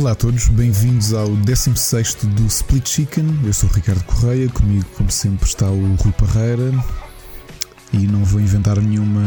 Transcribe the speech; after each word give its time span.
Olá 0.00 0.12
a 0.12 0.14
todos, 0.14 0.48
bem-vindos 0.48 1.12
ao 1.12 1.28
16 1.28 2.14
do 2.34 2.46
Split 2.46 2.88
Chicken. 2.88 3.38
Eu 3.44 3.52
sou 3.52 3.68
o 3.68 3.72
Ricardo 3.74 4.02
Correia, 4.04 4.48
comigo, 4.48 4.86
como 4.96 5.10
sempre, 5.10 5.46
está 5.46 5.68
o 5.68 5.94
Rui 5.96 6.12
Parreira 6.12 6.72
e 7.92 8.06
não 8.06 8.24
vou 8.24 8.40
inventar 8.40 8.80
nenhuma. 8.80 9.20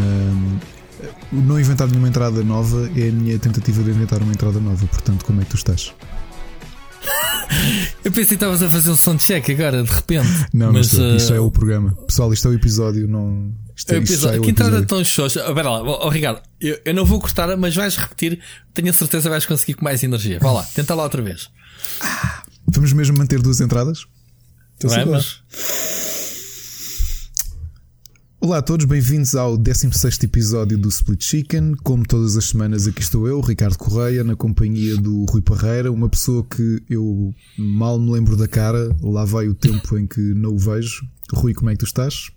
Não 1.31 1.59
inventar 1.59 1.87
nenhuma 1.87 2.07
entrada 2.07 2.43
nova 2.43 2.89
é 2.97 3.09
a 3.09 3.11
minha 3.11 3.37
tentativa 3.37 3.83
de 3.83 3.91
inventar 3.91 4.19
uma 4.23 4.33
entrada 4.33 4.59
nova. 4.59 4.83
Portanto, 4.87 5.23
como 5.25 5.41
é 5.41 5.43
que 5.43 5.51
tu 5.51 5.57
estás? 5.57 5.93
Eu 8.03 8.11
pensei 8.11 8.25
que 8.25 8.33
estavas 8.33 8.61
a 8.61 8.69
fazer 8.69 8.91
um 8.91 8.95
soundcheck 8.95 9.51
agora, 9.53 9.81
de 9.81 9.89
repente. 9.89 10.27
Não, 10.53 10.73
mas, 10.73 10.87
isto, 10.87 11.01
uh... 11.01 11.15
isto 11.15 11.33
é 11.33 11.39
o 11.39 11.49
programa. 11.49 11.93
Pessoal, 12.05 12.33
isto 12.33 12.47
é 12.47 12.51
o 12.51 12.53
episódio, 12.53 13.07
não. 13.07 13.53
Isto 13.75 13.93
é, 13.93 13.99
isto 13.99 14.27
é 14.27 14.39
que 14.39 14.49
entrada 14.49 14.85
tão 14.85 15.03
xoxa. 15.03 15.39
Espera 15.39 15.69
lá, 15.69 15.81
oh, 15.81 16.09
Ricardo, 16.09 16.41
eu, 16.59 16.79
eu, 16.83 16.93
não 16.93 17.05
vou 17.05 17.19
cortar, 17.19 17.55
mas 17.57 17.75
vais 17.75 17.95
repetir. 17.95 18.39
Tenho 18.73 18.89
a 18.89 18.93
certeza 18.93 19.23
que 19.23 19.29
vais 19.29 19.45
conseguir 19.45 19.75
com 19.75 19.85
mais 19.85 20.03
energia. 20.03 20.37
Vá 20.39 20.51
lá, 20.51 20.63
tenta 20.63 20.93
lá 20.93 21.03
outra 21.03 21.21
vez. 21.21 21.49
Ah, 22.01 22.43
vamos 22.67 22.91
mesmo 22.93 23.17
manter 23.17 23.41
duas 23.41 23.61
entradas? 23.61 24.05
Vamos. 24.81 25.41
Olá 28.43 28.57
a 28.57 28.61
todos, 28.61 28.85
bem-vindos 28.85 29.35
ao 29.35 29.57
16 29.57 30.21
episódio 30.23 30.77
do 30.77 30.89
Split 30.89 31.23
Chicken. 31.23 31.75
Como 31.81 32.05
todas 32.05 32.35
as 32.35 32.49
semanas, 32.49 32.85
aqui 32.85 32.99
estou 32.99 33.25
eu, 33.25 33.39
Ricardo 33.39 33.77
Correia, 33.77 34.21
na 34.21 34.35
companhia 34.35 34.97
do 34.97 35.23
Rui 35.29 35.41
Parreira, 35.41 35.89
uma 35.89 36.09
pessoa 36.09 36.43
que 36.43 36.83
eu 36.89 37.33
mal 37.57 37.97
me 37.97 38.11
lembro 38.11 38.35
da 38.35 38.45
cara, 38.45 38.93
lá 39.01 39.23
vai 39.23 39.47
o 39.47 39.53
tempo 39.53 39.97
em 39.97 40.05
que 40.05 40.19
não 40.19 40.55
o 40.55 40.57
vejo. 40.57 41.07
Rui, 41.33 41.53
como 41.53 41.69
é 41.69 41.73
que 41.73 41.79
tu 41.79 41.85
estás? 41.85 42.31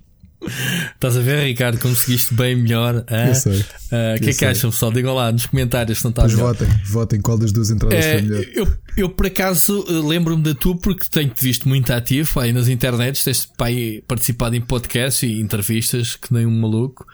Estás 0.95 1.17
a 1.17 1.21
ver, 1.21 1.45
Ricardo? 1.45 1.79
Conseguiste 1.79 2.35
bem 2.35 2.57
melhor. 2.57 3.05
Eu 3.09 3.35
sei. 3.35 3.61
O 3.61 4.23
que 4.23 4.31
é 4.31 4.33
que 4.33 4.45
acham, 4.45 4.71
pessoal? 4.71 4.93
Digam 4.93 5.15
lá 5.15 5.33
nos 5.33 5.47
comentários 5.47 5.99
se 5.99 6.05
não 6.05 6.11
está 6.11 6.23
pois 6.23 6.35
votem, 6.35 6.69
votem 6.87 7.21
qual 7.21 7.39
das 7.39 7.53
duas 7.53 7.71
entradas 7.71 8.05
é, 8.05 8.13
foi 8.13 8.23
melhor. 8.23 8.45
Eu, 8.55 8.73
eu, 8.97 9.09
por 9.09 9.27
acaso, 9.27 9.85
lembro-me 9.89 10.43
da 10.43 10.55
tua 10.55 10.77
porque 10.77 11.07
tenho-te 11.11 11.43
visto 11.43 11.69
muito 11.69 11.93
ativo 11.93 12.39
aí 12.41 12.53
nas 12.53 12.69
internets. 12.69 13.25
Tens 13.25 13.47
pai, 13.47 14.03
participado 14.07 14.55
em 14.55 14.61
podcasts 14.61 15.23
e 15.23 15.41
entrevistas, 15.41 16.17
que 16.17 16.33
nem 16.33 16.47
um 16.47 16.61
maluco. 16.61 17.07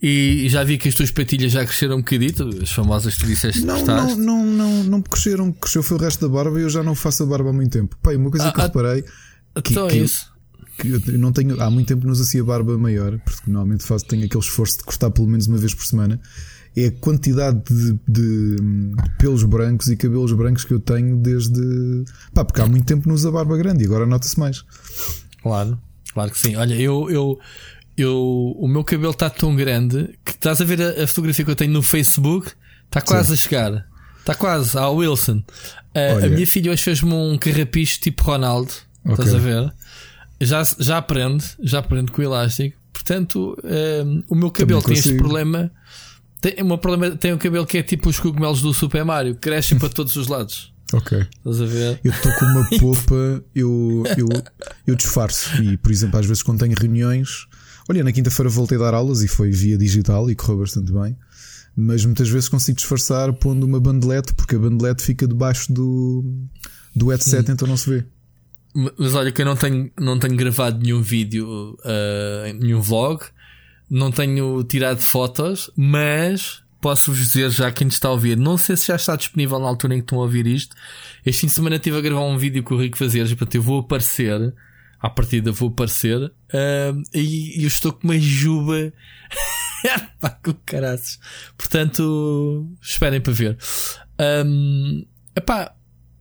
E 0.00 0.48
já 0.48 0.62
vi 0.62 0.78
que 0.78 0.88
as 0.88 0.94
tuas 0.94 1.10
patilhas 1.10 1.50
já 1.50 1.64
cresceram 1.64 1.96
um 1.96 1.98
bocadito, 1.98 2.48
as 2.62 2.70
famosas 2.70 3.14
que 3.14 3.20
tu 3.20 3.26
disseste 3.26 3.64
não, 3.64 3.84
não, 3.84 4.16
não, 4.16 4.46
não, 4.46 4.84
não 4.84 5.02
cresceram, 5.02 5.50
cresceu 5.50 5.82
foi 5.82 5.96
o 5.96 6.00
resto 6.00 6.28
da 6.28 6.32
barba 6.32 6.56
e 6.60 6.62
eu 6.62 6.70
já 6.70 6.84
não 6.84 6.94
faço 6.94 7.24
a 7.24 7.26
barba 7.26 7.50
há 7.50 7.52
muito 7.52 7.72
tempo. 7.72 7.96
Pai, 8.00 8.14
uma 8.14 8.30
coisa 8.30 8.48
ah, 8.48 8.52
que 8.52 8.60
ah, 8.60 8.64
reparei. 8.64 9.02
Que, 9.02 9.72
então 9.72 9.86
é 9.88 9.90
que, 9.90 9.98
isso 9.98 10.37
que 10.78 11.10
eu 11.10 11.18
não 11.18 11.32
tenho, 11.32 11.60
há 11.60 11.68
muito 11.68 11.88
tempo 11.88 12.06
não 12.06 12.12
uso 12.12 12.40
a 12.40 12.44
barba 12.44 12.78
maior, 12.78 13.18
porque 13.18 13.50
normalmente 13.50 13.84
faço, 13.84 14.06
tenho 14.06 14.24
aquele 14.24 14.42
esforço 14.42 14.78
de 14.78 14.84
cortar 14.84 15.10
pelo 15.10 15.26
menos 15.26 15.46
uma 15.46 15.58
vez 15.58 15.74
por 15.74 15.84
semana. 15.84 16.20
É 16.76 16.86
a 16.86 16.92
quantidade 16.92 17.60
de, 17.68 17.92
de, 18.06 18.56
de 18.56 19.10
pelos 19.18 19.42
brancos 19.42 19.88
e 19.88 19.96
cabelos 19.96 20.32
brancos 20.32 20.64
que 20.64 20.72
eu 20.72 20.78
tenho 20.78 21.16
desde. 21.16 22.04
Pá, 22.32 22.44
porque 22.44 22.60
há 22.60 22.66
muito 22.66 22.86
tempo 22.86 23.08
não 23.08 23.14
uso 23.14 23.28
a 23.28 23.32
barba 23.32 23.56
grande 23.56 23.82
e 23.82 23.86
agora 23.86 24.06
nota-se 24.06 24.38
mais. 24.38 24.64
Claro, 25.42 25.78
claro 26.12 26.30
que 26.30 26.38
sim. 26.38 26.54
Olha, 26.54 26.74
eu, 26.74 27.10
eu, 27.10 27.38
eu 27.96 28.54
o 28.56 28.68
meu 28.68 28.84
cabelo 28.84 29.10
está 29.10 29.28
tão 29.28 29.56
grande 29.56 30.16
que 30.24 30.30
estás 30.30 30.60
a 30.60 30.64
ver 30.64 30.80
a, 30.80 31.02
a, 31.02 31.06
fotografia 31.08 31.44
que 31.44 31.50
eu 31.50 31.56
tenho 31.56 31.72
no 31.72 31.82
Facebook, 31.82 32.52
está 32.86 33.00
quase 33.00 33.28
sim. 33.28 33.34
a 33.34 33.36
chegar. 33.36 33.88
Está 34.20 34.34
quase, 34.34 34.78
ao 34.78 34.96
Wilson. 34.96 35.42
A, 35.94 36.26
a 36.26 36.28
minha 36.28 36.46
filha 36.46 36.70
hoje 36.70 36.82
fez-me 36.82 37.12
um 37.12 37.36
carrapicho 37.38 37.98
tipo 37.98 38.22
Ronaldo. 38.22 38.72
Okay. 39.02 39.24
Estás 39.24 39.34
a 39.34 39.38
ver? 39.38 39.72
Já, 40.40 40.62
já 40.78 40.98
aprende, 40.98 41.44
já 41.60 41.78
aprende 41.78 42.12
com 42.12 42.20
o 42.22 42.24
elástico. 42.24 42.78
Portanto, 42.92 43.56
um, 43.62 43.68
ehm, 43.68 44.24
o 44.28 44.34
meu 44.34 44.50
cabelo 44.50 44.82
tem 44.82 44.94
este 44.94 45.16
problema. 45.16 45.70
Tem, 46.40 46.54
uma 46.62 46.78
problema. 46.78 47.16
tem 47.16 47.32
um 47.32 47.38
cabelo 47.38 47.66
que 47.66 47.78
é 47.78 47.82
tipo 47.82 48.08
os 48.08 48.20
cogumelos 48.20 48.62
do 48.62 48.72
Super 48.72 49.04
Mario, 49.04 49.34
crescem 49.34 49.78
para 49.78 49.88
todos 49.88 50.14
os 50.16 50.28
lados. 50.28 50.72
Ok. 50.92 51.18
Estás 51.18 51.60
a 51.60 51.66
ver? 51.66 52.00
Eu 52.02 52.12
estou 52.12 52.32
com 52.32 52.44
uma 52.46 52.68
polpa, 52.78 53.44
eu, 53.54 54.04
eu, 54.16 54.28
eu 54.86 54.94
disfarço. 54.94 55.62
E, 55.62 55.76
por 55.76 55.90
exemplo, 55.90 56.18
às 56.18 56.26
vezes 56.26 56.42
quando 56.42 56.60
tenho 56.60 56.74
reuniões. 56.78 57.46
Olha, 57.88 58.04
na 58.04 58.12
quinta-feira 58.12 58.50
voltei 58.50 58.76
a 58.76 58.80
dar 58.80 58.94
aulas 58.94 59.22
e 59.22 59.28
foi 59.28 59.50
via 59.50 59.76
digital 59.76 60.30
e 60.30 60.34
correu 60.34 60.58
bastante 60.58 60.92
bem. 60.92 61.16
Mas 61.74 62.04
muitas 62.04 62.28
vezes 62.28 62.48
consigo 62.48 62.76
disfarçar 62.76 63.32
pondo 63.32 63.64
uma 63.64 63.80
bandelete, 63.80 64.34
porque 64.34 64.56
a 64.56 64.58
bandelete 64.58 65.02
fica 65.02 65.26
debaixo 65.26 65.72
do, 65.72 66.24
do 66.94 67.08
headset, 67.08 67.50
hum. 67.50 67.54
então 67.54 67.68
não 67.68 67.76
se 67.76 67.88
vê. 67.88 68.04
Mas 68.96 69.14
olha 69.14 69.32
que 69.32 69.42
eu 69.42 69.46
não 69.46 69.56
tenho, 69.56 69.90
não 69.98 70.18
tenho 70.18 70.36
gravado 70.36 70.78
nenhum 70.80 71.02
vídeo, 71.02 71.76
uh, 71.80 72.54
nenhum 72.60 72.80
vlog, 72.80 73.24
não 73.90 74.12
tenho 74.12 74.62
tirado 74.62 75.00
fotos, 75.00 75.68
mas 75.76 76.62
posso-vos 76.80 77.18
dizer 77.18 77.50
já 77.50 77.72
quem 77.72 77.88
está 77.88 78.06
a 78.06 78.12
ouvir, 78.12 78.36
não 78.36 78.56
sei 78.56 78.76
se 78.76 78.86
já 78.86 78.96
está 78.96 79.16
disponível 79.16 79.58
na 79.58 79.66
altura 79.66 79.94
em 79.94 79.98
que 79.98 80.04
estão 80.04 80.18
a 80.20 80.22
ouvir 80.22 80.46
isto. 80.46 80.76
Este 81.26 81.40
fim 81.40 81.46
de 81.48 81.52
semana 81.54 81.76
estive 81.76 81.98
a 81.98 82.00
gravar 82.00 82.22
um 82.22 82.38
vídeo 82.38 82.62
com 82.62 82.76
o 82.76 82.80
Rico 82.80 82.96
Fazeres, 82.96 83.30
portanto 83.30 83.56
eu 83.56 83.62
vou 83.62 83.80
aparecer, 83.80 84.54
à 85.00 85.10
partida 85.10 85.50
vou 85.50 85.70
aparecer, 85.70 86.22
uh, 86.22 87.02
e, 87.12 87.60
eu 87.62 87.68
estou 87.68 87.92
com 87.92 88.06
uma 88.06 88.18
juba. 88.18 88.92
Pá, 90.20 90.30
com 90.30 90.54
caraças. 90.66 91.18
Portanto, 91.56 92.68
esperem 92.80 93.20
para 93.20 93.32
ver. 93.32 93.58
Um, 94.44 95.04
epá, 95.36 95.72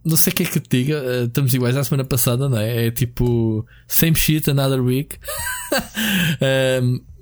não 0.05 0.15
sei 0.15 0.31
o 0.31 0.35
que 0.35 0.43
é 0.43 0.45
que 0.45 0.59
te 0.59 0.69
diga, 0.69 1.01
uh, 1.01 1.25
estamos 1.25 1.53
iguais 1.53 1.75
à 1.75 1.83
semana 1.83 2.05
passada, 2.05 2.47
não 2.47 2.57
é? 2.57 2.87
É 2.87 2.91
tipo, 2.91 3.65
same 3.87 4.15
shit, 4.15 4.49
another 4.49 4.81
week. 4.81 5.17
um, 6.81 7.01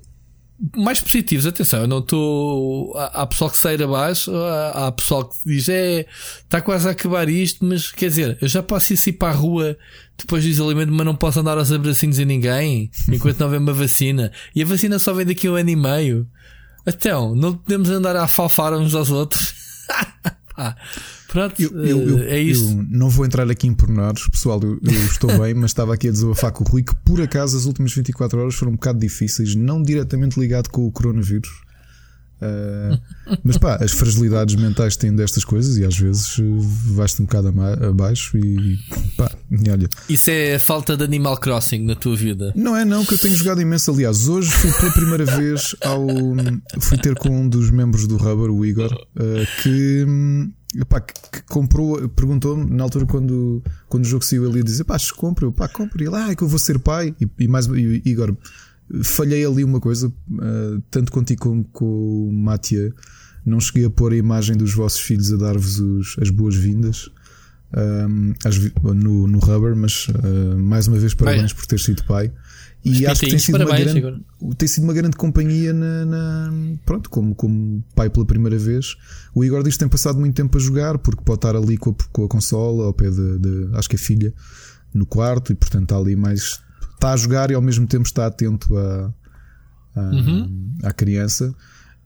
mais 0.74 1.00
positivos, 1.00 1.46
atenção, 1.46 1.82
eu 1.82 1.88
não 1.88 1.98
estou. 1.98 2.96
Há, 2.96 3.22
há 3.22 3.26
pessoal 3.26 3.50
que 3.50 3.58
sai 3.58 3.74
abaixo, 3.82 4.34
há, 4.34 4.86
há 4.86 4.92
pessoal 4.92 5.28
que 5.28 5.36
diz, 5.44 5.68
é, 5.68 6.06
está 6.42 6.60
quase 6.60 6.88
a 6.88 6.92
acabar 6.92 7.28
isto, 7.28 7.64
mas 7.64 7.90
quer 7.90 8.08
dizer, 8.08 8.38
eu 8.40 8.48
já 8.48 8.62
posso 8.62 8.92
ir 8.92 9.12
para 9.12 9.28
a 9.28 9.36
rua 9.36 9.76
depois 10.16 10.44
do 10.44 10.48
isolamento, 10.48 10.92
mas 10.92 11.06
não 11.06 11.14
posso 11.14 11.40
andar 11.40 11.58
aos 11.58 11.70
abracinhos 11.70 12.18
a 12.18 12.24
ninguém 12.24 12.90
enquanto 13.08 13.40
não 13.40 13.50
vem 13.50 13.58
uma 13.58 13.72
vacina. 13.72 14.32
E 14.54 14.62
a 14.62 14.66
vacina 14.66 14.98
só 14.98 15.12
vem 15.12 15.26
daqui 15.26 15.46
a 15.46 15.52
um 15.52 15.56
ano 15.56 15.70
e 15.70 15.76
meio. 15.76 16.26
Então, 16.86 17.34
não 17.34 17.54
podemos 17.56 17.90
andar 17.90 18.16
a 18.16 18.28
falfar 18.28 18.72
uns 18.74 18.94
aos 18.94 19.10
outros. 19.10 19.54
ah, 20.56 20.76
Pronto, 21.36 21.60
eu, 21.60 21.70
eu, 21.84 22.08
eu, 22.08 22.18
é 22.20 22.40
isso. 22.40 22.70
Eu 22.70 22.86
não 22.88 23.10
vou 23.10 23.26
entrar 23.26 23.50
aqui 23.50 23.66
em 23.66 23.74
pormenores, 23.74 24.26
pessoal. 24.26 24.58
Eu, 24.62 24.80
estou 25.04 25.28
bem, 25.38 25.52
mas 25.52 25.70
estava 25.70 25.92
aqui 25.92 26.08
a 26.08 26.10
desabafar 26.10 26.50
com 26.50 26.64
o 26.64 26.66
Rui 26.66 26.82
que 26.82 26.94
por 27.04 27.20
acaso 27.20 27.58
as 27.58 27.66
últimas 27.66 27.92
24 27.92 28.40
horas 28.40 28.54
foram 28.54 28.72
um 28.72 28.76
bocado 28.76 28.98
difíceis, 28.98 29.54
não 29.54 29.82
diretamente 29.82 30.40
ligado 30.40 30.70
com 30.70 30.86
o 30.86 30.90
coronavírus. 30.90 31.65
Uh, 32.36 32.98
mas 33.42 33.56
pá, 33.56 33.76
as 33.76 33.92
fragilidades 33.92 34.54
mentais 34.56 34.96
têm 34.96 35.14
destas 35.14 35.44
coisas 35.44 35.78
e 35.78 35.84
às 35.84 35.96
vezes 35.96 36.36
vais-te 36.86 37.22
um 37.22 37.24
bocado 37.24 37.48
abaixo 37.88 38.36
e 38.36 38.78
pá, 39.16 39.30
olha. 39.70 39.88
Isso 40.08 40.30
é 40.30 40.58
falta 40.58 40.96
de 40.96 41.04
Animal 41.04 41.38
Crossing 41.38 41.84
na 41.84 41.94
tua 41.94 42.14
vida? 42.14 42.52
Não 42.54 42.76
é, 42.76 42.84
não, 42.84 43.04
que 43.04 43.14
eu 43.14 43.18
tenho 43.18 43.34
jogado 43.34 43.60
imenso. 43.60 43.90
Aliás, 43.90 44.28
hoje 44.28 44.50
fui 44.50 44.72
pela 44.72 44.92
primeira 44.92 45.24
vez 45.24 45.74
ao. 45.82 46.06
Fui 46.80 46.98
ter 46.98 47.14
com 47.14 47.30
um 47.30 47.48
dos 47.48 47.70
membros 47.70 48.06
do 48.06 48.16
Rubber, 48.16 48.50
o 48.50 48.64
Igor, 48.64 48.92
uh, 48.92 49.62
que 49.62 50.04
Epá, 50.78 51.00
que, 51.00 51.14
que 51.32 51.42
comprou, 51.42 52.08
perguntou-me 52.10 52.68
na 52.70 52.82
altura 52.82 53.06
quando, 53.06 53.62
quando 53.88 54.04
o 54.04 54.06
jogo 54.06 54.24
saiu 54.24 54.46
ele 54.46 54.58
ia 54.58 54.64
dizer: 54.64 54.84
pá, 54.84 54.96
compra, 55.16 55.50
pá, 55.50 55.68
compra. 55.68 56.04
E 56.04 56.08
lá, 56.08 56.26
ah, 56.26 56.30
é 56.32 56.34
que 56.34 56.42
eu 56.42 56.48
vou 56.48 56.58
ser 56.58 56.78
pai. 56.78 57.14
E, 57.20 57.28
e 57.38 57.48
mais, 57.48 57.66
e, 57.66 58.02
Igor, 58.04 58.36
falhei 59.02 59.44
ali 59.44 59.64
uma 59.64 59.80
coisa, 59.80 60.08
uh, 60.08 60.82
tanto 60.90 61.12
contigo 61.12 61.42
como 61.42 61.64
com 61.64 62.28
o 62.28 62.32
Matia. 62.32 62.92
Não 63.44 63.60
cheguei 63.60 63.84
a 63.84 63.90
pôr 63.90 64.12
a 64.12 64.16
imagem 64.16 64.56
dos 64.56 64.74
vossos 64.74 65.00
filhos 65.00 65.32
a 65.32 65.36
dar-vos 65.36 66.16
as 66.20 66.30
boas-vindas 66.30 67.10
um, 67.74 68.34
no, 68.94 69.26
no 69.26 69.38
Rubber, 69.38 69.74
mas 69.76 70.08
uh, 70.08 70.58
mais 70.58 70.86
uma 70.86 70.98
vez 70.98 71.14
parabéns 71.14 71.52
por 71.52 71.66
ter 71.66 71.78
sido 71.78 72.04
pai. 72.04 72.32
E 72.84 73.04
acho 73.04 73.20
que 73.22 73.30
tem 73.30 73.38
sido, 73.38 73.56
uma 73.56 73.76
grande, 73.76 74.24
tem 74.56 74.68
sido 74.68 74.84
uma 74.84 74.92
grande 74.92 75.16
companhia 75.16 75.72
na, 75.72 76.06
na, 76.06 76.52
pronto, 76.84 77.10
como, 77.10 77.34
como 77.34 77.82
pai 77.96 78.08
pela 78.08 78.24
primeira 78.24 78.56
vez. 78.56 78.94
O 79.34 79.44
Igor 79.44 79.64
diz 79.64 79.74
que 79.74 79.80
tem 79.80 79.88
passado 79.88 80.20
muito 80.20 80.36
tempo 80.36 80.56
a 80.56 80.60
jogar, 80.60 80.96
porque 80.98 81.20
pode 81.24 81.38
estar 81.38 81.56
ali 81.56 81.76
com 81.76 81.90
a, 81.90 81.94
com 82.12 82.24
a 82.24 82.28
consola, 82.28 82.84
ao 82.84 82.94
pé 82.94 83.10
de, 83.10 83.38
de, 83.40 83.70
acho 83.72 83.88
que 83.88 83.96
a 83.96 83.98
filha, 83.98 84.32
no 84.94 85.04
quarto, 85.04 85.52
e 85.52 85.56
portanto 85.56 85.82
está 85.82 85.96
ali 85.96 86.14
mais. 86.14 86.60
Está 87.06 87.12
a 87.12 87.16
jogar 87.16 87.50
e 87.52 87.54
ao 87.54 87.62
mesmo 87.62 87.86
tempo 87.86 88.04
está 88.04 88.26
atento 88.26 88.76
a, 88.76 89.14
a 89.94 90.00
uhum. 90.00 90.74
à 90.82 90.92
criança. 90.92 91.54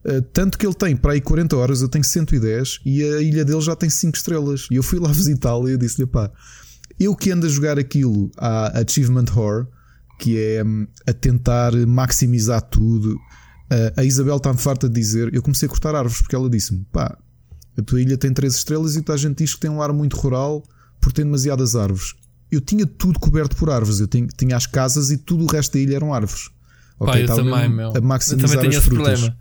Uh, 0.05 0.21
tanto 0.31 0.59
que 0.59 0.67
ele 0.67 0.75
tem 0.75 0.95
para 0.95 1.13
aí 1.13 1.23
40 1.23 1.57
horas, 1.57 1.81
eu 1.81 1.89
tenho 1.89 2.05
110 2.05 2.81
e 2.85 3.03
a 3.03 3.23
ilha 3.23 3.43
dele 3.43 3.63
já 3.63 3.75
tem 3.75 3.89
5 3.89 4.15
estrelas. 4.15 4.67
E 4.71 4.77
eu 4.77 4.83
fui 4.83 4.99
lá 4.99 5.09
visitá-lo 5.13 5.71
e 5.71 5.73
eu 5.73 5.79
disse-lhe: 5.79 6.07
pá, 6.07 6.31
eu 6.99 7.17
que 7.17 7.31
ando 7.31 7.47
a 7.47 7.49
jogar 7.49 7.79
aquilo 7.79 8.31
à 8.37 8.79
Achievement 8.79 9.25
Horror 9.35 9.69
que 10.19 10.39
é 10.39 10.63
hum, 10.63 10.87
a 11.07 11.15
tentar 11.15 11.73
maximizar 11.87 12.61
tudo. 12.61 13.19
a 13.97 14.05
Isabel 14.05 14.37
está-me 14.37 14.59
farta 14.59 14.87
de 14.87 15.01
dizer: 15.01 15.35
eu 15.35 15.41
comecei 15.41 15.65
a 15.65 15.71
cortar 15.71 15.95
árvores 15.95 16.21
porque 16.21 16.37
ela 16.37 16.51
disse-me: 16.51 16.85
pá, 16.93 17.17
a 17.75 17.83
tua 17.83 18.03
ilha 18.03 18.19
tem 18.19 18.35
três 18.35 18.55
estrelas 18.55 18.97
e 18.97 19.03
toda 19.03 19.15
a 19.15 19.19
gente 19.19 19.39
diz 19.39 19.55
que 19.55 19.61
tem 19.61 19.71
um 19.71 19.81
ar 19.81 19.95
muito 19.95 20.19
rural 20.19 20.63
por 21.01 21.11
ter 21.11 21.25
demasiadas 21.25 21.75
árvores. 21.75 22.13
Eu 22.51 22.61
tinha 22.61 22.87
tudo 22.87 23.19
coberto 23.19 23.57
por 23.57 23.71
árvores, 23.71 24.01
eu 24.01 24.07
tinha, 24.09 24.27
tinha 24.37 24.57
as 24.57 24.67
casas 24.67 25.11
e 25.11 25.17
tudo 25.17 25.45
o 25.45 25.47
resto 25.47 25.73
da 25.75 25.79
ilha 25.79 25.97
eram 25.97 26.13
árvores. 26.13 26.51
Pá, 26.99 27.19
eu 27.19 27.27
também, 27.27 27.69
meu. 27.69 27.97
A 27.97 28.01
maximizar 28.01 28.51
eu 28.51 28.55
também 28.57 28.71
tenho 28.71 28.79
as 28.81 28.85
frutas. 28.87 29.21
Problema. 29.21 29.39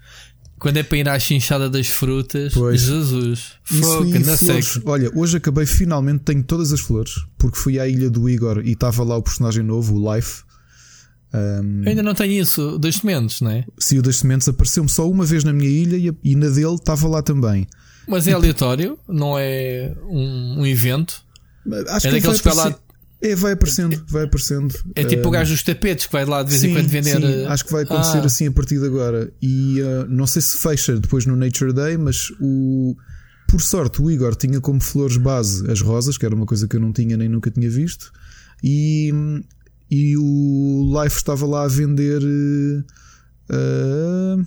Quando 0.60 0.78
é 0.78 0.84
para 0.84 0.98
ir 0.98 1.08
à 1.10 1.18
chinchada 1.18 1.70
das 1.70 1.88
frutas, 1.90 2.54
Pois. 2.54 2.82
Jesus. 2.82 3.54
Fogo, 3.64 4.06
e 4.14 4.24
flores. 4.24 4.40
seco. 4.68 4.90
Olha, 4.92 5.10
hoje 5.16 5.38
acabei 5.38 5.66
finalmente, 5.66 6.22
tenho 6.24 6.44
todas 6.44 6.72
as 6.74 6.82
flores, 6.82 7.14
porque 7.38 7.58
fui 7.58 7.80
à 7.80 7.88
ilha 7.88 8.10
do 8.10 8.30
Igor 8.30 8.62
e 8.66 8.72
estava 8.74 9.04
lá 9.04 9.16
o 9.16 9.22
personagem 9.22 9.64
novo, 9.64 9.96
o 9.96 10.14
Life. 10.16 10.44
Um, 11.34 11.84
Eu 11.84 11.90
ainda 11.90 12.04
não 12.04 12.14
tenho 12.14 12.42
isso 12.42 12.78
das 12.80 12.96
sementes, 12.96 13.40
não 13.42 13.52
é? 13.52 13.64
se 13.78 13.98
o 14.00 14.02
das 14.02 14.18
sementes 14.18 14.50
apareceu-me 14.50 14.90
só 14.90 15.10
uma 15.10 15.24
vez 15.26 15.44
na 15.44 15.54
minha 15.54 15.70
ilha 15.70 15.96
e, 15.96 16.32
e 16.32 16.36
na 16.36 16.50
dele 16.50 16.74
estava 16.76 17.08
lá 17.08 17.22
também. 17.22 17.68
Mas 18.08 18.28
é 18.28 18.34
aleatório, 18.34 18.98
não 19.08 19.38
é 19.38 19.94
um, 20.10 20.62
um 20.62 20.66
evento. 20.66 21.24
Acho 21.90 22.08
É 22.08 22.10
que 22.10 22.16
ele 22.16 22.16
daqueles 22.22 22.42
que 22.42 22.48
vai 22.48 22.56
lá- 22.58 22.64
aparecer- 22.64 22.89
É, 23.22 23.36
vai 23.36 23.52
aparecendo, 23.52 24.02
vai 24.08 24.24
aparecendo. 24.24 24.74
É 24.96 25.04
tipo 25.04 25.28
o 25.28 25.32
gajo 25.32 25.52
dos 25.52 25.62
tapetes 25.62 26.06
que 26.06 26.12
vai 26.14 26.24
lá 26.24 26.42
de 26.42 26.50
vez 26.52 26.62
sim, 26.62 26.68
em 26.70 26.74
quando 26.74 26.88
vender. 26.88 27.18
sim, 27.18 27.24
eh, 27.26 27.46
acho 27.48 27.66
que 27.66 27.72
vai 27.74 27.84
acontecer 27.84 28.20
Ah. 28.20 28.26
assim 28.26 28.48
a 28.48 28.52
partir 28.52 28.80
de 28.80 28.86
agora. 28.86 29.30
E 29.42 29.82
uh, 29.82 30.06
não 30.08 30.26
sei 30.26 30.42
se 30.42 30.58
fecha 30.58 30.98
depois 30.98 31.26
no 31.26 31.36
Nature 31.36 31.74
Day, 31.74 31.98
mas 31.98 32.32
o. 32.40 32.96
Por 33.50 33.60
sorte, 33.62 34.02
o 34.02 34.10
Igor 34.10 34.36
tinha 34.36 34.62
como 34.62 34.80
flores 34.80 35.18
base 35.18 35.70
as 35.70 35.82
rosas, 35.82 36.18
que 36.18 36.26
era 36.26 36.34
uma 36.36 36.46
coisa 36.46 36.68
que 36.68 36.76
eu 36.76 36.80
não 36.80 36.94
tinha 36.94 37.18
nem 37.18 37.28
nunca 37.28 37.50
tinha 37.52 37.70
visto, 37.70 38.12
e, 38.64 39.12
e 39.90 40.16
o 40.16 41.02
Life 41.04 41.18
estava 41.18 41.46
lá 41.48 41.64
a 41.64 41.68
vender 41.68 42.22
uh, 43.50 44.46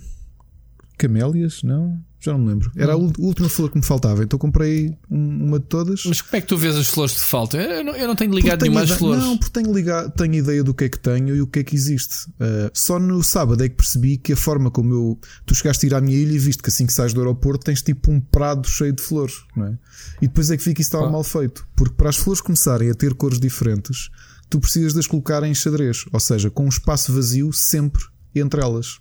camélias, 0.97 1.61
não? 1.63 2.01
Já 2.23 2.31
não 2.31 2.39
me 2.39 2.47
lembro. 2.49 2.71
Era 2.77 2.93
a 2.93 2.95
ul- 2.95 3.11
última 3.19 3.49
flor 3.49 3.69
que 3.69 3.77
me 3.77 3.83
faltava, 3.83 4.23
então 4.23 4.39
comprei 4.39 4.95
um- 5.11 5.45
uma 5.47 5.59
de 5.59 5.65
todas. 5.65 6.03
Mas 6.05 6.21
como 6.21 6.37
é 6.37 6.41
que 6.41 6.47
tu 6.47 6.55
vês 6.57 6.75
as 6.75 6.87
flores 6.87 7.13
que 7.15 7.19
te 7.19 7.25
faltam? 7.25 7.59
Eu 7.59 7.83
não, 7.83 7.95
eu 7.95 8.07
não 8.07 8.15
tenho 8.15 8.33
ligado 8.33 8.61
nenhuma 8.61 8.81
às 8.83 8.91
flores. 8.91 9.23
Não, 9.23 9.37
porque 9.37 9.51
tenho, 9.61 9.75
ligado, 9.75 10.11
tenho 10.15 10.33
ideia 10.35 10.63
do 10.63 10.73
que 10.73 10.85
é 10.85 10.89
que 10.89 10.99
tenho 10.99 11.35
e 11.35 11.41
o 11.41 11.47
que 11.47 11.59
é 11.59 11.63
que 11.63 11.75
existe. 11.75 12.27
Uh, 12.39 12.71
só 12.73 12.97
no 12.99 13.21
sábado 13.23 13.63
é 13.63 13.67
que 13.69 13.75
percebi 13.75 14.17
que 14.17 14.33
a 14.33 14.37
forma 14.37 14.71
como 14.71 14.93
eu. 14.93 15.19
Tu 15.45 15.53
chegaste 15.55 15.85
a 15.85 15.89
ir 15.89 15.93
à 15.95 15.99
minha 16.01 16.17
ilha 16.17 16.33
e 16.33 16.39
viste 16.39 16.63
que 16.63 16.69
assim 16.69 16.85
que 16.85 16.93
sais 16.93 17.11
do 17.13 17.19
aeroporto 17.19 17.65
tens 17.65 17.81
tipo 17.81 18.11
um 18.11 18.21
prado 18.21 18.67
cheio 18.67 18.93
de 18.93 19.01
flores, 19.03 19.33
não 19.55 19.67
é? 19.67 19.77
E 20.21 20.27
depois 20.27 20.49
é 20.49 20.55
que 20.57 20.63
vi 20.63 20.73
que 20.73 20.81
isso 20.81 20.87
estava 20.89 21.05
Pá. 21.05 21.11
mal 21.11 21.23
feito. 21.23 21.67
Porque 21.75 21.93
para 21.95 22.09
as 22.09 22.15
flores 22.15 22.41
começarem 22.41 22.89
a 22.89 22.93
ter 22.93 23.13
cores 23.13 23.39
diferentes, 23.39 24.09
tu 24.49 24.59
precisas 24.59 24.93
de 24.93 24.99
as 24.99 25.07
colocar 25.07 25.43
em 25.43 25.53
xadrez, 25.53 26.05
ou 26.13 26.19
seja, 26.19 26.49
com 26.49 26.65
um 26.65 26.69
espaço 26.69 27.11
vazio 27.13 27.51
sempre 27.51 28.01
entre 28.35 28.61
elas. 28.61 28.99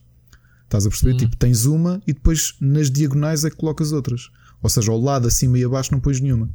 Estás 0.72 0.86
a 0.86 0.88
perceber? 0.88 1.16
Tipo, 1.16 1.36
tens 1.36 1.66
uma 1.66 2.00
e 2.06 2.14
depois 2.14 2.54
nas 2.58 2.90
diagonais 2.90 3.44
é 3.44 3.50
que 3.50 3.56
colocas 3.56 3.92
outras. 3.92 4.30
Ou 4.62 4.70
seja, 4.70 4.90
ao 4.90 4.98
lado, 4.98 5.28
acima 5.28 5.58
e 5.58 5.64
abaixo 5.64 5.92
não 5.92 6.00
pões 6.00 6.18
nenhuma. 6.18 6.48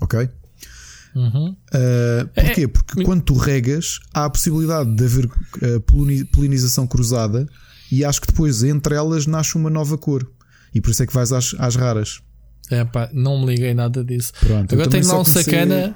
Ok? 0.00 0.28
Uhum. 1.16 1.50
Uh, 1.50 2.28
porquê? 2.32 2.62
É, 2.62 2.68
Porque 2.68 3.02
quando 3.02 3.22
tu 3.22 3.34
regas, 3.34 3.98
há 4.12 4.24
a 4.26 4.30
possibilidade 4.30 4.94
de 4.94 5.04
haver 5.04 5.26
uh, 5.26 5.80
polini- 5.80 6.24
polinização 6.24 6.86
cruzada 6.86 7.44
e 7.90 8.04
acho 8.04 8.20
que 8.20 8.28
depois 8.28 8.62
entre 8.62 8.94
elas 8.94 9.26
nasce 9.26 9.56
uma 9.56 9.70
nova 9.70 9.98
cor. 9.98 10.28
E 10.72 10.80
por 10.80 10.90
isso 10.90 11.02
é 11.02 11.06
que 11.06 11.12
vais 11.14 11.32
às, 11.32 11.54
às 11.58 11.74
raras. 11.76 12.20
É 12.70 12.84
pá, 12.84 13.10
não 13.12 13.40
me 13.40 13.46
liguei 13.54 13.74
nada 13.74 14.04
disso. 14.04 14.32
Pronto, 14.40 14.72
Agora 14.72 14.88
tenho 14.90 15.06
lá 15.08 15.20
um 15.20 15.24
sacana. 15.24 15.94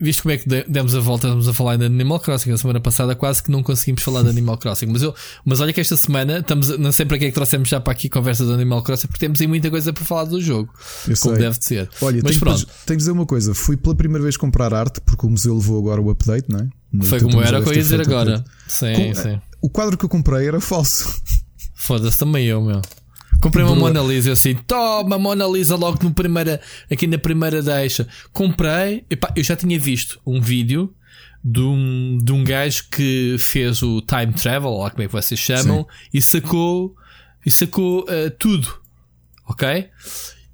Viste 0.00 0.22
como 0.22 0.32
é 0.32 0.38
que 0.38 0.48
de- 0.48 0.64
demos 0.68 0.94
a 0.94 1.00
volta? 1.00 1.28
Estamos 1.28 1.46
a 1.48 1.54
falar 1.54 1.76
de 1.76 1.84
Animal 1.84 2.18
Crossing. 2.18 2.50
A 2.50 2.58
semana 2.58 2.80
passada 2.80 3.14
quase 3.14 3.42
que 3.42 3.50
não 3.50 3.62
conseguimos 3.62 4.02
falar 4.02 4.22
de 4.22 4.28
Animal 4.28 4.58
Crossing. 4.58 4.86
Mas, 4.86 5.02
eu, 5.02 5.14
mas 5.44 5.60
olha 5.60 5.72
que 5.72 5.80
esta 5.80 5.96
semana 5.96 6.38
estamos, 6.38 6.76
não 6.78 6.90
sei 6.90 7.06
para 7.06 7.16
que 7.18 7.26
é 7.26 7.28
que 7.28 7.34
trouxemos 7.34 7.68
já 7.68 7.80
para 7.80 7.92
aqui 7.92 8.08
conversa 8.08 8.44
de 8.44 8.52
Animal 8.52 8.82
Crossing, 8.82 9.06
porque 9.06 9.20
temos 9.20 9.40
aí 9.40 9.46
muita 9.46 9.70
coisa 9.70 9.92
para 9.92 10.04
falar 10.04 10.24
do 10.24 10.40
jogo. 10.40 10.72
Eu 11.06 11.16
como 11.16 11.34
sei. 11.36 11.44
deve 11.44 11.58
de 11.58 11.64
ser. 11.64 11.88
Olha, 12.02 12.20
mas 12.22 12.32
tenho, 12.32 12.40
pronto, 12.40 12.66
tenho 12.86 12.96
de 12.96 12.96
dizer 12.96 13.10
uma 13.12 13.26
coisa: 13.26 13.54
fui 13.54 13.76
pela 13.76 13.94
primeira 13.94 14.22
vez 14.24 14.36
comprar 14.36 14.74
arte, 14.74 15.00
porque 15.00 15.24
o 15.26 15.30
museu 15.30 15.54
levou 15.54 15.78
agora 15.78 16.00
o 16.00 16.10
update, 16.10 16.46
não 16.48 16.58
é? 16.60 16.68
No 16.92 17.04
foi 17.04 17.20
como 17.20 17.40
era 17.40 17.60
o 17.60 17.62
que 17.62 17.68
eu 17.68 17.74
ia 17.74 17.82
dizer 17.82 18.00
agora. 18.00 18.44
Sim, 18.66 18.94
Com- 18.94 19.14
sim. 19.14 19.40
O 19.60 19.68
quadro 19.70 19.96
que 19.96 20.04
eu 20.04 20.08
comprei 20.08 20.48
era 20.48 20.60
falso. 20.60 21.14
Foda-se 21.74 22.18
também 22.18 22.46
eu, 22.46 22.60
meu. 22.62 22.80
Comprei 23.40 23.64
uma. 23.64 23.74
Mona 23.74 24.00
Lisa, 24.00 24.30
eu 24.30 24.32
assim, 24.32 24.54
toma 24.54 25.18
Mona 25.18 25.46
Lisa 25.46 25.76
logo 25.76 26.02
no 26.02 26.12
primeira, 26.12 26.60
aqui 26.90 27.06
na 27.06 27.18
primeira 27.18 27.62
deixa. 27.62 28.06
Comprei, 28.32 29.04
epá, 29.08 29.32
eu 29.36 29.44
já 29.44 29.54
tinha 29.54 29.78
visto 29.78 30.20
um 30.26 30.40
vídeo 30.40 30.94
de 31.42 31.60
um, 31.60 32.18
de 32.22 32.32
um 32.32 32.42
gajo 32.42 32.84
que 32.90 33.36
fez 33.38 33.82
o 33.82 34.00
time 34.02 34.32
travel, 34.32 34.70
ou 34.70 34.82
lá 34.82 34.90
como 34.90 35.02
é 35.02 35.06
que 35.06 35.12
vocês 35.12 35.38
chamam, 35.38 35.86
e 36.12 36.20
sacou, 36.20 36.94
e 37.46 37.50
sacou 37.50 38.04
eh, 38.08 38.30
tudo, 38.30 38.68
ok? 39.46 39.88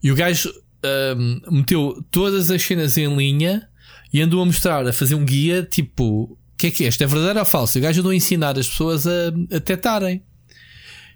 E 0.02 0.12
o 0.12 0.14
gajo 0.14 0.52
ahm, 0.84 1.40
meteu 1.50 2.04
todas 2.10 2.50
as 2.50 2.62
cenas 2.62 2.98
em 2.98 3.14
linha 3.16 3.66
e 4.12 4.20
andou 4.20 4.42
a 4.42 4.44
mostrar, 4.44 4.86
a 4.86 4.92
fazer 4.92 5.14
um 5.14 5.24
guia 5.24 5.62
tipo, 5.62 6.04
o 6.04 6.38
que 6.56 6.66
é 6.66 6.70
que 6.70 6.84
é? 6.84 6.88
Isto 6.88 7.02
é 7.02 7.06
verdadeiro 7.06 7.40
ou 7.40 7.44
falso? 7.44 7.78
E 7.78 7.80
o 7.80 7.82
gajo 7.82 8.00
andou 8.00 8.12
a 8.12 8.14
ensinar 8.14 8.58
as 8.58 8.68
pessoas 8.68 9.06
a, 9.06 9.32
a 9.56 9.60
tetarem. 9.60 10.22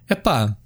Epá, 0.09 0.57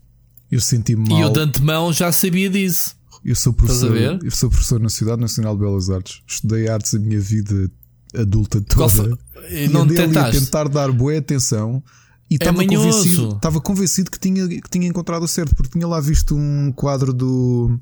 Eu 0.52 0.60
senti-me 0.60 1.08
mal. 1.08 1.18
e 1.18 1.22
eu 1.22 1.30
de 1.30 1.40
antemão 1.40 1.92
já 1.92 2.12
sabia 2.12 2.48
disso. 2.50 2.94
Eu 3.24 3.34
sou 3.34 3.52
professor, 3.52 3.96
eu 4.22 4.30
sou 4.30 4.50
professor 4.50 4.78
na 4.80 4.88
Sociedade 4.88 5.20
Nacional 5.20 5.54
de 5.54 5.60
Belas 5.60 5.88
Artes. 5.90 6.20
Estudei 6.26 6.68
artes 6.68 6.94
a 6.94 6.98
minha 6.98 7.20
vida 7.20 7.70
adulta 8.14 8.60
toda. 8.60 8.88
foi- 8.90 9.18
E 9.50 9.68
não 9.68 9.82
andei 9.82 9.96
ali 9.98 10.18
a 10.18 10.30
tentar 10.30 10.68
dar 10.68 10.92
boa 10.92 11.16
atenção 11.16 11.82
e 12.28 12.34
estava 12.34 12.58
manhoso. 12.58 12.88
convencido, 12.98 13.28
estava 13.36 13.60
convencido 13.60 14.10
que 14.10 14.18
tinha, 14.18 14.46
que 14.48 14.68
tinha 14.70 14.86
encontrado 14.86 15.22
o 15.22 15.28
certo, 15.28 15.54
porque 15.54 15.72
tinha 15.72 15.86
lá 15.88 16.00
visto 16.00 16.36
um 16.36 16.70
quadro 16.72 17.12
do. 17.12 17.78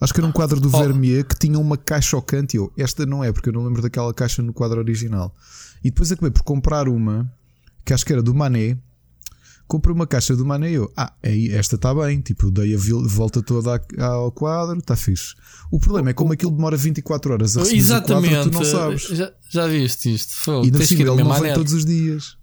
Acho 0.00 0.12
que 0.12 0.18
era 0.20 0.26
um 0.26 0.32
quadro 0.32 0.58
do 0.58 0.68
Oh. 0.68 0.78
Vermeer 0.80 1.24
que 1.24 1.38
tinha 1.38 1.56
uma 1.58 1.76
caixa 1.76 2.16
ao 2.16 2.22
canto 2.22 2.54
e 2.54 2.56
eu, 2.56 2.72
esta 2.76 3.06
não 3.06 3.22
é, 3.22 3.30
porque 3.30 3.50
eu 3.50 3.52
não 3.52 3.64
lembro 3.64 3.80
daquela 3.82 4.12
caixa 4.12 4.42
no 4.42 4.52
quadro 4.52 4.80
original. 4.80 5.32
E 5.84 5.90
depois 5.90 6.10
acabei 6.10 6.30
por 6.32 6.42
comprar 6.42 6.88
uma 6.88 7.32
que 7.84 7.92
acho 7.92 8.04
que 8.04 8.12
era 8.12 8.22
do 8.22 8.34
Manet. 8.34 8.76
Comprei 9.66 9.94
uma 9.94 10.06
caixa 10.06 10.36
do 10.36 10.44
Manet 10.44 10.72
e 10.72 10.74
eu, 10.74 10.92
ah, 10.96 11.12
aí 11.22 11.50
esta 11.50 11.76
está 11.76 11.94
bem. 11.94 12.20
Tipo, 12.20 12.50
dei 12.50 12.74
a 12.74 12.78
volta 12.78 13.42
toda 13.42 13.80
ao 13.98 14.30
quadro, 14.32 14.78
está 14.78 14.96
fixe. 14.96 15.34
O 15.70 15.80
problema 15.80 16.10
é 16.10 16.12
como 16.12 16.32
aquilo 16.32 16.50
demora 16.50 16.76
24 16.76 17.32
horas 17.32 17.56
a 17.56 17.60
receber 17.60 17.76
o 17.76 17.80
Exatamente. 17.80 18.34
quadro, 18.34 18.50
tu 18.50 18.54
não 18.54 18.64
sabes. 18.64 19.02
Já, 19.02 19.32
já 19.48 19.66
viste 19.66 20.14
isto? 20.14 20.34
Foi, 20.34 20.66
E 20.66 20.70
que 20.70 20.86
cima 20.86 21.02
ele 21.02 21.22
não 21.22 21.40
vem 21.40 21.54
todos 21.54 21.72
os 21.72 21.84
dias. 21.84 22.36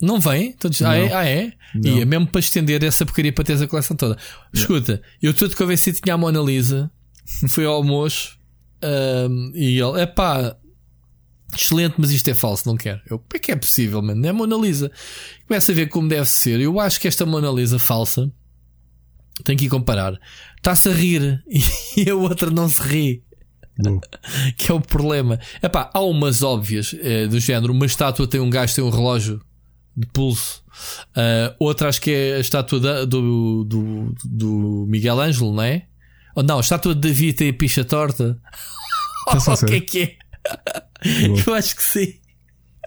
Não 0.00 0.18
vem? 0.18 0.52
Todos... 0.52 0.80
Ah, 0.82 0.96
é? 0.96 1.12
Ah, 1.12 1.28
é? 1.28 1.52
Não. 1.74 1.98
E 1.98 2.00
é 2.00 2.04
mesmo 2.04 2.26
para 2.26 2.40
estender 2.40 2.82
essa 2.82 3.04
porcaria 3.04 3.32
para 3.32 3.44
teres 3.44 3.60
a 3.60 3.66
coleção 3.66 3.96
toda. 3.96 4.16
Escuta, 4.52 5.02
eu 5.20 5.32
estou-te 5.32 5.54
convencido 5.54 5.96
que 5.96 6.02
tinha 6.02 6.14
a 6.14 6.18
Mona 6.18 6.40
Lisa. 6.40 6.90
Fui 7.48 7.64
ao 7.64 7.74
almoço 7.74 8.38
ahm, 8.82 9.52
e 9.54 9.78
ele, 9.78 10.00
é 10.00 10.06
pá, 10.06 10.56
excelente, 11.54 11.94
mas 11.98 12.10
isto 12.10 12.28
é 12.28 12.34
falso, 12.34 12.68
não 12.68 12.76
quero. 12.76 13.00
Eu, 13.08 13.18
como 13.18 13.28
é 13.34 13.38
que 13.38 13.52
é 13.52 13.56
possível, 13.56 14.00
mano? 14.02 14.20
Não 14.20 14.28
é 14.28 14.32
Mona 14.32 14.56
Lisa. 14.56 14.90
Começa 15.46 15.72
a 15.72 15.74
ver 15.74 15.88
como 15.88 16.08
deve 16.08 16.26
ser. 16.28 16.60
Eu 16.60 16.78
acho 16.80 17.00
que 17.00 17.08
esta 17.08 17.24
Mona 17.26 17.50
Lisa 17.50 17.78
falsa 17.78 18.30
tem 19.44 19.56
que 19.56 19.66
ir 19.66 19.68
comparar. 19.68 20.18
Está-se 20.56 20.88
a 20.88 20.92
rir 20.92 21.42
e 21.96 22.08
a 22.10 22.14
outra 22.14 22.50
não 22.50 22.68
se 22.68 22.82
ri. 22.82 23.24
Boa. 23.78 24.00
Que 24.56 24.70
é 24.70 24.74
o 24.74 24.80
problema. 24.80 25.38
Epá, 25.62 25.90
há 25.94 26.00
umas 26.00 26.42
óbvias 26.42 26.94
eh, 27.00 27.26
do 27.26 27.40
género. 27.40 27.72
Uma 27.72 27.86
estátua 27.86 28.26
tem 28.26 28.40
um 28.40 28.50
gajo, 28.50 28.74
tem 28.74 28.84
um 28.84 28.90
relógio 28.90 29.40
de 29.96 30.06
pulso. 30.08 30.62
Ah, 31.14 31.54
outra 31.58 31.88
acho 31.88 32.00
que 32.00 32.10
é 32.10 32.36
a 32.36 32.40
estátua 32.40 32.78
da- 32.80 33.04
do, 33.04 33.64
do, 33.64 34.14
do 34.24 34.86
Miguel 34.88 35.20
Ângelo, 35.20 35.52
não 35.54 35.62
é? 35.62 35.86
Ou 36.34 36.42
não, 36.42 36.58
a 36.58 36.60
estátua 36.60 36.94
de 36.94 37.08
Davi 37.08 37.32
tem 37.32 37.50
a 37.50 37.54
picha 37.54 37.84
torta. 37.84 38.38
A 39.26 39.36
o 39.52 39.66
que 39.66 39.74
é 39.74 39.80
que 39.80 40.02
é? 40.02 40.16
Eu 41.46 41.54
acho 41.54 41.76
que 41.76 41.82
sim. 41.82 42.14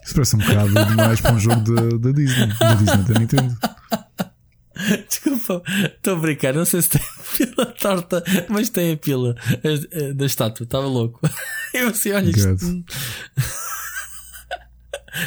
Isso 0.04 0.14
parece 0.16 0.36
um 0.36 0.40
bocado 0.40 0.86
demais 0.90 1.22
para 1.22 1.34
um 1.34 1.40
jogo 1.40 1.62
da, 1.62 1.98
da 1.98 2.12
Disney. 2.12 2.48
Da 2.60 2.74
Disney, 2.76 3.04
da 3.04 3.20
Nintendo. 3.20 3.58
Desculpa, 5.08 5.62
estou 5.96 6.16
a 6.16 6.20
brincar. 6.20 6.54
Não 6.54 6.66
sei 6.66 6.82
se 6.82 6.90
tem 6.90 7.02
a 7.02 7.38
pila 7.38 7.66
torta, 7.68 8.24
mas 8.50 8.70
tem 8.70 8.92
a 8.94 8.98
pila 8.98 9.36
da 10.16 10.26
estátua. 10.26 10.64
Estava 10.66 10.86
louco. 10.88 11.20
Eu 11.74 11.88
assim, 11.90 12.12
olha, 12.12 12.30
isto- 12.30 12.84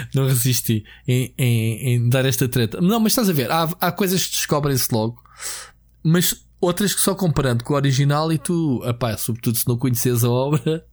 não 0.15 0.27
resisti 0.27 0.85
em, 1.07 1.33
em- 1.39 1.95
em 1.95 2.09
dar 2.09 2.25
esta 2.25 2.49
treta. 2.49 2.81
Não, 2.81 2.99
mas 3.01 3.13
estás 3.13 3.31
a 3.31 3.33
ver, 3.33 3.51
há, 3.51 3.65
há 3.81 3.93
coisas 3.93 4.25
que 4.27 4.33
descobrem-se 4.33 4.93
logo, 4.93 5.23
mas 6.03 6.45
outras 6.61 6.93
que 6.95 7.01
só 7.01 7.15
comparando 7.15 7.63
com 7.65 7.73
o 7.73 7.77
original 7.77 8.33
e 8.33 8.39
tu, 8.39 8.83
epá, 8.85 9.17
sobretudo 9.17 9.57
se 9.57 9.67
não 9.69 9.79
conheces 9.79 10.25
a 10.25 10.31
obra, 10.31 10.85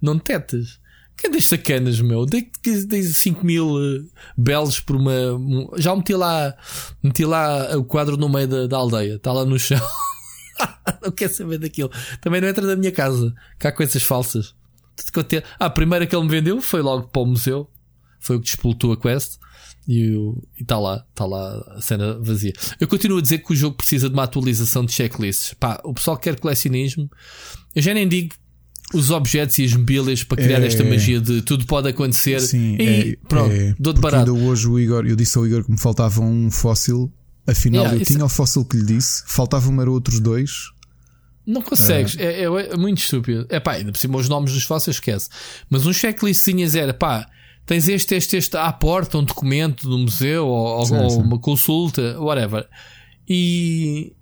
não 0.00 0.18
tetas. 0.18 0.79
Que 1.20 1.26
andas 1.28 1.44
sacanas, 1.46 2.00
meu? 2.00 2.24
Dei, 2.24 2.50
dei 2.86 3.02
5 3.02 3.44
mil 3.44 3.78
eh, 3.78 4.00
belos 4.36 4.80
por 4.80 4.96
uma. 4.96 5.32
um- 5.34 5.68
já 5.76 5.94
meti 5.94 6.14
lá, 6.14 6.56
meti 7.02 7.24
lá 7.24 7.76
o 7.76 7.84
quadro 7.84 8.16
no 8.16 8.28
meio 8.28 8.48
da, 8.48 8.66
da 8.66 8.76
aldeia, 8.78 9.16
está 9.16 9.32
lá 9.32 9.44
no 9.44 9.58
chão. 9.58 9.80
não 11.02 11.10
quer 11.10 11.28
saber 11.28 11.58
daquilo. 11.58 11.90
Também 12.20 12.40
não 12.40 12.48
entra 12.48 12.66
na 12.66 12.76
minha 12.76 12.92
casa, 12.92 13.34
que 13.58 13.66
há 13.66 13.72
coisas 13.72 14.02
falsas. 14.02 14.54
Ah, 15.58 15.66
a 15.66 15.70
primeira 15.70 16.06
que 16.06 16.14
ele 16.14 16.24
me 16.24 16.30
vendeu 16.30 16.60
foi 16.60 16.82
logo 16.82 17.08
para 17.08 17.22
o 17.22 17.26
museu. 17.26 17.70
Foi 18.18 18.36
o 18.36 18.40
que 18.40 18.46
despoltou 18.46 18.92
a 18.92 18.96
quest. 19.00 19.38
E 19.88 20.14
está 20.60 20.78
lá, 20.78 21.04
está 21.10 21.24
lá 21.24 21.58
a 21.76 21.80
cena 21.80 22.18
vazia. 22.20 22.52
Eu 22.78 22.86
continuo 22.86 23.18
a 23.18 23.22
dizer 23.22 23.38
que 23.38 23.52
o 23.52 23.56
jogo 23.56 23.76
precisa 23.76 24.08
de 24.08 24.14
uma 24.14 24.24
atualização 24.24 24.84
de 24.84 24.92
checklists. 24.92 25.54
Pá, 25.54 25.80
o 25.84 25.94
pessoal 25.94 26.16
que 26.16 26.24
quer 26.24 26.38
colecionismo. 26.38 27.10
Eu 27.74 27.82
já 27.82 27.94
nem 27.94 28.06
digo 28.06 28.34
os 28.92 29.10
objetos 29.10 29.58
e 29.58 29.64
as 29.64 29.74
mobílias 29.74 30.24
para 30.24 30.42
criar 30.42 30.62
É. 30.62 30.66
esta 30.66 30.84
magia 30.84 31.20
de 31.20 31.42
tudo 31.42 31.66
pode 31.66 31.88
acontecer. 31.88 32.40
Sim, 32.40 32.76
e 32.78 33.12
é, 33.12 33.16
pronto, 33.28 33.52
é, 33.52 33.74
dou 33.78 33.92
de 33.92 34.00
porque 34.00 34.12
barato. 34.14 34.30
Ainda 34.32 34.46
hoje 34.46 34.68
o 34.68 34.78
Igor, 34.78 35.06
eu 35.06 35.16
disse 35.16 35.36
ao 35.38 35.46
Igor 35.46 35.64
que 35.64 35.70
me 35.70 35.78
faltava 35.78 36.20
um 36.20 36.50
fóssil 36.50 37.12
Afinal, 37.46 37.84
yeah, 37.84 38.00
eu 38.00 38.06
tinha 38.06 38.24
o 38.24 38.28
fóssil 38.28 38.64
que 38.64 38.76
lhe 38.76 38.84
disse, 38.84 39.24
faltavam-me 39.26 39.82
outros 39.84 40.20
dois. 40.20 40.70
Não 41.46 41.62
consegues, 41.62 42.16
é, 42.18 42.42
é, 42.42 42.44
é, 42.44 42.76
muito 42.76 42.98
estúpido. 42.98 43.46
É 43.48 43.58
pá, 43.58 43.72
ainda 43.72 43.90
por 43.90 43.98
cima 43.98 44.18
os 44.18 44.28
nomes 44.28 44.52
dos 44.52 44.62
fósseis 44.62 44.96
esquece. 44.96 45.28
Mas 45.68 45.84
um 45.86 45.92
checklistzinhas 45.92 46.74
era 46.74 46.94
pá, 46.94 47.28
tens 47.66 47.88
este, 47.88 48.14
este, 48.14 48.36
este 48.36 48.56
à 48.56 48.72
porta, 48.72 49.18
um 49.18 49.24
documento 49.24 49.88
do 49.88 49.98
museu 49.98 50.46
ou, 50.46 50.86
sim, 50.86 50.96
ou 50.96 51.10
sim. 51.10 51.22
uma 51.22 51.38
consulta, 51.38 52.20
whatever. 52.20 52.68
E, 53.28 54.12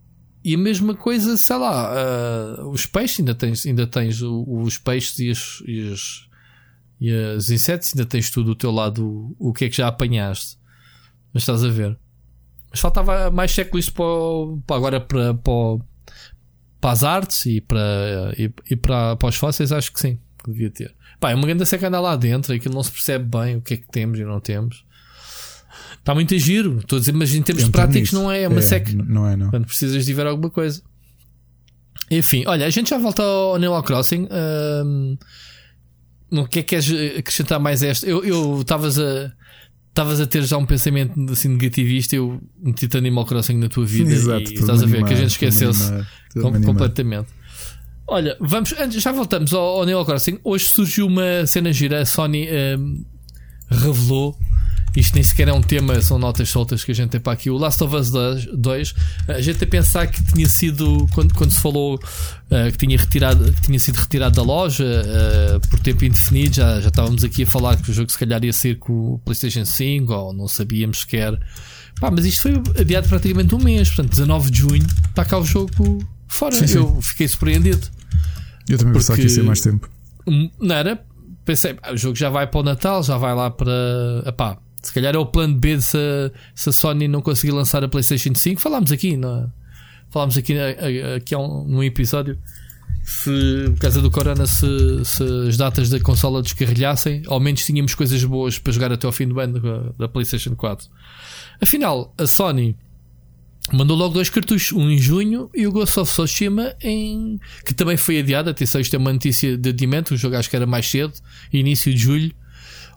e 0.45 0.55
a 0.55 0.59
mesma 0.59 0.95
coisa, 0.95 1.37
sei 1.37 1.57
lá, 1.57 1.93
uh, 1.93 2.71
os 2.71 2.87
peixes, 2.87 3.21
ainda 3.21 3.35
tens, 3.35 3.67
ainda 3.67 3.87
tens 3.87 4.23
os 4.23 4.79
peixes 4.79 5.19
e 5.19 5.31
os, 5.31 5.63
e 5.67 5.81
os, 5.81 6.29
e 7.01 7.13
os 7.13 7.51
insetos, 7.51 7.93
ainda 7.95 8.07
tens 8.07 8.31
tudo 8.31 8.47
do 8.47 8.55
teu 8.55 8.71
lado, 8.71 9.07
o, 9.07 9.37
o 9.39 9.53
que 9.53 9.65
é 9.65 9.69
que 9.69 9.77
já 9.77 9.89
apanhaste. 9.89 10.57
Mas 11.33 11.43
estás 11.43 11.65
a 11.65 11.69
ver. 11.69 11.99
Mas 12.71 12.81
faltava 12.81 13.31
mais 13.31 13.51
checklist 13.51 13.93
para, 13.93 14.05
para 14.67 14.77
agora 14.77 15.01
para, 15.01 15.35
para, 15.35 15.79
para 16.81 16.91
as 16.91 17.03
artes 17.03 17.47
e 17.47 17.61
para, 17.61 18.33
e, 18.37 18.53
e 18.71 18.77
para, 18.77 19.17
para 19.17 19.29
os 19.29 19.37
fósseis, 19.37 19.73
acho 19.73 19.93
que 19.93 20.01
sim, 20.01 20.21
que 20.43 20.51
devia 20.51 20.71
ter. 20.71 20.95
Pá, 21.19 21.33
é 21.33 21.35
uma 21.35 21.47
grande 21.47 21.65
andar 21.85 22.01
lá 22.01 22.15
dentro, 22.15 22.55
aquilo 22.55 22.75
não 22.75 22.83
se 22.83 22.93
percebe 22.93 23.25
bem 23.25 23.57
o 23.57 23.61
que 23.61 23.75
é 23.75 23.77
que 23.77 23.89
temos 23.89 24.19
e 24.19 24.25
não 24.25 24.41
temos. 24.41 24.85
Está 25.99 26.15
muito 26.15 26.35
a 26.35 26.39
giro, 26.39 26.79
estou 26.79 26.97
a 26.97 27.01
dizer, 27.01 27.13
mas 27.13 27.35
em 27.35 27.43
termos 27.43 27.69
práticos 27.69 28.13
nisso. 28.13 28.15
não 28.15 28.31
é, 28.31 28.43
é 28.43 28.49
uma 28.49 28.59
é, 28.59 28.63
seca. 28.63 28.93
Não 28.93 29.29
é, 29.29 29.37
não. 29.37 29.51
Quando 29.51 29.67
precisas 29.67 30.07
de 30.07 30.15
ver 30.15 30.27
alguma 30.27 30.51
coisa. 30.51 30.83
Enfim, 32.11 32.45
olha, 32.47 32.67
a 32.67 32.71
gente 32.71 32.91
já 32.91 32.99
volta 32.99 33.23
ao 33.23 33.55
Animal 33.55 33.83
Crossing. 33.83 34.27
Um, 34.31 35.19
o 36.31 36.47
que 36.47 36.61
é 36.61 36.63
que 36.63 36.69
queres 36.69 36.91
acrescentar 37.19 37.61
mais 37.61 37.83
a 37.83 37.89
esta? 37.89 38.07
Eu 38.07 38.61
estavas 38.61 38.99
a 38.99 39.33
estavas 39.99 40.21
a 40.21 40.27
ter 40.27 40.45
já 40.45 40.57
um 40.57 40.65
pensamento 40.65 41.21
assim 41.33 41.49
negativista, 41.49 42.15
eu 42.15 42.41
meti-te 42.63 42.97
Animal 42.97 43.27
Crossing 43.27 43.57
na 43.57 43.69
tua 43.69 43.85
vida 43.85 44.13
Exato, 44.13 44.51
e 44.53 44.55
estás 44.55 44.81
a 44.81 44.87
ver 44.87 45.05
que 45.05 45.13
a 45.13 45.17
gente 45.17 45.31
esqueceu-se 45.31 45.93
com, 46.35 46.63
completamente. 46.63 47.29
Olha, 48.07 48.37
vamos, 48.41 48.73
já 48.91 49.11
voltamos 49.11 49.53
ao, 49.53 49.61
ao 49.61 49.83
Animal 49.83 50.07
Crossing. 50.07 50.39
Hoje 50.45 50.67
surgiu 50.67 51.07
uma 51.07 51.45
cena 51.47 51.73
gira, 51.73 52.01
a 52.01 52.07
Sony 52.07 52.49
um, 52.79 53.05
revelou 53.69 54.39
isto 54.97 55.15
nem 55.15 55.23
sequer 55.23 55.49
é 55.49 55.53
um 55.53 55.61
tema, 55.61 56.01
são 56.01 56.19
notas 56.19 56.49
soltas 56.49 56.85
que 56.85 56.93
a 56.93 56.95
gente 56.95 57.11
tem 57.11 57.21
para 57.21 57.33
aqui. 57.33 57.51
O 57.51 57.57
Last 57.57 57.83
of 57.85 57.95
Us 57.95 58.11
2, 58.11 58.95
a 59.29 59.41
gente 59.41 59.63
a 59.63 59.67
pensar 59.67 60.07
que 60.07 60.23
tinha 60.25 60.49
sido, 60.49 61.07
quando, 61.13 61.35
quando 61.35 61.51
se 61.51 61.61
falou 61.61 61.97
uh, 61.97 62.73
que, 62.73 62.79
tinha 62.79 62.99
retirado, 62.99 63.53
que 63.53 63.63
tinha 63.63 63.79
sido 63.79 63.97
retirado 63.97 64.37
da 64.37 64.43
loja 64.43 64.85
uh, 64.85 65.69
por 65.69 65.79
tempo 65.81 66.05
indefinido, 66.05 66.57
já, 66.57 66.81
já 66.81 66.89
estávamos 66.89 67.23
aqui 67.23 67.45
a 67.45 67.47
falar 67.47 67.77
que 67.77 67.91
o 67.91 67.95
jogo 67.95 68.11
se 68.11 68.19
calhar 68.19 68.43
ia 68.45 68.53
ser 68.53 68.79
com 68.79 69.15
o 69.15 69.19
PlayStation 69.25 69.65
5, 69.65 70.13
ou 70.13 70.33
não 70.33 70.49
sabíamos 70.49 71.01
sequer. 71.01 71.39
Pá, 72.01 72.11
mas 72.11 72.25
isto 72.25 72.43
foi 72.43 72.81
adiado 72.81 73.09
praticamente 73.09 73.55
um 73.55 73.59
mês, 73.59 73.89
portanto, 73.89 74.11
19 74.11 74.51
de 74.51 74.59
junho 74.59 74.87
está 75.09 75.25
cá 75.25 75.39
o 75.39 75.45
jogo 75.45 75.99
fora. 76.29 76.55
Sim, 76.55 76.67
sim. 76.67 76.77
Eu 76.77 77.01
fiquei 77.03 77.27
surpreendido. 77.27 77.87
Eu 78.69 78.79
também 78.79 78.95
pensava 78.95 79.17
que 79.17 79.25
ia 79.25 79.29
ser 79.29 79.43
mais 79.43 79.61
tempo. 79.61 79.89
Não 80.61 80.75
era? 80.75 81.03
Pensei, 81.45 81.77
o 81.93 81.97
jogo 81.97 82.15
já 82.15 82.29
vai 82.29 82.47
para 82.47 82.61
o 82.61 82.63
Natal, 82.63 83.03
já 83.03 83.17
vai 83.17 83.35
lá 83.35 83.51
para. 83.51 83.73
Epá, 84.27 84.59
se 84.83 84.93
calhar 84.93 85.15
é 85.15 85.19
o 85.19 85.27
plano 85.27 85.55
B 85.55 85.81
se 85.81 85.97
a, 85.97 86.31
se 86.55 86.69
a 86.69 86.73
Sony 86.73 87.09
não 87.09 87.21
conseguir 87.21 87.53
lançar 87.53 87.83
a 87.83 87.89
PlayStation 87.89 88.35
5. 88.35 88.61
Falámos 88.61 88.93
aqui, 88.93 89.17
não 89.17 89.45
é? 89.45 89.47
Falámos 90.11 90.37
aqui, 90.37 90.55
aqui 91.17 91.35
há 91.35 91.39
um, 91.39 91.65
num 91.65 91.83
episódio. 91.83 92.39
Se, 93.03 93.71
por 93.71 93.81
causa 93.81 94.03
do 94.03 94.11
Corona, 94.11 94.47
se, 94.47 94.67
se, 95.05 95.23
as 95.49 95.57
datas 95.57 95.89
da 95.89 95.99
consola 95.99 96.43
descarrilhassem, 96.43 97.23
ao 97.27 97.41
menos 97.41 97.65
tínhamos 97.65 97.95
coisas 97.95 98.23
boas 98.25 98.59
para 98.59 98.73
jogar 98.73 98.93
até 98.93 99.07
ao 99.07 99.13
fim 99.13 99.27
do 99.27 99.41
ano 99.41 99.59
da, 99.59 99.93
da 99.99 100.09
PlayStation 100.09 100.55
4. 100.55 100.89
Afinal, 101.61 102.15
a 102.19 102.27
Sony 102.27 102.77
mandou 103.73 103.97
logo 103.97 104.15
dois 104.15 104.31
cartuchos, 104.31 104.73
um 104.73 104.91
em 104.91 104.99
junho 104.99 105.51
e 105.55 105.67
o 105.67 105.73
Ghost 105.73 105.99
of 106.01 106.11
Tsushima 106.11 106.75
em 106.83 107.41
que 107.65 107.75
também 107.75 107.97
foi 107.97 108.19
adiado. 108.19 108.51
Atenção, 108.51 108.81
isto 108.81 108.95
é 108.95 108.99
uma 108.99 109.13
notícia 109.13 109.57
de 109.57 109.71
adiamento. 109.71 110.15
O 110.15 110.17
jogo 110.17 110.37
acho 110.37 110.49
que 110.49 110.57
era 110.57 110.67
mais 110.67 110.89
cedo, 110.89 111.13
início 111.53 111.93
de 111.93 111.99
julho 111.99 112.35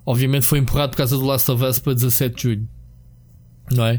obviamente 0.05 0.45
foi 0.45 0.59
empurrado 0.59 0.91
por 0.91 0.97
causa 0.97 1.17
do 1.17 1.25
Last 1.25 1.49
of 1.51 1.63
Us 1.63 1.79
para 1.79 1.93
17 1.93 2.35
de 2.35 2.41
julho. 2.41 2.69
Não 3.71 3.85
é? 3.85 3.97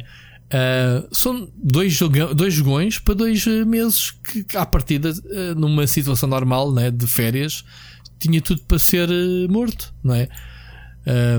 Uh, 0.53 1.09
são 1.11 1.51
dois, 1.57 1.99
dois 2.37 2.53
jogões 2.53 2.99
para 2.99 3.15
dois 3.15 3.47
meses 3.67 4.11
que, 4.11 4.45
à 4.55 4.67
partida, 4.67 5.11
uh, 5.11 5.55
numa 5.59 5.87
situação 5.87 6.29
normal 6.29 6.71
né, 6.71 6.91
de 6.91 7.07
férias, 7.07 7.65
tinha 8.19 8.41
tudo 8.41 8.61
para 8.63 8.79
ser 8.79 9.09
uh, 9.09 9.51
morto, 9.51 9.95
não 10.05 10.15
é? 10.15 10.29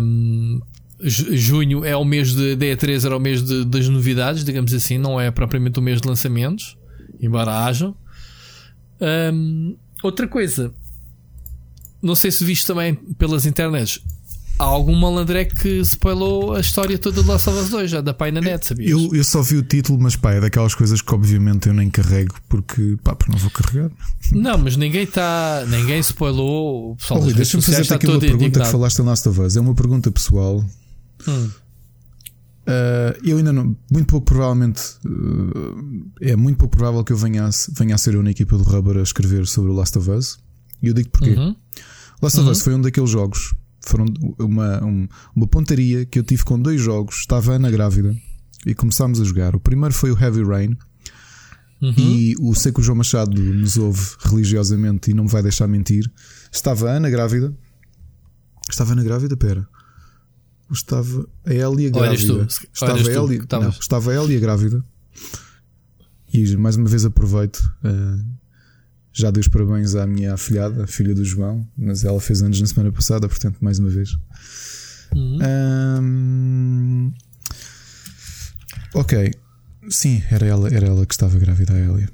Um, 0.01 0.59
junho 0.99 1.85
é 1.85 1.95
o 1.95 2.03
mês 2.03 2.33
de, 2.33 2.55
de 2.55 2.75
E3, 2.75 3.05
era 3.05 3.15
o 3.15 3.19
mês 3.19 3.43
de, 3.43 3.65
das 3.65 3.87
novidades, 3.87 4.43
digamos 4.43 4.73
assim, 4.73 4.97
não 4.97 5.19
é 5.19 5.29
propriamente 5.29 5.79
o 5.79 5.81
mês 5.81 6.01
de 6.01 6.07
lançamentos, 6.07 6.77
embora 7.21 7.65
hajam. 7.65 7.95
Um, 9.01 9.77
outra 10.01 10.27
coisa, 10.27 10.73
não 12.01 12.15
sei 12.15 12.31
se 12.31 12.43
viste 12.43 12.65
também 12.65 12.95
pelas 12.95 13.45
internets, 13.45 13.99
há 14.57 14.63
algum 14.63 14.95
malandré 14.95 15.45
que 15.45 15.79
spoilou 15.81 16.53
a 16.53 16.59
história 16.59 16.97
toda 16.97 17.21
do 17.21 17.31
Last 17.31 17.49
of 17.49 17.59
Us 17.59 17.69
2, 17.69 17.91
já 17.91 18.01
da 18.01 18.13
pai 18.13 18.31
na 18.31 18.41
net, 18.41 18.65
sabias? 18.65 18.91
Eu, 18.91 19.13
eu 19.13 19.23
só 19.23 19.41
vi 19.41 19.57
o 19.57 19.63
título, 19.63 19.99
mas 19.99 20.15
pá, 20.15 20.33
é 20.33 20.39
daquelas 20.39 20.75
coisas 20.75 21.01
que 21.01 21.13
obviamente 21.13 21.67
eu 21.67 21.73
nem 21.73 21.89
carrego 21.89 22.35
porque, 22.47 22.97
pá, 23.03 23.15
porque 23.15 23.31
não 23.31 23.39
vou 23.39 23.51
carregar. 23.51 23.91
Não, 24.31 24.57
mas 24.57 24.77
ninguém 24.77 25.03
está. 25.03 25.65
Ninguém 25.67 25.99
spoilou. 25.99 26.91
O 26.91 26.95
pessoal 26.95 27.21
Olha, 27.21 27.33
deixa-me 27.33 27.63
fazer 27.63 27.93
aqui 27.93 28.07
uma 28.07 28.19
pergunta 28.19 28.45
indignado. 28.45 28.65
que 28.65 28.71
falaste 28.71 28.99
em 28.99 29.03
Last 29.03 29.29
of 29.29 29.41
Us. 29.41 29.55
É 29.55 29.61
uma 29.61 29.75
pergunta 29.75 30.11
pessoal. 30.11 30.63
Hum. 31.27 31.49
Uh, 32.65 33.19
eu 33.25 33.37
ainda 33.37 33.51
não, 33.51 33.75
muito 33.91 34.07
pouco 34.07 34.25
provavelmente, 34.25 34.81
uh, 35.05 36.11
é 36.21 36.33
muito 36.33 36.55
pouco 36.55 36.77
provável 36.77 37.03
que 37.03 37.11
eu 37.11 37.17
venha 37.17 37.43
a, 37.45 37.49
venha 37.73 37.93
a 37.93 37.97
ser 37.97 38.13
eu 38.13 38.23
na 38.23 38.31
equipa 38.31 38.57
do 38.57 38.63
Rubber 38.63 38.97
a 38.97 39.03
escrever 39.03 39.45
sobre 39.47 39.71
o 39.71 39.73
Last 39.73 39.97
of 39.97 40.09
Us. 40.09 40.37
E 40.81 40.87
eu 40.87 40.93
digo 40.93 41.09
porquê. 41.09 41.31
Uhum. 41.31 41.55
Last 42.21 42.37
of 42.39 42.45
uhum. 42.45 42.51
Us 42.51 42.61
foi 42.61 42.73
um 42.73 42.81
daqueles 42.81 43.09
jogos 43.09 43.53
foram 43.85 44.05
uma, 44.39 44.83
um, 44.83 45.07
uma 45.35 45.47
pontaria 45.47 46.05
que 46.05 46.19
eu 46.19 46.23
tive 46.23 46.43
com 46.43 46.59
dois 46.59 46.81
jogos. 46.81 47.17
Estava 47.19 47.53
a 47.53 47.55
Ana 47.55 47.69
grávida 47.69 48.15
e 48.65 48.73
começámos 48.73 49.21
a 49.21 49.23
jogar. 49.23 49.55
O 49.55 49.59
primeiro 49.59 49.93
foi 49.93 50.11
o 50.11 50.19
Heavy 50.19 50.43
Rain. 50.43 50.77
Uhum. 51.81 51.93
E 51.97 52.35
o 52.39 52.55
sei 52.55 52.71
que 52.71 52.79
o 52.79 52.83
João 52.83 52.97
Machado 52.97 53.41
nos 53.41 53.77
ouve 53.77 54.15
religiosamente 54.19 55.11
e 55.11 55.13
não 55.13 55.25
me 55.25 55.29
vai 55.29 55.41
deixar 55.41 55.67
mentir. 55.67 56.09
Estava 56.51 56.89
a 56.89 56.93
Ana 56.93 57.09
grávida. 57.09 57.53
Estava 58.69 58.91
a 58.91 58.93
Ana 58.93 59.03
grávida? 59.03 59.35
Pera. 59.35 59.67
Estava 60.71 61.27
a 61.45 61.53
Elia 61.53 61.89
grávida. 61.89 62.47
Estava, 62.73 62.93
a 62.93 62.99
Elia, 62.99 63.45
não, 63.51 63.69
estava 63.69 64.11
a 64.11 64.23
Elia 64.23 64.39
grávida. 64.39 64.83
E 66.33 66.55
mais 66.55 66.77
uma 66.77 66.87
vez 66.87 67.05
aproveito. 67.05 67.59
Uh, 67.83 68.25
já 69.13 69.29
dei 69.29 69.41
os 69.41 69.47
parabéns 69.47 69.93
à 69.93 70.07
minha 70.07 70.33
afilhada, 70.33 70.87
filha 70.87 71.13
do 71.13 71.23
João, 71.23 71.65
mas 71.77 72.03
ela 72.03 72.19
fez 72.19 72.41
anos 72.41 72.59
na 72.59 72.65
semana 72.65 72.91
passada, 72.91 73.27
portanto, 73.29 73.57
mais 73.61 73.77
uma 73.77 73.89
vez. 73.89 74.17
Uhum. 75.15 75.39
Um... 76.01 77.13
Ok, 78.95 79.31
sim, 79.89 80.23
era 80.31 80.47
ela, 80.47 80.67
era 80.67 80.87
ela 80.87 81.05
que 81.05 81.13
estava 81.13 81.37
grávida, 81.37 81.73
a 81.73 81.79
Elia. 81.79 82.09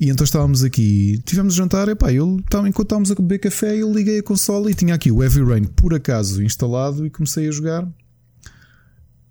E 0.00 0.10
então 0.10 0.24
estávamos 0.24 0.64
aqui, 0.64 1.22
tivemos 1.24 1.54
jantar, 1.54 1.88
epá, 1.88 2.12
eu, 2.12 2.40
enquanto 2.66 2.82
estávamos 2.82 3.12
a 3.12 3.14
beber 3.14 3.38
café, 3.38 3.76
eu 3.76 3.92
liguei 3.92 4.18
a 4.18 4.22
consola 4.22 4.68
e 4.68 4.74
tinha 4.74 4.96
aqui 4.96 5.12
o 5.12 5.22
Heavy 5.22 5.44
Rain 5.44 5.64
por 5.64 5.94
acaso 5.94 6.42
instalado 6.42 7.06
e 7.06 7.10
comecei 7.10 7.46
a 7.46 7.52
jogar. 7.52 7.88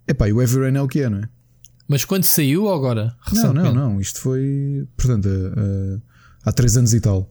Epá, 0.08 0.30
e 0.30 0.32
o 0.32 0.40
Heavy 0.40 0.60
Rain 0.60 0.76
é 0.76 0.80
o 0.80 0.88
que 0.88 1.00
é, 1.00 1.10
não 1.10 1.18
é? 1.18 1.28
Mas 1.86 2.06
quando 2.06 2.24
saiu 2.24 2.64
ou 2.64 2.74
agora? 2.74 3.14
Não, 3.34 3.52
não, 3.52 3.74
não. 3.74 4.00
Isto 4.00 4.20
foi. 4.20 4.88
Portanto, 4.96 5.28
a, 5.28 6.11
há 6.44 6.52
3 6.52 6.76
anos 6.78 6.94
e 6.94 7.00
tal. 7.00 7.30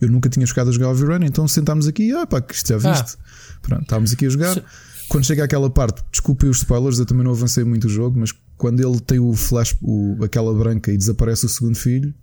Eu 0.00 0.10
nunca 0.10 0.28
tinha 0.28 0.44
jogado 0.44 0.70
a 0.70 0.72
jogar 0.72 0.94
Rain, 0.94 1.24
então 1.24 1.46
sentámos 1.46 1.86
aqui, 1.86 2.12
ah 2.12 2.26
pá, 2.26 2.40
que 2.40 2.54
isto 2.54 2.68
já 2.68 2.76
viste. 2.76 3.16
Ah. 3.16 3.58
Pronto, 3.62 3.82
estávamos 3.82 4.12
aqui 4.12 4.26
a 4.26 4.30
jogar. 4.30 4.64
Quando 5.08 5.24
chega 5.24 5.44
àquela 5.44 5.70
parte, 5.70 6.02
desculpem 6.10 6.50
os 6.50 6.58
spoilers, 6.58 6.98
eu 6.98 7.06
também 7.06 7.22
não 7.22 7.32
avancei 7.32 7.62
muito 7.62 7.86
o 7.86 7.88
jogo, 7.88 8.18
mas 8.18 8.32
quando 8.56 8.80
ele 8.80 8.98
tem 9.00 9.18
o 9.18 9.32
flash, 9.34 9.76
o, 9.80 10.16
aquela 10.24 10.52
branca 10.54 10.90
e 10.90 10.96
desaparece 10.96 11.46
o 11.46 11.48
segundo 11.48 11.76
filho, 11.76 12.14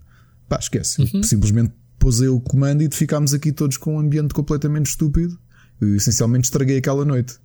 pá, 0.47 0.57
esquece. 0.59 1.01
Uhum. 1.01 1.23
Simplesmente 1.23 1.73
posei 1.97 2.27
o 2.27 2.39
comando 2.39 2.81
e 2.81 2.89
ficámos 2.91 3.33
aqui 3.33 3.51
todos 3.51 3.77
com 3.77 3.95
um 3.95 3.99
ambiente 3.99 4.33
completamente 4.33 4.87
estúpido. 4.87 5.37
Eu 5.79 5.95
essencialmente 5.95 6.45
estraguei 6.45 6.77
aquela 6.77 7.05
noite. 7.05 7.35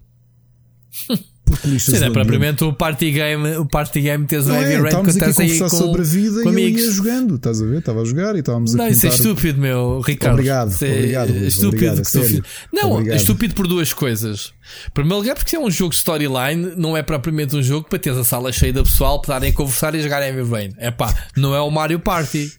Porque 1.44 1.68
lixas 1.68 1.98
Sim, 1.98 2.06
é 2.06 2.10
propriamente 2.10 2.64
o 2.64 2.72
party 2.72 3.10
game, 3.10 3.56
o 3.56 3.66
party 3.66 4.00
game 4.00 4.26
tens 4.26 4.46
o 4.46 4.52
Heavy 4.52 4.76
Rain 4.76 5.02
que 5.04 5.10
estás 5.10 5.38
aí 5.38 5.58
com, 5.58 5.68
sobre 5.68 6.00
a 6.00 6.04
vida 6.04 6.42
e 6.42 6.48
amigos. 6.48 6.80
eu 6.80 6.86
ia 6.86 6.92
jogando, 6.92 7.34
estás 7.36 7.60
a 7.60 7.66
ver? 7.66 7.78
Estava 7.78 8.00
a 8.00 8.04
jogar 8.04 8.34
e 8.34 8.38
estávamos 8.38 8.74
não, 8.74 8.84
a 8.84 8.86
Não, 8.86 8.92
isso 8.92 9.06
é 9.06 9.10
estúpido, 9.10 9.60
meu, 9.60 10.00
Ricardo. 10.00 10.34
Obrigado, 10.34 10.70
é 10.82 10.90
obrigado. 10.90 11.30
estúpido 11.30 11.68
obrigado, 11.68 12.04
sério. 12.04 12.44
Não, 12.72 12.92
obrigado. 12.92 13.14
é 13.14 13.16
estúpido 13.16 13.54
por 13.54 13.66
duas 13.66 13.92
coisas. 13.92 14.54
Primeiro 14.94 15.18
lugar, 15.18 15.34
porque 15.34 15.50
se 15.50 15.56
é 15.56 15.60
um 15.60 15.70
jogo 15.70 15.92
storyline, 15.92 16.72
não 16.76 16.96
é 16.96 17.02
propriamente 17.02 17.54
um 17.54 17.62
jogo 17.62 17.88
para 17.88 17.98
teres 17.98 18.18
a 18.18 18.24
sala 18.24 18.50
cheia 18.50 18.72
de 18.72 18.82
pessoal 18.82 19.20
para 19.20 19.34
darem 19.34 19.50
a 19.50 19.52
conversar 19.52 19.94
e 19.94 20.02
jogar 20.02 20.22
Heavy 20.22 20.50
Rain. 20.50 20.70
É 20.78 20.90
pá, 20.90 21.14
não 21.36 21.54
é 21.54 21.60
o 21.60 21.70
Mario 21.70 22.00
Party. 22.00 22.50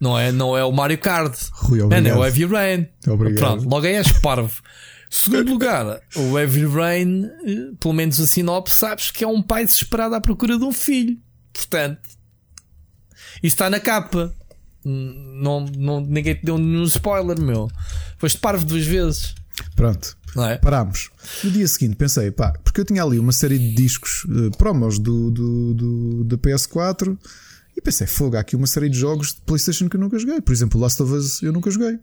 Não 0.00 0.18
é, 0.18 0.32
não 0.32 0.58
é 0.58 0.64
o 0.64 0.72
Mario 0.72 0.98
Kart. 0.98 1.32
Rui, 1.52 1.80
obrigado. 1.80 2.08
é 2.08 2.18
o 2.18 2.24
Heavy 2.24 2.44
Rain. 2.46 2.88
Obrigado. 3.06 3.38
Pronto, 3.38 3.68
logo 3.68 3.86
aí 3.86 3.94
és 3.94 4.10
parvo. 4.10 4.60
Segundo 5.12 5.50
lugar, 5.50 6.00
o 6.16 6.38
Heavy 6.38 6.64
Rain, 6.64 7.26
eh, 7.44 7.72
pelo 7.78 7.92
menos 7.92 8.18
a 8.18 8.26
sinopse, 8.26 8.76
sabes 8.76 9.10
que 9.10 9.22
é 9.22 9.28
um 9.28 9.42
pai 9.42 9.66
desesperado 9.66 10.14
à 10.14 10.20
procura 10.22 10.56
de 10.56 10.64
um 10.64 10.72
filho. 10.72 11.18
Portanto, 11.52 12.00
Isso 13.42 13.54
está 13.54 13.68
na 13.68 13.78
capa. 13.78 14.34
Não, 14.82 15.66
não, 15.76 16.00
ninguém 16.00 16.34
te 16.34 16.46
deu 16.46 16.56
nenhum 16.56 16.84
spoiler, 16.84 17.38
meu. 17.38 17.70
Foste 18.18 18.38
parvo 18.38 18.64
duas 18.64 18.86
vezes. 18.86 19.34
Pronto. 19.76 20.16
É? 20.34 20.56
Parámos. 20.56 21.10
No 21.44 21.50
dia 21.50 21.68
seguinte 21.68 21.94
pensei, 21.94 22.30
pá, 22.30 22.54
porque 22.64 22.80
eu 22.80 22.84
tinha 22.86 23.02
ali 23.02 23.18
uma 23.18 23.32
série 23.32 23.58
de 23.58 23.74
discos 23.74 24.24
uh, 24.24 24.50
promos 24.56 24.98
do, 24.98 25.30
do, 25.30 25.74
do, 25.74 26.24
da 26.24 26.38
PS4 26.38 27.18
e 27.76 27.82
pensei, 27.82 28.06
fogo, 28.06 28.38
há 28.38 28.40
aqui 28.40 28.56
uma 28.56 28.66
série 28.66 28.88
de 28.88 28.98
jogos 28.98 29.34
de 29.34 29.42
PlayStation 29.42 29.90
que 29.90 29.96
eu 29.96 30.00
nunca 30.00 30.18
joguei. 30.18 30.40
Por 30.40 30.52
exemplo, 30.52 30.80
Last 30.80 31.02
of 31.02 31.12
Us 31.12 31.42
eu 31.42 31.52
nunca 31.52 31.70
joguei. 31.70 31.98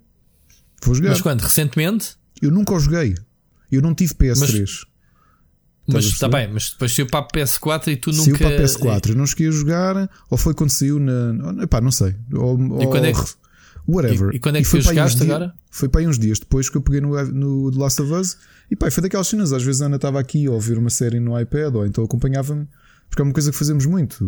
Vou 0.84 0.94
jogar. 0.94 1.10
Mas 1.10 1.22
quando? 1.22 1.42
Recentemente? 1.42 2.19
Eu 2.42 2.52
nunca 2.52 2.74
o 2.74 2.80
joguei. 2.80 3.16
Eu 3.72 3.82
não 3.82 3.94
tive 3.94 4.14
PS3. 4.14 4.86
Mas, 5.88 6.06
mas 6.06 6.06
está 6.06 6.28
bem, 6.28 6.52
mas 6.52 6.72
depois 6.72 6.94
saiu 6.94 7.08
para 7.08 7.20
a 7.20 7.28
PS4 7.28 7.88
e 7.88 7.96
tu 7.98 8.12
nunca. 8.12 8.24
Saiu 8.24 8.38
para 8.38 8.48
a 8.48 8.60
PS4, 8.60 9.10
eu 9.10 9.16
não 9.16 9.26
cheguei 9.26 9.48
a 9.48 9.52
jogar, 9.52 10.10
ou 10.30 10.38
foi 10.38 10.54
quando 10.54 10.70
saiu 10.70 11.00
na. 11.00 11.64
Epá, 11.64 11.82
não 11.82 11.92
sei. 11.92 12.16
Ou, 12.34 12.82
e 12.82 12.88
quando 12.88 13.06
é 13.06 13.14
que. 13.14 13.20
Whatever. 13.88 14.34
E, 14.34 14.36
e 14.36 14.40
quando 14.40 14.58
é 14.58 14.62
que 14.62 14.68
foi 14.68 14.82
jogaste 14.82 15.24
agora? 15.24 15.54
Foi 15.72 15.90
para 15.90 16.02
aí 16.02 16.08
uns 16.08 16.20
dias 16.20 16.40
depois 16.40 16.70
que 16.70 16.78
eu 16.78 16.82
peguei 16.82 17.02
no, 17.02 17.10
no 17.32 17.72
The 17.72 17.80
Last 17.80 18.02
of 18.02 18.14
Us. 18.14 18.38
E 18.70 18.76
pá, 18.76 18.92
foi 18.92 19.02
daquelas 19.02 19.28
cenas. 19.28 19.52
Às 19.52 19.64
vezes 19.64 19.82
a 19.82 19.88
Ana 19.88 19.96
estava 19.96 20.20
aqui 20.20 20.46
a 20.46 20.52
ouvir 20.52 20.78
uma 20.78 20.92
série 20.92 21.20
no 21.20 21.40
iPad, 21.40 21.74
ou 21.74 21.86
então 21.86 22.04
acompanhava-me. 22.04 22.68
Porque 23.10 23.22
é 23.24 23.26
uma 23.26 23.34
coisa 23.34 23.52
que 23.52 23.58
fazemos 23.58 23.88
muito. 23.88 24.24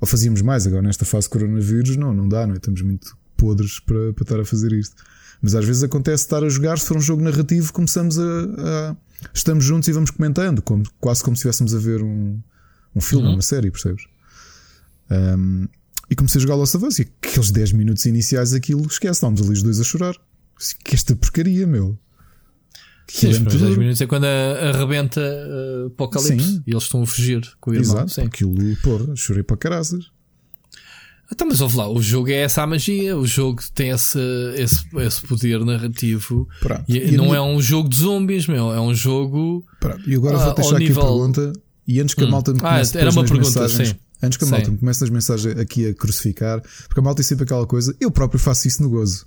Ou 0.00 0.06
fazíamos 0.06 0.42
mais 0.42 0.64
agora 0.64 0.82
nesta 0.82 1.04
fase 1.04 1.26
de 1.26 1.30
coronavírus. 1.30 1.96
Não, 1.96 2.14
não 2.14 2.28
dá, 2.28 2.46
não 2.46 2.54
é? 2.54 2.58
Estamos 2.58 2.82
muito 2.82 3.16
podres 3.36 3.80
para, 3.80 4.12
para 4.12 4.22
estar 4.22 4.40
a 4.40 4.44
fazer 4.44 4.72
isto. 4.72 4.94
Mas 5.42 5.56
às 5.56 5.64
vezes 5.64 5.82
acontece 5.82 6.22
estar 6.22 6.44
a 6.44 6.48
jogar, 6.48 6.78
se 6.78 6.86
for 6.86 6.96
um 6.96 7.00
jogo 7.00 7.22
narrativo, 7.22 7.72
começamos 7.72 8.16
a, 8.16 8.22
a 8.22 8.96
estamos 9.34 9.64
juntos 9.64 9.88
e 9.88 9.92
vamos 9.92 10.10
comentando, 10.10 10.62
como, 10.62 10.84
quase 11.00 11.22
como 11.22 11.36
se 11.36 11.40
estivéssemos 11.40 11.74
a 11.74 11.78
ver 11.78 12.00
um, 12.00 12.40
um 12.94 13.00
filme, 13.00 13.26
uhum. 13.26 13.34
uma 13.34 13.42
série, 13.42 13.70
percebes? 13.70 14.04
Um, 15.10 15.66
e 16.08 16.14
comecei 16.14 16.38
a 16.38 16.42
jogar 16.42 16.54
Lost 16.54 16.74
of 16.76 16.86
Us 16.86 16.98
e 17.00 17.02
aqueles 17.22 17.50
10 17.50 17.72
minutos 17.72 18.06
iniciais 18.06 18.52
aquilo, 18.52 18.86
esquece, 18.86 19.14
estávamos 19.14 19.42
ali 19.42 19.52
os 19.52 19.62
dois 19.62 19.80
a 19.80 19.84
chorar. 19.84 20.14
Que 20.84 20.94
esta 20.94 21.16
porcaria, 21.16 21.66
meu. 21.66 21.98
Sim, 23.08 23.28
os 23.28 23.38
primeiros 23.38 23.62
10 23.62 23.78
minutos 23.78 24.00
é 24.00 24.06
quando 24.06 24.24
arrebenta 24.24 25.20
uh, 25.20 25.86
Apocalipse 25.88 26.46
Sim. 26.46 26.62
e 26.66 26.70
eles 26.70 26.84
estão 26.84 27.02
a 27.02 27.06
fugir 27.06 27.40
com 27.60 27.72
o 27.72 27.74
irmão. 27.74 27.96
Exato, 27.96 28.12
Sim. 28.12 28.22
aquilo, 28.22 28.54
pô, 28.76 29.16
chorei 29.16 29.42
para 29.42 29.56
caraças. 29.56 30.10
Então, 31.32 31.48
mas 31.48 31.62
ouve 31.62 31.78
lá, 31.78 31.88
o 31.88 32.00
jogo 32.02 32.28
é 32.28 32.42
essa 32.42 32.62
a 32.62 32.66
magia, 32.66 33.16
o 33.16 33.26
jogo 33.26 33.62
tem 33.74 33.88
esse, 33.88 34.18
esse, 34.56 34.84
esse 34.98 35.22
poder 35.22 35.64
narrativo. 35.64 36.46
Pronto. 36.60 36.84
E, 36.86 36.98
e 36.98 37.16
não 37.16 37.34
é 37.34 37.40
um 37.40 37.58
jogo 37.60 37.88
de 37.88 37.96
zombies, 37.96 38.46
meu, 38.46 38.70
é 38.70 38.78
um 38.78 38.94
jogo. 38.94 39.64
Pronto. 39.80 40.08
E 40.08 40.14
agora 40.14 40.36
uh, 40.36 40.44
vou 40.44 40.54
deixar 40.54 40.76
aqui 40.76 40.88
nível... 40.88 41.02
a 41.02 41.06
pergunta. 41.06 41.52
E 41.88 42.00
antes 42.00 42.14
que 42.14 42.22
a 42.22 42.26
hum. 42.26 42.30
malta 42.30 42.52
me 42.52 42.58
ah, 42.58 42.68
comece 42.68 42.98
ah, 42.98 43.00
era 43.00 43.10
uma 43.10 43.24
pergunta, 43.24 43.68
sim. 43.68 43.94
Antes 44.22 44.36
que 44.36 44.44
a 44.44 44.46
malta 44.46 44.70
me 44.70 44.76
comece 44.76 45.00
nas 45.00 45.10
mensagens 45.10 45.58
aqui 45.58 45.88
a 45.88 45.94
crucificar, 45.94 46.62
porque 46.86 47.00
a 47.00 47.02
malta 47.02 47.22
é 47.22 47.24
sempre 47.24 47.44
aquela 47.44 47.66
coisa, 47.66 47.96
eu 47.98 48.10
próprio 48.10 48.38
faço 48.38 48.68
isso 48.68 48.82
no 48.82 48.90
gozo. 48.90 49.26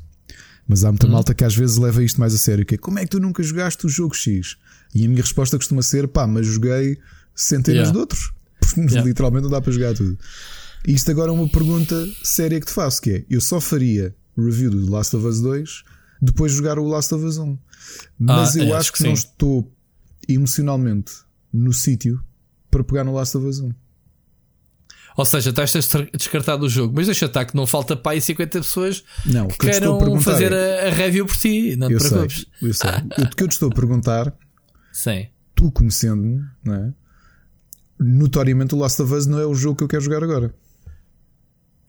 Mas 0.68 0.84
há 0.84 0.92
muita 0.92 1.08
hum. 1.08 1.12
malta 1.12 1.34
que 1.34 1.44
às 1.44 1.56
vezes 1.56 1.78
leva 1.78 2.04
isto 2.04 2.20
mais 2.20 2.36
a 2.36 2.38
sério, 2.38 2.66
que 2.66 2.76
é 2.76 2.78
como 2.78 3.00
é 3.00 3.02
que 3.02 3.10
tu 3.10 3.20
nunca 3.20 3.42
jogaste 3.42 3.84
o 3.86 3.90
jogo 3.90 4.16
X? 4.16 4.58
E 4.94 5.06
a 5.06 5.10
minha 5.10 5.22
resposta 5.22 5.58
costuma 5.58 5.82
ser, 5.82 6.08
pá, 6.08 6.28
mas 6.28 6.46
joguei 6.46 7.00
centenas 7.34 7.88
yeah. 7.88 7.92
de 7.92 7.98
outros. 7.98 8.32
Yeah. 8.78 9.04
Literalmente 9.04 9.44
não 9.44 9.50
dá 9.52 9.62
para 9.62 9.72
jogar 9.72 9.94
tudo. 9.94 10.18
E 10.88 10.94
isto 10.94 11.10
agora 11.10 11.32
é 11.32 11.34
uma 11.34 11.50
pergunta 11.50 11.96
séria 12.24 12.60
que 12.60 12.68
te 12.68 12.74
faço, 12.74 13.02
que 13.02 13.12
é, 13.12 13.26
eu 13.30 13.42
só 13.42 13.60
faria 13.60 14.16
review 14.38 14.70
do 14.70 14.92
Last 14.92 15.16
of 15.16 15.26
Us 15.26 15.42
2 15.42 15.84
depois 16.22 16.52
de 16.52 16.58
jogar 16.58 16.80
o 16.80 16.88
Last 16.88 17.14
of 17.14 17.24
Us 17.24 17.38
1. 17.38 17.58
Mas 18.20 18.56
ah, 18.56 18.64
eu 18.64 18.76
acho 18.76 18.92
que, 18.92 19.00
que 19.00 19.04
não 19.04 19.14
estou 19.14 19.72
emocionalmente 20.28 21.12
no 21.52 21.74
sítio 21.74 22.22
para 22.70 22.84
pegar 22.84 23.04
no 23.04 23.14
Last 23.14 23.38
of 23.38 23.46
Us 23.46 23.60
1. 23.60 23.72
Ou 25.18 25.26
seja, 25.26 25.52
estás 25.52 25.72
descartado 26.14 26.66
o 26.66 26.70
jogo, 26.70 26.94
mas 26.96 27.06
deixa 27.06 27.26
estar 27.26 27.46
que 27.46 27.56
não 27.56 27.66
falta 27.66 27.96
para 27.96 28.14
aí 28.14 28.22
50 28.22 28.60
pessoas 28.60 29.04
não, 29.26 29.48
que, 29.48 29.58
que 29.58 29.70
queiram 29.70 30.20
fazer 30.20 30.52
é, 30.52 30.82
a, 30.82 30.88
a, 30.88 30.92
review 30.92 31.26
por 31.26 31.38
ti. 31.38 31.76
Não 31.78 31.88
te 31.88 31.94
eu 31.94 32.00
preocupes. 32.00 32.46
Sei, 32.60 32.70
eu 32.70 32.74
sei. 32.74 32.92
o 33.24 33.30
que 33.30 33.44
eu 33.44 33.48
te 33.48 33.54
estou 33.54 33.70
a 33.70 33.74
perguntar, 33.74 34.36
Sim. 34.92 35.28
tu 35.56 35.72
conhecendo-me, 35.72 36.44
é? 36.68 36.94
notoriamente 37.98 38.76
o 38.76 38.78
Last 38.78 39.02
of 39.02 39.14
Us 39.14 39.26
não 39.26 39.40
é 39.40 39.46
o 39.46 39.56
jogo 39.56 39.78
que 39.78 39.84
eu 39.86 39.88
quero 39.88 40.04
jogar 40.04 40.22
agora. 40.22 40.54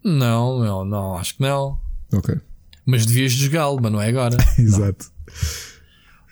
Não, 0.06 0.60
não, 0.60 0.84
não, 0.84 1.16
acho 1.18 1.34
que 1.34 1.42
não. 1.42 1.76
Ok. 2.12 2.36
Mas 2.84 3.04
devias 3.04 3.32
jogá-lo, 3.32 3.80
mas 3.82 3.90
não 3.90 4.00
é 4.00 4.08
agora. 4.08 4.36
Exato. 4.56 5.10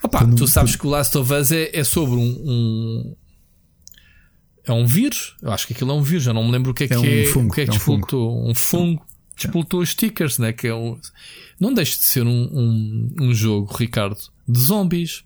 Opa, 0.01 0.25
tu 0.37 0.47
sabes 0.47 0.77
que 0.77 0.87
o 0.87 0.91
Last 0.91 1.19
of 1.19 1.33
Us 1.33 1.51
é, 1.51 1.77
é 1.77 1.83
sobre 1.83 2.15
um, 2.15 2.23
um, 2.23 3.17
É 4.65 4.73
um 4.73 4.87
vírus. 4.87 5.35
Eu 5.43 5.51
acho 5.51 5.67
que 5.67 5.73
aquilo 5.73 5.91
é 5.91 5.95
um 5.95 6.03
vírus. 6.03 6.23
Já 6.23 6.33
não 6.33 6.45
me 6.45 6.53
lembro 6.53 6.71
o 6.71 6.75
que 6.75 6.85
é, 6.85 6.87
é 6.87 6.89
que 6.91 6.97
um 6.97 7.05
é. 7.05 7.25
Fungo. 7.25 7.49
O 7.49 7.53
que 7.53 7.61
é 7.63 7.65
que 7.67 7.71
é 7.73 8.17
um 8.17 8.51
Um 8.51 8.55
fungo. 8.55 9.05
Despoltou 9.37 9.81
os 9.81 9.89
stickers, 9.91 10.39
né? 10.39 10.53
Que 10.53 10.69
é 10.69 10.75
um, 10.75 10.97
não 11.59 11.75
deixa 11.75 11.99
de 11.99 12.05
ser 12.05 12.25
um, 12.25 12.31
um, 12.31 13.15
um 13.21 13.35
jogo, 13.35 13.75
Ricardo, 13.75 14.17
de 14.47 14.61
zombies. 14.61 15.25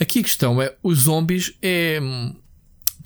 Aqui 0.00 0.18
a 0.18 0.22
questão 0.24 0.60
é: 0.60 0.74
os 0.82 1.02
zombies 1.02 1.54
é 1.62 2.00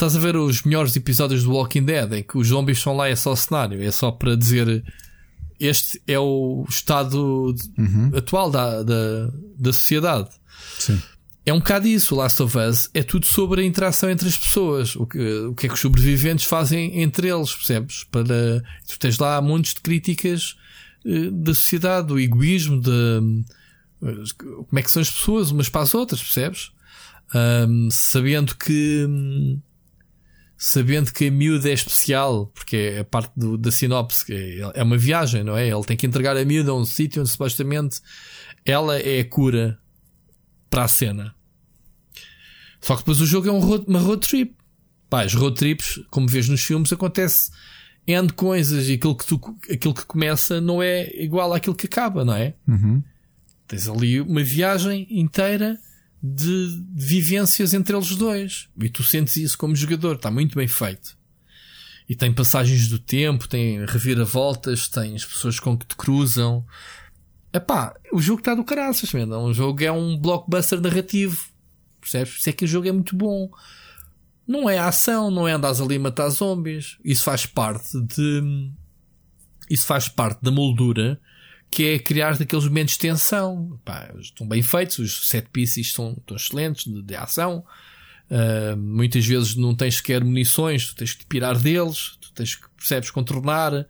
Estás 0.00 0.16
a 0.16 0.18
ver 0.18 0.34
os 0.34 0.62
melhores 0.62 0.96
episódios 0.96 1.44
do 1.44 1.52
Walking 1.52 1.84
Dead 1.84 2.10
em 2.14 2.22
que 2.22 2.38
os 2.38 2.48
zombies 2.48 2.80
são 2.80 2.96
lá, 2.96 3.08
é 3.08 3.14
só 3.14 3.36
cenário, 3.36 3.82
é 3.82 3.90
só 3.90 4.10
para 4.10 4.34
dizer 4.34 4.82
este 5.60 6.00
é 6.06 6.18
o 6.18 6.64
estado 6.66 7.54
uhum. 7.76 8.10
atual 8.16 8.50
da, 8.50 8.82
da, 8.82 9.30
da 9.58 9.70
sociedade. 9.70 10.30
Sim. 10.78 11.02
É 11.44 11.52
um 11.52 11.58
bocado 11.58 11.86
isso, 11.86 12.14
o 12.14 12.18
Last 12.18 12.42
of 12.42 12.56
Us 12.56 12.88
é 12.94 13.02
tudo 13.02 13.26
sobre 13.26 13.60
a 13.60 13.64
interação 13.66 14.08
entre 14.08 14.26
as 14.26 14.38
pessoas, 14.38 14.96
o 14.96 15.04
que, 15.04 15.18
o 15.18 15.54
que 15.54 15.66
é 15.66 15.68
que 15.68 15.74
os 15.74 15.80
sobreviventes 15.80 16.46
fazem 16.46 17.02
entre 17.02 17.28
eles, 17.28 17.54
percebes? 17.54 18.04
Para, 18.04 18.64
tu 18.88 18.98
tens 18.98 19.18
lá 19.18 19.38
montes 19.42 19.74
de 19.74 19.82
críticas 19.82 20.56
uh, 21.04 21.30
da 21.30 21.52
sociedade, 21.52 22.08
do 22.08 22.18
egoísmo, 22.18 22.80
de 22.80 23.44
uh, 24.00 24.64
como 24.66 24.78
é 24.78 24.82
que 24.82 24.90
são 24.90 25.02
as 25.02 25.10
pessoas 25.10 25.50
umas 25.50 25.68
para 25.68 25.82
as 25.82 25.94
outras, 25.94 26.22
percebes? 26.22 26.70
Um, 27.34 27.90
sabendo 27.90 28.56
que 28.56 29.04
um, 29.06 29.60
sabendo 30.62 31.10
que 31.10 31.28
a 31.28 31.30
miúda 31.30 31.70
é 31.70 31.72
especial, 31.72 32.48
porque 32.48 32.76
é 32.76 32.98
a 32.98 33.04
parte 33.04 33.32
do, 33.34 33.56
da 33.56 33.70
sinopse, 33.70 34.26
que 34.26 34.34
é, 34.34 34.80
é 34.80 34.82
uma 34.82 34.98
viagem, 34.98 35.42
não 35.42 35.56
é? 35.56 35.66
Ele 35.66 35.84
tem 35.84 35.96
que 35.96 36.06
entregar 36.06 36.36
a 36.36 36.44
miúda 36.44 36.70
a 36.70 36.74
um 36.74 36.84
sítio 36.84 37.22
onde 37.22 37.30
supostamente 37.30 38.02
ela 38.62 38.98
é 38.98 39.20
a 39.20 39.24
cura 39.24 39.78
para 40.68 40.84
a 40.84 40.88
cena. 40.88 41.34
Só 42.78 42.94
que 42.94 43.00
depois 43.00 43.22
o 43.22 43.26
jogo 43.26 43.48
é 43.48 43.52
um 43.52 43.58
road, 43.58 43.86
uma 43.88 44.00
road 44.00 44.20
trip. 44.28 44.54
Pá, 45.08 45.24
os 45.24 45.32
road 45.32 45.56
trips, 45.56 45.98
como 46.10 46.28
vês 46.28 46.46
nos 46.46 46.60
filmes, 46.60 46.92
acontece 46.92 47.50
N 48.06 48.30
coisas 48.30 48.86
e 48.90 48.92
aquilo 48.92 49.16
que, 49.16 49.24
tu, 49.24 49.40
aquilo 49.72 49.94
que 49.94 50.04
começa 50.04 50.60
não 50.60 50.82
é 50.82 51.08
igual 51.14 51.54
àquilo 51.54 51.74
que 51.74 51.86
acaba, 51.86 52.22
não 52.22 52.34
é? 52.34 52.54
Uhum. 52.68 53.02
Tens 53.66 53.88
ali 53.88 54.20
uma 54.20 54.44
viagem 54.44 55.06
inteira 55.08 55.78
de 56.22 56.85
vivências 56.92 57.72
entre 57.72 57.96
eles 57.96 58.14
dois. 58.14 58.68
E 58.78 58.88
tu 58.88 59.02
sentes 59.02 59.37
isso 59.37 59.56
como 59.56 59.74
jogador, 59.74 60.16
está 60.16 60.30
muito 60.30 60.56
bem 60.56 60.68
feito. 60.68 61.18
E 62.09 62.14
tem 62.14 62.33
passagens 62.33 62.88
do 62.88 62.98
tempo, 62.98 63.48
tem 63.48 63.85
reviravoltas, 63.87 64.88
tem 64.88 65.14
as 65.14 65.24
pessoas 65.24 65.61
com 65.61 65.78
que 65.78 65.87
te 65.87 65.96
cruzam. 65.96 66.66
Epá, 67.52 67.94
o 68.12 68.20
jogo 68.20 68.40
está 68.40 68.54
do 68.54 68.64
caraças, 68.64 69.12
mesmo. 69.12 69.37
Um 69.37 69.54
jogo 69.54 69.83
é 69.83 69.92
um 69.92 70.18
blockbuster 70.18 70.80
narrativo. 70.80 71.48
Percebes? 72.00 72.38
Isso 72.38 72.50
é 72.50 72.52
que 72.52 72.64
o 72.64 72.68
jogo 72.68 72.88
é 72.88 72.92
muito 72.92 73.16
bom. 73.16 73.48
Não 74.46 74.68
é 74.68 74.78
ação, 74.78 75.30
não 75.30 75.46
é 75.46 75.52
andares 75.52 75.80
ali 75.80 75.96
a 75.96 76.00
matar 76.00 76.28
zombies. 76.30 76.98
Isso 77.04 77.22
faz 77.22 77.46
parte 77.46 78.00
de. 78.00 78.72
Isso 79.68 79.87
faz 79.87 80.09
parte 80.09 80.42
da 80.42 80.50
moldura 80.50 81.20
que 81.70 81.85
é 81.85 81.98
criar 81.98 82.37
daqueles 82.37 82.64
momentos 82.64 82.94
de 82.94 83.00
tensão. 83.00 83.78
Pá, 83.85 84.11
estão 84.18 84.46
bem 84.46 84.62
feitos, 84.62 84.98
os 84.98 85.28
set 85.28 85.48
pieces 85.52 85.87
estão, 85.87 86.16
estão 86.18 86.37
excelentes 86.37 86.85
de, 86.85 87.02
de 87.02 87.14
ação. 87.14 87.64
Uh, 88.30 88.76
muitas 88.76 89.26
vezes 89.26 89.56
não 89.56 89.74
tens 89.74 89.96
sequer 89.96 90.22
munições, 90.22 90.88
tu 90.88 90.94
tens 90.94 91.12
que 91.12 91.20
te 91.20 91.26
pirar 91.26 91.59
deles, 91.59 92.16
tu 92.20 92.33
tens 92.33 92.54
que, 92.56 92.68
percebes, 92.76 93.11
contornar. 93.11 93.87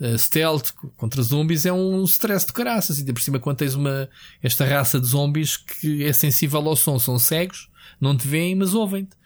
Uh, 0.00 0.18
stealth 0.18 0.72
contra 0.96 1.22
zombies 1.22 1.64
é 1.66 1.72
um 1.72 2.04
stress 2.04 2.46
de 2.46 2.52
caraças. 2.52 3.02
De 3.02 3.12
por 3.12 3.22
cima, 3.22 3.38
quando 3.40 3.58
tens 3.58 3.74
uma, 3.74 4.08
esta 4.42 4.64
raça 4.64 5.00
de 5.00 5.06
zombies 5.06 5.56
que 5.56 6.04
é 6.04 6.12
sensível 6.12 6.60
ao 6.68 6.76
som, 6.76 6.98
são 6.98 7.18
cegos, 7.18 7.68
não 8.00 8.16
te 8.16 8.26
veem, 8.26 8.54
mas 8.54 8.74
ouvem-te. 8.74 9.16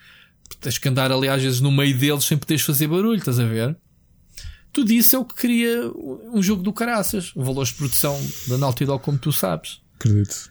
Tens 0.61 0.79
que 0.79 0.89
andar 0.89 1.13
ali 1.13 1.29
às 1.29 1.43
vezes 1.43 1.61
no 1.61 1.71
meio 1.71 1.97
deles 1.97 2.25
sem 2.25 2.39
poderes 2.39 2.63
fazer 2.63 2.87
barulho, 2.87 3.19
estás 3.19 3.39
a 3.39 3.45
ver? 3.45 3.77
Tudo 4.79 4.93
isso 4.93 5.17
é 5.17 5.19
o 5.19 5.25
que 5.25 5.35
cria 5.35 5.91
um 6.33 6.41
jogo 6.41 6.63
do 6.63 6.73
caraças. 6.73 7.33
Valores 7.35 7.71
de 7.71 7.75
produção 7.75 8.17
da 8.47 8.57
Naughty 8.57 8.85
Dog, 8.85 9.03
como 9.03 9.19
tu 9.19 9.33
sabes. 9.33 9.81
Acredito. 9.97 10.49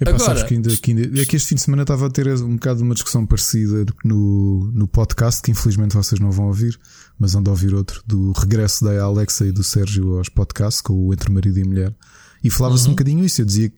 É 0.00 0.08
Agora, 0.08 0.42
que 0.46 0.54
ainda, 0.54 0.74
que 0.74 0.90
ainda, 0.90 1.20
é 1.20 1.24
que 1.26 1.36
este 1.36 1.50
fim 1.50 1.56
de 1.56 1.60
semana 1.60 1.82
estava 1.82 2.06
a 2.06 2.10
ter 2.10 2.26
um 2.28 2.54
bocado 2.54 2.82
uma 2.82 2.94
discussão 2.94 3.26
parecida 3.26 3.84
no, 4.02 4.72
no 4.72 4.88
podcast, 4.88 5.42
que 5.42 5.50
infelizmente 5.50 5.94
vocês 5.94 6.18
não 6.18 6.30
vão 6.30 6.46
ouvir, 6.46 6.80
mas 7.18 7.34
onde 7.34 7.50
ouvir 7.50 7.74
outro, 7.74 8.02
do 8.06 8.32
regresso 8.32 8.86
da 8.86 9.02
Alexa 9.02 9.44
e 9.44 9.52
do 9.52 9.62
Sérgio 9.62 10.16
aos 10.16 10.30
podcasts, 10.30 10.80
com 10.80 10.94
o 10.94 11.12
Entre 11.12 11.30
Marido 11.30 11.58
e 11.58 11.64
Mulher. 11.64 11.94
E 12.42 12.48
falava-se 12.48 12.84
uhum. 12.84 12.92
um 12.92 12.94
bocadinho 12.94 13.22
isso. 13.22 13.42
Eu 13.42 13.44
dizia 13.44 13.70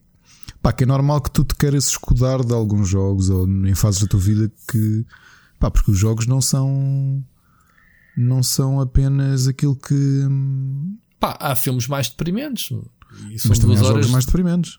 pá, 0.61 0.71
que 0.71 0.85
é 0.85 0.87
normal 0.87 1.19
que 1.19 1.31
tu 1.31 1.43
te 1.43 1.53
queiras 1.53 1.89
escudar 1.89 2.45
de 2.45 2.53
alguns 2.53 2.87
jogos 2.87 3.29
ou 3.29 3.45
em 3.45 3.75
fases 3.75 3.99
da 3.99 4.07
tua 4.07 4.21
vida 4.21 4.49
que. 4.71 5.05
Pá, 5.59 5.69
porque 5.69 5.91
os 5.91 5.97
jogos 5.97 6.27
não 6.27 6.39
são 6.39 7.21
não 8.17 8.41
são 8.43 8.79
apenas 8.79 9.47
aquilo 9.47 9.75
que. 9.75 9.93
hum, 9.93 10.97
Pá, 11.19 11.37
há 11.39 11.55
filmes 11.55 11.87
mais 11.87 12.09
deprimentes. 12.09 12.71
E 13.29 13.37
Mas 13.47 13.59
também 13.59 13.77
há 13.77 13.83
horas. 13.83 14.09
mais 14.09 14.25
deprimentes. 14.25 14.77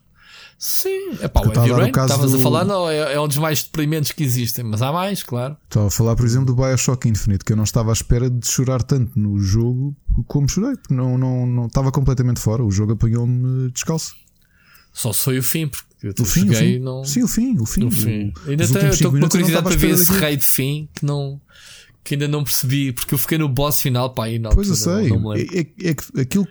Sim, 0.59 1.11
é 1.21 1.29
pá, 1.29 1.41
o 1.43 1.53
Heavy 1.53 1.71
a 1.71 1.75
o 1.75 1.79
Rain, 1.79 1.93
caso 1.93 2.13
estavas 2.15 2.33
a 2.33 2.37
do- 2.39 2.43
falar, 2.43 2.65
não, 2.65 2.89
é, 2.89 3.13
é 3.15 3.21
um 3.21 3.29
dos 3.29 3.37
mais 3.37 3.63
deprimentes 3.63 4.13
que 4.13 4.25
existem, 4.25 4.65
mas 4.65 4.81
há 4.81 4.91
mais, 4.91 5.23
claro. 5.23 5.55
Estava 5.65 5.89
a 5.89 5.91
falar, 5.91 6.17
por 6.17 6.25
exemplo, 6.25 6.47
do 6.47 6.55
Bioshock 6.55 7.07
Infinite, 7.09 7.45
que 7.45 7.53
eu 7.53 7.57
não 7.57 7.65
estava 7.65 7.91
à 7.91 7.93
espera 7.93 8.31
de 8.31 8.47
chorar 8.47 8.83
tanto 8.83 9.19
no 9.19 9.39
jogo 9.39 9.95
como 10.27 10.49
chorei, 10.49 10.77
porque 10.77 10.95
não, 10.95 11.19
não, 11.19 11.47
não 11.47 11.67
estava 11.67 11.93
completamente 11.93 12.41
fora. 12.41 12.65
O 12.65 12.71
jogo 12.71 12.93
apanhou-me 12.93 13.71
descalço. 13.71 14.15
Só 14.95 15.13
se 15.13 15.19
foi 15.21 15.39
o 15.39 15.43
fim, 15.43 15.69
porque 15.69 16.07
eu 16.07 16.15
O 16.21 16.25
fim, 16.25 16.41
o 16.49 16.55
cheguei 16.55 16.75
fim. 16.75 16.79
não. 16.79 17.05
Sim, 17.05 17.23
o 17.23 17.29
fim, 17.29 17.59
o 17.61 17.67
fim. 17.67 17.81
no 17.81 17.91
fim. 17.91 18.33
O- 18.47 18.51
Ainda 18.51 18.67
tenho- 18.67 18.89
estou 18.89 19.11
com 19.11 19.19
uma 19.19 19.29
curiosidade 19.29 19.63
para 19.65 19.77
ver 19.77 19.91
esse 19.91 20.11
rei 20.13 20.37
de 20.39 20.47
fim 20.47 20.89
que 20.95 21.05
não. 21.05 21.39
Que 22.07 22.15
ainda 22.15 22.29
não 22.29 22.45
percebi, 22.45 22.93
porque 22.93 23.15
eu 23.15 23.19
fiquei 23.19 23.37
no 23.37 23.49
boss 23.49 23.81
final, 23.81 24.11
pá, 24.15 24.27
aí 24.27 24.39
na 24.39 24.51
Pois 24.51 24.69
eu 24.69 24.77
sei. 24.77 25.09
Não, 25.09 25.19
não 25.19 25.35
é, 25.35 25.41
é- 25.41 25.67
é 25.91 25.95
que 25.95 26.21
aquilo. 26.21 26.47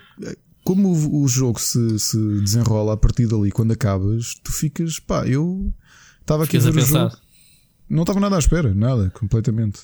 Como 0.65 0.89
o, 0.89 1.21
o 1.23 1.27
jogo 1.27 1.59
se, 1.61 1.97
se 1.99 2.17
desenrola 2.41 2.93
a 2.93 2.97
partir 2.97 3.25
dali, 3.27 3.51
quando 3.51 3.71
acabas, 3.71 4.33
tu 4.43 4.51
ficas. 4.51 4.99
Pá, 4.99 5.25
eu 5.25 5.73
estava 6.19 6.43
aqui 6.43 6.57
a 6.57 6.59
Ficas 6.59 6.67
a 6.67 6.71
ver 6.71 6.79
o 6.81 6.85
pensar. 6.85 7.09
jogo. 7.09 7.17
Não 7.89 8.01
estava 8.03 8.19
nada 8.19 8.35
à 8.35 8.39
espera, 8.39 8.73
nada, 8.73 9.09
completamente. 9.11 9.79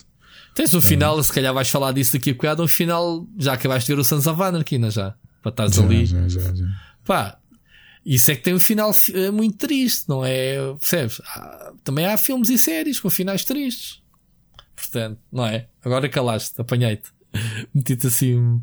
Tens 0.56 0.74
o 0.74 0.82
final, 0.82 1.22
se 1.24 1.32
calhar 1.32 1.54
vais 1.54 1.70
falar 1.70 1.92
disso 1.94 2.14
daqui 2.14 2.32
a 2.32 2.34
bocado. 2.34 2.64
O 2.64 2.68
final, 2.68 3.26
já 3.38 3.54
acabaste 3.54 3.88
de 3.88 3.96
ver 3.96 4.02
o 4.02 4.04
Sons 4.04 4.28
of 4.28 4.42
Anarchy, 4.42 4.78
não 4.78 4.90
é 4.90 4.92
já? 4.92 5.16
Para 5.42 5.52
estares 5.52 5.76
Já, 5.76 5.84
ali. 5.84 6.06
já, 6.06 6.28
já, 6.28 6.54
já. 6.54 6.66
Pá, 7.06 7.38
isso 8.06 8.30
é 8.32 8.36
que 8.36 8.42
tem 8.44 8.54
um 8.54 8.60
final 8.60 8.94
eh, 9.14 9.32
muito 9.32 9.58
triste, 9.58 10.10
não 10.10 10.26
é? 10.26 10.58
Percebes? 10.74 11.22
Há- 11.26 11.72
também 11.84 12.06
há 12.08 12.18
filmes 12.18 12.50
e 12.50 12.58
séries 12.58 13.00
com 13.00 13.10
finais 13.10 13.46
tristes. 13.46 14.01
Portanto, 14.92 15.20
não 15.32 15.46
é? 15.46 15.68
Agora 15.84 16.10
calaste, 16.10 16.60
apanhei-te. 16.60 17.10
Meti-te 17.74 18.08
assim. 18.08 18.62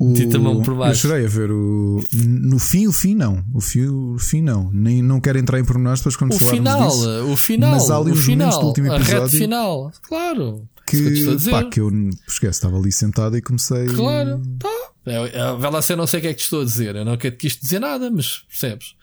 Meti-te 0.00 0.34
a 0.36 0.38
mão 0.40 0.62
por 0.62 0.74
baixo. 0.74 1.06
Eu 1.06 1.10
chorei 1.10 1.26
a 1.26 1.28
ver 1.28 1.50
o. 1.52 2.00
No 2.26 2.58
fim, 2.58 2.88
o 2.88 2.92
fim 2.92 3.14
não. 3.14 3.44
O 3.54 3.60
fim, 3.60 3.86
o 3.86 4.18
fim 4.18 4.42
não. 4.42 4.68
Nem, 4.72 5.00
não 5.00 5.20
quero 5.20 5.38
entrar 5.38 5.60
em 5.60 5.64
pormenores 5.64 6.00
depois 6.00 6.16
quando 6.16 6.32
O 6.34 6.38
falarmos 6.40 6.58
final, 6.58 6.88
disso. 6.88 7.32
o 7.32 7.36
final, 7.36 7.70
Mas 7.72 7.90
há 7.90 7.96
ali 7.96 8.10
o 8.10 8.16
final, 8.16 8.60
do 8.60 8.66
último 8.66 8.90
a 8.92 8.98
reta 8.98 9.10
episódio 9.12 9.38
final, 9.38 9.92
claro. 10.02 10.68
Que 10.86 10.96
te 10.96 11.06
a 11.06 11.10
Que, 11.10 11.36
dizer. 11.36 11.50
pá, 11.52 11.64
que 11.64 11.78
eu 11.80 11.90
esquece, 12.26 12.58
estava 12.58 12.76
ali 12.76 12.90
sentado 12.90 13.36
e 13.36 13.40
comecei. 13.42 13.86
Claro, 13.86 14.42
tá. 14.58 14.68
É, 15.06 15.38
é, 15.38 15.52
vai 15.56 15.70
lá 15.70 15.80
ser, 15.80 15.94
não 15.96 16.06
sei 16.08 16.18
o 16.18 16.22
que 16.22 16.28
é 16.28 16.32
que 16.34 16.40
te 16.40 16.44
estou 16.44 16.62
a 16.62 16.64
dizer. 16.64 16.96
Eu 16.96 17.04
não 17.04 17.16
quero 17.16 17.36
quis 17.36 17.56
dizer 17.56 17.78
nada, 17.78 18.10
mas 18.10 18.38
percebes? 18.48 18.96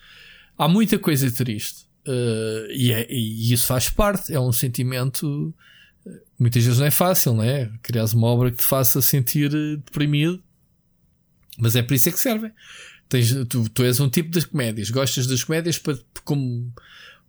Há 0.58 0.68
muita 0.68 0.98
coisa 0.98 1.30
triste. 1.30 1.86
eh, 2.06 2.66
e, 2.74 2.92
é- 2.92 3.06
e 3.10 3.52
isso 3.52 3.66
faz 3.66 3.88
parte. 3.88 4.32
É 4.34 4.38
um 4.40 4.52
sentimento. 4.52 5.54
Muitas 6.40 6.64
vezes 6.64 6.78
não 6.78 6.86
é 6.86 6.90
fácil, 6.90 7.34
não 7.34 7.44
é? 7.44 7.70
Criares 7.82 8.14
uma 8.14 8.26
obra 8.26 8.50
que 8.50 8.56
te 8.56 8.64
faça 8.64 9.02
sentir 9.02 9.54
eh, 9.54 9.76
deprimido. 9.76 10.42
Mas 11.58 11.76
é 11.76 11.82
para 11.82 11.94
isso 11.96 12.08
é 12.08 12.12
que 12.12 12.18
servem. 12.18 12.50
Tens, 13.10 13.34
tu, 13.48 13.68
tu 13.68 13.82
és 13.82 14.00
um 14.00 14.08
tipo 14.08 14.30
de 14.30 14.46
comédias. 14.46 14.88
Gostas 14.88 15.26
das 15.26 15.44
comédias 15.44 15.78
para, 15.78 15.98
como, 16.24 16.72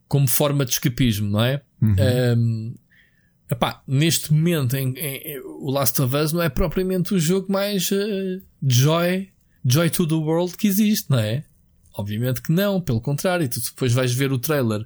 como 0.08 0.28
forma 0.28 0.64
de 0.64 0.72
escapismo, 0.72 1.30
não 1.30 1.44
é? 1.44 1.62
Uhum. 1.82 1.96
Um, 2.38 2.76
epá, 3.50 3.84
neste 3.86 4.32
momento 4.32 4.78
em, 4.78 4.94
em- 4.98 5.40
o 5.42 5.70
Last 5.72 6.02
of 6.02 6.16
Us 6.16 6.32
não 6.32 6.42
é 6.42 6.48
propriamente 6.48 7.14
o 7.14 7.20
jogo 7.20 7.52
mais 7.52 7.92
eh, 7.92 8.40
joy, 8.66 9.30
joy 9.66 9.90
to 9.90 10.08
the 10.08 10.14
world 10.16 10.56
que 10.56 10.68
existe, 10.68 11.10
não 11.10 11.20
é? 11.20 11.44
Obviamente 11.94 12.42
que 12.42 12.54
não, 12.54 12.80
pelo 12.80 13.02
contrário, 13.02 13.50
tu 13.50 13.60
depois 13.60 13.92
vais 13.92 14.14
ver 14.14 14.32
o 14.32 14.40
trailer 14.40 14.86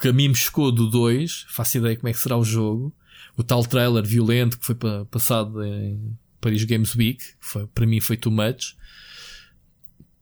que 0.00 0.08
a 0.08 0.12
mim 0.12 0.28
me 0.28 0.34
chocou 0.34 0.72
do 0.72 0.90
2, 0.90 1.46
faço 1.48 1.78
ideia 1.78 1.94
como 1.96 2.08
é 2.08 2.12
que 2.12 2.18
será 2.18 2.36
o 2.36 2.44
jogo, 2.44 2.92
o 3.36 3.42
tal 3.44 3.64
trailer 3.64 4.04
violento 4.04 4.58
que 4.58 4.66
foi 4.66 4.74
pa- 4.74 5.04
passado 5.10 5.62
em 5.64 6.16
Paris 6.40 6.64
Games 6.64 6.94
Week, 6.94 7.22
foi, 7.40 7.66
para 7.66 7.86
mim 7.86 8.00
foi 8.00 8.16
too 8.16 8.32
much. 8.32 8.76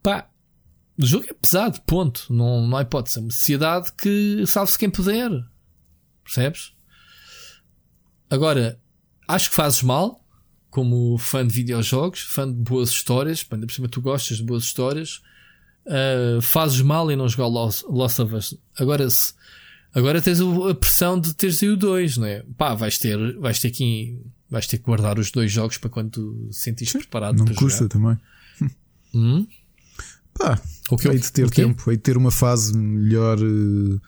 Pá, 0.03 0.29
o 0.99 1.05
jogo 1.05 1.27
é 1.29 1.33
pesado, 1.33 1.81
ponto. 1.83 2.33
Não, 2.33 2.67
não 2.67 2.77
há 2.77 2.83
hipótese. 2.83 3.19
É 3.19 3.21
uma 3.23 3.31
sociedade 3.31 3.93
que 3.93 4.45
salve-se 4.47 4.79
quem 4.79 4.91
puder. 4.91 5.31
Percebes? 6.23 6.73
Agora, 8.31 8.81
acho 9.29 9.49
que 9.51 9.57
fazes 9.57 9.83
mal, 9.83 10.25
como 10.71 11.17
fã 11.19 11.47
de 11.47 11.53
videojogos, 11.55 12.21
fã 12.21 12.51
de 12.51 12.59
boas 12.59 12.91
histórias, 12.91 13.47
ainda 13.51 13.67
por 13.67 13.73
cima 13.73 13.89
tu 13.89 14.01
gostas 14.01 14.39
de 14.39 14.43
boas 14.43 14.65
histórias, 14.65 15.23
ah, 15.87 16.41
fazes 16.43 16.81
mal 16.81 17.11
em 17.11 17.17
não 17.17 17.29
jogar 17.29 17.47
Lost, 17.47 17.85
Lost 17.85 18.19
of 18.19 18.35
Us. 18.35 18.59
Agora, 18.79 19.09
se, 19.09 19.35
agora 19.95 20.21
tens 20.21 20.41
a 20.41 20.75
pressão 20.75 21.19
de 21.21 21.33
teres 21.35 21.63
aí 21.63 21.69
o 21.71 21.77
2, 21.77 22.17
não 22.19 22.27
é? 22.27 22.43
Pá, 22.57 22.75
vais 22.75 22.99
ter, 22.99 23.37
vais 23.39 23.59
ter 23.59 23.71
que, 23.71 24.19
vais 24.51 24.67
ter 24.67 24.79
que 24.79 24.85
guardar 24.85 25.19
os 25.19 25.31
dois 25.31 25.51
jogos 25.53 25.79
para 25.79 25.91
quando 25.91 26.49
sentires 26.51 26.93
preparado 26.93 27.39
Não 27.39 27.45
para 27.45 27.55
custa 27.55 27.85
jogar. 27.85 27.89
também. 27.89 28.19
Hum? 29.15 29.47
Pá, 30.37 30.61
hei 31.05 31.19
de 31.19 31.31
ter 31.33 31.49
tempo, 31.49 31.89
hei 31.91 31.97
de 31.97 32.03
ter 32.03 32.17
uma 32.17 32.33
fase 32.33 32.77
melhor. 32.77 33.39
eh, 33.39 33.99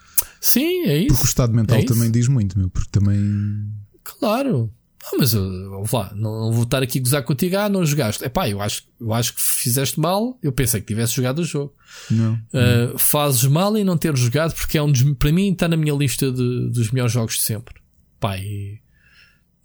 Sim, 0.40 0.82
é 0.86 0.98
isso. 0.98 1.08
Porque 1.08 1.22
o 1.22 1.26
estado 1.28 1.54
mental 1.54 1.78
É 1.78 1.84
também 1.84 2.10
diz 2.10 2.26
muito, 2.26 2.58
meu. 2.58 2.68
Porque 2.68 2.90
também. 2.90 3.68
Claro. 4.02 4.72
Ah, 5.06 5.16
mas 5.18 5.34
eu, 5.34 5.84
vou 5.84 6.00
lá, 6.00 6.12
não, 6.16 6.40
não 6.46 6.52
vou 6.52 6.64
estar 6.64 6.82
aqui 6.82 6.98
a 6.98 7.02
gozar 7.02 7.22
contigo. 7.22 7.56
Ah, 7.56 7.68
não 7.68 7.86
jogaste. 7.86 8.24
Epá, 8.24 8.48
eu 8.48 8.60
acho, 8.60 8.82
eu 9.00 9.12
acho 9.14 9.34
que 9.34 9.40
fizeste 9.40 10.00
mal. 10.00 10.36
Eu 10.42 10.50
pensei 10.50 10.80
que 10.80 10.86
tivesse 10.88 11.14
jogado 11.14 11.38
o 11.38 11.44
jogo. 11.44 11.72
Não. 12.10 12.34
Uh, 12.34 12.98
fazes 12.98 13.44
mal 13.44 13.76
em 13.76 13.84
não 13.84 13.96
ter 13.96 14.16
jogado 14.16 14.52
porque 14.54 14.76
é 14.76 14.82
um 14.82 14.90
dos, 14.90 15.02
para 15.14 15.30
mim 15.30 15.52
está 15.52 15.68
na 15.68 15.76
minha 15.76 15.94
lista 15.94 16.30
de- 16.32 16.70
dos 16.70 16.90
melhores 16.90 17.12
jogos 17.12 17.36
de 17.36 17.42
sempre. 17.42 17.74
Pá, 18.18 18.36
e 18.36 18.80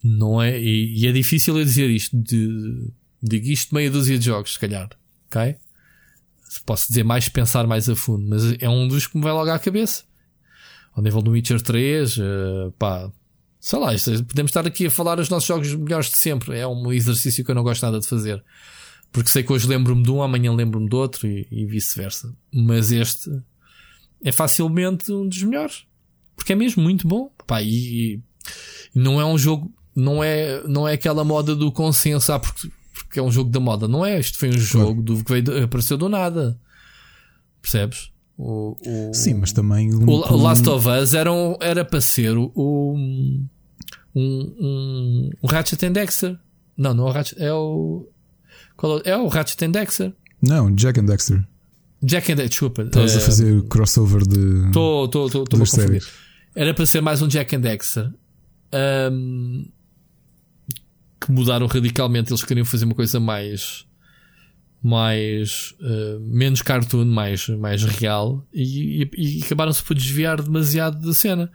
não 0.04 0.40
é, 0.42 0.60
e, 0.60 1.00
e 1.00 1.08
é 1.08 1.12
difícil 1.12 1.58
eu 1.58 1.66
dizer 1.66 1.90
isto. 1.90 2.16
De, 2.16 2.92
digo 3.24 3.48
isto 3.48 3.74
meia 3.74 3.90
dúzia 3.90 4.20
de 4.20 4.26
jogos, 4.26 4.54
se 4.54 4.60
calhar. 4.60 4.90
Ok? 5.28 5.56
Posso 6.66 6.88
dizer 6.90 7.04
mais, 7.04 7.30
pensar 7.30 7.66
mais 7.66 7.90
a 7.90 7.96
fundo, 7.96 8.28
mas 8.30 8.44
é 8.60 8.70
um 8.70 8.88
dos 8.88 9.08
que 9.08 9.18
me 9.18 9.24
vai 9.24 9.32
logo 9.34 9.50
à 9.50 9.58
cabeça. 9.58 10.04
Ao 10.94 11.02
nível 11.02 11.22
do 11.22 11.32
Witcher 11.32 11.62
3, 11.62 12.18
uh, 12.18 12.22
pá, 12.78 13.10
sei 13.62 13.80
lá, 13.80 13.94
isto- 13.94 14.26
podemos 14.26 14.50
estar 14.50 14.66
aqui 14.68 14.88
a 14.88 14.92
falar 14.92 15.20
os 15.20 15.30
nossos 15.30 15.48
jogos 15.48 15.74
melhores 15.76 16.10
de 16.10 16.18
sempre. 16.18 16.58
É 16.58 16.68
um 16.68 16.92
exercício 16.92 17.46
que 17.46 17.52
eu 17.52 17.56
não 17.56 17.64
gosto 17.64 17.84
nada 17.84 18.00
de 18.00 18.08
fazer. 18.08 18.44
Porque 19.12 19.30
sei 19.30 19.44
que 19.44 19.54
hoje 19.54 19.68
lembro-me 19.68 20.04
de 20.04 20.10
um, 20.12 20.22
amanhã 20.24 20.52
lembro-me 20.54 20.90
do 20.90 20.98
outro 20.98 21.28
e, 21.28 21.48
e 21.52 21.66
vice-versa. 21.66 22.34
Mas 22.52 22.92
este 22.92 23.30
é 24.24 24.32
facilmente 24.32 25.12
um 25.12 25.28
dos 25.28 25.44
melhores. 25.44 25.84
Porque 26.36 26.54
é 26.54 26.56
mesmo 26.56 26.82
muito 26.82 27.08
bom. 27.08 27.32
Pá, 27.46 27.62
e, 27.62 28.16
e 28.16 28.20
não 28.96 29.20
é 29.22 29.26
um 29.26 29.38
jogo, 29.38 29.72
não 29.96 30.24
é, 30.24 30.64
não 30.68 30.88
é 30.88 30.94
aquela 30.94 31.24
moda 31.24 31.56
do 31.56 31.72
consenso, 31.72 32.32
ah, 32.34 32.40
porque, 32.40 32.70
porque 32.94 33.20
é 33.20 33.22
um 33.22 33.32
jogo 33.32 33.50
da 33.52 33.60
moda. 33.60 33.88
Não 33.88 34.06
é. 34.06 34.20
Isto 34.20 34.38
foi 34.40 34.50
um 34.50 34.58
jogo 34.58 35.02
do, 35.02 35.24
que 35.24 35.32
veio, 35.42 35.64
apareceu 35.66 35.98
do 35.98 36.10
nada. 36.10 36.58
Percebes? 37.62 38.10
O, 38.38 38.76
o, 38.86 39.14
Sim, 39.14 39.36
mas 39.36 39.52
também. 39.52 39.94
um- 39.94 40.10
o, 40.10 40.36
Last 40.38 40.68
of 40.68 40.88
Us 40.88 41.14
era, 41.14 41.32
um- 41.32 41.56
era 41.62 41.86
para 41.86 42.02
ser 42.02 42.36
o, 42.38 42.52
o- 42.56 42.96
um, 42.96 43.48
um, 44.16 45.30
um 45.44 45.48
Ratchet 45.48 45.86
and 45.86 45.92
Dexter. 45.94 46.38
Não, 46.78 46.94
não 46.94 47.08
é 47.08 47.10
o 47.10 47.14
Ratchet, 47.14 47.42
é 47.42 47.54
o. 47.54 48.08
qual 48.76 48.98
é? 49.00 49.12
É 49.12 49.18
o 49.18 49.28
Ratchet 49.28 49.64
and 49.66 49.72
Dexter. 49.72 50.14
Não, 50.42 50.74
Jack 50.74 51.00
and 51.00 51.06
Dexter. 51.06 51.46
Jack 52.04 52.32
and 52.32 52.36
Dexter, 52.38 52.50
desculpa. 52.50 52.82
Estavas 52.84 53.16
a 53.16 53.20
fazer 53.20 53.56
o 53.58 53.64
crossover 53.66 54.24
de. 54.28 54.66
Estou 54.68 55.04
a 55.04 55.08
das 55.08 55.34
confundir. 55.34 55.70
séries. 55.70 56.08
Era 56.56 56.74
para 56.74 56.86
ser 56.88 57.02
mais 57.02 57.22
um 57.22 57.28
Jack 57.28 57.56
and 57.56 57.62
Dexter. 57.62 58.12
Ahm, 58.74 59.66
que 61.20 61.32
mudaram 61.32 61.68
radicalmente. 61.68 62.32
Eles 62.32 62.44
queriam 62.44 62.66
fazer 62.66 62.86
uma 62.86 62.96
coisa 62.96 63.20
mais. 63.20 63.86
Mais. 64.82 65.76
ah, 65.82 66.18
menos 66.22 66.62
cartoon, 66.62 67.06
mais, 67.06 67.48
mais 67.50 67.84
real. 67.84 68.46
E, 68.54 69.04
e, 69.04 69.40
e 69.40 69.44
acabaram-se 69.44 69.84
por 69.84 69.96
desviar 69.96 70.42
demasiado 70.42 71.06
da 71.06 71.14
cena. 71.14 71.52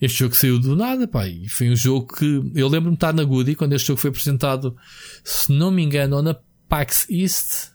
Este 0.00 0.18
jogo 0.18 0.34
saiu 0.34 0.58
do 0.58 0.76
nada, 0.76 1.08
pá. 1.08 1.26
E 1.26 1.48
foi 1.48 1.70
um 1.70 1.76
jogo 1.76 2.14
que. 2.14 2.50
Eu 2.54 2.68
lembro-me 2.68 2.96
de 2.96 2.96
estar 2.96 3.14
na 3.14 3.24
Goody 3.24 3.54
quando 3.54 3.72
este 3.72 3.86
jogo 3.88 4.00
foi 4.00 4.10
apresentado, 4.10 4.76
se 5.24 5.52
não 5.52 5.70
me 5.70 5.82
engano, 5.82 6.20
na 6.20 6.36
PAX 6.68 7.06
East. 7.08 7.70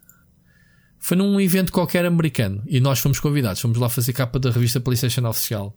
Foi 0.99 1.17
num 1.17 1.41
evento 1.41 1.71
qualquer 1.71 2.05
americano. 2.05 2.61
E 2.67 2.79
nós 2.79 2.99
fomos 2.99 3.19
convidados. 3.19 3.59
Fomos 3.59 3.77
lá 3.77 3.89
fazer 3.89 4.13
capa 4.13 4.37
da 4.37 4.51
revista 4.51 4.79
PlayStation 4.79 5.25
Oficial. 5.27 5.75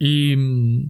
E. 0.00 0.88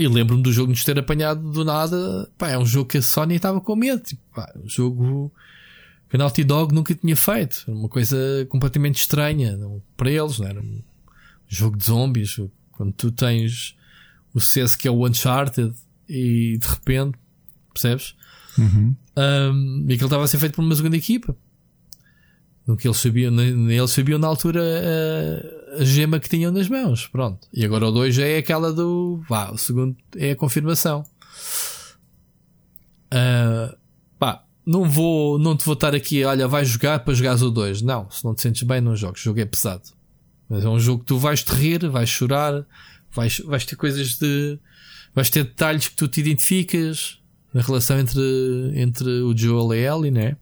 E 0.00 0.08
lembro-me 0.08 0.42
do 0.42 0.52
jogo 0.52 0.70
nos 0.70 0.82
ter 0.82 0.98
apanhado 0.98 1.48
do 1.52 1.64
nada. 1.64 2.28
Pá, 2.36 2.50
é 2.50 2.58
um 2.58 2.66
jogo 2.66 2.88
que 2.88 2.98
a 2.98 3.02
Sony 3.02 3.36
estava 3.36 3.60
com 3.60 3.76
medo. 3.76 4.02
Tipo, 4.02 4.20
pá, 4.34 4.52
um 4.56 4.68
jogo 4.68 5.32
que 6.16 6.22
a 6.22 6.24
Naughty 6.24 6.44
Dog 6.44 6.74
nunca 6.74 6.94
tinha 6.94 7.14
feito. 7.14 7.64
Era 7.68 7.76
uma 7.76 7.88
coisa 7.88 8.16
completamente 8.48 8.96
estranha 8.96 9.56
não, 9.56 9.82
para 9.96 10.10
eles. 10.10 10.38
Não 10.38 10.46
era 10.46 10.60
um 10.60 10.82
jogo 11.46 11.76
de 11.76 11.84
zombies. 11.84 12.40
Quando 12.72 12.92
tu 12.92 13.12
tens 13.12 13.76
o 14.34 14.40
sucesso 14.40 14.78
que 14.78 14.88
é 14.88 14.90
o 14.90 15.06
Uncharted 15.06 15.74
e 16.08 16.58
de 16.58 16.66
repente, 16.66 17.18
percebes? 17.72 18.14
Uhum. 18.58 18.96
Um, 19.16 19.86
e 19.88 19.94
aquilo 19.94 20.06
estava 20.06 20.24
a 20.24 20.26
ser 20.26 20.38
feito 20.38 20.54
por 20.54 20.62
uma 20.62 20.74
segunda 20.74 20.96
equipa. 20.96 21.36
No 22.66 22.76
que 22.76 22.88
eles 22.88 22.96
sabiam, 22.96 23.30
nem 23.30 23.76
eles 23.76 23.92
sabiam 23.92 24.18
na 24.18 24.26
altura 24.26 24.60
a, 24.60 25.80
a 25.80 25.84
gema 25.84 26.18
que 26.18 26.28
tinham 26.28 26.50
nas 26.50 26.68
mãos. 26.68 27.06
Pronto. 27.06 27.46
E 27.52 27.64
agora 27.64 27.86
o 27.86 27.92
2 27.92 28.14
já 28.14 28.26
é 28.26 28.38
aquela 28.38 28.72
do. 28.72 29.22
Vá, 29.28 29.52
o 29.52 29.58
segundo 29.58 29.96
é 30.16 30.32
a 30.32 30.36
confirmação. 30.36 31.04
Uh, 33.12 33.76
não 34.66 34.90
vou, 34.90 35.38
não 35.38 35.56
te 35.56 35.64
vou 35.64 35.74
estar 35.74 35.94
aqui, 35.94 36.24
olha, 36.24 36.48
vai 36.48 36.64
jogar 36.64 36.98
para 36.98 37.14
jogares 37.14 37.40
o 37.40 37.50
2. 37.50 37.82
Não, 37.82 38.10
se 38.10 38.24
não 38.24 38.34
te 38.34 38.42
sentes 38.42 38.64
bem, 38.64 38.80
não 38.80 38.96
jogues. 38.96 39.20
O 39.20 39.24
jogo 39.24 39.40
é 39.40 39.46
pesado. 39.46 39.84
Mas 40.48 40.64
é 40.64 40.68
um 40.68 40.80
jogo 40.80 41.00
que 41.00 41.06
tu 41.06 41.18
vais 41.18 41.42
te 41.44 41.52
rir, 41.52 41.88
vais 41.88 42.08
chorar, 42.08 42.66
vais, 43.12 43.38
vais 43.40 43.64
ter 43.64 43.76
coisas 43.76 44.18
de. 44.18 44.58
vais 45.14 45.30
ter 45.30 45.44
detalhes 45.44 45.88
que 45.88 45.94
tu 45.94 46.08
te 46.08 46.20
identificas 46.20 47.20
na 47.54 47.62
relação 47.62 47.98
entre, 47.98 48.20
entre 48.74 49.08
o 49.22 49.36
Joel 49.36 49.72
e 49.72 49.86
a 49.86 49.94
Ellie, 49.94 50.10
né? 50.10 50.36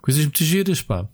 Coisas 0.00 0.22
muito 0.22 0.44
giras, 0.44 0.80
pá. 0.80 1.08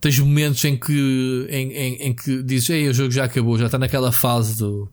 Tens 0.00 0.18
momentos 0.18 0.64
em 0.64 0.76
que, 0.78 1.46
em, 1.50 1.72
em, 1.72 1.94
em 1.96 2.14
que 2.14 2.42
dizes, 2.42 2.70
ei, 2.70 2.88
o 2.88 2.94
jogo 2.94 3.10
já 3.10 3.24
acabou, 3.24 3.58
já 3.58 3.66
está 3.66 3.78
naquela 3.78 4.10
fase 4.10 4.56
do, 4.56 4.90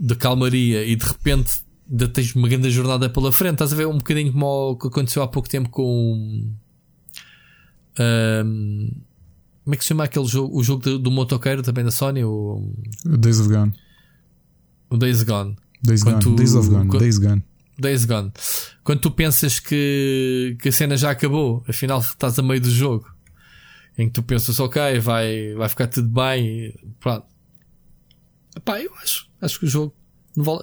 de 0.00 0.14
calmaria 0.14 0.84
e 0.84 0.96
de 0.96 1.04
repente 1.04 1.67
ainda 1.90 2.08
tens 2.08 2.34
uma 2.34 2.48
grande 2.48 2.70
jornada 2.70 3.08
pela 3.08 3.32
frente. 3.32 3.54
Estás 3.54 3.72
a 3.72 3.76
ver 3.76 3.86
um 3.86 3.98
bocadinho 3.98 4.32
como 4.32 4.72
o 4.72 4.76
que 4.76 4.86
aconteceu 4.86 5.22
há 5.22 5.28
pouco 5.28 5.48
tempo 5.48 5.68
com. 5.70 6.52
Um, 7.98 8.90
como 9.64 9.74
é 9.74 9.76
que 9.76 9.82
se 9.82 9.88
chama 9.88 10.04
aquele 10.04 10.26
jogo? 10.26 10.56
O 10.56 10.62
jogo 10.62 10.82
do, 10.82 10.98
do 10.98 11.10
motoqueiro 11.10 11.62
também 11.62 11.84
da 11.84 11.90
Sony? 11.90 12.24
O, 12.24 12.72
Days 13.04 13.40
of 13.40 13.48
Gone. 13.48 13.72
O 14.90 14.96
Days 14.96 15.22
Gone. 15.22 15.56
Days 15.82 16.02
Gone. 16.02 16.20
Tu, 16.20 16.34
Days 16.34 16.54
of 16.54 16.68
Gone. 16.68 16.98
Days 16.98 17.18
Gone. 17.18 17.42
Days 17.78 18.04
Gone. 18.04 18.32
Quando 18.82 19.00
tu 19.00 19.10
pensas 19.10 19.60
que, 19.60 20.56
que 20.60 20.68
a 20.68 20.72
cena 20.72 20.96
já 20.96 21.10
acabou, 21.10 21.62
afinal 21.68 22.00
estás 22.00 22.38
a 22.38 22.42
meio 22.42 22.60
do 22.60 22.70
jogo. 22.70 23.06
Em 23.96 24.06
que 24.06 24.14
tu 24.14 24.22
pensas, 24.22 24.58
ok, 24.60 25.00
vai, 25.00 25.54
vai 25.54 25.68
ficar 25.68 25.88
tudo 25.88 26.08
bem. 26.08 26.74
Pronto. 27.00 27.26
Pá, 28.64 28.80
eu 28.80 28.92
acho. 29.02 29.28
Acho 29.40 29.58
que 29.58 29.66
o 29.66 29.68
jogo. 29.68 29.94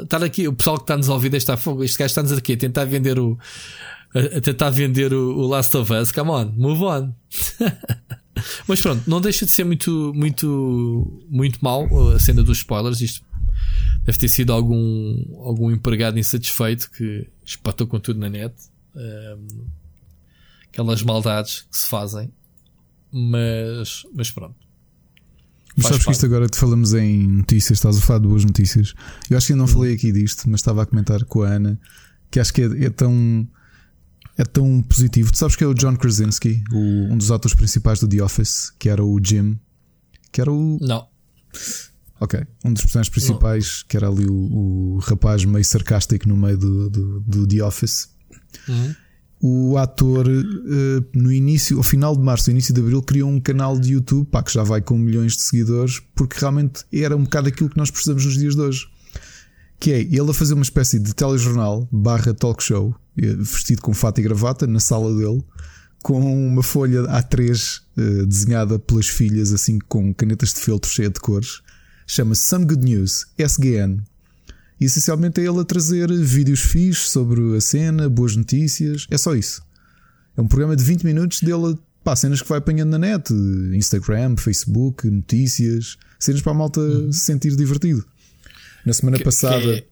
Estar 0.02 0.24
aqui, 0.24 0.48
o 0.48 0.54
pessoal 0.54 0.78
que 0.78 0.84
está 0.84 0.96
nos 0.96 1.10
ouvindo 1.10 1.36
está 1.36 1.58
fogo. 1.58 1.84
Este 1.84 1.98
gajo 1.98 2.08
está-nos 2.08 2.32
aqui 2.32 2.54
a 2.54 2.58
tentar 2.58 2.86
vender 2.86 3.20
o. 3.20 3.38
A, 4.14 4.38
a 4.38 4.42
tentar 4.42 4.70
vender 4.70 5.14
o, 5.14 5.38
o, 5.38 5.48
Last 5.48 5.76
of 5.76 5.92
Us. 5.94 6.12
Come 6.12 6.32
on, 6.32 6.54
move 6.56 6.84
on. 6.84 7.14
Mas 8.68 8.82
pronto, 8.82 9.10
não 9.10 9.20
deixa 9.20 9.46
de 9.46 9.52
ser 9.52 9.64
muito, 9.64 10.14
muito, 10.16 11.24
muito 11.30 11.60
mal 11.62 11.88
a 12.14 12.20
cena 12.20 12.44
dos 12.44 12.60
spoilers. 12.60 13.02
Isto 13.02 13.26
deve 14.04 14.18
ter 14.18 14.28
sido 14.30 14.54
algum, 14.54 15.44
algum 15.44 15.72
empregado 15.72 16.20
insatisfeito 16.20 16.90
que 16.92 17.28
espatou 17.46 17.88
com 17.88 18.00
tudo 18.00 18.20
na 18.20 18.30
net. 18.30 18.54
Um, 18.96 19.66
aquelas 20.68 21.02
maldades 21.02 21.62
que 21.72 21.78
se 21.78 21.88
fazem. 21.88 22.32
Mas, 23.12 24.06
mas 24.14 24.30
pronto. 24.32 24.65
Mas 25.76 25.88
sabes 25.88 26.06
que 26.06 26.12
isto 26.12 26.26
agora 26.26 26.48
te 26.48 26.58
falamos 26.58 26.94
em 26.94 27.28
notícias, 27.28 27.80
estás 27.80 27.98
a 27.98 28.02
falar 28.02 28.20
de 28.20 28.28
boas 28.28 28.46
notícias. 28.46 28.94
Eu 29.30 29.38
acho 29.38 29.48
que 29.48 29.54
eu 29.54 29.58
não 29.58 29.66
hum. 29.66 29.70
falei 29.70 29.94
aqui 29.94 30.12
disto, 30.12 30.50
mas 30.50 30.62
estava 30.62 30.84
a 30.84 30.86
comentar 30.86 31.24
com 31.26 31.44
a 31.44 31.50
Ana 31.50 31.80
que 32.32 32.40
acho 32.40 32.54
que 32.54 32.62
é, 32.62 32.86
é 32.86 32.90
tão 32.90 33.48
é 34.38 34.44
tão 34.44 34.82
positivo. 34.82 35.32
Tu 35.32 35.38
sabes 35.38 35.56
que 35.56 35.64
é 35.64 35.68
o 35.68 35.74
John 35.74 35.96
Krasinski, 35.96 36.64
o, 36.72 37.14
um 37.14 37.18
dos 37.18 37.32
atores 37.32 37.56
principais 37.56 38.00
do 38.00 38.08
The 38.08 38.22
Office, 38.22 38.72
que 38.78 38.90
era 38.90 39.04
o 39.04 39.20
Jim, 39.24 39.58
que 40.32 40.42
era 40.42 40.52
o. 40.52 40.78
Não. 40.82 41.08
Ok. 42.20 42.46
Um 42.64 42.74
dos 42.74 42.82
personagens 42.84 43.10
principais, 43.10 43.80
Não. 43.80 43.88
que 43.88 43.98
era 43.98 44.08
ali 44.08 44.26
o, 44.26 44.34
o, 44.34 45.00
rapaz 45.00 45.46
meio 45.46 45.64
sarcástico 45.64 46.28
no 46.28 46.36
meio 46.36 46.58
do, 46.58 46.90
do, 46.90 47.20
do 47.22 47.48
The 47.48 47.64
Office. 47.64 48.10
Uhum. 48.68 48.96
O 49.42 49.78
ator, 49.78 50.28
uh, 50.28 51.06
no 51.14 51.32
início, 51.32 51.78
ao 51.78 51.84
final 51.84 52.16
de 52.16 52.22
março, 52.22 52.50
início 52.50 52.74
de 52.74 52.82
abril, 52.82 53.02
criou 53.02 53.30
um 53.30 53.40
canal 53.40 53.78
de 53.78 53.94
YouTube 53.94 54.28
pá, 54.28 54.42
que 54.42 54.52
já 54.52 54.64
vai 54.64 54.82
com 54.82 54.98
milhões 54.98 55.36
de 55.36 55.44
seguidores, 55.44 56.02
porque 56.16 56.40
realmente 56.40 56.84
era 56.92 57.16
um 57.16 57.24
bocado 57.24 57.50
aquilo 57.50 57.70
que 57.70 57.78
nós 57.78 57.92
precisamos 57.92 58.26
nos 58.26 58.38
dias 58.38 58.56
de 58.56 58.62
hoje. 58.62 58.88
Que 59.80 59.92
é 59.92 60.00
ele 60.00 60.32
a 60.32 60.34
fazer 60.34 60.54
uma 60.54 60.64
espécie 60.64 60.98
de 60.98 61.14
telejornal 61.14 61.88
barra 61.92 62.34
talk 62.34 62.64
show, 62.64 62.96
eh, 63.18 63.36
vestido 63.36 63.82
com 63.82 63.94
fato 63.94 64.20
e 64.20 64.24
gravata, 64.24 64.66
na 64.66 64.80
sala 64.80 65.14
dele, 65.16 65.44
com 66.02 66.20
uma 66.48 66.64
folha 66.64 67.02
A3 67.04 67.82
uh, 67.98 68.26
desenhada 68.26 68.80
pelas 68.80 69.08
filhas, 69.08 69.52
assim 69.52 69.80
com 69.80 70.14
canetas 70.14 70.54
de 70.54 70.62
feltro 70.62 70.90
cheia 70.90 71.10
de 71.10 71.20
cores 71.20 71.62
Chama-se 72.08 72.44
Some 72.44 72.66
Good 72.66 72.86
News, 72.86 73.26
SGN. 73.36 74.04
E 74.80 74.86
essencialmente 74.86 75.40
é 75.40 75.46
ele 75.46 75.60
a 75.60 75.64
trazer 75.64 76.12
vídeos 76.12 76.62
fixos 76.62 77.10
sobre 77.10 77.56
a 77.56 77.62
cena, 77.62 78.10
boas 78.10 78.36
notícias. 78.36 79.08
É 79.10 79.18
só 79.18 79.36
isso. 79.36 79.64
É 80.36 80.42
um 80.42 80.48
programa 80.48 80.76
de 80.76 80.84
20 80.84 81.04
minutos 81.04 81.42
dele 81.42 81.78
pá, 82.04 82.16
cenas 82.16 82.42
que 82.42 82.48
vai 82.48 82.60
apanhando 82.60 82.92
na 82.92 83.00
net, 83.00 83.34
Instagram, 83.74 84.36
Facebook, 84.38 85.10
notícias, 85.10 85.98
cenas 86.20 86.42
para 86.42 86.52
a 86.52 86.56
malta 86.56 86.80
uhum. 86.80 87.12
se 87.12 87.22
sentir 87.22 87.56
divertido. 87.56 88.06
Na 88.86 88.94
semana 88.94 89.18
que, 89.18 89.24
passada. 89.24 89.60
Que 89.60 89.70
é, 89.72 89.86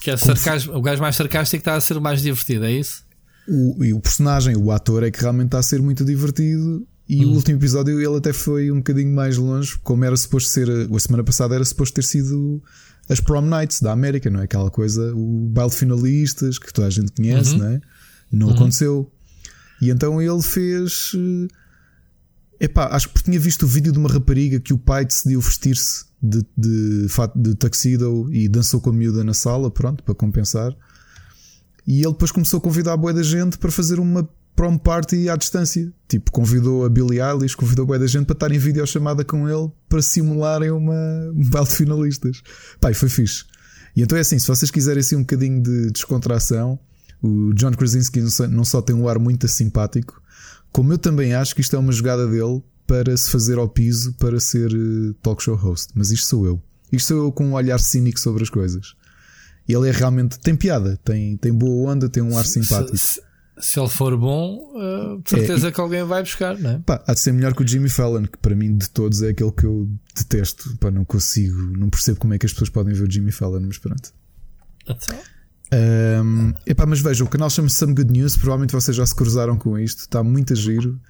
que 0.00 0.10
é 0.10 0.16
sarcasmo, 0.16 0.74
o 0.74 0.80
gajo 0.80 1.02
mais 1.02 1.16
sarcástico 1.16 1.60
está 1.60 1.74
a 1.74 1.80
ser 1.80 1.96
o 1.96 2.00
mais 2.00 2.22
divertido, 2.22 2.64
é 2.64 2.72
isso? 2.72 3.04
O, 3.46 3.84
e 3.84 3.92
o 3.92 4.00
personagem, 4.00 4.56
o 4.56 4.70
ator, 4.70 5.02
é 5.02 5.10
que 5.10 5.20
realmente 5.20 5.48
está 5.48 5.58
a 5.58 5.62
ser 5.62 5.82
muito 5.82 6.04
divertido 6.04 6.86
e 7.08 7.24
o 7.24 7.30
último 7.30 7.58
episódio 7.58 8.00
ele 8.00 8.16
até 8.16 8.32
foi 8.32 8.70
um 8.70 8.78
bocadinho 8.78 9.14
mais 9.14 9.36
longe, 9.36 9.78
como 9.84 10.04
era 10.04 10.16
suposto 10.16 10.50
ser. 10.50 10.68
A 10.68 10.98
semana 10.98 11.22
passada 11.22 11.54
era 11.54 11.64
suposto 11.64 11.94
ter 11.94 12.02
sido 12.02 12.60
as 13.08 13.20
prom 13.20 13.42
nights 13.42 13.80
da 13.80 13.92
América, 13.92 14.28
não 14.30 14.40
é? 14.40 14.44
Aquela 14.44 14.70
coisa, 14.70 15.14
o 15.14 15.48
baile 15.48 15.70
de 15.70 15.76
finalistas 15.76 16.58
que 16.58 16.72
toda 16.72 16.88
a 16.88 16.90
gente 16.90 17.12
conhece, 17.12 17.52
uhum. 17.52 17.58
não 17.58 17.66
é? 17.66 17.80
Não 18.32 18.46
uhum. 18.48 18.54
aconteceu. 18.54 19.12
E 19.80 19.90
então 19.90 20.20
ele 20.20 20.42
fez. 20.42 21.12
Eh, 21.14 22.64
epá, 22.64 22.88
acho 22.88 23.08
que 23.10 23.22
tinha 23.22 23.38
visto 23.38 23.62
o 23.64 23.66
vídeo 23.66 23.92
de 23.92 23.98
uma 23.98 24.08
rapariga 24.08 24.58
que 24.58 24.72
o 24.72 24.78
pai 24.78 25.04
decidiu 25.04 25.40
vestir-se 25.40 26.06
de, 26.22 26.44
de, 26.56 27.06
de 27.36 27.54
tuxedo 27.54 28.32
e 28.32 28.48
dançou 28.48 28.80
com 28.80 28.90
a 28.90 28.92
miúda 28.92 29.22
na 29.22 29.34
sala, 29.34 29.70
pronto, 29.70 30.02
para 30.02 30.14
compensar. 30.14 30.74
E 31.86 32.02
ele 32.02 32.12
depois 32.12 32.32
começou 32.32 32.58
a 32.58 32.60
convidar 32.60 32.94
a 32.94 32.96
boa 32.96 33.12
da 33.12 33.22
gente 33.22 33.58
para 33.58 33.70
fazer 33.70 34.00
uma 34.00 34.28
prom 34.56 34.78
party 34.78 35.28
à 35.28 35.36
distância. 35.36 35.92
Tipo, 36.08 36.32
convidou 36.32 36.84
a 36.84 36.88
Billie 36.88 37.20
Eilish, 37.20 37.54
convidou 37.54 37.92
a 37.92 37.98
da 37.98 38.06
gente 38.06 38.24
para 38.24 38.32
estar 38.32 38.50
em 38.50 38.58
videochamada 38.58 39.24
com 39.24 39.48
ele 39.48 39.70
para 39.88 40.00
simularem 40.00 40.70
uma, 40.70 40.94
um 41.34 41.48
baile 41.48 41.68
de 41.68 41.74
finalistas. 41.74 42.42
Pai, 42.80 42.94
foi 42.94 43.10
fixe. 43.10 43.44
E 43.94 44.02
então 44.02 44.16
é 44.16 44.22
assim: 44.22 44.38
se 44.38 44.48
vocês 44.48 44.70
quiserem 44.70 45.00
assim 45.00 45.16
um 45.16 45.20
bocadinho 45.20 45.62
de 45.62 45.90
descontração, 45.90 46.78
o 47.22 47.52
John 47.52 47.72
Krasinski 47.72 48.20
não 48.50 48.64
só 48.64 48.80
tem 48.80 48.96
um 48.96 49.08
ar 49.08 49.18
muito 49.18 49.46
simpático, 49.46 50.20
como 50.72 50.92
eu 50.92 50.98
também 50.98 51.34
acho 51.34 51.54
que 51.54 51.60
isto 51.60 51.76
é 51.76 51.78
uma 51.78 51.92
jogada 51.92 52.26
dele 52.26 52.62
para 52.86 53.16
se 53.16 53.30
fazer 53.30 53.58
ao 53.58 53.68
piso 53.68 54.14
para 54.14 54.38
ser 54.38 54.70
eh, 54.72 55.14
talk 55.22 55.42
show 55.42 55.56
host. 55.56 55.92
Mas 55.94 56.10
isto 56.10 56.26
sou 56.26 56.46
eu. 56.46 56.62
Isto 56.90 57.08
sou 57.08 57.24
eu 57.24 57.32
com 57.32 57.46
um 57.46 57.54
olhar 57.54 57.78
cínico 57.80 58.20
sobre 58.20 58.42
as 58.42 58.50
coisas. 58.50 58.94
Ele 59.68 59.88
é 59.88 59.92
realmente. 59.92 60.38
tem 60.38 60.54
piada, 60.54 60.96
tem, 61.04 61.36
tem 61.36 61.52
boa 61.52 61.92
onda, 61.92 62.08
tem 62.08 62.22
um 62.22 62.38
ar 62.38 62.46
simpático. 62.46 62.96
Se, 63.58 63.80
ele 63.80 63.88
for 63.88 64.16
bom, 64.16 64.72
uh, 64.74 65.22
certeza 65.28 65.68
é, 65.68 65.72
que 65.72 65.80
alguém 65.80 66.04
vai 66.04 66.22
buscar, 66.22 66.58
não 66.58 66.70
é? 66.70 66.78
Pá, 66.84 67.02
há 67.06 67.14
de 67.14 67.20
ser 67.20 67.32
melhor 67.32 67.54
que 67.54 67.62
o 67.62 67.66
Jimmy 67.66 67.88
Fallon, 67.88 68.24
que 68.24 68.38
para 68.38 68.54
mim 68.54 68.76
de 68.76 68.90
todos 68.90 69.22
é 69.22 69.30
aquele 69.30 69.52
que 69.52 69.64
eu 69.64 69.88
detesto. 70.14 70.76
Pá, 70.78 70.90
não 70.90 71.04
consigo, 71.04 71.58
não 71.76 71.88
percebo 71.88 72.18
como 72.18 72.34
é 72.34 72.38
que 72.38 72.46
as 72.46 72.52
pessoas 72.52 72.70
podem 72.70 72.92
ver 72.94 73.08
o 73.08 73.10
Jimmy 73.10 73.32
Fallon, 73.32 73.62
mas 73.66 73.78
pronto. 73.78 74.12
Então. 74.86 75.18
Um, 75.72 76.52
epá, 76.64 76.86
mas 76.86 77.00
veja, 77.00 77.24
o 77.24 77.28
canal 77.28 77.50
chama-se 77.50 77.76
Some 77.76 77.94
Good 77.94 78.12
News, 78.12 78.36
provavelmente 78.36 78.72
vocês 78.72 78.96
já 78.96 79.04
se 79.04 79.14
cruzaram 79.14 79.56
com 79.56 79.78
isto, 79.78 80.00
está 80.00 80.22
muito 80.22 80.52
a 80.52 80.56
giro. 80.56 81.00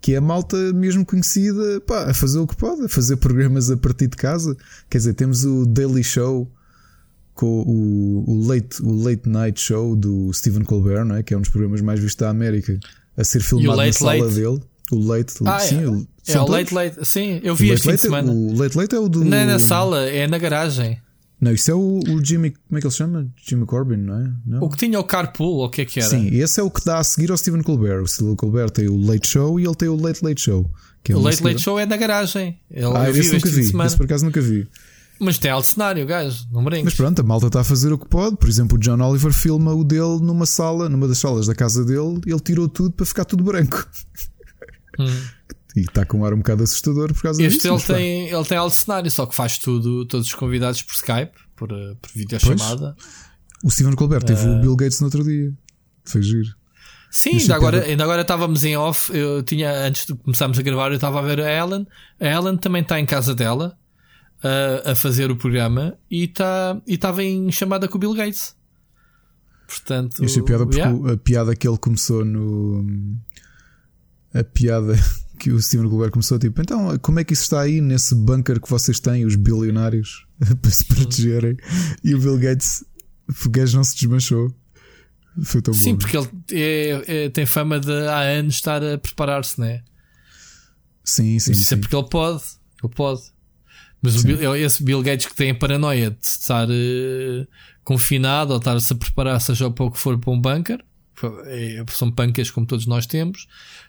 Que 0.00 0.12
é 0.12 0.16
a 0.18 0.20
malta 0.20 0.56
mesmo 0.74 1.04
conhecida 1.06 1.80
pá, 1.80 2.10
a 2.10 2.14
fazer 2.14 2.38
o 2.38 2.46
que 2.46 2.54
pode, 2.54 2.84
a 2.84 2.88
fazer 2.90 3.16
programas 3.16 3.70
a 3.70 3.76
partir 3.76 4.06
de 4.06 4.16
casa. 4.16 4.54
Quer 4.90 4.98
dizer, 4.98 5.14
temos 5.14 5.44
o 5.46 5.64
Daily 5.64 6.04
Show 6.04 6.52
com 7.34 7.62
o, 7.62 8.24
o, 8.26 8.46
late, 8.46 8.80
o 8.82 8.94
Late 9.02 9.28
Night 9.28 9.60
Show 9.60 9.96
do 9.96 10.32
Stephen 10.32 10.62
Colbert, 10.62 11.04
não 11.04 11.16
é? 11.16 11.22
que 11.22 11.34
é 11.34 11.36
um 11.36 11.40
dos 11.40 11.50
programas 11.50 11.80
mais 11.80 12.00
vistos 12.00 12.20
da 12.20 12.30
América, 12.30 12.78
a 13.16 13.24
ser 13.24 13.40
filmado 13.40 13.76
na 13.76 13.92
sala 13.92 14.24
late? 14.24 14.34
dele. 14.34 14.60
O 14.92 14.98
Late, 14.98 15.32
ah, 15.46 15.58
sim, 15.58 15.82
é, 15.82 15.88
o, 15.88 16.06
é 16.28 16.40
o 16.40 16.46
Late 16.46 16.74
Late, 16.74 17.04
sim, 17.06 17.40
eu 17.42 17.56
vi 17.56 17.70
este 17.70 17.84
fim 17.84 17.88
de 17.88 17.94
é- 17.94 17.98
semana. 17.98 18.30
O 18.30 18.54
Late 18.54 18.76
Late 18.76 18.94
é 18.94 18.98
o 18.98 19.08
do. 19.08 19.24
Não 19.24 19.36
é 19.36 19.46
na 19.46 19.58
sala, 19.58 20.02
é 20.08 20.26
na 20.26 20.36
garagem. 20.36 21.00
Não, 21.40 21.52
isso 21.52 21.70
é 21.70 21.74
o, 21.74 22.00
o, 22.06 22.24
Jimmy, 22.24 22.50
como 22.50 22.78
é 22.78 22.80
que 22.80 22.86
ele 22.86 22.90
se 22.90 22.98
chama? 22.98 23.26
Jimmy 23.46 23.66
Corbin, 23.66 23.96
não 23.96 24.20
é? 24.20 24.32
Não. 24.46 24.62
O 24.62 24.68
que 24.68 24.76
tinha 24.76 25.00
o 25.00 25.04
carpool, 25.04 25.56
ou 25.56 25.66
o 25.66 25.70
que 25.70 25.80
é 25.80 25.84
que 25.84 26.00
era? 26.00 26.08
Sim, 26.08 26.28
esse 26.32 26.60
é 26.60 26.62
o 26.62 26.70
que 26.70 26.84
dá 26.84 26.98
a 26.98 27.04
seguir 27.04 27.30
ao 27.30 27.36
Stephen 27.36 27.62
Colbert. 27.62 28.02
O 28.02 28.06
Stephen 28.06 28.36
Colbert 28.36 28.70
tem 28.70 28.88
o 28.88 28.96
Late 28.96 29.26
Show 29.26 29.58
e 29.58 29.64
ele 29.64 29.74
tem 29.74 29.88
o 29.88 29.96
Late 29.96 30.24
Late 30.24 30.40
Show. 30.40 30.70
É 31.06 31.14
o 31.14 31.20
Late 31.20 31.42
Late 31.42 31.60
Show 31.60 31.78
é 31.78 31.84
na 31.84 31.96
garagem. 31.96 32.58
Ele 32.70 32.86
ah, 32.94 33.10
esse 33.10 33.32
nunca 33.32 33.48
vi. 33.48 33.60
Esse 33.60 33.96
por 33.96 34.04
acaso 34.04 34.24
nunca 34.24 34.40
vi. 34.40 34.66
Mas 35.20 35.38
tem 35.38 35.50
alto 35.50 35.66
cenário, 35.66 36.04
gajo, 36.06 36.46
não 36.50 36.64
brinques. 36.64 36.84
Mas 36.84 36.94
pronto, 36.94 37.20
a 37.20 37.22
malta 37.22 37.46
está 37.46 37.60
a 37.60 37.64
fazer 37.64 37.92
o 37.92 37.98
que 37.98 38.08
pode. 38.08 38.36
Por 38.36 38.48
exemplo, 38.48 38.76
o 38.76 38.80
John 38.80 39.00
Oliver 39.00 39.32
filma 39.32 39.72
o 39.72 39.84
dele 39.84 40.20
numa 40.20 40.46
sala, 40.46 40.88
numa 40.88 41.06
das 41.06 41.18
salas 41.18 41.46
da 41.46 41.54
casa 41.54 41.84
dele, 41.84 42.20
ele 42.26 42.40
tirou 42.40 42.68
tudo 42.68 42.90
para 42.90 43.06
ficar 43.06 43.24
tudo 43.24 43.44
branco. 43.44 43.86
Hum. 44.98 45.06
E 45.76 45.80
está 45.80 46.04
com 46.04 46.18
um 46.18 46.24
ar 46.24 46.32
um 46.32 46.38
bocado 46.38 46.62
assustador 46.62 47.12
por 47.12 47.22
causa 47.22 47.42
este 47.42 47.56
disso. 47.56 47.74
Este 47.74 47.92
ele 47.92 47.98
tem, 47.98 48.28
ele 48.28 48.44
tem 48.44 48.58
alto 48.58 48.74
cenário, 48.74 49.10
só 49.10 49.26
que 49.26 49.34
faz 49.34 49.58
tudo, 49.58 50.06
todos 50.06 50.26
os 50.26 50.34
convidados 50.34 50.82
por 50.82 50.94
Skype, 50.94 51.32
por, 51.56 51.70
eh, 51.72 51.96
por 52.00 52.10
videochamada. 52.14 52.96
O 53.64 53.70
Steven 53.70 53.94
Colbert 53.94 54.22
uh... 54.22 54.26
teve 54.26 54.46
o 54.46 54.56
eh, 54.56 54.60
Bill 54.60 54.76
Gates 54.76 55.00
no 55.00 55.06
outro 55.06 55.24
dia. 55.24 55.52
Foi 56.04 56.22
giro. 56.22 56.54
Sim, 57.10 57.38
ainda 57.38 57.54
agora, 57.54 57.82
ainda 57.84 58.04
agora 58.04 58.22
estávamos 58.22 58.64
em 58.64 58.76
off. 58.76 59.16
Eu 59.16 59.42
tinha, 59.42 59.86
antes 59.86 60.06
de 60.06 60.14
começarmos 60.14 60.58
a 60.58 60.62
gravar, 60.62 60.88
eu 60.88 60.96
estava 60.96 61.20
a 61.20 61.22
ver 61.22 61.40
a 61.40 61.50
Ellen. 61.50 61.86
A 62.20 62.26
Ellen 62.26 62.56
também 62.56 62.82
está 62.82 62.98
em 62.98 63.06
casa 63.06 63.34
dela 63.34 63.76
a, 64.42 64.92
a 64.92 64.94
fazer 64.94 65.30
o 65.30 65.36
programa 65.36 65.96
e 66.10 66.28
tá, 66.28 66.80
estava 66.86 67.22
em 67.22 67.50
chamada 67.50 67.88
com 67.88 67.96
o 67.96 68.00
Bill 68.00 68.14
Gates. 68.14 68.54
Portanto, 69.66 70.24
Achei 70.24 70.42
piada 70.42 70.64
porque 70.66 70.80
yeah. 70.80 71.12
a 71.12 71.16
piada 71.16 71.56
que 71.56 71.66
ele 71.66 71.78
começou 71.78 72.24
no. 72.24 72.84
A 74.34 74.44
piada 74.44 74.94
que 75.38 75.50
o 75.50 75.60
Steven 75.60 75.88
Goldberg 75.88 76.12
começou, 76.12 76.38
tipo, 76.38 76.60
então 76.60 76.98
como 76.98 77.20
é 77.20 77.24
que 77.24 77.32
isso 77.32 77.42
está 77.42 77.62
aí 77.62 77.80
nesse 77.80 78.14
bunker 78.14 78.60
que 78.60 78.68
vocês 78.68 79.00
têm, 79.00 79.24
os 79.24 79.36
bilionários, 79.36 80.26
para 80.60 80.70
se 80.70 80.84
protegerem? 80.84 81.56
E 82.02 82.14
o 82.14 82.20
Bill 82.20 82.38
Gates, 82.38 82.84
o 83.44 83.50
gajo 83.50 83.76
não 83.76 83.84
se 83.84 83.96
desmanchou. 83.96 84.54
Foi 85.42 85.60
tão 85.60 85.74
Sim, 85.74 85.92
bom. 85.92 85.98
porque 85.98 86.16
ele 86.16 86.28
é, 86.52 87.24
é, 87.24 87.28
tem 87.28 87.44
fama 87.44 87.80
de 87.80 87.90
há 87.90 88.20
anos 88.20 88.54
estar 88.54 88.84
a 88.84 88.96
preparar-se, 88.96 89.60
né? 89.60 89.82
Sim, 91.02 91.38
sim. 91.38 91.50
Mas 91.50 91.58
isso 91.58 91.68
sim. 91.68 91.74
é 91.74 91.78
porque 91.78 91.96
ele 91.96 92.08
pode. 92.08 92.42
Ele 92.82 92.94
pode. 92.94 93.22
Mas 94.04 94.22
Bill, 94.22 94.54
esse 94.54 94.84
Bill 94.84 95.02
Gates 95.02 95.26
que 95.26 95.34
tem 95.34 95.50
a 95.50 95.54
paranoia 95.54 96.10
de 96.10 96.26
estar 96.26 96.68
uh, 96.68 97.48
confinado 97.82 98.52
ou 98.52 98.58
estar-se 98.58 98.92
a 98.92 98.96
preparar, 98.96 99.40
seja 99.40 99.70
para 99.70 99.86
o 99.86 99.90
que 99.90 99.98
for, 99.98 100.18
para 100.18 100.30
um 100.30 100.38
bunker. 100.38 100.84
É, 101.46 101.82
são 101.88 102.10
bunkers 102.10 102.50
como 102.50 102.66
todos 102.66 102.84
nós 102.84 103.06
temos. 103.06 103.46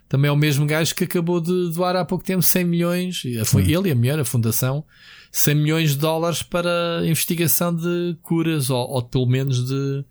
Também 0.07 0.29
é 0.29 0.31
o 0.31 0.37
mesmo 0.37 0.65
gajo 0.65 0.95
que 0.95 1.03
acabou 1.03 1.41
de 1.41 1.69
doar 1.73 1.97
há 1.97 2.05
pouco 2.05 2.23
tempo 2.23 2.41
100 2.41 2.63
milhões, 2.63 3.23
foi 3.43 3.69
ele 3.69 3.89
e 3.89 3.91
a 3.91 3.95
mulher, 3.95 4.17
a 4.17 4.23
fundação, 4.23 4.85
100 5.33 5.55
milhões 5.55 5.89
de 5.91 5.97
dólares 5.97 6.41
para 6.41 7.01
investigação 7.03 7.75
de 7.75 8.15
curas 8.21 8.69
ou, 8.69 8.87
ou 8.87 9.03
pelo 9.03 9.25
menos 9.25 9.67
de 9.67 10.05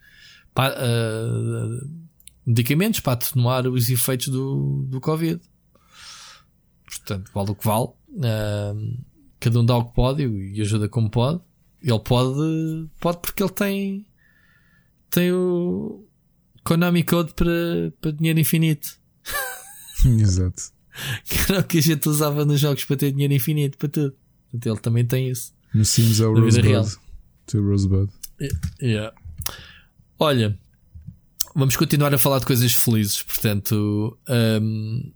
para, 0.52 0.74
uh, 0.74 1.88
medicamentos 2.44 3.00
para 3.00 3.14
atenuar 3.14 3.66
os 3.66 3.88
efeitos 3.88 4.28
do, 4.28 4.84
do 4.86 5.00
Covid. 5.00 5.40
Portanto, 6.84 7.30
vale 7.32 7.50
o 7.52 7.54
que 7.54 7.64
vale. 7.64 7.88
Uh, 8.10 9.13
cada 9.44 9.60
um 9.60 9.64
dá 9.64 9.76
o 9.76 9.84
que 9.84 9.94
pode 9.94 10.22
e 10.24 10.60
ajuda 10.62 10.88
como 10.88 11.10
pode. 11.10 11.38
Ele 11.82 12.00
pode, 12.00 12.88
pode 12.98 13.18
porque 13.18 13.42
ele 13.42 13.52
tem, 13.52 14.06
tem 15.10 15.32
o 15.32 16.02
Konami 16.64 17.02
Code 17.02 17.34
para, 17.34 17.92
para 18.00 18.10
dinheiro 18.12 18.40
infinito. 18.40 18.98
Exato. 20.18 20.72
Que 21.24 21.52
era 21.52 21.60
o 21.60 21.64
que 21.64 21.78
a 21.78 21.82
gente 21.82 22.08
usava 22.08 22.46
nos 22.46 22.58
jogos 22.58 22.84
para 22.86 22.96
ter 22.96 23.12
dinheiro 23.12 23.34
infinito, 23.34 23.76
para 23.76 23.88
tudo. 23.88 24.16
Portanto, 24.50 24.66
ele 24.66 24.80
também 24.80 25.04
tem 25.04 25.28
isso. 25.28 25.52
No 25.74 25.84
Sims 25.84 26.20
é 26.20 26.26
o 26.26 26.40
Rosebud. 26.40 26.96
Teu 27.44 27.62
Rosebud. 27.62 28.10
Yeah. 28.80 29.14
Olha, 30.18 30.58
vamos 31.54 31.76
continuar 31.76 32.14
a 32.14 32.18
falar 32.18 32.38
de 32.38 32.46
coisas 32.46 32.72
felizes. 32.72 33.22
Portanto, 33.22 34.16
um, 34.26 35.12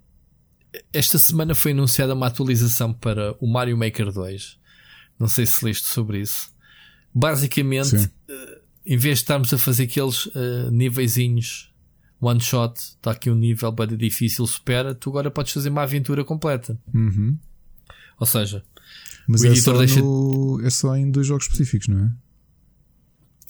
esta 0.92 1.18
semana 1.18 1.54
foi 1.54 1.72
anunciada 1.72 2.14
uma 2.14 2.26
atualização 2.26 2.92
para 2.92 3.34
o 3.40 3.46
Mario 3.46 3.76
Maker 3.76 4.12
2. 4.12 4.58
Não 5.18 5.28
sei 5.28 5.46
se 5.46 5.64
leste 5.64 5.86
sobre 5.86 6.20
isso. 6.20 6.50
Basicamente, 7.14 7.96
uh, 7.96 8.60
em 8.86 8.96
vez 8.96 9.18
de 9.18 9.22
estarmos 9.24 9.52
a 9.52 9.58
fazer 9.58 9.84
aqueles 9.84 10.26
uh, 10.26 10.70
niveizinhos 10.70 11.72
one 12.20 12.40
shot, 12.40 12.78
está 12.78 13.12
aqui 13.12 13.30
um 13.30 13.34
nível 13.34 13.70
bem 13.70 13.96
difícil, 13.96 14.46
supera, 14.46 14.94
tu 14.94 15.10
agora 15.10 15.30
podes 15.30 15.52
fazer 15.52 15.68
uma 15.68 15.82
aventura 15.82 16.24
completa. 16.24 16.78
Uhum. 16.92 17.38
Ou 18.18 18.26
seja, 18.26 18.64
mas 19.26 19.44
é 19.44 19.54
só, 19.54 19.76
deixa... 19.76 20.00
no... 20.00 20.60
é 20.64 20.70
só 20.70 20.96
em 20.96 21.10
dois 21.10 21.26
jogos 21.26 21.44
específicos, 21.44 21.86
não 21.88 22.06
é? 22.06 22.12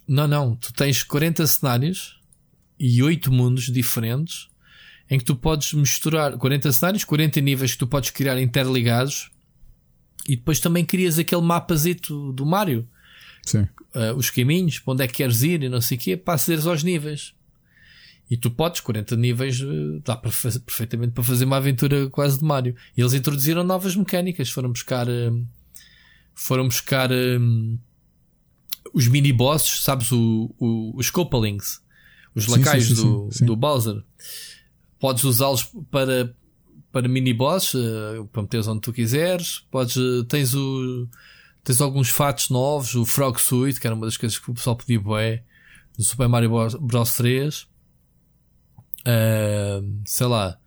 Não, 0.06 0.26
não. 0.26 0.56
Tu 0.56 0.72
tens 0.72 1.02
40 1.02 1.46
cenários 1.46 2.20
e 2.78 3.02
8 3.02 3.30
mundos 3.30 3.64
diferentes 3.64 4.47
em 5.10 5.18
que 5.18 5.24
tu 5.24 5.34
podes 5.34 5.72
misturar 5.72 6.36
40 6.36 6.70
cenários, 6.72 7.04
40 7.04 7.40
níveis 7.40 7.72
que 7.72 7.78
tu 7.78 7.86
podes 7.86 8.10
criar 8.10 8.40
interligados 8.40 9.30
e 10.28 10.36
depois 10.36 10.60
também 10.60 10.84
crias 10.84 11.18
aquele 11.18 11.42
mapazito 11.42 12.32
do 12.32 12.44
Mario. 12.44 12.86
Sim. 13.44 13.66
Uh, 13.94 14.14
os 14.16 14.28
caminhos, 14.28 14.78
para 14.78 14.92
onde 14.92 15.04
é 15.04 15.06
que 15.06 15.14
queres 15.14 15.42
ir 15.42 15.62
e 15.62 15.68
não 15.68 15.80
sei 15.80 15.96
o 15.96 16.00
quê, 16.00 16.16
para 16.16 16.34
acederes 16.34 16.66
aos 16.66 16.82
níveis. 16.82 17.32
E 18.30 18.36
tu 18.36 18.50
podes, 18.50 18.82
40 18.82 19.16
níveis, 19.16 19.58
dá 20.04 20.14
para 20.14 20.30
fazer, 20.30 20.60
perfeitamente 20.60 21.12
para 21.12 21.24
fazer 21.24 21.46
uma 21.46 21.56
aventura 21.56 22.10
quase 22.10 22.38
de 22.38 22.44
Mario. 22.44 22.76
E 22.94 23.00
eles 23.00 23.14
introduziram 23.14 23.64
novas 23.64 23.96
mecânicas, 23.96 24.50
foram 24.50 24.70
buscar, 24.70 25.06
foram 26.34 26.68
buscar 26.68 27.10
um, 27.10 27.78
os 28.92 29.08
mini 29.08 29.32
bosses, 29.32 29.82
sabes, 29.82 30.12
o, 30.12 30.54
o, 30.58 30.92
os 30.94 31.10
Copalings, 31.10 31.80
os 32.34 32.44
sim, 32.44 32.50
lacaios 32.50 32.88
sim, 32.88 32.94
sim, 32.96 33.02
do, 33.02 33.46
do 33.46 33.56
Bowser. 33.56 34.02
Podes 34.98 35.24
usá-los 35.24 35.64
para, 35.90 36.34
para 36.92 37.08
mini 37.08 37.32
bosses, 37.32 37.74
uh, 37.74 38.26
para 38.32 38.42
meteres 38.42 38.66
onde 38.66 38.80
tu 38.80 38.92
quiseres. 38.92 39.61
Podes, 39.70 39.96
uh, 39.96 40.24
tens 40.24 40.54
o, 40.54 41.08
tens 41.62 41.80
alguns 41.80 42.08
fatos 42.08 42.50
novos, 42.50 42.94
o 42.94 43.04
Frog 43.04 43.40
Suit, 43.40 43.80
que 43.80 43.87
era 43.87 43.94
uma 43.94 44.06
das 44.06 44.16
coisas 44.16 44.38
que 44.38 44.50
o 44.50 44.54
pessoal 44.54 44.76
podia 44.76 45.00
bué, 45.00 45.42
do 45.96 46.04
Super 46.04 46.28
Mario 46.28 46.50
Bros 46.80 47.14
3. 47.14 47.62
Uh, 49.00 50.02
sei 50.04 50.26
lá, 50.26 50.58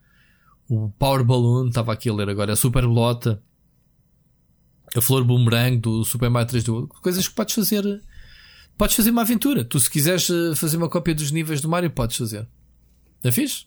o 0.70 0.90
Power 0.98 1.24
Balloon, 1.24 1.68
estava 1.68 1.92
aqui 1.92 2.10
a 2.10 2.14
ler 2.14 2.30
agora, 2.30 2.54
a 2.54 2.56
Super 2.56 2.88
Blota, 2.88 3.44
a 4.96 5.02
Flor 5.02 5.24
Boomerang 5.24 5.78
do 5.78 6.04
Super 6.04 6.30
Mario 6.30 6.50
3 6.50 6.64
do 6.64 6.88
coisas 7.02 7.28
que 7.28 7.34
podes 7.34 7.56
fazer. 7.56 8.02
Podes 8.78 8.96
fazer 8.96 9.12
uma 9.12 9.22
aventura. 9.22 9.64
Tu, 9.64 9.80
se 9.80 9.90
quiseres 9.90 10.28
fazer 10.56 10.78
uma 10.78 10.90
cópia 10.90 11.14
dos 11.14 11.32
níveis 11.32 11.62
do 11.62 11.70
Mario, 11.70 11.92
podes 11.92 12.18
fazer. 12.18 12.48
É 13.24 13.32
fixe? 13.32 13.66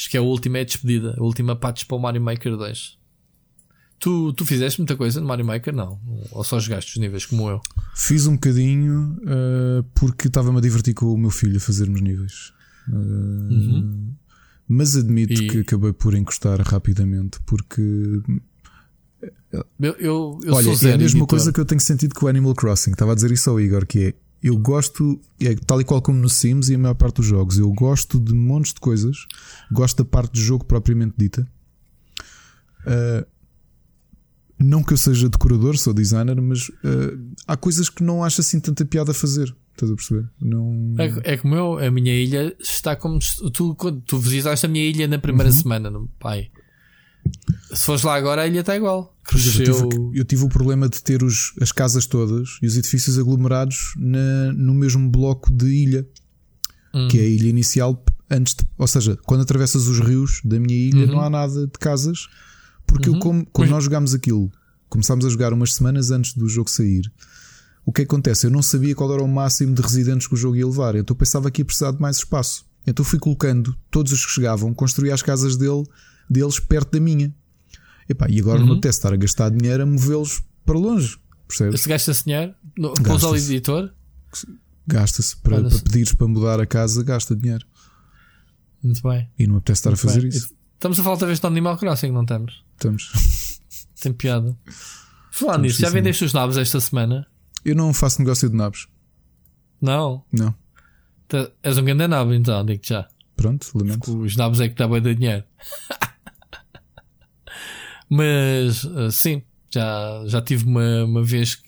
Acho 0.00 0.08
que 0.08 0.16
é 0.16 0.20
a 0.20 0.22
última 0.22 0.56
é 0.56 0.60
a 0.62 0.64
despedida, 0.64 1.14
a 1.18 1.22
última 1.22 1.54
patch 1.54 1.84
para 1.84 1.94
o 1.94 2.00
Mario 2.00 2.22
Maker 2.22 2.56
2. 2.56 2.98
Tu, 3.98 4.32
tu 4.32 4.46
fizeste 4.46 4.80
muita 4.80 4.96
coisa 4.96 5.20
no 5.20 5.26
Mario 5.26 5.44
Maker? 5.44 5.74
Não. 5.74 6.00
Ou 6.30 6.42
só 6.42 6.58
jogaste 6.58 6.92
os 6.92 6.96
níveis 6.96 7.26
como 7.26 7.50
eu? 7.50 7.60
Fiz 7.94 8.26
um 8.26 8.32
bocadinho 8.32 9.14
uh, 9.24 9.84
porque 9.94 10.28
estava-me 10.28 10.56
a 10.56 10.60
divertir 10.62 10.94
com 10.94 11.12
o 11.12 11.18
meu 11.18 11.28
filho 11.28 11.58
a 11.58 11.60
fazermos 11.60 12.00
níveis. 12.00 12.50
Uh, 12.88 12.94
uhum. 12.94 14.14
Mas 14.66 14.96
admito 14.96 15.42
e... 15.42 15.48
que 15.48 15.58
acabei 15.58 15.92
por 15.92 16.14
encostar 16.14 16.58
rapidamente 16.62 17.38
porque. 17.44 17.82
Eu, 19.52 19.66
eu, 19.98 20.40
eu 20.44 20.54
Olha, 20.54 20.70
é 20.70 20.94
a 20.94 20.96
mesma 20.96 21.04
editor. 21.04 21.26
coisa 21.26 21.52
que 21.52 21.60
eu 21.60 21.66
tenho 21.66 21.80
sentido 21.82 22.14
com 22.14 22.24
o 22.24 22.28
Animal 22.30 22.54
Crossing. 22.54 22.92
Estava 22.92 23.12
a 23.12 23.14
dizer 23.14 23.30
isso 23.32 23.50
ao 23.50 23.60
Igor, 23.60 23.84
que 23.84 23.98
é. 24.06 24.14
Eu 24.42 24.56
gosto, 24.56 25.20
é 25.38 25.54
tal 25.54 25.80
e 25.80 25.84
qual 25.84 26.00
como 26.00 26.18
no 26.18 26.28
Sims 26.28 26.68
e 26.70 26.74
a 26.74 26.78
maior 26.78 26.94
parte 26.94 27.16
dos 27.16 27.26
jogos, 27.26 27.58
eu 27.58 27.70
gosto 27.72 28.18
de 28.18 28.32
montes 28.32 28.72
de 28.72 28.80
coisas, 28.80 29.26
gosto 29.70 30.02
da 30.02 30.04
parte 30.04 30.32
do 30.32 30.40
jogo 30.40 30.64
propriamente 30.64 31.14
dita. 31.16 31.46
Uh, 32.86 33.26
não 34.58 34.82
que 34.82 34.92
eu 34.92 34.96
seja 34.96 35.28
decorador, 35.28 35.76
sou 35.76 35.92
designer, 35.92 36.40
mas 36.40 36.68
uh, 36.68 37.34
há 37.46 37.56
coisas 37.56 37.88
que 37.88 38.02
não 38.02 38.22
acho 38.22 38.40
assim 38.40 38.60
tanta 38.60 38.84
piada 38.84 39.10
a 39.10 39.14
fazer. 39.14 39.54
Estás 39.72 39.90
a 39.90 39.94
perceber? 39.94 40.28
Não... 40.40 40.94
É, 40.98 41.32
é 41.32 41.36
como 41.38 41.54
eu, 41.54 41.78
a 41.78 41.90
minha 41.90 42.14
ilha 42.14 42.54
está 42.60 42.94
como 42.94 43.18
tu, 43.52 43.74
quando 43.74 44.00
tu 44.02 44.18
visitaste 44.18 44.66
a 44.66 44.68
minha 44.68 44.84
ilha 44.84 45.08
na 45.08 45.18
primeira 45.18 45.50
uhum. 45.50 45.56
semana, 45.56 45.90
pai. 46.18 46.50
Se 47.72 47.84
fores 47.84 48.02
lá 48.02 48.14
agora, 48.14 48.42
a 48.42 48.46
ilha 48.46 48.60
está 48.60 48.76
igual. 48.76 49.16
Cresceu... 49.24 49.64
Eu, 49.64 49.88
tive, 49.88 50.18
eu 50.20 50.24
tive 50.24 50.44
o 50.44 50.48
problema 50.48 50.88
de 50.88 51.02
ter 51.02 51.22
os, 51.22 51.52
as 51.60 51.72
casas 51.72 52.06
todas 52.06 52.58
e 52.62 52.66
os 52.66 52.76
edifícios 52.76 53.18
aglomerados 53.18 53.94
na, 53.96 54.52
no 54.52 54.74
mesmo 54.74 55.08
bloco 55.08 55.52
de 55.52 55.66
ilha, 55.66 56.06
hum. 56.94 57.08
que 57.08 57.18
é 57.18 57.22
a 57.22 57.26
ilha 57.26 57.48
inicial. 57.48 58.04
Antes 58.30 58.54
de, 58.54 58.64
ou 58.78 58.86
seja, 58.86 59.18
quando 59.24 59.42
atravessas 59.42 59.86
os 59.88 59.98
rios 59.98 60.40
da 60.44 60.58
minha 60.60 60.76
ilha, 60.76 61.06
uhum. 61.06 61.12
não 61.12 61.20
há 61.20 61.28
nada 61.30 61.66
de 61.66 61.78
casas 61.78 62.28
porque 62.90 63.08
uhum. 63.08 63.16
eu, 63.16 63.20
como, 63.20 63.46
quando 63.52 63.70
nós 63.70 63.84
jogámos 63.84 64.14
aquilo, 64.14 64.50
começámos 64.88 65.24
a 65.24 65.28
jogar 65.28 65.52
umas 65.52 65.74
semanas 65.74 66.10
antes 66.10 66.34
do 66.34 66.48
jogo 66.48 66.68
sair. 66.68 67.10
O 67.86 67.92
que 67.92 68.02
acontece? 68.02 68.46
Eu 68.46 68.50
não 68.50 68.62
sabia 68.62 68.94
qual 68.96 69.12
era 69.14 69.22
o 69.22 69.28
máximo 69.28 69.74
de 69.74 69.80
residentes 69.80 70.26
que 70.26 70.34
o 70.34 70.36
jogo 70.36 70.56
ia 70.56 70.66
levar. 70.66 70.96
Então 70.96 71.14
pensava 71.16 71.50
que 71.50 71.62
ia 71.62 71.64
precisar 71.64 71.92
de 71.92 72.00
mais 72.00 72.16
espaço. 72.16 72.64
Então 72.84 73.04
fui 73.04 73.18
colocando 73.18 73.76
todos 73.90 74.10
os 74.12 74.26
que 74.26 74.32
chegavam, 74.32 74.74
construí 74.74 75.12
as 75.12 75.22
casas 75.22 75.56
dele, 75.56 75.84
deles 76.30 76.60
perto 76.60 76.92
da 76.92 77.00
minha. 77.00 77.34
Epá, 78.08 78.26
e 78.28 78.40
agora 78.40 78.60
uhum. 78.60 78.66
não 78.66 78.72
apetece 78.74 78.98
estar 78.98 79.12
a 79.12 79.16
gastar 79.16 79.50
dinheiro 79.50 79.82
a 79.82 79.86
movê-los 79.86 80.42
para 80.64 80.78
longe. 80.78 81.18
Percebes? 81.46 81.80
Se 81.80 81.88
gasta-se 81.88 82.24
dinheiro? 82.24 82.54
Pôs 83.04 83.24
ao 83.24 83.36
editor? 83.36 83.92
Gasta-se. 84.86 85.36
Para, 85.36 85.60
para 85.62 85.78
pedires 85.78 86.12
para 86.12 86.28
mudar 86.28 86.60
a 86.60 86.66
casa, 86.66 87.02
gasta 87.02 87.34
dinheiro. 87.34 87.66
Muito 88.82 89.02
bem. 89.02 89.28
E 89.38 89.46
não 89.46 89.56
apetece 89.56 89.80
estar 89.80 89.90
Muito 89.90 90.00
a 90.00 90.08
fazer 90.08 90.20
bem. 90.20 90.28
isso. 90.28 90.54
Estamos 90.74 90.98
a 90.98 91.02
falar 91.02 91.16
talvez 91.18 91.38
de 91.38 91.46
Animal 91.46 91.76
Crossing, 91.76 92.10
não 92.10 92.22
estamos? 92.22 92.64
Estamos. 92.72 93.60
Tem 94.00 94.12
piada. 94.12 94.56
Falar 95.30 95.58
nisso, 95.58 95.80
já 95.80 95.90
vendeste 95.90 96.24
os 96.24 96.32
nabos 96.32 96.56
esta 96.56 96.80
semana? 96.80 97.26
Eu 97.64 97.76
não 97.76 97.92
faço 97.92 98.20
negócio 98.20 98.48
de 98.48 98.56
nabos. 98.56 98.88
Não? 99.80 100.24
Não. 100.32 100.54
Tu, 101.28 101.50
és 101.62 101.78
um 101.78 101.84
grande 101.84 102.08
nabo 102.08 102.32
então, 102.32 102.64
digo 102.64 102.80
já. 102.82 103.06
Pronto, 103.36 103.70
lamento. 103.74 104.18
Os 104.18 104.36
nabos 104.36 104.60
é 104.60 104.68
que 104.68 104.74
dá 104.74 104.88
bem 104.88 105.00
de 105.00 105.14
dinheiro. 105.14 105.44
Mas 108.10 108.82
uh, 108.82 109.10
sim, 109.12 109.40
já, 109.72 110.24
já 110.26 110.42
tive 110.42 110.64
uma, 110.64 111.04
uma 111.04 111.22
vez 111.22 111.62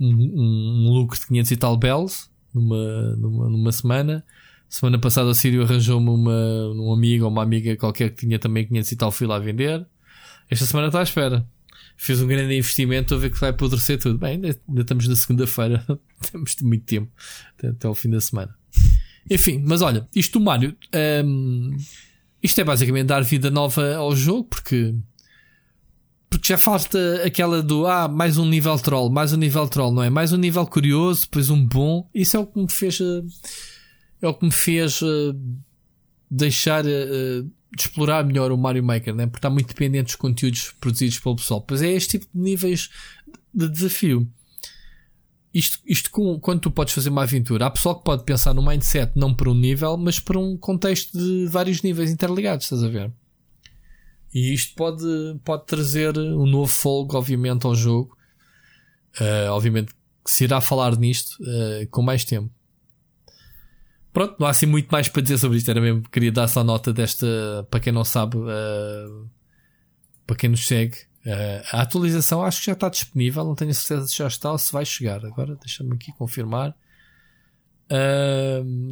um, 0.00 0.08
um, 0.08 0.90
lucro 0.90 1.18
de 1.18 1.26
500 1.26 1.50
e 1.50 1.56
tal 1.56 1.76
bells 1.76 2.30
numa, 2.54 3.16
numa, 3.16 3.50
numa 3.50 3.72
semana. 3.72 4.24
Semana 4.70 4.98
passada 4.98 5.28
o 5.28 5.34
Sírio 5.34 5.62
arranjou-me 5.62 6.08
uma, 6.08 6.68
um 6.74 6.92
amigo 6.92 7.26
ou 7.26 7.30
uma 7.30 7.42
amiga 7.42 7.76
qualquer 7.76 8.10
que 8.10 8.26
tinha 8.26 8.38
também 8.38 8.66
500 8.66 8.92
e 8.92 8.96
tal 8.96 9.12
fui 9.12 9.26
lá 9.26 9.38
vender. 9.38 9.86
Esta 10.50 10.64
semana 10.64 10.88
está 10.88 11.00
à 11.00 11.02
espera. 11.02 11.46
fez 11.96 12.22
um 12.22 12.26
grande 12.26 12.56
investimento 12.56 13.14
a 13.14 13.18
ver 13.18 13.30
que 13.30 13.38
vai 13.38 13.50
apodrecer 13.50 13.98
tudo. 13.98 14.18
Bem, 14.18 14.32
ainda, 14.32 14.58
ainda 14.66 14.80
estamos 14.80 15.06
na 15.06 15.14
segunda-feira, 15.14 15.84
temos 16.32 16.56
muito 16.62 16.84
tempo 16.86 17.12
até, 17.58 17.68
até 17.68 17.86
ao 17.86 17.94
fim 17.94 18.08
da 18.08 18.20
semana. 18.20 18.54
Enfim, 19.30 19.62
mas 19.66 19.82
olha, 19.82 20.08
isto 20.14 20.40
Mario, 20.40 20.74
um, 21.24 21.76
isto 22.42 22.60
é 22.60 22.64
basicamente 22.64 23.06
dar 23.06 23.22
vida 23.22 23.50
nova 23.50 23.94
ao 23.96 24.14
jogo, 24.14 24.44
porque 24.44 24.94
porque 26.36 26.48
já 26.52 26.58
falta 26.58 27.22
aquela 27.24 27.62
do 27.62 27.86
ah, 27.86 28.06
mais 28.06 28.36
um 28.36 28.44
nível 28.44 28.78
troll, 28.78 29.08
mais 29.08 29.32
um 29.32 29.38
nível 29.38 29.66
troll, 29.68 29.90
não 29.90 30.02
é? 30.02 30.10
Mais 30.10 30.34
um 30.34 30.36
nível 30.36 30.66
curioso, 30.66 31.22
depois 31.22 31.48
um 31.48 31.64
bom. 31.64 32.06
Isso 32.14 32.36
é 32.36 32.40
o 32.40 32.46
que 32.46 32.60
me 32.60 32.70
fez 32.70 33.00
eh, 33.00 33.22
é 34.20 34.28
o 34.28 34.34
que 34.34 34.44
me 34.44 34.52
fez 34.52 35.00
uh, 35.00 35.34
deixar 36.30 36.84
de 36.84 37.46
explorar 37.78 38.22
melhor 38.22 38.52
o 38.52 38.58
Mario 38.58 38.84
Maker, 38.84 39.14
né? 39.14 39.26
porque 39.26 39.38
está 39.38 39.48
muito 39.48 39.68
dependente 39.68 40.04
dos 40.04 40.16
conteúdos 40.16 40.74
produzidos 40.78 41.18
pelo 41.18 41.36
pessoal. 41.36 41.62
Pois 41.62 41.80
é 41.80 41.90
este 41.90 42.18
tipo 42.18 42.26
de 42.34 42.38
níveis 42.38 42.90
de 43.54 43.68
desafio. 43.70 44.28
Isto, 45.54 45.78
isto 45.86 46.10
com, 46.10 46.38
quando 46.38 46.60
tu 46.60 46.70
podes 46.70 46.92
fazer 46.92 47.08
uma 47.08 47.22
aventura, 47.22 47.64
há 47.64 47.70
pessoal 47.70 47.96
que 47.96 48.04
pode 48.04 48.24
pensar 48.24 48.52
no 48.52 48.64
mindset 48.64 49.12
não 49.16 49.32
para 49.32 49.48
um 49.48 49.54
nível, 49.54 49.96
mas 49.96 50.18
para 50.18 50.38
um 50.38 50.54
contexto 50.56 51.16
de 51.16 51.46
vários 51.46 51.80
níveis 51.80 52.10
interligados, 52.10 52.66
estás 52.66 52.84
a 52.84 52.88
ver? 52.88 53.10
E 54.36 54.52
isto 54.52 54.74
pode, 54.74 55.06
pode 55.42 55.64
trazer 55.64 56.18
um 56.18 56.44
novo 56.44 56.66
folgo, 56.66 57.16
obviamente, 57.16 57.64
ao 57.64 57.74
jogo. 57.74 58.14
Uh, 59.18 59.50
obviamente 59.50 59.94
que 60.22 60.30
se 60.30 60.44
irá 60.44 60.60
falar 60.60 60.94
nisto 60.98 61.42
uh, 61.42 61.88
com 61.88 62.02
mais 62.02 62.22
tempo. 62.22 62.52
Pronto, 64.12 64.36
não 64.38 64.46
há 64.46 64.50
assim 64.50 64.66
muito 64.66 64.90
mais 64.90 65.08
para 65.08 65.22
dizer 65.22 65.38
sobre 65.38 65.56
isto. 65.56 65.70
Era 65.70 65.80
mesmo, 65.80 66.06
queria 66.10 66.30
dar 66.30 66.48
só 66.48 66.62
nota 66.62 66.92
desta, 66.92 67.66
para 67.70 67.80
quem 67.80 67.90
não 67.90 68.04
sabe, 68.04 68.36
uh, 68.36 69.26
para 70.26 70.36
quem 70.36 70.50
nos 70.50 70.66
segue. 70.66 70.98
a 71.72 71.80
atualização 71.80 72.42
acho 72.42 72.60
que 72.60 72.66
já 72.66 72.72
está 72.74 72.90
disponível, 72.90 73.42
não 73.42 73.54
tenho 73.54 73.72
certeza 73.72 74.06
se 74.06 74.18
já 74.18 74.26
está 74.26 74.52
ou 74.52 74.58
se 74.58 74.70
vai 74.70 74.84
chegar. 74.84 75.24
Agora 75.24 75.56
deixa-me 75.56 75.94
aqui 75.94 76.12
confirmar. 76.12 76.76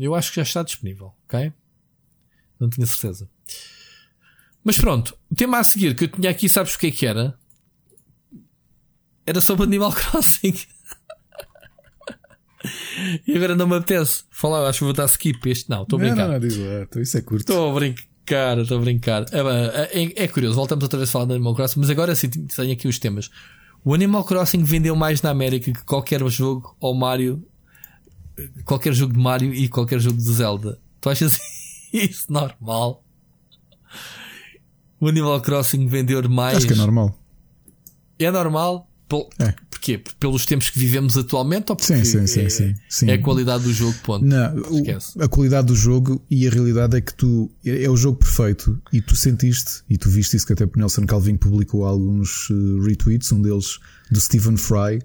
eu 0.00 0.14
acho 0.14 0.30
que 0.30 0.36
já 0.36 0.42
está 0.42 0.62
disponível, 0.62 1.12
ok? 1.26 1.52
Não 2.58 2.70
tenho 2.70 2.86
certeza. 2.86 3.28
Mas 4.64 4.78
pronto, 4.78 5.16
o 5.30 5.34
tema 5.34 5.58
a 5.58 5.64
seguir 5.64 5.94
que 5.94 6.04
eu 6.04 6.08
tinha 6.08 6.30
aqui, 6.30 6.48
sabes 6.48 6.74
o 6.74 6.78
que 6.78 6.86
é 6.86 6.90
que 6.90 7.06
era? 7.06 7.38
Era 9.26 9.40
sobre 9.40 9.64
Animal 9.64 9.92
Crossing. 9.94 10.54
e 13.26 13.36
agora 13.36 13.54
não 13.54 13.66
me 13.66 13.76
apetece 13.76 14.24
falar, 14.30 14.66
acho 14.66 14.78
que 14.78 14.84
vou 14.84 14.94
dar 14.94 15.04
skip 15.04 15.50
este. 15.50 15.68
Não, 15.68 15.82
estou 15.82 15.98
a 15.98 16.00
brincar. 16.00 16.26
Não, 16.26 16.32
não, 16.32 16.40
digo, 16.40 16.62
é, 16.64 16.88
isso 17.00 17.18
é 17.18 17.20
curto. 17.20 17.40
Estou 17.40 17.70
a 17.70 17.74
brincar, 17.74 18.58
estou 18.58 18.78
a 18.78 18.80
brincar. 18.80 19.26
É, 19.30 20.02
é, 20.02 20.24
é, 20.24 20.28
curioso, 20.28 20.56
voltamos 20.56 20.82
outra 20.82 20.98
vez 20.98 21.10
a 21.10 21.12
falar 21.12 21.26
do 21.26 21.34
Animal 21.34 21.54
Crossing, 21.54 21.80
mas 21.80 21.90
agora 21.90 22.14
sim 22.14 22.30
tenho 22.30 22.72
aqui 22.72 22.88
os 22.88 22.98
temas. 22.98 23.30
O 23.84 23.92
Animal 23.92 24.24
Crossing 24.24 24.64
vendeu 24.64 24.96
mais 24.96 25.20
na 25.20 25.28
América 25.28 25.70
que 25.70 25.84
qualquer 25.84 26.26
jogo 26.30 26.74
ou 26.80 26.94
Mario, 26.94 27.46
qualquer 28.64 28.94
jogo 28.94 29.12
de 29.12 29.18
Mario 29.18 29.52
e 29.52 29.68
qualquer 29.68 30.00
jogo 30.00 30.16
de 30.16 30.32
Zelda. 30.32 30.80
Tu 31.02 31.10
achas 31.10 31.38
isso 31.92 32.32
normal? 32.32 33.03
O 35.04 35.08
Animal 35.08 35.40
Crossing 35.42 35.86
vender 35.86 36.28
mais. 36.28 36.56
Acho 36.56 36.66
que 36.66 36.72
é 36.72 36.76
normal. 36.76 37.18
É 38.18 38.30
normal? 38.30 38.88
Pel... 39.06 39.28
É. 39.38 39.54
Porquê? 39.68 40.02
Pelos 40.18 40.46
tempos 40.46 40.70
que 40.70 40.78
vivemos 40.78 41.18
atualmente 41.18 41.70
ou 41.70 41.76
porque 41.76 41.94
sim, 41.94 42.02
sim, 42.04 42.26
sim, 42.26 42.40
é, 42.40 42.48
sim, 42.48 42.74
sim. 42.88 43.10
é 43.10 43.14
a 43.14 43.20
qualidade 43.20 43.64
do 43.64 43.72
jogo, 43.72 43.94
ponto. 44.02 44.24
Não, 44.24 44.56
o, 44.56 45.22
a 45.22 45.28
qualidade 45.28 45.66
do 45.66 45.76
jogo 45.76 46.24
e 46.30 46.48
a 46.48 46.50
realidade 46.50 46.96
é 46.96 47.02
que 47.02 47.12
tu 47.12 47.50
é, 47.66 47.84
é 47.84 47.90
o 47.90 47.96
jogo 47.98 48.18
perfeito 48.18 48.80
e 48.90 49.02
tu 49.02 49.14
sentiste 49.14 49.82
e 49.90 49.98
tu 49.98 50.08
viste 50.08 50.38
isso 50.38 50.46
que 50.46 50.54
até 50.54 50.64
o 50.64 50.70
Nelson 50.74 51.04
Calvin 51.04 51.36
publicou 51.36 51.84
alguns 51.84 52.48
uh, 52.48 52.80
retweets, 52.80 53.30
um 53.30 53.42
deles 53.42 53.78
do 54.10 54.18
Stephen 54.18 54.56
Fry. 54.56 55.02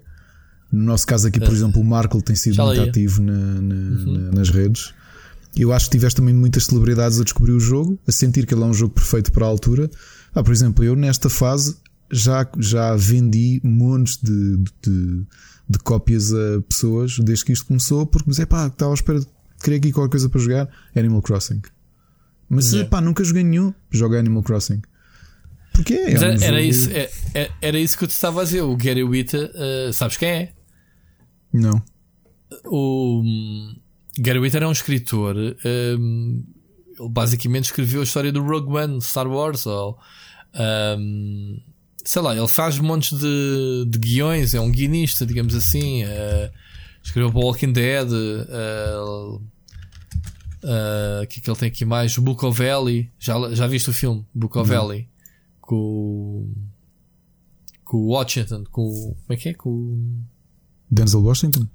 No 0.72 0.84
nosso 0.84 1.06
caso 1.06 1.28
aqui, 1.28 1.40
por 1.40 1.50
uh, 1.50 1.54
exemplo, 1.54 1.82
o 1.82 1.84
Markle 1.84 2.22
tem 2.22 2.36
sido 2.36 2.64
muito 2.64 2.80
ativo 2.80 3.20
na, 3.20 3.32
na, 3.32 3.74
uhum. 3.74 4.12
na, 4.12 4.30
nas 4.30 4.48
redes. 4.48 4.94
Eu 5.56 5.72
acho 5.72 5.86
que 5.86 5.92
tiveste 5.92 6.16
também 6.16 6.34
muitas 6.34 6.64
celebridades 6.64 7.20
a 7.20 7.24
descobrir 7.24 7.52
o 7.52 7.60
jogo, 7.60 7.98
a 8.06 8.12
sentir 8.12 8.46
que 8.46 8.54
ele 8.54 8.62
é 8.62 8.66
um 8.66 8.74
jogo 8.74 8.94
perfeito 8.94 9.32
para 9.32 9.44
a 9.44 9.48
altura. 9.48 9.90
Ah, 10.34 10.42
por 10.42 10.52
exemplo, 10.52 10.84
eu 10.84 10.94
nesta 10.94 11.28
fase 11.28 11.76
já, 12.10 12.48
já 12.58 12.94
vendi 12.96 13.60
montes 13.62 14.18
de, 14.22 14.58
de, 14.82 15.26
de 15.68 15.78
cópias 15.80 16.32
a 16.32 16.60
pessoas 16.68 17.18
desde 17.18 17.44
que 17.44 17.52
isto 17.52 17.66
começou, 17.66 18.06
porque 18.06 18.30
me 18.30 18.46
pá, 18.46 18.66
estava 18.68 18.92
à 18.92 18.94
espera 18.94 19.20
de 19.20 19.26
querer 19.62 19.76
aqui 19.76 19.92
qualquer 19.92 20.10
coisa 20.10 20.28
para 20.28 20.40
jogar. 20.40 20.68
Animal 20.94 21.22
Crossing. 21.22 21.62
Mas 22.48 22.72
yeah. 22.72 22.88
pá, 22.88 23.00
nunca 23.00 23.22
joguei 23.22 23.44
nenhum. 23.44 23.72
Joga 23.90 24.18
Animal 24.18 24.42
Crossing. 24.42 24.82
Porque 25.72 25.94
é, 25.94 26.14
é 26.14 26.18
um 26.18 26.42
era, 26.42 26.60
isso, 26.60 26.90
é, 26.90 27.10
é, 27.34 27.50
era 27.60 27.78
isso 27.78 27.96
que 27.96 28.04
eu 28.04 28.08
te 28.08 28.12
estava 28.12 28.40
a 28.40 28.44
dizer. 28.44 28.62
O 28.62 28.76
Gary 28.76 29.04
Witta, 29.04 29.50
uh, 29.54 29.92
sabes 29.92 30.16
quem 30.16 30.28
é? 30.28 30.52
Não. 31.52 31.82
O 32.64 33.22
Gary 34.18 34.50
é 34.52 34.66
um 34.66 34.72
escritor. 34.72 35.36
Um, 35.64 36.44
ele 36.98 37.08
basicamente 37.08 37.64
escreveu 37.64 38.00
a 38.00 38.04
história 38.04 38.32
do 38.32 38.42
Rogue 38.42 38.76
One, 38.76 39.00
Star 39.00 39.26
Wars, 39.26 39.66
ou 39.66 39.98
um, 40.98 41.60
sei 42.04 42.22
lá, 42.22 42.36
ele 42.36 42.48
faz 42.48 42.78
montes 42.78 43.18
de, 43.18 43.84
de 43.86 43.98
guiões, 43.98 44.54
é 44.54 44.60
um 44.60 44.70
guionista, 44.70 45.24
digamos 45.24 45.54
assim. 45.54 46.04
Uh, 46.04 46.50
escreveu 47.02 47.32
para 47.32 47.40
Walking 47.40 47.72
Dead. 47.72 48.08
Uh, 48.10 49.36
uh, 49.36 51.26
que 51.28 51.40
é 51.40 51.42
que 51.42 51.50
ele 51.50 51.58
tem 51.58 51.68
aqui 51.68 51.84
mais? 51.84 52.16
O 52.16 52.22
Book 52.22 52.44
of 52.44 52.62
Valley. 52.62 53.10
Já, 53.18 53.34
já 53.54 53.66
viste 53.66 53.90
o 53.90 53.92
filme? 53.92 54.24
Book 54.34 54.58
of 54.58 54.68
Valley. 54.68 55.08
Com, 55.60 56.52
com 57.84 57.96
o 57.96 58.06
Washington. 58.08 58.64
Com, 58.70 58.90
como 58.90 59.16
é 59.28 59.36
que 59.36 59.50
é? 59.50 59.54
Com 59.54 60.22
Denzel 60.90 61.22
Washington? 61.22 61.66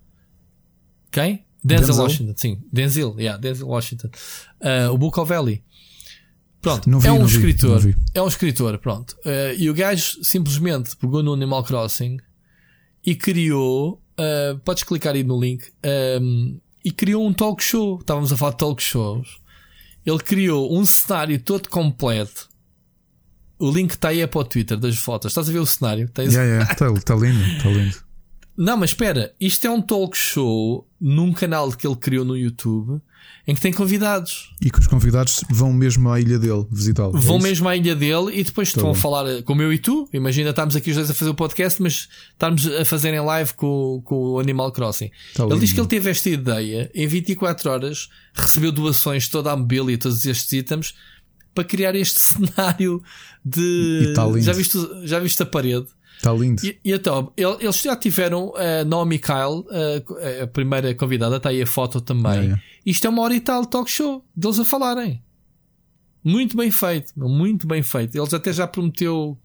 Quem? 1.11 1.44
Denzel, 1.65 1.87
Denzel, 1.87 2.03
Washington, 2.03 2.33
sim. 2.37 2.61
Denzel, 2.71 3.15
yeah, 3.17 3.41
Denzel 3.41 3.67
Washington. 3.67 4.09
Uh, 4.61 4.93
o 4.93 4.97
Book 4.99 5.19
of 5.19 5.27
Valley. 5.27 5.63
Pronto, 6.61 6.99
vi, 6.99 7.07
é 7.07 7.11
um 7.11 7.25
escritor. 7.25 7.79
Vi, 7.79 7.95
é 8.13 8.21
um 8.21 8.27
escritor, 8.27 8.77
pronto. 8.77 9.15
Uh, 9.25 9.57
e 9.57 9.67
o 9.67 9.73
gajo 9.73 10.23
simplesmente 10.23 10.95
pegou 10.95 11.23
no 11.23 11.33
Animal 11.33 11.63
Crossing 11.63 12.17
e 13.03 13.15
criou. 13.15 13.99
Uh, 14.17 14.59
podes 14.59 14.83
clicar 14.83 15.15
aí 15.15 15.23
no 15.23 15.39
link. 15.39 15.65
Um, 16.21 16.59
e 16.83 16.91
criou 16.91 17.27
um 17.27 17.33
talk 17.33 17.63
show. 17.63 17.99
Estávamos 17.99 18.31
a 18.31 18.37
falar 18.37 18.51
de 18.51 18.57
talk 18.57 18.81
shows. 18.81 19.39
Ele 20.05 20.19
criou 20.19 20.71
um 20.71 20.85
cenário 20.85 21.39
todo 21.39 21.67
completo. 21.67 22.47
O 23.57 23.71
link 23.71 23.91
está 23.91 24.09
aí 24.09 24.21
é 24.21 24.27
para 24.27 24.41
o 24.41 24.45
Twitter 24.45 24.77
das 24.77 24.97
fotos. 24.97 25.31
Estás 25.31 25.49
a 25.49 25.51
ver 25.51 25.59
o 25.59 25.65
cenário? 25.65 26.05
Está 26.05 26.21
yeah, 26.21 26.43
yeah. 26.43 26.75
tá, 26.75 26.93
tá 26.93 27.15
lindo, 27.15 27.43
está 27.43 27.69
lindo. 27.69 28.05
Não, 28.57 28.77
mas 28.77 28.91
espera, 28.91 29.33
isto 29.39 29.65
é 29.65 29.69
um 29.69 29.81
talk 29.81 30.17
show 30.17 30.87
num 30.99 31.33
canal 31.33 31.71
que 31.71 31.85
ele 31.85 31.95
criou 31.95 32.23
no 32.23 32.37
YouTube 32.37 33.01
em 33.47 33.53
que 33.53 33.61
tem 33.61 33.71
convidados. 33.71 34.51
E 34.61 34.71
que 34.71 34.79
os 34.79 34.87
convidados 34.87 35.43
vão 35.49 35.71
mesmo 35.71 36.09
à 36.09 36.19
ilha 36.19 36.39
dele 36.39 36.65
visitá-lo. 36.71 37.15
É 37.15 37.19
vão 37.19 37.37
é 37.37 37.41
mesmo 37.41 37.67
à 37.67 37.75
ilha 37.75 37.95
dele 37.95 38.31
e 38.33 38.43
depois 38.43 38.71
tá 38.71 38.79
estão 38.79 38.91
a 38.91 38.95
falar 38.95 39.43
como 39.43 39.61
eu 39.61 39.71
e 39.71 39.77
tu. 39.77 40.09
Imagina, 40.11 40.49
estamos 40.49 40.75
aqui 40.75 40.89
os 40.89 40.95
dois 40.95 41.11
a 41.11 41.13
fazer 41.13 41.29
o 41.29 41.35
podcast, 41.35 41.81
mas 41.81 42.07
estamos 42.31 42.65
a 42.67 42.85
fazer 42.85 43.13
em 43.13 43.19
live 43.19 43.53
com, 43.53 44.01
com 44.03 44.15
o 44.15 44.39
Animal 44.39 44.71
Crossing. 44.71 45.11
Tá 45.33 45.43
ele 45.43 45.53
lindo. 45.53 45.61
diz 45.61 45.73
que 45.73 45.79
ele 45.79 45.87
teve 45.87 46.09
esta 46.09 46.29
ideia, 46.29 46.89
em 46.93 47.07
24 47.07 47.69
horas 47.69 48.09
recebeu 48.33 48.71
doações, 48.71 49.27
toda 49.27 49.51
a 49.51 49.55
mobília 49.55 49.93
e 49.93 49.97
todos 49.97 50.25
estes 50.25 50.51
itens 50.53 50.95
para 51.53 51.63
criar 51.63 51.95
este 51.95 52.19
cenário 52.19 53.01
de. 53.43 54.13
Tá 54.15 54.23
já, 54.39 54.53
viste, 54.53 54.77
já 55.03 55.19
viste 55.19 55.41
a 55.43 55.45
parede? 55.45 55.87
Está 56.25 56.33
lindo. 56.33 56.65
E, 56.65 56.79
e, 56.83 56.91
então, 56.91 57.31
eles 57.37 57.81
já 57.81 57.95
tiveram 57.95 58.51
a 58.55 58.81
uh, 58.81 58.85
Naomi 58.85 59.19
Kyle, 59.19 59.59
uh, 59.59 60.43
a 60.43 60.47
primeira 60.47 60.95
convidada, 60.95 61.37
está 61.37 61.49
aí 61.49 61.61
a 61.61 61.67
foto 61.67 62.01
também. 62.01 62.53
É. 62.53 62.59
Isto 62.83 63.05
é 63.05 63.09
uma 63.11 63.21
hora 63.21 63.35
e 63.35 63.39
tal 63.39 63.63
talk 63.63 63.89
show 63.89 64.25
deles 64.35 64.59
a 64.59 64.65
falarem. 64.65 65.21
Muito 66.23 66.57
bem 66.57 66.71
feito, 66.71 67.13
muito 67.15 67.67
bem 67.67 67.83
feito. 67.83 68.17
Eles 68.17 68.33
até 68.33 68.51
já 68.51 68.65
prometeu 68.65 69.37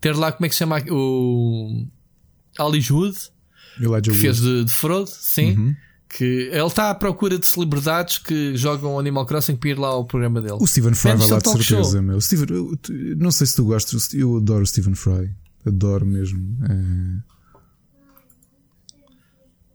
ter 0.00 0.16
lá, 0.16 0.32
como 0.32 0.46
é 0.46 0.48
que 0.48 0.54
se 0.54 0.60
chama 0.60 0.82
o 0.90 1.86
Hollywood, 2.58 3.18
que 4.02 4.14
fez 4.14 4.40
de, 4.40 4.64
de 4.64 4.72
Frodo, 4.72 5.10
sim. 5.10 5.52
Uhum. 5.52 5.76
Que 6.16 6.48
ele 6.52 6.64
está 6.64 6.90
à 6.90 6.94
procura 6.94 7.36
de 7.36 7.44
celebridades 7.44 8.18
que 8.18 8.56
jogam 8.56 9.00
Animal 9.00 9.26
Crossing 9.26 9.56
para 9.56 9.70
ir 9.70 9.78
lá 9.78 9.88
ao 9.88 10.04
programa 10.04 10.40
dele. 10.40 10.58
O 10.60 10.66
Stephen 10.66 10.94
Fry 10.94 11.16
vai 11.16 11.28
lá 11.28 11.38
de 11.40 11.48
certeza, 11.48 11.90
show. 11.90 12.02
meu. 12.02 12.20
Steven, 12.20 12.46
eu, 12.50 12.78
não 13.16 13.32
sei 13.32 13.48
se 13.48 13.56
tu 13.56 13.64
gostas, 13.64 14.14
eu 14.14 14.36
adoro 14.36 14.62
o 14.62 14.66
Stephen 14.66 14.94
Fry. 14.94 15.34
Adoro 15.66 16.06
mesmo. 16.06 16.56
É... 16.70 17.34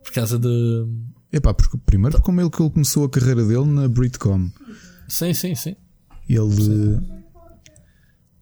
Por 0.01 0.13
causa 0.13 0.39
de. 0.39 0.87
Epá, 1.29 1.53
porque, 1.53 1.77
primeiro 1.85 2.13
porque 2.13 2.25
como 2.25 2.39
ele 2.39 2.49
que 2.49 2.61
ele 2.61 2.69
começou 2.69 3.03
a 3.03 3.09
carreira 3.09 3.43
dele 3.43 3.65
na 3.65 3.89
Britcom. 3.89 4.49
Sim, 5.09 5.33
sim, 5.33 5.55
sim. 5.55 5.75
Ele. 6.29 7.01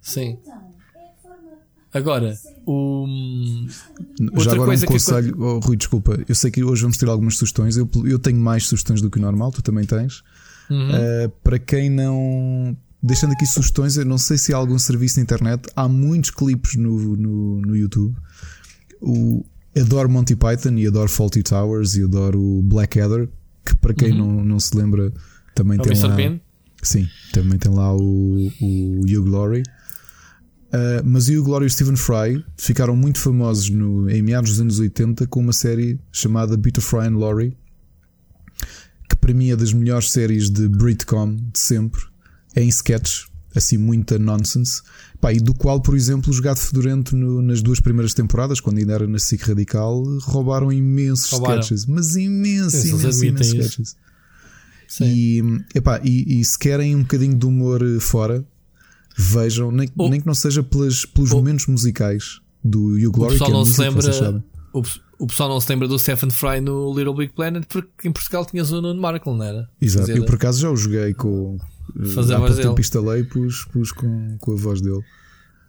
Sim. 0.01 0.37
sim. 0.37 0.39
Agora, 1.97 2.37
o. 2.65 3.05
Já 4.37 4.53
agora 4.53 4.71
um 4.71 4.81
conselho, 4.81 5.33
que... 5.33 5.41
oh, 5.41 5.59
Rui, 5.59 5.75
desculpa. 5.75 6.23
Eu 6.27 6.35
sei 6.35 6.51
que 6.51 6.63
hoje 6.63 6.81
vamos 6.81 6.97
ter 6.97 7.07
algumas 7.09 7.37
sugestões. 7.37 7.75
Eu, 7.75 7.89
eu 8.05 8.19
tenho 8.19 8.39
mais 8.39 8.67
sugestões 8.67 9.01
do 9.01 9.09
que 9.09 9.17
o 9.17 9.21
normal, 9.21 9.51
tu 9.51 9.61
também 9.61 9.85
tens. 9.85 10.23
Uhum. 10.69 10.89
Uh, 10.89 11.29
para 11.43 11.57
quem 11.57 11.89
não. 11.89 12.77
deixando 13.01 13.31
aqui 13.31 13.45
sugestões, 13.45 13.97
eu 13.97 14.05
não 14.05 14.17
sei 14.17 14.37
se 14.37 14.53
há 14.53 14.57
algum 14.57 14.77
serviço 14.77 15.17
na 15.17 15.23
internet, 15.23 15.67
há 15.75 15.87
muitos 15.87 16.29
clipes 16.29 16.75
no, 16.75 17.15
no, 17.15 17.61
no 17.61 17.75
YouTube. 17.75 18.15
O, 19.01 19.43
adoro 19.79 20.09
Monty 20.09 20.35
Python 20.35 20.73
e 20.77 20.87
adoro 20.87 21.09
Faulty 21.09 21.43
Towers 21.43 21.95
e 21.95 22.03
adoro 22.03 22.61
Blackadder, 22.63 23.29
que 23.65 23.75
para 23.75 23.93
quem 23.93 24.11
uhum. 24.11 24.17
não, 24.17 24.45
não 24.45 24.59
se 24.59 24.75
lembra, 24.75 25.11
também 25.55 25.79
o 25.79 25.81
tem 25.81 25.93
Mr. 25.93 26.07
lá. 26.09 26.15
Bean? 26.15 26.39
Sim, 26.83 27.07
também 27.33 27.57
tem 27.57 27.73
lá 27.73 27.95
o, 27.95 28.51
o 28.61 29.23
Glory. 29.23 29.63
Uh, 30.68 31.01
mas 31.05 31.30
Glory 31.30 31.63
e 31.63 31.68
o 31.68 31.70
Stephen 31.70 31.95
Fry 31.95 32.43
ficaram 32.57 32.95
muito 32.95 33.20
famosos 33.20 33.70
no, 33.70 34.09
em 34.09 34.22
meados 34.22 34.51
dos 34.51 34.59
anos 34.59 34.80
80 34.80 35.26
com 35.28 35.39
uma 35.39 35.53
série 35.53 35.97
chamada 36.11 36.57
Peter 36.57 36.84
Fry 36.84 37.07
and 37.07 37.18
Laurie, 37.18 37.55
que 39.09 39.15
para 39.15 39.34
mim 39.34 39.49
é 39.49 39.55
das 39.55 39.72
melhores 39.72 40.11
séries 40.11 40.49
de 40.49 40.68
Britcom 40.68 41.36
de 41.36 41.57
sempre, 41.57 42.01
é 42.53 42.61
em 42.61 42.68
sketches, 42.68 43.28
assim 43.55 43.78
muita 43.78 44.20
nonsense. 44.20 44.82
Pá, 45.22 45.32
e 45.32 45.39
do 45.39 45.53
qual, 45.53 45.82
por 45.82 45.95
exemplo, 45.95 46.30
os 46.30 46.39
Gato 46.41 46.59
Fedorento 46.59 47.15
no, 47.15 47.41
nas 47.41 47.61
duas 47.61 47.80
primeiras 47.80 48.13
temporadas, 48.13 48.59
quando 48.59 48.80
ainda 48.80 48.93
era 48.93 49.07
na 49.07 49.20
SIC 49.20 49.41
Radical, 49.43 50.03
roubaram 50.20 50.72
imensos 50.72 51.32
roubaram. 51.32 51.61
sketches, 51.61 51.86
mas 51.86 52.15
imensos, 52.18 52.86
imensos, 52.86 53.22
imensos 53.22 53.47
sketches. 53.47 53.95
E, 55.01 55.41
epá, 55.74 55.99
e, 56.03 56.39
e 56.39 56.45
se 56.45 56.57
querem 56.59 56.95
um 56.95 57.01
bocadinho 57.01 57.36
de 57.36 57.45
humor 57.45 57.82
fora, 57.99 58.45
vejam, 59.18 59.72
nem, 59.72 59.89
o, 59.97 60.09
nem 60.09 60.22
que 60.22 60.28
não 60.28 60.36
seja 60.36 60.61
pelas, 60.61 61.05
pelos 61.05 61.32
o, 61.32 61.36
momentos 61.38 61.65
musicais 61.65 62.39
do 62.63 62.97
You 62.97 63.11
Glory, 63.11 63.36
o 63.36 63.39
pessoal 63.39 63.49
que 63.49 63.55
é 63.55 63.57
não 63.57 63.65
se 63.65 63.82
lembra. 63.82 64.43
O, 64.74 64.84
o 65.20 65.28
pessoal 65.28 65.49
não 65.49 65.59
se 65.59 65.70
lembra 65.70 65.88
do 65.88 65.97
Stephen 65.97 66.30
Fry 66.30 66.61
no 66.61 66.93
Little 66.93 67.15
Big 67.15 67.34
Planet 67.34 67.65
porque 67.65 68.07
em 68.07 68.11
Portugal 68.11 68.45
tinhas 68.45 68.72
o 68.72 68.80
Nuno 68.80 69.01
Markle, 69.01 69.36
não 69.36 69.43
era? 69.43 69.70
Exato, 69.82 70.11
eu 70.11 70.24
por 70.24 70.36
acaso 70.36 70.61
já 70.61 70.70
o 70.70 70.76
joguei 70.76 71.13
com. 71.15 71.57
Fazer 72.13 72.36
a 72.36 72.39
voz 72.39 72.57
dele. 72.57 72.76
instalei 72.78 73.24
pus, 73.24 73.65
pus 73.65 73.91
com, 73.91 74.38
com 74.39 74.51
a 74.51 74.55
voz 74.55 74.82
dele. 74.82 75.01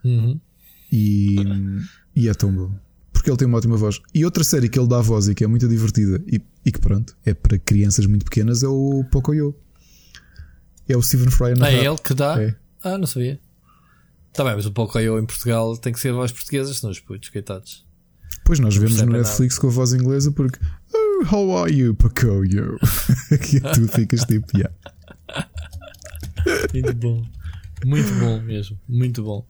Uhum. 0.05 0.39
E, 0.93 1.37
e 2.15 2.29
é 2.29 2.35
tão 2.35 2.53
bom. 2.53 2.71
Porque 3.13 3.31
ele 3.31 3.37
tem 3.37 3.49
uma 3.49 3.57
ótima 3.57 3.77
voz. 3.77 4.01
E 4.15 4.25
outra 4.25 4.45
série 4.45 4.69
que 4.69 4.79
ele 4.79 4.89
dá 4.89 4.99
a 4.99 5.03
voz 5.03 5.29
e 5.29 5.35
que 5.35 5.43
é 5.43 5.47
muito 5.47 5.67
divertida 5.67 6.23
e, 6.27 6.41
e 6.67 6.73
que 6.73 6.79
pronto, 6.81 7.17
é 7.25 7.33
para 7.33 7.59
crianças 7.59 8.05
muito 8.05 8.25
pequenas 8.25 8.63
é 8.63 8.69
o 8.69 9.05
Pocoyo. 9.11 9.55
É 10.89 10.97
o 10.97 11.03
Stephen 11.03 11.31
Fry 11.31 11.55
na 11.55 11.71
É 11.71 11.87
ele 11.87 11.99
que 11.99 12.15
dá? 12.15 12.43
É. 12.43 12.55
Ah, 12.95 12.99
não 12.99 13.07
sabia. 13.07 13.41
Tá 14.33 14.45
bem, 14.45 14.55
mas 14.55 14.67
o 14.67 14.73
Pocoyo 14.73 15.19
em 15.19 15.27
Portugal 15.27 15.77
tem 15.77 15.93
que 15.93 16.01
ser 16.01 16.13
voz 16.13 16.31
portuguesa, 16.31 16.73
senão 16.73 16.93
os 16.93 17.01
putos, 17.01 17.29
coitados. 17.29 17.87
Pois 18.45 18.59
nós 18.59 18.77
vemos 18.77 19.01
no 19.03 19.13
Netflix 19.13 19.55
nada. 19.55 19.61
com 19.61 19.67
a 19.67 19.71
voz 19.71 19.93
inglesa 19.93 20.33
porque 20.33 20.59
Oh, 20.95 21.35
how 21.35 21.59
are 21.59 21.73
you, 21.73 21.95
Pocoyo? 21.95 22.79
que 23.29 23.61
tu 23.61 23.89
ficas 23.89 24.25
tipo, 24.25 24.47
yeah. 24.57 24.75
Muito 26.73 26.95
bom. 26.95 27.23
Muito 27.85 28.13
bom 28.15 28.41
mesmo. 28.41 28.79
Muito 28.89 29.23
bom. 29.23 29.47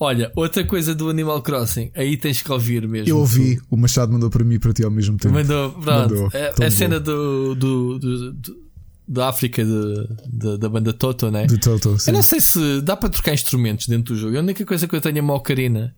Olha, 0.00 0.30
outra 0.36 0.64
coisa 0.64 0.94
do 0.94 1.10
Animal 1.10 1.42
Crossing, 1.42 1.90
aí 1.94 2.16
tens 2.16 2.40
que 2.40 2.52
ouvir 2.52 2.86
mesmo. 2.86 3.08
Eu 3.08 3.18
ouvi, 3.18 3.56
tu. 3.56 3.66
o 3.70 3.76
Machado 3.76 4.12
mandou 4.12 4.30
para 4.30 4.44
mim 4.44 4.54
e 4.54 4.58
para 4.58 4.72
ti 4.72 4.84
ao 4.84 4.90
mesmo 4.90 5.16
tempo. 5.16 5.34
Mandou, 5.34 5.72
pronto. 5.72 6.14
Mandou. 6.14 6.30
É, 6.32 6.64
a 6.64 6.70
cena 6.70 7.00
do, 7.00 7.56
do, 7.56 7.98
do, 7.98 8.32
do, 8.32 8.67
da 9.08 9.28
África 9.30 9.64
de, 9.64 10.08
de, 10.26 10.58
da 10.58 10.68
banda 10.68 10.92
Toto, 10.92 11.30
né? 11.30 11.46
De 11.46 11.58
Toto, 11.58 11.98
sim. 11.98 12.10
Eu 12.10 12.14
não 12.14 12.22
sei 12.22 12.40
se 12.40 12.82
dá 12.82 12.94
para 12.94 13.08
trocar 13.08 13.32
instrumentos 13.32 13.88
dentro 13.88 14.14
do 14.14 14.20
jogo. 14.20 14.36
A 14.36 14.40
única 14.40 14.64
coisa 14.66 14.86
que 14.86 14.94
eu 14.94 15.00
tenho 15.00 15.18
é 15.18 15.22
uma 15.22 15.34
ocarina 15.34 15.96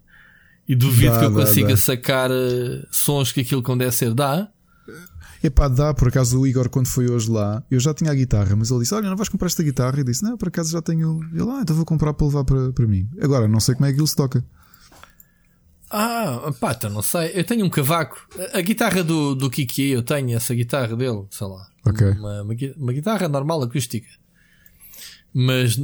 e 0.69 0.77
duvido 0.77 1.13
dá, 1.13 1.19
que 1.19 1.25
eu 1.25 1.31
dá, 1.31 1.41
consiga 1.41 1.71
dá. 1.71 1.77
sacar 1.77 2.31
uh, 2.31 2.87
sons 2.93 3.33
que 3.33 3.41
aquilo 3.41 3.63
deve 3.77 3.91
ser. 3.91 4.15
Dá? 4.15 4.49
Epá, 5.43 5.67
dá, 5.67 5.93
por 5.93 6.09
acaso 6.09 6.39
o 6.39 6.47
Igor, 6.47 6.69
quando 6.69 6.87
foi 6.87 7.11
hoje 7.11 7.29
lá, 7.29 7.63
eu 7.71 7.81
já 7.81 7.93
tinha 7.93 8.13
a 8.13 8.15
guitarra, 8.15 8.55
mas 8.55 8.71
ele 8.71 8.81
disse: 8.81 8.95
Olha, 8.95 9.09
não 9.09 9.17
vais 9.17 9.29
comprar 9.29 9.47
esta 9.47 9.63
guitarra? 9.63 9.99
E 9.99 10.05
disse: 10.05 10.23
Não, 10.23 10.37
por 10.37 10.49
acaso 10.49 10.71
já 10.71 10.81
tenho. 10.81 11.21
Eu 11.35 11.47
lá, 11.47 11.59
ah, 11.59 11.63
então 11.63 11.75
vou 11.75 11.85
comprar 11.85 12.15
para 12.15 12.27
levar 12.27 12.45
para, 12.45 12.73
para 12.73 12.87
mim. 12.87 13.09
Agora, 13.21 13.49
não 13.49 13.59
sei 13.59 13.75
como 13.75 13.87
é 13.87 13.93
que 13.93 13.99
ele 13.99 14.07
se 14.07 14.15
toca. 14.15 14.45
Ah, 15.91 16.53
pá, 16.61 16.73
então 16.73 16.89
não 16.91 17.03
sei. 17.03 17.33
Eu 17.35 17.45
tenho 17.45 17.65
um 17.65 17.71
cavaco. 17.71 18.29
A 18.53 18.61
guitarra 18.61 19.03
do, 19.03 19.35
do 19.35 19.51
Kiki, 19.51 19.89
eu 19.89 20.03
tenho 20.03 20.37
essa 20.37 20.55
guitarra 20.55 20.95
dele, 20.97 21.25
sei 21.31 21.47
lá. 21.47 21.67
Ok. 21.85 22.11
Uma, 22.11 22.43
uma, 22.43 22.55
uma 22.77 22.93
guitarra 22.93 23.29
normal, 23.29 23.63
acústica. 23.63 24.09
Mas 25.35 25.77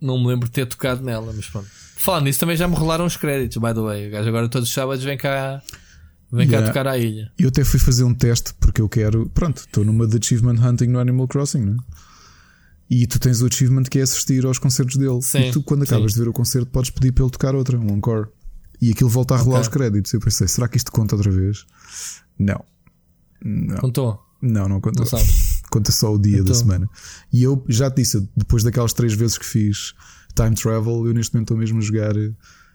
não 0.00 0.18
me 0.18 0.26
lembro 0.26 0.46
de 0.46 0.52
ter 0.52 0.66
tocado 0.66 1.02
nela, 1.04 1.32
mas 1.32 1.46
pronto. 1.46 1.68
Falando 1.96 2.24
nisso, 2.24 2.40
também 2.40 2.56
já 2.56 2.66
me 2.66 2.74
rolaram 2.74 3.06
os 3.06 3.16
créditos, 3.16 3.58
by 3.58 3.72
the 3.72 3.80
way. 3.80 4.08
O 4.08 4.10
gajo 4.10 4.28
agora 4.28 4.48
todos 4.48 4.68
os 4.68 4.74
sábados 4.74 5.04
vem 5.04 5.16
cá 5.16 5.62
Vem 6.32 6.46
yeah. 6.46 6.66
cá 6.66 6.72
tocar 6.72 6.88
à 6.88 6.96
ilha. 6.96 7.30
Eu 7.38 7.48
até 7.48 7.62
fui 7.62 7.78
fazer 7.78 8.04
um 8.04 8.14
teste 8.14 8.54
porque 8.54 8.80
eu 8.80 8.88
quero. 8.88 9.28
Pronto, 9.34 9.58
estou 9.58 9.84
numa 9.84 10.06
de 10.06 10.16
Achievement 10.16 10.66
Hunting 10.66 10.86
no 10.86 10.98
Animal 10.98 11.28
Crossing, 11.28 11.60
não 11.60 11.74
é? 11.74 11.76
E 12.88 13.06
tu 13.06 13.18
tens 13.18 13.42
o 13.42 13.46
achievement 13.46 13.84
que 13.84 13.98
é 13.98 14.02
assistir 14.02 14.44
aos 14.46 14.58
concertos 14.58 14.96
dele. 14.96 15.20
Sim, 15.20 15.48
e 15.48 15.52
tu, 15.52 15.62
quando 15.62 15.82
acabas 15.82 16.12
sim. 16.12 16.18
de 16.18 16.24
ver 16.24 16.30
o 16.30 16.32
concerto, 16.32 16.70
podes 16.70 16.90
pedir 16.90 17.12
para 17.12 17.24
ele 17.24 17.30
tocar 17.30 17.54
outra, 17.54 17.78
um 17.78 17.96
encore. 17.96 18.28
E 18.82 18.90
aquilo 18.90 19.08
volta 19.08 19.34
a 19.34 19.36
rolar 19.38 19.60
okay. 19.60 19.62
os 19.62 19.68
créditos. 19.68 20.12
Eu 20.12 20.18
pensei, 20.18 20.48
será 20.48 20.66
que 20.66 20.76
isto 20.76 20.90
conta 20.90 21.14
outra 21.14 21.30
vez? 21.30 21.64
Não. 22.36 22.64
não. 23.40 23.76
Contou? 23.76 24.20
Não, 24.42 24.68
não 24.68 24.80
contou. 24.80 25.06
Não 25.06 25.20
conta 25.70 25.92
só 25.92 26.12
o 26.12 26.18
dia 26.18 26.38
então. 26.38 26.46
da 26.46 26.54
semana. 26.54 26.90
E 27.32 27.44
eu 27.44 27.64
já 27.68 27.88
te 27.88 27.98
disse, 27.98 28.28
depois 28.36 28.64
daquelas 28.64 28.92
três 28.92 29.14
vezes 29.14 29.38
que 29.38 29.46
fiz 29.46 29.94
Time 30.34 30.56
Travel, 30.56 31.06
eu 31.06 31.14
neste 31.14 31.32
momento 31.32 31.52
estou 31.52 31.56
mesmo 31.56 31.78
a 31.78 31.80
jogar 31.80 32.12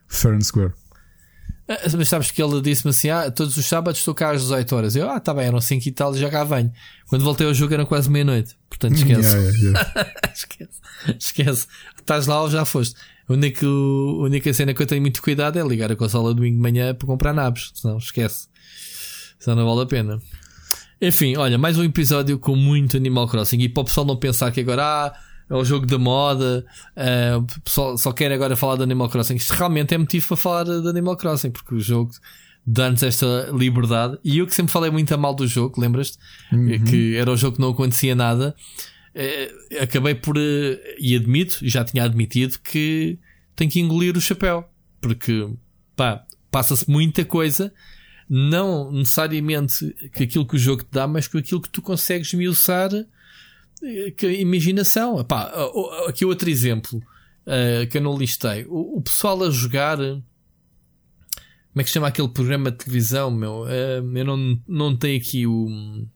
Fair 0.07 0.33
and 0.33 0.41
Square. 0.41 0.73
Ah, 1.67 1.77
mas 1.97 2.07
sabes 2.07 2.31
que 2.31 2.41
ele 2.41 2.61
disse-me 2.61 2.91
assim: 2.91 3.09
ah, 3.09 3.29
todos 3.29 3.57
os 3.57 3.65
sábados 3.65 3.99
estou 3.99 4.15
cá 4.15 4.31
às 4.31 4.41
18 4.41 4.75
horas. 4.75 4.95
Eu, 4.95 5.09
ah, 5.09 5.19
tá 5.19 5.33
bem, 5.33 5.47
eram 5.47 5.59
5 5.59 5.85
e 5.85 5.91
tal 5.91 6.15
e 6.15 6.19
já 6.19 6.29
cá 6.29 6.45
venho. 6.45 6.71
Quando 7.07 7.25
voltei 7.25 7.45
ao 7.45 7.53
jogo 7.53 7.73
era 7.73 7.85
quase 7.85 8.09
meia-noite. 8.09 8.55
Portanto, 8.69 8.95
esquece. 8.95 9.35
Yeah, 9.35 9.51
yeah, 9.51 9.59
yeah. 9.59 10.13
esquece. 10.33 10.79
Esquece. 11.19 11.67
Estás 11.99 12.25
lá 12.27 12.41
ou 12.41 12.49
já 12.49 12.63
foste. 12.63 12.95
A 13.27 13.33
única, 13.33 13.65
a 13.65 14.23
única 14.23 14.53
cena 14.53 14.73
que 14.73 14.81
eu 14.81 14.87
tenho 14.87 15.01
muito 15.01 15.21
cuidado 15.21 15.59
é 15.59 15.63
ligar 15.63 15.91
a 15.91 15.95
consola 15.95 16.33
domingo 16.33 16.55
de 16.55 16.61
manhã 16.61 16.95
para 16.95 17.05
comprar 17.05 17.33
nabos. 17.33 17.71
Senão, 17.75 17.97
esquece. 17.97 18.47
Senão 19.39 19.57
não 19.57 19.65
vale 19.65 19.81
a 19.81 19.85
pena. 19.85 20.19
Enfim, 21.01 21.35
olha, 21.35 21.57
mais 21.57 21.77
um 21.77 21.83
episódio 21.83 22.39
com 22.39 22.55
muito 22.55 22.97
Animal 22.97 23.27
Crossing. 23.27 23.59
E 23.59 23.69
para 23.69 23.81
o 23.81 23.85
pessoal 23.85 24.05
não 24.05 24.15
pensar 24.15 24.51
que 24.51 24.61
agora, 24.61 24.83
ah, 24.83 25.13
é 25.49 25.53
o 25.53 25.63
jogo 25.63 25.85
da 25.85 25.97
moda, 25.97 26.65
uh, 26.95 27.45
só, 27.65 27.95
só 27.97 28.11
quer 28.11 28.31
agora 28.31 28.55
falar 28.55 28.77
de 28.77 28.83
Animal 28.83 29.09
Crossing. 29.09 29.35
Isto 29.35 29.51
realmente 29.51 29.93
é 29.93 29.97
motivo 29.97 30.27
para 30.27 30.37
falar 30.37 30.63
de 30.63 30.89
Animal 30.89 31.17
Crossing, 31.17 31.51
porque 31.51 31.75
o 31.75 31.79
jogo 31.79 32.11
dá-nos 32.65 33.03
esta 33.03 33.49
liberdade. 33.53 34.17
E 34.23 34.39
eu 34.39 34.47
que 34.47 34.53
sempre 34.53 34.71
falei 34.71 34.89
muito 34.89 35.13
a 35.13 35.17
mal 35.17 35.33
do 35.33 35.45
jogo, 35.45 35.79
lembras-te? 35.79 36.17
Uhum. 36.51 36.83
Que 36.83 37.15
era 37.15 37.31
o 37.31 37.37
jogo 37.37 37.57
que 37.57 37.61
não 37.61 37.69
acontecia 37.69 38.15
nada. 38.15 38.55
Uh, 39.17 39.81
acabei 39.81 40.13
por, 40.13 40.37
uh, 40.37 40.77
e 40.99 41.15
admito, 41.15 41.59
já 41.63 41.83
tinha 41.83 42.03
admitido, 42.03 42.59
que 42.59 43.17
tenho 43.55 43.71
que 43.71 43.79
engolir 43.79 44.15
o 44.15 44.21
chapéu, 44.21 44.63
porque 45.01 45.49
pá, 45.95 46.23
passa-se 46.51 46.89
muita 46.89 47.25
coisa. 47.25 47.73
Não 48.29 48.91
necessariamente 48.91 49.95
que 50.13 50.23
aquilo 50.23 50.45
que 50.45 50.55
o 50.55 50.59
jogo 50.59 50.83
te 50.83 50.91
dá, 50.91 51.07
mas 51.07 51.27
com 51.27 51.37
aquilo 51.37 51.61
que 51.61 51.69
tu 51.69 51.81
consegues 51.81 52.33
miuçar 52.33 52.91
que 54.17 54.27
imaginação. 54.39 55.19
Epá, 55.19 55.51
aqui 56.07 56.25
outro 56.25 56.49
exemplo 56.49 56.97
uh, 56.97 57.87
que 57.89 57.97
eu 57.97 58.01
não 58.01 58.17
listei. 58.17 58.65
O, 58.65 58.97
o, 58.97 59.01
pessoal 59.01 59.43
a 59.43 59.49
jogar. 59.49 59.97
Como 59.97 60.23
é 61.81 61.83
que 61.83 61.89
se 61.89 61.93
chama 61.93 62.07
aquele 62.07 62.29
programa 62.29 62.71
de 62.71 62.77
televisão, 62.77 63.29
meu? 63.29 63.63
Uh, 63.63 64.17
eu 64.17 64.25
não, 64.25 64.61
não 64.67 64.95
tenho 64.95 65.17
aqui 65.19 65.45
o. 65.45 66.07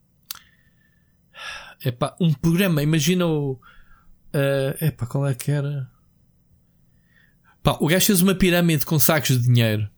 Epá, 1.84 2.16
um 2.20 2.34
programa, 2.34 2.84
imagina 2.84 3.26
o. 3.26 3.54
Uh, 4.34 4.86
epá, 4.86 5.06
qual 5.06 5.28
é 5.28 5.34
que 5.34 5.52
era? 5.52 5.90
Pá, 7.64 7.78
o 7.80 7.88
gajo 7.88 8.06
fez 8.06 8.22
uma 8.22 8.36
pirâmide 8.36 8.86
com 8.86 9.00
sacos 9.00 9.38
de 9.38 9.44
dinheiro. 9.44 9.90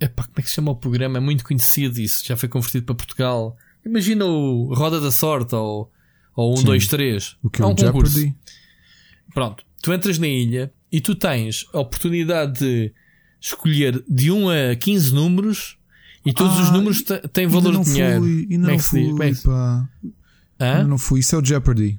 Epá, 0.00 0.24
como 0.24 0.34
é 0.38 0.42
que 0.42 0.48
se 0.48 0.54
chama 0.54 0.70
o 0.72 0.76
programa? 0.76 1.18
É 1.18 1.20
muito 1.20 1.44
conhecido 1.44 2.00
isso. 2.00 2.24
Já 2.24 2.36
foi 2.36 2.48
convertido 2.48 2.86
para 2.86 2.94
Portugal. 2.94 3.56
Imagina 3.84 4.24
o 4.24 4.72
Roda 4.74 5.00
da 5.00 5.10
Sorte 5.10 5.54
ou, 5.54 5.90
ou 6.34 6.58
1, 6.58 6.64
2, 6.64 6.86
3. 6.86 7.36
O 7.42 7.50
que 7.50 7.62
é 7.62 7.66
um 7.66 7.74
concurso. 7.74 8.14
Jeopardy? 8.14 8.38
Pronto, 9.32 9.64
tu 9.82 9.92
entras 9.92 10.18
na 10.18 10.26
ilha 10.26 10.72
e 10.90 11.00
tu 11.00 11.14
tens 11.14 11.66
a 11.72 11.80
oportunidade 11.80 12.58
de 12.58 12.92
escolher 13.40 14.02
de 14.08 14.30
1 14.30 14.48
a 14.48 14.76
15 14.76 15.14
números 15.14 15.78
e 16.24 16.32
todos 16.32 16.58
ah, 16.58 16.62
os 16.62 16.70
números 16.70 17.02
têm 17.32 17.46
valor 17.46 17.78
de 17.78 17.92
dinheiro. 17.92 18.20
Fui, 18.20 18.48
ainda 18.50 18.68
não 18.68 18.78
fui, 18.78 19.10
é 19.22 19.34
pá. 19.42 19.88
Ainda 20.58 20.84
não 20.84 20.98
fui. 20.98 21.20
Isso 21.20 21.34
é 21.34 21.38
o 21.38 21.44
Jeopardy. 21.44 21.98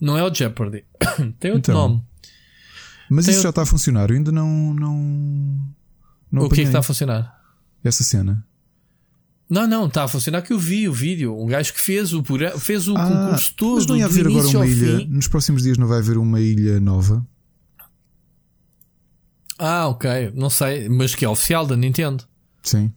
Não 0.00 0.18
é 0.18 0.24
o 0.24 0.34
Jeopardy. 0.34 0.84
Tem 1.38 1.52
outro 1.52 1.72
então, 1.72 1.88
nome. 1.88 2.04
Mas 3.08 3.26
Tem 3.26 3.32
isso 3.32 3.38
outro... 3.38 3.42
já 3.42 3.50
está 3.50 3.62
a 3.62 3.66
funcionar. 3.66 4.10
Eu 4.10 4.16
ainda 4.16 4.32
não. 4.32 4.74
não, 4.74 5.74
não 6.32 6.42
o 6.44 6.48
que 6.48 6.60
é 6.60 6.64
que 6.64 6.68
está 6.68 6.80
a 6.80 6.82
funcionar? 6.82 7.40
Essa 7.84 8.02
cena. 8.02 8.44
Não, 9.48 9.64
não, 9.64 9.86
está 9.86 10.02
a 10.02 10.08
funcionar 10.08 10.42
que 10.42 10.52
eu 10.52 10.58
vi 10.58 10.88
o 10.88 10.92
vídeo. 10.92 11.38
Um 11.38 11.46
gajo 11.46 11.72
que 11.72 11.80
fez 11.80 12.12
o, 12.12 12.24
fez 12.58 12.88
o 12.88 12.96
ah, 12.96 13.06
concurso 13.06 13.54
todo. 13.54 13.76
Mas 13.76 13.86
não 13.86 13.96
ia 13.96 14.06
haver 14.06 14.26
agora 14.26 14.48
uma 14.48 14.66
ilha. 14.66 14.98
Fim. 14.98 15.06
Nos 15.06 15.28
próximos 15.28 15.62
dias 15.62 15.78
não 15.78 15.86
vai 15.86 15.98
haver 15.98 16.18
uma 16.18 16.40
ilha 16.40 16.80
nova? 16.80 17.24
Ah, 19.56 19.86
ok. 19.86 20.32
Não 20.34 20.50
sei. 20.50 20.88
Mas 20.88 21.14
que 21.14 21.24
é 21.24 21.28
oficial 21.28 21.64
da 21.64 21.76
Nintendo? 21.76 22.24
Sim. 22.64 22.92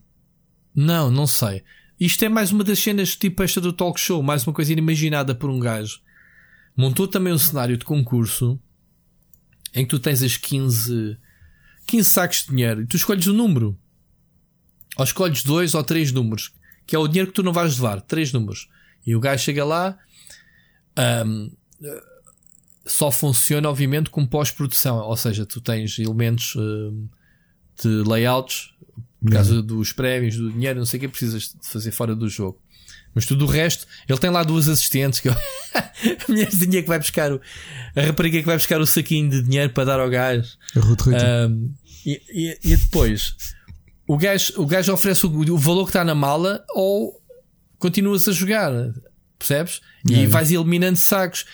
Não, 0.81 1.11
não 1.11 1.27
sei. 1.27 1.61
Isto 1.99 2.23
é 2.23 2.29
mais 2.29 2.53
uma 2.53 2.63
das 2.63 2.79
cenas 2.79 3.13
tipo 3.13 3.43
esta 3.43 3.59
do 3.59 3.73
talk 3.73 3.99
show. 3.99 4.23
Mais 4.23 4.47
uma 4.47 4.53
coisa 4.53 4.71
imaginada 4.71 5.35
por 5.35 5.49
um 5.49 5.59
gajo. 5.59 5.99
montou 6.73 7.05
também 7.05 7.33
um 7.33 7.37
cenário 7.37 7.77
de 7.77 7.83
concurso 7.83 8.57
em 9.75 9.83
que 9.83 9.89
tu 9.89 9.99
tens 9.99 10.23
as 10.23 10.37
15, 10.37 11.17
15 11.85 12.09
sacos 12.09 12.43
de 12.43 12.51
dinheiro 12.51 12.81
e 12.81 12.87
tu 12.87 12.95
escolhes 12.95 13.27
o 13.27 13.33
um 13.33 13.35
número. 13.35 13.77
Ou 14.95 15.03
escolhes 15.03 15.43
dois 15.43 15.73
ou 15.73 15.83
três 15.83 16.13
números, 16.13 16.53
que 16.87 16.95
é 16.95 16.99
o 16.99 17.09
dinheiro 17.09 17.27
que 17.27 17.35
tu 17.35 17.43
não 17.43 17.51
vais 17.51 17.75
levar, 17.75 17.99
três 17.99 18.31
números. 18.31 18.69
E 19.05 19.13
o 19.17 19.19
gajo 19.19 19.43
chega 19.43 19.65
lá, 19.65 19.97
um, 21.25 21.51
só 22.85 23.11
funciona, 23.11 23.69
obviamente, 23.69 24.09
com 24.09 24.25
pós-produção. 24.25 24.99
Ou 24.99 25.17
seja, 25.17 25.45
tu 25.45 25.59
tens 25.59 25.99
elementos 25.99 26.55
um, 26.55 27.09
de 27.83 27.89
layouts, 28.07 28.73
por 29.21 29.31
causa 29.31 29.61
dos 29.61 29.91
prémios, 29.91 30.37
do 30.37 30.51
dinheiro, 30.51 30.79
não 30.79 30.85
sei 30.85 30.97
o 30.97 31.01
que 31.01 31.07
precisas 31.07 31.53
de 31.61 31.67
fazer 31.67 31.91
fora 31.91 32.15
do 32.15 32.29
jogo. 32.29 32.59
Mas 33.13 33.25
tudo 33.25 33.45
o 33.45 33.47
resto, 33.47 33.87
ele 34.07 34.19
tem 34.19 34.29
lá 34.29 34.43
duas 34.43 34.69
assistentes 34.69 35.19
que 35.19 35.29
eu... 35.29 35.33
a 35.73 35.87
mulherzinha 36.27 36.81
que 36.81 36.87
vai 36.87 36.99
buscar 36.99 37.31
o... 37.33 37.41
a 37.95 38.01
rapariga 38.01 38.39
que 38.39 38.45
vai 38.45 38.57
buscar 38.57 38.79
o 38.79 38.87
saquinho 38.87 39.29
de 39.29 39.41
dinheiro 39.41 39.71
para 39.73 39.85
dar 39.85 39.99
ao 39.99 40.09
gajo. 40.09 40.49
Um, 41.49 41.73
e, 42.05 42.21
e, 42.29 42.59
e, 42.63 42.77
depois 42.77 43.35
o 44.07 44.17
gajo, 44.17 44.53
o 44.57 44.65
gajo 44.65 44.93
oferece 44.93 45.25
o, 45.25 45.29
o, 45.29 45.57
valor 45.57 45.83
que 45.83 45.89
está 45.89 46.03
na 46.03 46.15
mala 46.15 46.63
ou 46.73 47.21
continuas 47.77 48.27
a 48.27 48.31
jogar, 48.31 48.71
percebes? 49.37 49.81
E 50.09 50.25
vais 50.25 50.51
eliminando 50.51 50.97
sacos. 50.97 51.45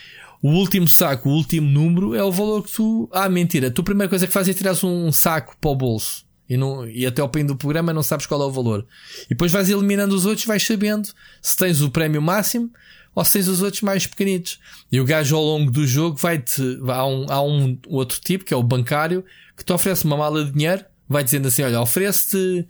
O 0.42 0.50
último 0.50 0.88
saco, 0.88 1.30
o 1.30 1.34
último 1.34 1.68
número 1.68 2.14
é 2.14 2.24
o 2.24 2.32
valor 2.32 2.64
que 2.64 2.72
tu. 2.72 3.10
Ah, 3.12 3.28
mentira. 3.28 3.72
Tu 3.72 3.82
a 3.82 3.84
primeira 3.84 4.10
coisa 4.10 4.28
que 4.28 4.34
fazes 4.34 4.56
é 4.56 4.58
tirar 4.58 4.76
um 4.86 5.12
saco 5.12 5.58
para 5.60 5.72
o 5.72 5.76
bolso. 5.76 6.25
E, 6.50 6.58
não, 6.58 6.88
e 6.88 7.06
até 7.06 7.22
ao 7.22 7.32
fim 7.32 7.46
do 7.46 7.56
programa 7.56 7.94
não 7.94 8.04
sabes 8.04 8.26
qual 8.26 8.42
é 8.42 8.46
o 8.46 8.52
valor. 8.52 8.86
E 9.26 9.30
depois 9.30 9.52
vais 9.52 9.70
eliminando 9.70 10.16
os 10.16 10.26
outros, 10.26 10.46
vais 10.46 10.64
sabendo 10.64 11.10
se 11.42 11.56
tens 11.56 11.82
o 11.82 11.90
prémio 11.90 12.22
máximo 12.22 12.72
ou 13.16 13.24
se 13.24 13.34
tens 13.34 13.48
os 13.48 13.62
outros 13.62 13.82
mais 13.82 14.06
pequenitos. 14.06 14.60
E 14.92 15.00
o 15.00 15.06
gajo 15.06 15.36
ao 15.36 15.44
longo 15.44 15.72
do 15.72 15.88
jogo 15.88 16.18
vai-te. 16.18 16.62
Há 16.88 17.06
um, 17.08 17.26
há 17.30 17.42
um 17.42 17.78
outro 17.88 18.20
tipo, 18.20 18.46
que 18.46 18.54
é 18.54 18.58
o 18.58 18.64
bancário, 18.64 19.24
que 19.58 19.64
te 19.64 19.74
oferece 19.74 20.06
uma 20.06 20.18
mala 20.18 20.44
de 20.44 20.52
dinheiro, 20.52 20.86
vai 21.08 21.24
dizendo 21.24 21.48
assim: 21.48 21.64
Olha, 21.64 21.82
oferece-te 21.82 22.68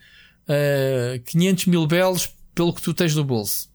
uh, 0.48 1.20
500 1.26 1.66
mil 1.66 1.88
belos 1.88 2.34
pelo 2.54 2.74
que 2.74 2.82
tu 2.82 2.94
tens 2.94 3.16
no 3.16 3.24
bolso. 3.24 3.70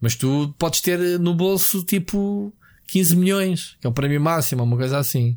Mas 0.00 0.14
tu 0.14 0.54
podes 0.58 0.80
ter 0.80 1.18
no 1.18 1.34
bolso 1.34 1.82
tipo 1.82 2.52
15 2.88 3.16
milhões, 3.16 3.76
que 3.80 3.86
é 3.86 3.90
o 3.90 3.92
prémio 3.92 4.20
máximo, 4.20 4.62
uma 4.62 4.76
coisa 4.76 4.98
assim. 4.98 5.36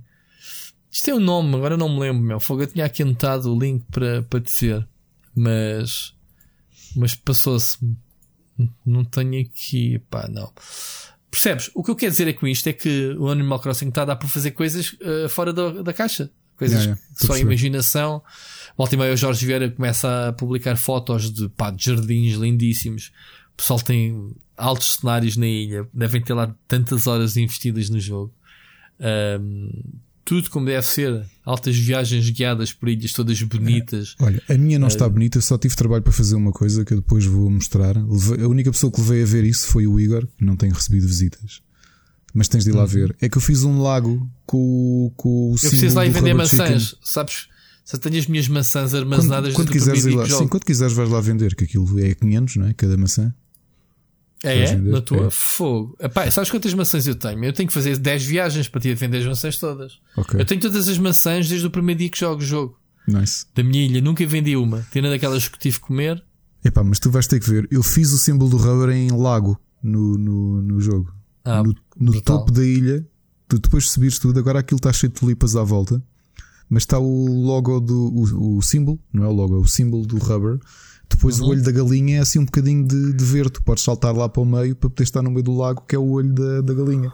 Isto 0.98 1.06
tem 1.06 1.14
um 1.14 1.20
nome, 1.20 1.56
agora 1.56 1.78
não 1.78 1.90
me 1.90 2.00
lembro, 2.00 2.24
meu. 2.24 2.40
Fogo, 2.40 2.64
eu 2.64 2.68
tinha 2.68 2.84
aqui 2.84 3.04
anotado 3.04 3.54
o 3.54 3.60
link 3.60 3.86
para, 3.92 4.24
para 4.24 4.40
dizer. 4.40 4.88
Mas. 5.36 6.16
Mas 6.96 7.14
passou-se. 7.14 7.78
Não 8.84 9.06
tenho 9.06 9.40
aqui. 9.40 10.00
Pá, 10.10 10.28
não. 10.28 10.52
Percebes? 11.30 11.70
O 11.76 11.84
que 11.84 11.92
eu 11.92 11.96
quero 11.96 12.10
dizer 12.10 12.28
é 12.28 12.34
com 12.34 12.48
isto 12.48 12.66
é 12.66 12.74
que 12.74 13.16
o 13.20 13.30
Animal 13.30 13.60
Crossing 13.60 13.90
está 13.90 14.02
a 14.02 14.06
dar 14.06 14.16
para 14.16 14.28
fazer 14.28 14.50
coisas 14.52 14.94
uh, 14.94 15.30
fora 15.30 15.54
da, 15.54 15.84
da 15.84 15.94
caixa. 15.94 16.32
Coisas 16.58 16.86
yeah, 16.86 17.00
yeah. 17.00 17.28
só 17.28 17.38
imaginação. 17.38 18.24
Volta 18.76 18.96
e 18.96 18.98
meia 18.98 19.14
o 19.14 19.18
Jorge 19.18 19.46
Vieira 19.46 19.70
começa 19.70 20.30
a 20.30 20.34
publicar 20.34 20.78
fotos 20.78 21.32
de, 21.32 21.48
pá, 21.50 21.70
de 21.70 21.86
jardins 21.86 22.34
lindíssimos. 22.38 23.12
O 23.54 23.58
pessoal 23.58 23.80
tem 23.80 24.36
altos 24.58 24.96
cenários 24.96 25.38
na 25.38 25.46
ilha. 25.46 25.88
Devem 25.94 26.24
ter 26.24 26.34
lá 26.34 26.56
tantas 26.68 27.06
horas 27.06 27.38
investidas 27.38 27.88
no 27.88 28.00
jogo. 28.00 28.34
Um, 29.40 29.70
tudo 30.28 30.50
como 30.50 30.66
deve 30.66 30.86
ser. 30.86 31.26
Altas 31.46 31.78
viagens 31.78 32.30
guiadas 32.30 32.74
por 32.74 32.90
ilhas 32.90 33.14
todas 33.14 33.42
bonitas. 33.42 34.14
É. 34.20 34.24
Olha, 34.26 34.44
a 34.50 34.54
minha 34.56 34.78
não 34.78 34.90
está 34.90 35.08
bonita, 35.08 35.40
só 35.40 35.58
tive 35.58 35.74
trabalho 35.74 36.04
para 36.04 36.12
fazer 36.12 36.36
uma 36.36 36.52
coisa 36.52 36.84
que 36.84 36.94
eu 36.94 36.98
depois 36.98 37.26
vou 37.26 37.50
mostrar. 37.50 37.96
A 37.98 38.48
única 38.48 38.70
pessoa 38.70 38.92
que 38.92 39.00
levei 39.00 39.24
a 39.24 39.26
ver 39.26 39.46
isso 39.46 39.68
foi 39.68 39.88
o 39.88 39.98
Igor, 39.98 40.28
que 40.38 40.44
não 40.44 40.58
tem 40.58 40.70
recebido 40.70 41.08
visitas. 41.08 41.62
Mas 42.34 42.50
tens 42.50 42.66
de 42.66 42.72
ir 42.72 42.74
lá 42.74 42.82
uhum. 42.82 42.88
ver. 42.88 43.16
É 43.22 43.30
que 43.30 43.38
eu 43.38 43.42
fiz 43.42 43.64
um 43.64 43.82
lago 43.82 44.30
com, 44.46 45.14
com 45.16 45.54
o 45.54 45.56
Eu 45.56 45.70
preciso 45.70 45.96
lá 45.96 46.06
ir 46.06 46.10
vender 46.10 46.34
maçãs, 46.34 46.84
chicken. 46.84 47.00
sabes? 47.02 47.48
Só 47.86 47.98
tenho 47.98 48.20
as 48.20 48.28
minhas 48.28 48.50
maçãs 48.50 48.94
armazenadas 48.94 49.54
quando, 49.54 49.68
quando 49.68 49.72
quiseres 49.72 50.06
ir 50.06 50.14
lá, 50.14 50.26
Sim, 50.26 50.48
quando 50.50 50.66
quiseres 50.66 50.92
vais 50.92 51.10
lá 51.10 51.22
vender, 51.22 51.56
que 51.56 51.64
aquilo 51.64 51.98
é 52.04 52.14
500, 52.14 52.56
não 52.58 52.68
é? 52.68 52.74
Cada 52.74 52.98
maçã. 52.98 53.34
É, 54.44 54.64
é? 54.64 54.76
Na 54.76 55.02
tua? 55.02 55.28
É. 55.28 55.30
Fogo. 55.30 55.96
Epá, 56.00 56.30
sabes 56.30 56.52
quantas 56.52 56.74
maçãs 56.74 57.08
eu 57.08 57.16
tenho? 57.16 57.44
Eu 57.44 57.54
tenho 57.54 57.68
que 57.68 57.74
fazer 57.74 57.98
10 57.98 58.24
viagens 58.24 58.68
para 58.68 58.82
te 58.82 58.94
vender 58.94 59.18
as 59.18 59.26
maçãs 59.26 59.58
todas. 59.58 60.00
Okay. 60.16 60.40
Eu 60.40 60.46
tenho 60.46 60.62
todas 60.62 60.88
as 60.88 60.98
maçãs 60.98 61.50
desde 61.50 61.66
o 61.66 61.72
primeiro 61.72 62.00
dia 62.00 62.10
que 62.10 62.20
jogo 62.20 62.42
o 62.42 62.46
jogo. 62.46 62.80
Nice. 63.08 63.46
Da 63.56 63.64
minha 63.64 63.86
ilha, 63.86 64.02
nunca 64.02 64.26
vendi 64.26 64.56
uma. 64.56 64.86
Tendo 64.92 65.10
daquelas 65.10 65.48
que 65.48 65.58
tive 65.58 65.78
que 65.78 65.84
comer. 65.84 66.24
Epá, 66.64 66.84
mas 66.84 67.00
tu 67.00 67.10
vais 67.10 67.26
ter 67.26 67.40
que 67.40 67.50
ver. 67.50 67.68
Eu 67.72 67.82
fiz 67.82 68.12
o 68.12 68.18
símbolo 68.18 68.50
do 68.50 68.58
rubber 68.58 68.96
em 68.96 69.10
lago 69.10 69.60
no, 69.82 70.18
no, 70.18 70.62
no 70.62 70.80
jogo. 70.82 71.14
Ah, 71.44 71.64
no 71.64 71.74
no 72.00 72.22
topo 72.22 72.52
da 72.52 72.64
ilha. 72.64 73.06
Tu 73.48 73.58
depois 73.60 73.90
subires 73.90 74.20
tudo, 74.20 74.38
agora 74.38 74.60
aquilo 74.60 74.78
está 74.78 74.92
cheio 74.92 75.12
de 75.12 75.20
tulipas 75.20 75.56
à 75.56 75.64
volta. 75.64 76.04
Mas 76.70 76.84
está 76.84 77.00
o 77.00 77.44
logo 77.46 77.80
do. 77.80 77.96
O, 77.96 78.58
o 78.58 78.62
símbolo, 78.62 79.00
não 79.12 79.24
é 79.24 79.28
o 79.28 79.32
logo, 79.32 79.56
é 79.56 79.60
o 79.60 79.66
símbolo 79.66 80.06
do 80.06 80.18
rubber 80.18 80.60
depois 81.10 81.40
uhum. 81.40 81.48
o 81.48 81.50
olho 81.52 81.64
da 81.64 81.72
galinha 81.72 82.18
é 82.18 82.20
assim 82.20 82.40
um 82.40 82.46
bocadinho 82.46 82.88
de, 82.88 83.14
de 83.14 83.24
verde. 83.26 83.52
Tu 83.52 83.64
podes 83.64 83.84
saltar 83.84 84.16
lá 84.16 84.28
para 84.28 84.42
o 84.42 84.46
meio 84.46 84.76
para 84.76 84.90
poder 84.90 85.04
estar 85.04 85.22
no 85.22 85.32
meio 85.32 85.44
do 85.44 85.56
lago, 85.56 85.84
que 85.88 85.96
é 85.96 86.00
o 86.00 86.10
olho 86.10 86.34
da, 86.34 86.62
da 86.62 86.74
galinha. 86.74 87.12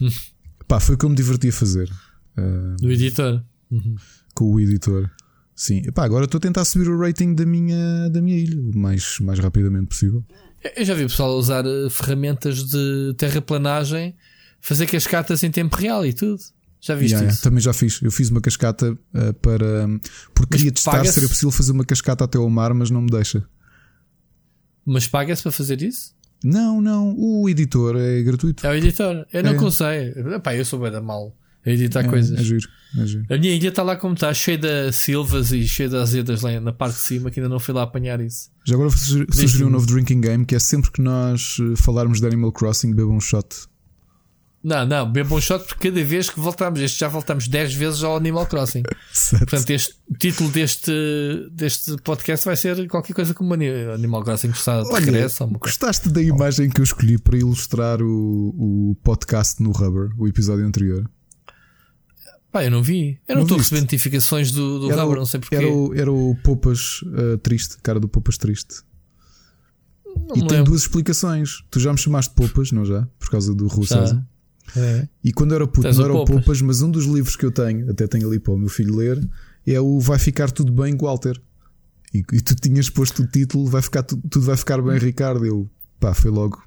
Pá, 0.66 0.80
foi 0.80 0.94
o 0.94 0.98
que 0.98 1.04
eu 1.04 1.10
me 1.10 1.16
diverti 1.16 1.48
a 1.48 1.52
fazer. 1.52 1.90
Uh, 2.38 2.76
do 2.80 2.90
editor. 2.90 3.42
Uhum. 3.70 3.96
Com 4.34 4.54
o 4.54 4.60
editor. 4.60 5.10
Sim. 5.54 5.82
Epá, 5.86 6.04
agora 6.04 6.24
estou 6.24 6.38
a 6.38 6.40
tentar 6.40 6.64
subir 6.64 6.88
o 6.88 6.98
rating 6.98 7.34
da 7.34 7.44
minha, 7.44 8.08
da 8.08 8.22
minha 8.22 8.38
ilha 8.38 8.58
o 8.58 8.78
mais, 8.78 9.18
mais 9.20 9.38
rapidamente 9.38 9.88
possível. 9.88 10.24
Eu 10.76 10.84
já 10.84 10.94
vi 10.94 11.04
o 11.04 11.08
pessoal 11.08 11.36
usar 11.36 11.66
eh, 11.66 11.90
ferramentas 11.90 12.64
de 12.64 13.14
terraplanagem, 13.18 14.14
fazer 14.60 14.86
cascatas 14.86 15.42
em 15.42 15.50
tempo 15.50 15.76
real 15.76 16.06
e 16.06 16.12
tudo. 16.12 16.40
Já 16.80 16.94
viste 16.94 17.12
yeah, 17.12 17.30
isso? 17.30 17.42
Também 17.42 17.60
já 17.60 17.72
fiz. 17.72 18.00
Eu 18.02 18.10
fiz 18.10 18.30
uma 18.30 18.40
cascata 18.40 18.92
uh, 18.92 19.34
para. 19.34 19.86
Porque 20.34 20.56
queria 20.56 20.72
testar 20.72 21.04
se 21.04 21.18
era 21.18 21.28
possível 21.28 21.50
fazer 21.50 21.72
uma 21.72 21.84
cascata 21.84 22.24
até 22.24 22.38
ao 22.38 22.48
mar, 22.48 22.72
mas 22.72 22.90
não 22.90 23.02
me 23.02 23.10
deixa. 23.10 23.44
Mas 24.84 25.06
paga-se 25.06 25.42
para 25.42 25.52
fazer 25.52 25.82
isso? 25.82 26.14
Não, 26.42 26.80
não. 26.80 27.14
O 27.18 27.48
editor 27.48 27.96
é 27.96 28.22
gratuito. 28.22 28.66
É 28.66 28.70
o 28.70 28.74
editor. 28.74 29.26
Eu 29.30 29.42
não 29.42 29.52
é. 29.52 29.54
consigo. 29.54 30.34
Epá, 30.34 30.56
eu 30.56 30.64
sou 30.64 30.80
bem 30.80 30.90
da 30.90 31.02
mal 31.02 31.36
a 31.64 31.70
editar 31.70 32.00
é, 32.00 32.08
coisas. 32.08 32.38
É 32.38 32.42
giro, 32.42 32.68
é 32.98 33.06
giro. 33.06 33.26
A 33.30 33.36
minha 33.36 33.54
ilha 33.54 33.68
está 33.68 33.82
lá 33.82 33.96
como 33.96 34.14
está, 34.14 34.32
cheia 34.32 34.56
de 34.56 34.92
silvas 34.92 35.52
e 35.52 35.66
cheia 35.66 35.88
de 35.88 35.96
azedas 35.96 36.42
lá 36.42 36.58
na 36.60 36.72
parte 36.72 36.94
de 36.94 37.02
cima, 37.02 37.30
que 37.30 37.40
ainda 37.40 37.48
não 37.48 37.60
fui 37.60 37.74
lá 37.74 37.82
apanhar 37.82 38.20
isso. 38.20 38.50
Já 38.64 38.74
agora 38.74 38.88
vou 38.88 38.98
sugerir 38.98 39.64
um 39.64 39.70
novo 39.70 39.86
drinking 39.86 40.20
game 40.20 40.44
que 40.46 40.54
é 40.54 40.58
sempre 40.58 40.90
que 40.90 41.02
nós 41.02 41.58
eh, 41.60 41.76
falarmos 41.76 42.20
de 42.20 42.26
Animal 42.26 42.52
Crossing, 42.52 42.94
bebam 42.94 43.16
um 43.16 43.20
shot 43.20 43.48
não, 44.62 44.86
não, 44.86 45.10
bem 45.10 45.24
bom 45.24 45.40
shot 45.40 45.64
porque 45.64 45.88
cada 45.88 46.04
vez 46.04 46.28
que 46.28 46.38
voltamos, 46.38 46.80
este 46.80 47.00
já 47.00 47.08
voltamos 47.08 47.48
10 47.48 47.74
vezes 47.74 48.04
ao 48.04 48.16
Animal 48.16 48.46
Crossing. 48.46 48.82
Certo. 49.10 49.48
Portanto, 49.48 49.70
este, 49.70 49.94
o 50.08 50.14
título 50.14 50.50
deste, 50.50 50.92
deste 51.50 51.96
podcast 52.02 52.44
vai 52.44 52.56
ser 52.56 52.86
qualquer 52.86 53.14
coisa 53.14 53.32
como 53.32 53.54
Animal 53.54 54.22
Crossing 54.22 54.50
está 54.50 54.82
de 54.82 54.92
regresso. 54.92 55.46
Gostaste 55.46 56.10
da 56.10 56.20
imagem 56.20 56.68
que 56.68 56.80
eu 56.80 56.84
escolhi 56.84 57.18
para 57.18 57.38
ilustrar 57.38 58.02
o, 58.02 58.54
o 58.56 58.96
podcast 59.02 59.62
no 59.62 59.72
Rubber, 59.72 60.10
o 60.18 60.28
episódio 60.28 60.66
anterior? 60.66 61.10
Pá, 62.52 62.64
eu 62.64 62.70
não 62.70 62.82
vi. 62.82 63.18
Eu 63.26 63.36
não, 63.36 63.42
estou 63.42 63.56
a 63.56 63.60
receber 63.60 63.80
notificações 63.80 64.50
do, 64.50 64.80
do 64.80 64.88
Rubber, 64.90 65.16
não 65.16 65.26
sei 65.26 65.40
porquê. 65.40 65.56
Era 65.56 65.68
o, 65.68 65.94
era 65.94 66.12
o 66.12 66.36
Poupas 66.42 67.00
uh, 67.02 67.38
triste, 67.38 67.78
cara 67.82 67.98
do 67.98 68.08
Poupas 68.08 68.36
triste. 68.36 68.82
Não 70.04 70.36
e 70.36 70.40
tem 70.40 70.58
lembro. 70.58 70.64
duas 70.64 70.82
explicações. 70.82 71.64
Tu 71.70 71.80
já 71.80 71.92
me 71.92 71.98
chamaste 71.98 72.34
Poupas, 72.34 72.72
não 72.72 72.84
já? 72.84 73.08
Por 73.18 73.30
causa 73.30 73.54
do 73.54 73.66
Rui 73.68 73.86
César. 73.86 74.22
É. 74.76 75.08
E 75.24 75.32
quando 75.32 75.54
era 75.54 75.66
puto, 75.66 75.90
não 75.92 76.04
era 76.04 76.14
o 76.14 76.24
Poupas, 76.24 76.60
mas 76.62 76.82
um 76.82 76.90
dos 76.90 77.04
livros 77.04 77.36
que 77.36 77.44
eu 77.44 77.50
tenho, 77.50 77.90
até 77.90 78.06
tenho 78.06 78.28
ali 78.28 78.38
para 78.38 78.52
o 78.52 78.58
meu 78.58 78.68
filho 78.68 78.96
ler, 78.96 79.20
é 79.66 79.80
o 79.80 79.98
Vai 80.00 80.18
Ficar 80.18 80.50
Tudo 80.50 80.72
Bem, 80.72 80.96
Walter. 80.96 81.40
E, 82.12 82.18
e 82.18 82.40
tu 82.40 82.54
tinhas 82.54 82.90
posto 82.90 83.22
o 83.22 83.26
título, 83.26 83.66
vai 83.66 83.82
ficar, 83.82 84.02
tudo 84.02 84.40
vai 84.40 84.56
ficar 84.56 84.82
bem, 84.82 84.98
Ricardo. 84.98 85.44
Eu, 85.46 85.70
pá, 85.98 86.14
foi 86.14 86.30
logo. 86.30 86.62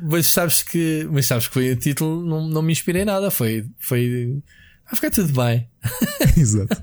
Mas 0.00 0.26
sabes 0.26 0.62
que, 0.62 1.06
mas 1.10 1.26
sabes 1.26 1.48
que 1.48 1.54
foi 1.54 1.72
o 1.72 1.76
título, 1.76 2.24
não, 2.24 2.48
não 2.48 2.62
me 2.62 2.72
inspirei 2.72 3.04
nada. 3.04 3.30
Foi, 3.30 3.66
foi, 3.78 4.42
vai 4.86 4.94
ficar 4.94 5.10
tudo 5.10 5.32
bem. 5.32 5.68
exato. 6.36 6.82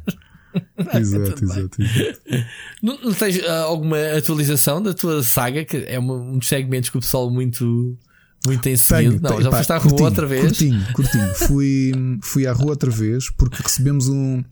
exato, 0.93 1.43
exato, 1.43 1.81
exato. 1.81 2.45
Não, 2.81 2.99
não 3.01 3.13
tens 3.13 3.37
uh, 3.37 3.49
alguma 3.65 3.97
atualização 4.17 4.81
da 4.81 4.93
tua 4.93 5.23
saga? 5.23 5.65
Que 5.65 5.77
é 5.87 5.99
um, 5.99 6.33
um 6.33 6.37
dos 6.37 6.47
segmentos 6.47 6.89
que 6.89 6.97
o 6.97 7.01
pessoal 7.01 7.29
muito 7.31 7.97
muito 8.45 8.61
tem 8.61 8.77
seguido. 8.77 9.19
Não, 9.21 9.29
tenho, 9.31 9.41
já 9.41 9.49
pá, 9.49 9.57
foste 9.57 9.71
à 9.71 9.77
rua 9.77 9.89
curtinho, 9.89 10.09
outra 10.09 10.27
vez. 10.27 10.41
Curtinho, 10.41 10.93
curtinho. 10.93 11.35
fui, 11.35 11.91
fui 12.21 12.47
à 12.47 12.53
rua 12.53 12.69
outra 12.69 12.91
vez 12.91 13.29
porque 13.29 13.61
recebemos 13.61 14.07
um. 14.07 14.43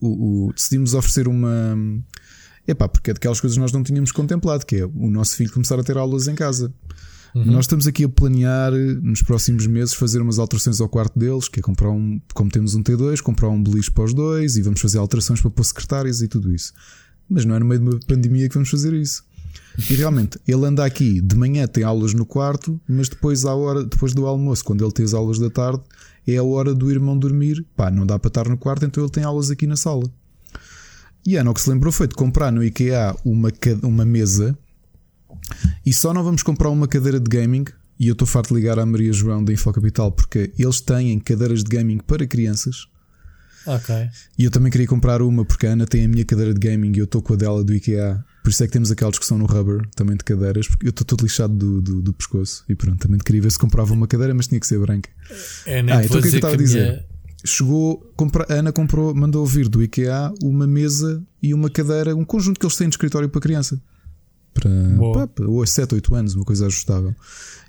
O, 0.00 0.48
o, 0.48 0.52
decidimos 0.52 0.94
oferecer 0.94 1.28
uma. 1.28 1.76
Epá, 2.66 2.88
porque 2.88 3.10
é 3.10 3.14
daquelas 3.14 3.40
coisas 3.40 3.56
que 3.56 3.60
nós 3.60 3.72
não 3.72 3.82
tínhamos 3.82 4.12
contemplado, 4.12 4.66
que 4.66 4.76
é 4.76 4.84
o 4.84 5.10
nosso 5.10 5.36
filho 5.36 5.50
começar 5.52 5.78
a 5.78 5.82
ter 5.82 5.96
aulas 5.96 6.28
em 6.28 6.34
casa. 6.34 6.72
Uhum. 7.34 7.44
Nós 7.46 7.64
estamos 7.64 7.86
aqui 7.86 8.04
a 8.04 8.08
planear 8.08 8.72
nos 8.72 9.22
próximos 9.22 9.66
meses 9.66 9.94
fazer 9.94 10.20
umas 10.20 10.38
alterações 10.38 10.80
ao 10.80 10.88
quarto 10.88 11.18
deles, 11.18 11.48
que 11.48 11.60
é 11.60 11.62
comprar 11.62 11.90
um, 11.90 12.20
como 12.34 12.50
temos 12.50 12.74
um 12.74 12.82
T2, 12.82 13.20
comprar 13.20 13.48
um 13.48 13.62
beliche 13.62 13.90
para 13.90 14.04
os 14.04 14.14
dois 14.14 14.56
e 14.56 14.62
vamos 14.62 14.80
fazer 14.80 14.98
alterações 14.98 15.40
para 15.40 15.50
pôr 15.50 15.64
secretárias 15.64 16.20
e 16.22 16.28
tudo 16.28 16.52
isso. 16.54 16.72
Mas 17.28 17.44
não 17.44 17.54
é 17.54 17.58
no 17.58 17.66
meio 17.66 17.80
de 17.80 17.88
uma 17.88 18.00
pandemia 18.06 18.48
que 18.48 18.54
vamos 18.54 18.70
fazer 18.70 18.94
isso. 18.94 19.24
E 19.90 19.94
realmente, 19.94 20.38
ele 20.46 20.66
anda 20.66 20.84
aqui, 20.84 21.20
de 21.20 21.36
manhã 21.36 21.66
tem 21.66 21.84
aulas 21.84 22.12
no 22.12 22.26
quarto, 22.26 22.80
mas 22.88 23.08
depois, 23.08 23.44
à 23.44 23.54
hora, 23.54 23.84
depois 23.84 24.12
do 24.12 24.26
almoço, 24.26 24.64
quando 24.64 24.84
ele 24.84 24.92
tem 24.92 25.04
as 25.04 25.14
aulas 25.14 25.38
da 25.38 25.48
tarde, 25.48 25.82
é 26.26 26.36
a 26.36 26.42
hora 26.42 26.74
do 26.74 26.90
irmão 26.90 27.16
dormir. 27.16 27.64
Pá, 27.76 27.90
não 27.90 28.04
dá 28.04 28.18
para 28.18 28.28
estar 28.28 28.48
no 28.48 28.56
quarto, 28.56 28.84
então 28.84 29.02
ele 29.02 29.12
tem 29.12 29.22
aulas 29.22 29.50
aqui 29.50 29.66
na 29.66 29.76
sala. 29.76 30.10
E 31.24 31.36
a 31.36 31.42
Ana 31.42 31.50
o 31.50 31.54
que 31.54 31.60
se 31.60 31.70
lembrou 31.70 31.92
foi 31.92 32.08
de 32.08 32.14
comprar 32.14 32.50
no 32.50 32.64
IKEA 32.64 33.14
uma, 33.24 33.50
uma 33.82 34.04
mesa 34.04 34.56
e 35.84 35.92
só 35.92 36.12
não 36.12 36.22
vamos 36.22 36.42
comprar 36.42 36.70
uma 36.70 36.88
cadeira 36.88 37.20
de 37.20 37.28
gaming. 37.28 37.64
E 37.98 38.06
eu 38.08 38.12
estou 38.12 38.26
farto 38.26 38.54
de 38.54 38.60
ligar 38.60 38.78
à 38.78 38.86
Maria 38.86 39.12
João 39.12 39.42
da 39.42 39.52
Infocapital 39.52 40.12
porque 40.12 40.52
eles 40.58 40.80
têm 40.80 41.18
cadeiras 41.18 41.64
de 41.64 41.76
gaming 41.76 41.98
para 41.98 42.26
crianças. 42.26 42.86
Ok. 43.66 43.94
E 44.38 44.44
eu 44.44 44.50
também 44.50 44.70
queria 44.70 44.86
comprar 44.86 45.20
uma 45.20 45.44
porque 45.44 45.66
a 45.66 45.72
Ana 45.72 45.84
tem 45.84 46.04
a 46.04 46.08
minha 46.08 46.24
cadeira 46.24 46.54
de 46.54 46.60
gaming 46.60 46.92
e 46.94 46.98
eu 46.98 47.04
estou 47.04 47.20
com 47.20 47.34
a 47.34 47.36
dela 47.36 47.64
do 47.64 47.74
IKEA. 47.74 48.24
Por 48.48 48.52
isso 48.52 48.64
é 48.64 48.66
que 48.66 48.72
temos 48.72 48.90
aquela 48.90 49.10
discussão 49.10 49.36
no 49.36 49.44
rubber 49.44 49.86
também 49.94 50.16
de 50.16 50.24
cadeiras, 50.24 50.66
porque 50.66 50.86
eu 50.86 50.88
estou 50.88 51.04
todo 51.04 51.20
lixado 51.20 51.52
do, 51.52 51.82
do, 51.82 52.00
do, 52.00 52.14
pescoço. 52.14 52.64
E 52.66 52.74
pronto, 52.74 52.98
também 52.98 53.20
queria 53.20 53.42
ver 53.42 53.52
se 53.52 53.58
comprava 53.58 53.92
uma 53.92 54.06
cadeira, 54.06 54.32
mas 54.32 54.46
tinha 54.46 54.58
que 54.58 54.66
ser 54.66 54.78
branca. 54.78 55.10
É, 55.66 55.80
ah, 55.80 56.02
então 56.02 56.18
o 56.18 56.22
que 56.22 56.28
é 56.28 56.30
que 56.30 56.36
eu 56.36 56.36
estava 56.36 56.54
a 56.54 56.56
dizer? 56.56 56.92
Minha... 56.92 57.04
Chegou, 57.44 58.10
compra, 58.16 58.46
a 58.48 58.54
Ana 58.54 58.72
comprou, 58.72 59.14
mandou 59.14 59.44
vir 59.44 59.68
do 59.68 59.82
IKEA 59.82 60.32
uma 60.42 60.66
mesa 60.66 61.22
e 61.42 61.52
uma 61.52 61.68
cadeira, 61.68 62.16
um 62.16 62.24
conjunto 62.24 62.58
que 62.58 62.64
eles 62.64 62.74
têm 62.74 62.88
de 62.88 62.94
escritório 62.94 63.28
para 63.28 63.38
criança 63.38 63.78
para, 64.54 64.70
pá, 65.26 65.44
ou 65.44 65.66
7, 65.66 65.96
8 65.96 66.14
anos, 66.14 66.34
uma 66.34 66.46
coisa 66.46 66.64
ajustável. 66.64 67.14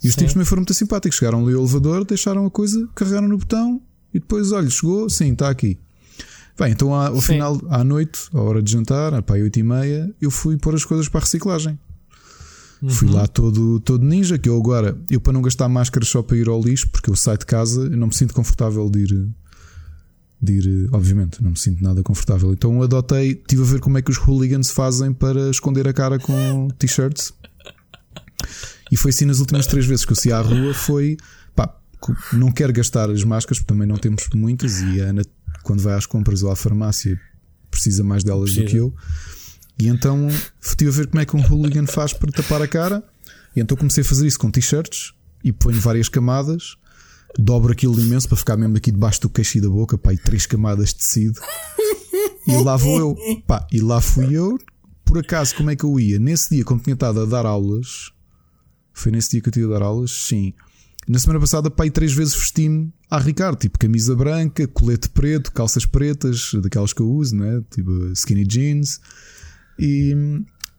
E 0.02 0.08
os 0.08 0.16
tipos 0.16 0.32
também 0.32 0.46
foram 0.46 0.62
muito 0.62 0.74
simpáticos. 0.74 1.18
Chegaram 1.20 1.44
ali 1.44 1.56
ao 1.56 1.60
elevador, 1.60 2.06
deixaram 2.06 2.46
a 2.46 2.50
coisa, 2.50 2.88
carregaram 2.96 3.28
no 3.28 3.38
botão 3.38 3.82
e 4.14 4.20
depois, 4.20 4.54
olha, 4.54 4.70
chegou, 4.70 5.10
sim, 5.10 5.34
está 5.34 5.50
aqui. 5.50 5.78
Bem, 6.60 6.74
então 6.74 6.94
ao 6.94 7.22
final, 7.22 7.60
à 7.70 7.84
noite, 7.84 8.30
à 8.34 8.42
hora 8.42 8.62
de 8.62 8.72
jantar, 8.72 9.22
pá, 9.24 9.36
8 9.36 9.60
e 9.60 9.64
meia, 9.64 10.14
eu 10.20 10.30
fui 10.30 10.58
pôr 10.58 10.76
as 10.76 10.84
coisas 10.84 11.08
para 11.08 11.22
a 11.22 11.24
reciclagem. 11.24 11.80
Uhum. 12.82 12.90
Fui 12.90 13.10
lá 13.10 13.28
todo, 13.28 13.80
todo 13.80 14.06
ninja, 14.06 14.38
que 14.38 14.50
eu 14.50 14.58
agora, 14.58 14.98
eu 15.10 15.22
para 15.22 15.34
não 15.34 15.42
gastar 15.42 15.70
máscaras 15.70 16.10
só 16.10 16.22
para 16.22 16.38
ir 16.38 16.48
ao 16.48 16.62
lixo, 16.62 16.90
porque 16.90 17.10
eu 17.10 17.16
saio 17.16 17.38
de 17.38 17.46
casa, 17.46 17.82
eu 17.82 17.98
não 17.98 18.08
me 18.08 18.14
sinto 18.14 18.34
confortável 18.34 18.90
de 18.90 19.00
ir 19.00 19.30
de 20.42 20.54
ir, 20.54 20.90
obviamente, 20.94 21.44
não 21.44 21.52
me 21.52 21.58
sinto 21.58 21.84
nada 21.84 22.02
confortável. 22.02 22.54
Então 22.54 22.82
adotei, 22.82 23.36
tive 23.36 23.62
a 23.62 23.66
ver 23.66 23.80
como 23.80 23.98
é 23.98 24.02
que 24.02 24.10
os 24.10 24.18
hooligans 24.18 24.72
fazem 24.72 25.12
para 25.12 25.50
esconder 25.50 25.88
a 25.88 25.94
cara 25.94 26.18
com 26.18 26.70
t-shirts. 26.78 27.34
E 28.92 28.96
foi 28.96 29.12
assim 29.12 29.26
nas 29.26 29.40
últimas 29.40 29.68
três 29.68 29.86
vezes 29.86 30.06
que 30.06 30.14
eu 30.14 30.16
saí 30.16 30.32
à 30.32 30.42
rua. 30.42 30.74
Foi 30.74 31.18
pá, 31.54 31.76
não 32.32 32.52
quero 32.52 32.72
gastar 32.72 33.10
as 33.10 33.24
máscaras, 33.24 33.60
porque 33.60 33.74
também 33.74 33.88
não 33.88 33.98
temos 33.98 34.28
muitas. 34.34 34.80
E 34.82 35.02
a 35.02 35.06
Ana, 35.06 35.24
quando 35.70 35.82
vai 35.84 35.94
às 35.94 36.08
compras 36.08 36.42
ou 36.42 36.50
à 36.50 36.56
farmácia, 36.56 37.20
precisa 37.70 38.04
mais 38.04 38.24
delas 38.24 38.54
Precisa. 38.54 38.66
do 38.66 38.72
que 38.72 38.78
eu. 38.78 38.96
E 39.78 39.88
então 39.88 40.28
estive 40.60 40.90
a 40.90 40.94
ver 40.94 41.08
como 41.08 41.22
é 41.22 41.26
que 41.26 41.36
um 41.36 41.42
hooligan 41.42 41.86
faz 41.86 42.12
para 42.12 42.32
tapar 42.32 42.60
a 42.60 42.68
cara. 42.68 43.04
E 43.56 43.60
então 43.60 43.78
comecei 43.78 44.02
a 44.02 44.06
fazer 44.06 44.26
isso 44.26 44.40
com 44.40 44.50
t-shirts 44.50 45.14
e 45.44 45.52
ponho 45.52 45.80
várias 45.80 46.10
camadas 46.10 46.76
dobro 47.38 47.72
aquilo 47.72 48.00
imenso 48.00 48.28
para 48.28 48.38
ficar 48.38 48.58
mesmo 48.58 48.76
aqui 48.78 48.92
debaixo 48.92 49.22
do 49.22 49.30
queixo 49.30 49.60
e 49.60 49.62
da 49.62 49.70
boca, 49.70 49.96
pá, 49.96 50.12
e 50.12 50.18
três 50.18 50.48
camadas 50.48 50.90
de 50.90 50.96
tecido. 50.96 51.40
E 52.48 52.64
lá 52.64 52.76
vou 52.76 52.98
eu, 52.98 53.16
pá, 53.46 53.68
e 53.72 53.80
lá 53.80 54.02
fui 54.02 54.36
eu. 54.36 54.58
Por 55.06 55.20
acaso, 55.20 55.54
como 55.56 55.70
é 55.70 55.76
que 55.76 55.84
eu 55.84 56.00
ia? 56.00 56.18
Nesse 56.18 56.56
dia, 56.56 56.66
como 56.66 56.82
tinha 56.82 56.96
estado 56.96 57.22
a 57.22 57.26
dar 57.26 57.46
aulas, 57.46 58.12
foi 58.92 59.12
nesse 59.12 59.30
dia 59.30 59.42
que 59.42 59.50
eu 59.50 59.54
tinha 59.54 59.68
a 59.68 59.70
dar 59.70 59.84
aulas, 59.84 60.10
sim. 60.10 60.56
Na 61.10 61.18
semana 61.18 61.40
passada, 61.40 61.74
e 61.84 61.90
três 61.90 62.14
vezes 62.14 62.36
vesti-me 62.36 62.94
a 63.10 63.18
Ricardo, 63.18 63.58
tipo 63.58 63.80
camisa 63.80 64.16
branca, 64.16 64.68
colete 64.68 65.10
preto, 65.10 65.52
calças 65.52 65.84
pretas, 65.84 66.52
daquelas 66.62 66.94
que 66.94 67.02
eu 67.02 67.10
uso, 67.10 67.36
né? 67.36 67.64
Tipo 67.72 68.12
skinny 68.14 68.46
jeans. 68.46 69.02
E, 69.80 70.14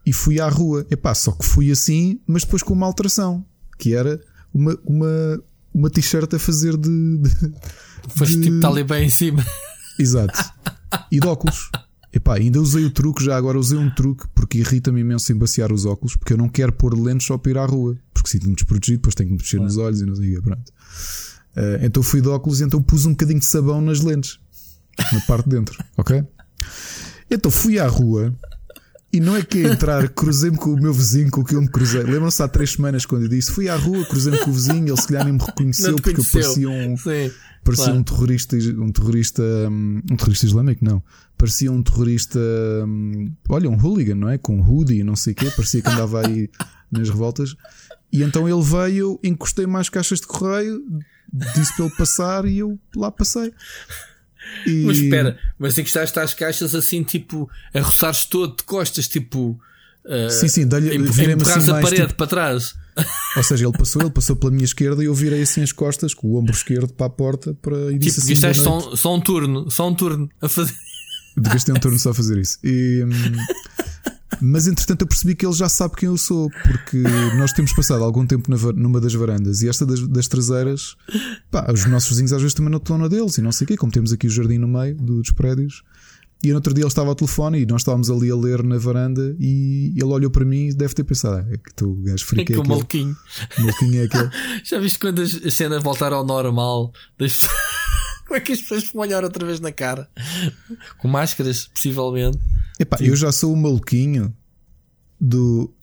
e 0.06 0.12
fui 0.12 0.38
à 0.38 0.48
rua. 0.48 0.86
Epá, 0.88 1.16
só 1.16 1.32
que 1.32 1.44
fui 1.44 1.72
assim, 1.72 2.20
mas 2.28 2.44
depois 2.44 2.62
com 2.62 2.72
uma 2.74 2.86
alteração, 2.86 3.44
que 3.76 3.92
era 3.92 4.20
uma, 4.54 4.78
uma, 4.84 5.42
uma 5.74 5.90
t-shirt 5.90 6.32
a 6.32 6.38
fazer 6.38 6.76
de. 6.76 7.18
de 7.18 7.30
Foste 8.14 8.36
de... 8.36 8.42
tipo, 8.42 8.54
está 8.54 8.68
ali 8.68 8.84
bem 8.84 9.06
em 9.06 9.10
cima. 9.10 9.44
Exato. 9.98 10.38
E 11.10 11.18
de 11.18 11.26
óculos. 11.26 11.72
Epá, 12.12 12.36
ainda 12.36 12.60
usei 12.60 12.84
o 12.84 12.90
truque, 12.90 13.24
já 13.24 13.36
agora 13.36 13.58
usei 13.58 13.78
um 13.78 13.88
truque 13.94 14.26
porque 14.34 14.58
irrita-me 14.58 15.00
imenso 15.00 15.32
embaciar 15.32 15.72
os 15.72 15.84
óculos 15.84 16.16
porque 16.16 16.32
eu 16.32 16.36
não 16.36 16.48
quero 16.48 16.72
pôr 16.72 16.98
lentes 16.98 17.26
só 17.26 17.38
para 17.38 17.52
ir 17.52 17.58
à 17.58 17.64
rua 17.64 17.96
porque 18.12 18.28
sinto-me 18.28 18.54
desprotegido, 18.54 18.98
depois 18.98 19.14
tenho 19.14 19.28
que 19.30 19.36
mexer 19.36 19.60
nos 19.60 19.76
olhos 19.76 20.00
e 20.00 20.06
não 20.06 20.16
sei 20.16 20.36
o 20.36 20.42
pronto. 20.42 20.72
Uh, 21.56 21.84
então 21.84 22.02
fui 22.02 22.20
de 22.20 22.28
óculos 22.28 22.60
e 22.60 22.64
então 22.64 22.82
pus 22.82 23.06
um 23.06 23.10
bocadinho 23.10 23.38
de 23.38 23.46
sabão 23.46 23.80
nas 23.80 24.00
lentes 24.00 24.40
na 25.12 25.20
parte 25.20 25.48
de 25.48 25.56
dentro, 25.56 25.82
ok? 25.96 26.24
Então 27.30 27.50
fui 27.50 27.78
à 27.78 27.86
rua 27.86 28.34
e 29.12 29.18
não 29.18 29.36
é 29.36 29.42
que 29.42 29.58
ia 29.58 29.72
entrar, 29.72 30.08
cruzei-me 30.08 30.56
com 30.56 30.70
o 30.70 30.80
meu 30.80 30.92
vizinho 30.92 31.30
com 31.30 31.40
o 31.40 31.44
que 31.44 31.54
eu 31.54 31.60
me 31.60 31.68
cruzei. 31.68 32.02
Lembram-se 32.02 32.42
há 32.42 32.48
três 32.48 32.72
semanas 32.72 33.04
quando 33.04 33.22
eu 33.22 33.28
disse: 33.28 33.50
fui 33.50 33.68
à 33.68 33.74
rua, 33.74 34.04
cruzei-me 34.06 34.38
com 34.38 34.50
o 34.50 34.52
vizinho, 34.52 34.88
ele 34.88 35.00
se 35.00 35.06
calhar 35.08 35.24
nem 35.24 35.32
me 35.32 35.40
reconheceu 35.40 35.96
porque 35.96 36.20
eu 36.20 36.24
parecia 36.32 36.68
um, 36.68 36.96
Sim, 36.96 37.30
parecia 37.64 37.86
claro. 37.86 38.00
um 38.00 38.02
terrorista, 38.02 38.56
um 38.56 38.92
terrorista, 38.92 39.42
um 39.70 40.16
terrorista 40.16 40.46
islâmico, 40.46 40.84
não. 40.84 41.02
Parecia 41.36 41.70
um 41.70 41.82
terrorista, 41.82 42.38
um, 42.86 43.32
olha, 43.48 43.68
um 43.68 43.76
hooligan, 43.76 44.14
não 44.14 44.28
é? 44.28 44.38
Com 44.38 44.60
hoodie, 44.60 45.02
não 45.02 45.16
sei 45.16 45.32
o 45.32 45.36
quê, 45.36 45.50
parecia 45.50 45.82
que 45.82 45.88
andava 45.88 46.26
aí 46.26 46.50
nas 46.90 47.08
revoltas. 47.08 47.56
E 48.12 48.22
então 48.22 48.48
ele 48.48 48.62
veio, 48.62 49.18
encostei 49.22 49.66
mais 49.66 49.88
caixas 49.88 50.20
de 50.20 50.26
correio, 50.26 50.82
disse 51.54 51.74
para 51.76 51.86
ele 51.86 51.94
passar 51.96 52.44
e 52.44 52.58
eu 52.58 52.78
lá 52.96 53.10
passei. 53.10 53.52
E... 54.66 54.84
Mas 54.84 54.98
espera, 54.98 55.38
mas 55.58 55.74
que 55.74 55.82
estás 55.82 56.16
às 56.16 56.34
caixas 56.34 56.74
assim, 56.74 57.02
tipo, 57.02 57.48
a 57.72 57.80
roçar-se 57.80 58.28
todo 58.28 58.56
de 58.56 58.64
costas, 58.64 59.06
tipo. 59.06 59.60
Uh, 60.04 60.30
sim, 60.30 60.48
sim, 60.48 60.66
dá-lhe 60.66 60.88
assim, 60.88 61.70
a 61.70 61.80
parede 61.80 62.06
tipo... 62.06 62.14
para 62.14 62.26
trás. 62.26 62.74
Ou 63.36 63.42
seja, 63.42 63.66
ele 63.66 63.76
passou, 63.76 64.02
ele 64.02 64.10
passou 64.10 64.36
pela 64.36 64.52
minha 64.52 64.64
esquerda 64.64 65.02
e 65.02 65.06
eu 65.06 65.14
virei 65.14 65.42
assim 65.42 65.62
as 65.62 65.72
costas 65.72 66.14
com 66.14 66.28
o 66.28 66.36
ombro 66.36 66.52
esquerdo 66.52 66.92
para 66.92 67.06
a 67.06 67.10
porta 67.10 67.54
para 67.60 67.92
e 67.92 67.98
disse 67.98 68.20
tipo, 68.26 68.46
assim. 68.46 68.60
Só, 68.60 68.96
só 68.96 69.14
um 69.14 69.20
turno, 69.20 69.70
só 69.70 69.88
um 69.88 69.94
turno 69.94 70.28
a 70.40 70.48
fazer. 70.48 70.74
Gastei 71.36 71.74
um 71.74 71.78
turno 71.78 71.98
só 71.98 72.10
a 72.10 72.14
fazer 72.14 72.38
isso. 72.38 72.58
E, 72.64 73.04
hum, 73.04 73.36
mas 74.40 74.66
entretanto 74.66 75.02
eu 75.02 75.06
percebi 75.06 75.34
que 75.34 75.44
ele 75.44 75.54
já 75.54 75.68
sabe 75.68 75.94
quem 75.96 76.08
eu 76.08 76.16
sou, 76.16 76.50
porque 76.50 77.02
nós 77.36 77.52
temos 77.52 77.72
passado 77.72 78.02
algum 78.02 78.26
tempo 78.26 78.50
na, 78.50 78.56
numa 78.72 79.00
das 79.00 79.14
varandas 79.14 79.62
e 79.62 79.68
esta 79.68 79.84
das, 79.84 80.06
das 80.06 80.28
traseiras, 80.28 80.96
pá, 81.50 81.70
os 81.72 81.84
nossos 81.86 82.10
vizinhos 82.10 82.32
às 82.32 82.40
vezes 82.40 82.54
também 82.54 82.70
não 82.70 82.78
estão 82.78 82.96
na 82.96 83.08
deles 83.08 83.38
e 83.38 83.42
não 83.42 83.52
sei 83.52 83.64
o 83.64 83.68
quê, 83.68 83.76
como 83.76 83.92
temos 83.92 84.12
aqui 84.12 84.26
o 84.26 84.30
jardim 84.30 84.58
no 84.58 84.68
meio 84.68 84.94
dos 84.96 85.30
prédios. 85.30 85.82
E 86.42 86.48
no 86.48 86.54
outro 86.54 86.72
dia 86.72 86.82
ele 86.82 86.88
estava 86.88 87.10
ao 87.10 87.14
telefone 87.14 87.60
e 87.60 87.66
nós 87.66 87.82
estávamos 87.82 88.10
ali 88.10 88.30
a 88.30 88.36
ler 88.36 88.62
na 88.62 88.78
varanda 88.78 89.36
e 89.38 89.92
ele 89.94 90.04
olhou 90.04 90.30
para 90.30 90.44
mim 90.44 90.68
e 90.68 90.74
deve 90.74 90.94
ter 90.94 91.04
pensado: 91.04 91.36
ah, 91.36 91.52
é 91.52 91.58
que 91.58 91.74
tu 91.74 91.94
gajo 92.02 92.24
frico 92.24 92.52
é, 92.52 92.54
é 92.54 92.58
aquele. 92.58 92.68
Maluquinho. 92.68 93.16
maluquinho 93.58 94.00
é 94.00 94.04
aquele. 94.04 94.30
Já 94.64 94.78
viste 94.78 94.98
quando 94.98 95.20
as 95.20 95.32
cenas 95.52 95.82
voltaram 95.82 96.18
ao 96.18 96.24
normal? 96.24 96.92
Das... 97.18 97.46
Como 98.26 98.38
é 98.38 98.40
que 98.40 98.52
as 98.52 98.60
pessoas 98.60 98.90
vão 98.92 99.02
olhar 99.02 99.24
outra 99.24 99.44
vez 99.44 99.58
na 99.58 99.72
cara? 99.72 100.08
Com 100.98 101.08
máscaras, 101.08 101.66
possivelmente. 101.66 102.38
Epá, 102.78 102.96
eu 103.00 103.16
já 103.16 103.32
sou 103.32 103.52
o 103.52 103.56
maluquinho 103.56 104.34
do. 105.20 105.74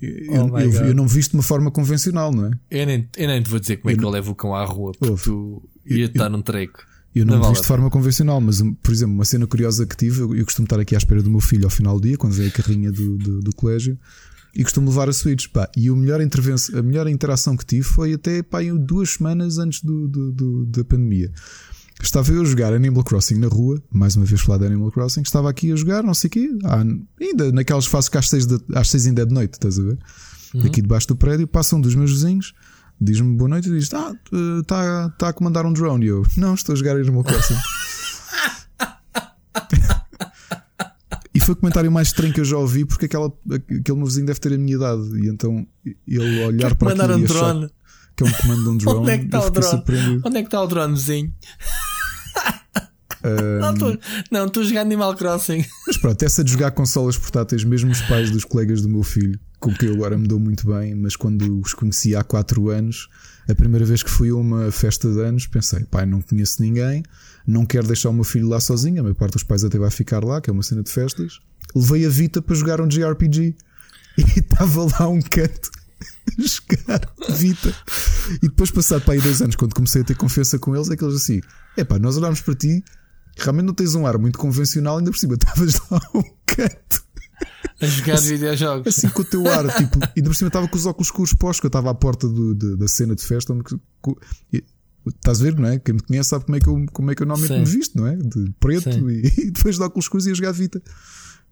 Eu, 0.00 0.50
oh 0.50 0.58
eu, 0.58 0.72
eu, 0.86 0.94
não 0.94 1.06
visto 1.06 1.32
de 1.32 1.36
uma 1.36 1.42
forma 1.42 1.70
convencional, 1.70 2.32
não 2.32 2.46
é? 2.46 2.50
Eu 2.70 2.86
nem, 2.86 3.06
eu 3.18 3.28
nem 3.28 3.42
te 3.42 3.50
vou 3.50 3.60
dizer 3.60 3.76
como 3.76 3.90
é 3.90 3.96
que 3.96 4.02
eu 4.02 4.08
levo 4.08 4.32
o 4.32 4.34
cão 4.34 4.54
à 4.54 4.64
rua, 4.64 4.92
porque 4.98 5.22
tu 5.22 5.62
ia 5.84 6.06
estar 6.06 6.30
num 6.30 6.40
treco. 6.40 6.89
Eu 7.14 7.26
não, 7.26 7.38
não 7.38 7.50
visto 7.50 7.62
de 7.62 7.68
forma 7.68 7.90
convencional, 7.90 8.40
mas, 8.40 8.62
por 8.82 8.92
exemplo, 8.92 9.14
uma 9.14 9.24
cena 9.24 9.46
curiosa 9.46 9.84
que 9.84 9.96
tive, 9.96 10.20
eu, 10.20 10.34
eu, 10.34 10.44
costumo 10.44 10.66
estar 10.66 10.78
aqui 10.78 10.94
à 10.94 10.98
espera 10.98 11.22
do 11.22 11.30
meu 11.30 11.40
filho 11.40 11.64
ao 11.64 11.70
final 11.70 11.98
do 11.98 12.06
dia, 12.06 12.16
quando 12.16 12.34
vem 12.34 12.46
a 12.46 12.50
carrinha 12.50 12.92
do, 12.92 13.18
do, 13.18 13.40
do 13.40 13.54
colégio, 13.54 13.98
e 14.54 14.62
costumo 14.62 14.88
levar 14.88 15.08
a 15.08 15.12
Switch. 15.12 15.48
Pá, 15.48 15.68
e 15.76 15.90
o 15.90 15.96
melhor 15.96 16.20
intervenção, 16.20 16.78
a 16.78 16.82
melhor 16.82 17.08
interação 17.08 17.56
que 17.56 17.64
tive 17.64 17.82
foi 17.82 18.14
até 18.14 18.42
pá, 18.42 18.58
duas 18.78 19.10
semanas 19.10 19.58
antes 19.58 19.82
do, 19.82 20.06
do, 20.06 20.32
do 20.32 20.66
da 20.66 20.84
pandemia. 20.84 21.30
Estava 22.02 22.32
eu 22.32 22.40
a 22.40 22.44
jogar 22.44 22.72
Animal 22.72 23.04
Crossing 23.04 23.34
na 23.34 23.48
rua, 23.48 23.80
mais 23.90 24.16
uma 24.16 24.24
vez 24.24 24.40
falar 24.40 24.58
de 24.58 24.66
Animal 24.66 24.90
Crossing. 24.90 25.20
Estava 25.20 25.50
aqui 25.50 25.70
a 25.70 25.76
jogar, 25.76 26.02
não 26.02 26.14
sei 26.14 26.28
o 26.28 26.30
quê, 26.30 26.50
ah, 26.64 26.82
ainda 27.20 27.52
naquelas 27.52 27.86
fases 27.86 28.08
que 28.08 28.16
às 28.16 28.28
seis, 28.28 28.46
de, 28.46 28.58
às 28.74 28.88
seis 28.88 29.06
ainda 29.06 29.22
é 29.22 29.26
de 29.26 29.34
noite, 29.34 29.54
estás 29.54 29.78
a 29.78 29.82
ver? 29.82 29.98
Uhum. 30.54 30.66
Aqui 30.66 30.80
debaixo 30.80 31.08
do 31.08 31.16
prédio, 31.16 31.46
passa 31.46 31.76
um 31.76 31.80
dos 31.80 31.94
meus 31.94 32.10
vizinhos, 32.10 32.54
diz-me 33.00 33.36
boa 33.36 33.48
noite 33.48 33.68
e 33.68 33.72
diz: 33.72 33.92
Ah, 33.94 34.12
está 34.60 35.08
tá 35.10 35.28
a 35.28 35.32
comandar 35.32 35.64
um 35.64 35.72
drone. 35.72 36.04
E 36.04 36.08
eu, 36.08 36.22
não, 36.36 36.54
estou 36.54 36.74
a 36.74 36.76
jogar 36.76 36.96
Animal 36.96 37.24
Crossing. 37.24 37.56
e 41.34 41.40
foi 41.40 41.54
o 41.54 41.56
comentário 41.56 41.90
mais 41.90 42.08
estranho 42.08 42.34
que 42.34 42.40
eu 42.40 42.44
já 42.44 42.58
ouvi, 42.58 42.84
porque 42.84 43.06
aquela, 43.06 43.32
aquele 43.50 43.96
meu 43.96 44.06
vizinho 44.06 44.26
deve 44.26 44.40
ter 44.40 44.52
a 44.52 44.58
minha 44.58 44.76
idade. 44.76 45.02
E 45.24 45.28
então 45.28 45.66
ele 46.06 46.44
olhar 46.44 46.74
para 46.74 46.92
aquilo 46.92 47.14
um 47.14 47.20
e 47.20 47.24
achar 47.24 47.34
drone. 47.34 47.70
que 48.16 48.24
é 48.24 48.26
um 48.26 48.32
comando 48.32 48.62
de 48.62 48.68
um 48.68 48.76
drone. 48.78 49.00
Onde 49.00 49.10
é 49.10 49.18
que 49.18 49.24
está 49.24 49.40
o 49.40 49.50
drone? 49.50 50.20
Onde 50.24 50.36
é 50.36 50.40
que 50.42 50.48
está 50.48 50.62
o 50.62 50.66
dronezinho? 50.66 51.34
Não, 54.30 54.46
estou 54.46 54.62
a 54.62 54.66
jogar 54.66 54.80
Animal 54.82 55.14
Crossing. 55.14 55.64
Mas 55.86 55.96
pronto, 55.98 56.22
essa 56.22 56.42
de 56.42 56.52
jogar 56.52 56.70
consolas 56.70 57.16
portáteis, 57.16 57.64
mesmo 57.64 57.90
os 57.90 58.00
pais 58.02 58.30
dos 58.30 58.44
colegas 58.44 58.82
do 58.82 58.88
meu 58.88 59.02
filho, 59.02 59.38
com 59.58 59.72
que 59.74 59.86
eu 59.86 59.94
agora 59.94 60.16
me 60.16 60.26
dou 60.26 60.40
muito 60.40 60.66
bem, 60.66 60.94
mas 60.94 61.16
quando 61.16 61.60
os 61.60 61.74
conheci 61.74 62.16
há 62.16 62.24
4 62.24 62.70
anos, 62.70 63.08
a 63.48 63.54
primeira 63.54 63.84
vez 63.84 64.02
que 64.02 64.10
fui 64.10 64.30
a 64.30 64.34
uma 64.34 64.70
festa 64.70 65.10
de 65.10 65.20
anos, 65.20 65.46
pensei, 65.46 65.84
pai, 65.84 66.06
não 66.06 66.22
conheço 66.22 66.62
ninguém, 66.62 67.02
não 67.46 67.66
quero 67.66 67.86
deixar 67.86 68.10
o 68.10 68.12
meu 68.12 68.24
filho 68.24 68.48
lá 68.48 68.60
sozinho, 68.60 69.00
a 69.00 69.02
maior 69.02 69.14
parte 69.14 69.34
dos 69.34 69.42
pais 69.42 69.64
até 69.64 69.78
vai 69.78 69.90
ficar 69.90 70.24
lá, 70.24 70.40
que 70.40 70.48
é 70.48 70.52
uma 70.52 70.62
cena 70.62 70.82
de 70.82 70.90
festas. 70.90 71.40
Levei 71.74 72.06
a 72.06 72.08
Vita 72.08 72.40
para 72.40 72.54
jogar 72.54 72.80
um 72.80 72.88
JRPG. 72.88 73.54
e 74.16 74.22
estava 74.40 74.84
lá 74.84 75.08
um 75.08 75.20
canto 75.20 75.70
a 76.38 76.42
jogar 76.42 77.36
Vita. 77.36 77.74
E 78.42 78.48
depois, 78.48 78.70
passado 78.70 79.02
para 79.02 79.14
aí 79.14 79.20
dois 79.20 79.42
anos, 79.42 79.56
quando 79.56 79.74
comecei 79.74 80.02
a 80.02 80.04
ter 80.04 80.16
confiança 80.16 80.58
com 80.58 80.74
eles, 80.74 80.90
é 80.90 80.96
que 80.96 81.04
eles 81.04 81.16
assim: 81.16 81.40
é 81.76 81.84
pá, 81.84 81.98
nós 81.98 82.16
olhámos 82.16 82.40
para 82.40 82.54
ti, 82.54 82.82
realmente 83.42 83.66
não 83.66 83.74
tens 83.74 83.94
um 83.94 84.06
ar 84.06 84.18
muito 84.18 84.38
convencional, 84.38 84.98
ainda 84.98 85.10
por 85.10 85.18
cima 85.18 85.34
estavas 85.40 85.80
lá 85.90 86.00
um 86.14 86.22
canto. 86.46 87.10
A 87.80 87.86
jogar 87.86 88.14
assim, 88.14 88.28
videojogos. 88.34 88.86
Assim 88.86 89.08
com 89.08 89.22
o 89.22 89.24
teu 89.24 89.48
ar, 89.50 89.74
tipo, 89.74 89.98
ainda 90.16 90.28
por 90.28 90.36
cima 90.36 90.48
estava 90.48 90.68
com 90.68 90.76
os 90.76 90.86
óculos 90.86 91.08
escuros 91.08 91.34
postos, 91.34 91.60
que 91.60 91.66
eu 91.66 91.70
estava 91.70 91.90
à 91.90 91.94
porta 91.94 92.28
do, 92.28 92.54
de, 92.54 92.76
da 92.76 92.86
cena 92.86 93.14
de 93.14 93.22
festa. 93.22 93.56
Estás 95.06 95.40
a 95.40 95.44
ver, 95.44 95.58
não 95.58 95.68
é? 95.68 95.78
Quem 95.78 95.94
me 95.94 96.00
conhece 96.00 96.28
sabe 96.28 96.44
como 96.44 96.56
é 96.56 96.60
que 96.60 96.68
eu, 96.68 96.86
como 96.92 97.10
é 97.10 97.14
que 97.14 97.22
eu 97.22 97.26
normalmente 97.26 97.54
Sim. 97.54 97.72
me 97.72 97.78
visto, 97.78 97.98
não 97.98 98.06
é? 98.06 98.16
De 98.16 98.52
preto 98.60 99.10
e, 99.10 99.26
e, 99.46 99.50
depois 99.50 99.76
de 99.76 99.82
óculos 99.82 100.04
escuros 100.04 100.26
e 100.26 100.30
a 100.30 100.34
jogar 100.34 100.52
Vita. 100.52 100.82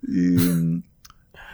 E, 0.06 0.82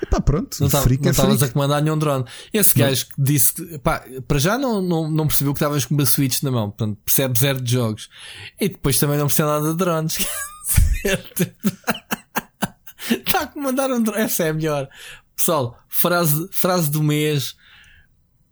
Epá, 0.02 0.20
pronto, 0.20 0.56
não 0.60 0.66
estavas 0.66 1.42
a 1.42 1.48
comandar 1.48 1.82
nenhum 1.82 1.96
drone. 1.96 2.24
Esse 2.52 2.76
gajo 2.78 3.06
que 3.06 3.14
disse 3.22 3.54
que, 3.54 3.78
pá, 3.78 4.04
para 4.26 4.38
já 4.38 4.58
não, 4.58 4.82
não, 4.82 5.10
não 5.10 5.26
percebeu 5.26 5.54
que 5.54 5.58
estavas 5.58 5.84
com 5.84 5.94
uma 5.94 6.04
Switch 6.04 6.42
na 6.42 6.50
mão, 6.50 6.70
portanto, 6.70 6.98
percebe 7.04 7.38
zero 7.38 7.60
de 7.60 7.72
jogos. 7.72 8.10
E 8.60 8.68
depois 8.68 8.98
também 8.98 9.18
não 9.18 9.26
percebe 9.26 9.48
nada 9.48 9.70
de 9.70 9.76
drones. 9.76 10.18
Está 13.10 13.40
a 13.40 13.46
comandar 13.46 13.90
um 13.90 14.02
drone. 14.02 14.22
Essa 14.22 14.44
é 14.44 14.48
a 14.50 14.54
melhor. 14.54 14.88
Pessoal, 15.36 15.78
frase, 15.88 16.48
frase 16.50 16.90
do 16.90 17.02
mês. 17.02 17.54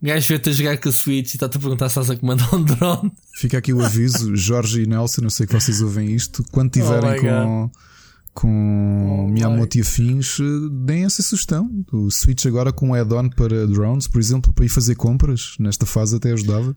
Gajo 0.00 0.28
vê-te 0.28 0.50
a 0.50 0.52
jogar 0.52 0.78
com 0.78 0.88
a 0.88 0.92
Switch 0.92 1.32
e 1.32 1.36
está-te 1.36 1.56
a 1.56 1.60
perguntar 1.60 1.88
se 1.88 1.98
estás 1.98 2.10
a 2.10 2.16
comandar 2.16 2.54
um 2.54 2.62
drone. 2.62 3.12
Fica 3.36 3.58
aqui 3.58 3.72
o 3.72 3.84
aviso, 3.84 4.34
Jorge 4.34 4.82
e 4.82 4.86
Nelson, 4.86 5.22
não 5.22 5.30
sei 5.30 5.46
que 5.46 5.52
vocês 5.52 5.80
ouvem 5.80 6.12
isto, 6.12 6.44
quando 6.50 6.72
tiverem 6.72 7.18
oh 7.18 7.20
com. 7.20 7.60
God 7.68 7.91
com 8.34 9.24
oh, 9.24 9.28
Miyamoto 9.28 9.78
e 9.78 9.80
afins, 9.82 10.38
eh, 10.40 10.68
deem 10.86 11.04
essa 11.04 11.22
sugestão. 11.22 11.70
O 11.92 12.10
Switch 12.10 12.46
agora 12.46 12.72
com 12.72 12.88
um 12.88 12.94
add-on 12.94 13.28
para 13.28 13.66
drones, 13.66 14.08
por 14.08 14.20
exemplo, 14.20 14.52
para 14.52 14.64
ir 14.64 14.68
fazer 14.68 14.94
compras, 14.94 15.54
nesta 15.58 15.84
fase 15.86 16.16
até 16.16 16.32
ajudava. 16.32 16.76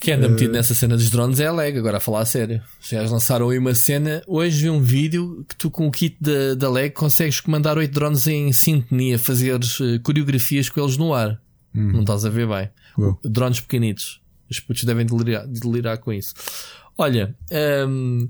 Quem 0.00 0.14
anda 0.14 0.28
uh... 0.28 0.30
metido 0.30 0.52
nessa 0.52 0.74
cena 0.74 0.96
dos 0.96 1.10
drones 1.10 1.38
é 1.40 1.46
a 1.46 1.52
Leg, 1.52 1.78
agora 1.78 1.98
a 1.98 2.00
falar 2.00 2.20
a 2.20 2.24
sério. 2.24 2.60
Já 2.80 3.02
lançaram 3.02 3.50
aí 3.50 3.58
uma 3.58 3.74
cena. 3.74 4.22
Hoje 4.26 4.62
vi 4.62 4.70
um 4.70 4.80
vídeo 4.80 5.44
que 5.48 5.54
tu 5.54 5.70
com 5.70 5.86
o 5.86 5.90
kit 5.90 6.16
da, 6.20 6.54
da 6.54 6.70
Leg 6.70 6.92
consegues 6.92 7.40
comandar 7.40 7.76
oito 7.76 7.92
drones 7.92 8.26
em 8.26 8.50
sintonia, 8.52 9.18
fazer 9.18 9.54
uh, 9.54 10.00
coreografias 10.02 10.68
com 10.68 10.80
eles 10.80 10.96
no 10.96 11.12
ar. 11.12 11.40
Uhum. 11.74 11.92
Não 11.92 12.00
estás 12.00 12.24
a 12.24 12.30
ver 12.30 12.48
bem. 12.48 12.70
Drones 13.24 13.60
pequenitos. 13.60 14.20
Os 14.50 14.58
putos 14.58 14.82
devem 14.84 15.06
delirar, 15.06 15.46
delirar 15.46 15.98
com 15.98 16.12
isso. 16.12 16.34
Olha, 16.98 17.34
um, 17.86 18.28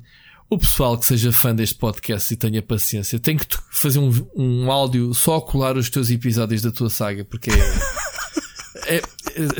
o 0.51 0.59
pessoal 0.59 0.99
que 0.99 1.07
seja 1.07 1.33
fã 1.33 1.55
deste 1.55 1.77
podcast 1.77 2.35
e 2.35 2.37
tenha 2.37 2.61
paciência, 2.61 3.21
tem 3.21 3.37
que 3.37 3.47
fazer 3.71 4.01
um, 4.01 4.13
um 4.37 4.71
áudio 4.71 5.15
só 5.15 5.37
a 5.37 5.41
colar 5.41 5.77
os 5.77 5.89
teus 5.89 6.11
episódios 6.11 6.61
da 6.61 6.73
tua 6.73 6.91
saga, 6.91 7.25
porque 7.25 7.51
é, 7.51 8.97
é, 8.97 8.97
é, 8.97 9.03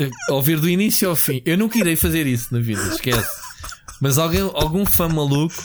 é, 0.03 0.31
ouvir 0.33 0.59
do 0.59 0.69
início 0.69 1.09
ao 1.09 1.15
fim. 1.15 1.41
Eu 1.45 1.57
nunca 1.57 1.79
irei 1.79 1.95
fazer 1.95 2.27
isso 2.27 2.53
na 2.53 2.59
vida, 2.59 2.81
esquece. 2.89 3.25
Mas 4.01 4.17
alguém, 4.17 4.41
algum 4.41 4.85
fã 4.85 5.07
maluco, 5.07 5.55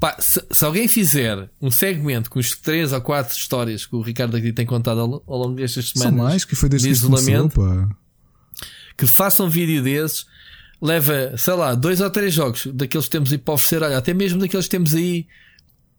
pá, 0.00 0.16
se, 0.18 0.42
se, 0.50 0.64
alguém 0.64 0.88
fizer 0.88 1.50
um 1.60 1.70
segmento 1.70 2.30
com 2.30 2.38
os 2.38 2.56
três 2.56 2.94
ou 2.94 3.00
quatro 3.02 3.36
histórias 3.36 3.84
que 3.84 3.94
o 3.94 4.00
Ricardo 4.00 4.38
aqui 4.38 4.54
tem 4.54 4.64
contado 4.64 5.00
ao, 5.00 5.22
ao 5.26 5.38
longo 5.38 5.54
destas 5.54 5.90
semanas, 5.90 6.14
São 6.14 6.24
mais 6.24 6.44
que 6.46 6.56
foi 6.56 6.70
desde 6.70 6.88
de 6.88 6.94
isolamento, 6.94 7.56
começou, 7.56 7.88
que 8.96 9.06
façam 9.06 9.46
um 9.46 9.50
vídeo 9.50 9.82
desses 9.82 10.24
leva, 10.82 11.36
sei 11.38 11.54
lá, 11.54 11.76
dois 11.76 12.00
ou 12.00 12.10
três 12.10 12.34
jogos 12.34 12.66
daqueles 12.66 13.06
que 13.06 13.12
temos 13.12 13.30
aí 13.30 13.38
para 13.38 13.54
oferecer, 13.54 13.84
olha, 13.84 13.96
até 13.96 14.12
mesmo 14.12 14.40
daqueles 14.40 14.66
que 14.66 14.70
temos 14.70 14.92
aí. 14.94 15.28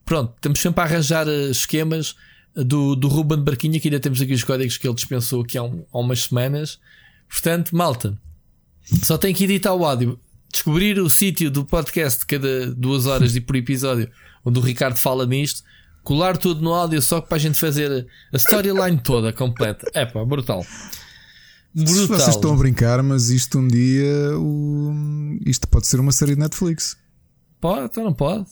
Pronto, 0.03 0.33
temos 0.41 0.59
sempre 0.59 0.81
a 0.81 0.83
arranjar 0.83 1.25
eh, 1.29 1.49
esquemas 1.49 2.15
do, 2.53 2.93
do 2.93 3.07
Ruben 3.07 3.39
Barquinha, 3.39 3.79
que 3.79 3.87
ainda 3.87 4.01
temos 4.01 4.21
aqui 4.21 4.33
os 4.33 4.43
códigos 4.43 4.77
que 4.77 4.85
ele 4.85 4.93
dispensou 4.93 5.41
aqui 5.41 5.57
há, 5.57 5.63
um, 5.63 5.85
há 5.91 5.97
umas 5.97 6.23
semanas. 6.23 6.79
Portanto, 7.29 7.73
malta, 7.73 8.19
só 9.03 9.17
tem 9.17 9.33
que 9.33 9.45
editar 9.45 9.73
o 9.73 9.85
áudio, 9.85 10.19
descobrir 10.51 10.99
o 10.99 11.09
sítio 11.09 11.49
do 11.49 11.63
podcast 11.63 12.25
cada 12.25 12.67
duas 12.75 13.05
horas 13.05 13.31
de 13.31 13.39
por 13.39 13.55
episódio, 13.55 14.11
onde 14.43 14.59
o 14.59 14.61
Ricardo 14.61 14.97
fala 14.97 15.25
nisto, 15.25 15.63
colar 16.03 16.35
tudo 16.35 16.61
no 16.61 16.73
áudio 16.73 17.01
só 17.01 17.21
para 17.21 17.37
a 17.37 17.39
gente 17.39 17.57
fazer 17.57 18.05
a 18.33 18.35
storyline 18.35 18.99
toda 18.99 19.31
completa. 19.31 19.89
É 19.93 20.05
pá, 20.05 20.25
brutal. 20.25 20.65
Brutal. 21.75 22.19
Vocês 22.19 22.35
estão 22.35 22.53
a 22.53 22.57
brincar, 22.57 23.01
mas 23.01 23.29
isto 23.29 23.57
um 23.57 23.67
dia. 23.67 24.31
Isto 25.45 25.67
pode 25.67 25.87
ser 25.87 25.99
uma 25.99 26.11
série 26.11 26.35
de 26.35 26.39
Netflix. 26.39 26.95
Pode, 27.59 27.85
então 27.85 28.03
não 28.03 28.13
pode. 28.13 28.45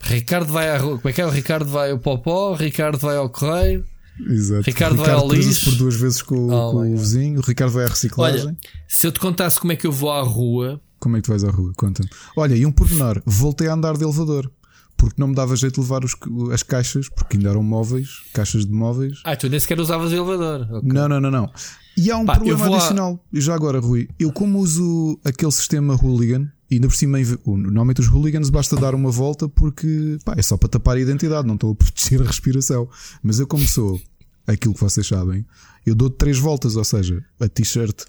Ricardo 0.00 0.52
vai 0.52 0.70
à 0.70 0.78
rua. 0.78 0.98
Como 0.98 1.08
é 1.08 1.12
que 1.12 1.20
é? 1.20 1.26
O 1.26 1.30
Ricardo 1.30 1.68
vai 1.68 1.90
ao 1.90 1.98
Popó, 1.98 2.54
Ricardo 2.54 2.98
vai 2.98 3.16
ao 3.16 3.28
Correio. 3.30 3.84
Exato. 4.20 4.62
Ricardo, 4.62 4.96
Ricardo 4.96 4.96
vai 4.96 5.10
ao 5.10 5.32
lixo. 5.32 5.70
por 5.70 5.78
duas 5.78 5.96
vezes 5.96 6.22
com, 6.22 6.48
oh, 6.48 6.72
com 6.72 6.92
o 6.92 6.96
vizinho. 6.96 7.38
O 7.38 7.42
Ricardo 7.42 7.72
vai 7.72 7.84
à 7.84 7.88
reciclagem. 7.88 8.46
Olha, 8.46 8.56
se 8.88 9.06
eu 9.06 9.12
te 9.12 9.20
contasse 9.20 9.60
como 9.60 9.72
é 9.72 9.76
que 9.76 9.86
eu 9.86 9.92
vou 9.92 10.10
à 10.10 10.22
rua. 10.22 10.80
Como 10.98 11.16
é 11.16 11.20
que 11.20 11.26
tu 11.26 11.30
vais 11.30 11.44
à 11.44 11.50
rua? 11.50 11.72
Conta-me. 11.76 12.08
Olha, 12.36 12.54
e 12.54 12.66
um 12.66 12.72
pormenor. 12.72 13.22
Voltei 13.24 13.68
a 13.68 13.74
andar 13.74 13.96
de 13.96 14.04
elevador. 14.04 14.50
Porque 14.98 15.14
não 15.16 15.28
me 15.28 15.34
dava 15.34 15.54
jeito 15.56 15.76
de 15.76 15.80
levar 15.80 16.04
os, 16.04 16.14
as 16.52 16.62
caixas, 16.62 17.08
porque 17.08 17.36
ainda 17.36 17.50
eram 17.50 17.62
móveis, 17.62 18.20
caixas 18.34 18.66
de 18.66 18.72
móveis. 18.72 19.20
Ah, 19.24 19.36
tu 19.36 19.48
nem 19.48 19.58
sequer 19.58 19.78
usavas 19.78 20.12
o 20.12 20.14
elevador. 20.14 20.62
Okay. 20.78 20.92
Não, 20.92 21.08
não, 21.08 21.20
não, 21.20 21.30
não. 21.30 21.50
E 21.96 22.10
há 22.10 22.16
um 22.18 22.26
Pá, 22.26 22.34
problema 22.34 22.76
adicional. 22.76 23.24
A... 23.32 23.40
Já 23.40 23.54
agora, 23.54 23.78
Rui, 23.78 24.08
eu 24.18 24.32
como 24.32 24.58
uso 24.58 25.18
aquele 25.24 25.52
sistema 25.52 25.94
hooligan, 25.94 26.50
e 26.70 26.74
ainda 26.74 26.88
por 26.88 26.96
cima, 26.96 27.18
normalmente 27.46 28.00
os 28.00 28.08
hooligans 28.08 28.50
basta 28.50 28.76
dar 28.76 28.94
uma 28.94 29.10
volta 29.10 29.48
porque 29.48 30.18
pá, 30.24 30.34
é 30.36 30.42
só 30.42 30.56
para 30.56 30.68
tapar 30.68 30.96
a 30.96 31.00
identidade, 31.00 31.46
não 31.46 31.54
estou 31.54 31.72
a 31.72 31.74
proteger 31.78 32.20
a 32.20 32.24
respiração. 32.24 32.88
Mas 33.22 33.38
eu, 33.38 33.46
como 33.46 33.66
sou 33.66 34.00
aquilo 34.46 34.74
que 34.74 34.80
vocês 34.80 35.06
sabem, 35.06 35.46
eu 35.86 35.94
dou 35.94 36.10
três 36.10 36.38
voltas, 36.38 36.76
ou 36.76 36.84
seja, 36.84 37.24
a 37.40 37.48
t-shirt. 37.48 38.02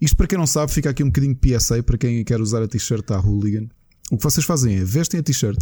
Isto 0.00 0.16
para 0.16 0.26
quem 0.26 0.38
não 0.38 0.46
sabe, 0.46 0.72
fica 0.72 0.90
aqui 0.90 1.02
um 1.02 1.06
bocadinho 1.06 1.36
PSA 1.36 1.82
para 1.82 1.96
quem 1.96 2.22
quer 2.22 2.40
usar 2.40 2.62
a 2.62 2.68
t-shirt 2.68 3.10
à 3.10 3.18
hooligan. 3.18 3.66
O 4.10 4.18
que 4.18 4.22
vocês 4.22 4.44
fazem 4.44 4.76
é 4.76 4.84
vestem 4.84 5.20
a 5.20 5.22
t-shirt 5.22 5.58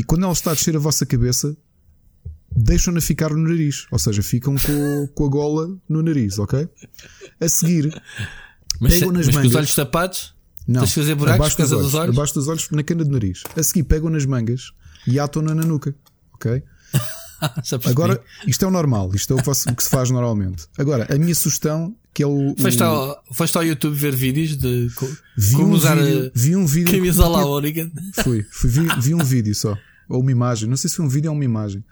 e 0.00 0.02
quando 0.02 0.24
ela 0.24 0.32
está 0.32 0.52
a 0.52 0.54
descer 0.54 0.74
a 0.74 0.78
vossa 0.78 1.04
cabeça, 1.04 1.54
deixam-na 2.50 3.02
ficar 3.02 3.28
no 3.28 3.46
nariz. 3.46 3.86
Ou 3.90 3.98
seja, 3.98 4.22
ficam 4.22 4.54
com, 4.56 5.06
com 5.08 5.26
a 5.26 5.28
gola 5.28 5.76
no 5.86 6.02
nariz, 6.02 6.38
ok? 6.38 6.66
A 7.38 7.48
seguir, 7.50 8.02
mas, 8.80 8.94
pegam 8.94 9.12
nas 9.12 9.26
mas 9.26 9.34
mangas. 9.34 9.50
Os 9.50 9.56
olhos 9.56 9.74
tapados? 9.74 10.34
Não, 10.66 10.80
Tens 10.80 10.88
de 10.88 10.94
fazer 10.94 11.14
buracos 11.14 11.38
abaixo 11.38 11.56
dos 11.58 11.72
olhos, 11.72 11.84
dos 11.84 11.94
olhos? 11.94 12.16
Abaixo 12.16 12.34
dos 12.34 12.48
olhos, 12.48 12.70
na 12.70 12.82
cana 12.82 13.04
de 13.04 13.10
nariz. 13.10 13.42
A 13.54 13.62
seguir, 13.62 13.82
pegam 13.82 14.08
nas 14.08 14.24
mangas 14.24 14.72
e 15.06 15.20
atam-na 15.20 15.54
na 15.54 15.64
nuca, 15.64 15.94
ok? 16.32 16.62
Agora, 17.84 18.22
isto 18.46 18.64
é 18.64 18.68
o 18.68 18.70
normal, 18.70 19.10
isto 19.14 19.34
é 19.34 19.36
o 19.36 19.74
que 19.74 19.82
se 19.82 19.90
faz 19.90 20.10
normalmente. 20.10 20.66
Agora, 20.78 21.06
a 21.14 21.18
minha 21.18 21.34
sugestão, 21.34 21.94
que 22.12 22.22
é 22.22 22.26
o. 22.26 22.54
Foste, 22.58 22.82
o... 22.82 22.86
Ao, 22.86 23.24
foste 23.32 23.56
ao 23.56 23.64
YouTube 23.64 23.94
ver 23.94 24.14
vídeos 24.14 24.56
de 24.56 24.88
vi 25.36 25.56
como 25.56 25.68
um 25.68 25.72
usar 25.72 25.96
vídeo, 25.96 26.32
vi 26.34 26.56
um 26.56 26.66
vídeo 26.66 26.92
camisola 26.92 27.46
Oregon? 27.46 27.90
Fui, 28.22 28.44
fui 28.50 28.70
vi, 28.70 28.86
vi, 29.00 29.14
um 29.14 29.24
vídeo 29.24 29.54
só, 29.54 29.76
ou 30.10 30.20
uma 30.20 30.30
imagem, 30.30 30.68
não 30.68 30.76
sei 30.76 30.90
se 30.90 30.96
foi 30.96 31.06
um 31.06 31.08
vídeo 31.08 31.30
ou 31.30 31.34
uma 31.34 31.44
imagem. 31.44 31.84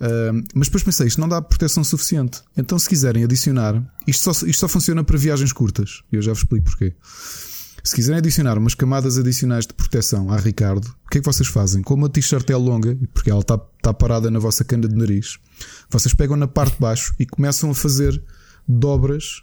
Uh, 0.00 0.42
mas 0.54 0.68
depois 0.68 0.82
pensei, 0.82 1.06
isto 1.06 1.20
não 1.20 1.28
dá 1.28 1.42
proteção 1.42 1.84
suficiente. 1.84 2.40
Então, 2.56 2.78
se 2.78 2.88
quiserem 2.88 3.22
adicionar, 3.22 3.82
isto 4.06 4.32
só, 4.32 4.46
isto 4.46 4.60
só 4.60 4.68
funciona 4.68 5.04
para 5.04 5.18
viagens 5.18 5.52
curtas. 5.52 6.02
Eu 6.10 6.22
já 6.22 6.32
vos 6.32 6.40
explico 6.40 6.64
porquê. 6.64 6.94
Se 7.82 7.94
quiserem 7.94 8.18
adicionar 8.18 8.58
umas 8.58 8.74
camadas 8.74 9.16
adicionais 9.18 9.66
de 9.66 9.74
proteção 9.74 10.30
à 10.30 10.36
Ricardo, 10.36 10.86
o 11.06 11.10
que 11.10 11.18
é 11.18 11.20
que 11.20 11.26
vocês 11.26 11.48
fazem? 11.48 11.82
Como 11.82 12.06
a 12.06 12.08
t-shirt 12.08 12.48
é 12.50 12.56
longa, 12.56 12.96
porque 13.12 13.30
ela 13.30 13.40
está, 13.40 13.58
está 13.76 13.92
parada 13.92 14.30
na 14.30 14.38
vossa 14.38 14.64
cana 14.64 14.86
de 14.86 14.94
nariz, 14.94 15.38
vocês 15.88 16.14
pegam 16.14 16.36
na 16.36 16.46
parte 16.46 16.74
de 16.74 16.80
baixo 16.80 17.14
e 17.18 17.26
começam 17.26 17.70
a 17.70 17.74
fazer 17.74 18.22
dobras, 18.68 19.42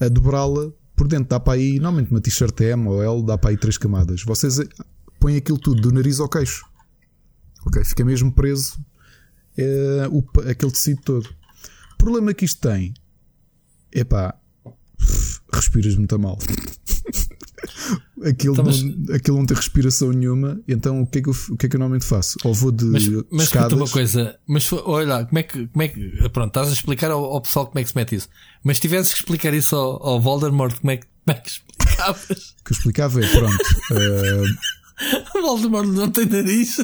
a 0.00 0.08
dobrá-la 0.08 0.70
por 0.96 1.08
dentro. 1.08 1.28
Dá 1.28 1.40
para 1.40 1.54
aí, 1.54 1.74
normalmente 1.78 2.10
uma 2.10 2.20
t-shirt 2.20 2.60
M 2.60 2.88
ou 2.88 3.02
L, 3.02 3.26
dá 3.26 3.36
para 3.36 3.50
aí 3.50 3.56
três 3.56 3.76
camadas. 3.76 4.22
Vocês 4.22 4.60
põem 5.18 5.36
aquilo 5.36 5.58
tudo 5.58 5.80
do 5.80 5.92
nariz 5.92 6.20
ao 6.20 6.28
queixo. 6.28 6.64
Ok? 7.66 7.84
Fica 7.84 8.04
mesmo 8.04 8.32
preso 8.32 8.78
é, 9.56 10.08
o, 10.10 10.22
aquele 10.48 10.72
tecido 10.72 11.00
todo. 11.02 11.28
O 11.94 11.96
problema 11.96 12.34
que 12.34 12.44
isto 12.44 12.60
tem 12.60 12.94
é 13.92 14.04
pá, 14.04 14.34
respiras 15.52 15.94
muito 15.96 16.18
mal. 16.18 16.38
aquilo, 18.24 18.54
então, 18.54 18.64
mas... 18.64 18.82
não, 18.82 19.14
aquilo 19.14 19.38
não 19.38 19.46
tem 19.46 19.56
respiração 19.56 20.10
nenhuma, 20.10 20.60
então 20.66 21.02
o 21.02 21.06
que 21.06 21.18
é 21.18 21.22
que 21.22 21.28
eu, 21.28 21.36
o 21.50 21.56
que 21.56 21.66
é 21.66 21.68
que 21.68 21.76
eu 21.76 21.80
normalmente 21.80 22.06
faço? 22.06 22.36
Ou 22.44 22.52
vou 22.52 22.72
de 22.72 22.84
mas, 22.84 23.08
mas 23.30 23.44
escadas. 23.44 23.72
uma 23.72 23.88
coisa, 23.88 24.38
mas 24.46 24.70
olha 24.72 25.24
como 25.24 25.38
é 25.38 25.42
que, 25.42 25.66
como 25.68 25.82
é 25.82 25.88
que 25.88 26.28
pronto, 26.30 26.48
estás 26.48 26.68
a 26.68 26.72
explicar 26.72 27.10
ao, 27.10 27.24
ao, 27.24 27.40
pessoal 27.40 27.66
como 27.66 27.78
é 27.78 27.82
que 27.82 27.90
se 27.90 27.96
mete 27.96 28.16
isso. 28.16 28.28
Mas 28.62 28.76
se 28.76 28.82
tivesse 28.82 29.12
que 29.14 29.20
explicar 29.20 29.54
isso 29.54 29.76
ao, 29.76 30.02
ao 30.02 30.20
Voldemort, 30.20 30.78
como 30.80 30.90
é, 30.90 30.96
que, 30.96 31.06
como 31.24 31.36
é 31.36 31.40
que 31.40 31.50
explicavas? 31.50 32.54
O 32.60 32.64
que 32.64 32.72
eu 32.72 32.76
explicava 32.76 33.24
é, 33.24 33.28
pronto. 33.28 33.64
uh... 33.92 34.74
Voldemort 35.42 35.88
não 35.88 36.10
tem 36.10 36.26
nariz. 36.26 36.76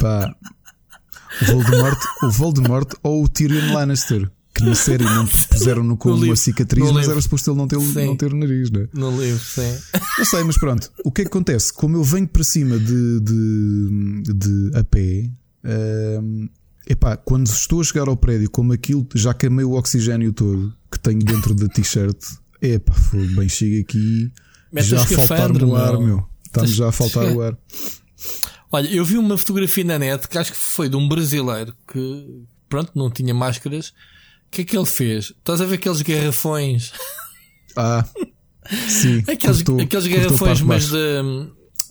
Pá, 0.00 0.34
o 1.42 1.44
Voldemort, 1.44 1.98
o 2.22 2.30
Voldemort 2.30 2.94
ou 3.02 3.24
o 3.24 3.28
Tyrion 3.28 3.72
Lannister. 3.74 4.30
Que 4.52 4.64
na 4.64 4.74
série 4.74 5.04
não 5.04 5.26
puseram 5.48 5.84
no 5.84 5.96
como 5.96 6.24
uma 6.24 6.34
cicatriz, 6.34 6.84
no 6.84 6.92
mas 6.92 7.02
livro. 7.02 7.12
era 7.12 7.22
suposto 7.22 7.50
ele 7.50 7.56
não 7.58 7.68
ter, 7.68 7.76
não 7.78 8.16
ter 8.16 8.32
o 8.32 8.36
nariz, 8.36 8.68
né? 8.70 8.88
No 8.92 9.10
livro, 9.10 9.38
sim. 9.38 9.78
Não 10.18 10.24
sei, 10.24 10.42
mas 10.42 10.58
pronto. 10.58 10.90
O 11.04 11.12
que 11.12 11.22
é 11.22 11.24
que 11.24 11.28
acontece? 11.28 11.72
Como 11.72 11.96
eu 11.96 12.02
venho 12.02 12.26
para 12.26 12.42
cima 12.42 12.76
de, 12.76 13.20
de, 13.20 14.22
de 14.34 14.76
a 14.76 14.82
pé, 14.82 15.30
uh, 15.64 16.50
epá, 16.84 17.16
quando 17.16 17.46
estou 17.46 17.80
a 17.80 17.84
chegar 17.84 18.08
ao 18.08 18.16
prédio, 18.16 18.50
como 18.50 18.72
aquilo 18.72 19.06
já 19.14 19.32
queimei 19.32 19.64
o 19.64 19.74
oxigênio 19.74 20.32
todo 20.32 20.74
que 20.90 20.98
tenho 20.98 21.20
dentro 21.20 21.54
da 21.54 21.68
t-shirt, 21.68 22.18
epá, 22.60 22.92
foi 22.92 23.28
bem, 23.28 23.48
chega 23.48 23.80
aqui, 23.80 24.32
já 24.78 25.00
a 25.00 25.04
faltar 25.06 25.52
o 25.62 25.76
ar, 25.76 25.98
meu. 25.98 26.26
Está-me 26.44 26.66
já 26.66 26.88
a 26.88 26.92
faltar 26.92 27.32
o 27.32 27.40
ar. 27.40 27.56
Olha, 28.72 28.88
eu 28.88 29.04
vi 29.04 29.18
uma 29.18 29.36
fotografia 29.36 29.84
na 29.84 29.98
net 29.98 30.28
que 30.28 30.38
acho 30.38 30.52
que 30.52 30.58
foi 30.58 30.88
de 30.88 30.96
um 30.96 31.08
brasileiro 31.08 31.74
que, 31.92 32.44
pronto, 32.68 32.92
não 32.94 33.10
tinha 33.10 33.34
máscaras. 33.34 33.88
O 33.88 34.50
que 34.50 34.62
é 34.62 34.64
que 34.64 34.76
ele 34.76 34.86
fez? 34.86 35.26
Estás 35.26 35.60
a 35.60 35.64
ver 35.64 35.74
aqueles 35.76 36.02
garrafões? 36.02 36.92
Ah, 37.76 38.04
sim. 38.88 39.18
Aqueles, 39.28 39.62
cortou- 39.62 39.80
aqueles 39.80 40.06
garrafões, 40.06 40.58
de 40.58 40.64
mas 40.64 40.88
de, 40.88 41.22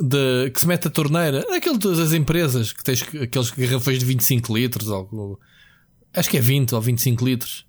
de- 0.01 0.51
que 0.51 0.59
se 0.59 0.67
mete 0.67 0.87
a 0.87 0.91
torneira. 0.91 1.45
Aqueles 1.55 1.77
das 1.79 2.13
empresas 2.13 2.71
que 2.73 2.83
tens 2.83 3.01
aqueles 3.01 3.51
garrafões 3.51 3.99
de 3.99 4.05
25 4.05 4.55
litros 4.57 4.87
ou 4.89 5.39
acho 6.13 6.29
que 6.29 6.37
é 6.37 6.41
20 6.41 6.75
ou 6.75 6.81
25 6.81 7.25
litros. 7.25 7.65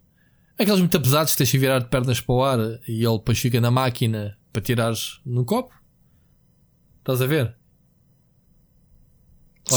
Aqueles 0.58 0.78
muito 0.80 1.00
pesados 1.00 1.32
que 1.32 1.38
tens 1.38 1.50
que 1.50 1.58
virar 1.58 1.78
de 1.80 1.88
pernas 1.88 2.20
para 2.20 2.34
o 2.34 2.44
ar 2.44 2.58
e 2.86 3.04
ele 3.04 3.18
depois 3.18 3.38
fica 3.38 3.60
na 3.60 3.70
máquina 3.70 4.36
para 4.52 4.60
tirares 4.62 5.20
no 5.24 5.44
copo. 5.44 5.74
Estás 7.00 7.22
a 7.22 7.26
ver? 7.26 7.56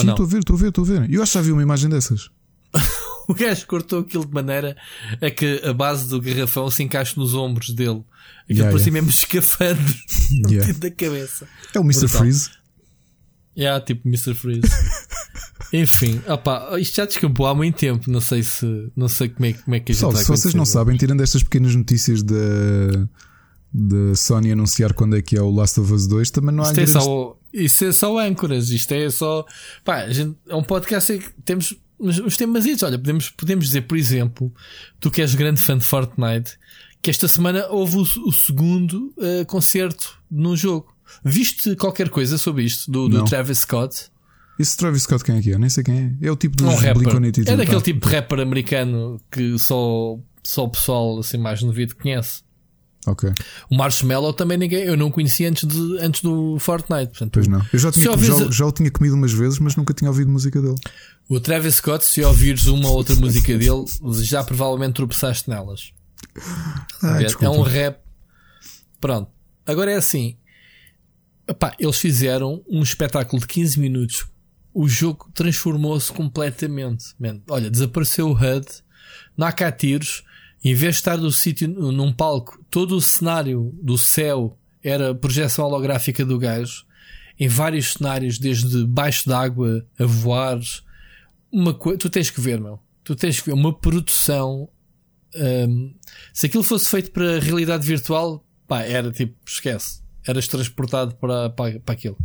Sim, 0.02 0.10
estou 0.10 0.26
a 0.26 0.30
ver, 0.30 0.40
estou 0.40 0.56
a 0.56 0.60
ver, 0.60 0.70
estou 0.70 0.84
a 0.84 0.88
ver. 0.88 1.14
Eu 1.14 1.22
acho 1.22 1.32
que 1.32 1.38
já 1.38 1.42
vi 1.42 1.52
uma 1.52 1.64
imagem 1.64 1.90
dessas. 1.90 2.30
O 3.26 3.34
gajo 3.34 3.66
cortou 3.68 4.02
aquilo 4.02 4.26
de 4.26 4.34
maneira 4.34 4.76
a 5.22 5.32
que 5.32 5.62
a 5.64 5.74
base 5.74 6.10
do 6.10 6.20
garrafão 6.22 6.70
se 6.70 6.84
encaixe 6.84 7.18
nos 7.18 7.34
ombros 7.34 7.70
dele. 7.70 8.04
Aquilo 8.44 8.60
Yeah, 8.60 8.72
parecia 8.72 8.92
yeah. 8.92 9.02
mesmo 9.02 9.10
escafandro 9.10 9.96
Yeah. 10.52 10.74
da 10.74 10.92
cabeça. 10.92 11.48
É 11.74 11.80
o 11.80 11.84
Mr. 11.84 12.00
Brutal. 12.02 12.20
Freeze. 12.20 12.50
Yeah, 13.58 13.86
tipo 13.86 14.08
Mr. 14.08 14.34
Freeze. 14.34 14.70
Enfim, 15.72 16.22
opa, 16.28 16.78
isto 16.80 16.98
já 16.98 17.06
descampou 17.06 17.48
há 17.48 17.56
muito 17.56 17.78
tempo. 17.78 18.12
Não 18.12 18.22
sei 18.22 18.44
se 18.44 18.92
não 18.96 19.08
sei 19.08 19.30
como 19.30 19.46
é, 19.46 19.54
como 19.54 19.76
é 19.76 19.80
que 19.80 19.92
a 19.92 19.96
gente 19.96 20.06
Pessoal, 20.06 20.16
se 20.18 20.28
vocês 20.28 20.54
não 20.54 20.66
sabem, 20.66 20.98
tirando 20.98 21.22
estas 21.22 21.44
pequenas 21.44 21.76
notícias 21.76 22.22
da, 22.22 22.36
da 23.74 24.16
Sony 24.16 24.52
anunciar 24.52 24.94
quando 24.94 25.16
é 25.16 25.22
que 25.22 25.38
é 25.38 25.42
o 25.42 25.50
Last 25.50 25.80
of 25.80 25.92
Us 25.92 26.08
2, 26.08 26.30
também 26.30 26.54
não 26.54 26.64
há 26.64 26.68
Isto 26.68 26.80
é, 26.82 26.86
só, 26.88 27.40
isso 27.54 27.86
é 27.86 27.92
só 27.92 28.18
âncoras, 28.18 28.70
isto 28.70 28.92
é 28.94 29.10
só. 29.10 29.46
Pá, 29.84 30.10
gente, 30.10 30.36
é 30.50 30.56
um 30.56 30.64
podcast 30.64 31.14
em 31.14 31.20
que 31.20 31.30
temos 31.46 31.76
uns, 32.00 32.36
temas. 32.36 32.66
Olha, 32.84 32.98
podemos, 32.98 33.30
podemos 33.30 33.66
dizer, 33.66 33.82
por 33.82 33.98
exemplo, 33.98 34.54
tu 35.00 35.12
que 35.12 35.22
és 35.22 35.36
grande 35.36 35.62
fã 35.62 35.78
de 35.78 35.86
Fortnite, 35.86 36.58
que 37.02 37.10
esta 37.10 37.28
semana 37.28 37.68
houve 37.70 37.98
o, 37.98 38.02
o 38.02 38.34
segundo 38.34 39.14
eh, 39.20 39.46
concerto 39.46 40.20
no 40.30 40.56
jogo. 40.56 40.94
Viste 41.24 41.76
qualquer 41.76 42.10
coisa 42.10 42.38
sobre 42.38 42.64
isto 42.64 42.90
do, 42.90 43.08
do. 43.08 43.26
Travis 43.26 43.60
Scott? 43.60 44.12
Esse 44.58 44.78
Travis 44.78 45.04
Scott 45.04 45.24
quem 45.24 45.38
é 45.38 45.42
que 45.42 45.52
é? 45.52 45.58
Nem 45.58 45.70
sei 45.70 45.84
quem 45.84 46.16
é. 46.22 46.28
É 46.28 46.32
o 46.32 46.36
tipo 46.36 46.56
dos 46.56 46.68
Um 46.68 46.76
rapper. 46.76 47.04
Blink-182. 47.04 47.48
É 47.48 47.56
daquele 47.56 47.82
tipo 47.82 48.08
de 48.08 48.16
rapper 48.16 48.40
americano 48.40 49.20
que 49.32 49.58
só, 49.60 50.18
só 50.44 50.66
o 50.66 50.70
pessoal 50.70 51.20
assim 51.20 51.38
mais 51.38 51.62
novido 51.62 51.96
conhece. 51.96 52.42
Ok, 53.06 53.30
O 53.70 53.76
Marshmallow 53.76 54.34
também 54.34 54.58
ninguém, 54.58 54.84
eu 54.84 54.96
não 54.96 55.12
conhecia 55.12 55.50
antes, 55.50 55.68
de, 55.68 56.00
antes 56.00 56.22
do 56.22 56.58
Fortnite. 56.60 57.08
Portanto, 57.08 57.32
pois 57.34 57.48
não. 57.48 57.62
Eu 57.74 57.80
já, 57.80 57.92
tinha, 57.92 58.12
ouvires 58.12 58.38
já, 58.38 58.52
já 58.52 58.66
o 58.66 58.72
tinha 58.72 58.90
comido 58.90 59.16
umas 59.16 59.34
vezes, 59.34 59.60
mas 59.60 59.76
nunca 59.76 59.94
tinha 59.94 60.10
ouvido 60.10 60.32
música 60.32 60.62
dele. 60.62 60.76
O 61.28 61.40
Travis 61.40 61.76
Scott, 61.76 62.06
se 62.06 62.24
ouvires 62.24 62.66
uma 62.68 62.88
ou 62.90 62.96
outra 62.96 63.16
música 63.16 63.58
dele, 63.58 63.86
já 64.22 64.44
provavelmente 64.44 64.94
tropeçaste 64.94 65.50
nelas. 65.50 65.92
Ah, 67.02 67.20
é 67.42 67.50
um 67.50 67.62
rap. 67.62 68.00
Pronto. 69.00 69.30
Agora 69.66 69.92
é 69.92 69.96
assim. 69.96 70.38
Epá, 71.48 71.76
eles 71.78 71.98
fizeram 71.98 72.64
um 72.70 72.82
espetáculo 72.82 73.42
de 73.42 73.48
15 73.48 73.80
minutos. 73.80 74.26
O 74.74 74.88
jogo 74.88 75.30
transformou-se 75.34 76.12
completamente. 76.12 77.14
Man, 77.20 77.42
olha, 77.50 77.70
desapareceu 77.70 78.30
o 78.30 78.34
HUD, 78.34 78.66
não 79.38 79.46
há 79.46 79.52
cá 79.52 79.72
tiros. 79.72 80.24
Em 80.64 80.74
vez 80.74 80.96
de 80.96 81.00
estar 81.00 81.18
no 81.18 81.32
sítio, 81.32 81.68
num 81.68 82.12
palco, 82.12 82.64
todo 82.70 82.96
o 82.96 83.02
cenário 83.02 83.74
do 83.82 83.98
céu 83.98 84.58
era 84.84 85.14
projeção 85.14 85.66
holográfica 85.66 86.26
do 86.26 86.40
gajo. 86.40 86.86
Em 87.40 87.48
vários 87.48 87.94
cenários, 87.94 88.38
desde 88.38 88.86
baixo 88.86 89.28
d'água 89.28 89.86
a 90.00 90.06
voar. 90.06 90.60
Uma 91.52 91.74
coisa, 91.74 91.98
tu 91.98 92.10
tens 92.10 92.30
que 92.30 92.40
ver, 92.40 92.60
meu. 92.60 92.80
Tu 93.04 93.16
tens 93.16 93.40
que 93.40 93.48
ver 93.48 93.54
uma 93.54 93.74
produção 93.74 94.70
Hum, 95.36 95.94
se 96.32 96.46
aquilo 96.46 96.64
fosse 96.64 96.90
feito 96.90 97.12
para 97.12 97.40
realidade 97.40 97.86
virtual, 97.88 98.46
pá, 98.68 98.84
era 98.84 99.12
tipo, 99.12 99.36
esquece. 99.46 100.02
Eras 100.26 100.48
transportado 100.48 101.16
para, 101.16 101.50
para, 101.50 101.80
para 101.80 101.94
aquilo. 101.94 102.18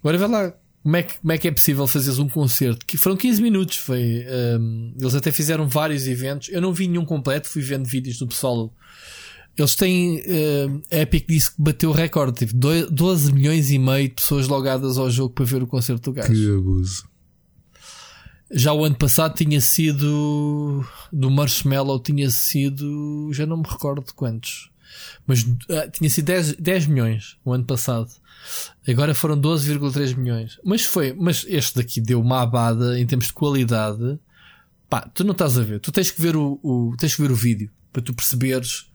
Agora 0.00 0.18
vê 0.18 0.26
lá 0.26 0.54
como 0.84 0.96
é, 0.96 1.02
que, 1.02 1.18
como 1.18 1.32
é 1.32 1.38
que 1.38 1.48
é 1.48 1.50
possível 1.50 1.86
fazeres 1.88 2.18
um 2.20 2.28
concerto 2.28 2.84
que 2.86 2.96
foram 2.96 3.16
15 3.16 3.40
minutos. 3.42 3.78
Foi, 3.78 4.24
hum, 4.60 4.94
eles 5.00 5.14
até 5.14 5.32
fizeram 5.32 5.66
vários 5.66 6.06
eventos. 6.06 6.50
Eu 6.50 6.60
não 6.60 6.72
vi 6.72 6.86
nenhum 6.86 7.04
completo, 7.06 7.48
fui 7.48 7.62
vendo 7.62 7.86
vídeos 7.88 8.18
do 8.18 8.26
pessoal. 8.28 8.72
Eles 9.56 9.74
têm. 9.74 10.22
hum, 10.68 10.82
a 10.92 10.96
Epic 10.98 11.26
disse 11.26 11.50
que 11.56 11.62
bateu 11.62 11.90
o 11.90 11.92
recorde. 11.92 12.38
Tive 12.38 12.52
doi- 12.52 12.86
12 12.90 13.32
milhões 13.32 13.70
e 13.70 13.78
meio 13.78 14.08
de 14.08 14.14
pessoas 14.14 14.46
logadas 14.46 14.98
ao 14.98 15.10
jogo 15.10 15.32
para 15.34 15.44
ver 15.46 15.62
o 15.62 15.66
concerto 15.66 16.10
do 16.10 16.14
gajo. 16.14 16.32
Que 16.32 16.48
abuso. 16.58 17.04
Já 18.52 18.72
o 18.72 18.84
ano 18.84 18.94
passado 18.94 19.34
tinha 19.34 19.60
sido 19.60 20.84
do 21.12 21.30
Marshmallow, 21.30 21.98
tinha 21.98 22.30
sido 22.30 23.30
já 23.32 23.46
não 23.46 23.56
me 23.56 23.64
recordo 23.66 24.04
quantos, 24.14 24.70
mas 25.26 25.44
ah, 25.70 25.88
tinha 25.88 26.08
sido 26.10 26.26
10, 26.26 26.52
10 26.54 26.86
milhões 26.86 27.36
o 27.44 27.52
ano 27.52 27.64
passado. 27.64 28.08
Agora 28.86 29.14
foram 29.14 29.40
12,3 29.40 30.14
milhões. 30.16 30.58
Mas 30.64 30.82
foi, 30.82 31.12
mas 31.14 31.44
este 31.48 31.76
daqui 31.76 32.00
deu 32.00 32.20
uma 32.20 32.42
abada 32.42 32.98
em 33.00 33.06
termos 33.06 33.26
de 33.28 33.32
qualidade. 33.32 34.18
Pá, 34.90 35.00
tu 35.14 35.24
não 35.24 35.32
estás 35.32 35.56
a 35.58 35.62
ver, 35.62 35.80
tu 35.80 35.90
tens 35.90 36.10
que 36.10 36.20
ver 36.20 36.36
o, 36.36 36.58
o- 36.62 36.94
tens 36.98 37.14
que 37.16 37.22
ver 37.22 37.30
o 37.30 37.34
vídeo 37.36 37.70
para 37.92 38.02
tu 38.02 38.12
perceberes 38.12 38.86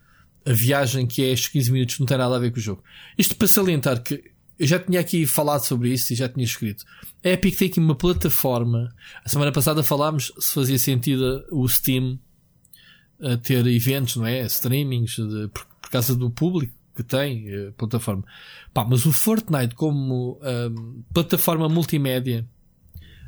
a 0.45 0.53
viagem 0.53 1.05
que 1.07 1.21
é 1.23 1.31
estes 1.31 1.49
15 1.49 1.71
minutos 1.71 1.99
não 1.99 2.05
tem 2.05 2.17
nada 2.17 2.35
a 2.35 2.39
ver 2.39 2.51
com 2.51 2.57
o 2.57 2.61
jogo. 2.61 2.83
Isto 3.17 3.35
para 3.35 3.47
salientar 3.47 4.01
que 4.01 4.23
eu 4.57 4.67
já 4.67 4.77
tinha 4.79 4.99
aqui 4.99 5.25
falado 5.25 5.61
sobre 5.65 5.89
isso 5.91 6.11
e 6.13 6.15
já 6.15 6.27
tinha 6.29 6.43
escrito. 6.45 6.85
A 7.23 7.29
Epic 7.29 7.57
tem 7.57 7.69
aqui 7.69 7.79
uma 7.79 7.95
plataforma. 7.95 8.93
A 9.25 9.29
semana 9.29 9.51
passada 9.51 9.81
falámos 9.81 10.31
se 10.39 10.53
fazia 10.53 10.77
sentido 10.77 11.43
o 11.51 11.67
Steam 11.67 12.19
ter 13.43 13.65
eventos, 13.67 14.15
não 14.15 14.25
é? 14.25 14.41
Streamings 14.45 15.15
de- 15.15 15.47
por, 15.49 15.65
por 15.89 15.93
causa 15.93 16.15
do 16.15 16.29
público 16.29 16.73
que 16.95 17.01
tem 17.01 17.49
a 17.67 17.71
plataforma. 17.71 18.23
Pá, 18.71 18.85
mas 18.87 19.05
o 19.05 19.11
Fortnite 19.11 19.73
como 19.73 20.39
plataforma 21.11 21.67
multimédia 21.67 22.47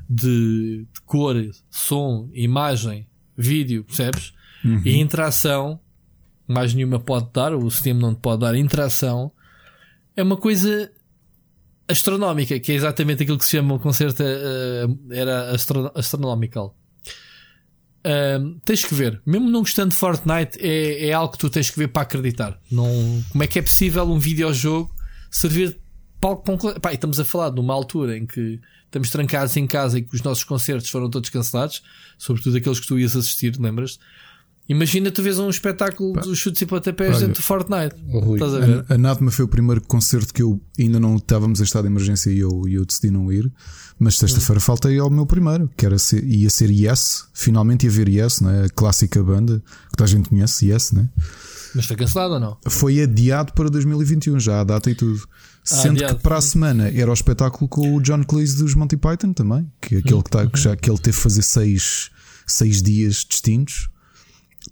de, 0.07 0.86
de 0.93 1.01
cor, 1.05 1.36
som, 1.72 2.30
imagem, 2.34 3.07
vídeo, 3.36 3.84
percebes? 3.84 4.34
E 4.86 4.99
interação, 4.99 5.80
mais 6.47 6.74
nenhuma 6.74 6.99
pode 6.99 7.30
dar, 7.34 7.55
o 7.55 7.72
Steam 7.72 7.97
não 7.97 8.14
te 8.14 8.20
pode 8.20 8.41
dar 8.41 8.55
interação, 8.55 9.32
é 10.16 10.22
uma 10.22 10.38
coisa 10.38 10.91
astronómica, 11.88 12.59
que 12.59 12.72
é 12.72 12.76
exatamente 12.76 13.24
aquilo 13.24 13.39
que 13.39 13.45
se 13.45 13.51
chama 13.51 13.74
o 13.74 13.80
concerto 13.80 14.22
eh, 14.22 14.86
era 15.09 15.51
astro 15.51 15.91
astronomical. 15.95 16.76
Ahm, 18.04 18.58
tens 18.66 18.84
que 18.84 18.95
ver, 18.95 19.22
mesmo 19.26 19.49
não 19.49 19.60
gostando 19.60 19.89
de 19.89 19.95
Fortnite, 19.95 20.58
é, 20.60 21.10
é 21.10 21.14
algo 21.14 21.34
que 21.34 21.38
tu 21.38 21.49
tens 21.49 21.70
que 21.70 21.78
ver 21.78 21.88
para 21.88 22.02
acreditar. 22.02 22.60
Não, 22.72 22.88
como 23.32 23.43
é 23.43 23.47
que 23.47 23.60
é 23.60 23.62
possível 23.62 24.04
um 24.06 24.18
videojogo 24.18 24.93
servir 25.30 25.80
palco 26.20 26.43
para 26.43 26.54
um 26.54 26.80
Pá, 26.80 26.93
estamos 26.93 27.20
a 27.20 27.26
falar 27.26 27.49
de 27.49 27.60
uma 27.60 27.74
altura 27.74 28.18
em 28.18 28.26
que 28.26 28.60
estamos 28.86 29.10
trancados 29.10 29.56
em 29.56 29.66
casa 29.66 29.99
e 29.99 30.02
que 30.02 30.16
os 30.16 30.22
nossos 30.22 30.43
concertos 30.43 30.89
foram 30.89 31.10
todos 31.10 31.30
cancelados, 31.30 31.82
sobretudo 32.18 32.58
aqueles 32.58 32.80
que 32.80 32.88
tu 32.88 32.99
ias 32.99 33.16
assistir, 33.16 33.56
lembras? 33.60 33.99
Imagina 34.72 35.11
tu 35.11 35.22
vês 35.22 35.38
um 35.38 35.49
espetáculo 35.49 36.13
dos 36.13 36.38
chutes 36.38 36.61
e 36.61 36.65
pontapés 36.65 37.19
dentro 37.19 37.36
do 37.36 37.41
Fortnite. 37.43 37.93
Rui, 38.09 38.36
Estás 38.36 38.53
a 38.53 38.59
ver? 38.59 38.86
a, 38.88 38.93
a 38.93 38.97
Natma 38.97 39.30
foi 39.30 39.43
o 39.43 39.47
primeiro 39.47 39.82
concerto 39.82 40.34
que 40.34 40.41
eu 40.41 40.61
ainda 40.80 40.97
não 40.99 41.17
estávamos 41.17 41.59
em 41.59 41.63
estado 41.63 41.84
de 41.84 41.89
emergência 41.89 42.30
e 42.30 42.39
eu, 42.39 42.63
eu 42.69 42.86
decidi 42.86 43.11
não 43.11 43.32
ir. 43.32 43.51
Mas 43.99 44.17
sexta-feira 44.17 44.59
faltei 44.61 44.97
ao 44.97 45.09
meu 45.09 45.26
primeiro, 45.26 45.69
que 45.76 45.86
era 45.86 45.97
ser, 45.99 46.24
ia 46.24 46.49
ser 46.49 46.72
Yes. 46.72 47.26
Finalmente 47.34 47.86
ia 47.86 47.91
ver 47.91 48.07
Yes, 48.07 48.39
né? 48.39 48.63
a 48.65 48.69
clássica 48.69 49.22
banda 49.22 49.61
que 49.89 49.97
toda 49.97 50.05
a 50.05 50.07
gente 50.07 50.30
conhece, 50.30 50.67
Yes, 50.72 50.91
né? 50.93 51.09
Mas 51.76 51.86
está 51.86 51.95
cancelado 51.95 52.34
ou 52.36 52.39
não? 52.39 52.57
foi 52.67 53.01
adiado 53.01 53.53
para 53.53 53.69
2021, 53.69 54.39
já 54.39 54.61
a 54.61 54.63
data 54.63 54.89
e 54.89 54.95
tudo. 54.95 55.22
Sendo 55.63 55.97
adiado. 55.97 56.15
que 56.15 56.24
para 56.24 56.38
a 56.38 56.41
semana 56.41 56.89
era 56.89 57.09
o 57.11 57.13
espetáculo 57.13 57.67
com 57.69 57.95
o 57.95 58.01
John 58.01 58.24
Cleese 58.24 58.57
dos 58.57 58.74
Monty 58.74 58.97
Python 58.97 59.34
também, 59.34 59.69
que 59.82 59.95
é 59.95 59.99
aquele 59.99 60.24
que, 60.24 60.30
tá, 60.30 60.47
que 60.47 60.59
já 60.59 60.76
que 60.76 60.89
ele 60.89 60.97
teve 60.97 61.15
que 61.17 61.24
fazer 61.24 61.41
seis, 61.43 62.09
seis 62.47 62.82
dias 62.82 63.26
distintos, 63.30 63.88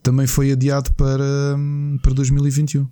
também 0.03 0.27
foi 0.27 0.51
adiado 0.51 0.93
para, 0.93 1.55
hum, 1.57 1.97
para 2.01 2.13
2021. 2.13 2.87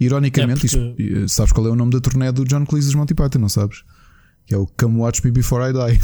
Ironicamente, 0.00 0.66
É 0.66 0.70
porque- 0.78 1.02
isto- 1.02 1.28
sabes 1.28 1.52
qual 1.52 1.66
é 1.66 1.70
o 1.70 1.76
nome 1.76 1.92
da 1.92 2.00
turnê 2.00 2.30
do 2.32 2.44
John 2.44 2.64
Cleese 2.66 2.86
dos 2.88 2.94
Monty 2.94 3.14
Python, 3.14 3.38
não 3.38 3.48
sabes? 3.48 3.84
Que 4.46 4.54
é 4.54 4.58
o 4.58 4.66
Come 4.66 4.98
Watch 4.98 5.24
Me 5.24 5.30
Before 5.30 5.62
I 5.64 5.72
Die. 5.72 6.00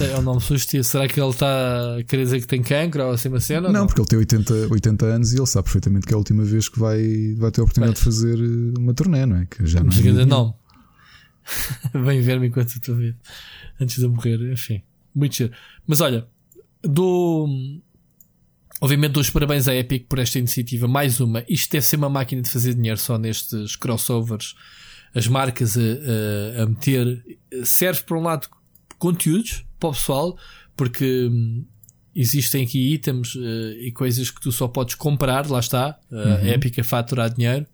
É 0.00 0.16
o 0.16 0.22
nome 0.22 0.40
sugestivo. 0.40 0.84
Será 0.84 1.08
que 1.08 1.20
ele 1.20 1.30
está 1.30 1.96
a 1.98 2.04
querer 2.04 2.22
dizer 2.22 2.40
que 2.40 2.46
tem 2.46 2.62
cancro 2.62 3.02
ou 3.04 3.10
assim 3.10 3.28
uma 3.28 3.40
cena? 3.40 3.66
ou 3.66 3.72
Não, 3.72 3.84
porque 3.86 4.00
ele 4.00 4.06
tem 4.08 4.18
80, 4.18 4.68
80 4.70 5.06
anos 5.06 5.32
e 5.32 5.36
ele 5.38 5.46
sabe 5.46 5.64
perfeitamente 5.64 6.06
que 6.06 6.12
é 6.12 6.14
a 6.14 6.18
última 6.18 6.44
vez 6.44 6.68
que 6.68 6.78
vai, 6.78 7.34
vai 7.36 7.50
ter 7.50 7.60
a 7.60 7.64
oportunidade 7.64 7.98
de 7.98 8.04
fazer 8.04 8.38
eh, 8.38 8.78
uma 8.78 8.94
turnê, 8.94 9.26
não 9.26 9.36
é? 9.38 9.46
Que 9.46 9.66
já 9.66 9.80
não 9.80 9.86
Mas 9.86 9.98
é 9.98 10.24
não. 10.24 10.54
Vem 12.04 12.20
ver-me 12.20 12.46
enquanto 12.46 12.68
estou 12.68 12.94
a 12.94 12.98
ver. 12.98 13.16
Antes 13.80 13.96
de 13.96 14.04
eu 14.04 14.10
morrer, 14.10 14.40
enfim. 14.52 14.82
Muito 15.12 15.34
giro. 15.34 15.52
Mas 15.84 16.00
olha, 16.00 16.28
dou. 16.80 17.48
Obviamente 18.80 19.12
dou 19.12 19.20
os 19.20 19.30
parabéns 19.30 19.66
à 19.66 19.74
Epic 19.74 20.06
por 20.08 20.18
esta 20.18 20.38
iniciativa. 20.38 20.86
Mais 20.86 21.20
uma. 21.20 21.44
Isto 21.48 21.72
deve 21.72 21.86
ser 21.86 21.96
uma 21.96 22.08
máquina 22.08 22.42
de 22.42 22.50
fazer 22.50 22.74
dinheiro 22.74 22.98
só 22.98 23.18
nestes 23.18 23.74
crossovers. 23.76 24.54
As 25.14 25.26
marcas 25.26 25.76
a, 25.76 26.60
a, 26.60 26.62
a 26.62 26.66
meter. 26.66 27.24
Serve 27.64 28.02
por 28.02 28.16
um 28.16 28.22
lado 28.22 28.48
conteúdos 28.98 29.64
para 29.80 29.88
o 29.88 29.92
pessoal, 29.92 30.38
porque 30.76 31.28
hum, 31.30 31.64
existem 32.14 32.64
aqui 32.64 32.94
itens 32.94 33.34
uh, 33.34 33.72
e 33.80 33.90
coisas 33.92 34.30
que 34.30 34.40
tu 34.40 34.52
só 34.52 34.68
podes 34.68 34.94
comprar, 34.94 35.48
lá 35.48 35.58
está. 35.58 35.98
Uh, 36.10 36.16
uhum. 36.16 36.34
A 36.34 36.48
Epic 36.48 36.78
a 36.78 36.84
faturar 36.84 37.34
dinheiro. 37.34 37.66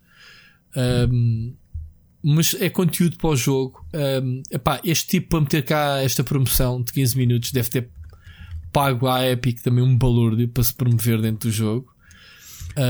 Um, 0.77 1.55
mas 2.23 2.57
é 2.59 2.71
conteúdo 2.71 3.19
para 3.19 3.29
o 3.29 3.37
jogo. 3.37 3.85
Um, 3.93 4.43
epá, 4.51 4.81
este 4.83 5.09
tipo 5.09 5.29
para 5.29 5.41
meter 5.41 5.63
cá 5.63 6.03
esta 6.03 6.25
promoção 6.25 6.83
de 6.83 6.91
15 6.93 7.19
minutos 7.19 7.53
deve 7.53 7.69
ter 7.69 7.91
pago 8.75 9.07
à 9.07 9.25
Epic 9.25 9.61
também 9.63 9.85
um 9.85 9.97
valor 9.97 10.37
para 10.49 10.65
se 10.65 10.75
promover 10.75 11.23
dentro 11.23 11.49
do 11.49 11.53
jogo. 11.55 11.95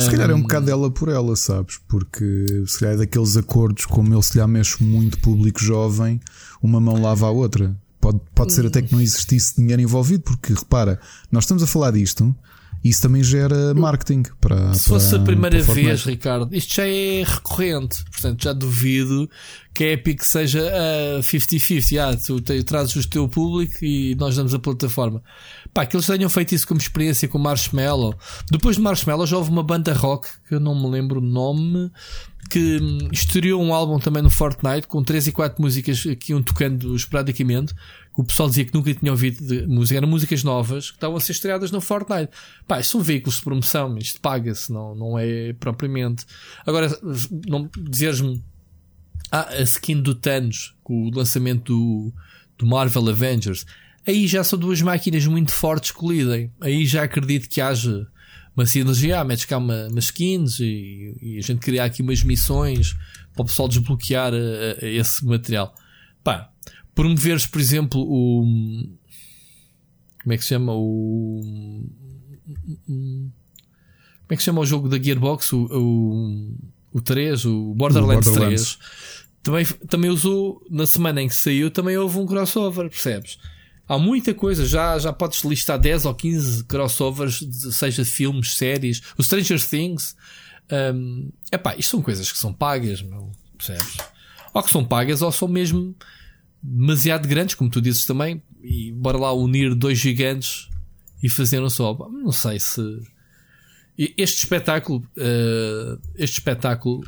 Se 0.01 0.11
calhar 0.11 0.31
é 0.31 0.35
um 0.35 0.41
bocado 0.41 0.65
dela 0.65 0.91
por 0.91 1.11
ela, 1.11 1.37
sabes? 1.37 1.79
Porque 1.87 2.47
se 2.67 2.81
calhar 2.81 2.95
é 2.95 2.99
daqueles 2.99 3.37
acordos, 3.37 3.85
como 3.85 4.15
ele 4.15 4.23
se 4.23 4.39
lhe 4.39 4.47
mexe 4.47 4.83
muito 4.83 5.19
público 5.21 5.63
jovem, 5.63 6.19
uma 6.63 6.81
mão 6.81 7.01
lava 7.01 7.27
a 7.27 7.31
outra. 7.31 7.77
Pode, 8.01 8.19
pode 8.35 8.55
ser 8.55 8.65
até 8.65 8.81
que 8.81 8.95
não 8.95 9.01
existisse 9.01 9.57
dinheiro 9.57 9.83
envolvido, 9.83 10.23
porque 10.23 10.55
repara, 10.55 10.99
nós 11.31 11.45
estamos 11.45 11.63
a 11.63 11.67
falar 11.67 11.91
disto 11.91 12.35
isso 12.85 13.01
também 13.01 13.25
gera 13.25 13.73
marketing 13.73 14.25
para. 14.39 14.75
Se 14.75 14.91
fosse 14.91 15.15
a 15.15 15.19
primeira 15.19 15.63
vez, 15.63 16.05
Ricardo, 16.05 16.55
isto 16.55 16.75
já 16.75 16.87
é 16.87 17.25
recorrente. 17.25 18.05
Portanto, 18.05 18.45
já 18.45 18.53
duvido 18.53 19.29
que 19.73 19.85
a 19.85 19.93
Epic 19.93 20.23
seja 20.23 20.61
a 20.61 21.21
50-50. 21.21 21.99
Ah, 21.99 22.15
tu 22.15 22.65
trazes 22.65 22.95
o 22.95 23.09
teu 23.09 23.27
público 23.27 23.83
e 23.83 24.15
nós 24.17 24.37
damos 24.37 24.53
a 24.53 24.59
plataforma. 24.59 25.23
Pá, 25.73 25.87
que 25.87 25.97
eles 25.97 26.07
tenham 26.07 26.29
feito 26.29 26.55
isso 26.55 26.69
como 26.69 26.79
experiência 26.79 27.27
com 27.27 27.39
Marshmallow. 27.39 28.15
Depois 28.51 28.77
de 28.77 28.83
Marshmallow 28.83 29.27
já 29.27 29.39
houve 29.39 29.51
uma 29.51 29.63
banda 29.63 29.95
rock 29.95 30.29
que 30.47 30.55
eu 30.55 30.61
não 30.61 30.75
me 30.75 30.91
lembro 30.91 31.21
o 31.21 31.25
nome 31.25 31.91
que 32.51 32.79
estreou 33.11 33.63
um 33.63 33.73
álbum 33.73 33.99
também 33.99 34.23
no 34.23 34.29
Fortnite 34.29 34.87
com 34.87 35.03
3 35.03 35.29
e 35.29 35.33
4 35.33 35.63
músicas 35.63 36.03
que 36.21 36.33
iam 36.33 36.43
tocando 36.43 36.95
esporadicamente. 36.95 37.75
O 38.17 38.23
pessoal 38.23 38.49
dizia 38.49 38.65
que 38.65 38.73
nunca 38.73 38.95
tinha 38.95 39.11
ouvido 39.11 39.69
música, 39.69 39.97
eram 39.97 40.09
músicas 40.09 40.45
novas 40.45 40.91
que 40.91 40.97
estavam 40.97 41.17
a 41.17 41.21
ser 41.21 41.33
estreadas 41.33 41.71
no 41.71 41.81
Fortnite. 41.81 42.31
Pá, 42.67 42.79
isto 42.79 42.93
são 42.93 43.01
veículos 43.01 43.37
de 43.37 43.43
promoção, 43.43 43.99
isto 43.99 44.21
paga-se, 44.21 44.73
não, 44.73 44.95
não 44.95 45.19
é 45.19 45.53
propriamente. 45.55 46.25
Agora, 46.65 46.89
não 47.49 47.69
dizeres-me 47.77 48.43
ah, 49.33 49.49
a 49.51 49.63
skin 49.63 50.01
do 50.01 50.15
Thanos 50.15 50.77
com 50.85 51.09
o 51.09 51.11
lançamento 51.11 51.73
do, 51.73 52.13
do 52.57 52.67
Marvel 52.67 53.09
Avengers. 53.09 53.67
Aí 54.07 54.29
já 54.29 54.45
são 54.45 54.59
duas 54.59 54.81
máquinas 54.81 55.27
muito 55.27 55.51
fortes 55.51 55.91
que 55.91 56.07
lidem. 56.07 56.53
Aí 56.61 56.87
já 56.87 57.03
acredito 57.03 57.49
que 57.49 57.61
haja 57.61 58.07
uma 58.55 58.65
sinergia, 58.65 59.21
ah, 59.21 59.25
metes 59.25 59.45
cá 59.45 59.59
uma, 59.59 59.89
umas 59.89 60.05
skins 60.05 60.61
e, 60.61 61.17
e, 61.21 61.39
a 61.39 61.41
gente 61.41 61.59
criar 61.59 61.87
aqui 61.87 62.01
umas 62.01 62.23
missões 62.23 62.95
para 63.33 63.43
o 63.43 63.45
pessoal 63.47 63.67
desbloquear 63.69 64.33
a, 64.33 64.37
a, 64.37 64.85
a 64.85 64.89
esse 64.89 65.25
material. 65.25 65.75
Pá, 66.23 66.54
promoveres, 66.95 67.47
por 67.47 67.61
exemplo, 67.61 68.01
o. 68.01 68.45
Como 70.23 70.33
é 70.33 70.37
que 70.37 70.43
se 70.43 70.51
chama? 70.51 70.73
O. 70.75 71.41
Como 72.87 73.33
é 74.31 74.37
que 74.37 74.43
se 74.43 74.47
chama 74.47 74.61
o 74.61 74.67
jogo 74.67 74.89
da 74.89 75.03
Gearbox? 75.03 75.53
O, 75.53 75.67
o, 75.67 76.55
o 76.93 77.01
3, 77.01 77.45
o 77.45 77.75
Borderlands, 77.75 78.29
o 78.29 78.31
Borderlands. 78.31 78.77
3. 78.77 79.25
Também, 79.43 79.67
também 79.89 80.11
usou, 80.11 80.65
na 80.71 80.87
semana 80.87 81.21
em 81.21 81.29
que 81.29 81.35
saiu, 81.35 81.71
também 81.71 81.99
houve 81.99 82.19
um 82.19 82.25
crossover, 82.25 82.89
percebes? 82.89 83.39
Há 83.87 83.99
muita 83.99 84.33
coisa, 84.33 84.65
já, 84.65 84.99
já 84.99 85.13
podes 85.13 85.45
listar 85.45 85.79
10 85.79 86.07
ou 86.07 86.15
15 86.15 86.65
crossovers, 86.65 87.47
seja 87.73 88.03
de 88.03 88.09
filmes, 88.09 88.55
séries, 88.55 89.03
o 89.19 89.23
Stranger 89.23 89.63
Things. 89.63 90.17
Um, 90.73 91.31
epá, 91.53 91.77
isto 91.77 91.91
são 91.91 92.01
coisas 92.01 92.33
que 92.33 92.39
são 92.39 92.55
pagas, 92.55 93.03
meu, 93.03 93.31
percebes? 93.59 93.99
Ou 94.55 94.63
que 94.63 94.71
são 94.71 94.83
pagas 94.83 95.21
ou 95.21 95.31
são 95.31 95.47
mesmo 95.47 95.95
demasiado 96.65 97.29
grandes, 97.29 97.55
como 97.55 97.71
tu 97.71 97.81
dizes 97.81 98.07
também, 98.07 98.43
e 98.63 98.91
bora 98.93 99.19
lá 99.19 99.33
unir 99.33 99.75
dois 99.75 99.99
gigantes 99.99 100.69
e 101.23 101.29
fazer 101.29 101.63
um 101.63 101.71
só. 101.71 101.95
Não 102.11 102.33
sei 102.33 102.59
se. 102.59 102.83
Este 103.97 104.39
espetáculo, 104.39 105.07
uh, 105.17 106.01
este 106.17 106.39
espetáculo 106.39 107.05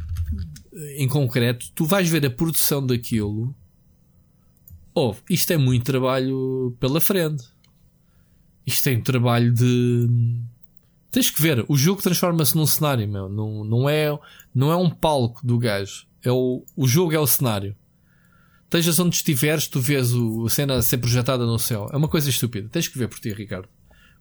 em 0.96 1.08
concreto, 1.08 1.66
tu 1.74 1.84
vais 1.84 2.08
ver 2.08 2.24
a 2.24 2.30
produção 2.30 2.86
daquilo 2.86 3.54
Oh, 4.98 5.14
isto 5.28 5.52
é 5.52 5.58
muito 5.58 5.84
trabalho 5.84 6.74
pela 6.80 7.02
frente. 7.02 7.44
Isto 8.66 8.84
tem 8.84 8.96
um 8.96 9.02
trabalho 9.02 9.52
de. 9.52 10.08
Tens 11.10 11.30
que 11.30 11.42
ver, 11.42 11.66
o 11.68 11.76
jogo 11.76 12.00
transforma-se 12.00 12.56
num 12.56 12.64
cenário, 12.64 13.06
meu. 13.06 13.28
Não, 13.28 13.62
não, 13.62 13.90
é, 13.90 14.18
não 14.54 14.72
é 14.72 14.76
um 14.76 14.88
palco 14.88 15.46
do 15.46 15.58
gajo. 15.58 16.06
É 16.24 16.32
o, 16.32 16.64
o 16.74 16.88
jogo 16.88 17.12
é 17.12 17.18
o 17.18 17.26
cenário. 17.26 17.76
Estejas 18.66 18.98
onde 18.98 19.14
estiveres, 19.16 19.68
tu 19.68 19.80
vês 19.80 20.12
o, 20.12 20.46
a 20.46 20.50
cena 20.50 20.74
a 20.74 20.82
ser 20.82 20.98
projetada 20.98 21.46
no 21.46 21.58
céu. 21.58 21.88
É 21.92 21.96
uma 21.96 22.08
coisa 22.08 22.28
estúpida. 22.28 22.68
Tens 22.68 22.88
que 22.88 22.98
ver 22.98 23.08
por 23.08 23.18
ti, 23.18 23.32
Ricardo. 23.32 23.68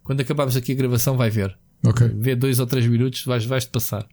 Quando 0.04 0.20
acabarmos 0.20 0.56
aqui 0.56 0.70
a 0.70 0.76
gravação, 0.76 1.16
vai 1.16 1.30
ver. 1.30 1.58
Ok. 1.84 2.08
Vê 2.16 2.36
dois 2.36 2.60
ou 2.60 2.66
três 2.66 2.86
minutos, 2.86 3.24
vais, 3.24 3.44
vais-te 3.44 3.70
passar. 3.70 4.06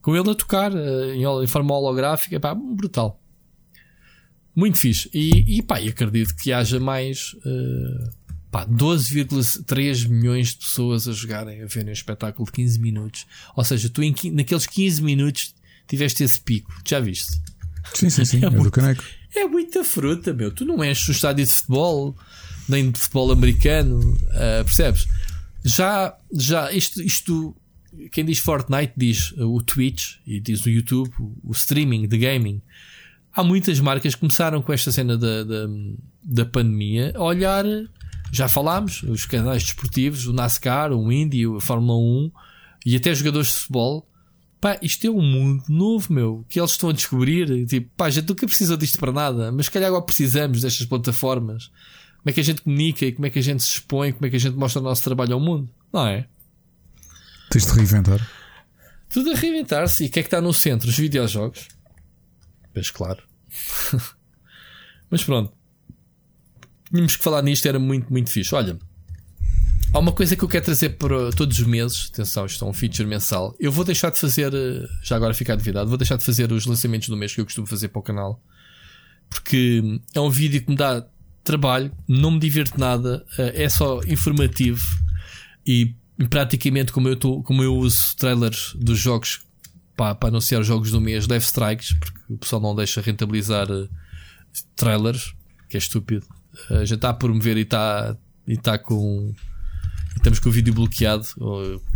Com 0.00 0.16
ele 0.16 0.30
a 0.30 0.34
tocar 0.34 0.74
eh, 0.74 1.14
em, 1.14 1.24
em 1.24 1.46
forma 1.46 1.74
holográfica, 1.74 2.40
pá, 2.40 2.54
brutal. 2.54 3.20
Muito 4.56 4.78
fixe. 4.78 5.10
E, 5.12 5.58
e 5.58 5.62
pá, 5.62 5.76
acredito 5.76 6.34
que 6.36 6.52
haja 6.54 6.80
mais 6.80 7.34
uh, 7.44 8.10
pá, 8.50 8.66
12,3 8.66 10.08
milhões 10.08 10.48
de 10.48 10.58
pessoas 10.58 11.06
a 11.06 11.12
jogarem, 11.12 11.62
a 11.62 11.66
verem 11.66 11.90
um 11.90 11.92
espetáculo 11.92 12.46
de 12.46 12.52
15 12.52 12.80
minutos. 12.80 13.26
Ou 13.54 13.62
seja, 13.62 13.90
tu 13.90 14.02
em, 14.02 14.14
naqueles 14.32 14.66
15 14.66 15.02
minutos 15.02 15.54
tiveste 15.86 16.24
esse 16.24 16.40
pico. 16.40 16.72
Já 16.88 16.98
viste? 16.98 17.38
Sim, 17.92 18.08
sim, 18.08 18.24
sim. 18.24 18.40
É, 18.42 18.46
é 18.46 18.50
muito, 18.50 18.64
do 18.64 18.70
caneco. 18.70 19.04
É 19.34 19.44
muita 19.46 19.84
fruta, 19.84 20.32
meu. 20.32 20.50
Tu 20.50 20.64
não 20.64 20.84
enches 20.84 21.08
o 21.08 21.12
estádio 21.12 21.44
de 21.44 21.52
futebol, 21.52 22.16
nem 22.68 22.90
de 22.90 22.98
futebol 22.98 23.32
americano, 23.32 23.98
uh, 24.00 24.64
percebes? 24.64 25.06
Já, 25.64 26.16
já, 26.32 26.72
isto, 26.72 27.02
isto, 27.02 27.56
quem 28.10 28.24
diz 28.24 28.38
Fortnite 28.38 28.92
diz 28.96 29.32
uh, 29.32 29.54
o 29.54 29.62
Twitch 29.62 30.16
e 30.26 30.40
diz 30.40 30.64
o 30.64 30.70
YouTube, 30.70 31.12
o, 31.18 31.36
o 31.44 31.52
streaming 31.52 32.08
de 32.08 32.18
gaming 32.18 32.62
há 33.32 33.42
muitas 33.42 33.78
marcas 33.80 34.14
que 34.14 34.20
começaram 34.20 34.62
com 34.62 34.72
esta 34.72 34.90
cena 34.92 35.16
da, 35.16 35.44
da, 35.44 35.66
da 36.22 36.44
pandemia 36.44 37.12
a 37.14 37.22
olhar, 37.22 37.64
já 38.32 38.48
falámos, 38.48 39.02
os 39.04 39.24
canais 39.24 39.62
desportivos, 39.62 40.26
o 40.26 40.32
NASCAR, 40.32 40.92
o 40.92 41.10
Indy, 41.10 41.44
a 41.46 41.60
Fórmula 41.60 41.98
1 41.98 42.30
e 42.86 42.96
até 42.96 43.14
jogadores 43.14 43.48
de 43.48 43.54
futebol. 43.54 44.06
Pá, 44.60 44.78
isto 44.82 45.06
é 45.06 45.10
um 45.10 45.22
mundo 45.22 45.64
novo, 45.68 46.12
meu, 46.12 46.44
que 46.48 46.60
eles 46.60 46.72
estão 46.72 46.90
a 46.90 46.92
descobrir. 46.92 47.66
Tipo, 47.66 47.90
pá, 47.96 48.06
a 48.06 48.10
gente 48.10 48.28
nunca 48.28 48.46
precisa 48.46 48.76
disto 48.76 48.98
para 48.98 49.10
nada, 49.10 49.50
mas 49.50 49.66
se 49.66 49.72
calhar 49.72 49.88
agora 49.88 50.04
precisamos 50.04 50.60
destas 50.60 50.86
plataformas. 50.86 51.70
Como 52.18 52.28
é 52.28 52.32
que 52.32 52.40
a 52.40 52.44
gente 52.44 52.60
comunica 52.60 53.06
e 53.06 53.12
como 53.12 53.26
é 53.26 53.30
que 53.30 53.38
a 53.38 53.42
gente 53.42 53.62
se 53.62 53.70
expõe, 53.70 54.12
como 54.12 54.26
é 54.26 54.30
que 54.30 54.36
a 54.36 54.40
gente 54.40 54.56
mostra 54.56 54.80
o 54.80 54.84
nosso 54.84 55.02
trabalho 55.02 55.32
ao 55.32 55.40
mundo, 55.40 55.70
não 55.90 56.06
é? 56.06 56.28
Tens 57.50 57.64
de 57.64 57.72
reinventar. 57.72 58.30
Tudo 59.08 59.32
a 59.32 59.34
reinventar-se. 59.34 60.04
E 60.04 60.06
o 60.08 60.10
que 60.10 60.20
é 60.20 60.22
que 60.22 60.26
está 60.26 60.40
no 60.40 60.52
centro? 60.52 60.88
Os 60.88 60.98
videojogos. 60.98 61.66
Pois 62.74 62.90
claro. 62.90 63.22
Mas 65.10 65.24
pronto. 65.24 65.52
Tínhamos 66.90 67.16
que 67.16 67.22
falar 67.22 67.42
nisto, 67.42 67.66
era 67.66 67.78
muito, 67.78 68.12
muito 68.12 68.30
fixe. 68.30 68.54
Olha, 68.54 68.78
há 69.92 69.98
uma 69.98 70.12
coisa 70.12 70.36
que 70.36 70.42
eu 70.42 70.48
quero 70.48 70.64
trazer 70.64 70.90
para 70.90 71.30
todos 71.32 71.58
os 71.58 71.66
meses. 71.66 72.10
Atenção, 72.12 72.46
isto 72.46 72.64
é 72.64 72.68
um 72.68 72.72
feature 72.72 73.06
mensal. 73.06 73.54
Eu 73.58 73.72
vou 73.72 73.84
deixar 73.84 74.10
de 74.10 74.18
fazer, 74.18 74.52
eh, 74.54 74.88
já 75.02 75.16
agora 75.16 75.34
ficar 75.34 75.56
duvidado, 75.56 75.88
vou 75.88 75.98
deixar 75.98 76.16
de 76.16 76.24
fazer 76.24 76.50
os 76.52 76.66
lançamentos 76.66 77.08
do 77.08 77.16
mês 77.16 77.34
que 77.34 77.40
eu 77.40 77.44
costumo 77.44 77.66
fazer 77.66 77.88
para 77.88 78.00
o 78.00 78.02
canal. 78.02 78.42
Porque 79.28 79.82
é 80.14 80.20
um 80.20 80.30
vídeo 80.30 80.62
que 80.62 80.70
me 80.70 80.76
dá 80.76 81.06
trabalho, 81.44 81.92
não 82.06 82.32
me 82.32 82.38
divirto 82.38 82.78
nada, 82.78 83.24
eh, 83.38 83.64
é 83.64 83.68
só 83.68 84.00
informativo 84.06 84.80
e 85.66 85.94
praticamente 86.28 86.92
como 86.92 87.08
eu, 87.08 87.16
tô, 87.16 87.42
como 87.42 87.62
eu 87.62 87.74
uso 87.76 88.16
trailers 88.16 88.74
dos 88.74 88.98
jogos 88.98 89.42
para, 89.96 90.14
para 90.14 90.28
anunciar 90.28 90.60
os 90.60 90.66
jogos 90.66 90.90
do 90.90 91.00
mês, 91.00 91.26
leve 91.26 91.44
strikes, 91.44 91.92
porque 91.94 92.18
o 92.28 92.38
pessoal 92.38 92.60
não 92.60 92.74
deixa 92.74 93.00
rentabilizar 93.00 93.70
uh, 93.70 93.88
trailers, 94.76 95.34
que 95.68 95.76
é 95.76 95.78
estúpido. 95.78 96.26
Gente 96.82 96.94
está 96.94 97.10
a 97.10 97.14
promover 97.14 97.56
e 97.56 97.62
está 97.62 98.16
e 98.46 98.56
tá 98.56 98.76
com. 98.76 99.32
Estamos 100.20 100.38
com 100.38 100.50
o 100.50 100.52
vídeo 100.52 100.74
bloqueado, 100.74 101.26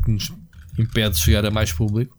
que 0.04 0.10
nos 0.10 0.32
impede 0.78 1.16
de 1.16 1.20
chegar 1.20 1.44
a 1.44 1.50
mais 1.50 1.72
público. 1.72 2.16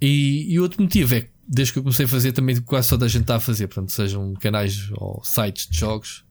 E, 0.00 0.46
e 0.48 0.60
outro 0.60 0.80
motivo 0.80 1.14
é 1.14 1.22
que, 1.22 1.30
desde 1.46 1.72
que 1.72 1.78
eu 1.80 1.82
comecei 1.82 2.06
a 2.06 2.08
fazer, 2.08 2.30
também 2.32 2.60
quase 2.60 2.88
só 2.88 2.96
da 2.96 3.08
gente 3.08 3.22
está 3.22 3.36
a 3.36 3.40
fazer, 3.40 3.66
portanto, 3.66 3.90
sejam 3.90 4.32
canais 4.34 4.88
ou 4.92 5.20
sites 5.24 5.68
de 5.68 5.76
jogos 5.76 6.24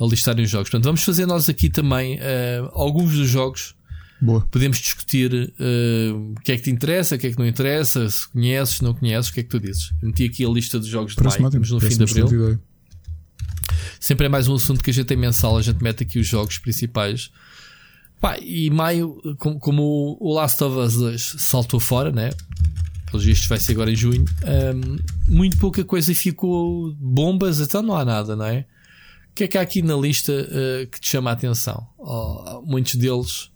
a 0.00 0.04
listarem 0.04 0.44
os 0.44 0.50
jogos. 0.50 0.68
Portanto, 0.68 0.84
vamos 0.84 1.04
fazer 1.04 1.26
nós 1.26 1.48
aqui 1.48 1.70
também 1.70 2.16
uh, 2.16 2.70
alguns 2.72 3.14
dos 3.14 3.28
jogos 3.28 3.74
Boa. 4.22 4.40
Podemos 4.52 4.78
discutir 4.78 5.32
uh, 5.34 6.32
o 6.32 6.40
que 6.42 6.52
é 6.52 6.56
que 6.56 6.62
te 6.62 6.70
interessa, 6.70 7.16
o 7.16 7.18
que 7.18 7.26
é 7.26 7.32
que 7.32 7.38
não 7.38 7.46
interessa, 7.46 8.08
se 8.08 8.28
conheces, 8.28 8.76
se 8.76 8.84
não 8.84 8.94
conheces, 8.94 9.28
o 9.28 9.34
que 9.34 9.40
é 9.40 9.42
que 9.42 9.48
tu 9.48 9.58
dizes. 9.58 9.92
Eu 10.00 10.08
meti 10.08 10.24
aqui 10.24 10.44
a 10.44 10.48
lista 10.48 10.78
dos 10.78 10.86
jogos 10.86 11.16
de 11.16 11.22
maio, 11.24 11.44
estamos 11.44 11.70
no 11.72 11.80
fim 11.80 11.96
de 11.96 12.04
abril. 12.04 12.60
Sempre 13.98 14.26
é 14.26 14.28
mais 14.28 14.46
um 14.46 14.54
assunto 14.54 14.80
que 14.80 14.90
a 14.90 14.92
gente 14.92 15.06
tem 15.06 15.16
mensal, 15.16 15.58
a 15.58 15.62
gente 15.62 15.82
mete 15.82 16.04
aqui 16.04 16.20
os 16.20 16.26
jogos 16.28 16.56
principais. 16.58 17.32
Pá, 18.22 18.38
e 18.38 18.70
maio, 18.70 19.20
como, 19.36 19.58
como 19.58 20.16
o 20.20 20.32
Last 20.32 20.62
of 20.62 20.78
Us 20.78 20.94
2 20.94 21.36
saltou 21.40 21.80
fora, 21.80 22.12
né? 22.12 22.30
Pelos 23.10 23.26
vistos 23.26 23.48
vai 23.48 23.58
ser 23.58 23.72
agora 23.72 23.90
em 23.90 23.96
junho. 23.96 24.24
Um, 24.44 24.96
muito 25.26 25.58
pouca 25.58 25.82
coisa 25.82 26.14
ficou 26.14 26.94
bombas, 26.94 27.58
então 27.58 27.82
não 27.82 27.96
há 27.96 28.04
nada, 28.04 28.36
não 28.36 28.44
é? 28.44 28.60
O 29.28 29.34
que 29.34 29.42
é 29.42 29.48
que 29.48 29.58
há 29.58 29.60
aqui 29.60 29.82
na 29.82 29.96
lista 29.96 30.32
uh, 30.32 30.86
que 30.88 31.00
te 31.00 31.08
chama 31.08 31.30
a 31.30 31.32
atenção? 31.32 31.84
Oh, 31.98 32.62
muitos 32.64 32.94
deles, 32.94 33.50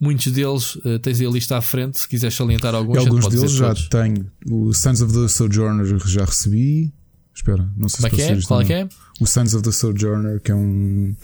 muitos 0.00 0.32
deles, 0.32 0.74
uh, 0.74 0.98
tens 0.98 1.20
a 1.20 1.30
lista 1.30 1.56
à 1.56 1.60
frente, 1.60 2.00
se 2.00 2.08
quiseres 2.08 2.34
salientar 2.34 2.74
alguns. 2.74 2.96
E 2.96 2.98
alguns 2.98 3.28
deles 3.28 3.52
já 3.52 3.72
tenho. 3.90 4.28
O 4.50 4.74
Sons 4.74 5.02
of 5.02 5.12
the 5.12 5.28
Sojourner 5.28 5.86
já 6.04 6.24
recebi. 6.24 6.92
Espera, 7.32 7.70
não 7.76 7.88
sei 7.88 8.10
Como 8.10 8.20
se 8.20 8.28
é 8.28 8.32
é? 8.32 8.42
Qual 8.42 8.60
é 8.60 8.64
que 8.64 8.72
é? 8.72 8.88
O 9.20 9.26
Sons 9.26 9.54
of 9.54 9.62
the 9.62 9.70
Sojourner, 9.70 10.40
que 10.40 10.50
é 10.50 10.54
um, 10.54 11.14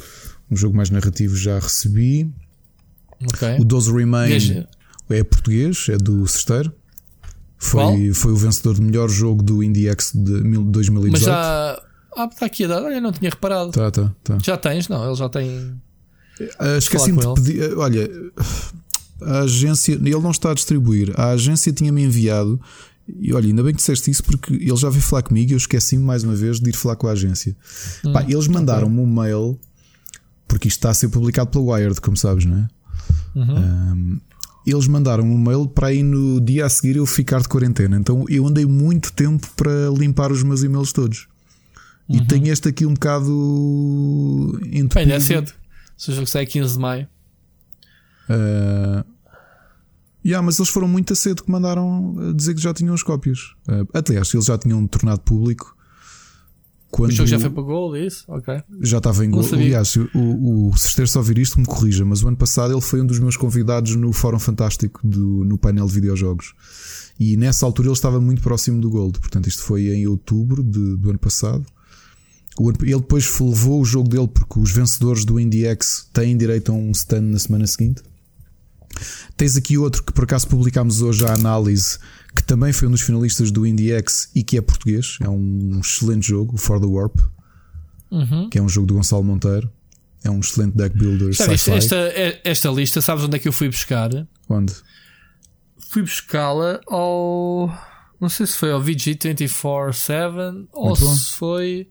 um 0.49 0.57
jogo 0.57 0.77
mais 0.77 0.89
narrativo, 0.91 1.37
já 1.37 1.59
recebi. 1.59 2.33
Okay. 3.35 3.59
O 3.59 3.65
Doze 3.65 3.93
Remain 3.93 4.67
é 5.09 5.25
português, 5.25 5.87
é 5.89 5.97
do 5.97 6.27
Cesteiro. 6.27 6.73
Foi, 7.59 8.15
foi 8.15 8.33
o 8.33 8.37
vencedor 8.37 8.75
do 8.75 8.83
melhor 8.83 9.09
jogo 9.09 9.43
do 9.43 9.63
IndieX 9.63 10.13
de 10.15 10.41
2018. 10.41 11.13
Mas 11.13 11.21
já 11.21 11.83
ah, 12.17 12.25
está 12.25 12.47
aqui 12.47 12.65
a 12.65 12.69
dar. 12.69 12.83
Olha, 12.83 13.01
não 13.01 13.13
tinha 13.13 13.31
reparado. 13.31 13.71
Tá, 13.71 13.91
tá, 13.91 14.11
tá. 14.25 14.39
Já 14.43 14.57
tens? 14.57 14.89
Não, 14.89 15.07
ele 15.07 15.15
já 15.15 15.29
tem. 15.29 15.49
Uh, 16.41 16.79
Esqueci-me 16.79 17.19
de 17.19 17.35
pedir. 17.35 17.77
Olha, 17.77 18.11
a 19.21 19.41
agência. 19.41 19.93
Ele 19.93 20.19
não 20.21 20.31
está 20.31 20.53
a 20.53 20.55
distribuir. 20.55 21.13
A 21.21 21.31
agência 21.33 21.71
tinha-me 21.71 22.03
enviado. 22.03 22.59
E 23.19 23.35
olha, 23.35 23.47
ainda 23.47 23.63
bem 23.63 23.73
que 23.73 23.79
disseste 23.79 24.11
isso 24.11 24.23
porque 24.25 24.55
ele 24.55 24.77
já 24.77 24.89
veio 24.89 25.03
falar 25.03 25.23
comigo 25.23 25.51
e 25.51 25.55
eu 25.55 25.59
esqueci-me 25.59 26.03
mais 26.03 26.23
uma 26.23 26.35
vez 26.35 26.61
de 26.61 26.71
ir 26.71 26.77
falar 26.77 26.97
com 26.97 27.09
a 27.09 27.13
agência. 27.13 27.57
Hum, 28.05 28.13
Pá, 28.13 28.23
eles 28.23 28.47
mandaram-me 28.47 29.01
um 29.01 29.07
mail 29.07 29.59
porque 30.47 30.69
isto 30.69 30.79
está 30.79 30.91
a 30.91 30.95
ser 30.95 31.09
publicado 31.09 31.51
pela 31.51 31.65
Wired, 31.75 32.01
como 32.01 32.17
sabes, 32.17 32.45
não 32.45 32.57
é? 32.57 32.69
Uhum. 33.35 33.59
Um, 33.59 34.21
eles 34.67 34.87
mandaram 34.87 35.25
um 35.25 35.39
mail 35.39 35.67
para 35.67 35.89
aí 35.89 36.03
no 36.03 36.41
dia 36.41 36.67
a 36.67 36.69
seguir 36.69 36.97
eu 36.97 37.07
ficar 37.07 37.41
de 37.41 37.49
quarentena. 37.49 37.97
Então 37.97 38.25
eu 38.29 38.47
andei 38.47 38.67
muito 38.67 39.13
tempo 39.13 39.49
para 39.57 39.91
limpar 39.97 40.31
os 40.31 40.43
meus 40.43 40.63
e-mails 40.63 40.93
todos. 40.93 41.29
Uhum. 42.09 42.17
E 42.17 42.27
tenho 42.27 42.47
este 42.49 42.69
aqui 42.69 42.85
um 42.85 42.95
bocado 42.95 44.59
entupido. 44.65 45.07
Bem, 45.07 45.13
é 45.13 45.21
cedo. 45.21 45.53
Se 45.97 46.11
o 46.11 46.15
jogo 46.15 46.27
sai 46.27 46.47
15 46.47 46.75
de 46.75 46.79
maio. 46.79 47.09
Uh, 48.29 49.05
yeah, 50.25 50.45
mas 50.45 50.59
eles 50.59 50.71
foram 50.71 50.89
muito 50.89 51.13
a 51.13 51.17
cedo 51.17 51.43
que 51.43 51.51
mandaram 51.51 52.35
dizer 52.35 52.55
que 52.55 52.61
já 52.61 52.73
tinham 52.73 52.95
as 52.95 53.03
cópias. 53.03 53.55
Uh, 53.69 53.87
aliás, 53.93 54.33
eles 54.33 54.47
já 54.47 54.57
tinham 54.57 54.87
tornado 54.87 55.21
público. 55.21 55.77
Quando 56.91 57.11
o 57.11 57.15
jogo 57.15 57.29
já 57.29 57.39
foi 57.39 57.51
para 57.51 57.63
Gold, 57.63 57.99
é 57.99 58.07
isso? 58.07 58.25
Ok. 58.27 58.63
Já 58.81 58.99
estava 58.99 59.25
em 59.25 59.31
Gold. 59.31 59.55
Aliás, 59.55 59.95
o, 59.97 60.69
o 60.69 60.77
Sesteiro 60.77 61.09
só 61.09 61.21
ouvir 61.21 61.39
isto 61.39 61.59
me 61.61 61.65
corrija, 61.65 62.05
mas 62.05 62.23
o 62.23 62.29
ano 62.29 62.37
passado 62.37 62.73
ele 62.73 62.81
foi 62.81 63.01
um 63.01 63.07
dos 63.07 63.19
meus 63.19 63.37
convidados 63.37 63.95
no 63.95 64.13
Fórum 64.13 64.39
Fantástico 64.39 65.01
do, 65.05 65.45
no 65.45 65.57
painel 65.57 65.87
de 65.87 65.95
videojogos. 65.95 66.53
E 67.19 67.37
nessa 67.37 67.65
altura 67.65 67.89
ele 67.89 67.95
estava 67.95 68.21
muito 68.21 68.43
próximo 68.43 68.81
do 68.81 68.91
Gold. 68.91 69.21
Portanto, 69.21 69.47
isto 69.47 69.63
foi 69.63 69.89
em 69.95 70.07
outubro 70.07 70.63
de, 70.65 70.97
do 70.97 71.11
ano 71.11 71.19
passado. 71.19 71.65
Ele 72.59 73.01
depois 73.01 73.31
levou 73.39 73.81
o 73.81 73.85
jogo 73.85 74.09
dele 74.09 74.29
porque 74.29 74.59
os 74.59 74.73
vencedores 74.73 75.25
do 75.25 75.39
IndieX 75.39 76.09
têm 76.13 76.37
direito 76.37 76.73
a 76.73 76.75
um 76.75 76.91
stand 76.91 77.23
na 77.23 77.39
semana 77.39 77.67
seguinte. 77.67 78.03
Tens 79.37 79.57
aqui 79.57 79.79
outro 79.79 80.03
que 80.03 80.13
por 80.13 80.25
acaso 80.25 80.49
publicámos 80.49 81.01
hoje 81.01 81.25
a 81.25 81.35
análise, 81.35 81.99
que 82.35 82.43
também 82.43 82.73
foi 82.73 82.89
um 82.89 82.91
dos 82.91 83.01
finalistas 83.01 83.51
do 83.51 83.67
IndieX 83.67 84.31
e 84.35 84.43
que 84.43 84.57
é 84.57 84.61
português. 84.61 85.19
É 85.21 85.29
um 85.29 85.81
excelente 85.81 86.29
jogo, 86.29 86.55
o 86.55 86.59
For 86.59 86.81
the 86.81 86.87
Warp, 86.87 87.19
uhum. 88.11 88.49
que 88.49 88.59
é 88.59 88.63
um 88.63 88.69
jogo 88.69 88.87
do 88.87 88.95
Gonçalo 88.95 89.25
Monteiro. 89.25 89.71
É 90.23 90.31
um 90.31 90.41
excelente 90.41 90.77
deck 90.77 90.97
builder. 90.97 91.31
esta, 91.31 91.97
esta 92.45 92.69
lista, 92.69 93.01
sabes 93.01 93.25
onde 93.25 93.37
é 93.37 93.39
que 93.39 93.49
eu 93.49 93.53
fui 93.53 93.69
buscar? 93.69 94.11
Onde? 94.49 94.75
Fui 95.91 96.03
buscá-la 96.03 96.81
ao. 96.87 97.73
Não 98.21 98.29
sei 98.29 98.47
se 98.47 98.57
foi 98.57 98.71
ao 98.71 98.83
VG247 98.83 100.67
ou 100.73 100.95
se 100.95 101.33
foi 101.33 101.89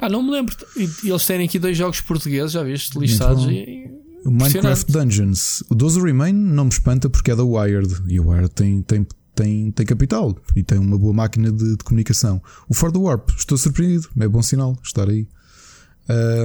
Pá, 0.00 0.08
não 0.08 0.22
me 0.22 0.30
lembro. 0.30 0.56
Eles 1.04 1.26
terem 1.26 1.46
aqui 1.46 1.58
dois 1.58 1.76
jogos 1.76 2.00
portugueses, 2.00 2.52
já 2.52 2.62
viste, 2.62 2.98
listados. 2.98 3.44
O 4.24 4.30
Minecraft 4.30 4.90
Dungeons. 4.90 5.62
O 5.68 5.74
12 5.74 6.00
Remain 6.00 6.32
não 6.32 6.64
me 6.64 6.70
espanta 6.70 7.10
porque 7.10 7.30
é 7.30 7.36
da 7.36 7.44
Wired. 7.44 7.94
E 8.08 8.18
a 8.18 8.22
Wired 8.22 8.50
tem, 8.50 8.80
tem, 8.80 9.06
tem, 9.34 9.70
tem 9.70 9.86
capital 9.86 10.36
e 10.54 10.62
tem 10.62 10.78
uma 10.78 10.98
boa 10.98 11.12
máquina 11.12 11.50
de, 11.50 11.76
de 11.76 11.84
comunicação. 11.84 12.42
O 12.68 12.74
For 12.74 12.92
the 12.92 12.98
Warp, 12.98 13.30
estou 13.36 13.56
surpreendido. 13.56 14.08
É 14.20 14.28
bom 14.28 14.42
sinal 14.42 14.76
estar 14.82 15.08
aí. 15.08 15.26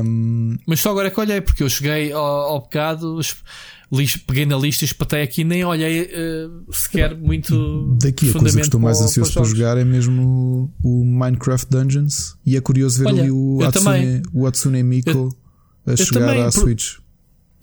Um... 0.04 0.58
Mas 0.68 0.80
só 0.80 0.92
agora 0.92 1.08
é 1.08 1.12
que 1.12 1.20
olhei, 1.20 1.42
porque 1.42 1.64
eu 1.64 1.70
cheguei 1.70 2.12
ao, 2.12 2.24
ao 2.24 2.62
bocado, 2.62 3.20
peguei 4.28 4.46
na 4.46 4.58
lista 4.58 4.84
e 4.84 4.88
espatei 4.88 5.24
aqui, 5.24 5.44
nem 5.44 5.66
olhei 5.66 6.04
uh, 6.04 6.74
sequer 6.74 7.18
muito. 7.18 7.98
Daqui 8.00 8.30
a 8.30 8.34
coisa 8.34 8.58
que 8.58 8.64
estou 8.64 8.80
mais 8.80 9.02
ansioso 9.02 9.34
para, 9.34 9.42
para 9.42 9.50
jogar 9.50 9.78
é 9.78 9.84
mesmo 9.84 10.72
o, 10.84 11.04
Minecraft 11.04 11.68
Dungeons. 11.70 12.36
E 12.46 12.56
é 12.56 12.62
curioso 12.62 13.00
ver 13.00 13.08
Olha, 13.08 13.22
ali 13.24 13.32
o 13.32 13.64
Hatsune, 13.64 14.22
o 14.34 14.46
Hatsune 14.46 14.84
Miku 14.84 15.10
eu, 15.10 15.94
a 15.94 15.96
chegar 15.96 16.28
também, 16.28 16.42
à 16.42 16.46
por, 16.46 16.52
Switch. 16.52 16.98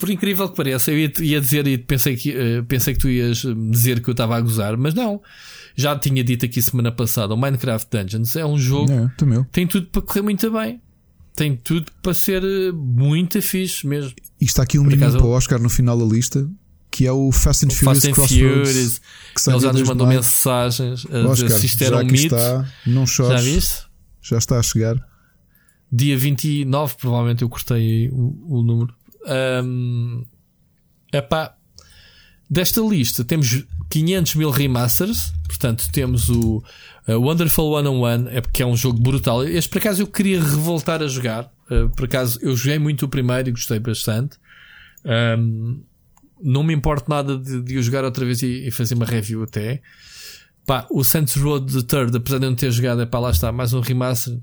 Por 0.03 0.09
incrível 0.09 0.49
que 0.49 0.57
pareça, 0.57 0.91
eu 0.91 0.99
ia, 0.99 1.13
ia 1.21 1.39
dizer 1.39 1.65
e 1.65 1.77
pensei 1.77 2.17
que, 2.17 2.31
uh, 2.31 2.63
pensei 2.65 2.93
que 2.93 2.99
tu 2.99 3.09
ias 3.09 3.45
dizer 3.71 4.01
que 4.01 4.09
eu 4.09 4.11
estava 4.11 4.35
a 4.35 4.41
gozar, 4.41 4.75
mas 4.75 4.93
não. 4.93 5.21
Já 5.75 5.97
tinha 5.97 6.21
dito 6.21 6.43
aqui 6.43 6.61
semana 6.61 6.91
passada, 6.91 7.33
o 7.33 7.37
Minecraft 7.37 7.87
Dungeons 7.89 8.35
é 8.35 8.45
um 8.45 8.57
jogo 8.57 8.91
é, 8.91 9.09
tem 9.51 9.65
tudo 9.65 9.87
para 9.87 10.01
correr 10.01 10.21
muito 10.21 10.51
bem 10.51 10.81
tem 11.33 11.55
tudo 11.55 11.89
para 12.01 12.13
ser 12.13 12.43
eh, 12.43 12.71
muito 12.73 13.41
fixe 13.41 13.87
mesmo. 13.87 14.13
E 14.39 14.45
está 14.45 14.63
aqui 14.63 14.77
um 14.77 14.83
menino 14.83 15.11
para 15.11 15.25
o 15.25 15.29
Oscar 15.29 15.59
no 15.59 15.69
final 15.69 15.97
da 15.97 16.05
lista, 16.05 16.47
que 16.91 17.07
é 17.07 17.11
o 17.11 17.31
Fast 17.31 17.65
and 17.65 17.69
Furious 17.69 17.95
Fast 17.95 18.07
and 18.07 18.11
Crossroads. 18.11 18.69
Furious. 18.69 19.01
Que 19.35 19.49
Ele 19.49 19.59
já 19.59 19.73
nos 19.73 19.87
mandou 19.87 20.07
mensagens 20.07 21.05
a 21.05 21.17
Oscar, 21.19 21.47
dizer 21.47 21.59
se 21.59 21.65
isto 21.65 21.83
era 21.83 21.97
um 21.97 22.03
mito. 22.03 22.35
Está, 22.35 22.69
não 22.85 23.07
chores. 23.07 23.41
Já 23.41 23.51
viste? 23.51 23.83
Já 24.21 24.37
está 24.37 24.59
a 24.59 24.63
chegar. 24.63 24.95
Dia 25.91 26.17
29, 26.17 26.95
provavelmente 26.99 27.41
eu 27.41 27.49
cortei 27.49 28.09
o, 28.09 28.59
o 28.59 28.63
número. 28.63 28.93
Um, 29.25 30.25
epá, 31.11 31.55
desta 32.49 32.81
lista 32.81 33.23
temos 33.23 33.65
500 33.89 34.35
mil 34.35 34.49
remasters. 34.49 35.33
Portanto, 35.47 35.87
temos 35.91 36.29
o 36.29 36.63
Uh, 37.07 37.19
Wonderful 37.19 37.71
One 37.71 37.87
on 37.87 37.99
One 37.99 38.29
é 38.29 38.39
porque 38.39 38.63
é 38.63 38.65
um 38.65 38.75
jogo 38.75 38.99
brutal. 38.99 39.43
Este 39.43 39.69
por 39.69 39.79
acaso 39.79 40.01
eu 40.01 40.07
queria 40.07 40.39
revoltar 40.39 41.01
a 41.01 41.07
jogar. 41.07 41.51
Uh, 41.69 41.89
por 41.89 42.05
acaso 42.05 42.39
eu 42.41 42.55
joguei 42.55 42.79
muito 42.79 43.05
o 43.05 43.09
primeiro 43.09 43.49
e 43.49 43.51
gostei 43.51 43.79
bastante. 43.79 44.37
Um, 45.37 45.81
não 46.41 46.63
me 46.63 46.73
importa 46.73 47.05
nada 47.09 47.37
de, 47.37 47.61
de 47.61 47.77
o 47.77 47.83
jogar 47.83 48.05
outra 48.05 48.25
vez 48.25 48.41
e, 48.41 48.67
e, 48.67 48.71
fazer 48.71 48.95
uma 48.95 49.05
review 49.05 49.43
até. 49.43 49.81
Pá, 50.65 50.87
o 50.89 51.03
Saints 51.03 51.35
Road 51.35 51.73
the 51.73 51.81
Third, 51.81 52.15
apesar 52.15 52.39
de 52.39 52.45
eu 52.45 52.49
não 52.49 52.55
ter 52.55 52.71
jogado, 52.71 53.01
é 53.01 53.05
pá, 53.05 53.19
lá 53.19 53.31
está, 53.31 53.51
mais 53.51 53.73
um 53.73 53.81
remaster. 53.81 54.39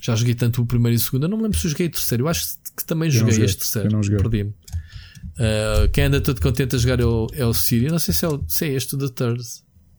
Já 0.00 0.14
joguei 0.14 0.34
tanto 0.34 0.62
o 0.62 0.66
primeiro 0.66 0.94
e 0.94 0.98
o 0.98 1.00
segundo. 1.00 1.24
Eu 1.24 1.28
não 1.28 1.36
me 1.36 1.44
lembro 1.44 1.58
se 1.58 1.68
joguei 1.68 1.86
o 1.86 1.90
terceiro. 1.90 2.24
Eu 2.24 2.28
acho 2.28 2.58
que 2.76 2.84
também 2.84 3.10
joguei, 3.10 3.32
joguei, 3.32 3.46
este 3.46 3.58
terceiro. 3.58 4.00
Perdi-me. 4.00 4.50
Uh, 4.50 5.88
quem 5.92 6.04
anda 6.04 6.20
todo 6.20 6.40
contente 6.40 6.76
a 6.76 6.78
jogar 6.78 7.00
é 7.00 7.04
o, 7.04 7.26
é 7.32 7.44
o 7.44 7.52
Siri. 7.52 7.88
Não 7.88 7.98
sei 7.98 8.14
se 8.14 8.24
é, 8.24 8.28
o, 8.28 8.44
se 8.46 8.64
é 8.64 8.72
este 8.72 8.94
o 8.94 8.98
The 8.98 9.08
Third, 9.08 9.42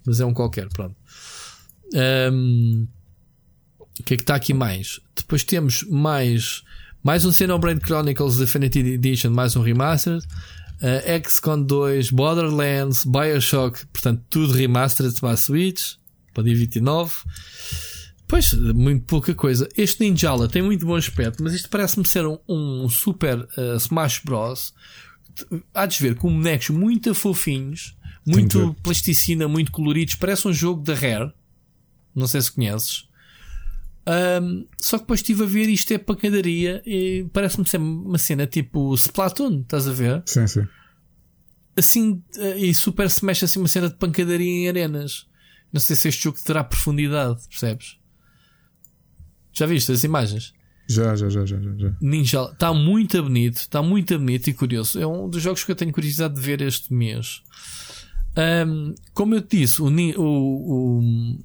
mas 0.05 0.19
é 0.19 0.25
um 0.25 0.33
qualquer. 0.33 0.67
Pronto. 0.69 0.95
Um, 1.93 2.87
o 3.99 4.03
que 4.03 4.13
é 4.13 4.17
que 4.17 4.23
está 4.23 4.35
aqui 4.35 4.53
mais? 4.53 4.99
Depois 5.15 5.43
temos 5.43 5.83
mais, 5.83 6.63
mais 7.03 7.25
um 7.25 7.31
Xenoblade 7.31 7.81
Chronicles 7.83 8.37
Definitive 8.37 8.93
Edition, 8.93 9.31
mais 9.31 9.55
um 9.55 9.61
remastered. 9.61 10.25
Uh, 10.77 11.27
XCOM 11.27 11.63
2, 11.63 12.11
Borderlands, 12.11 13.03
Bioshock, 13.03 13.83
portanto, 13.87 14.23
tudo 14.29 14.53
remastered 14.53 15.19
para 15.19 15.31
a 15.31 15.37
Switch, 15.37 15.95
para 16.33 16.43
dia 16.43 16.55
29. 16.55 17.13
Pois, 18.27 18.53
muito 18.53 19.05
pouca 19.05 19.33
coisa. 19.33 19.69
Este 19.77 20.01
Ninjala 20.01 20.49
tem 20.49 20.61
muito 20.61 20.85
bom 20.85 20.95
aspecto, 20.95 21.41
mas 21.41 21.53
isto 21.53 21.69
parece-me 21.69 22.05
ser 22.05 22.25
um, 22.27 22.37
um 22.47 22.89
super 22.89 23.39
uh, 23.39 23.77
Smash 23.77 24.21
Bros. 24.23 24.73
Há 25.73 25.85
de 25.85 25.99
ver 25.99 26.15
com 26.15 26.29
bonecos 26.29 26.69
muito 26.69 27.13
fofinhos, 27.15 27.95
muito 28.25 28.75
plasticina, 28.83 29.47
muito 29.47 29.71
coloridos. 29.71 30.15
Parece 30.15 30.47
um 30.47 30.53
jogo 30.53 30.83
da 30.83 30.93
Rare. 30.93 31.31
Não 32.13 32.27
sei 32.27 32.41
se 32.41 32.51
conheces. 32.51 33.07
Um, 34.41 34.65
só 34.79 34.97
que 34.97 35.03
depois 35.03 35.19
estive 35.19 35.43
a 35.43 35.45
ver 35.45 35.69
isto 35.69 35.93
é 35.93 35.97
pancadaria 35.97 36.81
e 36.85 37.27
parece-me 37.33 37.67
ser 37.67 37.77
uma 37.77 38.17
cena 38.17 38.47
tipo 38.47 38.93
Splatoon, 38.93 39.61
estás 39.61 39.87
a 39.87 39.91
ver? 39.91 40.23
Sim, 40.25 40.47
sim. 40.47 40.67
Assim, 41.75 42.23
eh, 42.37 42.57
e 42.57 42.73
super 42.73 43.09
se 43.09 43.23
mexe 43.23 43.45
assim 43.45 43.59
uma 43.59 43.67
cena 43.67 43.89
de 43.89 43.95
pancadaria 43.95 44.49
em 44.49 44.69
arenas. 44.69 45.27
Não 45.71 45.79
sei 45.79 45.95
se 45.95 46.07
este 46.07 46.23
jogo 46.23 46.39
terá 46.41 46.63
profundidade, 46.63 47.47
percebes? 47.49 47.97
Já 49.57 49.65
viste 49.65 49.91
as 49.91 50.03
imagens? 50.03 50.53
Já, 50.87 51.15
já, 51.15 51.27
já, 51.29 51.43
já, 51.43 51.57
já. 51.57 51.95
Ninja 51.99 52.43
está 52.43 52.71
muito 52.71 53.23
bonito, 53.23 53.57
está 53.57 53.81
muito 53.81 54.15
bonito 54.19 54.47
e 54.47 54.53
curioso. 54.53 54.99
É 54.99 55.07
um 55.07 55.27
dos 55.27 55.41
jogos 55.41 55.63
que 55.63 55.71
eu 55.71 55.75
tenho 55.75 55.91
curiosidade 55.91 56.35
de 56.35 56.41
ver 56.41 56.61
este 56.61 56.93
mês. 56.93 57.41
Um, 58.37 58.93
como 59.15 59.33
eu 59.33 59.41
te 59.41 59.57
disse, 59.57 59.81
o, 59.81 59.87
o, 59.87 61.39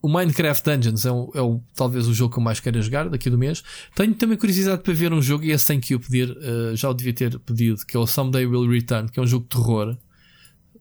o 0.00 0.08
Minecraft 0.08 0.64
Dungeons 0.64 1.04
é, 1.04 1.10
o, 1.10 1.32
é 1.34 1.42
o, 1.42 1.60
talvez 1.74 2.06
o 2.06 2.14
jogo 2.14 2.32
que 2.32 2.38
eu 2.38 2.44
mais 2.44 2.60
quero 2.60 2.80
jogar 2.80 3.08
daqui 3.08 3.28
do 3.28 3.36
mês. 3.36 3.64
Tenho 3.96 4.14
também 4.14 4.38
curiosidade 4.38 4.80
para 4.80 4.94
ver 4.94 5.12
um 5.12 5.20
jogo, 5.20 5.42
e 5.42 5.50
esse 5.50 5.64
sem 5.64 5.80
que 5.80 5.94
eu 5.94 5.98
pedir, 5.98 6.30
uh, 6.30 6.76
já 6.76 6.88
o 6.88 6.94
devia 6.94 7.12
ter 7.12 7.36
pedido, 7.40 7.84
que 7.84 7.96
é 7.96 8.00
o 8.00 8.06
Someday 8.06 8.46
Will 8.46 8.70
Return, 8.70 9.10
que 9.10 9.18
é 9.18 9.22
um 9.22 9.26
jogo 9.26 9.42
de 9.42 9.56
terror. 9.56 9.98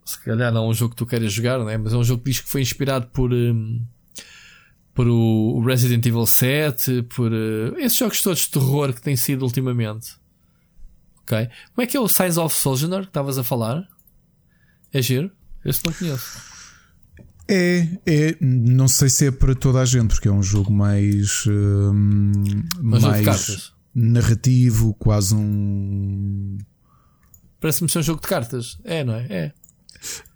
Se 0.05 0.23
calhar 0.23 0.53
não 0.53 0.65
é 0.65 0.67
um 0.69 0.73
jogo 0.73 0.91
que 0.91 0.97
tu 0.97 1.05
queiras 1.07 1.33
jogar, 1.33 1.57
né? 1.65 1.77
mas 1.77 1.93
é 1.93 1.97
um 1.97 2.03
jogo 2.03 2.23
que 2.23 2.29
diz 2.29 2.41
que 2.41 2.47
foi 2.47 2.61
inspirado 2.61 3.07
por, 3.07 3.33
um, 3.33 3.83
por 4.93 5.07
o 5.07 5.63
Resident 5.63 6.05
Evil 6.05 6.25
7, 6.25 7.03
por 7.03 7.31
uh, 7.31 7.77
esses 7.77 7.97
jogos 7.97 8.21
todos 8.21 8.39
de 8.39 8.49
terror 8.49 8.93
que 8.93 9.01
têm 9.01 9.15
sido 9.15 9.43
ultimamente. 9.43 10.15
Ok? 11.21 11.49
Como 11.73 11.83
é 11.83 11.87
que 11.87 11.95
é 11.95 11.99
o 11.99 12.07
Size 12.07 12.39
of 12.39 12.55
Sojourner 12.55 13.01
que 13.01 13.07
estavas 13.07 13.37
a 13.37 13.43
falar? 13.43 13.87
É 14.93 15.01
giro? 15.01 15.31
Esse 15.63 15.85
não 15.85 15.93
conheço. 15.93 16.51
É, 17.47 17.87
é, 18.05 18.37
não 18.39 18.87
sei 18.87 19.09
se 19.09 19.27
é 19.27 19.31
para 19.31 19.53
toda 19.53 19.81
a 19.81 19.85
gente, 19.85 20.13
porque 20.13 20.27
é 20.27 20.31
um 20.31 20.43
jogo 20.43 20.71
mais. 20.71 21.45
Hum, 21.47 22.63
mais 22.81 23.73
narrativo, 23.93 24.93
quase 24.93 25.35
um. 25.35 26.57
Parece-me 27.59 27.89
ser 27.89 27.99
um 27.99 28.03
jogo 28.03 28.21
de 28.21 28.27
cartas. 28.27 28.77
É, 28.83 29.03
não 29.03 29.15
é? 29.15 29.27
É. 29.29 29.53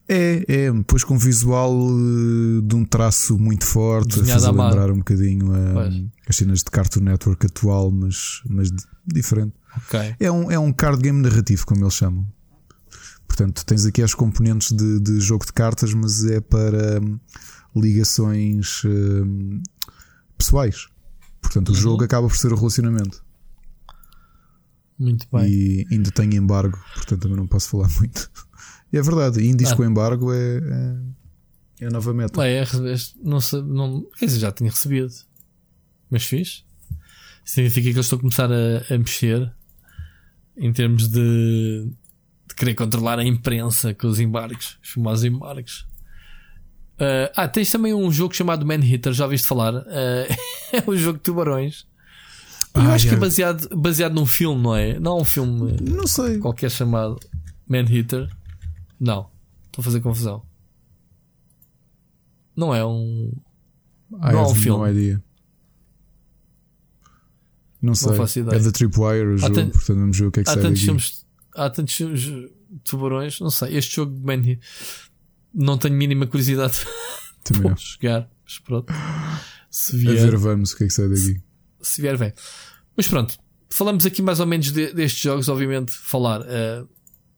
É, 0.07 0.45
é, 0.48 0.72
depois 0.72 1.03
com 1.03 1.15
um 1.15 1.18
visual 1.18 1.73
uh, 1.76 2.61
de 2.61 2.76
um 2.76 2.86
traço 2.86 3.40
muito 3.40 3.65
forte, 3.65 4.19
a 4.19 4.26
fazer 4.26 4.52
lembrar 4.52 4.91
um 4.91 4.99
bocadinho 4.99 5.52
uh, 5.52 6.11
as 6.30 6.36
cenas 6.36 6.60
de 6.60 6.65
Cartoon 6.65 7.02
Network 7.02 7.45
atual, 7.45 7.90
mas, 7.90 8.41
mas 8.48 8.69
diferente. 9.06 9.53
Okay. 9.88 10.15
É, 10.19 10.32
um, 10.32 10.52
é 10.52 10.60
um 10.60 10.72
card 10.72 11.02
game 11.02 11.22
narrativo, 11.22 11.65
como 11.65 11.84
eles 11.84 11.95
chamam. 11.95 12.26
Portanto, 13.27 13.65
tens 13.65 13.86
aqui 13.86 14.03
as 14.03 14.14
componentes 14.14 14.72
de, 14.72 14.99
de 14.99 15.19
jogo 15.19 15.45
de 15.45 15.53
cartas, 15.53 15.94
mas 15.94 16.23
é 16.26 16.40
para 16.40 17.02
hum, 17.02 17.19
ligações 17.76 18.84
hum, 18.86 19.61
pessoais. 20.38 20.88
Portanto, 21.41 21.69
uhum. 21.69 21.76
o 21.76 21.77
jogo 21.77 22.03
acaba 22.03 22.27
por 22.27 22.38
ser 22.38 22.53
o 22.53 22.56
relacionamento. 22.56 23.23
Muito 24.98 25.27
bem. 25.32 25.52
E 25.52 25.88
ainda 25.91 26.11
tem 26.11 26.36
embargo, 26.36 26.77
portanto 26.94 27.22
também 27.22 27.38
não 27.38 27.48
posso 27.48 27.69
falar 27.69 27.90
muito. 27.99 28.32
É 28.94 29.02
verdade, 29.02 29.45
indies 29.45 29.72
ah. 29.72 29.76
com 29.76 29.84
embargo 29.84 30.32
é, 30.32 30.57
é, 31.82 31.86
é 31.86 31.90
nova 31.90 32.14
meta. 32.14 32.48
É, 32.48 32.62
é, 32.62 32.66
não, 33.24 33.41
sei, 33.41 33.62
não, 33.62 34.06
quer 34.18 34.26
dizer, 34.26 34.40
já 34.40 34.52
tinha 34.52 34.70
recebido, 34.70 35.14
mas 36.10 36.24
fiz. 36.24 36.64
Significa 37.44 37.90
que 37.90 37.95
eles 37.95 38.06
estão 38.06 38.18
a 38.18 38.22
começar 38.22 38.49
a, 38.52 38.94
a 38.94 38.98
mexer 38.98 39.52
em 40.57 40.72
termos 40.72 41.10
de 41.10 41.90
de 42.48 42.56
querer 42.56 42.76
controlar 42.76 43.20
a 43.20 43.24
imprensa 43.24 43.94
com 43.94 44.07
os 44.07 44.20
embargos, 44.20 44.78
os 44.84 44.91
famosos 44.91 45.26
embargos. 45.26 45.86
Uh, 46.95 47.28
ah, 47.36 47.48
tens 47.48 47.70
também 47.70 47.94
um 47.94 48.10
jogo 48.10 48.34
chamado 48.34 48.66
Man 48.66 48.80
Hitter, 48.80 49.12
já 49.12 49.26
ouviste 49.26 49.48
falar? 49.48 49.74
Uh, 49.74 49.86
é 50.72 50.84
um 50.88 50.95
jogo 50.95 51.18
de 51.18 51.24
tubarões. 51.24 51.86
Eu 52.74 52.82
ah, 52.82 52.94
acho 52.94 53.07
que 53.07 53.14
é 53.14 53.18
baseado, 53.18 53.70
baseado 53.76 54.14
num 54.14 54.26
filme, 54.26 54.62
não 54.62 54.76
é? 54.76 54.99
Não 54.99 55.18
é 55.18 55.22
um 55.22 55.26
filme 55.26 55.78
não 55.82 56.07
sei. 56.07 56.38
qualquer 56.40 56.70
chamado 56.70 57.20
Man 57.68 57.86
Hitter. 57.90 58.30
Não, 59.00 59.30
estou 59.66 59.82
a 59.82 59.84
fazer 59.84 60.02
confusão. 60.02 60.46
Não 62.56 62.74
é 62.74 62.86
um. 62.86 63.32
Ah, 64.20 64.32
não 64.32 64.40
é 64.40 64.48
um 64.48 64.56
filme. 64.56 64.92
Idea. 64.92 65.24
Não 67.82 67.94
sei. 67.94 68.10
Não 68.10 68.18
faço 68.18 68.40
ideia. 68.40 68.60
É 68.60 68.64
da 68.64 68.72
Tripwire 68.72 69.28
o 69.28 69.38
jogo, 69.38 69.72
portanto 69.72 70.00
vamos 70.00 70.18
ver 70.18 70.26
o 70.26 70.32
que 70.32 70.40
é 70.40 70.44
que 70.44 70.50
há 70.50 70.54
sai 70.54 70.62
tantos 70.64 70.80
daqui. 70.80 70.86
filmes 70.86 71.26
há 71.56 71.70
tantos 71.70 72.02
tubarões, 72.84 73.40
não 73.40 73.50
sei. 73.50 73.78
Este 73.78 73.96
jogo 73.96 74.14
de 74.14 74.24
Man 74.24 74.58
não 75.54 75.78
tenho 75.78 75.96
mínima 75.96 76.28
curiosidade 76.28 76.80
para 77.44 77.76
jogar, 77.76 78.30
mas 78.44 78.60
pronto. 78.60 78.94
Se 79.70 79.98
vier, 79.98 80.18
a 80.18 80.32
ver, 80.32 80.38
vamos 80.38 80.72
o 80.72 80.78
que 80.78 80.84
é 80.86 80.88
que 80.88 80.94
sai 80.94 81.08
daqui. 81.10 81.42
Se 81.82 82.02
vier, 82.02 82.18
vem. 82.18 82.34
Mas 82.96 83.08
pronto, 83.08 83.38
falamos 83.70 84.06
aqui 84.06 84.22
mais 84.22 84.40
ou 84.40 84.46
menos 84.46 84.72
de, 84.72 84.94
destes 84.94 85.22
jogos, 85.22 85.50
obviamente, 85.50 85.92
falar. 85.92 86.42
Uh, 86.42 86.88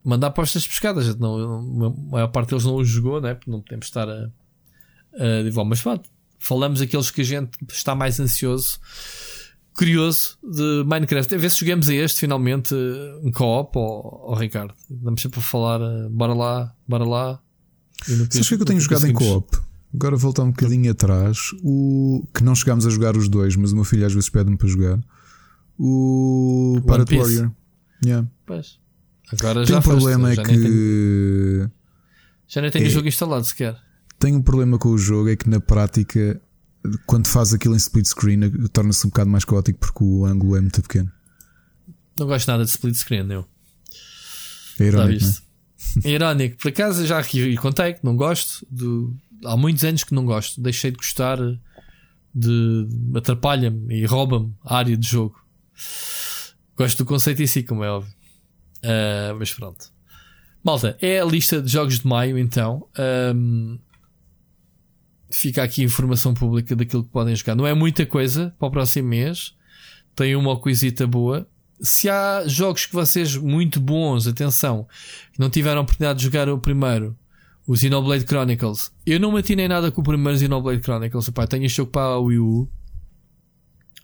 mandar 0.07 0.27
apostas 0.27 0.65
pescadas. 0.65 1.15
Não, 1.17 1.85
a 1.85 2.11
maior 2.11 2.27
parte 2.29 2.49
deles 2.49 2.63
não 2.63 2.77
os 2.77 2.87
jogou, 2.87 3.19
né? 3.19 3.35
porque 3.35 3.51
não 3.51 3.61
podemos 3.61 3.87
estar 3.87 4.07
a, 4.07 4.29
a 5.13 5.65
mas 5.65 5.81
pronto, 5.81 6.09
falamos 6.39 6.81
aqueles 6.81 7.11
que 7.11 7.21
a 7.21 7.23
gente 7.25 7.57
está 7.69 7.93
mais 7.93 8.17
ansioso 8.19 8.79
curioso 9.73 10.37
de 10.41 10.83
Minecraft. 10.85 11.35
A 11.35 11.37
ver 11.37 11.51
se 11.51 11.59
jogamos 11.59 11.89
a 11.89 11.93
este 11.93 12.21
finalmente 12.21 12.73
um 13.21 13.31
co-op 13.31 13.77
ou, 13.77 14.33
Ricardo. 14.35 14.73
Vamos 14.89 15.21
sempre 15.21 15.39
a 15.39 15.43
falar, 15.43 15.81
eh, 15.81 16.07
bora 16.09 16.33
lá, 16.33 16.73
bora 16.87 17.03
lá. 17.03 17.39
Sabes 18.01 18.47
que 18.47 18.53
é 18.53 18.57
que 18.57 18.63
eu 18.63 18.65
tenho 18.65 18.79
jogado 18.79 19.07
em 19.07 19.13
co-op? 19.13 19.57
Agora 19.93 20.15
voltar 20.15 20.43
um 20.43 20.51
bocadinho 20.51 20.91
atrás, 20.91 21.37
o 21.63 22.25
que 22.33 22.43
não 22.43 22.55
chegámos 22.55 22.85
a 22.85 22.89
jogar 22.89 23.15
os 23.17 23.27
dois, 23.27 23.55
mas 23.55 23.71
o 23.71 23.75
meu 23.75 23.83
filho 23.83 24.05
às 24.05 24.13
vezes 24.13 24.29
pede-me 24.29 24.57
para 24.57 24.67
jogar. 24.67 24.99
O 25.77 26.81
Pirate 26.85 27.17
Warrior. 27.17 27.51
Yeah. 28.05 28.27
Pois. 28.45 28.79
Agora 29.31 29.65
Tem 29.65 29.73
já 29.73 29.79
um 29.79 29.81
problema 29.81 30.31
é 30.31 30.35
que 30.35 30.43
tenho, 30.43 31.71
já 32.47 32.61
nem 32.61 32.71
tenho 32.71 32.85
é, 32.85 32.87
o 32.87 32.91
jogo 32.91 33.07
instalado 33.07 33.43
sequer. 33.45 33.77
Tenho 34.17 34.37
um 34.37 34.41
problema 34.41 34.77
com 34.77 34.89
o 34.89 34.97
jogo 34.97 35.29
é 35.29 35.35
que 35.35 35.49
na 35.49 35.59
prática 35.59 36.41
quando 37.05 37.27
faz 37.27 37.53
aquilo 37.53 37.73
em 37.73 37.77
split 37.77 38.05
screen, 38.05 38.39
torna-se 38.71 39.05
um 39.05 39.09
bocado 39.09 39.29
mais 39.29 39.45
caótico 39.45 39.79
porque 39.79 40.03
o 40.03 40.25
ângulo 40.25 40.55
é 40.55 40.61
muito 40.61 40.81
pequeno. 40.81 41.11
Não 42.17 42.27
gosto 42.27 42.47
nada 42.47 42.63
de 42.63 42.71
split 42.71 42.95
screen, 42.95 43.29
eu. 43.31 43.45
É 44.79 44.83
irónico. 44.85 45.25
É? 46.03 46.07
é 46.07 46.11
irónico. 46.11 46.57
Por 46.57 46.69
acaso 46.69 47.05
já 47.05 47.19
aqui 47.19 47.55
contei 47.57 47.93
que 47.93 48.05
não 48.05 48.15
gosto. 48.15 48.65
De... 48.71 49.09
Há 49.45 49.55
muitos 49.55 49.83
anos 49.83 50.03
que 50.03 50.13
não 50.13 50.25
gosto. 50.25 50.61
Deixei 50.61 50.91
de 50.91 50.97
gostar 50.97 51.37
de. 52.33 52.87
atrapalha-me 53.15 53.93
e 53.93 54.05
rouba-me 54.05 54.53
a 54.63 54.77
área 54.77 54.97
de 54.97 55.07
jogo. 55.07 55.35
Gosto 56.75 56.99
do 56.99 57.05
conceito 57.05 57.41
em 57.41 57.47
si, 57.47 57.63
como 57.63 57.83
é 57.83 57.89
óbvio. 57.89 58.13
Uh, 58.87 59.35
mas 59.37 59.53
pronto. 59.53 59.91
Malta, 60.63 60.97
é 61.01 61.19
a 61.19 61.25
lista 61.25 61.61
de 61.61 61.69
jogos 61.69 61.99
de 61.99 62.07
maio 62.07 62.37
então. 62.37 62.87
Um, 63.35 63.77
fica 65.29 65.61
aqui 65.61 65.83
informação 65.83 66.33
pública 66.33 66.75
daquilo 66.75 67.03
que 67.03 67.09
podem 67.09 67.35
jogar. 67.35 67.55
Não 67.55 67.67
é 67.67 67.73
muita 67.73 68.05
coisa 68.05 68.55
para 68.57 68.67
o 68.67 68.71
próximo 68.71 69.09
mês. 69.09 69.53
Tem 70.15 70.35
uma 70.35 70.57
coisita 70.57 71.05
boa. 71.05 71.47
Se 71.79 72.09
há 72.09 72.43
jogos 72.47 72.85
que 72.85 72.93
vocês 72.93 73.35
muito 73.35 73.79
bons, 73.79 74.25
atenção, 74.25 74.87
que 75.33 75.39
não 75.39 75.49
tiveram 75.49 75.79
a 75.79 75.83
oportunidade 75.83 76.19
de 76.19 76.25
jogar 76.25 76.49
o 76.49 76.57
primeiro, 76.57 77.15
o 77.67 77.75
Xenoblade 77.75 78.25
Chronicles. 78.25 78.91
Eu 79.05 79.19
não 79.19 79.31
matinei 79.31 79.67
nada 79.67 79.91
com 79.91 80.01
o 80.01 80.03
primeiro 80.03 80.39
Xenoblade 80.39 80.81
Chronicles. 80.81 81.27
Epá, 81.27 81.45
tenho 81.45 81.65
este 81.65 81.77
jogo 81.77 81.91
para 81.91 82.15
a 82.15 82.19
Wii 82.19 82.39
U. 82.39 82.69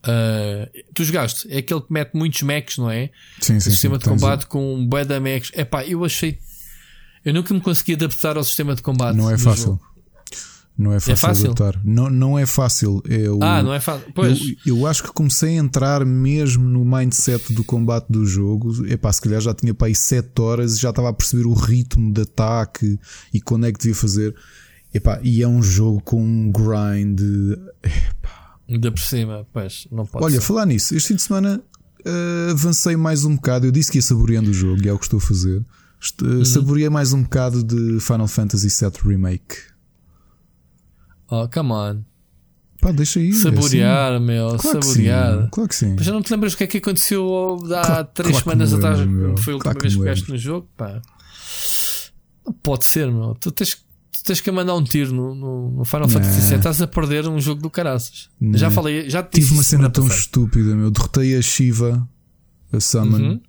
Uh, 0.05 0.69
tu 0.93 1.03
jogaste? 1.03 1.47
É 1.49 1.59
aquele 1.59 1.81
que 1.81 1.91
mete 1.91 2.13
muitos 2.13 2.41
mechs, 2.41 2.77
não 2.77 2.91
é? 2.91 3.09
Sim, 3.39 3.59
sim. 3.59 3.69
O 3.69 3.71
sistema 3.71 3.95
sim, 3.95 3.99
de 3.99 4.09
combate 4.09 4.47
com 4.47 4.75
um 4.75 4.85
bué 4.85 5.05
da 5.05 5.19
mechs. 5.19 5.51
Epá, 5.55 5.85
eu 5.85 6.03
achei. 6.03 6.37
Eu 7.23 7.33
nunca 7.33 7.53
me 7.53 7.61
consegui 7.61 7.93
adaptar 7.93 8.35
ao 8.35 8.43
sistema 8.43 8.75
de 8.75 8.81
combate. 8.81 9.15
Não 9.15 9.31
é 9.31 9.37
fácil. 9.37 9.63
Jogo. 9.63 9.93
Não 10.75 10.91
é 10.91 10.99
fácil, 10.99 11.13
é 11.13 11.15
fácil? 11.15 11.45
Adaptar. 11.51 11.81
Não, 11.85 12.09
não 12.09 12.37
é 12.37 12.45
fácil. 12.45 13.01
É 13.07 13.29
o, 13.29 13.39
ah, 13.43 13.61
não 13.61 13.73
é 13.73 13.79
fácil. 13.79 14.11
Pois. 14.13 14.39
Eu, 14.65 14.77
eu, 14.77 14.87
acho 14.87 15.03
que 15.03 15.13
comecei 15.13 15.57
a 15.57 15.61
entrar 15.61 16.03
mesmo 16.03 16.63
no 16.63 16.83
mindset 16.83 17.53
do 17.53 17.63
combate 17.63 18.07
do 18.09 18.25
jogo. 18.25 18.85
Epá, 18.87 19.13
se 19.13 19.21
calhar 19.21 19.39
já 19.39 19.53
tinha 19.53 19.73
para 19.73 19.87
aí 19.87 19.95
7 19.95 20.41
horas 20.41 20.75
e 20.75 20.81
já 20.81 20.89
estava 20.89 21.09
a 21.09 21.13
perceber 21.13 21.45
o 21.45 21.53
ritmo 21.53 22.11
de 22.11 22.21
ataque 22.21 22.99
e 23.31 23.39
quando 23.39 23.67
é 23.67 23.71
que 23.71 23.79
devia 23.79 23.95
fazer. 23.95 24.35
Epá, 24.93 25.19
e 25.23 25.43
é 25.43 25.47
um 25.47 25.61
jogo 25.61 26.01
com 26.01 26.21
um 26.21 26.51
grind. 26.51 27.19
Epá. 27.83 28.32
Ainda 28.67 28.91
por 28.91 29.01
cima, 29.01 29.45
pois, 29.51 29.87
não 29.91 30.05
pode 30.05 30.23
Olha, 30.25 30.39
ser. 30.39 30.41
falar 30.41 30.65
nisso, 30.65 30.95
este 30.95 31.09
fim 31.09 31.15
de 31.15 31.21
semana 31.21 31.61
uh, 32.05 32.51
avancei 32.51 32.95
mais 32.95 33.25
um 33.25 33.35
bocado. 33.35 33.65
Eu 33.65 33.71
disse 33.71 33.91
que 33.91 33.97
ia 33.97 34.01
saboreando 34.01 34.49
o 34.49 34.53
jogo 34.53 34.83
e 34.83 34.89
é 34.89 34.93
o 34.93 34.97
que 34.97 35.05
estou 35.05 35.17
a 35.17 35.21
fazer. 35.21 35.59
Uh, 36.21 36.25
uhum. 36.25 36.45
Saboreei 36.45 36.89
mais 36.89 37.13
um 37.13 37.23
bocado 37.23 37.63
de 37.63 37.99
Final 37.99 38.27
Fantasy 38.27 38.67
VII 38.67 38.91
Remake. 39.05 39.57
Oh, 41.29 41.47
come 41.47 41.71
on. 41.71 42.03
Pá, 42.81 42.91
deixa 42.91 43.19
aí. 43.19 43.31
Saborear, 43.31 44.13
assim. 44.13 44.25
meu, 44.25 44.57
claro 44.57 44.83
saborear. 44.83 45.43
Que 45.43 45.49
claro 45.51 45.69
que 45.69 45.75
sim. 45.75 45.95
Mas 45.95 46.05
já 46.05 46.11
não 46.11 46.21
te 46.21 46.31
lembras 46.31 46.53
o 46.53 46.57
que 46.57 46.65
é 46.65 46.67
que 46.67 46.77
aconteceu 46.77 47.57
há 47.65 47.81
claro, 47.81 48.07
três 48.13 48.41
claro 48.41 48.43
semanas 48.43 48.73
atrás? 48.73 48.99
Foi 49.39 49.53
a 49.53 49.55
última 49.55 49.73
vez 49.73 49.83
que 49.83 49.89
jogaste 49.89 50.29
no 50.29 50.37
jogo? 50.37 50.67
Pá. 50.75 51.01
Não 52.45 52.53
pode 52.53 52.83
ser, 52.83 53.09
meu. 53.09 53.35
Tu 53.39 53.51
tens, 53.51 53.85
tu 54.23 54.27
tens 54.27 54.39
que 54.39 54.49
mandar 54.49 54.73
um 54.75 54.83
tiro 54.83 55.13
no, 55.13 55.35
no, 55.35 55.71
no 55.71 55.85
Final 55.85 56.07
Fantasy 56.07 56.41
VII. 56.41 56.55
Estás 56.55 56.81
a 56.81 56.87
perder 56.87 57.27
um 57.27 57.39
jogo 57.39 57.61
do 57.61 57.69
caraças. 57.69 58.29
Não. 58.39 58.57
Já 58.57 58.71
falei, 58.71 59.09
já 59.09 59.21
Tive 59.21 59.53
uma 59.53 59.63
cena 59.63 59.89
tão 59.89 60.07
estúpida, 60.07 60.75
meu. 60.75 60.89
Derrotei 60.89 61.37
a 61.37 61.41
Shiva, 61.41 62.07
a 62.71 62.79
Summon. 62.79 63.17
Uhum. 63.17 63.41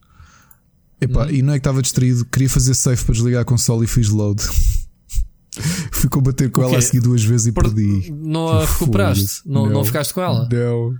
Epá, 1.00 1.24
uhum. 1.24 1.30
E 1.30 1.42
não 1.42 1.52
é 1.52 1.56
que 1.56 1.60
estava 1.60 1.80
distraído, 1.80 2.24
queria 2.24 2.50
fazer 2.50 2.74
safe 2.74 3.04
para 3.04 3.14
desligar 3.14 3.42
a 3.42 3.44
console 3.44 3.84
e 3.84 3.86
fiz 3.86 4.08
load. 4.08 4.42
Fui 5.92 6.10
combater 6.10 6.50
com 6.50 6.62
ela 6.62 6.76
a 6.76 6.82
seguir 6.82 7.00
duas 7.00 7.22
vezes 7.22 7.46
e 7.46 7.52
Por... 7.52 7.62
perdi. 7.64 8.10
Não 8.12 8.48
a 8.48 8.64
recuperaste? 8.64 9.42
Não, 9.46 9.66
não, 9.66 9.72
não, 9.72 9.84
ficaste 9.84 10.12
com 10.12 10.20
ela? 10.20 10.48
Não. 10.50 10.94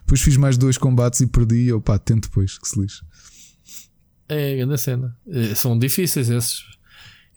Depois 0.00 0.20
fiz 0.20 0.36
mais 0.36 0.58
dois 0.58 0.76
combates 0.76 1.20
e 1.20 1.26
perdi. 1.28 1.68
Eu 1.68 1.80
pá, 1.80 1.96
tento 1.98 2.24
depois, 2.24 2.58
que 2.58 2.68
se 2.68 2.80
lixe. 2.80 3.00
É 4.28 4.56
grande 4.56 4.76
cena. 4.78 5.16
É, 5.28 5.54
são 5.54 5.78
difíceis 5.78 6.28
esses. 6.28 6.64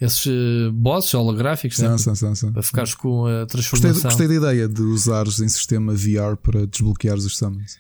Esses 0.02 0.26
uh, 0.26 0.72
bosses 0.74 1.14
holográficos 1.14 1.78
São, 1.78 1.92
né? 1.92 1.98
são, 1.98 2.16
são, 2.16 2.36
são. 2.36 2.52
para 2.52 2.64
ficares 2.64 2.94
com 2.94 3.26
a 3.26 3.42
Gostei, 3.42 3.46
transformação. 3.48 4.04
gostei 4.04 4.28
da 4.28 4.36
ideia 4.36 4.68
de 4.68 4.82
usares 4.82 5.40
em 5.40 5.48
sistema 5.48 5.94
VR 5.94 6.36
para 6.42 6.66
desbloqueares 6.68 7.24
os 7.26 7.38
summons. 7.38 7.78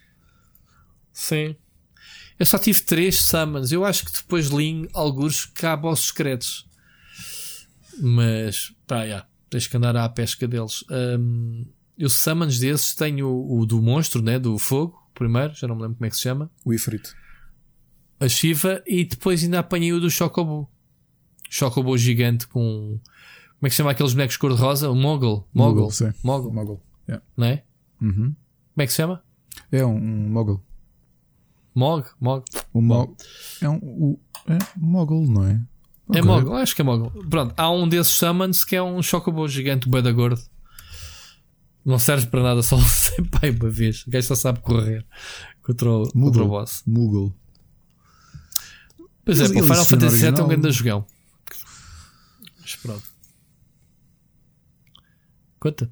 Sim. 1.11 1.55
Eu 2.39 2.45
só 2.45 2.57
tive 2.57 2.81
três 2.81 3.19
summons. 3.19 3.71
Eu 3.71 3.85
acho 3.85 4.05
que 4.05 4.11
depois 4.11 4.47
li 4.47 4.87
alguns 4.93 5.45
que 5.45 5.65
há 5.65 5.75
bosses 5.75 6.07
secretos. 6.07 6.65
Mas, 8.01 8.73
pá, 8.87 9.05
já. 9.07 9.25
Tens 9.49 9.67
que 9.67 9.77
andar 9.77 9.95
à 9.95 10.09
pesca 10.09 10.47
deles. 10.47 10.83
Um, 10.89 11.65
eu 11.97 12.09
summons 12.09 12.57
desses 12.57 12.95
tenho 12.95 13.27
o, 13.27 13.59
o 13.59 13.65
do 13.65 13.81
monstro, 13.81 14.21
né? 14.21 14.39
Do 14.39 14.57
fogo, 14.57 14.97
primeiro. 15.13 15.53
Já 15.53 15.67
não 15.67 15.75
me 15.75 15.83
lembro 15.83 15.97
como 15.97 16.05
é 16.07 16.09
que 16.09 16.15
se 16.15 16.23
chama. 16.23 16.49
O 16.65 16.73
Ifrit. 16.73 17.13
A 18.19 18.27
Shiva. 18.27 18.81
E 18.87 19.05
depois 19.05 19.43
ainda 19.43 19.59
apanhei 19.59 19.93
o 19.93 19.99
do 19.99 20.09
Chocobo. 20.09 20.69
Chocobo 21.53 21.95
gigante 21.95 22.47
com. 22.47 22.99
Como 23.59 23.67
é 23.67 23.69
que 23.69 23.75
se 23.75 23.77
chama 23.77 23.91
aqueles 23.91 24.13
bonecos 24.13 24.37
cor-de-rosa? 24.37 24.89
O 24.89 24.95
Mogul. 24.95 25.47
Mogul. 25.53 25.87
Mogul. 25.91 26.13
Mogul. 26.23 26.51
Mogul. 26.51 26.81
Yeah. 27.07 27.23
Não 27.37 27.45
é? 27.47 27.63
Uhum. 28.01 28.33
Como 28.73 28.79
é 28.79 28.85
que 28.87 28.91
se 28.91 28.97
chama? 28.97 29.23
É 29.71 29.85
um, 29.85 29.95
um 29.95 30.29
Mogul. 30.31 30.59
Mog? 31.75 32.07
Mog? 32.19 32.43
O 32.73 32.81
Mogul. 32.81 33.15
É 33.61 33.69
um 33.69 33.75
o, 33.75 34.19
é 34.47 34.57
Mogul, 34.75 35.27
não 35.27 35.45
é? 35.45 35.61
É 36.11 36.19
Ok. 36.19 36.21
Mogul, 36.23 36.55
acho 36.55 36.75
que 36.75 36.81
é 36.81 36.85
Mogul. 36.85 37.11
Pronto, 37.29 37.53
há 37.55 37.69
um 37.69 37.87
desses 37.87 38.13
summons 38.15 38.63
que 38.63 38.75
é 38.75 38.81
um 38.81 39.01
chocobo 39.03 39.47
gigante, 39.47 39.87
bué 39.87 40.01
da 40.01 40.11
gordo. 40.11 40.41
Não 41.85 41.99
serve 41.99 42.25
para 42.27 42.41
nada, 42.41 42.63
só 42.63 42.79
sem 42.81 43.23
pai 43.25 43.51
uma 43.51 43.69
vez. 43.69 44.07
O 44.07 44.09
gajo 44.09 44.27
só 44.27 44.35
sabe 44.35 44.59
correr 44.61 45.05
contra 45.61 45.87
o, 45.87 46.01
contra 46.03 46.15
o 46.15 46.19
Moogle. 46.19 46.47
boss. 46.47 46.81
Moogle. 46.87 47.31
Pois 49.23 49.39
é, 49.39 49.43
o 49.43 49.47
Final 49.49 49.85
Fantasy 49.85 50.17
VII 50.17 50.39
é 50.39 50.43
um 50.43 50.47
grande 50.47 50.71
jogão. 50.71 51.05
Pronto. 52.83 53.03
Conta. 55.59 55.89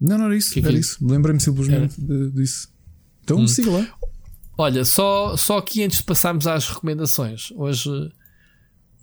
Não, 0.00 0.18
não 0.18 0.26
era 0.26 0.36
isso. 0.36 0.52
Que 0.52 0.60
que 0.60 0.66
era 0.68 0.76
é? 0.76 0.80
isso. 0.80 0.98
Lembrei-me 1.06 1.40
simplesmente 1.40 2.00
de- 2.00 2.30
disso. 2.30 2.68
Então 3.24 3.38
Hum. 3.38 3.48
siga 3.48 3.70
lá. 3.70 3.88
Olha, 4.58 4.84
só, 4.84 5.36
só 5.36 5.58
aqui 5.58 5.82
antes 5.82 5.98
de 5.98 6.04
passarmos 6.04 6.46
às 6.46 6.68
recomendações. 6.68 7.50
Hoje, 7.52 7.90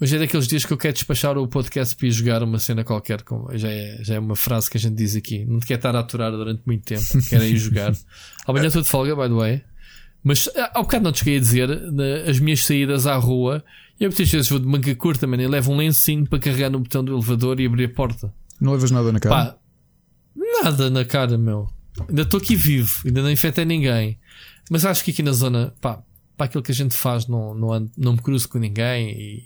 hoje 0.02 0.16
é 0.16 0.20
daqueles 0.20 0.48
dias 0.48 0.66
que 0.66 0.74
eu 0.74 0.78
quero 0.78 0.94
despachar 0.94 1.38
o 1.38 1.48
podcast 1.48 1.96
para 1.96 2.08
ir 2.08 2.12
jogar 2.12 2.44
uma 2.44 2.58
cena 2.60 2.84
qualquer. 2.84 3.22
Como, 3.24 3.56
já, 3.58 3.70
é, 3.70 3.98
já 4.04 4.16
é 4.16 4.20
uma 4.20 4.36
frase 4.36 4.70
que 4.70 4.78
a 4.78 4.80
gente 4.80 4.96
diz 4.96 5.16
aqui. 5.16 5.46
Não 5.46 5.60
te 5.60 5.66
quer 5.66 5.76
estar 5.76 5.96
a 5.96 6.00
aturar 6.00 6.32
durante 6.32 6.62
muito 6.66 6.84
tempo. 6.84 7.04
Quero 7.30 7.44
ir 7.44 7.58
jogar. 7.58 7.94
Amanhã 8.48 8.68
estou 8.68 8.82
de 8.82 8.90
folga, 8.90 9.16
by 9.16 9.24
the 9.24 9.36
way. 9.36 9.64
Mas 10.24 10.48
ah, 10.56 10.72
há 10.76 10.82
bocado 10.82 11.04
não 11.04 11.12
te 11.12 11.20
cheguei 11.20 11.38
a 11.38 11.42
dizer 11.42 11.70
as 12.30 12.40
minhas 12.40 12.64
saídas 12.64 13.06
à 13.08 13.16
rua. 13.16 13.64
Eu 14.00 14.10
muitas 14.10 14.30
vezes 14.30 14.50
vou 14.50 14.60
de 14.60 14.66
manga 14.66 14.94
curta, 14.96 15.26
mano, 15.28 15.44
e 15.44 15.48
levo 15.48 15.72
um 15.72 15.78
lencinho 15.78 16.28
para 16.28 16.40
carregar 16.40 16.70
no 16.70 16.80
botão 16.80 17.04
do 17.04 17.14
elevador 17.14 17.60
e 17.60 17.66
abrir 17.66 17.86
a 17.86 17.90
porta. 17.90 18.34
Não 18.60 18.72
levas 18.74 18.92
nada 18.92 19.12
na 19.12 19.20
cara. 19.20 19.36
Pá, 19.36 19.58
nada 20.64 20.90
na 20.90 21.06
cara, 21.06 21.38
meu. 21.38 21.70
Ainda 22.10 22.24
estou 22.24 22.40
aqui 22.40 22.56
vivo, 22.56 23.02
ainda 23.06 23.22
não 23.22 23.30
infectei 23.32 23.66
ninguém. 23.66 24.18
Mas 24.70 24.84
acho 24.86 25.04
que 25.04 25.12
aqui 25.12 25.22
na 25.22 25.32
zona, 25.32 25.74
pá, 25.80 26.02
para 26.36 26.48
aquilo 26.48 26.64
que 26.64 26.72
a 26.72 26.76
gente 26.76 26.96
faz, 26.96 27.28
não, 27.28 27.54
não, 27.54 27.72
ando- 27.72 27.92
não 27.98 28.14
me 28.14 28.20
cruzo 28.22 28.50
com 28.50 28.58
ninguém 28.58 29.10
e 29.12 29.44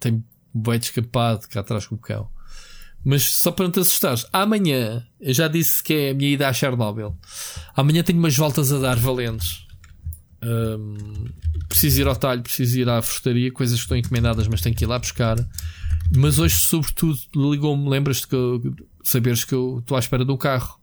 tenho 0.00 0.24
de 0.54 0.76
escapado 0.86 1.46
cá 1.48 1.60
atrás 1.60 1.86
com 1.86 1.94
o 1.96 1.98
cão. 1.98 2.28
Mas 3.04 3.22
só 3.24 3.52
para 3.52 3.66
não 3.66 3.72
te 3.72 3.80
assustares, 3.80 4.24
amanhã, 4.32 5.06
eu 5.20 5.34
já 5.34 5.46
disse 5.46 5.82
que 5.82 5.92
é 5.92 6.10
a 6.10 6.14
minha 6.14 6.30
ida 6.30 6.48
a 6.48 6.52
Chernobyl. 6.54 7.14
Amanhã 7.76 8.02
tenho 8.02 8.18
umas 8.18 8.34
voltas 8.34 8.72
a 8.72 8.78
dar 8.78 8.96
valentes. 8.96 9.63
Hum, 10.44 11.26
preciso 11.68 12.00
ir 12.02 12.06
ao 12.06 12.16
talho, 12.16 12.42
preciso 12.42 12.78
ir 12.78 12.88
à 12.88 13.00
frustaria, 13.00 13.50
coisas 13.50 13.76
que 13.76 13.82
estão 13.82 13.96
encomendadas, 13.96 14.46
mas 14.46 14.60
tenho 14.60 14.74
que 14.74 14.84
ir 14.84 14.86
lá 14.86 14.98
buscar. 14.98 15.36
Mas 16.14 16.38
hoje, 16.38 16.56
sobretudo, 16.56 17.18
ligou-me. 17.34 17.88
Lembras-te 17.88 18.26
que 18.26 18.34
eu, 18.34 18.62
saberes 19.02 19.44
que 19.44 19.54
eu 19.54 19.78
estou 19.80 19.96
à 19.96 20.00
espera 20.00 20.24
de 20.24 20.30
um 20.30 20.36
carro? 20.36 20.78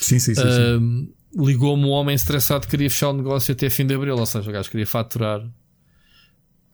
Sim, 0.00 0.18
sim, 0.18 0.34
sim. 0.34 0.42
Ahm, 0.42 1.08
Ligou-me 1.36 1.84
um 1.84 1.90
homem 1.90 2.14
estressado 2.14 2.64
que 2.64 2.70
queria 2.70 2.88
fechar 2.88 3.08
o 3.08 3.12
negócio 3.12 3.50
até 3.52 3.68
fim 3.68 3.84
de 3.84 3.94
abril, 3.94 4.16
ou 4.16 4.26
seja, 4.26 4.48
o 4.48 4.52
gajo 4.52 4.70
queria 4.70 4.86
faturar. 4.86 5.44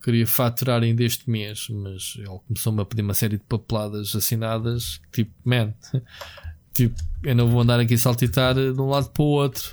Queria 0.03 0.27
faturar 0.27 0.83
ainda 0.83 1.03
este 1.03 1.29
mês, 1.29 1.67
mas 1.69 2.13
ele 2.17 2.39
começou-me 2.47 2.81
a 2.81 2.85
pedir 2.85 3.01
uma 3.01 3.15
série 3.15 3.37
de 3.37 3.43
papeladas 3.43 4.15
assinadas. 4.15 5.01
Tipo, 5.11 5.31
man, 5.43 5.73
tipo, 6.73 6.95
eu 7.23 7.35
não 7.35 7.49
vou 7.49 7.61
andar 7.61 7.79
aqui 7.79 7.95
a 7.95 7.97
saltitar 7.97 8.53
de 8.53 8.79
um 8.79 8.89
lado 8.89 9.09
para 9.09 9.23
o 9.23 9.27
outro. 9.27 9.71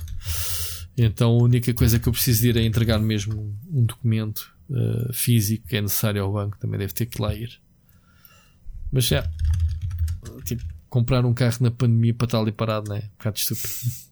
Então 0.98 1.30
a 1.30 1.42
única 1.42 1.72
coisa 1.72 1.98
que 1.98 2.08
eu 2.08 2.12
preciso 2.12 2.48
ir 2.48 2.56
é 2.56 2.62
entregar 2.62 2.98
mesmo 2.98 3.56
um 3.70 3.84
documento 3.84 4.52
eh, 4.70 5.12
físico 5.12 5.66
que 5.68 5.76
é 5.76 5.80
necessário 5.80 6.22
ao 6.22 6.32
banco. 6.32 6.58
Também 6.58 6.78
deve 6.78 6.92
ter 6.92 7.06
que 7.06 7.22
lá 7.22 7.32
ir. 7.32 7.60
Mas 8.90 9.06
já, 9.06 9.30
tipo, 10.44 10.62
comprar 10.88 11.24
um 11.24 11.32
carro 11.32 11.58
na 11.60 11.70
pandemia 11.70 12.12
para 12.14 12.24
estar 12.24 12.40
ali 12.40 12.52
parado, 12.52 12.88
não 12.88 12.96
é? 12.96 13.00
Um 13.00 13.16
bocado 13.16 13.38
estúpido. 13.38 13.68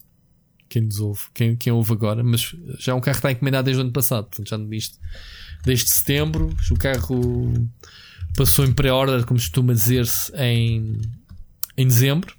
Quem 0.68 0.82
nos 0.82 0.98
ouve, 0.98 1.20
quem, 1.32 1.54
quem 1.54 1.72
ouve 1.72 1.92
agora, 1.92 2.24
mas 2.24 2.52
já 2.80 2.92
um 2.92 3.00
carro 3.00 3.18
está 3.18 3.30
encomendado 3.30 3.66
desde 3.66 3.80
o 3.80 3.84
ano 3.84 3.92
passado, 3.92 4.24
portanto 4.24 4.48
já 4.48 4.76
isto 4.76 4.98
desde 5.64 5.88
setembro. 5.88 6.52
O 6.72 6.74
carro 6.74 7.68
passou 8.36 8.64
em 8.64 8.72
pré-order, 8.72 9.24
como 9.24 9.38
costuma 9.38 9.72
dizer-se, 9.72 10.32
em, 10.36 11.00
em 11.76 11.86
dezembro. 11.86 12.35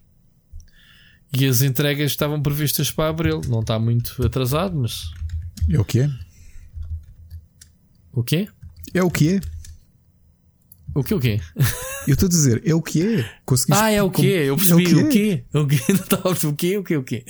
E 1.36 1.46
as 1.46 1.62
entregas 1.62 2.12
estavam 2.12 2.42
previstas 2.42 2.90
para 2.92 3.10
abril. 3.10 3.42
Não 3.48 3.60
está 3.62 3.78
muito 3.80 4.16
atrasado, 4.26 4.78
mas 4.78 5.04
É 5.70 5.80
o 5.80 5.86
que 5.86 6.00
é? 6.00 6.10
o 8.14 8.24
quê? 8.24 8.48
É 8.94 9.04
o 9.04 9.12
que 9.12 9.30
é? 9.36 9.40
O 10.96 11.04
quê? 11.04 11.14
O 11.14 11.20
quê? 11.20 11.40
Eu 12.08 12.14
estou 12.14 12.28
a 12.28 12.30
dizer, 12.30 12.62
é 12.66 12.74
o 12.74 12.82
que 12.82 13.02
é. 13.06 13.30
Conseguiste 13.46 13.84
Ah, 13.84 13.92
é 13.92 14.02
o 14.02 14.10
quê? 14.10 14.26
Eu 14.48 14.56
percebi. 14.56 14.86
é 14.86 14.96
o 14.96 15.10
quê? 15.10 15.44
O 15.54 15.68
quê? 15.68 15.78
O 16.48 16.54
quê? 16.56 16.78
O 16.78 16.84
quê? 16.84 16.98
O 16.98 17.04
quê? 17.04 17.26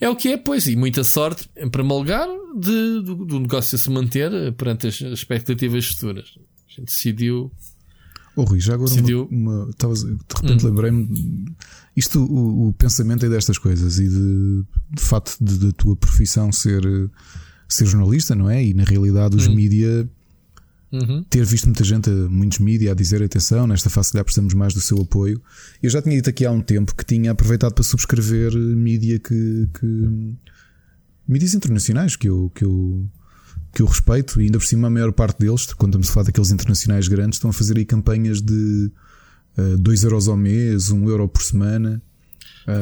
É 0.00 0.08
o 0.08 0.16
que 0.16 0.28
é, 0.28 0.36
pois, 0.36 0.66
e 0.68 0.76
muita 0.76 1.02
sorte 1.04 1.48
para 1.70 1.82
malgar 1.84 2.26
de, 2.58 3.02
do, 3.02 3.14
do 3.26 3.40
negócio 3.40 3.76
se 3.76 3.90
manter 3.90 4.30
perante 4.54 4.86
as 4.86 5.00
expectativas 5.00 5.86
futuras. 5.86 6.28
A 6.68 6.70
gente 6.72 6.84
decidiu. 6.86 7.52
Oh, 8.36 8.44
Rui, 8.44 8.60
já 8.60 8.74
agora 8.74 8.88
Decidiu. 8.90 9.28
uma, 9.30 9.64
uma- 9.64 9.70
de 9.72 9.86
repente 10.36 10.64
Hum. 10.64 10.68
lembrei-me. 10.68 11.44
Isto, 12.00 12.18
o, 12.24 12.68
o 12.68 12.72
pensamento 12.72 13.24
é 13.26 13.28
destas 13.28 13.58
coisas 13.58 13.98
e 13.98 14.08
de, 14.08 14.64
de 14.96 15.02
facto 15.02 15.36
de- 15.40 15.58
da 15.58 15.72
tua 15.72 15.94
profissão 15.96 16.50
ser, 16.52 16.82
ser 17.68 17.86
jornalista, 17.86 18.34
não 18.34 18.48
é? 18.48 18.64
E 18.64 18.72
na 18.74 18.84
realidade 18.84 19.36
os 19.36 19.46
Hum. 19.46 19.54
mídia 19.54 20.08
Uhum. 20.92 21.22
ter 21.30 21.44
visto 21.44 21.66
muita 21.66 21.84
gente, 21.84 22.10
muitos 22.10 22.58
mídia 22.58 22.90
a 22.90 22.94
dizer 22.94 23.22
atenção, 23.22 23.64
nesta 23.66 23.88
fase 23.88 24.10
já 24.12 24.24
precisamos 24.24 24.54
mais 24.54 24.74
do 24.74 24.80
seu 24.80 24.98
apoio. 25.00 25.40
Eu 25.80 25.88
já 25.88 26.02
tinha 26.02 26.16
dito 26.16 26.28
aqui 26.28 26.44
há 26.44 26.50
um 26.50 26.60
tempo 26.60 26.94
que 26.96 27.04
tinha 27.04 27.30
aproveitado 27.30 27.74
para 27.74 27.84
subscrever 27.84 28.52
mídia 28.56 29.18
que, 29.20 29.68
que 29.78 30.34
mídias 31.28 31.54
internacionais 31.54 32.16
que 32.16 32.28
eu, 32.28 32.50
que 32.54 32.64
eu 32.64 33.06
que 33.72 33.82
eu 33.82 33.86
respeito 33.86 34.40
e 34.40 34.46
ainda 34.46 34.58
por 34.58 34.64
cima 34.66 34.88
a 34.88 34.90
maior 34.90 35.12
parte 35.12 35.38
deles, 35.38 35.72
quando 35.74 35.90
estamos 35.92 36.08
a 36.10 36.12
falar 36.12 36.26
daqueles 36.26 36.50
internacionais 36.50 37.06
grandes, 37.06 37.36
estão 37.36 37.50
a 37.50 37.52
fazer 37.52 37.76
aí 37.78 37.84
campanhas 37.84 38.42
de 38.42 38.90
2 39.56 40.04
euros 40.04 40.28
ao 40.28 40.36
mês, 40.36 40.90
1 40.90 40.96
um 40.98 41.08
euro 41.08 41.28
por 41.28 41.42
semana. 41.42 42.00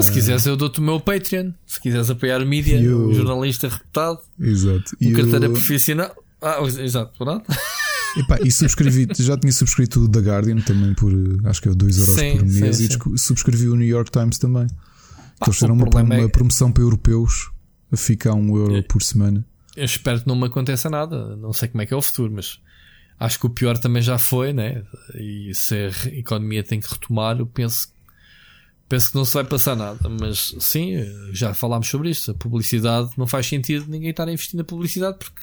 Se 0.01 0.13
quiseres, 0.13 0.45
eu 0.45 0.57
dou-te 0.57 0.81
o 0.81 0.83
meu 0.83 1.01
Patreon. 1.01 1.53
Se 1.67 1.81
quiseres 1.81 2.11
apoiar 2.11 2.45
mídia, 2.45 2.81
Eu- 2.81 3.09
um 3.09 3.15
jornalista 3.15 3.69
reputado, 3.69 4.19
Exato. 4.39 4.97
um 5.01 5.09
E 5.09 5.13
carteira 5.13 5.47
eu- 5.47 5.53
profissional. 5.53 6.15
Ah, 6.43 6.59
exato, 6.63 7.17
pronto. 7.17 7.45
Epá, 8.17 8.39
e 8.43 8.51
subscrevi, 8.51 9.07
já 9.19 9.37
tinha 9.37 9.53
subscrito 9.53 10.01
o 10.05 10.09
The 10.09 10.21
Guardian 10.21 10.61
também 10.61 10.95
por 10.95 11.13
eh, 11.13 11.49
acho 11.49 11.63
que 11.63 11.69
é 11.69 11.75
2 11.75 11.99
euros 11.99 12.15
Sim, 12.15 12.37
por 12.39 12.47
mês 12.47 12.55
sim, 12.57 12.69
e 12.69 12.75
sim. 12.75 12.87
desco- 12.89 13.19
subscrevi 13.19 13.69
o 13.69 13.77
New 13.77 13.87
York 13.87 14.11
Times 14.11 14.39
também. 14.39 14.67
Ah, 15.41 15.45
eles 15.47 15.55
fizeram 15.57 15.75
o 15.75 15.79
uma, 15.79 16.15
é 16.15 16.19
uma 16.21 16.29
promoção 16.29 16.73
para 16.73 16.83
europeus 16.83 17.51
a 17.93 17.97
ficar 17.97 18.35
1 18.35 18.57
euro 18.57 18.77
É. 18.77 18.83
por 18.83 19.03
semana. 19.03 19.45
Eu 19.77 19.85
espero 19.85 20.21
que 20.21 20.27
não 20.27 20.35
me 20.37 20.47
aconteça 20.47 20.91
nada. 20.91 21.37
Não 21.37 21.53
sei 21.53 21.69
como 21.69 21.83
é 21.83 21.87
que 21.87 21.95
é 21.95 21.97
o 21.97 22.03
futuro, 22.03 22.33
mas 22.35 22.59
acho 23.19 23.39
que 23.39 23.47
o 23.47 23.51
pior 23.51 23.77
também 23.79 24.03
já 24.03 24.19
foi, 24.19 24.53
né? 24.53 24.83
E 25.15 25.53
se 25.55 25.75
a 25.75 26.09
economia 26.09 26.63
tem 26.63 26.81
que 26.81 26.89
retomar, 26.89 27.39
eu 27.39 27.47
penso, 27.47 27.93
penso 28.89 29.11
que 29.11 29.17
não 29.17 29.25
se 29.25 29.35
vai 29.35 29.45
passar 29.45 29.75
nada. 29.75 30.09
Mas 30.09 30.55
sim, 30.61 30.95
já 31.33 31.53
falámos 31.55 31.89
sobre 31.89 32.11
isto. 32.11 32.31
A 32.31 32.35
publicidade 32.35 33.11
não 33.17 33.27
faz 33.27 33.47
sentido 33.47 33.87
ninguém 33.89 34.11
estar 34.11 34.29
a 34.29 34.33
investir 34.33 34.57
na 34.57 34.65
publicidade 34.65 35.19
porque. 35.19 35.43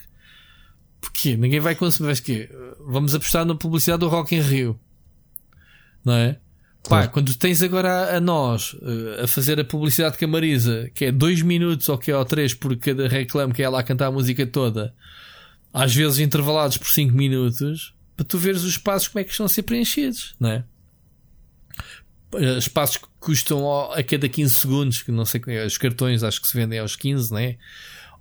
Porquê? 1.02 1.38
Ninguém 1.38 1.60
vai 1.60 1.76
consumir. 1.76 2.10
Mas 2.10 2.20
quê? 2.20 2.50
Vamos 2.88 3.14
apostar 3.14 3.46
na 3.46 3.56
publicidade 3.56 4.00
do 4.00 4.08
Rock 4.08 4.36
in 4.36 4.42
Rio. 4.42 4.80
Não 6.04 6.14
é? 6.14 6.40
Pá, 6.88 7.08
quando 7.08 7.36
tens 7.36 7.62
agora 7.64 7.90
a, 7.90 8.18
a 8.18 8.20
nós 8.20 8.76
eh, 8.82 9.24
a 9.24 9.28
fazer 9.28 9.60
a 9.60 9.64
publicidade 9.64 10.18
com 10.18 10.26
a 10.26 10.28
Marisa, 10.28 10.90
que 10.94 11.06
é 11.06 11.12
2 11.12 11.42
minutos 11.42 11.90
ou 11.90 11.98
que 11.98 12.12
é 12.12 12.18
ou 12.18 12.24
3 12.24 12.54
por 12.54 12.76
cada 12.78 13.08
reclame 13.08 13.54
que 13.54 13.62
é 13.62 13.66
ela 13.66 13.80
a 13.80 13.84
cantar 13.84 14.08
a 14.08 14.12
música 14.12 14.46
toda, 14.46 14.94
às 15.76 15.94
vezes 15.94 16.20
intervalados 16.20 16.78
por 16.78 16.88
5 16.88 17.14
minutos, 17.14 17.94
para 18.16 18.26
tu 18.26 18.38
veres 18.38 18.64
os 18.64 18.70
espaços 18.72 19.10
como 19.10 19.20
é 19.20 19.24
que 19.26 19.32
estão 19.32 19.46
a 19.46 19.50
ser 19.50 19.64
preenchidos, 19.64 20.34
não 20.40 20.50
é? 20.50 20.64
Eh, 22.36 22.58
Espaços 22.58 22.98
que 22.98 23.08
custam 23.20 23.92
a 23.92 24.02
cada 24.02 24.30
15 24.30 24.54
segundos, 24.54 25.04
que 25.04 25.12
não 25.12 25.26
sei, 25.26 25.42
os 25.66 25.78
cartões 25.78 26.24
acho 26.24 26.42
que 26.42 26.48
se 26.48 26.56
vendem 26.56 26.80
aos 26.80 26.96
15, 26.96 27.34
né? 27.34 27.58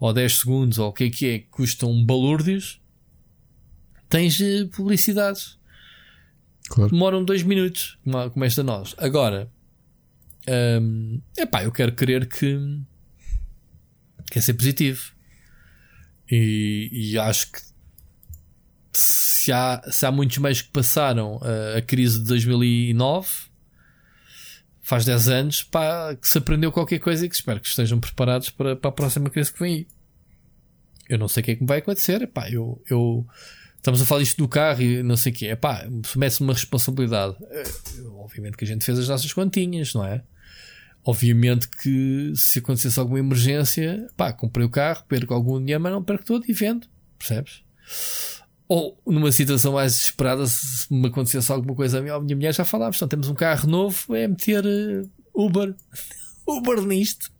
Ou 0.01 0.13
10 0.13 0.39
segundos, 0.39 0.79
ou 0.79 0.89
o 0.89 0.93
que 0.93 1.05
é 1.05 1.11
que 1.11 1.27
é, 1.27 1.39
que 1.39 1.47
custam 1.47 2.05
balúrdios, 2.05 2.81
tens 4.09 4.41
eh, 4.41 4.65
publicidades 4.65 5.57
Claro. 6.69 6.91
demoram 6.91 7.25
dois 7.25 7.43
minutos, 7.45 7.99
como, 8.33 8.45
esta 8.45 8.65
nós. 8.65 8.97
Agora, 8.99 9.49
hum, 10.81 11.21
epá, 11.37 11.63
eu 11.63 11.71
quero 11.71 11.93
crer 11.93 12.27
que 12.27 12.81
quer 14.31 14.41
ser 14.41 14.55
positivo. 14.55 15.14
E, 16.31 16.89
e 16.93 17.19
acho 17.19 17.53
que 17.53 17.61
se 18.93 19.53
há, 19.53 19.83
se 19.91 20.07
há 20.07 20.13
muitos 20.13 20.39
meios 20.39 20.63
que 20.63 20.71
passaram 20.71 21.41
a, 21.43 21.79
a 21.79 21.83
crise 21.83 22.21
de 22.21 22.27
2009, 22.27 23.29
faz 24.81 25.05
10 25.05 25.29
anos, 25.29 25.63
pá, 25.63 26.15
que 26.15 26.29
se 26.29 26.39
aprendeu 26.39 26.71
qualquer 26.71 26.99
coisa 26.99 27.27
e 27.27 27.29
que 27.29 27.35
espero 27.35 27.61
que 27.61 27.69
estejam 27.69 27.99
preparados 27.99 28.51
para, 28.51 28.77
para 28.77 28.89
a 28.91 28.93
próxima 28.93 29.31
crise 29.31 29.53
que 29.53 29.61
vem 29.61 29.75
aí. 29.75 29.87
Eu 31.09 31.19
não 31.19 31.29
sei 31.29 31.43
o 31.43 31.45
que 31.45 31.51
é 31.51 31.57
que 31.57 31.65
vai 31.65 31.79
acontecer, 31.79 32.27
pá, 32.29 32.49
eu, 32.51 32.81
eu 32.89 33.27
estamos 33.77 34.01
a 34.01 34.07
falar 34.07 34.23
isto 34.23 34.39
do 34.39 34.49
carro 34.49 34.81
e 34.81 35.03
não 35.03 35.17
sei 35.17 35.33
o 35.33 35.35
quê, 35.35 35.57
pá, 35.57 35.87
mete 36.17 36.41
uma 36.41 36.55
responsabilidade. 36.55 37.37
Eu, 37.97 38.17
obviamente 38.19 38.57
que 38.57 38.65
a 38.65 38.67
gente 38.67 38.85
fez 38.85 38.99
as 38.99 39.09
nossas 39.09 39.33
continhas, 39.33 39.93
não 39.93 40.05
é? 40.05 40.23
Obviamente 41.07 41.69
que 41.69 42.33
se 42.35 42.61
acontecesse 42.61 42.99
alguma 42.99 43.19
emergência, 43.19 44.07
pá, 44.17 44.33
comprei 44.33 44.65
o 44.65 44.71
carro, 44.71 45.05
perco 45.07 45.35
algum 45.35 45.59
dinheiro, 45.59 45.83
mas 45.83 45.93
não 45.93 46.03
perco 46.03 46.25
todo 46.25 46.45
e 46.49 46.53
vendo, 46.55 46.87
percebes? 47.19 47.63
Ou 48.67 48.99
numa 49.07 49.31
situação 49.31 49.75
mais 49.75 49.93
desesperada, 49.93 50.47
se 50.47 50.91
me 50.91 51.09
acontecesse 51.09 51.53
alguma 51.53 51.75
coisa 51.75 51.99
a 51.99 52.03
mim, 52.03 52.09
a 52.09 52.19
minha 52.19 52.35
mulher 52.35 52.55
já 52.55 52.65
falava, 52.65 52.97
então 52.97 53.07
temos 53.07 53.29
um 53.29 53.35
carro 53.35 53.69
novo, 53.69 54.17
é 54.17 54.27
meter 54.27 54.65
uh, 54.65 55.11
Uber, 55.35 55.75
Uber 56.49 56.81
nisto. 56.81 57.31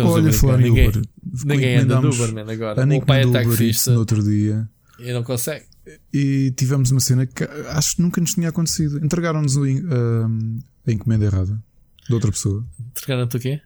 Olha, 0.00 0.32
falar 0.32 0.60
em 0.60 0.64
ninguém, 0.64 0.88
Uber. 0.88 1.02
ninguém 1.44 1.76
anda 1.76 2.00
de 2.00 2.06
Uber, 2.08 2.34
man, 2.34 2.52
agora. 2.52 2.82
A 2.82 2.96
O 2.96 3.06
pai 3.06 3.22
é 3.22 3.30
taxista 3.30 3.92
no 3.92 4.00
outro 4.00 4.20
dia 4.20 4.68
e 4.98 5.12
não 5.12 5.22
consegue. 5.22 5.66
e 6.12 6.52
tivemos 6.56 6.90
uma 6.90 6.98
cena 6.98 7.24
que 7.24 7.44
acho 7.68 7.94
que 7.94 8.02
nunca 8.02 8.20
nos 8.20 8.34
tinha 8.34 8.48
acontecido. 8.48 9.04
Entregaram-nos 9.04 9.54
um, 9.56 10.58
a 10.84 10.90
encomenda 10.90 11.26
errada 11.26 11.62
de 12.08 12.14
outra 12.14 12.30
pessoa. 12.30 12.64
Entregaram-te 12.90 13.36
o 13.36 13.40
quê? 13.40 13.60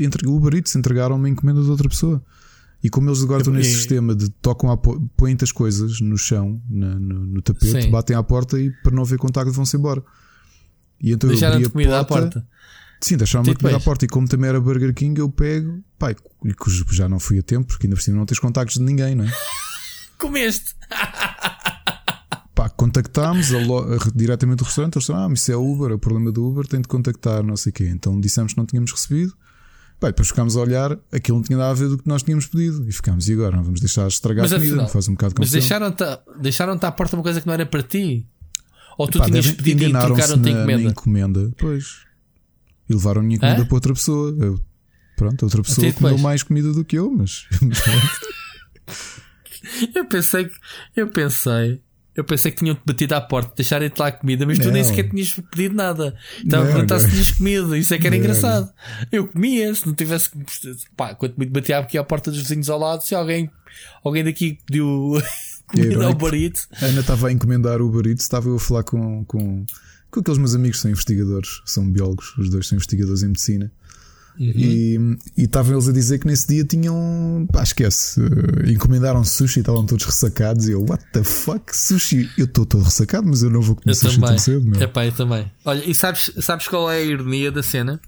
Entre- 0.00 0.28
Uber 0.28 0.54
Eats 0.54 0.74
entregaram 0.76 1.16
uma 1.16 1.28
encomenda 1.28 1.62
de 1.62 1.68
outra 1.70 1.88
pessoa. 1.88 2.22
E 2.84 2.90
como 2.90 3.08
eles 3.08 3.22
agora 3.22 3.40
estão 3.42 3.54
E- 3.54 3.58
nesse 3.58 3.74
sistema 3.76 4.14
de 4.14 4.28
tocam 4.28 4.70
à 4.70 4.76
po- 4.76 5.00
põem 5.16 5.36
as 5.40 5.52
coisas 5.52 6.00
no 6.00 6.16
chão, 6.18 6.60
na- 6.68 6.98
no, 6.98 7.26
no 7.26 7.42
tapete, 7.42 7.82
Sim. 7.82 7.90
batem 7.90 8.16
à 8.16 8.22
porta 8.22 8.58
e 8.60 8.70
para 8.82 8.92
não 8.94 9.02
haver 9.02 9.18
contacto 9.18 9.52
vão-se 9.52 9.76
embora. 9.76 10.02
E 11.00 11.12
então 11.12 11.30
eu 11.30 11.46
abri 11.48 11.64
a 11.64 11.70
comida 11.70 12.00
à 12.00 12.04
porta. 12.04 12.46
Sim, 13.00 13.16
deixaram-me 13.16 13.50
E 13.50 13.52
a 13.52 13.56
comida 13.56 13.76
à 13.76 13.80
porta. 13.80 14.04
E 14.04 14.08
como 14.08 14.28
também 14.28 14.48
era 14.48 14.60
Burger 14.60 14.92
King, 14.94 15.20
eu 15.20 15.28
pego, 15.28 15.82
e 16.44 16.54
cujo 16.54 16.84
já 16.92 17.08
não 17.08 17.18
fui 17.20 17.38
a 17.38 17.42
tempo, 17.42 17.66
porque 17.66 17.86
ainda 17.86 17.96
por 17.96 18.02
cima 18.02 18.16
não 18.18 18.26
tens 18.26 18.38
contactos 18.38 18.76
de 18.78 18.82
ninguém, 18.84 19.14
não 19.16 19.24
é? 19.24 19.32
Comeste! 20.18 20.74
Pá, 22.54 22.68
contactámos 22.68 23.48
diretamente 24.14 24.58
do 24.58 24.64
restaurante, 24.64 24.96
eles 24.96 25.04
disseram, 25.04 25.20
ah, 25.24 25.28
mas 25.28 25.40
isso 25.40 25.52
é 25.52 25.56
Uber, 25.56 25.90
é 25.90 25.94
o 25.94 25.98
problema 25.98 26.30
do 26.30 26.46
Uber, 26.46 26.66
tem 26.66 26.80
de 26.82 26.88
contactar, 26.88 27.42
não 27.42 27.56
sei 27.56 27.70
o 27.70 27.72
quê. 27.72 27.88
Então 27.88 28.20
dissemos 28.20 28.52
que 28.52 28.58
não 28.58 28.66
tínhamos 28.66 28.92
recebido. 28.92 29.32
E 30.02 30.06
depois 30.06 30.28
ficámos 30.28 30.56
a 30.56 30.60
olhar, 30.60 30.98
aquilo 31.12 31.38
não 31.38 31.44
tinha 31.44 31.56
nada 31.56 31.70
a 31.70 31.74
ver 31.74 31.88
do 31.88 31.96
que 31.96 32.06
nós 32.08 32.22
tínhamos 32.24 32.46
pedido. 32.46 32.86
E 32.88 32.92
ficámos, 32.92 33.28
e 33.28 33.32
agora? 33.34 33.56
Não 33.56 33.62
vamos 33.62 33.78
deixar 33.80 34.06
estragar 34.08 34.42
Mas 34.44 34.52
a 34.52 34.56
comida, 34.56 34.74
afinal- 34.74 34.88
faz 34.90 35.08
um 35.08 35.12
bocado 35.12 35.34
de 35.34 35.40
Mas 35.40 35.50
confusão. 35.50 35.78
deixaram-te 35.94 36.40
deixaram 36.42 36.78
à 36.82 36.92
porta 36.92 37.16
uma 37.16 37.22
coisa 37.22 37.40
que 37.40 37.46
não 37.46 37.54
era 37.54 37.64
para 37.64 37.82
ti? 37.84 38.26
Ou 38.98 39.06
tu 39.08 39.20
tinhas 39.22 39.50
pedido 39.52 39.84
e 39.84 39.90
trocaram-te 39.92 40.32
a 40.32 40.36
na- 40.36 40.42
na 40.42 40.50
encomenda? 40.50 40.90
encomenda. 40.90 41.50
Pois. 41.56 41.84
E 42.90 42.94
levaram 42.94 43.20
a 43.20 43.24
minha 43.24 43.36
encomenda 43.36 43.62
Hã? 43.62 43.64
para 43.64 43.74
outra 43.76 43.94
pessoa. 43.94 44.36
Eu- 44.38 44.60
pronto, 45.16 45.42
outra 45.44 45.62
pessoa 45.62 45.86
depois? 45.86 45.98
comeu 46.12 46.18
mais 46.18 46.42
comida 46.42 46.72
do 46.72 46.84
que 46.84 46.98
eu, 46.98 47.08
mas. 47.10 47.46
mas. 47.62 47.78
Eu 49.94 50.04
pensei 50.06 50.46
que. 50.46 50.54
Eu 50.96 51.08
pensei. 51.08 51.80
Eu 52.14 52.24
pensei 52.24 52.50
que 52.52 52.58
tinham-te 52.58 52.82
batido 52.84 53.14
à 53.14 53.20
porta, 53.20 53.52
deixarem-te 53.56 53.98
lá 53.98 54.12
comida, 54.12 54.44
mas 54.44 54.58
tu 54.58 54.66
Não. 54.66 54.72
nem 54.72 54.84
sequer 54.84 55.08
tinhas 55.08 55.34
pedido 55.50 55.74
nada. 55.74 56.14
Estava 56.44 56.64
a 56.64 56.66
Não, 56.66 56.72
perguntar 56.74 56.98
se 56.98 57.04
não. 57.06 57.12
tinhas 57.12 57.30
comido, 57.30 57.76
isso 57.76 57.94
é 57.94 57.98
que 57.98 58.06
era 58.06 58.14
Não, 58.14 58.22
engraçado. 58.22 58.70
Eu 59.10 59.28
comia, 59.28 59.74
se 59.74 59.86
não 59.86 59.94
tivesse. 59.94 60.30
Pá, 60.96 61.14
quanto 61.14 61.36
muito 61.36 61.50
batia 61.50 61.78
aqui 61.78 61.96
à 61.96 62.04
porta 62.04 62.30
dos 62.30 62.40
vizinhos 62.40 62.68
ao 62.68 62.78
lado, 62.78 63.02
se 63.02 63.14
alguém, 63.14 63.50
alguém 64.04 64.22
daqui 64.24 64.58
pediu 64.66 65.12
comida 65.66 66.04
ao 66.06 66.14
barito. 66.14 66.60
A 66.80 66.84
Ana 66.86 67.00
estava 67.00 67.28
a 67.28 67.32
encomendar 67.32 67.80
o 67.80 68.06
Eats, 68.06 68.24
estava 68.24 68.48
eu 68.48 68.56
a 68.56 68.60
falar 68.60 68.82
com, 68.82 69.24
com, 69.24 69.64
com 70.10 70.20
aqueles 70.20 70.38
meus 70.38 70.54
amigos 70.54 70.76
que 70.76 70.82
são 70.82 70.90
investigadores, 70.90 71.62
são 71.64 71.90
biólogos, 71.90 72.36
os 72.36 72.50
dois 72.50 72.66
são 72.66 72.76
investigadores 72.76 73.22
em 73.22 73.28
medicina. 73.28 73.72
E, 74.38 74.98
e 75.36 75.42
estavam 75.44 75.74
eles 75.74 75.88
a 75.88 75.92
dizer 75.92 76.18
que 76.18 76.26
nesse 76.26 76.48
dia 76.48 76.64
tinham. 76.64 77.46
Pá, 77.52 77.62
esquece. 77.62 78.20
eh, 78.20 78.70
encomendaram 78.72 79.22
sushi 79.24 79.58
e 79.58 79.60
estavam 79.60 79.84
todos 79.86 80.04
ressacados. 80.04 80.66
E 80.68 80.72
eu, 80.72 80.84
what 80.88 81.04
the 81.12 81.22
fuck? 81.22 81.76
Sushi? 81.76 82.28
Eu 82.38 82.46
estou 82.46 82.64
todo 82.66 82.82
ressacado, 82.82 83.26
mas 83.28 83.42
eu 83.42 83.50
não 83.50 83.60
vou 83.60 83.76
comer 83.76 83.92
Eu 83.92 83.94
sushi 83.94 84.14
também. 84.16 84.28
tão 84.30 84.38
cedo, 84.38 84.66
meu. 84.66 84.80
Epá, 84.80 85.04
eu 85.06 85.12
também. 85.12 85.50
Olha, 85.64 85.84
e 85.88 85.94
sabes, 85.94 86.32
sabes 86.40 86.66
qual 86.66 86.90
é 86.90 86.96
a 86.96 87.02
ironia 87.02 87.52
da 87.52 87.62
cena? 87.62 88.00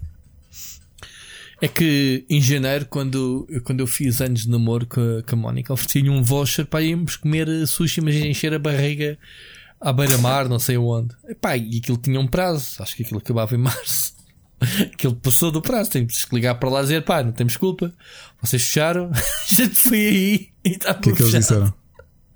É 1.60 1.68
que 1.68 2.24
em 2.28 2.40
janeiro, 2.40 2.86
quando, 2.90 3.46
quando 3.62 3.80
eu 3.80 3.86
fiz 3.86 4.20
anos 4.20 4.42
de 4.42 4.50
namoro 4.50 4.86
com 4.86 5.00
a, 5.00 5.22
com 5.22 5.36
a 5.36 5.38
Mónica, 5.38 5.72
ofereci-lhe 5.72 6.10
um 6.10 6.22
voucher 6.22 6.66
para 6.66 6.82
irmos 6.82 7.16
comer 7.16 7.48
sushi, 7.66 8.00
mas 8.00 8.14
encher 8.16 8.52
a 8.52 8.58
barriga 8.58 9.16
à 9.80 9.92
beira-mar, 9.92 10.48
não 10.48 10.58
sei 10.58 10.76
onde. 10.76 11.14
Epá, 11.28 11.56
e 11.56 11.78
aquilo 11.78 11.96
tinha 11.96 12.18
um 12.18 12.26
prazo, 12.26 12.82
acho 12.82 12.96
que 12.96 13.02
aquilo 13.02 13.18
acabava 13.18 13.54
em 13.54 13.58
março. 13.58 14.12
Aquilo 14.92 15.14
passou 15.16 15.50
do 15.50 15.60
prazo, 15.60 15.90
temos 15.90 16.24
que 16.24 16.34
ligar 16.34 16.54
para 16.56 16.70
lá 16.70 16.80
e 16.80 16.82
dizer: 16.82 17.04
pá, 17.04 17.22
não 17.22 17.32
temos 17.32 17.56
culpa, 17.56 17.92
vocês 18.40 18.62
fecharam, 18.62 19.10
a 19.12 19.54
gente 19.54 19.74
foi 19.74 19.98
aí 19.98 20.48
e 20.64 20.70
estava 20.70 20.98
O 20.98 21.02
que 21.02 21.10
é 21.10 21.12
que 21.12 21.22
eles 21.22 21.32
disseram? 21.32 21.74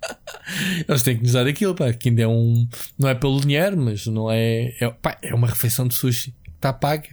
Eles 0.87 1.03
têm 1.03 1.17
que 1.17 1.23
nos 1.23 1.33
dar 1.33 1.45
aquilo, 1.45 1.75
pá, 1.75 1.91
que 1.93 2.09
ainda 2.09 2.21
é 2.21 2.27
um. 2.27 2.67
Não 2.97 3.09
é 3.09 3.13
pelo 3.13 3.39
dinheiro, 3.41 3.77
mas 3.77 4.07
não 4.07 4.31
é. 4.31 4.73
É, 4.79 4.89
pá, 4.89 5.17
é 5.21 5.35
uma 5.35 5.47
refeição 5.47 5.87
de 5.87 5.93
sushi. 5.93 6.33
Está 6.55 6.71
paga. 6.71 7.09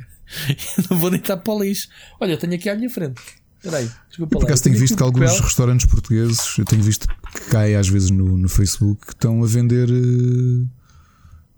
não 0.89 0.99
vou 0.99 1.11
nem 1.11 1.20
estar 1.20 1.37
para 1.37 1.53
o 1.53 1.62
lixo. 1.62 1.89
Olha, 2.20 2.33
eu 2.33 2.39
tenho 2.39 2.55
aqui 2.55 2.69
à 2.70 2.74
minha 2.74 2.89
frente. 2.89 3.20
Espera 3.57 3.78
aí, 3.78 3.91
desculpa 4.09 4.37
Eu 4.37 4.41
por 4.41 4.47
acaso 4.47 4.62
tenho 4.62 4.78
visto 4.78 4.97
que 4.97 5.03
alguns 5.03 5.31
papel. 5.31 5.43
restaurantes 5.43 5.87
portugueses, 5.87 6.59
eu 6.59 6.65
tenho 6.65 6.83
visto 6.83 7.09
que 7.09 7.41
cai 7.51 7.74
às 7.74 7.89
vezes 7.89 8.11
no, 8.11 8.37
no 8.37 8.49
Facebook, 8.49 9.07
que 9.07 9.12
estão 9.12 9.43
a 9.43 9.47
vender 9.47 9.89
eh, 9.91 10.66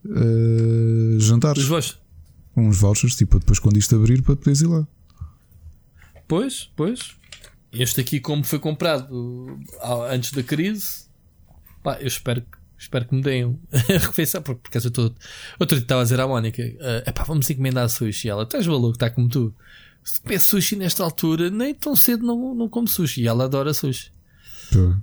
eh, 0.09 1.19
jantares. 1.19 1.62
Os 1.62 1.69
vossos? 1.69 1.99
Uns 2.59 2.80
vouchers, 2.80 3.14
tipo, 3.14 3.39
depois 3.39 3.59
quando 3.59 3.76
isto 3.76 3.94
abrir, 3.94 4.22
para 4.22 4.36
poderes 4.36 4.60
ir 4.60 4.66
lá. 4.66 4.86
Pois, 6.26 6.70
pois. 6.74 7.16
Este 7.72 8.01
aqui, 8.01 8.18
como 8.18 8.43
foi 8.43 8.59
comprado 8.59 9.59
ah, 9.80 10.09
antes 10.10 10.32
da 10.32 10.43
crise, 10.43 11.06
pá, 11.82 11.98
eu 12.01 12.06
espero 12.06 12.43
que. 12.43 12.59
Espero 12.80 13.06
que 13.06 13.14
me 13.14 13.22
deem 13.22 13.59
a 13.72 13.98
refeição, 13.98 14.40
porque, 14.40 14.60
porque 14.62 14.78
eu 14.78 14.80
estou. 14.80 15.14
Outro 15.59 15.76
dia 15.76 15.85
estava 15.85 16.01
a 16.01 16.05
dizer 16.05 16.20
à 16.20 16.28
Mónica: 16.28 16.62
é 17.05 17.10
pá, 17.10 17.24
vamos 17.24 17.51
encomendar 17.51 17.89
sushi. 17.89 18.28
E 18.28 18.30
ela, 18.30 18.44
estás 18.44 18.66
maluco, 18.68 18.93
está 18.93 19.10
como 19.10 19.28
tu. 19.28 19.52
Se 20.05 20.39
sushi 20.39 20.76
nesta 20.76 21.02
altura, 21.02 21.51
nem 21.51 21.74
tão 21.74 21.97
cedo 21.97 22.24
não, 22.24 22.55
não 22.55 22.68
como 22.68 22.86
sushi. 22.86 23.22
E 23.22 23.26
ela 23.26 23.44
adora 23.44 23.74
sushi. 23.74 24.12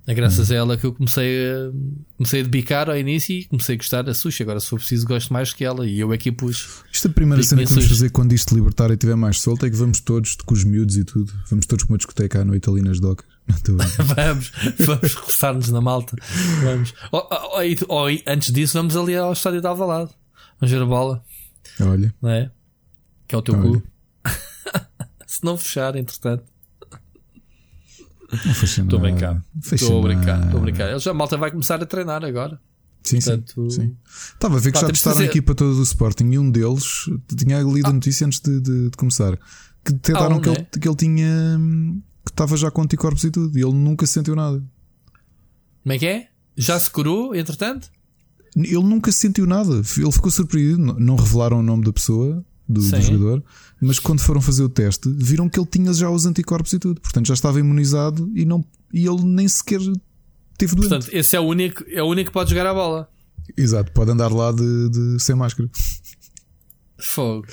É 0.06 0.14
graças 0.14 0.52
a 0.52 0.56
ela 0.56 0.78
que 0.78 0.86
eu 0.86 0.94
comecei 0.94 1.46
a, 1.50 1.72
comecei 2.18 2.42
a 2.42 2.44
debicar 2.44 2.90
ao 2.90 2.98
início 2.98 3.36
e 3.36 3.46
comecei 3.46 3.76
a 3.76 3.78
gostar 3.78 4.02
da 4.04 4.14
sushi. 4.14 4.44
Agora, 4.44 4.60
se 4.60 4.68
for 4.68 4.78
preciso, 4.78 5.08
gosto 5.08 5.34
mais 5.34 5.54
que 5.54 5.64
ela. 5.64 5.88
E 5.88 6.00
eu 6.00 6.12
aqui 6.12 6.32
pus. 6.32 6.84
Isto 6.92 7.08
é 7.08 7.12
a 7.12 7.14
primeira 7.14 7.42
cena 7.44 7.62
que 7.62 7.68
vamos 7.68 7.84
sushi. 7.84 7.96
fazer 7.96 8.10
quando 8.12 8.34
isto 8.34 8.54
libertar 8.56 8.90
e 8.90 8.94
estiver 8.94 9.16
mais 9.16 9.40
solto 9.40 9.66
é 9.66 9.70
que 9.70 9.76
vamos 9.76 10.00
todos 10.00 10.36
com 10.36 10.54
os 10.54 10.64
miúdos 10.64 10.98
e 10.98 11.04
tudo. 11.04 11.34
Vamos 11.50 11.66
todos 11.66 11.84
com 11.84 11.94
uma 11.94 11.98
discoteca 11.98 12.42
à 12.42 12.46
noite 12.46 12.70
ali 12.70 12.82
nas 12.82 13.00
docas. 13.00 13.26
Vamos, 14.16 14.52
vamos 14.80 15.14
roçar-nos 15.14 15.70
na 15.70 15.80
malta. 15.80 16.18
Vamos. 16.64 16.96
Oh, 17.12 17.28
oh, 17.32 17.60
oh, 17.90 18.08
antes 18.26 18.52
disso, 18.52 18.74
vamos 18.76 18.96
ali 18.96 19.16
ao 19.16 19.34
estádio 19.34 19.62
de 19.62 19.68
Alvalade. 19.68 20.10
Vamos 20.60 20.72
ver 20.72 20.82
a 20.82 20.86
bola, 20.86 21.24
Olha, 21.80 22.14
não 22.20 22.30
é? 22.32 22.50
Que 23.28 23.36
é 23.36 23.38
o 23.38 23.42
teu 23.44 23.54
Olha. 23.54 23.64
clube. 23.64 23.84
se 25.28 25.44
não 25.44 25.58
fechar, 25.58 25.96
entretanto. 25.96 26.44
Não 28.46 28.52
Estou 28.52 29.00
a 29.00 29.02
brincar. 29.02 29.44
Estou 29.72 30.00
a 30.00 30.02
brincar, 30.02 30.44
estou 30.46 30.60
a 30.60 30.64
brincar. 30.64 30.90
Ele 30.90 31.00
já, 31.00 31.12
a 31.12 31.14
malta 31.14 31.38
vai 31.38 31.52
começar 31.52 31.82
a 31.82 31.86
treinar 31.86 32.24
agora. 32.26 32.60
Sim, 33.04 33.18
Portanto- 33.22 33.70
sim. 33.70 33.96
Estava 34.34 34.58
a 34.58 34.60
ver 34.60 34.72
que 34.72 34.80
já 34.80 34.88
testaram 34.88 35.20
a 35.20 35.26
equipa 35.26 35.54
toda 35.54 35.76
do 35.76 35.84
Sporting 35.84 36.32
e 36.32 36.40
um 36.40 36.50
deles 36.50 37.06
tinha 37.38 37.62
lido 37.62 37.88
a 37.88 37.94
notícia 37.94 38.26
antes 38.26 38.40
de, 38.40 38.60
de- 38.60 38.90
de 38.90 38.98
começar 38.98 39.38
que 39.84 39.94
tentaram 39.94 40.38
Ah, 40.38 40.42
que, 40.42 40.50
ele, 40.50 40.58
né? 40.58 40.68
que 40.82 40.88
ele 40.88 40.96
tinha 40.96 41.60
que 42.26 42.32
estava 42.32 42.58
já 42.58 42.72
com 42.72 42.82
anticorpos 42.82 43.24
e 43.24 43.30
tudo 43.30 43.56
e 43.58 43.62
ele 43.62 43.74
nunca 43.74 44.08
sentiu 44.08 44.36
nada. 44.36 44.58
Como 45.84 45.94
é 45.94 46.00
que 46.00 46.08
é? 46.08 46.28
Já 46.58 46.80
se 46.80 46.90
curou, 46.90 47.36
entretanto? 47.36 47.90
Ele 48.56 48.82
nunca 48.84 49.12
sentiu 49.12 49.46
nada. 49.46 49.76
Ele 49.76 50.12
ficou 50.12 50.32
surpreendido. 50.32 50.96
Não 51.00 51.16
revelaram 51.16 51.60
o 51.60 51.64
nome 51.64 51.84
da 51.84 51.94
pessoa, 51.94 52.44
do, 52.68 52.82
do 52.82 53.02
jogador, 53.02 53.44
mas 53.82 54.00
quando 54.00 54.20
foram 54.20 54.42
fazer 54.42 54.64
o 54.64 54.70
teste, 54.70 55.10
viram 55.18 55.48
que 55.50 55.60
ele 55.60 55.68
tinha 55.68 55.94
já 55.94 56.10
os 56.10 56.26
anticorpos 56.26 56.74
e 56.74 56.80
tudo. 56.80 57.00
Portanto, 57.02 57.28
já 57.28 57.34
estava 57.34 57.60
imunizado 57.60 58.32
e, 58.36 58.46
não, 58.46 58.64
e 58.94 59.06
ele 59.08 59.22
nem 59.24 59.48
sequer 59.48 59.80
teve 60.58 60.76
doente. 60.76 60.90
Portanto, 60.90 61.10
esse 61.14 61.36
é 61.36 61.40
o 61.40 61.44
único, 61.44 61.84
é 61.88 62.02
o 62.02 62.08
único 62.08 62.30
que 62.30 62.34
pode 62.34 62.50
jogar 62.50 62.66
a 62.68 62.74
bola. 62.74 63.10
Exato, 63.56 63.92
pode 63.92 64.10
andar 64.12 64.32
lá 64.32 64.52
de, 64.52 64.90
de- 64.90 65.20
sem 65.20 65.36
máscara. 65.36 65.70
Fogo. 66.98 67.46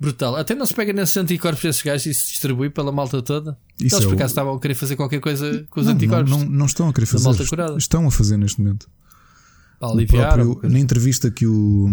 Brutal. 0.00 0.36
Até 0.36 0.54
não 0.54 0.64
se 0.64 0.74
pega 0.74 0.92
nesses 0.92 1.16
anticorpos 1.16 1.62
desses 1.62 1.82
gajos 1.82 2.06
e 2.06 2.14
se 2.14 2.28
distribui 2.28 2.70
pela 2.70 2.92
malta 2.92 3.20
toda. 3.20 3.58
Isso 3.80 3.96
Eles 3.96 4.04
é 4.04 4.08
por 4.08 4.12
o- 4.12 4.16
acaso 4.16 4.30
estavam 4.32 4.54
a 4.54 4.60
querer 4.60 4.74
fazer 4.74 4.94
qualquer 4.96 5.20
coisa 5.20 5.66
com 5.70 5.80
os 5.80 5.86
Não, 5.86 5.94
anticorpos. 5.94 6.30
Não, 6.30 6.38
não, 6.40 6.46
não 6.50 6.66
estão 6.66 6.88
a 6.88 6.92
querer 6.92 7.06
fazer. 7.06 7.24
malta 7.24 7.42
est- 7.42 7.48
curada. 7.50 7.76
Estão 7.78 8.06
a 8.06 8.10
fazer 8.10 8.36
neste 8.36 8.60
momento. 8.60 8.88
Aliviar. 9.80 10.34
Próprio, 10.34 10.70
na 10.70 10.78
entrevista 10.78 11.30
que 11.30 11.46
o, 11.46 11.88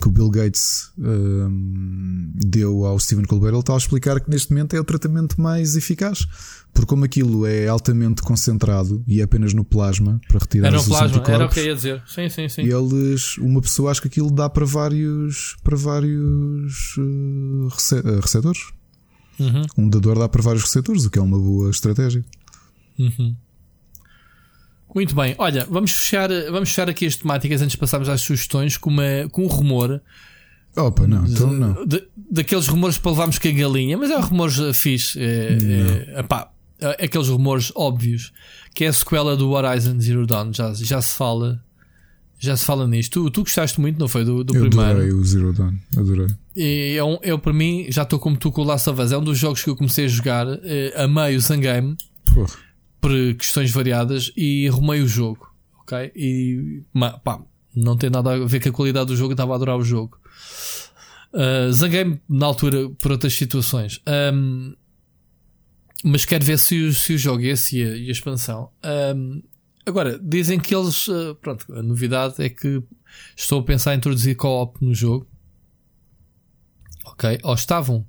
que 0.00 0.08
o 0.08 0.10
Bill 0.10 0.30
Gates 0.30 0.90
um, 0.98 2.32
deu 2.34 2.84
ao 2.84 2.98
Stephen 2.98 3.24
Colbert, 3.24 3.50
ele 3.50 3.60
está 3.60 3.74
a 3.74 3.76
explicar 3.76 4.20
que 4.20 4.30
neste 4.30 4.52
momento 4.52 4.74
é 4.74 4.80
o 4.80 4.84
tratamento 4.84 5.40
mais 5.40 5.76
eficaz. 5.76 6.26
Porque 6.72 6.86
como 6.86 7.04
aquilo 7.04 7.46
é 7.46 7.66
altamente 7.66 8.22
concentrado 8.22 9.02
e 9.06 9.20
é 9.20 9.24
apenas 9.24 9.52
no 9.52 9.64
plasma 9.64 10.20
para 10.28 10.38
retirar 10.38 10.68
era 10.68 10.76
os 10.76 10.86
plasma, 10.86 11.06
anticorpos, 11.06 11.34
era 11.34 11.46
o 11.46 11.48
que 11.48 11.60
eu 11.60 11.64
ia 11.64 11.74
dizer. 11.74 12.02
Sim, 12.06 12.28
sim, 12.28 12.48
sim. 12.48 12.62
Eles, 12.62 13.36
uma 13.38 13.60
pessoa 13.60 13.90
acha 13.90 14.00
que 14.02 14.08
aquilo 14.08 14.30
dá 14.30 14.48
para 14.48 14.64
vários, 14.64 15.56
para 15.64 15.76
vários 15.76 16.96
uh, 16.98 17.68
rece 17.68 17.96
uh, 17.96 18.20
receptores. 18.20 18.60
Uhum. 19.40 19.66
Um 19.76 19.88
dador 19.88 20.18
dá 20.18 20.28
para 20.28 20.42
vários 20.42 20.62
receptores, 20.64 21.04
o 21.04 21.10
que 21.10 21.18
é 21.18 21.22
uma 21.22 21.38
boa 21.38 21.70
estratégia. 21.70 22.24
Uhum. 22.98 23.34
Muito 24.94 25.14
bem, 25.14 25.34
olha, 25.38 25.66
vamos 25.70 25.92
fechar, 25.92 26.28
vamos 26.50 26.70
fechar 26.70 26.88
aqui 26.88 27.06
as 27.06 27.16
temáticas 27.16 27.60
antes 27.60 27.72
de 27.72 27.78
passarmos 27.78 28.08
às 28.08 28.20
sugestões 28.22 28.76
com, 28.76 28.90
uma, 28.90 29.28
com 29.30 29.44
um 29.44 29.46
rumor. 29.46 30.00
Opa, 30.76 31.06
não, 31.06 31.26
então 31.26 31.52
não. 31.52 31.86
De, 31.86 32.02
daqueles 32.16 32.66
rumores 32.66 32.96
para 32.98 33.10
levarmos 33.10 33.38
com 33.38 33.48
a 33.48 33.52
galinha, 33.52 33.98
mas 33.98 34.10
é 34.10 34.18
rumores 34.18 34.56
fixe. 34.78 35.18
É, 35.20 35.58
é, 36.14 36.20
epá, 36.20 36.50
é, 36.80 37.04
aqueles 37.04 37.28
rumores 37.28 37.72
óbvios 37.74 38.32
que 38.74 38.84
é 38.84 38.88
a 38.88 38.92
sequela 38.92 39.36
do 39.36 39.50
Horizon 39.50 40.00
Zero 40.00 40.26
Dawn. 40.26 40.52
Já, 40.52 40.72
já 40.72 41.02
se 41.02 41.14
fala. 41.14 41.62
Já 42.38 42.56
se 42.56 42.64
fala 42.64 42.86
nisto. 42.86 43.24
Tu, 43.24 43.30
tu 43.30 43.40
gostaste 43.42 43.80
muito, 43.80 43.98
não 43.98 44.06
foi? 44.06 44.24
Do, 44.24 44.44
do 44.44 44.54
eu 44.54 44.68
primeiro. 44.68 44.90
Adorei 44.92 45.12
o 45.12 45.24
Zero 45.24 45.52
Dawn, 45.52 45.74
adorei. 45.96 46.28
E 46.56 46.94
eu, 46.96 47.18
é 47.22 47.32
eu, 47.32 47.38
para 47.38 47.52
mim, 47.52 47.86
já 47.88 48.02
estou 48.04 48.18
como 48.18 48.36
tu 48.36 48.52
com 48.52 48.62
o 48.62 48.64
Last 48.64 48.88
of 48.88 49.02
Us. 49.02 49.10
É 49.10 49.18
um 49.18 49.24
dos 49.24 49.36
jogos 49.36 49.62
que 49.62 49.68
eu 49.68 49.76
comecei 49.76 50.04
a 50.04 50.08
jogar. 50.08 50.46
Eh, 50.62 50.94
amei 50.96 51.34
o 51.36 51.40
Zangame. 51.40 51.96
Porra 52.32 52.67
por 53.00 53.10
questões 53.36 53.70
variadas 53.70 54.32
e 54.36 54.68
arrumei 54.68 55.00
o 55.00 55.06
jogo, 55.06 55.52
ok? 55.80 56.12
E 56.14 56.82
pá, 57.24 57.40
não 57.74 57.96
tem 57.96 58.10
nada 58.10 58.34
a 58.34 58.46
ver 58.46 58.60
com 58.60 58.68
a 58.68 58.72
qualidade 58.72 59.06
do 59.06 59.16
jogo, 59.16 59.32
eu 59.32 59.34
estava 59.34 59.52
a 59.52 59.56
adorar 59.56 59.76
o 59.76 59.84
jogo. 59.84 60.18
Uh, 61.32 61.72
zanguei-me 61.72 62.20
na 62.28 62.46
altura 62.46 62.88
por 62.90 63.12
outras 63.12 63.34
situações, 63.34 64.00
um, 64.32 64.74
mas 66.02 66.24
quero 66.24 66.44
ver 66.44 66.58
se 66.58 66.82
o, 66.82 66.92
se 66.92 67.14
o 67.14 67.18
jogo 67.18 67.42
esse 67.42 67.78
e 67.78 67.84
a, 67.84 67.96
e 67.96 68.08
a 68.08 68.12
expansão. 68.12 68.70
Um, 69.14 69.42
agora, 69.84 70.18
dizem 70.18 70.58
que 70.58 70.74
eles, 70.74 71.06
uh, 71.08 71.34
pronto, 71.40 71.66
a 71.74 71.82
novidade 71.82 72.42
é 72.42 72.48
que 72.48 72.82
estou 73.36 73.60
a 73.60 73.64
pensar 73.64 73.94
em 73.94 73.98
introduzir 73.98 74.36
co-op 74.36 74.82
no 74.82 74.94
jogo, 74.94 75.26
ok? 77.04 77.38
Ou 77.42 77.54
estavam 77.54 78.06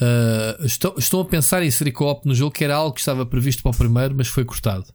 Uh, 0.00 0.64
estou, 0.64 0.94
estou 0.98 1.22
a 1.22 1.24
pensar 1.24 1.62
em 1.62 1.70
ser 1.70 1.90
co-op 1.92 2.26
no 2.26 2.34
jogo, 2.34 2.50
que 2.50 2.64
era 2.64 2.74
algo 2.74 2.94
que 2.94 3.00
estava 3.00 3.24
previsto 3.24 3.62
para 3.62 3.70
o 3.70 3.76
primeiro, 3.76 4.14
mas 4.14 4.28
foi 4.28 4.44
cortado. 4.44 4.86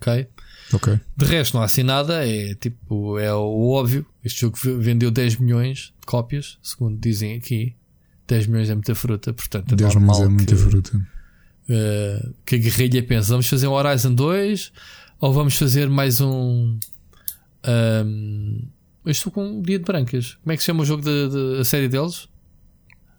Ok? 0.00 0.26
Ok. 0.72 1.00
De 1.16 1.24
resto, 1.24 1.54
não 1.54 1.62
há 1.62 1.66
assim 1.66 1.82
nada. 1.82 2.26
É 2.26 2.54
tipo, 2.54 3.18
é 3.18 3.32
o 3.32 3.70
óbvio. 3.70 4.06
Este 4.24 4.42
jogo 4.42 4.56
vendeu 4.78 5.10
10 5.10 5.36
milhões 5.36 5.92
de 6.00 6.06
cópias, 6.06 6.58
segundo 6.62 6.98
dizem 6.98 7.36
aqui. 7.36 7.74
10 8.26 8.46
milhões 8.46 8.70
é 8.70 8.74
muita 8.74 8.94
fruta, 8.94 9.32
portanto, 9.32 9.72
é 9.72 9.76
10 9.76 9.94
normal 9.94 10.16
milhões 10.16 10.32
é 10.32 10.36
muita 10.36 10.54
que, 10.54 10.60
fruta. 10.60 10.96
Uh, 10.96 12.34
que 12.46 12.54
a 12.56 12.58
guerrilha 12.58 13.02
pensa: 13.02 13.30
vamos 13.30 13.48
fazer 13.48 13.66
um 13.66 13.72
Horizon 13.72 14.14
2 14.14 14.72
ou 15.20 15.32
vamos 15.32 15.56
fazer 15.56 15.88
mais 15.88 16.20
um. 16.20 16.78
um 17.66 18.68
eu 19.04 19.10
estou 19.10 19.32
com 19.32 19.44
um 19.44 19.62
dia 19.62 19.78
de 19.78 19.84
brancas. 19.84 20.38
Como 20.42 20.52
é 20.52 20.56
que 20.56 20.62
se 20.62 20.66
chama 20.66 20.82
o 20.82 20.86
jogo 20.86 21.02
de, 21.02 21.28
de 21.28 21.60
a 21.60 21.64
série 21.64 21.88
deles? 21.88 22.28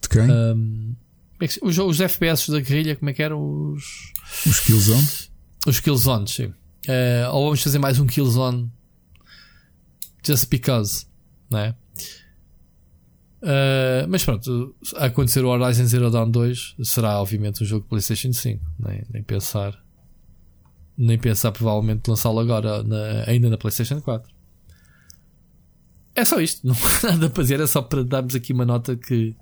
De 0.03 0.09
quem? 0.09 0.29
Um, 0.29 0.95
é 1.39 1.47
que, 1.47 1.59
os, 1.61 1.77
os 1.77 1.99
FPS 1.99 2.51
da 2.51 2.59
guerrilha, 2.59 2.95
como 2.95 3.09
é 3.09 3.13
que 3.13 3.23
eram? 3.23 3.71
Os, 3.71 4.13
os 4.45 4.59
Killzone? 4.59 5.07
Os 5.65 5.79
Killzones, 5.79 6.31
sim. 6.31 6.45
Uh, 6.45 7.31
ou 7.31 7.45
vamos 7.45 7.63
fazer 7.63 7.79
mais 7.79 7.99
um 7.99 8.05
Killzone 8.05 8.69
just 10.25 10.49
because, 10.49 11.05
não 11.49 11.59
é? 11.59 11.75
Uh, 13.41 14.07
mas 14.07 14.23
pronto, 14.23 14.75
a 14.95 15.05
acontecer 15.05 15.43
o 15.43 15.49
Horizon 15.49 15.85
Zero 15.85 16.09
Dawn 16.09 16.31
2 16.31 16.75
será 16.83 17.19
obviamente 17.19 17.61
um 17.61 17.65
jogo 17.65 17.83
de 17.83 17.89
PlayStation 17.89 18.31
5, 18.31 18.63
nem, 18.79 19.03
nem 19.11 19.21
pensar, 19.21 19.77
nem 20.97 21.17
pensar 21.17 21.51
provavelmente 21.51 22.07
lançá-lo 22.09 22.39
agora 22.39 22.83
na, 22.83 23.25
ainda 23.27 23.49
na 23.49 23.57
PlayStation 23.57 24.01
4. 24.01 24.33
É 26.15 26.23
só 26.23 26.39
isto, 26.39 26.61
não 26.67 26.73
há 26.73 27.11
nada 27.11 27.27
a 27.27 27.29
fazer, 27.29 27.59
é 27.59 27.67
só 27.67 27.81
para 27.81 28.03
darmos 28.03 28.33
aqui 28.33 28.53
uma 28.53 28.65
nota 28.65 28.95
que 28.95 29.35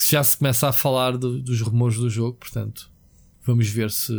já 0.00 0.22
se 0.24 0.36
começa 0.36 0.68
a 0.68 0.72
falar 0.72 1.16
do, 1.16 1.40
dos 1.40 1.60
rumores 1.60 1.96
do 1.96 2.10
jogo, 2.10 2.36
portanto, 2.38 2.90
vamos 3.44 3.68
ver 3.68 3.90
se, 3.90 4.12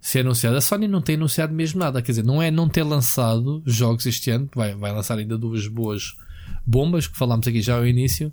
se 0.00 0.18
é 0.18 0.20
anunciado. 0.20 0.56
A 0.56 0.60
Sony 0.60 0.86
não 0.86 1.02
tem 1.02 1.16
anunciado 1.16 1.52
mesmo 1.52 1.80
nada, 1.80 2.00
quer 2.02 2.12
dizer, 2.12 2.24
não 2.24 2.40
é 2.40 2.50
não 2.50 2.68
ter 2.68 2.82
lançado 2.82 3.62
jogos 3.66 4.06
este 4.06 4.30
ano, 4.30 4.48
vai, 4.54 4.74
vai 4.74 4.92
lançar 4.92 5.18
ainda 5.18 5.36
duas 5.36 5.66
boas 5.66 6.14
bombas 6.66 7.06
que 7.06 7.16
falámos 7.16 7.46
aqui 7.46 7.60
já 7.60 7.76
ao 7.76 7.86
início, 7.86 8.32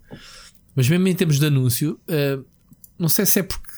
mas 0.76 0.88
mesmo 0.88 1.08
em 1.08 1.16
termos 1.16 1.40
de 1.40 1.46
anúncio, 1.46 2.00
uh, 2.08 2.46
não 2.98 3.10
sei 3.10 3.26
se 3.26 3.40
é 3.40 3.44
porque, 3.44 3.72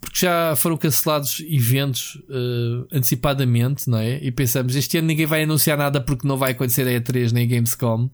porque 0.00 0.18
já 0.20 0.54
foram 0.56 0.76
cancelados 0.76 1.40
eventos 1.46 2.16
uh, 2.28 2.86
antecipadamente, 2.92 3.88
não 3.88 3.98
é? 3.98 4.22
E 4.22 4.30
pensamos, 4.30 4.76
este 4.76 4.98
ano 4.98 5.06
ninguém 5.06 5.26
vai 5.26 5.44
anunciar 5.44 5.78
nada 5.78 6.00
porque 6.00 6.26
não 6.26 6.36
vai 6.36 6.52
acontecer 6.52 6.86
a 6.86 7.00
E3 7.00 7.32
nem 7.32 7.44
a 7.44 7.48
Gamescom. 7.48 8.10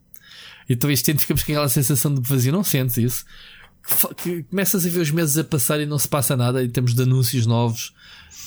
Então 0.69 0.91
este 0.91 1.11
ano 1.11 1.21
ficamos 1.21 1.43
com 1.43 1.53
aquela 1.53 1.69
sensação 1.69 2.15
de 2.15 2.21
vazio, 2.21 2.53
não 2.53 2.65
sentes 2.65 2.97
isso? 2.97 3.25
Que, 3.87 4.15
que, 4.15 4.43
começas 4.45 4.85
a 4.85 4.89
ver 4.89 5.01
os 5.01 5.11
meses 5.11 5.39
a 5.39 5.45
passar 5.45 5.81
e 5.81 5.87
não 5.87 5.99
se 5.99 6.09
passa 6.09 6.37
nada 6.37 6.63
em 6.63 6.69
termos 6.69 6.95
de 6.95 7.03
anúncios 7.03 7.47
novos, 7.47 7.93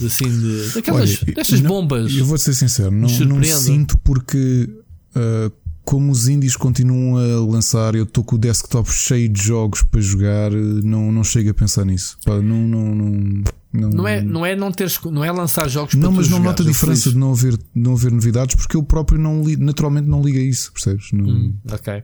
assim, 0.05 0.29
de, 0.29 0.71
daquelas 0.75 1.21
Olha, 1.23 1.33
destas 1.33 1.61
não, 1.61 1.69
bombas. 1.69 2.13
Eu 2.13 2.25
vou 2.25 2.37
ser 2.37 2.53
sincero, 2.53 2.91
não, 2.91 3.09
não 3.09 3.43
sinto 3.43 3.97
porque. 3.99 4.69
Uh, 5.15 5.51
como 5.83 6.11
os 6.11 6.27
indies 6.27 6.55
continuam 6.55 7.17
a 7.17 7.51
lançar, 7.51 7.93
eu 7.95 8.03
estou 8.03 8.23
com 8.23 8.35
o 8.35 8.39
desktop 8.39 8.89
cheio 8.91 9.27
de 9.29 9.41
jogos 9.41 9.83
para 9.83 9.99
jogar, 9.99 10.51
não, 10.51 11.11
não 11.11 11.23
chego 11.23 11.49
a 11.49 11.53
pensar 11.53 11.85
nisso. 11.85 12.17
Pá, 12.25 12.41
não, 12.41 12.67
não, 12.67 12.95
não, 12.95 13.43
não, 13.73 13.89
não, 13.89 14.07
é, 14.07 14.21
não, 14.21 14.45
é 14.45 14.55
não, 14.55 14.71
teres, 14.71 14.99
não 15.01 15.23
é 15.23 15.31
lançar 15.31 15.67
jogos 15.67 15.95
Não, 15.95 16.11
mas 16.11 16.29
não 16.29 16.39
nota 16.39 16.63
a 16.63 16.65
diferença 16.65 17.09
de 17.09 17.17
não 17.17 17.31
haver, 17.31 17.59
não 17.75 17.93
haver 17.93 18.11
novidades 18.11 18.55
porque 18.55 18.77
eu 18.77 18.83
próprio 18.83 19.19
não 19.19 19.43
li, 19.43 19.57
naturalmente 19.57 20.07
não 20.07 20.21
liga 20.21 20.39
a 20.39 20.43
isso, 20.43 20.71
percebes? 20.71 21.11
Não... 21.11 21.25
Hum, 21.25 21.55
ok, 21.69 22.03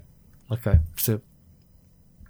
ok, 0.49 0.79
percebo. 0.95 1.21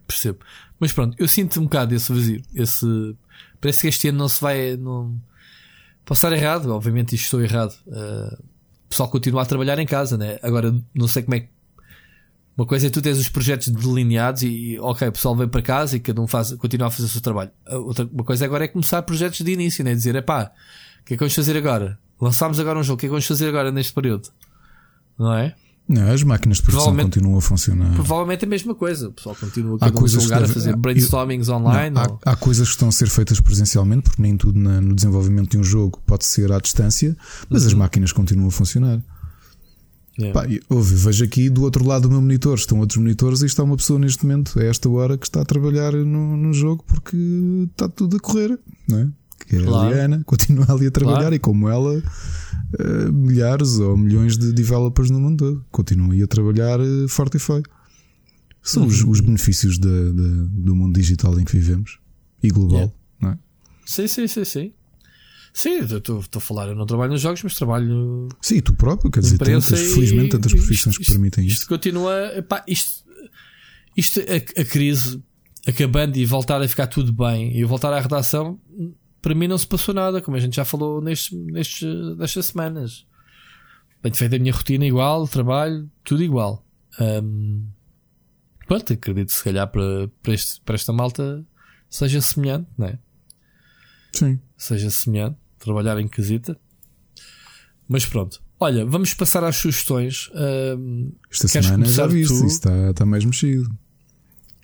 Percebo. 0.06 0.40
Mas 0.80 0.92
pronto, 0.92 1.16
eu 1.20 1.28
sinto 1.28 1.60
um 1.60 1.64
bocado 1.64 1.94
esse 1.94 2.12
vazio. 2.12 2.42
Esse... 2.54 3.16
Parece 3.60 3.82
que 3.82 3.88
este 3.88 4.08
ano 4.08 4.18
não 4.18 4.30
se 4.30 4.42
vai. 4.42 4.78
Não... 4.78 5.20
Posso 6.06 6.26
estar 6.26 6.36
errado, 6.36 6.70
obviamente 6.70 7.16
isto 7.16 7.26
estou 7.26 7.42
errado. 7.42 7.74
Uh, 7.86 8.44
pessoal 8.90 9.10
continua 9.10 9.44
a 9.44 9.45
trabalhar 9.45 9.80
em 9.80 9.86
casa, 9.86 10.18
né? 10.18 10.40
Agora 10.41 10.76
não 10.94 11.07
sei 11.07 11.24
como 11.24 11.36
é 11.36 11.40
que. 11.41 11.49
Uma 12.57 12.66
coisa 12.66 12.88
é 12.88 12.90
tu 12.90 13.02
tens 13.02 13.18
os 13.18 13.30
projetos 13.30 13.70
delineados 13.70 14.41
e, 14.44 14.78
ok, 14.80 15.07
o 15.07 15.11
pessoal 15.14 15.34
vem 15.34 15.48
para 15.48 15.61
casa 15.61 15.95
e 15.95 15.99
cada 16.02 16.20
um 16.20 16.28
faz, 16.28 16.52
continua 16.56 16.88
a 16.88 16.91
fazer 16.91 17.06
o 17.06 17.10
seu 17.10 17.22
trabalho. 17.22 17.52
Outra, 17.66 18.06
uma 18.11 18.24
coisa 18.26 18.44
agora 18.44 18.66
é 18.66 18.68
começar 18.68 19.02
projetos 19.03 19.40
de 19.40 19.52
início, 19.52 19.82
né? 19.82 19.94
Dizer, 19.95 20.22
pá, 20.26 20.52
o 21.02 21.06
que 21.06 21.14
é 21.14 21.16
que 21.16 21.20
vamos 21.20 21.34
fazer 21.34 21.56
agora? 21.56 21.98
Lançámos 22.20 22.60
agora 22.60 22.78
um 22.78 22.84
jogo, 22.84 22.95
o 22.95 22.99
que 22.99 23.06
é 23.06 23.07
que 23.07 23.11
vamos 23.11 23.26
fazer 23.26 23.48
agora 23.48 23.72
neste 23.72 23.94
período? 23.94 24.28
Não 25.18 25.34
é? 25.34 25.56
Não, 25.90 26.11
as 26.11 26.22
máquinas 26.22 26.57
de 26.57 26.64
produção 26.64 26.95
continuam 26.95 27.40
a 27.40 27.41
funcionar. 27.41 27.91
Provavelmente 27.95 28.45
a 28.45 28.48
mesma 28.48 28.76
coisa. 28.76 29.10
O 29.10 29.11
pessoal 29.11 29.36
continua 29.36 29.76
a 29.82 29.91
coisas 29.91 30.24
lugar 30.24 30.41
deve, 30.41 30.52
a 30.52 30.53
fazer 30.53 30.76
brainstormings 30.76 31.49
online. 31.49 31.95
Não, 31.95 32.20
há, 32.24 32.32
há, 32.32 32.36
coisas 32.36 32.68
que 32.68 32.76
estão 32.76 32.90
a 32.90 32.91
ser 32.91 33.10
feitas 33.10 33.40
presencialmente, 33.40 34.03
porque 34.03 34.22
nem 34.22 34.38
tudo 34.38 34.60
na, 34.60 34.80
no 34.80 34.94
desenvolvimento 34.94 35.49
de 35.49 35.57
um 35.57 35.64
jogo 35.64 35.99
pode 36.06 36.26
ser 36.26 36.52
à 36.52 36.60
distância, 36.60 37.18
mas 37.49 37.64
uhum. 37.64 37.68
as 37.70 37.74
máquinas 37.74 38.11
continuam 38.11 38.49
a 38.49 38.52
funcionar. 38.52 39.02
Yeah. 40.20 40.40
Pá, 40.40 40.48
ouve, 40.70 40.94
vejo 40.94 41.24
aqui 41.24 41.49
do 41.49 41.64
outro 41.64 41.84
lado 41.84 42.03
do 42.03 42.11
meu 42.11 42.22
monitor, 42.22 42.56
estão 42.56 42.80
outros 42.80 42.98
monitores 42.98 43.41
e 43.41 43.48
está 43.48 43.64
uma 43.64 43.76
pessoa 43.76 43.98
neste 43.98 44.24
momento, 44.24 44.60
a 44.60 44.64
esta 44.64 44.88
hora, 44.88 45.18
que 45.18 45.26
está 45.26 45.41
a 45.41 45.45
trabalhar 45.45 45.94
no, 45.94 46.38
no 46.38 46.53
jogo 46.53 46.84
porque 46.86 47.18
está 47.72 47.90
tudo 47.90 48.18
a 48.18 48.20
correr, 48.20 48.60
não 48.88 48.99
é? 48.99 49.07
Que 49.45 49.57
é 49.57 49.64
claro. 49.64 49.88
a 49.88 49.94
Liana, 49.94 50.24
continua 50.26 50.66
ali 50.70 50.88
a 50.88 50.91
trabalhar 50.91 51.20
claro. 51.20 51.36
e 51.36 51.40
como 51.40 51.70
ela, 51.70 51.98
uh, 51.98 53.14
milhares 53.14 53.80
ou 53.80 53.98
milhões 53.98 54.38
de 54.38 54.52
developers 54.53 55.10
no 55.10 55.20
mundo 55.20 55.38
todo 55.38 55.66
continuam 55.72 56.11
a 56.24 56.28
trabalhar 56.28 56.80
uh, 56.80 57.07
forte 57.07 57.38
e 57.38 57.40
feio. 57.40 57.64
São 58.61 58.84
uhum. 58.84 58.90
os, 58.90 59.03
os, 59.03 59.20
benefícios 59.22 59.78
do 59.78 60.76
mundo 60.76 60.99
digital 60.99 61.40
em 61.40 61.45
que 61.45 61.53
vivemos 61.53 61.98
e 62.44 62.49
global, 62.49 62.78
yeah. 62.78 62.94
não 63.22 63.30
é? 63.32 63.38
Sim, 63.86 64.07
sim, 64.07 64.28
sim, 64.28 64.44
sim. 64.44 64.74
Sim, 65.53 65.80
estou 65.80 66.22
a 66.36 66.40
falar, 66.40 66.68
eu 66.68 66.76
não 66.76 66.86
trabalho 66.86 67.11
nos 67.11 67.22
jogos, 67.22 67.41
mas 67.44 67.56
trabalho. 67.56 68.30
Sim, 68.41 68.61
tu 68.61 68.74
próprio, 68.74 69.10
quer 69.10 69.22
dizer, 69.22 69.38
tantas, 69.38 69.72
e, 69.72 69.94
felizmente 69.94 70.30
tantas 70.30 70.53
profissões 70.53 70.95
isto, 70.95 71.06
que 71.06 71.11
permitem 71.11 71.45
isto. 71.45 71.61
Isto 71.61 71.70
continua. 71.70 72.38
Epá, 72.38 72.64
isto, 72.68 73.03
isto 73.98 74.20
a, 74.20 74.61
a, 74.61 74.66
crise 74.66 75.22
acabando 75.68 76.18
e 76.18 76.26
voltar 76.26 76.61
a 76.61 76.68
ficar 76.68 76.88
tudo 76.88 77.11
bem 77.11 77.57
e 77.57 77.64
voltar 77.64 77.91
à 77.91 77.99
redação, 77.99 78.60
para 79.22 79.36
mim 79.36 79.48
não 79.48 79.58
se 79.58 79.68
passou 79.68 79.94
nada, 79.94 80.22
como 80.22 80.38
a 80.38 80.40
gente 80.40 80.56
já 80.56 80.66
falou 80.66 81.02
nestes, 81.02 81.32
nestes, 81.32 82.18
nestas 82.18 82.46
semanas. 82.48 83.06
Bem 84.02 84.14
feito 84.14 84.36
a 84.36 84.40
minha 84.40 84.54
rotina 84.54 84.86
igual, 84.86 85.28
trabalho, 85.28 85.90
tudo 86.04 86.24
igual. 86.24 86.66
Um, 87.00 87.68
pronto, 88.66 88.94
acredito 88.94 89.32
se 89.32 89.44
calhar 89.44 89.68
para, 89.68 90.10
para, 90.24 90.34
este, 90.34 90.62
para 90.62 90.76
esta 90.76 90.94
malta 90.94 91.46
seja 91.90 92.22
semelhante, 92.22 92.70
não 92.78 92.88
é? 92.88 93.00
Sim. 94.14 94.40
Seja 94.58 94.90
semelhante, 94.90 95.38
trabalhar 95.58 96.00
em 96.00 96.08
casita. 96.08 96.58
Mas 97.88 98.06
pronto. 98.06 98.41
Olha, 98.60 98.86
vamos 98.86 99.14
passar 99.14 99.44
às 99.44 99.56
sugestões. 99.56 100.28
Uh, 100.28 101.14
Esta 101.32 101.48
semana 101.48 101.86
já 101.86 102.06
viste, 102.06 102.34
isso 102.34 102.46
está, 102.46 102.91
está 102.91 103.06
mais 103.06 103.26
mexido. 103.26 103.70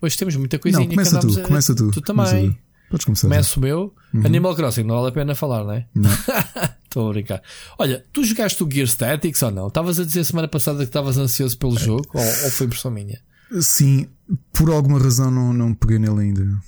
Hoje 0.02 0.16
temos 0.16 0.36
muita 0.36 0.58
coisinha 0.58 0.84
não, 0.84 0.90
começa 0.90 1.18
tu, 1.18 1.40
a... 1.40 1.42
começa 1.42 1.74
tu. 1.74 1.90
Tu 1.90 2.00
também. 2.02 2.56
Podes 2.90 3.04
começar. 3.04 3.28
Começo 3.28 3.60
meu. 3.60 3.94
Uhum. 4.14 4.26
Animal 4.26 4.54
Crossing, 4.54 4.84
não 4.84 4.96
vale 4.96 5.08
a 5.08 5.12
pena 5.12 5.34
falar, 5.34 5.64
não 5.64 5.72
é? 5.72 5.86
Não. 5.94 6.10
Estou 6.84 7.10
a 7.10 7.12
brincar. 7.12 7.42
Olha, 7.78 8.04
tu 8.12 8.24
jogaste 8.24 8.62
o 8.62 8.70
Gear 8.70 8.86
Statics 8.86 9.42
ou 9.42 9.50
não? 9.50 9.68
Estavas 9.68 9.98
a 10.00 10.04
dizer 10.04 10.24
semana 10.24 10.48
passada 10.48 10.78
que 10.78 10.84
estavas 10.84 11.18
ansioso 11.18 11.58
pelo 11.58 11.78
jogo 11.78 12.06
ou, 12.14 12.22
ou 12.22 12.50
foi 12.50 12.66
impressão 12.66 12.90
minha? 12.90 13.20
Sim, 13.60 14.06
por 14.52 14.70
alguma 14.70 14.98
razão 14.98 15.30
não, 15.30 15.52
não 15.52 15.74
peguei 15.74 15.98
nele 15.98 16.20
ainda. 16.20 16.62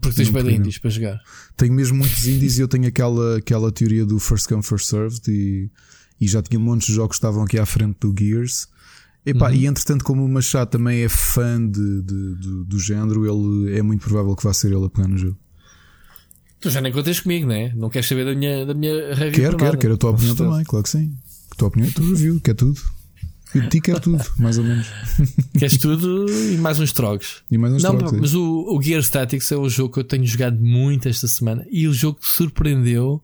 Porque 0.00 0.16
tens 0.16 0.30
bem 0.30 0.56
indies 0.56 0.78
para 0.78 0.90
jogar. 0.90 1.20
Tenho 1.56 1.72
mesmo 1.72 1.98
muitos 1.98 2.26
indies 2.26 2.58
e 2.58 2.60
eu 2.60 2.68
tenho 2.68 2.86
aquela, 2.86 3.38
aquela 3.38 3.72
teoria 3.72 4.04
do 4.04 4.18
first 4.18 4.46
come, 4.46 4.62
first 4.62 4.86
served 4.86 5.22
e, 5.28 5.70
e 6.20 6.28
já 6.28 6.42
tinha 6.42 6.58
montes 6.58 6.88
de 6.88 6.94
jogos 6.94 7.16
que 7.16 7.18
estavam 7.18 7.42
aqui 7.42 7.58
à 7.58 7.66
frente 7.66 7.96
do 8.00 8.14
Gears. 8.16 8.68
Epá, 9.24 9.48
uhum. 9.48 9.54
E 9.54 9.66
entretanto, 9.66 10.04
como 10.04 10.24
o 10.24 10.28
Machado 10.28 10.70
também 10.70 11.02
é 11.02 11.08
fã 11.08 11.60
de, 11.60 12.02
de, 12.02 12.34
de, 12.36 12.64
do 12.64 12.78
género, 12.78 13.26
ele 13.26 13.76
é 13.76 13.82
muito 13.82 14.00
provável 14.02 14.34
que 14.34 14.44
vá 14.44 14.54
ser 14.54 14.72
ele 14.72 14.84
a 14.84 14.88
pegar 14.88 15.08
no 15.08 15.18
jogo. 15.18 15.36
Tu 16.60 16.70
já 16.70 16.80
nem 16.80 16.92
contas 16.92 17.20
comigo, 17.20 17.46
não 17.46 17.54
é? 17.54 17.72
Não 17.74 17.88
queres 17.88 18.08
saber 18.08 18.24
da 18.24 18.34
minha, 18.34 18.66
da 18.66 18.74
minha 18.74 19.14
review? 19.14 19.42
Quero, 19.42 19.56
quero, 19.56 19.78
quero 19.78 19.94
a 19.94 19.96
tua 19.96 20.10
opinião 20.10 20.34
também, 20.34 20.64
claro 20.64 20.82
que 20.82 20.88
sim. 20.88 21.14
A 21.52 21.54
tua 21.54 21.68
opinião, 21.68 21.90
a 21.90 21.92
tua 21.92 22.06
review, 22.06 22.40
quer 22.40 22.54
tudo. 22.54 22.80
Eu 23.54 23.62
de 23.62 23.68
ti 23.68 23.80
quero 23.80 24.00
tudo, 24.00 24.22
mais 24.38 24.58
ou 24.58 24.64
menos. 24.64 24.88
Queres 25.58 25.78
tudo 25.78 26.26
e 26.30 26.58
mais 26.58 26.78
uns 26.78 26.92
trogos. 26.92 27.42
E 27.50 27.56
mais 27.56 27.72
uns 27.72 27.82
não, 27.82 27.96
trogos. 27.96 28.20
Mas 28.20 28.34
o, 28.34 28.76
o 28.76 28.82
Gear 28.82 29.00
Statics 29.00 29.50
é 29.50 29.56
o 29.56 29.68
jogo 29.70 29.94
que 29.94 30.00
eu 30.00 30.04
tenho 30.04 30.26
jogado 30.26 30.60
muito 30.60 31.08
esta 31.08 31.26
semana 31.26 31.66
e 31.70 31.88
o 31.88 31.92
jogo 31.94 32.20
que 32.20 32.28
surpreendeu 32.28 33.22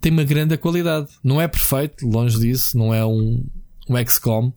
tem 0.00 0.10
uma 0.10 0.24
grande 0.24 0.56
qualidade. 0.56 1.08
Não 1.22 1.40
é 1.40 1.46
perfeito, 1.46 2.04
longe 2.06 2.38
disso, 2.40 2.76
não 2.76 2.92
é 2.92 3.06
um, 3.06 3.44
um 3.88 3.96
XCOM, 4.06 4.52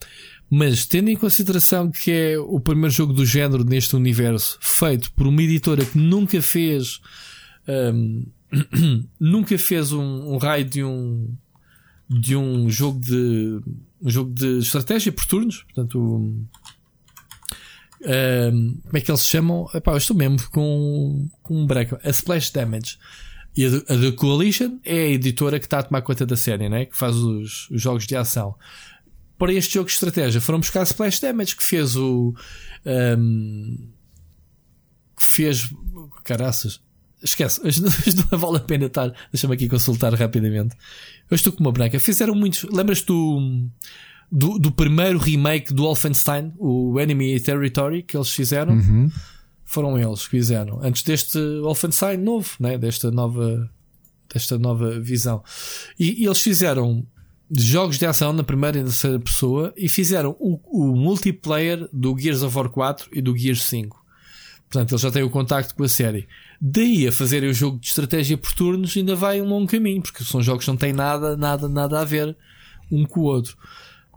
mas 0.49 0.85
tendo 0.85 1.10
em 1.10 1.15
consideração 1.15 1.91
que 1.91 2.11
é 2.11 2.39
o 2.39 2.60
primeiro 2.60 2.91
jogo 2.91 3.14
do 3.14 3.26
género 3.26 3.64
neste 3.64 3.95
universo 3.95 4.57
feito 4.61 5.11
por 5.14 5.27
uma 5.27 5.41
editora 5.41 5.84
que 5.84 5.97
nunca 5.97 6.41
fez 6.41 7.02
um, 7.68 8.26
nunca 9.19 9.57
fez 9.57 9.91
um, 9.91 10.34
um 10.34 10.38
raio 10.38 10.65
de 10.65 10.84
um 10.84 11.34
de 12.07 12.35
um 12.35 12.69
jogo 12.69 12.99
de 12.99 13.60
um 14.02 14.10
jogo 14.10 14.31
de 14.31 14.60
estratégia 14.60 15.11
por 15.11 15.26
turnos, 15.26 15.64
portanto 15.64 15.99
um, 15.99 16.45
como 18.84 18.97
é 18.97 19.02
que 19.02 19.10
eles 19.10 19.22
se 19.22 19.27
chamam? 19.27 19.68
Epá, 19.73 19.93
eu 19.93 19.97
estou 19.97 20.15
mesmo 20.15 20.38
com, 20.52 21.27
com 21.41 21.61
um 21.61 21.65
break. 21.65 21.95
A 22.03 22.10
Splash 22.10 22.52
Damage. 22.52 22.97
E 23.57 23.65
a, 23.65 23.69
a 23.69 23.97
The 23.97 24.11
Coalition 24.11 24.80
é 24.84 24.93
a 24.93 25.10
editora 25.10 25.60
que 25.60 25.65
está 25.65 25.80
a 25.80 25.84
tomar 25.84 26.02
conta 26.02 26.26
da 26.26 26.35
série, 26.35 26.69
né? 26.69 26.85
que 26.85 26.95
faz 26.95 27.15
os, 27.15 27.69
os 27.72 27.81
jogos 27.81 28.06
de 28.06 28.15
ação 28.15 28.56
para 29.38 29.53
este 29.53 29.74
jogo 29.74 29.88
de 29.88 29.94
estratégia. 29.94 30.41
Foram 30.41 30.60
buscar 30.60 30.84
Splash 30.84 31.20
Damage 31.20 31.56
que 31.56 31.64
fez 31.64 31.95
o 31.95 32.34
um, 32.86 33.90
que 35.16 35.24
fez 35.24 35.70
caraças. 36.24 36.82
Esquece, 37.24 37.62
não 38.32 38.38
vale 38.38 38.57
a 38.57 38.60
pena 38.60 38.86
estar 38.86 39.12
deixa-me 39.32 39.56
aqui 39.56 39.68
consultar 39.68 40.14
rapidamente. 40.14 40.76
Eu 41.30 41.36
estou 41.36 41.52
com 41.52 41.62
uma 41.62 41.72
branca, 41.72 41.99
fizeram 41.99 42.36
muitos 42.36 42.64
lembras 42.64 43.02
do, 43.02 43.68
do, 44.32 44.60
do 44.60 44.72
primeiro 44.72 45.18
remake 45.18 45.74
do 45.74 45.84
Wolfenstein 45.84 46.53
o 46.57 46.99
Enemy 46.99 47.40
Territory 47.40 48.03
que 48.03 48.16
eles 48.16 48.30
fizeram? 48.30 48.74
Uhum. 48.74 49.12
foram 49.64 49.98
eles 49.98 50.24
que 50.26 50.32
fizeram. 50.32 50.80
Antes 50.84 51.03
deste 51.03 51.40
Wolfenstein 51.62 52.18
novo 52.18 52.52
né? 52.60 52.78
desta 52.78 53.10
nova 53.10 53.70
desta 54.32 54.60
nova 54.60 54.99
visão. 54.99 55.44
E, 55.98 56.22
e 56.24 56.26
eles 56.26 56.41
fizeram 56.41 57.07
jogos 57.51 57.97
de 57.97 58.05
ação 58.05 58.34
na 58.34 58.43
primeira 58.43 58.77
e 58.77 58.81
na 58.81 58.89
terceira 58.89 59.19
pessoa 59.19 59.73
e 59.77 59.88
fizeram 59.88 60.35
o, 60.39 60.59
o, 60.65 60.95
multiplayer 60.95 61.88
do 61.93 62.17
Gears 62.17 62.41
of 62.41 62.55
War 62.55 62.69
4 62.69 63.09
e 63.13 63.22
do 63.22 63.35
Gears 63.38 63.63
5. 63.63 64.03
Portanto, 64.69 64.91
eles 64.91 65.01
já 65.01 65.11
têm 65.11 65.23
o 65.23 65.30
contacto 65.30 65.76
com 65.76 65.84
a 65.84 65.88
série. 65.88 66.27
Daí 66.59 67.07
a 67.07 67.11
fazerem 67.11 67.49
o 67.49 67.53
jogo 67.53 67.80
de 67.80 67.88
estratégia 67.88 68.38
por 68.38 68.51
turnos 68.53 68.95
ainda 68.97 69.15
vai 69.15 69.39
um 69.41 69.47
longo 69.47 69.67
caminho, 69.67 70.01
porque 70.01 70.23
são 70.23 70.41
jogos 70.41 70.65
que 70.65 70.72
não 70.72 70.77
têm 70.77 70.91
nada, 70.91 71.38
nada, 71.38 71.69
nada 71.69 72.01
a 72.01 72.03
ver 72.03 72.35
um 72.91 73.05
com 73.05 73.22
o 73.22 73.23
outro. 73.23 73.55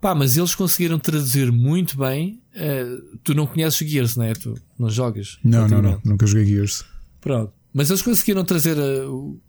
Pá, 0.00 0.14
mas 0.14 0.36
eles 0.36 0.55
conseguiram 0.55 0.98
traduzir 0.98 1.50
muito 1.52 1.98
bem. 1.98 2.40
Uh, 2.55 3.18
tu 3.24 3.34
não 3.34 3.46
conheces 3.46 3.88
Gears, 3.88 4.16
não 4.16 4.24
é? 4.24 4.32
Tu 4.32 4.55
não 4.78 4.88
jogas? 4.88 5.38
Não, 5.44 5.68
não, 5.68 5.82
não. 5.82 6.00
Nunca 6.05 6.26
joguei 6.26 6.46
Gears. 6.46 6.84
Pronto. 7.20 7.52
Mas 7.74 7.90
eles 7.90 8.02
conseguiram 8.02 8.44
trazer 8.44 8.78
uh, 8.78 9.40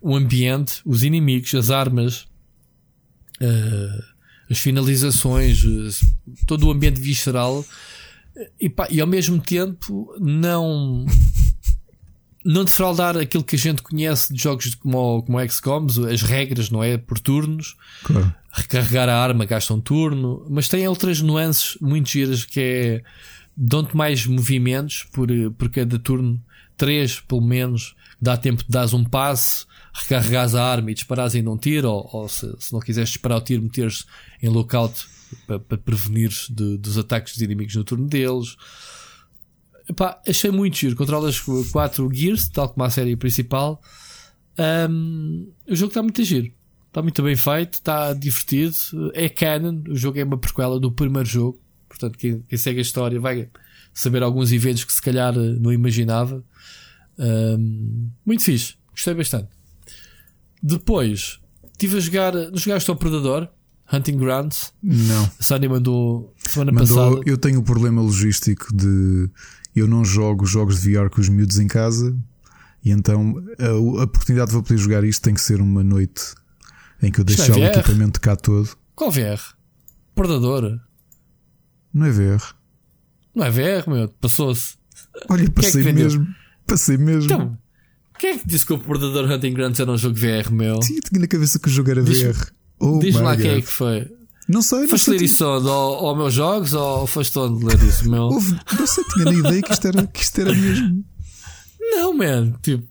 o 0.00 0.14
ambiente, 0.14 0.80
os 0.84 1.02
inimigos, 1.02 1.54
as 1.54 1.70
armas, 1.70 2.26
as 4.50 4.58
finalizações, 4.58 5.64
uh, 5.64 5.90
todo 6.46 6.66
o 6.66 6.70
ambiente 6.70 7.00
visceral 7.00 7.64
e, 8.60 8.68
pá, 8.68 8.88
e 8.90 9.00
ao 9.00 9.06
mesmo 9.06 9.40
tempo 9.40 10.14
não 10.20 11.06
não 12.44 12.64
defraudar 12.64 13.16
aquilo 13.16 13.42
que 13.42 13.56
a 13.56 13.58
gente 13.58 13.80
conhece 13.80 14.34
de 14.34 14.42
jogos 14.42 14.74
como, 14.74 15.22
como 15.22 15.48
XCOMs, 15.48 15.98
as 16.00 16.20
regras, 16.20 16.70
não 16.70 16.84
é? 16.84 16.98
Por 16.98 17.18
turnos, 17.18 17.74
claro. 18.02 18.34
recarregar 18.52 19.08
a 19.08 19.16
arma 19.16 19.46
gasta 19.46 19.72
um 19.72 19.80
turno, 19.80 20.46
mas 20.50 20.68
tem 20.68 20.86
outras 20.86 21.22
nuances 21.22 21.78
muito 21.80 22.10
giras 22.10 22.44
que 22.44 22.60
é 22.60 23.02
dão-te 23.56 23.96
mais 23.96 24.26
movimentos 24.26 25.06
por, 25.10 25.28
por 25.56 25.70
cada 25.70 25.98
turno, 25.98 26.38
três 26.76 27.18
pelo 27.20 27.40
menos, 27.40 27.94
dá 28.20 28.36
tempo 28.36 28.62
de 28.62 28.68
dar 28.68 28.92
um 28.94 29.04
passe, 29.04 29.64
recarregares 29.94 30.54
a 30.54 30.64
arma 30.64 30.90
e 30.90 30.94
disparares 30.94 31.34
ainda 31.34 31.50
um 31.50 31.56
tiro, 31.56 31.88
ou, 31.88 32.10
ou 32.12 32.28
se, 32.28 32.52
se, 32.58 32.72
não 32.72 32.80
quiseres 32.80 33.10
disparar 33.10 33.38
o 33.38 33.40
tiro, 33.40 33.62
meteres 33.62 34.04
em 34.42 34.48
lockout 34.48 35.06
para, 35.46 35.58
para 35.60 35.78
prevenir 35.78 36.30
de, 36.50 36.76
dos 36.76 36.98
ataques 36.98 37.34
dos 37.34 37.42
inimigos 37.42 37.74
no 37.76 37.84
turno 37.84 38.06
deles. 38.06 38.56
Epá, 39.88 40.20
achei 40.26 40.50
muito 40.50 40.76
giro. 40.76 40.96
Controlas 40.96 41.38
4 41.38 42.10
Gears, 42.12 42.48
tal 42.48 42.68
como 42.68 42.84
a 42.84 42.90
série 42.90 43.16
principal. 43.16 43.80
Um, 44.58 45.48
o 45.68 45.76
jogo 45.76 45.90
está 45.90 46.02
muito 46.02 46.22
giro. 46.24 46.50
Está 46.88 47.02
muito 47.02 47.22
bem 47.22 47.36
feito, 47.36 47.74
está 47.74 48.12
divertido. 48.14 48.74
É 49.12 49.28
canon. 49.28 49.82
O 49.88 49.96
jogo 49.96 50.18
é 50.18 50.24
uma 50.24 50.38
prequela 50.38 50.80
do 50.80 50.90
primeiro 50.90 51.28
jogo. 51.28 51.60
Portanto, 51.88 52.18
quem, 52.18 52.40
quem 52.48 52.58
segue 52.58 52.78
a 52.78 52.82
história 52.82 53.20
vai 53.20 53.48
saber 53.92 54.22
alguns 54.22 54.52
eventos 54.52 54.84
que 54.84 54.92
se 54.92 55.02
calhar 55.02 55.34
não 55.34 55.72
imaginava. 55.72 56.42
Um, 57.18 58.10
muito 58.24 58.42
fixe. 58.42 58.74
Gostei 58.90 59.14
bastante. 59.14 59.53
Depois, 60.66 61.40
estive 61.72 61.98
a 61.98 62.00
jogar. 62.00 62.32
Não 62.32 62.56
jogaste 62.56 62.88
ao 62.88 62.96
Predador? 62.96 63.48
Hunting 63.92 64.16
Grounds? 64.16 64.72
Não. 64.82 65.30
A 65.38 65.42
Sony 65.42 65.68
mandou 65.68 66.34
semana 66.38 66.72
mandou, 66.72 66.96
passada. 66.96 67.30
Eu 67.30 67.36
tenho 67.36 67.58
o 67.58 67.60
um 67.60 67.64
problema 67.64 68.00
logístico 68.00 68.74
de. 68.74 69.28
Eu 69.76 69.86
não 69.86 70.02
jogo 70.02 70.46
jogos 70.46 70.80
de 70.80 70.94
VR 70.94 71.10
com 71.10 71.20
os 71.20 71.28
miúdos 71.28 71.58
em 71.58 71.66
casa. 71.66 72.16
E 72.82 72.90
então 72.90 73.36
a, 73.58 73.66
a 73.66 74.04
oportunidade 74.04 74.48
de 74.48 74.54
vou 74.54 74.62
poder 74.62 74.78
jogar 74.78 75.04
isto 75.04 75.22
tem 75.22 75.34
que 75.34 75.40
ser 75.42 75.60
uma 75.60 75.84
noite 75.84 76.34
em 77.02 77.12
que 77.12 77.20
eu 77.20 77.24
deixo 77.24 77.52
é 77.52 77.56
o 77.56 77.64
equipamento 77.64 78.18
cá 78.18 78.34
todo. 78.34 78.70
Qual 78.94 79.10
VR? 79.10 79.54
Predador? 80.14 80.80
Não 81.92 82.06
é 82.06 82.10
VR. 82.10 82.42
Não 83.34 83.44
é 83.44 83.50
VR, 83.50 83.90
meu. 83.90 84.08
Passou-se. 84.08 84.76
Olha, 85.28 85.50
passei 85.50 85.86
é 85.86 85.92
mesmo. 85.92 86.26
Passei 86.66 86.96
mesmo. 86.96 87.24
Então, 87.24 87.58
quem 88.18 88.30
é 88.30 88.38
que 88.38 88.46
disse 88.46 88.64
que 88.64 88.72
o 88.72 88.78
Predador 88.78 89.30
Hunting 89.30 89.52
Grounds 89.52 89.80
era 89.80 89.90
um 89.90 89.96
jogo 89.96 90.16
VR, 90.16 90.50
meu? 90.50 90.80
Sim, 90.82 91.00
tinha 91.00 91.20
na 91.20 91.26
cabeça 91.26 91.58
que 91.58 91.68
o 91.68 91.70
jogo 91.70 91.90
era 91.90 92.02
VR. 92.02 92.50
Oh 92.78 92.98
Diz 92.98 93.14
lá 93.16 93.36
quem 93.36 93.50
é 93.50 93.60
que 93.60 93.70
foi. 93.70 94.08
Não 94.48 94.60
sei, 94.60 94.80
não 94.80 94.88
foste 94.88 95.10
ler 95.10 95.22
isso 95.22 95.42
ao, 95.42 95.66
ao 95.68 96.16
meus 96.16 96.34
jogos 96.34 96.74
ou 96.74 97.06
foste 97.06 97.38
onde 97.38 97.64
ler 97.64 97.82
isso, 97.82 98.08
meu? 98.08 98.24
Houve, 98.24 98.58
não 98.78 98.86
sei, 98.86 99.04
tinha 99.04 99.24
nem 99.24 99.38
ideia 99.38 99.62
que 99.62 99.72
isto 99.72 99.88
era, 99.88 100.06
que 100.06 100.20
isto 100.20 100.40
era 100.40 100.54
mesmo. 100.54 101.04
Não, 101.80 102.12
man, 102.12 102.52
tipo. 102.62 102.86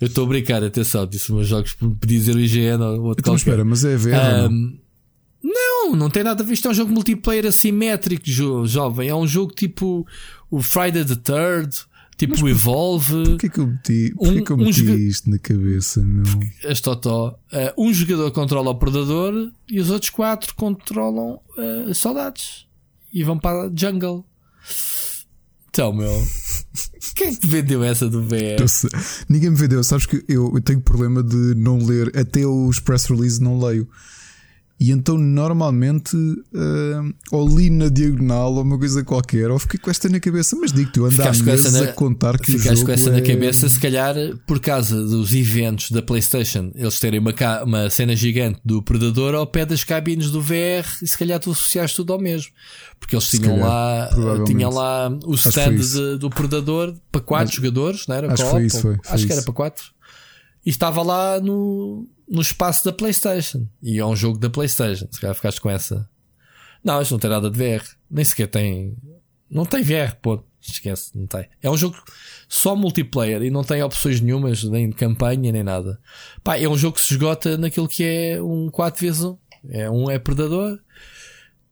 Eu 0.00 0.06
estou 0.06 0.24
a 0.24 0.28
brincar, 0.28 0.64
atenção, 0.64 1.06
disse 1.06 1.30
meus 1.30 1.46
jogos, 1.48 1.74
podia 1.74 2.18
dizer 2.18 2.34
o 2.34 2.40
IGN 2.40 2.82
ou 2.82 3.02
outro 3.02 3.20
então, 3.20 3.34
espera, 3.36 3.62
mas 3.62 3.84
é 3.84 3.94
VR? 3.94 4.48
Um, 4.48 4.78
não, 5.44 5.94
não 5.94 6.08
tem 6.08 6.24
nada 6.24 6.42
a 6.42 6.46
ver. 6.46 6.54
Isto 6.54 6.68
é 6.68 6.70
um 6.70 6.74
jogo 6.74 6.92
multiplayer 6.92 7.44
assimétrico, 7.46 8.24
jo 8.24 8.66
jovem. 8.66 9.10
É 9.10 9.14
um 9.14 9.26
jogo 9.26 9.52
tipo 9.54 10.06
o 10.50 10.62
Friday 10.62 11.04
the 11.04 11.14
Third 11.14 11.76
Tipo 12.16 12.34
Mas 12.40 12.50
Evolve. 12.50 13.24
Porquê 13.24 13.48
que 13.48 13.58
eu 13.58 13.66
meti, 13.66 14.14
um, 14.18 14.42
que 14.42 14.50
eu 14.50 14.56
meti 14.56 14.90
um 14.90 14.94
isto 14.94 15.30
na 15.30 15.38
cabeça, 15.38 16.00
meu? 16.00 16.24
Este 16.64 16.82
totó. 16.82 17.38
Uh, 17.52 17.86
um 17.86 17.92
jogador 17.92 18.30
controla 18.30 18.70
o 18.70 18.74
predador 18.74 19.52
e 19.68 19.78
os 19.78 19.90
outros 19.90 20.10
quatro 20.10 20.54
controlam 20.54 21.40
uh, 21.58 21.94
soldados. 21.94 22.66
E 23.12 23.22
vão 23.22 23.38
para 23.38 23.66
a 23.66 23.70
jungle. 23.74 24.24
Então, 25.68 25.92
meu. 25.92 26.10
Quem 27.14 27.28
é 27.28 27.30
que 27.32 27.40
te 27.40 27.46
vendeu 27.46 27.84
essa 27.84 28.08
do 28.08 28.22
VR? 28.22 28.62
Ninguém 29.28 29.50
me 29.50 29.56
vendeu. 29.56 29.84
Sabes 29.84 30.06
que 30.06 30.24
eu, 30.26 30.52
eu 30.54 30.60
tenho 30.62 30.80
problema 30.80 31.22
de 31.22 31.54
não 31.54 31.78
ler. 31.78 32.16
Até 32.16 32.46
os 32.46 32.80
press 32.80 33.04
releases 33.06 33.38
não 33.38 33.58
leio. 33.58 33.88
E 34.78 34.90
então 34.90 35.16
normalmente 35.16 36.16
uh, 36.16 37.14
ou 37.32 37.48
li 37.48 37.70
na 37.70 37.88
diagonal 37.88 38.54
ou 38.54 38.62
uma 38.62 38.78
coisa 38.78 39.02
qualquer, 39.02 39.50
ou 39.50 39.58
fiquei 39.58 39.80
com 39.80 39.90
esta 39.90 40.06
na 40.08 40.20
cabeça, 40.20 40.54
mas 40.54 40.70
digo-te, 40.70 40.98
eu 40.98 41.06
ando 41.06 41.22
há 41.22 41.32
meses 41.42 41.72
na, 41.72 41.84
a 41.84 41.92
contar 41.92 42.38
que 42.38 42.58
jogo 42.58 42.84
com 42.84 42.92
essa 42.92 43.08
é... 43.08 43.12
na 43.14 43.22
cabeça, 43.22 43.68
se 43.68 43.80
calhar 43.80 44.14
por 44.46 44.60
causa 44.60 45.02
dos 45.02 45.34
eventos 45.34 45.90
da 45.90 46.02
Playstation, 46.02 46.70
eles 46.74 47.00
terem 47.00 47.18
uma, 47.20 47.32
uma 47.64 47.88
cena 47.88 48.14
gigante 48.14 48.60
do 48.62 48.82
Predador 48.82 49.34
ao 49.34 49.46
pé 49.46 49.64
das 49.64 49.82
cabines 49.82 50.30
do 50.30 50.42
VR 50.42 50.86
e 51.02 51.06
se 51.06 51.16
calhar 51.16 51.40
tu 51.40 51.52
associaste 51.52 51.96
tudo 51.96 52.12
ao 52.12 52.20
mesmo. 52.20 52.52
Porque 53.00 53.14
eles 53.14 53.30
tinham 53.30 53.58
calhar, 53.58 54.18
lá, 54.18 54.44
tinham 54.44 54.70
lá 54.70 55.08
o 55.24 55.34
stand 55.34 55.76
de, 55.76 56.18
do 56.18 56.28
Predador 56.28 56.94
para 57.10 57.20
quatro 57.20 57.46
mas, 57.46 57.54
jogadores, 57.54 58.06
não 58.06 58.16
era? 58.16 58.32
Acho, 58.32 58.44
foi 58.46 58.66
isso, 58.66 58.80
foi, 58.82 58.94
foi 58.94 59.00
acho 59.06 59.16
isso. 59.16 59.26
que 59.26 59.32
era 59.32 59.42
para 59.42 59.54
quatro. 59.54 59.95
E 60.66 60.70
estava 60.70 61.00
lá 61.00 61.38
no, 61.38 62.08
no 62.28 62.42
espaço 62.42 62.84
da 62.84 62.92
PlayStation. 62.92 63.68
E 63.80 64.00
é 64.00 64.04
um 64.04 64.16
jogo 64.16 64.36
da 64.36 64.50
PlayStation. 64.50 65.06
Se 65.12 65.20
calhar 65.20 65.36
ficaste 65.36 65.60
com 65.60 65.70
essa. 65.70 66.10
Não, 66.82 67.00
isto 67.00 67.12
não 67.12 67.20
tem 67.20 67.30
nada 67.30 67.48
de 67.48 67.56
VR. 67.56 67.84
Nem 68.10 68.24
sequer 68.24 68.48
tem. 68.48 68.96
Não 69.48 69.64
tem 69.64 69.84
VR, 69.84 70.16
pô. 70.20 70.42
Esquece, 70.60 71.12
não 71.14 71.28
tem. 71.28 71.46
É 71.62 71.70
um 71.70 71.76
jogo 71.76 71.96
só 72.48 72.74
multiplayer 72.74 73.42
e 73.42 73.50
não 73.50 73.62
tem 73.62 73.80
opções 73.84 74.20
nenhumas, 74.20 74.64
nem 74.64 74.88
de 74.88 74.96
campanha, 74.96 75.52
nem 75.52 75.62
nada. 75.62 76.00
Pá, 76.42 76.58
é 76.58 76.68
um 76.68 76.76
jogo 76.76 76.96
que 76.96 77.04
se 77.04 77.14
esgota 77.14 77.56
naquilo 77.56 77.86
que 77.86 78.02
é 78.02 78.42
um 78.42 78.68
4x1. 78.68 79.38
É 79.70 79.88
um 79.88 80.10
é 80.10 80.18
predador. 80.18 80.80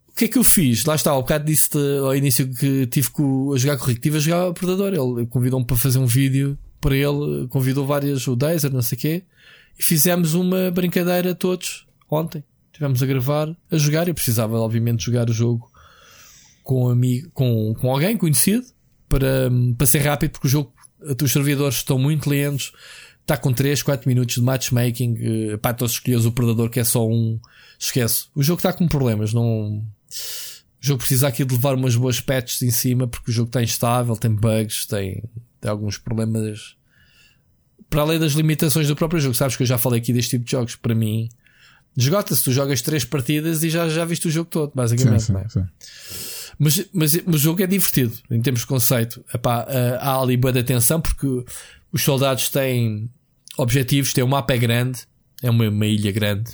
O 0.08 0.12
que 0.14 0.26
é 0.26 0.28
que 0.28 0.38
eu 0.38 0.44
fiz? 0.44 0.84
Lá 0.84 0.94
está, 0.94 1.10
ao 1.10 1.22
bocado 1.22 1.44
disse 1.44 1.76
ao 2.00 2.14
início 2.14 2.48
que 2.54 2.86
tive 2.86 3.08
a 3.52 3.58
jogar 3.58 3.78
com 3.78 3.92
tive 3.92 4.18
a 4.18 4.20
jogar 4.20 4.52
Predador. 4.52 4.94
Ele 4.94 5.26
convidou-me 5.26 5.66
para 5.66 5.76
fazer 5.76 5.98
um 5.98 6.06
vídeo 6.06 6.56
para 6.84 6.94
ele, 6.94 7.48
convidou 7.48 7.86
várias, 7.86 8.28
o 8.28 8.36
Dazer, 8.36 8.70
não 8.70 8.82
sei 8.82 8.98
o 8.98 9.00
quê. 9.00 9.22
E 9.78 9.82
fizemos 9.82 10.34
uma 10.34 10.70
brincadeira 10.70 11.34
todos 11.34 11.86
ontem. 12.10 12.44
Estivemos 12.66 13.02
a 13.02 13.06
gravar, 13.06 13.56
a 13.70 13.76
jogar. 13.78 14.06
Eu 14.06 14.14
precisava, 14.14 14.58
obviamente, 14.58 15.02
jogar 15.02 15.30
o 15.30 15.32
jogo 15.32 15.72
com, 16.62 16.90
amigo, 16.90 17.30
com, 17.32 17.74
com 17.80 17.90
alguém 17.90 18.18
conhecido 18.18 18.66
para, 19.08 19.50
para 19.78 19.86
ser 19.86 20.00
rápido, 20.00 20.32
porque 20.32 20.46
o 20.46 20.50
jogo, 20.50 20.74
os 21.22 21.32
servidores 21.32 21.76
estão 21.76 21.98
muito 21.98 22.28
lentos. 22.28 22.72
Está 23.22 23.38
com 23.38 23.50
3, 23.50 23.82
4 23.82 24.06
minutos 24.06 24.34
de 24.34 24.42
matchmaking. 24.42 25.16
Eh, 25.18 25.56
pá, 25.56 25.72
tu 25.72 25.86
escolhes 25.86 26.26
o 26.26 26.32
predador 26.32 26.68
que 26.68 26.80
é 26.80 26.84
só 26.84 27.08
um. 27.08 27.40
Esquece. 27.78 28.26
O 28.34 28.42
jogo 28.42 28.58
está 28.58 28.74
com 28.74 28.86
problemas. 28.86 29.32
Não. 29.32 29.78
O 29.78 29.82
jogo 30.82 30.98
precisa 30.98 31.28
aqui 31.28 31.46
de 31.46 31.54
levar 31.54 31.76
umas 31.76 31.96
boas 31.96 32.20
patches 32.20 32.60
em 32.60 32.70
cima 32.70 33.06
porque 33.06 33.30
o 33.30 33.34
jogo 33.34 33.48
está 33.48 33.62
instável, 33.62 34.14
tem 34.16 34.30
bugs, 34.30 34.84
tem, 34.84 35.22
tem 35.64 35.70
alguns 35.70 35.96
problemas 35.96 36.76
para 37.88 38.02
além 38.02 38.18
das 38.18 38.32
limitações 38.32 38.86
do 38.86 38.94
próprio 38.94 39.18
jogo. 39.18 39.34
Sabes 39.34 39.56
que 39.56 39.62
eu 39.62 39.66
já 39.66 39.78
falei 39.78 39.98
aqui 39.98 40.12
deste 40.12 40.32
tipo 40.32 40.44
de 40.44 40.50
jogos. 40.50 40.76
Para 40.76 40.94
mim, 40.94 41.30
esgota-se. 41.96 42.44
Tu 42.44 42.52
jogas 42.52 42.82
três 42.82 43.02
partidas 43.02 43.62
e 43.62 43.70
já, 43.70 43.88
já 43.88 44.04
viste 44.04 44.28
o 44.28 44.30
jogo 44.30 44.50
todo, 44.50 44.72
basicamente. 44.74 45.22
Sim, 45.22 45.34
sim, 45.48 45.60
é? 45.60 45.66
Mas, 46.58 46.86
mas, 46.92 47.20
mas, 47.24 47.34
o 47.34 47.38
jogo 47.38 47.62
é 47.62 47.66
divertido 47.66 48.12
em 48.30 48.42
termos 48.42 48.60
de 48.60 48.66
conceito. 48.66 49.24
Epá, 49.32 49.66
eh, 49.68 49.98
há 49.98 50.20
ali 50.20 50.36
boa 50.36 50.52
de 50.52 50.58
atenção 50.58 51.00
porque 51.00 51.26
os 51.90 52.02
soldados 52.02 52.50
têm 52.50 53.10
objetivos, 53.56 54.12
têm 54.12 54.22
um 54.22 54.28
mapa 54.28 54.52
é 54.52 54.58
grande, 54.58 55.00
é 55.42 55.48
uma, 55.48 55.66
uma 55.68 55.86
ilha 55.86 56.12
grande. 56.12 56.52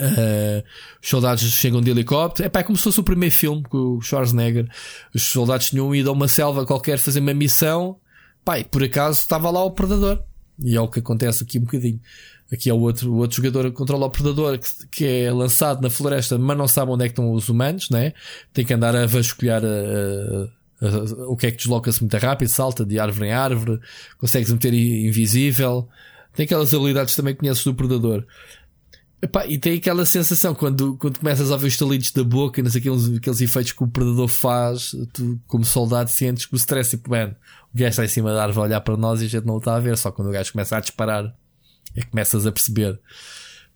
Uh, 0.00 0.64
os 1.02 1.08
soldados 1.08 1.42
chegam 1.42 1.80
de 1.80 1.90
helicóptero. 1.90 2.46
Epá, 2.46 2.60
é 2.60 2.62
como 2.62 2.76
se 2.76 2.84
fosse 2.84 2.98
o 2.98 3.04
primeiro 3.04 3.34
filme 3.34 3.62
com 3.62 3.96
o 3.96 4.00
Schwarzenegger. 4.00 4.68
Os 5.14 5.22
soldados 5.22 5.68
tinham 5.68 5.94
ido 5.94 6.10
a 6.10 6.12
uma 6.12 6.26
selva 6.26 6.66
qualquer 6.66 6.98
fazer 6.98 7.20
uma 7.20 7.34
missão. 7.34 7.99
Pai, 8.44 8.64
por 8.64 8.82
acaso 8.82 9.20
estava 9.20 9.50
lá 9.50 9.62
o 9.64 9.70
predador. 9.70 10.22
E 10.62 10.76
é 10.76 10.80
o 10.80 10.88
que 10.88 10.98
acontece 10.98 11.42
aqui 11.42 11.58
um 11.58 11.62
bocadinho. 11.62 12.00
Aqui 12.52 12.68
é 12.68 12.74
o 12.74 12.80
outro, 12.80 13.12
o 13.12 13.16
outro 13.18 13.36
jogador 13.36 13.70
que 13.70 13.76
controla 13.76 14.06
o 14.06 14.10
predador 14.10 14.58
que, 14.58 14.68
que, 14.90 15.06
é 15.06 15.32
lançado 15.32 15.80
na 15.80 15.88
floresta, 15.88 16.36
mas 16.36 16.58
não 16.58 16.66
sabe 16.66 16.90
onde 16.90 17.04
é 17.04 17.08
que 17.08 17.12
estão 17.12 17.32
os 17.32 17.48
humanos, 17.48 17.88
né? 17.90 18.12
Tem 18.52 18.64
que 18.64 18.74
andar 18.74 18.94
a 18.96 19.06
vasculhar 19.06 19.62
a, 19.64 20.84
a, 20.84 20.88
a, 20.88 21.28
o 21.28 21.36
que 21.36 21.46
é 21.46 21.50
que 21.52 21.58
desloca-se 21.58 22.00
muito 22.00 22.16
rápido, 22.16 22.48
salta 22.48 22.84
de 22.84 22.98
árvore 22.98 23.28
em 23.28 23.32
árvore, 23.32 23.80
consegue-se 24.18 24.52
meter 24.52 24.74
invisível. 24.74 25.88
Tem 26.34 26.44
aquelas 26.44 26.74
habilidades 26.74 27.14
também 27.14 27.34
que 27.34 27.40
conheces 27.40 27.62
do 27.62 27.74
predador. 27.74 28.24
Epá, 29.22 29.46
e 29.46 29.58
tem 29.58 29.76
aquela 29.76 30.06
sensação 30.06 30.54
quando, 30.54 30.96
quando 30.96 31.18
começas 31.18 31.52
a 31.52 31.56
ver 31.56 31.66
os 31.66 31.76
talitos 31.76 32.10
da 32.10 32.24
boca, 32.24 32.66
sei, 32.70 32.80
aqueles, 32.80 33.16
aqueles 33.16 33.40
efeitos 33.42 33.72
que 33.72 33.84
o 33.84 33.86
predador 33.86 34.28
faz, 34.28 34.96
tu, 35.12 35.38
como 35.46 35.62
soldado, 35.62 36.08
sentes 36.08 36.46
que 36.46 36.54
o 36.54 36.56
stress, 36.56 36.90
tipo, 36.90 37.10
man, 37.10 37.36
o 37.74 37.78
gajo 37.78 37.90
está 37.90 38.04
em 38.04 38.08
cima 38.08 38.32
da 38.32 38.42
árvore 38.42 38.60
a 38.60 38.68
olhar 38.68 38.80
para 38.80 38.96
nós 38.96 39.20
e 39.20 39.26
a 39.26 39.28
gente 39.28 39.46
não 39.46 39.56
o 39.56 39.58
está 39.58 39.76
a 39.76 39.80
ver. 39.80 39.98
Só 39.98 40.10
quando 40.10 40.28
o 40.28 40.32
gajo 40.32 40.52
começa 40.52 40.76
a 40.76 40.80
disparar 40.80 41.34
é 41.94 42.00
que 42.00 42.06
começas 42.08 42.46
a 42.46 42.52
perceber. 42.52 42.98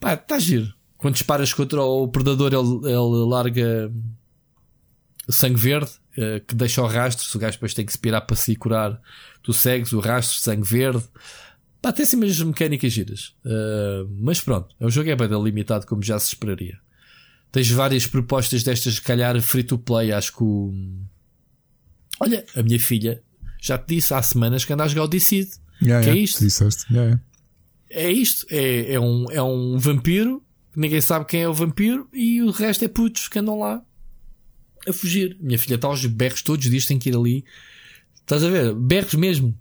Pá, 0.01 0.15
está 0.15 0.39
giro. 0.39 0.73
Quando 0.97 1.15
disparas 1.15 1.53
contra 1.53 1.83
o 1.83 2.09
predador, 2.09 2.53
ele, 2.53 2.91
ele 2.91 3.29
larga 3.29 3.93
sangue 5.29 5.61
verde, 5.61 5.91
eh, 6.17 6.41
que 6.41 6.55
deixa 6.55 6.83
o 6.83 6.87
rastro. 6.87 7.25
Se 7.25 7.37
o 7.37 7.41
gajo 7.41 7.57
depois 7.57 7.75
tem 7.75 7.85
que 7.85 7.93
se 7.93 7.99
pirar 7.99 8.27
para 8.27 8.37
se 8.37 8.57
curar, 8.57 9.01
tu 9.43 9.53
segues 9.53 9.93
o 9.93 10.01
rastro, 10.01 10.39
sangue 10.39 10.67
verde. 10.67 11.05
Pá, 11.85 11.93
tem 11.93 12.03
assim 12.03 12.17
umas 12.17 12.41
mecânicas 12.41 12.95
giras. 12.95 13.35
Uh, 13.45 14.09
mas 14.19 14.41
pronto, 14.41 14.75
o 14.81 14.89
jogo 14.89 15.11
é 15.11 15.15
bem 15.15 15.29
limitado 15.43 15.87
como 15.87 16.03
já 16.03 16.19
se 16.19 16.29
esperaria. 16.29 16.79
Tens 17.53 17.69
várias 17.69 18.07
propostas 18.07 18.63
destas, 18.63 18.99
calhar 18.99 19.39
free 19.43 19.63
to 19.63 19.77
play. 19.77 20.11
Acho 20.11 20.35
que 20.35 20.43
o. 20.43 20.73
Olha, 22.21 22.43
a 22.57 22.63
minha 22.63 22.81
filha 22.81 23.23
já 23.61 23.77
te 23.77 23.97
disse 23.97 24.15
há 24.15 24.23
semanas 24.23 24.65
que 24.65 24.73
anda 24.73 24.85
a 24.85 24.89
jogar 24.89 25.03
o 25.03 25.09
Decide. 25.09 25.51
Yeah, 25.83 26.03
que 26.03 26.09
yeah, 26.09 26.13
é 26.13 26.17
isto? 26.17 26.43
Disseste. 26.43 26.91
Yeah, 26.91 27.21
é 27.91 28.11
isto. 28.11 28.47
É, 28.49 28.95
é, 28.95 28.99
um, 28.99 29.31
é 29.31 29.43
um 29.43 29.77
vampiro. 29.77 30.43
Ninguém 30.75 31.03
sabe 31.03 31.27
quem 31.27 31.43
é 31.43 31.49
o 31.51 31.53
vampiro. 31.53 32.09
E 32.15 32.41
o 32.41 32.51
resto 32.51 32.83
é 32.87 32.89
putos 32.89 33.29
que 33.29 33.39
andam 33.39 33.59
lá 33.59 33.83
a 34.89 34.93
fugir. 34.95 35.37
Minha 35.39 35.59
filha 35.59 35.75
está 35.75 35.87
aos 35.87 36.07
berros 36.07 36.41
todos 36.41 36.65
os 36.65 36.71
dias, 36.71 36.87
tem 36.87 36.99
que 36.99 37.11
ir 37.11 37.15
ali 37.15 37.45
Estás 38.25 38.43
a 38.43 38.49
ver? 38.49 38.75
Berros 38.75 39.15
mesmo. 39.15 39.55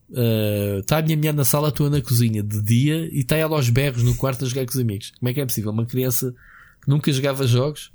Está 0.79 0.95
uh, 0.95 0.99
a 0.99 1.01
minha 1.01 1.17
mulher 1.17 1.33
na 1.33 1.43
sala, 1.43 1.67
estou 1.67 1.89
na 1.89 2.01
cozinha 2.01 2.41
de 2.41 2.61
dia 2.61 3.09
e 3.11 3.19
está 3.19 3.35
ela 3.35 3.57
aos 3.57 3.69
berros 3.69 4.03
no 4.03 4.15
quarto 4.15 4.45
a 4.45 4.47
jogar 4.47 4.65
com 4.65 4.71
os 4.71 4.79
amigos. 4.79 5.11
Como 5.19 5.29
é 5.29 5.33
que 5.33 5.41
é 5.41 5.45
possível? 5.45 5.71
Uma 5.71 5.85
criança 5.85 6.33
que 6.81 6.89
nunca 6.89 7.11
jogava 7.11 7.45
jogos 7.45 7.91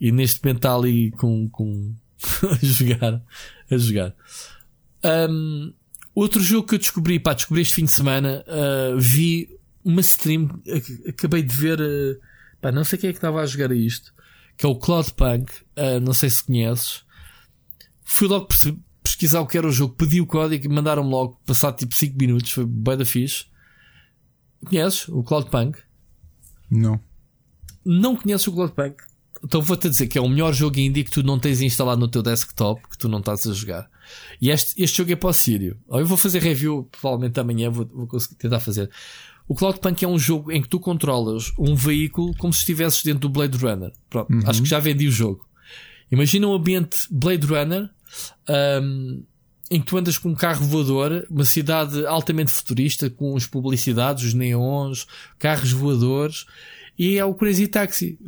e 0.00 0.12
neste 0.12 0.44
momento 0.44 0.58
está 0.58 0.74
ali 0.76 1.10
com, 1.10 1.48
com 1.48 1.92
a 2.52 2.64
jogar. 2.64 3.20
A 3.68 3.76
jogar. 3.76 4.14
Um, 5.28 5.72
outro 6.14 6.40
jogo 6.40 6.68
que 6.68 6.76
eu 6.76 6.78
descobri, 6.78 7.18
pá, 7.18 7.34
descobri 7.34 7.62
este 7.62 7.74
fim 7.74 7.84
de 7.84 7.90
semana, 7.90 8.44
uh, 8.46 8.96
vi 8.98 9.58
uma 9.84 10.00
stream, 10.02 10.48
acabei 11.08 11.42
de 11.42 11.56
ver, 11.56 11.80
uh, 11.80 12.20
pá, 12.60 12.70
não 12.70 12.84
sei 12.84 12.96
quem 12.96 13.10
é 13.10 13.12
que 13.12 13.18
estava 13.18 13.40
a 13.40 13.46
jogar 13.46 13.72
isto, 13.72 14.14
que 14.56 14.64
é 14.64 14.68
o 14.68 14.76
Cloudpunk, 14.76 15.52
uh, 15.76 15.98
não 16.00 16.12
sei 16.12 16.30
se 16.30 16.44
conheces. 16.44 17.04
Fui 18.04 18.28
logo 18.28 18.46
perceber 18.46 18.78
pesquisar 19.16 19.40
o 19.40 19.46
que 19.46 19.56
era 19.56 19.66
o 19.66 19.72
jogo, 19.72 19.94
pedi 19.94 20.20
o 20.20 20.26
código 20.26 20.66
e 20.66 20.68
mandaram-me 20.68 21.10
logo, 21.10 21.40
passado 21.46 21.78
tipo 21.78 21.94
5 21.94 22.16
minutos, 22.18 22.52
foi 22.52 22.66
bem 22.66 22.98
da 22.98 23.04
fixe. 23.04 23.46
Conheces 24.64 25.08
o 25.08 25.22
Cloudpunk? 25.22 25.78
Não. 26.70 27.00
Não 27.84 28.14
conheces 28.14 28.46
o 28.46 28.52
Cloudpunk? 28.52 28.96
Então 29.42 29.62
vou-te 29.62 29.88
dizer 29.88 30.06
que 30.06 30.18
é 30.18 30.20
o 30.20 30.28
melhor 30.28 30.52
jogo 30.52 30.78
indie 30.78 31.04
que 31.04 31.10
tu 31.10 31.22
não 31.22 31.38
tens 31.38 31.60
instalado 31.62 32.00
no 32.00 32.08
teu 32.08 32.22
desktop, 32.22 32.82
que 32.90 32.98
tu 32.98 33.08
não 33.08 33.20
estás 33.20 33.46
a 33.46 33.52
jogar. 33.52 33.88
E 34.40 34.50
este, 34.50 34.82
este 34.82 34.98
jogo 34.98 35.12
é 35.12 35.16
para 35.16 35.30
o 35.30 35.32
Sírio. 35.32 35.78
Eu 35.88 36.06
vou 36.06 36.16
fazer 36.16 36.42
review, 36.42 36.88
provavelmente 36.90 37.40
amanhã, 37.40 37.70
vou, 37.70 37.86
vou 37.86 38.06
conseguir 38.06 38.34
tentar 38.34 38.60
fazer. 38.60 38.90
O 39.48 39.54
Cloudpunk 39.54 40.04
é 40.04 40.08
um 40.08 40.18
jogo 40.18 40.52
em 40.52 40.60
que 40.60 40.68
tu 40.68 40.80
controlas 40.80 41.52
um 41.58 41.74
veículo 41.74 42.34
como 42.36 42.52
se 42.52 42.60
estivesses 42.60 43.02
dentro 43.02 43.20
do 43.20 43.28
Blade 43.30 43.56
Runner. 43.56 43.92
Pronto, 44.10 44.32
uhum. 44.32 44.42
acho 44.44 44.62
que 44.62 44.68
já 44.68 44.78
vendi 44.78 45.06
o 45.06 45.12
jogo. 45.12 45.46
Imagina 46.10 46.46
um 46.48 46.54
ambiente 46.54 47.06
Blade 47.10 47.46
Runner 47.46 47.88
um, 48.82 49.22
em 49.70 49.80
que 49.80 49.86
tu 49.86 49.96
andas 49.96 50.18
com 50.18 50.28
um 50.28 50.34
carro 50.34 50.64
voador, 50.64 51.26
uma 51.28 51.44
cidade 51.44 52.06
altamente 52.06 52.50
futurista, 52.50 53.10
com 53.10 53.36
as 53.36 53.46
publicidades, 53.46 54.24
os 54.24 54.34
neons, 54.34 55.06
carros 55.38 55.72
voadores, 55.72 56.46
e 56.98 57.18
é 57.18 57.24
o 57.24 57.34
Crazy 57.34 57.66
Taxi. 57.66 58.18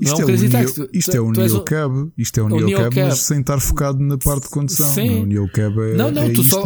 Isto 0.00 0.20
é, 0.20 0.22
é, 0.22 0.26
Crazy 0.26 0.48
Taxi. 0.48 0.88
isto 0.92 1.16
é 1.16 1.20
um 1.20 1.30
Neocab, 1.30 2.12
isto 2.16 2.40
é 2.40 2.42
um 2.42 2.48
Neocab, 2.48 3.00
mas 3.00 3.18
sem 3.20 3.40
estar 3.40 3.60
focado 3.60 3.98
na 4.00 4.18
parte 4.18 4.44
de 4.44 4.50
condução. 4.50 4.94
Sim. 4.94 5.22
O 5.22 5.26
Neocab 5.26 5.80
é, 5.80 5.94
não, 5.94 6.10
não, 6.10 6.22
é 6.22 6.32
tu 6.32 6.42
só, 6.44 6.64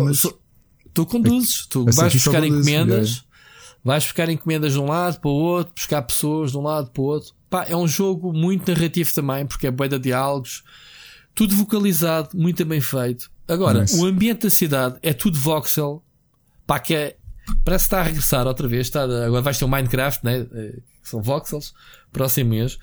tu 0.94 1.06
conduzes, 1.06 1.66
tu 1.66 1.84
vais 1.84 2.12
buscar 2.12 2.44
encomendas, 2.44 3.24
vais 3.84 4.04
buscar 4.04 4.28
encomendas 4.28 4.72
de 4.72 4.78
um 4.78 4.86
lado 4.86 5.20
para 5.20 5.30
o 5.30 5.34
outro, 5.34 5.72
buscar 5.74 6.02
pessoas 6.02 6.52
de 6.52 6.58
um 6.58 6.62
lado 6.62 6.90
para 6.90 7.02
o 7.02 7.04
outro. 7.04 7.34
Pá, 7.50 7.64
é 7.68 7.76
um 7.76 7.88
jogo 7.88 8.32
muito 8.32 8.70
narrativo 8.70 9.12
também, 9.14 9.46
porque 9.46 9.66
é 9.66 9.70
boia 9.70 9.88
de 9.90 9.98
diálogos, 9.98 10.62
tudo 11.39 11.55
vocalizado, 11.55 12.31
muito 12.35 12.65
bem 12.65 12.81
feito. 12.81 13.31
Agora, 13.47 13.82
nice. 13.82 13.97
o 13.97 14.05
ambiente 14.05 14.43
da 14.43 14.51
cidade 14.51 14.97
é 15.05 15.12
tudo 15.12 15.39
voxel. 15.39 16.02
Pá, 16.66 16.81
que 16.81 16.93
é. 16.93 17.16
Parece 17.65 17.85
que 17.85 17.86
está 17.86 18.01
a 18.01 18.02
regressar 18.02 18.44
outra 18.44 18.66
vez. 18.66 18.89
Está, 18.89 19.05
agora 19.05 19.40
vais 19.40 19.56
ter 19.56 19.65
o 19.65 19.69
Minecraft, 19.69 20.24
né? 20.24 20.44
Eh, 20.52 20.81
são 21.01 21.23
voxels, 21.23 21.73
próximo 22.12 22.51
mês. 22.51 22.77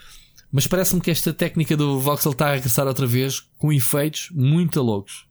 Mas 0.49 0.67
parece-me 0.67 1.01
que 1.01 1.11
esta 1.11 1.33
técnica 1.33 1.75
do 1.75 1.99
voxel 1.99 2.31
está 2.31 2.47
a 2.47 2.53
regressar 2.53 2.87
outra 2.87 3.05
vez 3.05 3.41
com 3.57 3.73
efeitos 3.73 4.29
muito 4.31 4.81
loucos. 4.81 5.27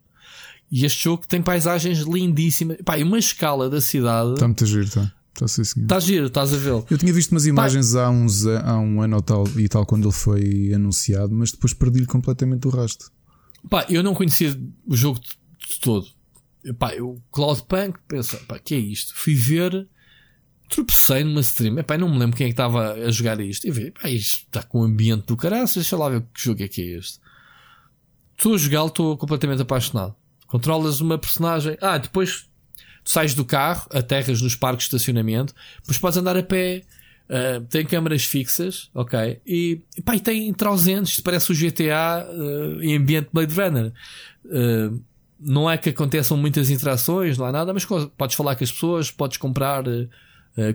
E 0.71 0.85
este 0.85 1.05
jogo 1.05 1.27
tem 1.27 1.41
paisagens 1.41 2.01
lindíssimas. 2.01 2.77
Pá, 2.85 2.99
e 2.99 3.03
uma 3.03 3.19
escala 3.19 3.71
da 3.71 3.81
cidade. 3.81 4.35
Está 4.35 4.47
muito 4.47 4.67
giro, 4.67 4.91
tá? 4.91 5.11
Está 5.35 5.47
a 5.47 5.48
ser 5.48 5.65
seguido. 5.65 5.86
Está 5.86 5.98
giro, 5.98 6.27
estás 6.27 6.55
a 6.55 6.56
vê-lo. 6.56 6.86
Eu 6.89 6.97
tinha 6.97 7.12
visto 7.12 7.32
umas 7.32 7.44
imagens 7.44 7.97
há, 7.97 8.09
uns, 8.09 8.47
há 8.47 8.78
um 8.78 9.02
ano 9.02 9.16
ou 9.16 9.23
tal, 9.23 9.48
e 9.59 9.69
tal 9.69 9.85
quando 9.85 10.05
ele 10.05 10.15
foi 10.15 10.73
anunciado, 10.73 11.35
mas 11.35 11.51
depois 11.51 11.74
perdi-lhe 11.74 12.06
completamente 12.06 12.69
o 12.69 12.70
rastro. 12.70 13.11
Pá, 13.69 13.85
eu 13.89 14.02
não 14.02 14.15
conhecia 14.15 14.56
o 14.86 14.97
jogo 14.97 15.19
de, 15.19 15.81
todo. 15.81 16.06
Pá, 16.78 16.94
eu, 16.94 17.20
Cloudpunk, 17.32 17.98
pensa, 18.06 18.36
pá, 18.47 18.61
que 18.61 18.77
é 18.77 18.78
isto? 18.78 19.12
Fui 19.16 19.35
ver, 19.35 19.89
tropecei 20.69 21.24
numa 21.24 21.40
stream, 21.40 21.82
pá, 21.82 21.98
não 21.98 22.09
me 22.09 22.19
lembro 22.19 22.36
quem 22.36 22.44
é 22.44 22.48
que 22.51 22.52
estava 22.52 22.93
a 22.93 23.11
jogar 23.11 23.40
isto. 23.40 23.66
E 23.66 23.73
vi, 23.73 23.90
pá, 23.90 24.09
isto 24.09 24.47
está 24.47 24.62
com 24.62 24.82
o 24.82 24.85
ambiente 24.85 25.27
do 25.27 25.36
caraças, 25.36 25.74
deixa 25.74 25.97
lá 25.97 26.11
ver 26.11 26.20
que 26.32 26.44
jogo 26.44 26.62
é 26.62 26.69
que 26.69 26.81
é 26.81 26.98
este. 26.98 27.19
Estou 28.36 28.55
a 28.55 28.59
jogá-lo, 28.59 28.89
estou 28.89 29.16
completamente 29.16 29.62
apaixonado. 29.62 30.15
Controlas 30.47 31.01
uma 31.01 31.19
personagem. 31.19 31.77
Ah, 31.81 31.98
depois 31.98 32.48
tu 33.05 33.10
sais 33.10 33.35
do 33.35 33.44
carro, 33.44 33.86
aterras 33.93 34.40
nos 34.40 34.56
parques 34.56 34.89
de 34.89 34.97
estacionamento, 34.97 35.55
depois 35.81 35.98
podes 35.98 36.18
andar 36.18 36.36
a 36.36 36.43
pé. 36.43 36.82
Uh, 37.26 37.64
tem 37.70 37.86
câmaras 37.86 38.22
fixas, 38.24 38.90
ok? 38.93 39.40
E, 39.47 39.81
pá, 40.05 40.14
e 40.14 40.20
tem 40.20 40.52
trausentos, 40.52 41.20
parece 41.20 41.52
o 41.52 41.55
GTA 41.55 42.26
uh, 42.28 42.82
em 42.82 42.97
ambiente 42.97 43.28
Blade 43.32 43.55
Runner. 43.55 43.93
Uh, 44.44 45.01
não 45.40 45.70
é 45.70 45.78
que 45.78 45.89
aconteçam 45.89 46.36
muitas 46.36 46.68
interações, 46.68 47.40
há 47.40 47.51
nada, 47.51 47.72
mas 47.72 47.85
podes 47.85 48.36
falar 48.36 48.56
com 48.56 48.64
as 48.64 48.72
pessoas, 48.72 49.10
podes 49.10 49.36
comprar 49.36 49.85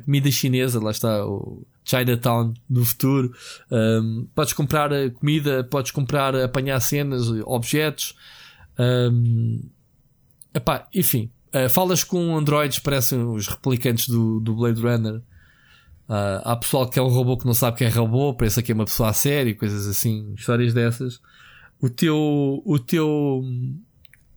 comida 0.05 0.29
chinesa, 0.29 0.79
lá 0.79 0.91
está 0.91 1.25
o 1.25 1.65
Chinatown 1.83 2.53
do 2.69 2.85
futuro. 2.85 3.33
Um, 3.71 4.27
podes 4.35 4.53
comprar 4.53 4.91
comida, 5.11 5.63
podes 5.63 5.91
comprar, 5.91 6.35
apanhar 6.35 6.79
cenas, 6.81 7.29
objetos. 7.45 8.13
Um, 8.77 9.61
epá, 10.53 10.87
enfim, 10.93 11.31
uh, 11.53 11.69
falas 11.69 12.03
com 12.03 12.35
androids, 12.35 12.79
parecem 12.79 13.21
os 13.23 13.47
replicantes 13.47 14.07
do, 14.07 14.39
do 14.39 14.55
Blade 14.55 14.81
Runner. 14.81 15.15
Uh, 16.07 16.41
há 16.43 16.55
pessoal 16.55 16.89
que 16.89 16.97
é 16.97 17.01
um 17.01 17.07
robô 17.07 17.37
que 17.37 17.45
não 17.45 17.53
sabe 17.53 17.77
que 17.77 17.83
é 17.83 17.89
robô, 17.89 18.33
pensa 18.33 18.63
que 18.63 18.71
é 18.71 18.75
uma 18.75 18.85
pessoa 18.85 19.09
a 19.09 19.13
sério, 19.13 19.55
coisas 19.55 19.87
assim, 19.87 20.33
histórias 20.33 20.73
dessas. 20.73 21.21
O 21.79 21.89
teu, 21.89 22.61
o 22.65 22.79
teu, 22.79 23.43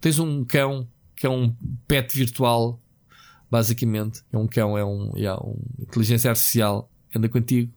tens 0.01 0.19
um 0.19 0.45
cão 0.45 0.87
que 1.17 1.27
é 1.27 1.31
um 1.31 1.55
pet 1.87 2.17
virtual, 2.17 2.81
basicamente. 3.51 4.23
É 4.33 4.37
um 4.37 4.47
cão, 4.47 4.77
é 4.77 4.85
um, 4.85 5.13
é 5.17 5.35
um 5.35 5.59
inteligência 5.79 6.31
artificial, 6.31 6.91
anda 7.15 7.29
contigo 7.29 7.73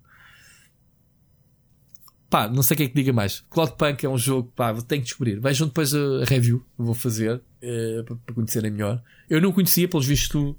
pá, 2.30 2.48
não 2.48 2.64
sei 2.64 2.76
o 2.76 2.78
que 2.78 2.84
é 2.84 2.88
que 2.88 2.96
diga 2.96 3.14
mais. 3.14 3.44
Cloudpunk 3.50 4.06
é 4.06 4.10
um 4.10 4.18
jogo, 4.18 4.52
pá, 4.56 4.74
tenho 4.74 5.02
que 5.02 5.08
descobrir. 5.08 5.40
Vejam 5.40 5.68
depois 5.68 5.94
a 5.94 6.26
review 6.26 6.60
que 6.60 6.84
vou 6.84 6.94
fazer 6.94 7.36
uh, 7.36 8.04
para, 8.04 8.36
conhecerem 8.36 8.72
melhor. 8.72 9.02
Eu 9.30 9.42
não 9.42 9.52
conhecia, 9.52 9.88
pelos 9.88 10.06
vistos 10.06 10.30
tu 10.30 10.58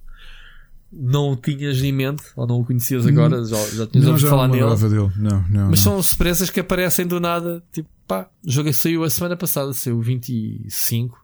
não 0.93 1.32
o 1.32 1.36
tinhas 1.36 1.82
em 1.82 1.93
mente, 1.93 2.22
ou 2.36 2.47
não 2.47 2.60
o 2.60 2.64
conhecias 2.64 3.05
hum. 3.05 3.09
agora, 3.09 3.44
já, 3.44 3.56
já 3.70 3.86
tinhas 3.86 4.06
ouvido 4.06 4.28
falar 4.28 4.48
nele. 4.48 4.74
Dele. 4.76 5.12
Não, 5.16 5.44
não, 5.48 5.70
Mas 5.70 5.84
não. 5.84 5.93
são 5.93 6.02
surpresas 6.02 6.48
que 6.48 6.60
aparecem 6.60 7.06
do 7.06 7.20
nada. 7.20 7.62
Tipo, 7.72 7.88
pá, 8.06 8.30
o 8.44 8.51
jogo 8.51 8.72
saiu 8.72 9.05
a 9.05 9.10
semana 9.10 9.36
passada, 9.36 9.72
saiu 9.72 10.01
25, 10.01 11.18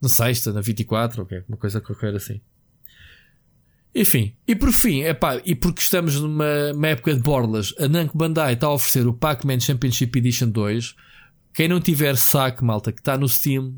na 0.00 0.08
sexta, 0.08 0.52
na 0.52 0.60
24, 0.60 1.22
ok, 1.22 1.44
uma 1.48 1.56
coisa 1.56 1.80
qualquer 1.80 2.14
assim. 2.14 2.40
Enfim, 3.94 4.34
e 4.48 4.56
por 4.56 4.72
fim, 4.72 5.02
epá, 5.02 5.40
e 5.44 5.54
porque 5.54 5.82
estamos 5.82 6.18
numa 6.18 6.88
época 6.88 7.14
de 7.14 7.20
borlas, 7.20 7.74
a 7.78 7.86
Namco 7.86 8.16
Bandai 8.16 8.54
está 8.54 8.66
a 8.66 8.72
oferecer 8.72 9.06
o 9.06 9.12
Pac-Man 9.12 9.60
Championship 9.60 10.18
Edition 10.18 10.48
2. 10.48 10.94
Quem 11.52 11.68
não 11.68 11.78
tiver 11.78 12.16
saque, 12.16 12.64
malta, 12.64 12.90
que 12.90 13.00
está 13.00 13.18
no 13.18 13.28
Steam, 13.28 13.74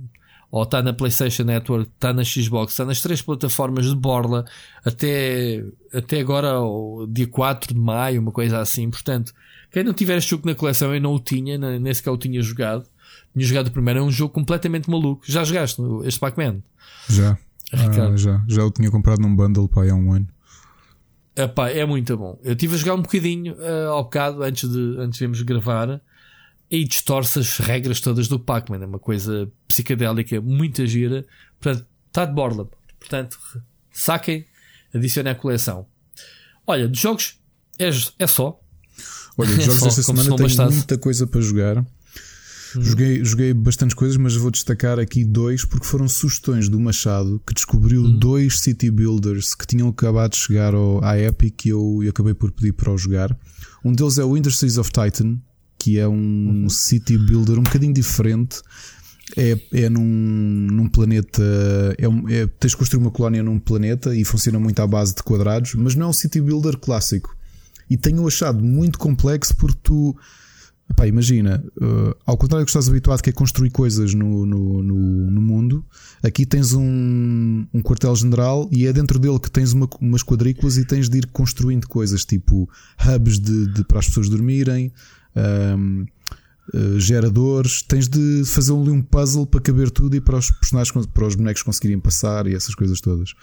ou 0.53 0.63
está 0.63 0.81
na 0.81 0.93
PlayStation 0.93 1.43
Network, 1.43 1.91
está 1.93 2.13
na 2.13 2.23
Xbox, 2.23 2.75
está 2.75 2.85
nas 2.85 3.01
três 3.01 3.21
plataformas 3.21 3.87
de 3.87 3.97
borla, 3.97 4.45
até, 4.85 5.65
até 5.93 6.21
agora, 6.21 6.53
dia 7.09 7.27
4 7.27 7.75
de 7.75 7.81
maio, 7.81 8.21
uma 8.21 8.31
coisa 8.31 8.61
assim. 8.61 8.89
Portanto, 8.89 9.35
quem 9.73 9.83
não 9.83 9.93
tiver 9.93 10.17
este 10.17 10.31
jogo 10.31 10.47
na 10.47 10.55
coleção, 10.55 10.95
eu 10.95 11.01
não 11.01 11.13
o 11.13 11.19
tinha, 11.19 11.59
nem 11.59 11.93
sequer 11.93 12.11
o 12.11 12.17
tinha 12.17 12.41
jogado. 12.41 12.87
Tinha 13.33 13.45
jogado 13.45 13.73
primeiro, 13.73 13.99
é 13.99 14.03
um 14.05 14.13
jogo 14.13 14.33
completamente 14.33 14.89
maluco. 14.89 15.25
Já 15.27 15.43
jogaste 15.43 15.83
este 16.05 16.21
Pac-Man? 16.21 16.63
Já. 17.11 17.37
Ah, 17.73 18.17
já, 18.17 18.45
já 18.47 18.65
o 18.65 18.71
tinha 18.71 18.91
comprado 18.91 19.21
num 19.21 19.35
bundle 19.35 19.69
pá, 19.69 19.89
há 19.89 19.95
um 19.95 20.13
ano. 20.13 20.29
Epá, 21.37 21.69
é 21.69 21.85
muito 21.85 22.17
bom. 22.17 22.39
Eu 22.45 22.53
estive 22.53 22.75
a 22.75 22.79
jogar 22.79 22.95
um 22.95 23.03
bocadinho 23.03 23.55
uh, 23.55 23.91
ao 23.91 24.05
bocado 24.05 24.43
antes 24.43 24.71
de, 24.71 24.97
antes 24.99 25.19
de 25.19 25.25
irmos 25.25 25.43
gravar 25.43 26.01
e 26.71 26.85
distorce 26.85 27.41
as 27.41 27.59
regras 27.59 28.01
todas 28.01 28.29
do 28.29 28.39
Pac-Man. 28.39 28.83
É 28.83 28.87
uma 28.87 29.01
coisa 29.01 29.51
psicadélica, 29.67 30.41
muita 30.41 30.87
gira. 30.87 31.27
Portanto, 31.61 31.87
está 32.07 32.25
de 32.25 32.33
borla. 32.33 32.69
Portanto, 33.01 33.39
saquem, 33.93 34.47
adicionem 34.95 35.33
à 35.33 35.35
coleção. 35.35 35.87
Olha, 36.67 36.89
de 36.89 36.99
jogos 36.99 37.39
é, 37.79 37.91
é 38.19 38.27
só. 38.27 38.61
Olha, 39.37 39.57
de 39.57 39.63
jogos 39.65 39.83
é 39.83 39.89
esta 39.89 40.03
semana 40.03 40.37
tenho 40.37 40.73
muita 40.73 40.99
coisa 40.99 41.27
para 41.27 41.41
jogar. 41.41 41.85
Uhum. 42.75 42.83
Joguei, 42.83 43.25
joguei 43.25 43.55
bastantes 43.55 43.95
coisas, 43.95 44.17
mas 44.17 44.35
vou 44.37 44.51
destacar 44.51 44.99
aqui 44.99 45.25
dois 45.25 45.65
porque 45.65 45.87
foram 45.87 46.09
sugestões 46.09 46.69
do 46.69 46.81
Machado 46.81 47.41
que 47.47 47.55
descobriu 47.55 48.03
uhum. 48.03 48.19
dois 48.19 48.61
city 48.61 48.91
builders 48.91 49.55
que 49.55 49.67
tinham 49.67 49.89
acabado 49.89 50.33
de 50.33 50.39
chegar 50.39 50.75
ao, 50.75 51.03
à 51.05 51.19
Epic 51.19 51.67
e 51.67 51.69
eu, 51.71 52.01
eu 52.03 52.11
acabei 52.11 52.35
por 52.35 52.51
pedir 52.51 52.73
para 52.73 52.93
o 52.93 52.99
jogar. 52.99 53.37
Um 53.85 53.93
deles 53.93 54.19
é 54.19 54.25
o 54.25 54.37
Industries 54.37 54.79
of 54.79 54.91
Titan, 54.91 55.39
que 55.79 55.99
é 55.99 56.09
um 56.09 56.63
uhum. 56.63 56.69
city 56.69 57.19
builder 57.19 57.59
um 57.59 57.63
bocadinho 57.63 57.93
diferente. 57.93 58.61
É, 59.37 59.59
é 59.73 59.89
num, 59.89 60.03
num 60.71 60.89
planeta. 60.89 61.43
É, 61.99 62.05
é, 62.35 62.47
tens 62.47 62.71
de 62.71 62.77
construir 62.77 63.01
uma 63.01 63.11
colónia 63.11 63.43
num 63.43 63.59
planeta 63.59 64.15
e 64.15 64.25
funciona 64.25 64.59
muito 64.59 64.81
à 64.81 64.87
base 64.87 65.15
de 65.15 65.23
quadrados, 65.23 65.75
mas 65.75 65.95
não 65.95 66.07
é 66.07 66.09
um 66.11 66.13
city 66.13 66.41
builder 66.41 66.79
clássico. 66.79 67.35
E 67.89 67.97
tenho 67.97 68.27
achado 68.27 68.63
muito 68.63 68.99
complexo 68.99 69.55
porque 69.57 69.79
tu 69.83 70.17
Epá, 70.91 71.07
imagina, 71.07 71.65
uh, 71.79 72.15
ao 72.27 72.37
contrário 72.37 72.65
do 72.65 72.67
que 72.67 72.71
estás 72.71 72.89
habituado, 72.89 73.23
que 73.23 73.31
é 73.31 73.33
construir 73.33 73.71
coisas 73.71 74.13
no, 74.13 74.45
no, 74.45 74.83
no, 74.83 75.31
no 75.31 75.41
mundo, 75.41 75.85
aqui 76.23 76.45
tens 76.45 76.75
um, 76.75 77.67
um 77.73 77.83
quartel-general 77.83 78.69
e 78.71 78.87
é 78.87 78.93
dentro 78.93 79.19
dele 79.19 79.39
que 79.39 79.51
tens 79.51 79.73
uma, 79.73 79.89
umas 79.99 80.23
quadrículas 80.23 80.77
e 80.77 80.85
tens 80.85 81.09
de 81.09 81.19
ir 81.19 81.27
construindo 81.29 81.89
coisas 81.89 82.25
tipo 82.25 82.69
hubs 83.01 83.41
de, 83.41 83.73
de 83.73 83.85
para 83.85 83.99
as 83.99 84.07
pessoas 84.09 84.29
dormirem, 84.29 84.93
um, 85.35 86.05
uh, 86.75 87.01
geradores. 87.01 87.83
Tens 87.83 88.07
de 88.07 88.43
fazer 88.45 88.75
ali 88.75 88.91
um 88.91 89.01
puzzle 89.01 89.47
para 89.47 89.61
caber 89.61 89.91
tudo 89.91 90.15
e 90.15 90.21
para 90.21 90.37
os 90.37 90.51
personagens, 90.51 91.07
para 91.07 91.27
os 91.27 91.35
bonecos 91.35 91.63
conseguirem 91.63 91.99
passar 91.99 92.47
e 92.47 92.55
essas 92.55 92.75
coisas 92.75 93.01
todas. 93.01 93.35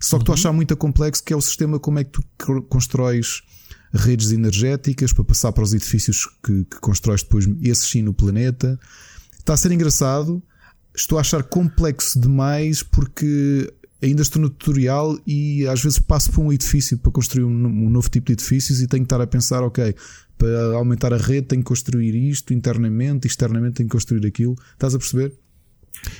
Só 0.00 0.16
que 0.16 0.22
uhum. 0.22 0.24
tu 0.26 0.32
achas 0.32 0.54
muito 0.54 0.76
complexo 0.76 1.24
que 1.24 1.32
é 1.32 1.36
o 1.36 1.40
sistema, 1.40 1.80
como 1.80 1.98
é 1.98 2.04
que 2.04 2.12
tu 2.12 2.22
constróis 2.68 3.42
redes 3.94 4.32
energéticas 4.32 5.12
para 5.12 5.24
passar 5.24 5.52
para 5.52 5.62
os 5.62 5.72
edifícios 5.72 6.26
que, 6.42 6.64
que 6.64 6.80
constróis 6.80 7.22
depois, 7.22 7.48
esses 7.62 7.88
sim 7.88 8.02
no 8.02 8.12
planeta. 8.12 8.78
Está 9.38 9.54
a 9.54 9.56
ser 9.56 9.72
engraçado. 9.72 10.42
Estou 10.94 11.18
a 11.18 11.20
achar 11.20 11.42
complexo 11.44 12.20
demais 12.20 12.82
porque 12.82 13.72
ainda 14.02 14.22
estou 14.22 14.42
no 14.42 14.50
tutorial 14.50 15.18
e 15.26 15.66
às 15.66 15.82
vezes 15.82 15.98
passo 15.98 16.30
por 16.30 16.42
um 16.42 16.52
edifício 16.52 16.98
para 16.98 17.10
construir 17.10 17.44
um, 17.44 17.88
novo 17.88 18.08
tipo 18.08 18.26
de 18.26 18.34
edifícios 18.34 18.80
e 18.80 18.86
tenho 18.86 19.02
que 19.02 19.06
estar 19.06 19.20
a 19.20 19.26
pensar, 19.26 19.62
ok, 19.62 19.94
para 20.36 20.76
aumentar 20.76 21.12
a 21.12 21.16
rede 21.16 21.46
tenho 21.46 21.62
que 21.62 21.68
construir 21.68 22.14
isto 22.14 22.52
internamente, 22.52 23.26
externamente 23.26 23.74
tenho 23.74 23.88
que 23.88 23.92
construir 23.92 24.26
aquilo. 24.26 24.56
Estás 24.72 24.94
a 24.94 24.98
perceber? 24.98 25.32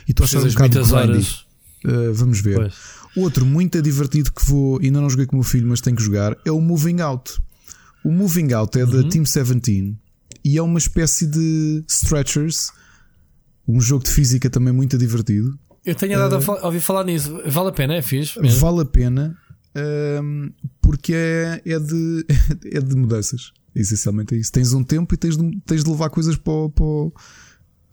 E 0.08 0.12
estou 0.12 0.24
a 0.24 0.26
achar 0.26 0.42
um 0.42 0.48
bocado 0.48 0.94
horas. 0.94 1.46
Uh, 1.84 2.12
vamos 2.14 2.40
ver. 2.40 2.56
Pois. 2.56 2.74
Outro 3.16 3.44
muito 3.44 3.80
divertido 3.80 4.32
que 4.32 4.44
vou, 4.44 4.80
ainda 4.82 5.00
não 5.00 5.10
joguei 5.10 5.26
com 5.26 5.36
o 5.36 5.38
meu 5.38 5.44
filho, 5.44 5.66
mas 5.68 5.80
tenho 5.80 5.96
que 5.96 6.02
jogar, 6.02 6.36
é 6.44 6.50
o 6.50 6.60
Moving 6.60 7.00
Out. 7.00 7.38
O 8.04 8.12
Moving 8.12 8.52
Out 8.52 8.78
é 8.78 8.84
uhum. 8.84 8.90
da 8.90 9.08
Team 9.08 9.24
17 9.24 9.96
e 10.44 10.58
é 10.58 10.62
uma 10.62 10.78
espécie 10.78 11.26
de 11.26 11.82
Stretchers, 11.88 12.70
um 13.66 13.80
jogo 13.80 14.04
de 14.04 14.10
física 14.10 14.50
também 14.50 14.74
muito 14.74 14.98
divertido. 14.98 15.58
Eu 15.84 15.94
tenho 15.94 16.18
dado 16.18 16.36
uh, 16.38 16.52
a 16.58 16.66
ouvir 16.66 16.80
falar 16.80 17.04
nisso. 17.04 17.40
Vale 17.46 17.70
a 17.70 17.72
pena, 17.72 17.94
é 17.94 18.02
fixe? 18.02 18.38
Mesmo? 18.40 18.60
Vale 18.60 18.82
a 18.82 18.84
pena 18.84 19.36
uh, 19.74 20.52
porque 20.82 21.14
é, 21.14 21.62
é, 21.64 21.78
de, 21.78 22.26
é 22.72 22.80
de 22.80 22.94
mudanças. 22.94 23.52
Essencialmente 23.74 24.34
é 24.34 24.38
isso. 24.38 24.52
Tens 24.52 24.72
um 24.72 24.84
tempo 24.84 25.14
e 25.14 25.16
tens 25.16 25.36
de, 25.36 25.60
tens 25.66 25.82
de 25.82 25.90
levar 25.90 26.10
coisas 26.10 26.36
para, 26.36 26.68
para, 26.68 27.10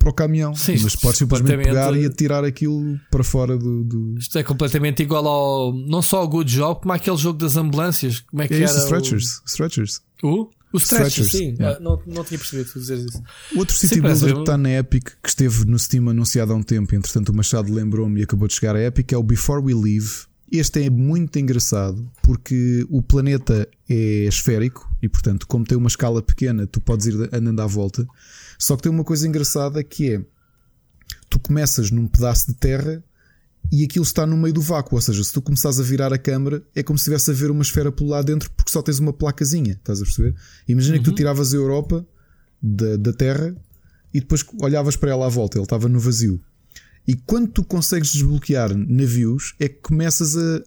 para 0.01 0.09
o 0.09 0.13
caminhão. 0.13 0.55
Sim, 0.55 0.77
mas 0.81 0.95
podes 0.95 1.19
simplesmente 1.19 1.63
pegar 1.63 1.95
e 1.95 2.05
atirar 2.05 2.43
aquilo 2.43 2.99
para 3.09 3.23
fora 3.23 3.57
do, 3.57 3.83
do, 3.83 4.17
Isto 4.17 4.37
é 4.37 4.43
completamente 4.43 5.03
igual 5.03 5.27
ao. 5.27 5.73
Não 5.73 6.01
só 6.01 6.17
ao 6.17 6.27
Good 6.27 6.51
Job, 6.51 6.81
como 6.81 6.93
aquele 6.93 7.17
jogo 7.17 7.37
das 7.37 7.55
ambulâncias. 7.55 8.21
Como 8.21 8.41
é 8.41 8.47
que 8.47 8.55
é 8.55 8.63
era? 8.63 8.77
Stretchers. 8.77 9.39
O... 9.39 9.43
Stretchers. 9.45 10.01
O? 10.23 10.49
O 10.73 10.77
Stretchers, 10.77 11.31
sim. 11.31 11.55
Yeah. 11.59 11.77
Ah, 11.77 11.79
não, 11.81 12.01
não 12.07 12.23
tinha 12.23 12.39
percebido 12.39 12.71
tu 12.71 12.79
dizer 12.79 12.97
isso. 12.97 13.21
Outro 13.55 13.75
City 13.75 13.95
sim, 13.95 14.01
Builder 14.01 14.33
que 14.33 14.39
está 14.39 14.57
na 14.57 14.71
Epic, 14.71 15.09
que 15.21 15.29
esteve 15.29 15.65
no 15.65 15.77
Steam 15.77 16.09
anunciado 16.09 16.53
há 16.53 16.55
um 16.55 16.63
tempo, 16.63 16.95
entretanto 16.95 17.29
o 17.29 17.35
Machado 17.35 17.73
lembrou-me 17.73 18.21
e 18.21 18.23
acabou 18.23 18.47
de 18.47 18.53
chegar 18.53 18.75
à 18.75 18.81
Epic, 18.81 19.11
é 19.11 19.17
o 19.17 19.23
Before 19.23 19.61
We 19.61 19.73
Leave. 19.73 20.09
Este 20.49 20.83
é 20.83 20.89
muito 20.89 21.37
engraçado 21.39 22.09
porque 22.21 22.85
o 22.89 23.01
planeta 23.01 23.67
é 23.89 24.25
esférico 24.25 24.89
e, 25.01 25.09
portanto, 25.09 25.47
como 25.47 25.65
tem 25.65 25.77
uma 25.77 25.87
escala 25.87 26.21
pequena, 26.21 26.67
tu 26.67 26.79
podes 26.79 27.05
ir 27.05 27.29
andando 27.33 27.61
à 27.61 27.67
volta. 27.67 28.05
Só 28.61 28.75
que 28.75 28.83
tem 28.83 28.91
uma 28.91 29.03
coisa 29.03 29.27
engraçada 29.27 29.83
que 29.83 30.13
é: 30.13 30.21
tu 31.27 31.39
começas 31.39 31.89
num 31.89 32.07
pedaço 32.07 32.47
de 32.47 32.53
terra 32.53 33.03
e 33.71 33.83
aquilo 33.83 34.03
está 34.03 34.25
no 34.25 34.37
meio 34.37 34.53
do 34.53 34.61
vácuo. 34.61 34.95
Ou 34.95 35.01
seja, 35.01 35.23
se 35.23 35.33
tu 35.33 35.41
começares 35.41 35.79
a 35.79 35.83
virar 35.83 36.13
a 36.13 36.17
câmera, 36.17 36.63
é 36.75 36.83
como 36.83 36.97
se 36.97 37.01
estivesse 37.01 37.31
a 37.31 37.33
ver 37.33 37.49
uma 37.49 37.63
esfera 37.63 37.91
por 37.91 38.05
lá 38.05 38.21
dentro 38.21 38.51
porque 38.51 38.71
só 38.71 38.83
tens 38.83 38.99
uma 38.99 39.11
placazinha. 39.11 39.73
Estás 39.73 39.99
a 39.99 40.05
perceber? 40.05 40.35
Imagina 40.67 40.97
uhum. 40.97 41.03
que 41.03 41.09
tu 41.09 41.15
tiravas 41.15 41.53
a 41.53 41.57
Europa 41.57 42.05
da, 42.61 42.97
da 42.97 43.11
Terra 43.11 43.55
e 44.13 44.19
depois 44.19 44.45
olhavas 44.61 44.95
para 44.95 45.09
ela 45.09 45.25
à 45.25 45.29
volta, 45.29 45.57
ele 45.57 45.63
estava 45.63 45.89
no 45.89 45.99
vazio. 45.99 46.39
E 47.07 47.15
quando 47.15 47.47
tu 47.47 47.63
consegues 47.63 48.11
desbloquear 48.11 48.75
navios, 48.75 49.55
é 49.59 49.67
que 49.67 49.79
começas 49.81 50.37
a, 50.37 50.61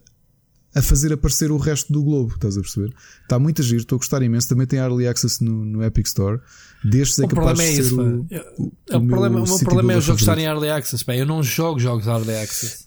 a 0.75 0.81
fazer 0.81 1.13
aparecer 1.13 1.51
o 1.51 1.57
resto 1.57 1.91
do 1.91 2.03
globo. 2.03 2.35
Estás 2.35 2.57
a 2.57 2.61
perceber? 2.61 2.93
Está 3.23 3.39
muito 3.39 3.61
a 3.61 3.65
giro, 3.65 3.81
estou 3.81 3.95
a 3.95 3.99
gostar 3.99 4.21
imenso. 4.21 4.49
Também 4.49 4.67
tem 4.67 4.77
early 4.79 5.07
access 5.07 5.43
no, 5.43 5.63
no 5.63 5.83
Epic 5.83 6.05
Store. 6.05 6.39
Destes 6.83 7.17
é 7.19 7.23
o 7.23 7.27
capaz 7.27 7.59
é 7.59 7.63
de 7.63 7.75
ser 7.75 7.81
isso, 7.81 7.99
o, 7.99 8.03
o, 8.03 8.27
o, 8.57 8.71
o, 8.97 9.07
problema, 9.07 9.39
o 9.41 9.43
meu 9.43 9.59
problema 9.59 9.93
é 9.93 9.97
os 9.97 10.03
jogos 10.03 10.21
estarem 10.21 10.43
em 10.43 10.47
early 10.47 10.69
access. 10.69 11.03
Pá. 11.03 11.15
Eu 11.15 11.25
não 11.25 11.41
jogo 11.41 11.79
jogos 11.79 12.05
early 12.05 12.35
access. 12.35 12.85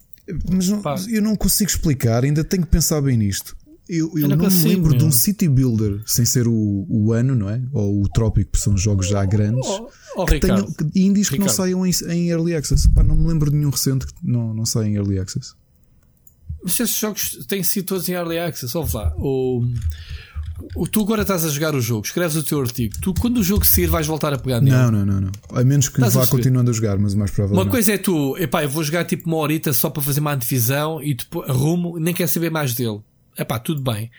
Mas 0.52 0.68
não, 0.68 0.82
eu 1.08 1.22
não 1.22 1.34
consigo 1.34 1.70
explicar, 1.70 2.22
ainda 2.22 2.44
tenho 2.44 2.62
que 2.62 2.68
pensar 2.68 3.00
bem 3.00 3.16
nisto. 3.16 3.56
Eu, 3.88 4.10
eu, 4.14 4.18
eu 4.18 4.28
não, 4.28 4.36
não 4.36 4.44
consigo, 4.44 4.64
me 4.64 4.74
lembro 4.74 4.90
meu. 4.90 4.98
de 4.98 5.04
um 5.06 5.10
city 5.10 5.48
builder 5.48 6.02
sem 6.04 6.26
ser 6.26 6.46
o, 6.46 6.86
o 6.88 7.12
ano, 7.14 7.34
não 7.34 7.48
é? 7.48 7.62
Ou 7.72 8.02
o 8.02 8.08
trópico, 8.08 8.50
porque 8.50 8.62
são 8.62 8.76
jogos 8.76 9.08
já 9.08 9.24
grandes. 9.24 9.66
Oh, 9.66 9.88
oh, 10.16 10.24
que 10.26 10.34
Ricardo, 10.34 10.74
tenham, 10.74 10.90
que, 10.90 11.00
indies 11.00 11.30
que 11.30 11.38
não 11.38 11.48
saiam 11.48 11.86
em, 11.86 11.90
em, 12.08 12.28
early 12.28 12.54
access. 12.54 12.86
Pá, 12.90 13.02
não 13.02 13.16
me 13.16 13.26
lembro 13.26 13.50
de 13.50 13.56
nenhum 13.56 13.70
recente 13.70 14.06
que 14.06 14.12
não, 14.22 14.52
não 14.52 14.66
saia 14.66 14.88
em 14.88 14.96
early 14.96 15.18
access. 15.18 15.54
Mas 16.62 16.78
esses 16.80 16.98
jogos 16.98 17.44
têm 17.46 17.62
sido 17.62 17.86
todos 17.86 18.08
em 18.08 18.12
early 18.12 18.38
access. 18.38 18.76
Ouve 18.76 18.96
lá. 18.96 19.14
O, 19.16 19.64
o, 20.74 20.86
tu 20.86 21.02
agora 21.02 21.22
estás 21.22 21.44
a 21.44 21.48
jogar 21.48 21.74
o 21.74 21.80
jogo, 21.80 22.04
escreves 22.04 22.36
o 22.36 22.42
teu 22.42 22.60
artigo. 22.60 22.94
Tu, 23.00 23.14
quando 23.14 23.38
o 23.38 23.42
jogo 23.42 23.64
sair, 23.64 23.86
vais 23.86 24.06
voltar 24.06 24.32
a 24.32 24.38
pegar 24.38 24.60
nele. 24.60 24.76
Não, 24.76 24.90
não, 24.90 25.06
não. 25.06 25.20
não. 25.20 25.30
A 25.52 25.62
menos 25.62 25.88
que 25.88 25.96
estás 25.96 26.14
vá 26.14 26.24
a 26.24 26.26
continuando 26.26 26.70
a 26.70 26.74
jogar, 26.74 26.98
mas 26.98 27.14
mais 27.14 27.30
provável. 27.30 27.56
Uma 27.56 27.64
não. 27.64 27.70
coisa 27.70 27.92
é 27.92 27.98
tu, 27.98 28.36
epá, 28.38 28.62
eu 28.62 28.68
vou 28.68 28.82
jogar 28.82 29.04
tipo 29.04 29.28
uma 29.28 29.36
horita 29.36 29.72
só 29.72 29.88
para 29.88 30.02
fazer 30.02 30.20
uma 30.20 30.34
antevisão 30.34 31.02
e 31.02 31.14
depois 31.14 31.48
arrumo, 31.48 31.98
nem 31.98 32.12
quer 32.12 32.26
saber 32.26 32.50
mais 32.50 32.74
dele. 32.74 33.00
Epá, 33.38 33.58
tudo 33.58 33.80
bem. 33.80 34.10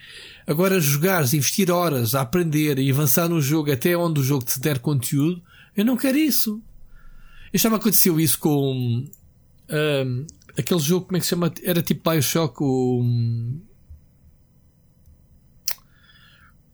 Agora, 0.47 0.79
jogares, 0.79 1.33
investir 1.33 1.69
horas 1.69 2.15
a 2.15 2.21
aprender 2.21 2.79
e 2.79 2.89
avançar 2.89 3.27
no 3.27 3.41
jogo 3.41 3.71
até 3.71 3.95
onde 3.97 4.21
o 4.21 4.23
jogo 4.23 4.45
te 4.45 4.59
der 4.61 4.79
conteúdo, 4.79 5.41
eu 5.75 5.83
não 5.83 5.97
quero 5.97 6.17
isso. 6.17 6.61
Eu 7.51 7.59
já 7.59 7.69
me 7.69 7.75
aconteceu 7.75 8.17
isso 8.19 8.39
com 8.39 9.05
um, 9.69 10.25
aquele 10.57 10.79
jogo, 10.79 11.05
como 11.05 11.17
é 11.17 11.19
que 11.19 11.25
se 11.25 11.31
chama? 11.31 11.51
Era 11.63 11.81
tipo 11.81 12.09
Bioshock, 12.09 12.61
o 12.61 13.03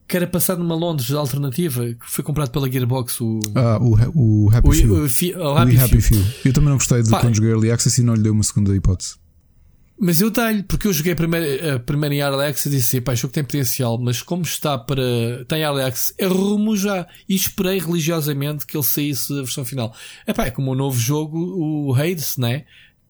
que 0.07 0.15
era 0.15 0.27
passado 0.27 0.60
numa 0.60 0.76
Londres 0.76 1.11
alternativa, 1.11 1.84
que 1.85 1.97
foi 2.06 2.23
comprado 2.23 2.52
pela 2.52 2.72
Gearbox. 2.72 3.19
O, 3.22 3.39
ah, 3.56 3.80
o, 3.81 4.45
o 4.45 4.49
Happy 4.52 4.69
o, 4.69 4.72
Few. 5.07 5.38
O, 5.38 5.43
o, 5.43 5.53
o 5.53 5.57
Happy, 5.57 5.77
Happy 5.77 6.02
Few. 6.02 6.23
Eu 6.45 6.53
também 6.53 6.69
não 6.69 6.77
gostei 6.77 7.02
de 7.02 7.10
Pá, 7.10 7.22
quando 7.22 7.35
joguei 7.35 7.52
Early 7.52 7.72
Access 7.72 7.99
e 7.99 8.03
não 8.03 8.14
lhe 8.14 8.22
dei 8.22 8.31
uma 8.31 8.43
segunda 8.43 8.76
hipótese. 8.76 9.15
Mas 9.97 10.19
eu 10.19 10.30
dei-lhe, 10.30 10.61
porque 10.61 10.88
eu 10.88 10.93
joguei 10.93 11.14
a 11.14 11.15
primeira, 11.15 11.76
a 11.76 11.80
primeira 11.80 12.14
em 12.14 12.19
Early 12.19 12.45
Access 12.45 12.68
e 12.68 12.72
disse: 12.77 13.02
pá, 13.02 13.14
o 13.14 13.15
jogo 13.15 13.34
tem 13.34 13.43
potencial, 13.43 13.97
mas 13.97 14.22
como 14.22 14.43
está 14.43 14.77
para. 14.77 15.45
tem 15.47 15.61
Early 15.61 15.84
Access, 15.84 16.14
arrumo 16.22 16.77
já. 16.77 17.07
E 17.27 17.34
esperei 17.34 17.80
religiosamente 17.80 18.65
que 18.65 18.77
ele 18.77 18.84
saísse 18.84 19.34
a 19.34 19.38
versão 19.38 19.65
final. 19.65 19.95
Epá, 20.27 20.45
é 20.45 20.52
como 20.52 20.72
o 20.72 20.76
novo 20.76 20.99
jogo, 20.99 21.39
o 21.39 21.95
Hades, 21.95 22.38
né? 22.38 22.65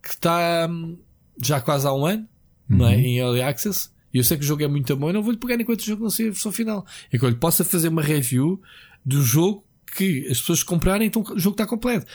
Que 0.06 0.11
está 0.11 0.68
hum, 0.69 0.98
já 1.41 1.60
quase 1.60 1.88
há 1.88 1.94
um 1.94 2.06
ano, 2.06 2.27
uhum. 2.69 2.77
não 2.77 2.88
é? 2.88 2.95
Uhum. 2.95 3.02
Em 3.02 3.18
Early 3.18 3.41
Access. 3.41 3.90
E 4.14 4.19
eu 4.19 4.23
sei 4.23 4.38
que 4.38 4.44
o 4.44 4.48
jogo 4.48 4.64
é 4.64 4.68
muito 4.68 4.95
bom, 4.95 5.10
eu 5.10 5.14
não 5.14 5.23
vou-lhe 5.23 5.38
pegar 5.38 5.60
enquanto 5.60 5.82
o 5.82 5.86
jogo 5.86 6.03
não 6.03 6.10
sair 6.10 6.27
a 6.27 6.32
versão 6.32 6.52
final. 6.52 6.86
É 7.11 7.18
que 7.18 7.26
eu 7.26 7.30
lhe 7.30 7.36
possa 7.36 7.65
fazer 7.65 7.90
uma 7.90 8.02
review 8.02 8.61
do 9.03 9.22
jogo 9.22 9.65
que 9.98 10.27
as 10.30 10.40
pessoas 10.40 10.64
comprarem, 10.64 11.07
então 11.07 11.22
o 11.22 11.40
jogo 11.40 11.56
está 11.56 11.65
completo. 11.65 12.06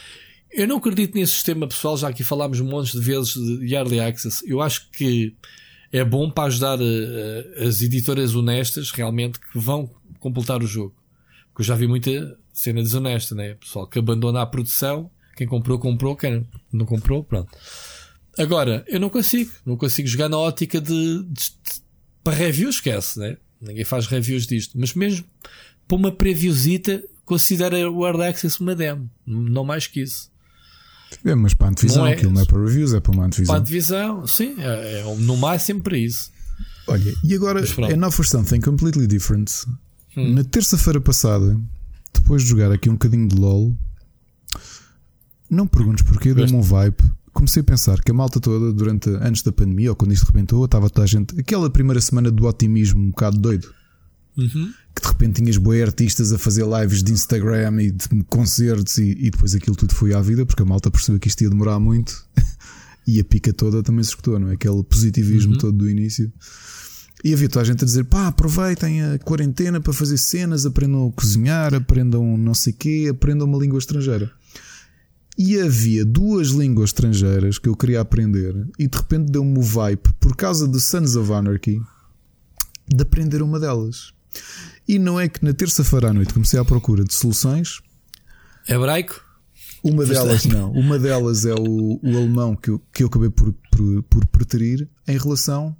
Eu 0.51 0.67
não 0.67 0.79
acredito 0.79 1.15
nesse 1.15 1.33
sistema 1.33 1.67
pessoal, 1.67 1.97
já 1.97 2.09
aqui 2.09 2.25
falámos 2.25 2.61
um 2.61 2.65
monte 2.65 2.93
de 2.93 3.01
vezes 3.01 3.35
de 3.35 3.75
Early 3.75 4.01
Access. 4.01 4.43
Eu 4.47 4.61
acho 4.61 4.91
que 4.91 5.37
é 5.93 6.05
bom 6.05 6.31
para 6.31 6.45
ajudar 6.45 6.79
uh, 6.79 7.67
as 7.67 7.83
editoras 7.83 8.35
honestas 8.35 8.91
realmente 8.91 9.39
que 9.39 9.59
vão 9.59 9.91
completar 10.19 10.63
o 10.63 10.67
jogo. 10.67 10.95
Porque 11.49 11.63
eu 11.63 11.67
já 11.67 11.75
vi 11.75 11.87
muita 11.87 12.39
cena 12.53 12.83
desonesta, 12.83 13.35
né? 13.35 13.55
Pessoal 13.55 13.87
que 13.87 13.99
abandona 13.99 14.43
a 14.43 14.47
produção, 14.47 15.11
quem 15.41 15.49
comprou, 15.49 15.79
comprou, 15.79 16.15
quem 16.15 16.47
não 16.71 16.85
comprou, 16.85 17.25
pronto. 17.25 17.49
Agora, 18.39 18.85
eu 18.87 19.01
não 19.01 19.09
consigo, 19.09 19.51
não 19.65 19.75
consigo 19.75 20.07
jogar 20.07 20.29
na 20.29 20.37
ótica 20.37 20.79
de, 20.79 21.25
de 21.25 21.51
para 22.23 22.37
review, 22.37 22.69
esquece, 22.69 23.19
né? 23.19 23.39
Ninguém 23.59 23.87
faz 23.87 24.07
reviews 24.07 24.47
disto. 24.47 24.79
Mas 24.79 24.93
mesmo 24.93 25.25
para 25.89 25.97
uma 25.97 26.13
previewzita, 26.13 27.03
considera 27.25 27.91
o 27.91 28.05
Hard 28.05 28.21
Access 28.21 28.61
uma 28.61 28.75
demo. 28.75 29.11
Não 29.27 29.65
mais 29.65 29.87
que 29.87 30.03
isso. 30.03 30.31
É, 31.25 31.35
mas 31.35 31.55
para 31.55 31.69
a 31.69 31.71
antevisão, 31.71 32.03
não 32.03 32.11
é, 32.11 32.13
aquilo 32.13 32.33
não 32.33 32.43
é 32.43 32.45
para 32.45 32.63
reviews, 32.63 32.93
é 32.93 33.01
para 33.01 33.13
uma 33.13 33.25
antevisão. 33.25 33.55
Para 33.55 33.61
a 33.61 33.63
antevisão, 33.63 34.27
sim, 34.27 34.57
é, 34.59 35.01
é 35.01 35.15
no 35.21 35.39
máximo 35.39 35.83
para 35.83 35.97
isso. 35.97 36.31
Olha, 36.87 37.15
e 37.25 37.35
agora 37.35 37.65
é 37.91 37.97
now 37.97 38.13
for 38.13 38.27
something 38.27 38.61
completely 38.61 39.07
different. 39.07 39.51
Hum. 40.15 40.35
Na 40.35 40.45
terça-feira 40.45 41.01
passada, 41.01 41.59
depois 42.13 42.43
de 42.43 42.49
jogar 42.51 42.71
aqui 42.71 42.91
um 42.91 42.95
bocadinho 42.95 43.27
de 43.27 43.37
LOL, 43.37 43.75
não 45.51 45.67
perguntes 45.67 46.05
porquê, 46.05 46.33
deu-me 46.33 46.55
um 46.55 46.63
vibe 46.63 46.97
comecei 47.33 47.61
a 47.61 47.65
pensar 47.65 48.01
que 48.03 48.11
a 48.11 48.15
malta 48.15 48.41
toda, 48.41 48.73
durante 48.73 49.09
antes 49.09 49.43
da 49.43 49.53
pandemia, 49.53 49.91
ou 49.91 49.97
quando 49.97 50.13
isto 50.13 50.27
rebentou, 50.27 50.65
estava 50.65 50.91
toda 50.91 51.05
a 51.05 51.07
gente. 51.07 51.39
Aquela 51.39 51.71
primeira 51.71 52.01
semana 52.01 52.31
do 52.31 52.45
otimismo 52.47 53.01
um 53.01 53.11
bocado 53.11 53.39
doido. 53.39 53.73
Uhum. 54.37 54.73
Que 54.95 55.03
de 55.03 55.09
repente 55.09 55.43
tinhas 55.43 55.57
boi 55.57 55.83
artistas 55.83 56.33
a 56.33 56.39
fazer 56.39 56.65
lives 56.67 57.03
de 57.03 57.13
Instagram 57.13 57.83
e 57.83 57.91
de 57.91 58.09
concertos 58.29 58.99
e, 58.99 59.11
e, 59.13 59.31
depois 59.31 59.55
aquilo 59.55 59.77
tudo 59.77 59.95
foi 59.95 60.15
à 60.15 60.21
vida, 60.21 60.47
porque 60.47 60.63
a 60.63 60.67
malta 60.67 60.91
percebeu 60.91 61.19
que 61.19 61.29
isto 61.29 61.43
ia 61.43 61.51
demorar 61.51 61.79
muito 61.79 62.25
e 63.07 63.21
a 63.21 63.25
pica 63.25 63.53
toda 63.53 63.83
também 63.83 64.03
se 64.03 64.11
escutou, 64.11 64.39
não 64.39 64.49
é? 64.49 64.55
Aquele 64.55 64.83
positivismo 64.83 65.53
uhum. 65.53 65.59
todo 65.59 65.79
do 65.79 65.91
início. 65.91 66.33
E 67.23 67.35
havia 67.35 67.49
toda 67.49 67.63
a 67.63 67.65
gente 67.65 67.85
a 67.85 67.87
dizer: 67.87 68.05
pá, 68.05 68.29
aproveitem 68.29 69.03
a 69.03 69.19
quarentena 69.19 69.81
para 69.81 69.93
fazer 69.93 70.17
cenas, 70.17 70.65
aprendam 70.65 71.09
a 71.09 71.13
cozinhar, 71.13 71.75
aprendam 71.75 72.37
não 72.37 72.55
sei 72.55 72.73
quê, 72.73 73.09
aprendam 73.11 73.47
uma 73.47 73.59
língua 73.59 73.79
estrangeira. 73.79 74.31
E 75.43 75.59
havia 75.59 76.05
duas 76.05 76.49
línguas 76.49 76.91
estrangeiras 76.91 77.59
que 77.59 77.67
eu 77.67 77.75
queria 77.75 78.03
aprender 78.03 78.55
e 78.79 78.87
de 78.87 78.99
repente 78.99 79.33
deu-me 79.33 79.59
o 79.59 79.63
vibe, 79.63 80.03
por 80.21 80.37
causa 80.37 80.69
de 80.69 80.79
Sons 80.79 81.17
of 81.17 81.33
Anarchy, 81.33 81.81
de 82.87 83.03
aprender 83.03 83.41
uma 83.41 83.59
delas. 83.59 84.13
E 84.87 84.99
não 84.99 85.19
é 85.19 85.31
que 85.31 85.43
na 85.43 85.55
terça-feira 85.55 86.11
à 86.11 86.13
noite 86.13 86.35
comecei 86.35 86.61
à 86.61 86.65
procura 86.65 87.05
de 87.05 87.15
soluções. 87.15 87.81
Hebraico? 88.69 89.25
Uma 89.83 90.05
delas 90.05 90.45
não. 90.45 90.73
Uma 90.73 90.99
delas 90.99 91.47
é 91.47 91.55
o, 91.55 91.99
o 92.03 92.19
alemão 92.19 92.55
que 92.55 92.69
eu, 92.69 92.79
que 92.93 93.03
eu 93.03 93.07
acabei 93.07 93.31
por, 93.31 93.55
por, 93.73 94.03
por 94.03 94.27
preterir 94.27 94.87
em 95.09 95.17
relação 95.17 95.75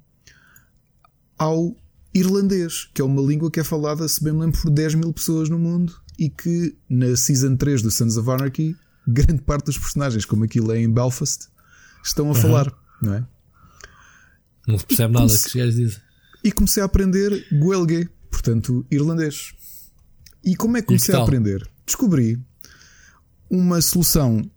ao 1.37 1.75
irlandês, 2.15 2.89
que 2.95 2.99
é 2.99 3.05
uma 3.05 3.21
língua 3.21 3.51
que 3.51 3.59
é 3.59 3.63
falada, 3.63 4.07
se 4.07 4.23
bem 4.23 4.33
me 4.33 4.39
lembro, 4.39 4.59
por 4.59 4.71
10 4.71 4.95
mil 4.95 5.13
pessoas 5.13 5.49
no 5.49 5.59
mundo 5.59 5.93
e 6.17 6.31
que 6.31 6.75
na 6.89 7.15
Season 7.15 7.55
3 7.55 7.83
do 7.83 7.91
Sons 7.91 8.17
of 8.17 8.27
Anarchy 8.27 8.75
grande 9.07 9.41
parte 9.41 9.65
dos 9.65 9.77
personagens, 9.77 10.25
como 10.25 10.43
aquilo 10.43 10.71
é 10.71 10.79
em 10.79 10.91
Belfast, 10.91 11.47
estão 12.03 12.27
a 12.27 12.29
uhum. 12.29 12.35
falar, 12.35 12.73
não 13.01 13.13
é? 13.13 13.25
Não 14.67 14.77
se 14.77 14.85
percebe 14.85 15.13
nada 15.13 15.25
Comece... 15.25 15.45
que 15.45 15.51
queres 15.53 15.75
dizer. 15.75 16.01
E 16.43 16.51
comecei 16.51 16.81
a 16.81 16.85
aprender 16.85 17.47
Guelgue, 17.51 18.09
portanto, 18.29 18.85
irlandês. 18.89 19.53
E 20.43 20.55
como 20.55 20.77
é 20.77 20.81
que 20.81 20.87
comecei 20.87 21.13
a 21.13 21.21
aprender? 21.21 21.67
Descobri 21.85 22.39
uma 23.49 23.81
solução 23.81 24.49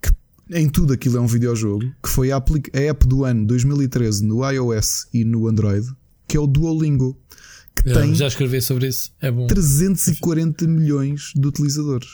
que 0.00 0.12
em 0.50 0.68
tudo 0.68 0.92
aquilo 0.92 1.16
é 1.16 1.20
um 1.20 1.26
videojogo, 1.26 1.92
que 2.02 2.08
foi 2.08 2.30
a, 2.30 2.36
a 2.36 2.80
app 2.80 3.06
do 3.06 3.24
ano 3.24 3.46
2013 3.46 4.24
no 4.24 4.48
iOS 4.48 5.08
e 5.12 5.24
no 5.24 5.48
Android, 5.48 5.86
que 6.28 6.36
é 6.36 6.40
o 6.40 6.46
Duolingo. 6.46 7.18
Que 7.74 7.90
Eu 7.90 7.94
tem 7.94 8.14
já 8.14 8.28
escrevi 8.28 8.60
sobre 8.60 8.86
isso. 8.86 9.12
É 9.20 9.30
bom. 9.30 9.48
340 9.48 10.68
milhões 10.68 11.32
de 11.34 11.46
utilizadores. 11.46 12.10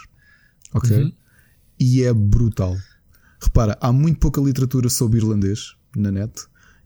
Ok? 0.72 0.96
Uhum 0.96 1.12
e 1.80 2.02
é 2.02 2.12
brutal. 2.12 2.76
Repara, 3.42 3.76
há 3.80 3.90
muito 3.90 4.18
pouca 4.18 4.40
literatura 4.40 4.90
sobre 4.90 5.18
irlandês 5.18 5.74
na 5.96 6.12
net 6.12 6.32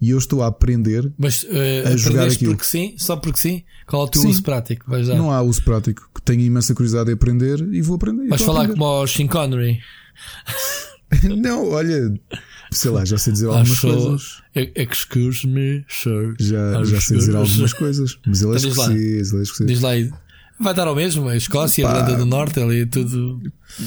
e 0.01 0.11
eu 0.11 0.19
estou 0.19 0.43
a 0.43 0.47
aprender 0.47 1.13
Mas, 1.19 1.43
uh, 1.45 1.89
a 1.93 1.97
jogar 1.97 2.29
aquilo. 2.29 2.53
porque 2.53 2.67
sim? 2.67 2.95
Só 2.97 3.17
porque 3.17 3.39
sim? 3.39 3.65
Qual 3.87 4.03
é 4.03 4.05
o 4.05 4.09
teu 4.09 4.23
sim. 4.23 4.29
uso 4.29 4.43
prático? 4.43 4.85
Não 4.91 5.33
há 5.33 5.43
uso 5.43 5.63
prático. 5.65 6.09
Tenho 6.25 6.43
imensa 6.43 6.75
curiosidade 6.75 7.11
em 7.11 7.15
aprender 7.15 7.61
e 7.73 7.81
vou 7.83 7.97
aprender. 7.97 8.29
Vais 8.29 8.43
falar 8.43 8.63
aprender. 8.63 8.79
como 8.79 9.03
o 9.03 9.07
Sean 9.07 9.27
Connery? 9.27 9.81
não, 11.37 11.71
olha, 11.71 12.13
sei 12.71 12.91
lá, 12.91 13.05
já 13.05 13.19
sei 13.19 13.33
dizer 13.33 13.47
algumas 13.47 13.81
coisas. 13.81 14.43
Excuse 14.55 15.47
me, 15.47 15.85
sir. 15.89 16.35
Já, 16.39 16.85
já 16.85 17.01
sei 17.01 17.19
dizer 17.19 17.37
algumas 17.37 17.73
coisas, 17.73 18.19
mas 18.27 18.43
ele 18.43 18.55
é 18.55 18.59
então 18.59 18.71
escocês, 18.71 19.33
ele 19.33 19.41
é 19.41 19.43
escocês. 19.43 19.69
Diz 19.69 19.81
lá 19.81 19.91
aí. 19.91 20.13
Vai 20.59 20.73
dar 20.73 20.87
ao 20.87 20.95
mesmo, 20.95 21.29
a 21.29 21.37
Escócia, 21.37 21.87
a 21.87 21.91
Irlanda 21.91 22.17
do 22.17 22.27
Norte, 22.27 22.61
ali 22.61 22.87
tudo. 22.87 23.41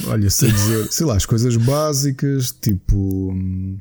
Olha, 0.07 0.30
sei 0.30 0.52
dizer, 0.52 0.91
sei 0.91 1.06
lá, 1.06 1.15
as 1.15 1.26
coisas 1.26 1.56
básicas, 1.56 2.52
tipo. 2.52 3.31
Um, 3.31 3.80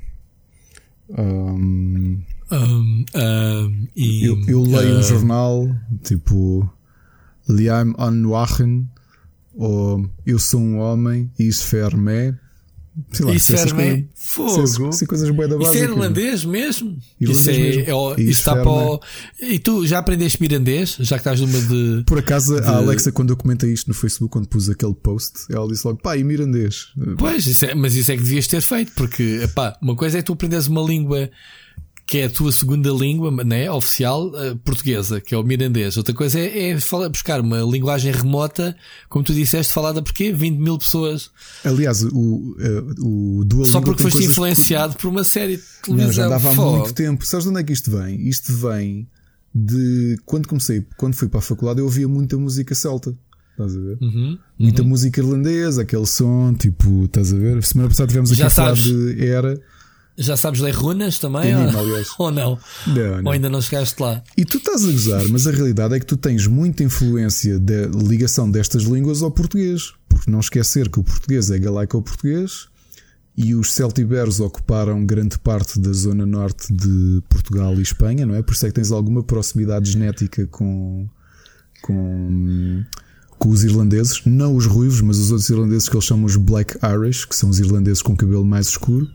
um, 1.19 3.05
um, 3.15 3.89
e, 3.95 4.25
eu, 4.25 4.41
eu, 4.47 4.63
leio 4.63 4.99
um 4.99 5.03
jornal, 5.03 5.69
tipo. 6.03 6.69
Liam 7.49 7.95
Anwachen, 7.99 8.89
ou 9.55 10.09
Eu 10.25 10.39
sou 10.39 10.61
um 10.61 10.79
homem, 10.79 11.31
e 11.39 11.47
isso 11.47 11.67
ferme. 11.67 12.35
Sei 13.13 13.27
lá, 13.27 13.35
Isso 13.35 13.53
essas 13.55 13.71
ferme 13.73 13.85
coisas- 13.91 14.11
fogo. 14.15 14.63
essas- 14.63 14.81
essas 14.81 15.09
coisas 15.09 15.31
bué 15.31 15.47
da 15.49 15.57
Isso 15.57 15.65
básica. 15.65 15.79
é 15.85 15.89
irlandês 15.89 16.45
mesmo? 16.47 16.99
Irlandês 17.21 17.41
isso 17.41 17.51
é, 17.51 17.59
mesmo. 17.59 17.81
é 17.81 17.83
Isso 17.83 18.21
isso 18.23 18.31
está 18.31 18.53
ferme. 18.53 18.65
para 18.65 18.73
o... 18.73 19.01
E 19.41 19.59
tu 19.59 19.87
já 19.87 19.99
aprendeste 19.99 20.41
mirandês? 20.41 20.97
Já 21.01 21.17
que 21.17 21.21
estás 21.21 21.41
numa 21.41 21.61
de. 21.61 22.05
Por 22.07 22.19
acaso, 22.19 22.57
a 22.57 22.77
Alexa, 22.77 23.13
quando 23.13 23.31
eu 23.31 23.37
comentei 23.37 23.71
isto 23.73 23.89
no 23.89 23.95
Facebook, 23.95 24.33
quando 24.33 24.49
pus 24.49 24.71
aquele 24.71 24.95
post, 24.95 25.33
ela 25.51 25.69
disse 25.69 25.87
logo: 25.87 26.01
pá, 26.01 26.17
e 26.17 26.25
mirandês? 26.25 26.87
Pois, 27.19 27.47
isso 27.47 27.65
é- 27.67 27.75
mas 27.75 27.95
isso 27.95 28.11
é 28.11 28.17
que 28.17 28.23
devias 28.23 28.47
ter 28.47 28.61
feito, 28.63 28.93
porque 28.95 29.41
epá, 29.43 29.77
uma 29.83 29.95
coisa 29.95 30.19
é 30.19 30.23
tu 30.23 30.33
aprenderes 30.33 30.67
uma 30.67 30.81
língua 30.83 31.31
que 32.07 32.19
é 32.19 32.27
a 32.27 32.31
tua 32.31 32.53
segunda 32.53 32.89
língua, 32.91 33.33
né, 33.45 33.69
oficial, 33.69 34.31
eh, 34.37 34.55
portuguesa, 34.65 35.21
que 35.21 35.35
é 35.35 35.39
o 35.39 35.43
mirandês. 35.43 35.97
Outra 35.97 36.15
coisa 36.15 36.39
é, 36.39 36.71
é 36.71 36.81
falar, 36.81 37.09
buscar 37.09 37.41
uma 37.41 37.61
linguagem 37.63 38.13
remota, 38.13 38.77
como 39.09 39.25
tu 39.25 39.35
disseste, 39.35 39.73
falada 39.73 40.01
por 40.01 40.13
quê? 40.13 40.33
20 40.33 40.57
mil 40.57 40.79
pessoas. 40.79 41.33
Aliás, 41.65 42.05
o, 42.05 42.57
eh, 42.61 42.83
o 43.01 43.43
Duolingo. 43.45 43.67
Só 43.73 43.81
porque 43.81 44.05
foste 44.05 44.25
influenciado 44.25 44.95
por 44.97 45.09
uma 45.09 45.25
série 45.25 45.57
de 45.57 45.63
televisão. 45.83 46.07
Não, 46.07 46.13
já 46.13 46.29
dava 46.29 46.51
há 46.51 46.55
muito 46.55 46.93
tempo. 46.95 47.27
Sabes 47.27 47.45
de 47.45 47.51
onde 47.51 47.61
é 47.61 47.65
que 47.65 47.73
isto 47.73 47.91
vem? 47.91 48.29
Isto 48.29 48.53
vem 48.57 49.09
de 49.53 50.17
quando 50.25 50.47
comecei, 50.47 50.87
quando 50.97 51.15
fui 51.17 51.29
para 51.29 51.41
a 51.41 51.43
faculdade, 51.43 51.81
eu 51.81 51.87
ouvia 51.87 52.07
muita 52.07 52.37
música 52.37 52.73
celta. 52.75 53.17
Estás 53.53 53.75
a 53.75 53.81
ver? 53.81 53.99
Uhum, 54.03 54.39
Muita 54.59 54.83
música 54.83 55.19
irlandesa, 55.19 55.81
aquele 55.83 56.07
som, 56.07 56.53
tipo, 56.55 57.07
estás 57.07 57.33
a 57.33 57.37
ver? 57.37 57.65
Semana 57.65 57.89
passada 57.89 58.07
tivemos 58.07 58.31
aqui 58.31 58.41
Já 58.41 58.47
a 58.49 58.51
falar 58.51 58.77
sabes. 58.77 58.85
de 58.85 59.27
Era. 59.27 59.59
Já 60.19 60.37
sabes 60.37 60.61
ler 60.61 60.75
runas 60.75 61.19
também? 61.19 61.55
Ou, 61.55 61.79
aliás. 61.79 62.09
ou 62.19 62.31
não? 62.31 62.59
Não, 62.87 63.17
não. 63.17 63.25
Ou 63.25 63.31
ainda 63.33 63.51
não 63.51 63.61
chegaste 63.61 64.01
lá? 64.01 64.23
E 64.37 64.45
tu 64.45 64.57
estás 64.57 64.85
a 64.85 64.91
gozar, 64.91 65.29
mas 65.29 65.47
a 65.47 65.51
realidade 65.51 65.95
é 65.95 66.01
que 66.01 66.07
tu 66.07 66.17
tens 66.17 66.47
muita 66.47 66.83
influência 66.83 67.59
da 67.59 67.87
ligação 67.87 68.51
destas 68.51 68.85
línguas 68.85 69.23
ao 69.23 69.31
português. 69.31 69.93
Porque 70.09 70.31
não 70.31 70.41
esquecer 70.41 70.89
que 70.89 70.99
o 70.99 71.05
português 71.05 71.51
é 71.51 71.59
galaico 71.59 71.99
ao 71.99 72.03
português 72.03 72.69
e 73.37 73.55
os 73.55 73.75
celtiberos 73.75 74.41
ocuparam 74.41 75.05
grande 75.05 75.39
parte 75.39 75.79
da 75.79 75.93
zona 75.93 76.25
norte 76.25 76.73
de 76.73 77.23
Portugal 77.29 77.75
e 77.75 77.83
Espanha, 77.83 78.25
não 78.25 78.35
é? 78.35 78.41
Por 78.41 78.55
isso 78.55 78.65
é 78.65 78.71
que 78.71 78.75
tens 78.75 78.91
alguma 78.91 79.23
proximidade 79.23 79.91
genética 79.91 80.47
com, 80.47 81.07
com, 81.83 82.83
com 83.39 83.49
os 83.51 83.63
irlandeses. 83.63 84.23
Não 84.25 84.57
os 84.57 84.65
ruivos, 84.65 85.03
mas 85.03 85.19
os 85.19 85.31
outros 85.31 85.51
irlandeses 85.51 85.87
que 85.87 85.95
eles 85.95 86.07
chamam 86.07 86.25
os 86.25 86.37
Black 86.37 86.79
Irish, 86.83 87.27
que 87.27 87.37
são 87.37 87.51
os 87.51 87.61
irlandeses 87.61 88.01
com 88.01 88.17
cabelo 88.17 88.45
mais 88.45 88.69
escuro 88.69 89.07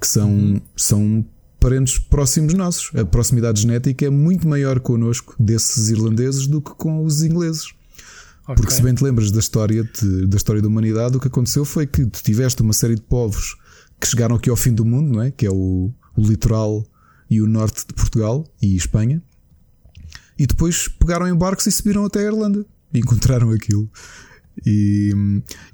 que 0.00 0.06
são, 0.06 0.60
são 0.76 1.24
parentes 1.60 1.98
próximos 1.98 2.54
nossos. 2.54 2.90
A 2.94 3.04
proximidade 3.04 3.62
genética 3.62 4.06
é 4.06 4.10
muito 4.10 4.46
maior 4.46 4.78
connosco 4.80 5.34
desses 5.38 5.88
irlandeses 5.90 6.46
do 6.46 6.60
que 6.60 6.70
com 6.72 7.04
os 7.04 7.22
ingleses. 7.22 7.72
Porque 8.56 8.70
se 8.72 8.80
bem 8.82 8.94
te 8.94 9.04
lembras 9.04 9.30
da 9.30 9.40
história, 9.40 9.82
de- 9.84 10.26
da 10.26 10.36
história 10.36 10.62
da 10.62 10.68
humanidade, 10.68 11.16
o 11.16 11.20
que 11.20 11.26
aconteceu 11.28 11.64
foi 11.64 11.86
que 11.86 12.06
tu 12.06 12.22
tiveste 12.22 12.62
uma 12.62 12.72
série 12.72 12.94
de 12.94 13.02
povos 13.02 13.56
que 14.00 14.06
chegaram 14.06 14.36
aqui 14.36 14.48
ao 14.48 14.56
fim 14.56 14.72
do 14.72 14.84
mundo, 14.84 15.12
não 15.16 15.22
é? 15.22 15.30
Que 15.30 15.44
é 15.46 15.50
o, 15.50 15.92
o 16.16 16.22
litoral 16.22 16.86
e 17.28 17.42
o 17.42 17.46
norte 17.46 17.86
de 17.86 17.92
Portugal 17.92 18.46
e 18.62 18.74
Espanha. 18.76 19.22
E 20.38 20.46
depois 20.46 20.88
pegaram 20.88 21.26
em 21.28 21.34
barcos 21.36 21.66
e 21.66 21.72
subiram 21.72 22.04
até 22.06 22.20
a 22.20 22.22
Irlanda 22.22 22.64
e 22.94 23.00
encontraram 23.00 23.50
aquilo. 23.50 23.90
E, 24.66 25.12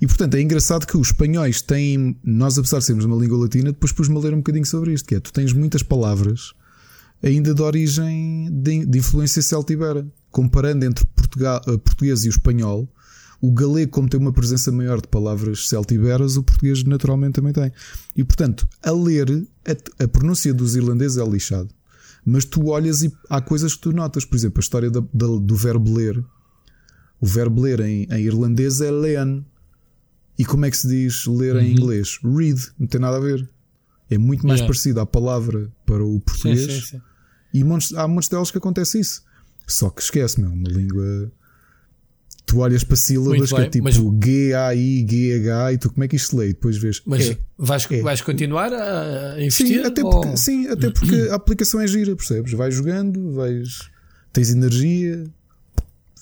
e 0.01 0.06
portanto 0.06 0.35
é 0.35 0.40
engraçado 0.43 0.86
que 0.86 0.97
os 0.97 1.09
espanhóis 1.09 1.62
têm, 1.62 2.16
nós 2.24 2.59
apesar 2.59 2.78
de 2.78 2.85
sermos 2.85 3.05
uma 3.05 3.16
língua 3.16 3.39
latina, 3.39 3.73
depois 3.73 3.93
pus-me 3.93 4.16
a 4.16 4.20
ler 4.20 4.35
um 4.35 4.39
bocadinho 4.39 4.66
sobre 4.66 4.93
isto, 4.93 5.06
que 5.09 5.15
é 5.15 5.20
tu 5.20 5.32
tens 5.32 5.52
muitas 5.52 5.82
palavras 5.82 6.52
ainda 7.23 7.55
de 7.55 7.62
origem 7.62 8.48
de, 8.52 8.85
de 8.85 8.98
influência 8.98 9.40
celtibera. 9.43 10.06
Comparando 10.31 10.85
entre 10.85 11.05
Portugal, 11.15 11.62
eh, 11.66 11.77
português 11.78 12.24
e 12.24 12.28
o 12.28 12.31
espanhol, 12.31 12.89
o 13.40 13.52
galego, 13.52 13.90
como 13.93 14.09
tem 14.09 14.19
uma 14.19 14.32
presença 14.32 14.73
maior 14.73 15.01
de 15.01 15.06
palavras 15.09 15.69
celtiberas, 15.69 16.36
o 16.36 16.43
português 16.43 16.82
naturalmente 16.82 17.35
também 17.35 17.52
tem. 17.52 17.70
E 18.16 18.24
portanto, 18.24 18.69
a 18.82 18.90
ler, 18.90 19.47
a, 19.65 20.05
a 20.05 20.09
pronúncia 20.09 20.52
dos 20.52 20.74
irlandeses 20.74 21.16
é 21.19 21.24
lixado. 21.24 21.69
Mas 22.27 22.44
tu 22.44 22.66
olhas 22.69 23.02
e 23.02 23.12
há 23.31 23.40
coisas 23.40 23.74
que 23.74 23.81
tu 23.82 23.93
notas, 23.93 24.24
por 24.24 24.35
exemplo, 24.35 24.59
a 24.59 24.61
história 24.65 24.90
da- 24.90 25.01
da- 25.12 25.39
do 25.40 25.55
verbo 25.56 25.94
ler. 25.94 26.24
O 27.24 27.26
verbo 27.26 27.62
ler 27.62 27.80
em, 27.80 28.06
em 28.10 28.20
irlandês 28.22 28.80
é 28.82 28.90
learn. 28.90 29.44
E 30.38 30.44
como 30.44 30.66
é 30.66 30.70
que 30.70 30.76
se 30.76 30.86
diz 30.88 31.24
ler 31.26 31.56
em 31.56 31.72
inglês? 31.72 32.18
Read. 32.22 32.60
Não 32.78 32.86
tem 32.86 33.01
nada 33.01 33.16
a 33.16 33.20
ver. 33.20 33.48
É 34.10 34.18
muito 34.18 34.46
mais 34.46 34.60
Yeah. 34.60 34.66
parecido 34.66 35.01
à 35.01 35.06
palavra 35.06 35.70
para 35.86 36.05
o 36.05 36.14
Sim, 36.14 36.20
português. 36.20 36.60
sim, 36.66 36.80
sim. 36.80 37.01
E 37.55 37.64
montes- 37.64 37.94
há 37.94 38.06
montes 38.06 38.28
delas 38.28 38.51
que 38.51 38.59
acontece 38.59 39.01
isso. 39.01 39.22
Só 39.66 39.88
que 39.88 40.02
esquece, 40.02 40.38
meu, 40.38 40.51
uma 40.51 40.68
língua. 40.68 41.32
Tu 42.44 42.59
olhas 42.59 42.84
para 42.84 42.96
sílabas 42.96 43.51
que 43.51 43.60
é 43.60 43.70
tipo 43.70 43.84
mas- 43.84 43.94
G-A-I, 43.94 45.06
G-H, 45.09 45.72
e 45.72 45.78
tu 45.78 45.90
como 45.90 46.05
é 46.05 46.09
que 46.09 46.16
isto 46.16 46.30
se 46.32 46.36
lê? 46.36 46.44
E 46.51 46.52
depois 46.52 46.76
vês. 46.76 47.01
Mas 47.06 47.30
é. 47.30 47.38
vais, 47.56 47.90
é. 47.90 48.02
vais 48.02 48.20
continuar 48.20 48.70
a 48.74 49.36
Sim, 49.36 49.44
investir? 49.44 49.86
até 49.86 50.05
ou- 50.05 50.10
porque, 50.10 50.36
sim, 50.36 50.66
até 50.68 50.90
porque 50.90 51.14
a 51.30 51.36
aplicação 51.36 51.80
é 51.80 51.86
gira, 51.86 52.14
percebes? 52.14 52.52
Vais 52.52 52.74
jogando, 52.74 53.32
vais. 53.32 53.88
tens 54.30 54.51
energia, 54.51 55.24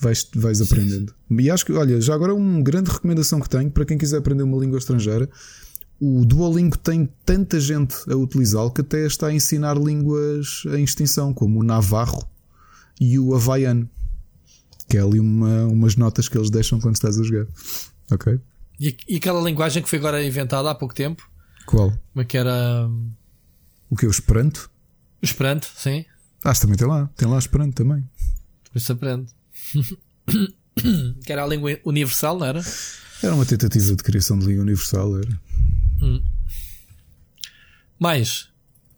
vais, 0.02 0.28
vais 0.34 0.60
aprendendo. 0.60 1.14
E 1.30 1.50
acho 1.50 1.64
que, 1.64 1.72
olha, 1.72 2.00
já 2.00 2.14
agora 2.14 2.34
uma 2.34 2.60
grande 2.60 2.90
recomendação 2.90 3.40
que 3.40 3.48
tenho 3.48 3.70
para 3.70 3.84
quem 3.84 3.96
quiser 3.96 4.18
aprender 4.18 4.42
uma 4.42 4.58
língua 4.58 4.78
estrangeira. 4.78 5.28
O 6.00 6.24
Duolingo 6.24 6.76
tem 6.76 7.08
tanta 7.24 7.60
gente 7.60 7.94
a 8.10 8.16
utilizá-lo 8.16 8.72
que 8.72 8.80
até 8.80 9.06
está 9.06 9.28
a 9.28 9.32
ensinar 9.32 9.76
línguas 9.78 10.64
em 10.76 10.82
extinção, 10.82 11.32
como 11.32 11.60
o 11.60 11.62
Navarro 11.62 12.28
e 13.00 13.18
o 13.18 13.34
Havaiano, 13.34 13.88
que 14.88 14.96
é 14.96 15.00
ali 15.00 15.20
uma, 15.20 15.64
umas 15.66 15.94
notas 15.94 16.28
que 16.28 16.36
eles 16.36 16.50
deixam 16.50 16.80
quando 16.80 16.96
estás 16.96 17.18
a 17.18 17.22
jogar. 17.22 17.46
Ok? 18.10 18.38
E, 18.80 18.96
e 19.08 19.16
aquela 19.16 19.40
linguagem 19.40 19.80
que 19.82 19.88
foi 19.88 20.00
agora 20.00 20.24
inventada 20.24 20.68
há 20.70 20.74
pouco 20.74 20.92
tempo? 20.94 21.22
Qual? 21.66 21.90
Como 21.90 22.22
é 22.22 22.24
que 22.24 22.36
era? 22.36 22.88
hum, 22.88 23.10
O 23.88 23.96
que? 23.96 24.06
O 24.06 24.10
Esperanto? 24.10 24.68
O 25.22 25.24
Esperanto, 25.24 25.68
sim. 25.76 26.04
Ah, 26.42 26.52
também 26.52 26.76
tem 26.76 26.88
lá. 26.88 27.08
Tem 27.16 27.28
lá 27.28 27.38
Esperanto 27.38 27.74
também. 27.76 28.04
Depois 28.64 28.82
se 28.84 28.90
aprende. 28.90 29.26
que 31.24 31.32
era 31.32 31.44
a 31.44 31.46
língua 31.46 31.78
universal, 31.84 32.38
não 32.38 32.46
era? 32.46 32.62
Era 33.22 33.34
uma 33.34 33.46
tentativa 33.46 33.94
de 33.94 34.02
criação 34.02 34.38
de 34.38 34.46
língua 34.46 34.62
universal, 34.62 35.16
era. 35.18 35.28
Mais. 37.98 38.48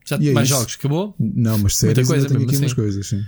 Já 0.07 0.17
E 0.19 0.29
é 0.29 0.33
mais 0.33 0.49
jogos, 0.49 0.75
acabou? 0.79 1.15
Não, 1.19 1.59
mas 1.59 1.77
séries 1.77 2.07
coisa 2.07 2.27
ainda 2.27 2.29
tenho 2.29 2.45
aqui 2.47 2.55
assim. 2.55 2.65
umas 2.65 2.75
coisas, 2.75 3.07
sim. 3.07 3.23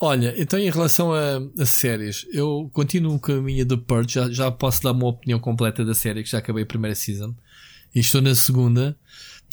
Olha, 0.00 0.34
então 0.36 0.58
em 0.58 0.68
relação 0.70 1.12
a, 1.14 1.40
a 1.58 1.64
séries, 1.66 2.26
eu 2.32 2.68
continuo 2.72 3.18
com 3.18 3.32
a 3.32 3.40
minha 3.40 3.64
The 3.64 3.76
Purge, 3.76 4.14
já, 4.14 4.30
já 4.30 4.50
posso 4.50 4.82
dar 4.82 4.92
uma 4.92 5.06
opinião 5.06 5.38
completa 5.38 5.84
da 5.84 5.94
série, 5.94 6.22
que 6.22 6.30
já 6.30 6.38
acabei 6.38 6.64
a 6.64 6.66
primeira 6.66 6.94
season. 6.94 7.34
E 7.94 8.00
estou 8.00 8.20
na 8.20 8.34
segunda. 8.34 8.96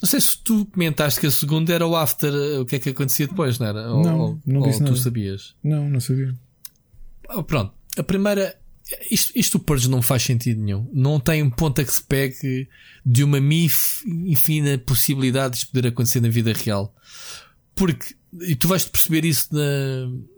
Não 0.02 0.08
sei 0.08 0.20
se 0.20 0.36
tu 0.42 0.66
comentaste 0.66 1.20
que 1.20 1.26
a 1.28 1.30
segunda 1.30 1.72
era 1.72 1.86
o 1.86 1.94
after, 1.94 2.32
eh, 2.34 2.58
o 2.58 2.66
que 2.66 2.74
é 2.74 2.78
que 2.80 2.88
acontecia 2.90 3.28
depois, 3.28 3.56
não 3.60 3.66
era? 3.68 3.92
Ou, 3.92 4.04
Não, 4.04 4.18
ou- 4.20 4.40
não 4.44 4.60
ou 4.60 4.66
disse 4.68 4.84
tu 4.84 4.96
sabias? 4.96 5.54
Não, 5.62 5.88
não 5.88 6.00
sabia. 6.00 6.34
Ah, 7.32 7.42
Pronto, 7.42 7.72
a 7.96 8.02
primeira. 8.02 8.58
Isto, 9.10 9.32
isto 9.34 9.58
do 9.58 9.64
Purge 9.64 9.88
não 9.88 10.02
faz 10.02 10.22
sentido 10.22 10.60
nenhum. 10.60 10.88
Não 10.92 11.18
tem 11.18 11.42
um 11.42 11.50
ponta 11.50 11.84
que 11.84 11.92
se 11.92 12.02
pegue 12.02 12.68
de 13.06 13.24
uma 13.24 13.38
infina 13.38 14.76
possibilidade 14.78 15.54
de 15.54 15.58
isto 15.60 15.72
poder 15.72 15.88
acontecer 15.88 16.20
na 16.20 16.28
vida 16.28 16.52
real. 16.52 16.94
Porque, 17.74 18.14
e 18.42 18.54
tu 18.54 18.68
vais 18.68 18.84
perceber 18.84 19.24
isso 19.24 19.48
na. 19.52 19.62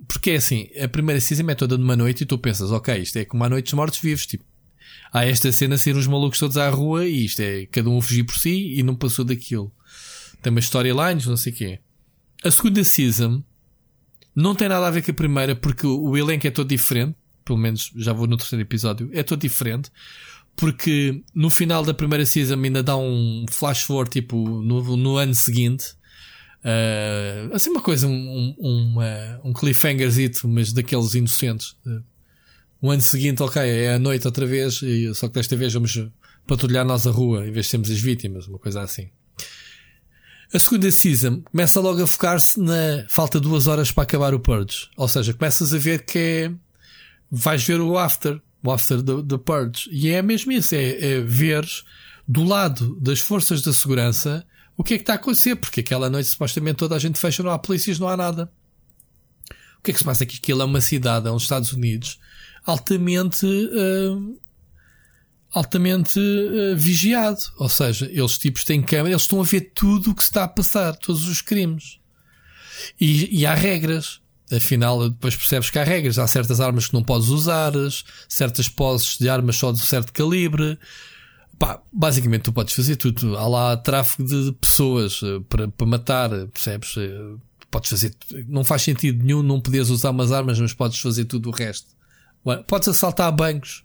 Porque 0.07 0.31
é 0.31 0.37
assim, 0.37 0.69
a 0.81 0.87
primeira 0.87 1.21
season 1.21 1.51
é 1.51 1.55
toda 1.55 1.77
numa 1.77 1.97
noite 1.97 2.23
e 2.23 2.27
tu 2.27 2.39
pensas, 2.39 2.71
ok, 2.71 2.97
isto 2.97 3.17
é 3.19 3.25
como 3.25 3.43
a 3.43 3.49
noite 3.49 3.65
dos 3.65 3.75
mortos-vivos. 3.75 4.27
Tipo, 4.27 4.45
há 5.13 5.25
esta 5.25 5.51
cena 5.51 5.77
sair 5.77 5.97
os 5.97 6.07
malucos 6.07 6.39
todos 6.39 6.57
à 6.57 6.69
rua 6.69 7.07
e 7.07 7.25
isto 7.25 7.41
é 7.41 7.67
cada 7.67 7.89
um 7.89 7.99
a 7.99 8.03
fugir 8.03 8.25
por 8.25 8.37
si 8.37 8.75
e 8.79 8.83
não 8.83 8.95
passou 8.95 9.25
daquilo. 9.25 9.73
Tem 10.43 10.51
umas 10.51 10.65
storylines, 10.65 11.27
não 11.27 11.37
sei 11.37 11.53
o 11.53 11.57
quê. 11.57 11.81
A 12.45 12.51
segunda 12.51 12.85
season 12.85 13.43
não 14.35 14.55
tem 14.55 14.69
nada 14.69 14.87
a 14.87 14.91
ver 14.91 15.03
com 15.03 15.11
a 15.11 15.15
primeira 15.15 15.55
porque 15.55 15.87
o 15.87 16.17
elenco 16.17 16.47
é 16.47 16.51
todo 16.51 16.69
diferente. 16.69 17.17
Pelo 17.45 17.59
menos 17.59 17.93
já 17.97 18.13
vou 18.13 18.27
no 18.27 18.37
terceiro 18.37 18.63
episódio. 18.63 19.11
É 19.13 19.23
todo 19.23 19.41
diferente. 19.41 19.91
Porque 20.57 21.23
no 21.35 21.51
final 21.51 21.85
da 21.85 21.93
primeira 21.93 22.25
season 22.25 22.55
ainda 22.63 22.83
dá 22.83 22.97
um 22.97 23.45
flash 23.51 23.83
forward 23.83 24.11
tipo 24.11 24.37
no, 24.63 24.97
no 24.97 25.17
ano 25.17 25.35
seguinte. 25.35 25.95
Ah, 26.65 27.51
assim 27.55 27.71
uma 27.71 27.83
coisa, 27.83 28.09
um, 28.09 28.55
um, 28.59 28.97
um, 29.45 29.53
cliffhangerzito, 29.53 30.49
mas 30.49 30.73
daqueles 30.73 31.15
inocentes. 31.15 31.77
Ah, 31.87 32.01
o 32.81 32.91
ano 32.91 33.03
seguinte, 33.03 33.43
ok, 33.43 33.63
é 33.63 33.95
a 33.95 33.99
noite 33.99 34.27
outra 34.27 34.47
vez, 34.47 34.83
e, 34.83 35.15
só 35.15 35.29
que 35.29 35.35
desta 35.35 35.57
vez 35.57 35.73
vamos 35.73 36.07
patrulhar 36.47 36.85
nós 36.85 37.07
a 37.07 37.11
rua 37.11 37.47
em 37.47 37.53
vez 37.53 37.67
de 37.67 37.71
sermos 37.71 37.91
as 37.91 38.01
vítimas, 38.01 38.47
uma 38.47 38.59
coisa 38.59 38.83
assim. 38.83 39.09
A 40.53 40.59
segunda 40.59 40.91
season 40.91 41.41
começa 41.41 41.81
logo 41.81 42.03
a 42.03 42.07
focar-se 42.07 42.61
na 42.61 43.07
falta 43.09 43.41
de 43.41 43.49
duas 43.49 43.67
horas 43.67 43.91
para 43.91 44.05
acabar 44.05 44.35
o 44.35 44.41
Purge. 44.41 44.89
Ou 44.97 45.09
seja, 45.09 45.33
começas 45.33 45.73
a 45.73 45.79
ver 45.79 46.05
que 46.05 46.19
é. 46.19 46.53
Vais 47.31 47.65
ver 47.65 47.81
o 47.81 47.99
after, 47.99 48.41
o 48.63 48.71
after 48.71 49.03
do, 49.03 49.39
Purge. 49.39 49.89
E 49.91 50.11
é 50.11 50.23
mesmo 50.23 50.53
isso: 50.53 50.75
é, 50.75 51.15
é 51.15 51.21
ver 51.21 51.67
do 52.29 52.45
lado 52.45 52.99
das 53.01 53.21
forças 53.21 53.63
da 53.63 53.73
segurança 53.73 54.47
o 54.77 54.85
que 54.85 54.95
é 54.95 54.97
que 54.97 55.03
está 55.03 55.15
a 55.15 55.17
acontecer. 55.17 55.57
Porque 55.57 55.81
aquela 55.81 56.09
noite 56.09 56.29
supostamente 56.29 56.77
toda 56.77 56.95
a 56.95 56.99
gente 56.99 57.19
fecha, 57.19 57.43
não 57.43 57.51
há 57.51 57.59
polícias, 57.59 57.99
não 57.99 58.09
há 58.09 58.17
nada. 58.17 58.51
O 59.79 59.83
que 59.83 59.91
é 59.91 59.95
que 59.95 59.99
se 59.99 60.05
passa 60.05 60.25
aqui? 60.25 60.39
Aquilo 60.41 60.63
é 60.63 60.65
uma 60.65 60.81
cidade, 60.81 61.29
é 61.29 61.31
uns 61.31 61.43
Estados 61.43 61.73
Unidos, 61.73 62.19
altamente. 62.65 63.45
hum, 63.45 64.37
altamente 65.55 66.19
uh, 66.19 66.77
vigiado. 66.77 67.41
Ou 67.57 67.69
seja, 67.69 68.11
eles 68.13 68.37
tipos 68.37 68.65
têm 68.65 68.83
câmera, 68.83 69.11
eles 69.11 69.23
estão 69.23 69.41
a 69.41 69.45
ver 69.45 69.73
tudo 69.75 70.11
o 70.11 70.15
que 70.15 70.23
está 70.23 70.45
a 70.45 70.49
passar, 70.49 70.97
todos 70.97 71.29
os 71.29 71.41
crimes. 71.41 72.01
E, 73.01 73.41
e 73.41 73.47
há 73.47 73.55
regras. 73.55 74.21
Afinal, 74.53 75.09
depois 75.09 75.35
percebes 75.35 75.71
que 75.71 75.79
há 75.79 75.85
regras. 75.85 76.19
Há 76.19 76.27
certas 76.27 76.61
armas 76.61 76.89
que 76.89 76.95
não 76.95 77.03
podes 77.03 77.29
usar, 77.29 77.73
certas 78.29 78.69
posses 78.69 79.17
de 79.17 79.29
armas 79.29 79.57
só 79.57 79.73
de 79.73 79.79
certo 79.79 80.13
calibre. 80.13 80.79
Pá, 81.59 81.81
basicamente 81.93 82.43
tu 82.43 82.53
podes 82.53 82.75
fazer 82.75 82.97
tudo. 82.97 83.39
Há 83.39 83.47
lá 83.47 83.77
tráfego 83.77 84.29
de 84.29 84.53
pessoas 84.53 85.23
uh, 85.23 85.41
para, 85.43 85.69
para 85.69 85.87
matar, 85.87 86.31
percebes? 86.49 86.97
Uh, 86.97 87.41
podes 87.71 87.91
fazer. 87.91 88.15
Não 88.49 88.65
faz 88.65 88.83
sentido 88.83 89.25
nenhum 89.25 89.43
não 89.43 89.61
poderes 89.61 89.89
usar 89.89 90.11
umas 90.11 90.33
armas, 90.33 90.59
mas 90.59 90.75
podes 90.75 90.99
fazer 90.99 91.25
tudo 91.25 91.49
o 91.49 91.53
resto. 91.53 91.89
Podes 92.67 92.89
assaltar 92.89 93.33
bancos 93.33 93.85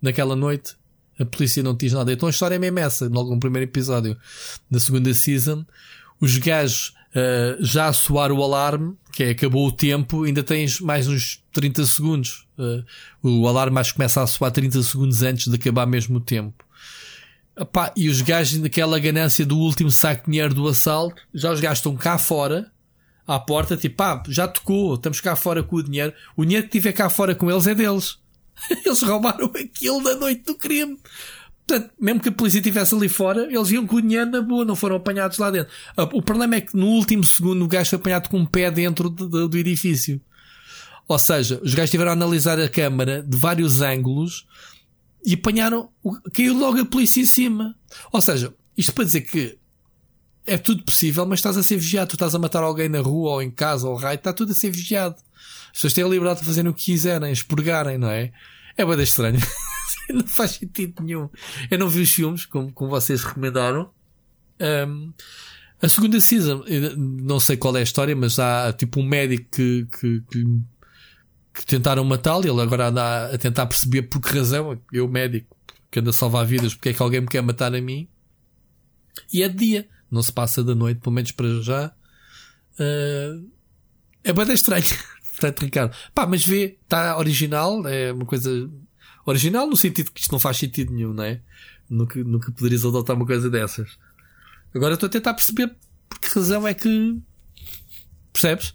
naquela 0.00 0.34
noite. 0.34 0.76
A 1.18 1.24
polícia 1.24 1.62
não 1.62 1.74
diz 1.74 1.92
nada. 1.92 2.12
Então 2.12 2.26
a 2.26 2.30
história 2.30 2.54
é 2.54 2.58
mesmo 2.58 2.78
essa. 2.78 3.08
Logo 3.08 3.34
no 3.34 3.40
primeiro 3.40 3.68
episódio 3.68 4.16
da 4.70 4.78
segunda 4.78 5.12
season, 5.12 5.64
os 6.20 6.36
gajos 6.38 6.94
uh, 7.14 7.64
já 7.64 7.86
a 7.86 7.92
soar 7.92 8.30
o 8.32 8.42
alarme, 8.42 8.94
que 9.12 9.24
é 9.24 9.30
acabou 9.30 9.66
o 9.66 9.72
tempo, 9.72 10.24
ainda 10.24 10.42
tens 10.42 10.80
mais 10.80 11.08
uns 11.08 11.42
30 11.52 11.86
segundos. 11.86 12.46
Uh, 12.58 12.84
o 13.22 13.48
alarme 13.48 13.74
mais 13.74 13.92
começa 13.92 14.22
a 14.22 14.26
soar 14.26 14.52
30 14.52 14.82
segundos 14.82 15.22
antes 15.22 15.48
de 15.48 15.56
acabar 15.56 15.86
mesmo 15.86 16.18
o 16.18 16.20
tempo. 16.20 16.64
Epá, 17.58 17.92
e 17.96 18.08
os 18.08 18.20
gajos 18.20 18.58
daquela 18.58 18.98
ganância 19.00 19.44
do 19.44 19.58
último 19.58 19.90
saco 19.90 20.26
de 20.26 20.30
dinheiro 20.30 20.54
do 20.54 20.68
assalto, 20.68 21.20
já 21.34 21.52
os 21.52 21.60
gajos 21.60 21.78
estão 21.78 21.96
cá 21.96 22.16
fora, 22.16 22.70
à 23.26 23.38
porta, 23.38 23.76
tipo, 23.76 23.96
pá, 23.96 24.22
já 24.28 24.46
tocou, 24.46 24.94
estamos 24.94 25.20
cá 25.20 25.34
fora 25.34 25.62
com 25.62 25.76
o 25.76 25.82
dinheiro. 25.82 26.12
O 26.36 26.44
dinheiro 26.44 26.66
que 26.66 26.72
tiver 26.72 26.92
cá 26.92 27.10
fora 27.10 27.34
com 27.34 27.50
eles 27.50 27.66
é 27.66 27.74
deles. 27.74 28.18
Eles 28.84 29.02
roubaram 29.02 29.46
aquilo 29.46 30.02
da 30.02 30.16
noite 30.16 30.42
do 30.44 30.54
crime. 30.54 30.98
Portanto, 31.68 31.90
mesmo 32.00 32.20
que 32.20 32.30
a 32.30 32.32
polícia 32.32 32.58
estivesse 32.58 32.94
ali 32.94 33.10
fora, 33.10 33.46
eles 33.52 33.70
iam 33.70 33.86
com 33.86 33.96
o 33.96 34.00
dinheiro 34.00 34.30
na 34.30 34.40
boa, 34.40 34.64
não 34.64 34.74
foram 34.74 34.96
apanhados 34.96 35.36
lá 35.36 35.50
dentro. 35.50 35.70
Ah, 35.94 36.04
o 36.14 36.22
problema 36.22 36.56
é 36.56 36.62
que 36.62 36.74
no 36.74 36.86
último 36.86 37.26
segundo 37.26 37.62
o 37.62 37.68
gajo 37.68 37.90
foi 37.90 37.98
apanhado 37.98 38.30
com 38.30 38.38
um 38.38 38.46
pé 38.46 38.70
dentro 38.70 39.10
do, 39.10 39.46
do, 39.46 39.58
edifício. 39.58 40.18
Ou 41.06 41.18
seja, 41.18 41.60
os 41.62 41.74
gajos 41.74 41.90
tiveram 41.90 42.12
a 42.12 42.14
analisar 42.14 42.58
a 42.58 42.70
câmara 42.70 43.22
de 43.22 43.36
vários 43.36 43.82
ângulos 43.82 44.46
e 45.26 45.34
apanharam, 45.34 45.90
caiu 46.32 46.56
logo 46.56 46.80
a 46.80 46.86
polícia 46.86 47.20
em 47.20 47.26
cima. 47.26 47.74
Ou 48.10 48.20
seja, 48.22 48.54
isto 48.74 48.94
para 48.94 49.04
dizer 49.04 49.20
que 49.20 49.58
é 50.46 50.56
tudo 50.56 50.82
possível, 50.82 51.26
mas 51.26 51.40
estás 51.40 51.58
a 51.58 51.62
ser 51.62 51.76
vigiado. 51.76 52.08
Tu 52.08 52.14
estás 52.14 52.34
a 52.34 52.38
matar 52.38 52.62
alguém 52.62 52.88
na 52.88 53.00
rua 53.00 53.32
ou 53.32 53.42
em 53.42 53.50
casa 53.50 53.86
ou 53.86 53.94
raio, 53.94 54.16
está 54.16 54.32
tudo 54.32 54.52
a 54.52 54.54
ser 54.54 54.70
vigiado. 54.70 55.16
As 55.66 55.72
pessoas 55.72 55.92
têm 55.92 56.04
a 56.04 56.08
liberdade 56.08 56.40
de 56.40 56.46
fazerem 56.46 56.70
o 56.70 56.74
que 56.74 56.84
quiserem, 56.84 57.32
expurgarem, 57.32 57.98
não 57.98 58.10
é? 58.10 58.32
É 58.76 58.84
bem 58.84 59.00
estranho. 59.00 59.38
não 60.10 60.26
faz 60.26 60.52
sentido 60.52 61.02
nenhum. 61.02 61.28
Eu 61.70 61.78
não 61.78 61.88
vi 61.88 62.02
os 62.02 62.10
filmes, 62.10 62.46
como, 62.46 62.72
como 62.72 62.90
vocês 62.90 63.22
recomendaram. 63.22 63.90
Um, 64.60 65.12
a 65.80 65.88
segunda 65.88 66.20
season, 66.20 66.64
não 66.96 67.38
sei 67.38 67.56
qual 67.56 67.76
é 67.76 67.80
a 67.80 67.84
história, 67.84 68.14
mas 68.16 68.38
há 68.38 68.72
tipo 68.72 69.00
um 69.00 69.04
médico 69.04 69.48
que, 69.52 69.86
que, 69.98 70.20
que, 70.30 70.44
que 71.54 71.66
tentaram 71.66 72.04
matá-lo 72.04 72.44
e 72.44 72.50
ele 72.50 72.60
agora 72.60 72.88
anda 72.88 73.32
a 73.32 73.38
tentar 73.38 73.66
perceber 73.66 74.02
por 74.02 74.20
que 74.20 74.36
razão, 74.36 74.80
eu 74.92 75.06
médico, 75.06 75.56
que 75.90 76.00
anda 76.00 76.10
a 76.10 76.12
salvar 76.12 76.44
vidas, 76.44 76.74
porque 76.74 76.88
é 76.88 76.92
que 76.92 77.02
alguém 77.02 77.20
me 77.20 77.28
quer 77.28 77.42
matar 77.42 77.74
a 77.74 77.80
mim. 77.80 78.08
E 79.32 79.42
é 79.42 79.48
de 79.48 79.56
dia, 79.56 79.88
não 80.10 80.22
se 80.22 80.32
passa 80.32 80.64
da 80.64 80.74
noite, 80.74 81.00
pelo 81.00 81.14
menos 81.14 81.30
para 81.30 81.62
já. 81.62 81.92
Uh, 82.74 83.48
é 84.24 84.32
bem 84.32 84.52
estranho. 84.52 84.84
Portanto, 85.38 85.60
Ricardo, 85.64 85.96
pá, 86.12 86.26
mas 86.26 86.44
vê, 86.44 86.78
está 86.82 87.16
original, 87.16 87.86
é 87.86 88.12
uma 88.12 88.24
coisa 88.24 88.68
original 89.24 89.66
no 89.68 89.76
sentido 89.76 90.10
que 90.10 90.20
isto 90.20 90.32
não 90.32 90.40
faz 90.40 90.56
sentido 90.56 90.92
nenhum, 90.92 91.12
não 91.12 91.22
é? 91.22 91.40
Nunca, 91.88 92.22
nunca 92.24 92.50
poderias 92.50 92.84
adotar 92.84 93.14
uma 93.14 93.24
coisa 93.24 93.48
dessas. 93.48 93.98
Agora 94.74 94.94
estou 94.94 95.06
a 95.06 95.10
tentar 95.10 95.34
perceber 95.34 95.74
por 96.08 96.18
que 96.18 96.28
razão 96.28 96.66
é 96.66 96.74
que. 96.74 97.18
Percebes? 98.32 98.74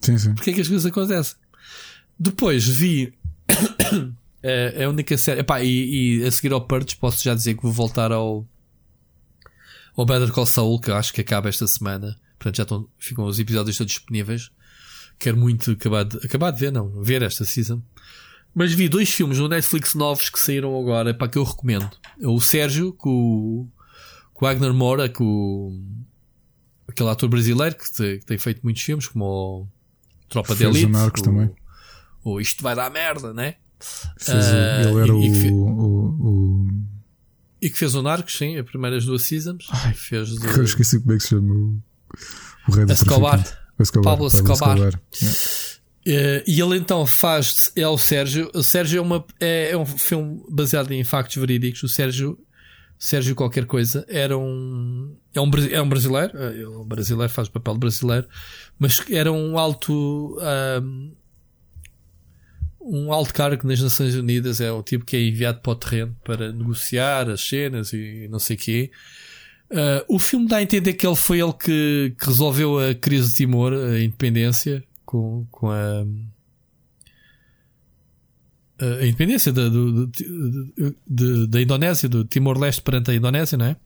Sim, 0.00 0.18
sim. 0.18 0.34
Porque 0.34 0.50
é 0.50 0.52
que 0.54 0.60
as 0.62 0.68
coisas 0.68 0.86
acontecem. 0.86 1.36
Depois 2.18 2.66
vi. 2.66 3.12
é, 4.42 4.82
é 4.82 4.84
a 4.84 4.88
única 4.88 5.16
série. 5.18 5.40
Epá, 5.40 5.62
e, 5.62 6.20
e 6.20 6.24
a 6.24 6.32
seguir 6.32 6.52
ao 6.52 6.66
Purge 6.66 6.96
posso 6.96 7.22
já 7.22 7.34
dizer 7.34 7.54
que 7.54 7.62
vou 7.62 7.72
voltar 7.72 8.10
ao. 8.12 8.46
ao 9.94 10.06
Better 10.06 10.32
Call 10.32 10.46
Saul, 10.46 10.80
que 10.80 10.90
acho 10.90 11.12
que 11.12 11.20
acaba 11.20 11.48
esta 11.48 11.66
semana. 11.66 12.18
Portanto, 12.38 12.56
já 12.56 12.62
estão, 12.62 12.88
ficam 12.98 13.24
os 13.24 13.38
episódios 13.38 13.76
todos 13.76 13.92
disponíveis. 13.92 14.50
Quero 15.22 15.36
muito 15.36 15.70
acabar 15.70 16.02
de, 16.02 16.16
acabar 16.16 16.50
de 16.50 16.58
ver, 16.58 16.72
não, 16.72 17.00
ver 17.00 17.22
esta 17.22 17.44
season. 17.44 17.80
Mas 18.52 18.72
vi 18.72 18.88
dois 18.88 19.08
filmes 19.08 19.38
no 19.38 19.46
Netflix 19.46 19.94
novos 19.94 20.28
que 20.28 20.36
saíram 20.38 20.76
agora, 20.76 21.14
para 21.14 21.28
que 21.28 21.38
eu 21.38 21.44
recomendo. 21.44 21.88
É 22.20 22.26
o 22.26 22.40
Sérgio, 22.40 22.92
com, 22.92 23.68
com 24.34 24.44
o 24.44 24.48
Wagner 24.48 24.74
Moura, 24.74 25.08
com 25.08 25.80
aquele 26.88 27.08
ator 27.08 27.28
brasileiro 27.28 27.76
que, 27.76 27.92
te, 27.92 28.18
que, 28.18 28.26
tem 28.26 28.36
feito 28.36 28.62
muitos 28.64 28.82
filmes, 28.82 29.06
como 29.06 29.24
o 29.24 29.68
Tropa 30.28 30.56
de 30.56 30.64
Elite. 30.64 30.86
O, 30.86 31.10
também. 31.22 31.54
O 32.24 32.40
Isto 32.40 32.64
Vai 32.64 32.74
Dar 32.74 32.90
Merda, 32.90 33.32
né? 33.32 33.54
Fez, 34.18 34.44
uh, 34.44 34.88
ele 34.88 35.02
era 35.02 35.12
e, 35.14 35.46
e 35.46 35.50
o, 35.52 35.54
o, 35.54 36.08
o, 36.08 36.68
E 37.60 37.70
que 37.70 37.78
fez 37.78 37.94
o 37.94 38.02
Narcos, 38.02 38.36
sim, 38.36 38.58
as 38.58 38.66
primeiras 38.66 39.04
duas 39.04 39.22
seasons. 39.22 39.68
Ai, 39.70 39.94
fez 39.94 40.30
do... 40.36 40.48
Eu 40.48 40.64
esqueci 40.64 40.98
como 40.98 41.12
é 41.12 41.16
que 41.16 41.22
se 41.22 41.28
chama 41.28 41.54
o, 41.54 41.80
o 42.66 42.72
rei 42.72 42.86
do 42.86 42.92
Escobar. 42.92 43.61
Escobar. 43.82 44.12
Pablo 44.12 44.28
Escobar. 44.28 45.00
Escobar. 45.12 45.82
Uh, 46.04 46.42
e 46.48 46.60
ele 46.60 46.76
então 46.76 47.06
faz 47.06 47.70
é 47.76 47.86
o 47.86 47.96
Sérgio. 47.96 48.50
O 48.54 48.62
Sérgio 48.62 48.98
é, 48.98 49.00
uma, 49.00 49.24
é, 49.38 49.70
é, 49.70 49.76
um 49.76 49.86
filme 49.86 50.42
baseado 50.48 50.90
em 50.90 51.04
factos 51.04 51.36
verídicos. 51.36 51.82
O 51.84 51.88
Sérgio, 51.88 52.36
Sérgio 52.98 53.36
qualquer 53.36 53.66
coisa, 53.66 54.04
era 54.08 54.36
um 54.36 55.16
é 55.32 55.40
um, 55.40 55.50
é 55.70 55.80
um 55.80 55.88
brasileiro. 55.88 56.36
É 56.36 56.68
um 56.68 56.84
brasileiro 56.84 57.32
faz 57.32 57.46
o 57.46 57.52
papel 57.52 57.74
de 57.74 57.80
brasileiro, 57.80 58.26
mas 58.78 59.00
era 59.10 59.30
um 59.30 59.56
alto 59.56 60.36
um, 60.82 61.14
um 62.80 63.12
alto 63.12 63.32
cargo 63.32 63.66
nas 63.68 63.80
Nações 63.80 64.16
Unidas. 64.16 64.60
É 64.60 64.72
o 64.72 64.82
tipo 64.82 65.04
que 65.04 65.16
é 65.16 65.22
enviado 65.22 65.60
para 65.60 65.72
o 65.72 65.76
terreno 65.76 66.16
para 66.24 66.52
negociar 66.52 67.30
as 67.30 67.42
cenas 67.42 67.92
e 67.92 68.26
não 68.28 68.40
sei 68.40 68.56
o 68.56 68.58
quê. 68.58 68.90
Uh, 69.72 70.04
o 70.06 70.18
filme 70.18 70.46
dá 70.46 70.58
a 70.58 70.62
entender 70.62 70.92
que 70.92 71.06
ele 71.06 71.16
foi 71.16 71.40
ele 71.40 71.54
que, 71.54 72.14
que 72.18 72.26
resolveu 72.26 72.78
a 72.78 72.94
crise 72.94 73.28
de 73.28 73.34
Timor, 73.36 73.72
a 73.72 73.98
independência, 73.98 74.84
com, 75.06 75.46
com 75.50 75.70
a, 75.70 76.04
a 78.78 79.06
independência 79.06 79.50
da, 79.50 79.70
do, 79.70 80.10
do, 81.06 81.46
da 81.46 81.62
Indonésia, 81.62 82.06
do 82.06 82.22
Timor-Leste 82.22 82.82
perante 82.82 83.12
a 83.12 83.14
Indonésia, 83.14 83.56
não 83.56 83.66
é? 83.66 83.76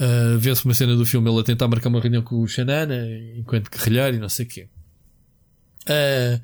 Uh, 0.00 0.38
Vê-se 0.38 0.64
uma 0.64 0.74
cena 0.74 0.96
do 0.96 1.06
filme 1.06 1.30
ele 1.30 1.40
a 1.40 1.44
tentar 1.44 1.68
marcar 1.68 1.88
uma 1.88 2.00
reunião 2.00 2.22
com 2.22 2.42
o 2.42 2.48
Xanana 2.48 3.06
enquanto 3.36 3.70
guerrilheiro 3.70 4.16
e 4.16 4.18
não 4.20 4.28
sei 4.28 4.46
o 4.46 4.48
quê. 4.48 4.68
Uh, 5.82 6.40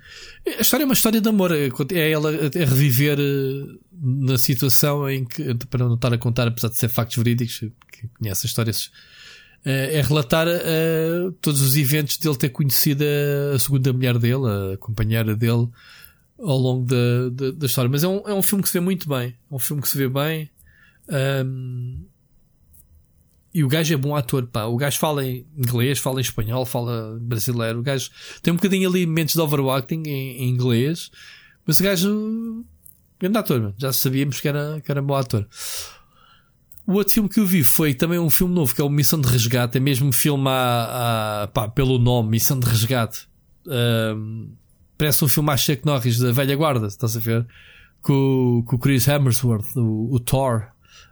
a 0.58 0.60
história 0.60 0.84
é 0.84 0.86
uma 0.86 0.94
história 0.94 1.20
de 1.20 1.28
amor, 1.28 1.52
é, 1.52 1.68
é 1.92 2.10
ela 2.10 2.30
a 2.30 2.64
reviver 2.64 3.18
uh, 3.18 3.80
na 4.00 4.38
situação 4.38 5.08
em 5.08 5.24
que, 5.24 5.54
para 5.70 5.86
não 5.86 5.94
estar 5.94 6.12
a 6.12 6.18
contar, 6.18 6.48
apesar 6.48 6.68
de 6.68 6.78
ser 6.78 6.88
factos 6.88 7.16
verídicos, 7.16 7.58
que 7.92 8.08
conhece 8.18 8.40
as 8.40 8.50
histórias 8.50 8.90
é 9.64 10.00
relatar 10.00 10.46
uh, 10.46 11.32
todos 11.40 11.60
os 11.60 11.76
eventos 11.76 12.16
dele 12.16 12.36
ter 12.36 12.48
conhecido 12.50 13.04
a, 13.04 13.56
a, 13.56 13.58
segunda 13.58 13.92
mulher 13.92 14.16
dele, 14.18 14.74
a 14.74 14.76
companheira 14.78 15.34
dele, 15.36 15.68
ao 16.38 16.56
longo 16.56 16.86
da, 16.86 17.28
da, 17.30 17.50
da, 17.50 17.66
história. 17.66 17.90
Mas 17.90 18.04
é 18.04 18.08
um, 18.08 18.28
é 18.28 18.32
um 18.32 18.42
filme 18.42 18.62
que 18.62 18.68
se 18.68 18.74
vê 18.74 18.80
muito 18.80 19.08
bem. 19.08 19.34
É 19.50 19.54
um 19.54 19.58
filme 19.58 19.82
que 19.82 19.88
se 19.88 19.98
vê 19.98 20.08
bem. 20.08 20.48
Um, 21.44 22.04
e 23.52 23.64
o 23.64 23.68
gajo 23.68 23.92
é 23.92 23.96
bom 23.96 24.14
ator, 24.14 24.46
pá. 24.46 24.64
O 24.64 24.76
gajo 24.76 24.98
fala 24.98 25.26
em 25.26 25.44
inglês, 25.56 25.98
fala 25.98 26.20
em 26.20 26.22
espanhol, 26.22 26.64
fala 26.64 27.18
brasileiro. 27.20 27.80
O 27.80 27.82
gajo 27.82 28.10
tem 28.42 28.52
um 28.52 28.56
bocadinho 28.56 28.88
ali 28.88 29.04
momentos 29.06 29.34
de 29.34 29.40
overacting 29.40 30.02
em, 30.06 30.44
em 30.44 30.48
inglês, 30.48 31.10
mas 31.66 31.80
o 31.80 31.82
gajo. 31.82 32.64
Grande 33.20 33.38
ator, 33.38 33.74
já 33.76 33.92
sabíamos 33.92 34.40
que 34.40 34.48
era, 34.48 34.80
que 34.80 34.90
era 34.90 35.02
bom 35.02 35.14
ator. 35.14 35.46
O 36.86 36.94
outro 36.94 37.12
filme 37.12 37.28
que 37.28 37.38
eu 37.38 37.44
vi 37.44 37.62
foi 37.64 37.92
também 37.92 38.18
um 38.18 38.30
filme 38.30 38.54
novo, 38.54 38.74
que 38.74 38.80
é 38.80 38.84
o 38.84 38.88
Missão 38.88 39.20
de 39.20 39.28
Resgate. 39.28 39.76
É 39.76 39.80
mesmo 39.80 40.10
filme 40.10 40.48
a, 40.48 41.42
a 41.42 41.48
pá, 41.48 41.68
pelo 41.68 41.98
nome, 41.98 42.30
Missão 42.30 42.58
de 42.58 42.66
Resgate. 42.66 43.28
Um, 43.66 44.52
parece 44.96 45.22
um 45.22 45.28
filme 45.28 45.50
a 45.50 45.56
Chuck 45.56 45.84
Norris 45.84 46.18
da 46.18 46.32
velha 46.32 46.56
guarda, 46.56 46.86
estás 46.86 47.14
a 47.14 47.20
ver? 47.20 47.46
Com, 48.00 48.64
com 48.66 48.76
o 48.76 48.78
Chris 48.78 49.06
Hemsworth, 49.06 49.76
o, 49.76 50.14
o, 50.14 50.18
Thor. 50.18 50.68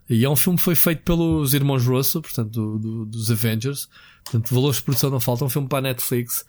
E 0.08 0.24
é 0.24 0.30
um 0.30 0.36
filme 0.36 0.56
que 0.56 0.64
foi 0.64 0.74
feito 0.74 1.02
pelos 1.02 1.52
irmãos 1.52 1.84
Russo, 1.84 2.22
portanto, 2.22 2.50
do, 2.50 2.78
do, 2.78 3.04
dos 3.04 3.30
Avengers. 3.30 3.88
Portanto, 4.24 4.54
valores 4.54 4.78
de 4.78 4.82
produção 4.84 5.10
não 5.10 5.20
faltam. 5.20 5.46
Um 5.46 5.50
filme 5.50 5.68
para 5.68 5.78
a 5.80 5.82
Netflix. 5.82 6.46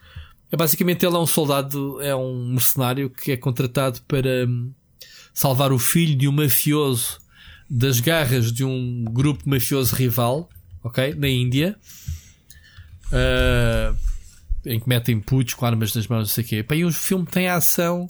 É 0.49 0.55
basicamente 0.55 1.05
ele 1.05 1.15
é 1.15 1.19
um 1.19 1.27
soldado, 1.27 1.99
é 2.01 2.15
um 2.15 2.51
mercenário 2.51 3.09
que 3.09 3.33
é 3.33 3.35
contratado 3.35 3.99
para 4.07 4.47
um, 4.47 4.71
salvar 5.37 5.71
o 5.71 5.77
filho 5.77 6.17
de 6.17 6.27
um 6.27 6.31
mafioso 6.31 7.19
das 7.69 7.99
garras 7.99 8.51
de 8.51 8.63
um 8.63 9.03
grupo 9.03 9.47
mafioso 9.47 9.93
rival, 9.93 10.49
ok? 10.83 11.13
Na 11.13 11.27
Índia. 11.27 11.77
Uh, 13.11 13.95
em 14.65 14.79
que 14.79 14.89
metem 14.89 15.19
putos 15.19 15.53
com 15.53 15.63
armas 15.63 15.93
nas 15.93 16.07
mãos, 16.07 16.19
não 16.21 16.25
sei 16.25 16.43
o 16.43 16.47
quê. 16.47 16.65
e 16.73 16.83
o 16.83 16.91
filme 16.91 17.23
tem 17.27 17.47
a 17.47 17.57
ação, 17.57 18.09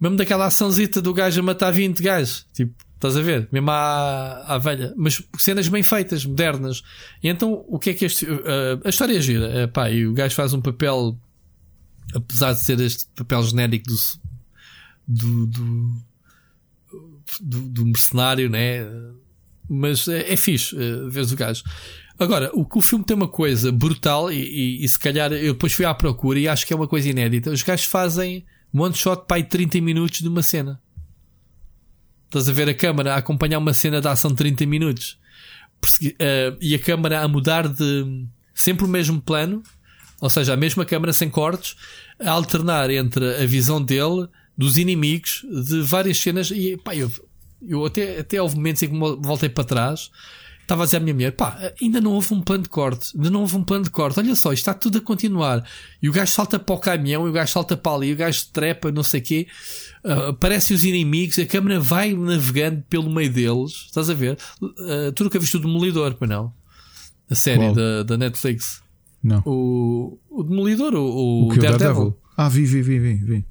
mesmo 0.00 0.16
daquela 0.16 0.46
açãozita 0.46 1.00
do 1.00 1.14
gajo 1.14 1.38
a 1.38 1.44
matar 1.44 1.70
20 1.70 2.02
gajos. 2.02 2.44
Tipo, 2.52 2.74
Estás 2.96 3.16
a 3.16 3.22
ver? 3.22 3.48
Mesmo 3.52 3.70
à, 3.70 4.54
à 4.54 4.58
velha. 4.58 4.94
Mas 4.96 5.22
cenas 5.38 5.68
bem 5.68 5.82
feitas, 5.82 6.24
modernas. 6.24 6.82
E 7.22 7.28
então, 7.28 7.64
o 7.68 7.76
que 7.76 7.90
é 7.90 7.94
que 7.94 8.04
este. 8.04 8.26
Uh, 8.26 8.80
a 8.84 8.88
história 8.90 9.16
é 9.16 9.20
gira. 9.20 9.64
Uh, 9.64 9.68
pá, 9.68 9.90
e 9.90 10.06
o 10.06 10.12
gajo 10.12 10.34
faz 10.34 10.52
um 10.52 10.60
papel. 10.60 11.18
Apesar 12.14 12.52
de 12.52 12.64
ser 12.64 12.80
este 12.80 13.06
papel 13.16 13.42
genérico 13.42 13.86
do. 13.88 13.96
do, 15.08 15.46
do, 15.46 16.11
do, 17.40 17.68
do 17.68 17.86
mercenário, 17.86 18.48
né? 18.48 18.86
Mas 19.68 20.08
é, 20.08 20.32
é 20.32 20.36
fixe, 20.36 20.74
uh, 20.76 21.08
vês 21.10 21.32
o 21.32 21.36
gajo. 21.36 21.62
Agora, 22.18 22.50
o 22.52 22.64
que 22.64 22.78
o 22.78 22.82
filme 22.82 23.04
tem 23.04 23.16
uma 23.16 23.28
coisa 23.28 23.72
brutal, 23.72 24.30
e, 24.30 24.36
e, 24.36 24.84
e, 24.84 24.88
se 24.88 24.98
calhar 24.98 25.32
eu 25.32 25.54
depois 25.54 25.72
fui 25.72 25.84
à 25.84 25.94
procura 25.94 26.38
e 26.38 26.46
acho 26.46 26.66
que 26.66 26.72
é 26.72 26.76
uma 26.76 26.86
coisa 26.86 27.08
inédita. 27.08 27.50
Os 27.50 27.62
gajos 27.62 27.86
fazem 27.86 28.44
one 28.72 28.94
shot 28.94 29.24
para 29.26 29.38
aí 29.38 29.44
30 29.44 29.80
minutos 29.80 30.20
de 30.20 30.28
uma 30.28 30.42
cena. 30.42 30.80
Estás 32.26 32.48
a 32.48 32.52
ver 32.52 32.68
a 32.68 32.74
câmara 32.74 33.14
a 33.14 33.18
acompanhar 33.18 33.58
uma 33.58 33.74
cena 33.74 34.00
de 34.00 34.08
ação 34.08 34.30
de 34.30 34.36
30 34.36 34.66
minutos 34.66 35.18
uh, 35.84 36.56
e 36.60 36.74
a 36.74 36.78
câmara 36.78 37.20
a 37.20 37.28
mudar 37.28 37.68
de 37.68 38.26
sempre 38.54 38.84
o 38.84 38.88
mesmo 38.88 39.20
plano, 39.20 39.62
ou 40.20 40.30
seja, 40.30 40.54
a 40.54 40.56
mesma 40.56 40.84
câmara 40.84 41.12
sem 41.12 41.28
cortes, 41.28 41.76
a 42.20 42.30
alternar 42.30 42.90
entre 42.90 43.42
a 43.42 43.46
visão 43.46 43.82
dele, 43.82 44.28
dos 44.56 44.78
inimigos, 44.78 45.44
de 45.68 45.82
várias 45.82 46.18
cenas. 46.18 46.50
E 46.50 46.76
pá, 46.76 46.94
eu, 46.94 47.10
eu 47.66 47.84
até, 47.84 48.20
até 48.20 48.40
houve 48.40 48.56
momentos 48.56 48.82
em 48.82 48.88
que 48.88 48.98
voltei 48.98 49.48
para 49.48 49.64
trás 49.64 50.10
Estava 50.62 50.84
a 50.84 50.86
dizer 50.86 50.98
à 50.98 51.00
minha 51.00 51.12
mulher, 51.12 51.32
pá, 51.32 51.58
ainda 51.82 52.00
não 52.00 52.12
houve 52.12 52.32
um 52.32 52.40
plano 52.40 52.62
de 52.62 52.68
corte, 52.68 53.14
ainda 53.16 53.28
não 53.28 53.40
houve 53.40 53.56
um 53.56 53.64
plano 53.64 53.84
de 53.84 53.90
corte, 53.90 54.18
olha 54.20 54.34
só, 54.34 54.52
isto 54.52 54.62
está 54.62 54.72
tudo 54.72 54.98
a 54.98 55.00
continuar. 55.00 55.68
E 56.00 56.08
o 56.08 56.12
gajo 56.12 56.32
salta 56.32 56.58
para 56.58 56.74
o 56.74 56.78
caminhão, 56.78 57.26
e 57.26 57.30
o 57.30 57.32
gajo 57.32 57.52
salta 57.52 57.76
para 57.76 57.96
ali, 57.96 58.08
e 58.08 58.12
o 58.12 58.16
gajo 58.16 58.46
trepa, 58.52 58.92
não 58.92 59.02
sei 59.02 59.20
o 59.20 59.22
quê, 59.24 59.46
uh, 60.04 60.28
aparecem 60.30 60.74
os 60.74 60.84
inimigos, 60.84 61.38
a 61.38 61.44
câmera 61.44 61.80
vai 61.80 62.14
navegando 62.14 62.82
pelo 62.88 63.10
meio 63.10 63.30
deles, 63.30 63.86
estás 63.86 64.08
a 64.08 64.14
ver? 64.14 64.38
Uh, 64.62 65.12
tu 65.14 65.24
nunca 65.24 65.38
viste 65.38 65.56
o 65.56 65.60
Demolidor, 65.60 66.14
para 66.14 66.28
não? 66.28 66.54
A 67.28 67.34
série 67.34 67.72
da, 67.74 68.04
da 68.04 68.16
Netflix. 68.16 68.82
Não. 69.22 69.42
O, 69.44 70.18
o 70.30 70.44
Demolidor, 70.44 70.94
o, 70.94 71.04
o, 71.04 71.44
o 71.48 71.48
Daredevil. 71.48 71.78
Daredevil. 71.78 72.18
Ah, 72.36 72.48
vi, 72.48 72.64
vi, 72.64 72.82
vi, 72.82 72.98
vi. 72.98 73.14
vi 73.16 73.44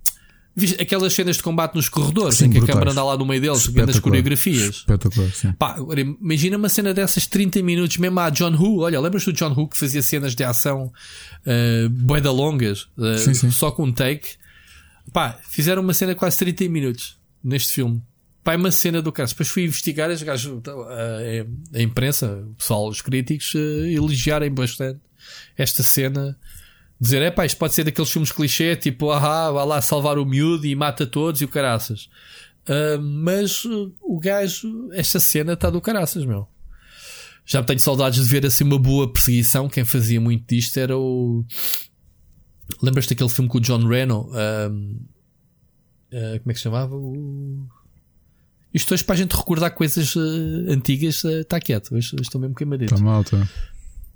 aquelas 0.79 1.13
cenas 1.13 1.37
de 1.37 1.43
combate 1.43 1.75
nos 1.75 1.87
corredores 1.87 2.35
sim, 2.35 2.45
em 2.45 2.49
que 2.49 2.57
brutais. 2.57 2.69
a 2.69 2.73
câmara 2.73 2.91
anda 2.91 3.03
lá 3.03 3.17
no 3.17 3.25
meio 3.25 3.41
deles 3.41 3.65
vendo 3.67 3.89
as 3.89 3.99
coreografias. 3.99 4.77
Espetacular, 4.77 5.29
sim. 5.31 5.51
Pá, 5.53 5.77
imagina 6.19 6.57
uma 6.57 6.67
cena 6.67 6.93
dessas 6.93 7.25
30 7.25 7.61
minutos, 7.63 7.97
mesmo 7.97 8.19
a 8.19 8.29
John 8.29 8.53
Who. 8.53 8.81
Olha, 8.81 8.99
lembras 8.99 9.23
do 9.23 9.31
John 9.31 9.51
Who 9.51 9.69
que 9.69 9.77
fazia 9.77 10.01
cenas 10.01 10.35
de 10.35 10.43
ação 10.43 10.91
uh, 11.45 11.89
boeda 11.89 12.31
longas, 12.31 12.87
uh, 12.97 13.17
sim, 13.17 13.33
sim. 13.33 13.49
só 13.49 13.71
com 13.71 13.85
um 13.85 13.93
take? 13.93 14.35
Pá, 15.13 15.39
fizeram 15.49 15.81
uma 15.81 15.93
cena 15.93 16.13
quase 16.15 16.37
30 16.39 16.67
minutos 16.67 17.17
neste 17.43 17.73
filme. 17.73 18.01
Pá, 18.43 18.53
é 18.53 18.57
uma 18.57 18.71
cena 18.71 19.01
do 19.01 19.11
caso. 19.11 19.33
Depois 19.33 19.47
fui 19.47 19.63
investigar, 19.63 20.09
as 20.09 20.21
gajos, 20.21 20.61
a, 20.67 21.77
a 21.77 21.81
imprensa, 21.81 22.43
o 22.49 22.55
pessoal, 22.55 22.89
os 22.89 23.01
críticos, 23.01 23.53
uh, 23.53 23.85
elogiarem 23.85 24.51
bastante 24.51 24.99
esta 25.57 25.81
cena 25.81 26.37
dizer, 27.01 27.23
é 27.23 27.31
pá, 27.31 27.45
isto 27.45 27.57
pode 27.57 27.73
ser 27.73 27.83
daqueles 27.83 28.11
filmes 28.11 28.31
clichê, 28.31 28.75
tipo, 28.75 29.09
ah, 29.09 29.51
vai 29.51 29.65
lá 29.65 29.81
salvar 29.81 30.19
o 30.19 30.25
miúdo 30.25 30.67
e 30.67 30.75
mata 30.75 31.07
todos 31.07 31.41
e 31.41 31.45
o 31.45 31.47
caraças. 31.47 32.07
Uh, 32.69 33.01
mas 33.01 33.65
uh, 33.65 33.91
o 34.01 34.19
gajo, 34.19 34.89
esta 34.93 35.19
cena 35.19 35.53
está 35.53 35.71
do 35.71 35.81
caraças, 35.81 36.23
meu. 36.23 36.47
Já 37.43 37.63
tenho 37.63 37.79
saudades 37.79 38.23
de 38.23 38.29
ver 38.29 38.45
assim 38.45 38.63
uma 38.63 38.77
boa 38.77 39.11
perseguição. 39.11 39.67
Quem 39.67 39.83
fazia 39.83 40.21
muito 40.21 40.45
disto 40.47 40.77
era 40.77 40.95
o. 40.95 41.43
Lembras-te 42.81 43.09
daquele 43.09 43.29
filme 43.29 43.49
com 43.49 43.57
o 43.57 43.61
John 43.61 43.85
Reno? 43.87 44.29
Uh, 44.29 44.69
como 46.11 46.51
é 46.51 46.53
que 46.53 46.55
se 46.55 46.61
chamava? 46.61 46.95
O... 46.95 47.67
Isto 48.71 48.93
hoje 48.93 49.03
para 49.03 49.15
a 49.15 49.17
gente 49.17 49.35
recordar 49.35 49.71
coisas 49.71 50.15
uh, 50.15 50.69
antigas 50.69 51.25
está 51.25 51.59
quieto. 51.59 51.95
Hoje, 51.95 52.13
hoje 52.13 52.21
estou 52.21 52.39
mesmo 52.39 52.55
queimadito. 52.55 52.93
Está 52.93 53.03
mal, 53.03 53.21
está. 53.21 53.49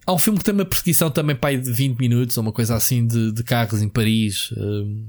Há 0.06 0.14
um 0.14 0.18
filme 0.20 0.38
que 0.38 0.46
tem 0.46 0.54
uma 0.54 0.66
perseguição 0.66 1.10
também 1.10 1.36
pai 1.36 1.58
de 1.58 1.72
20 1.72 1.98
minutos, 1.98 2.38
ou 2.38 2.44
uma 2.44 2.52
coisa 2.52 2.76
assim 2.76 3.08
de, 3.08 3.32
de 3.32 3.44
carros 3.44 3.82
em 3.82 3.90
Paris. 3.90 4.54
Um... 4.56 5.08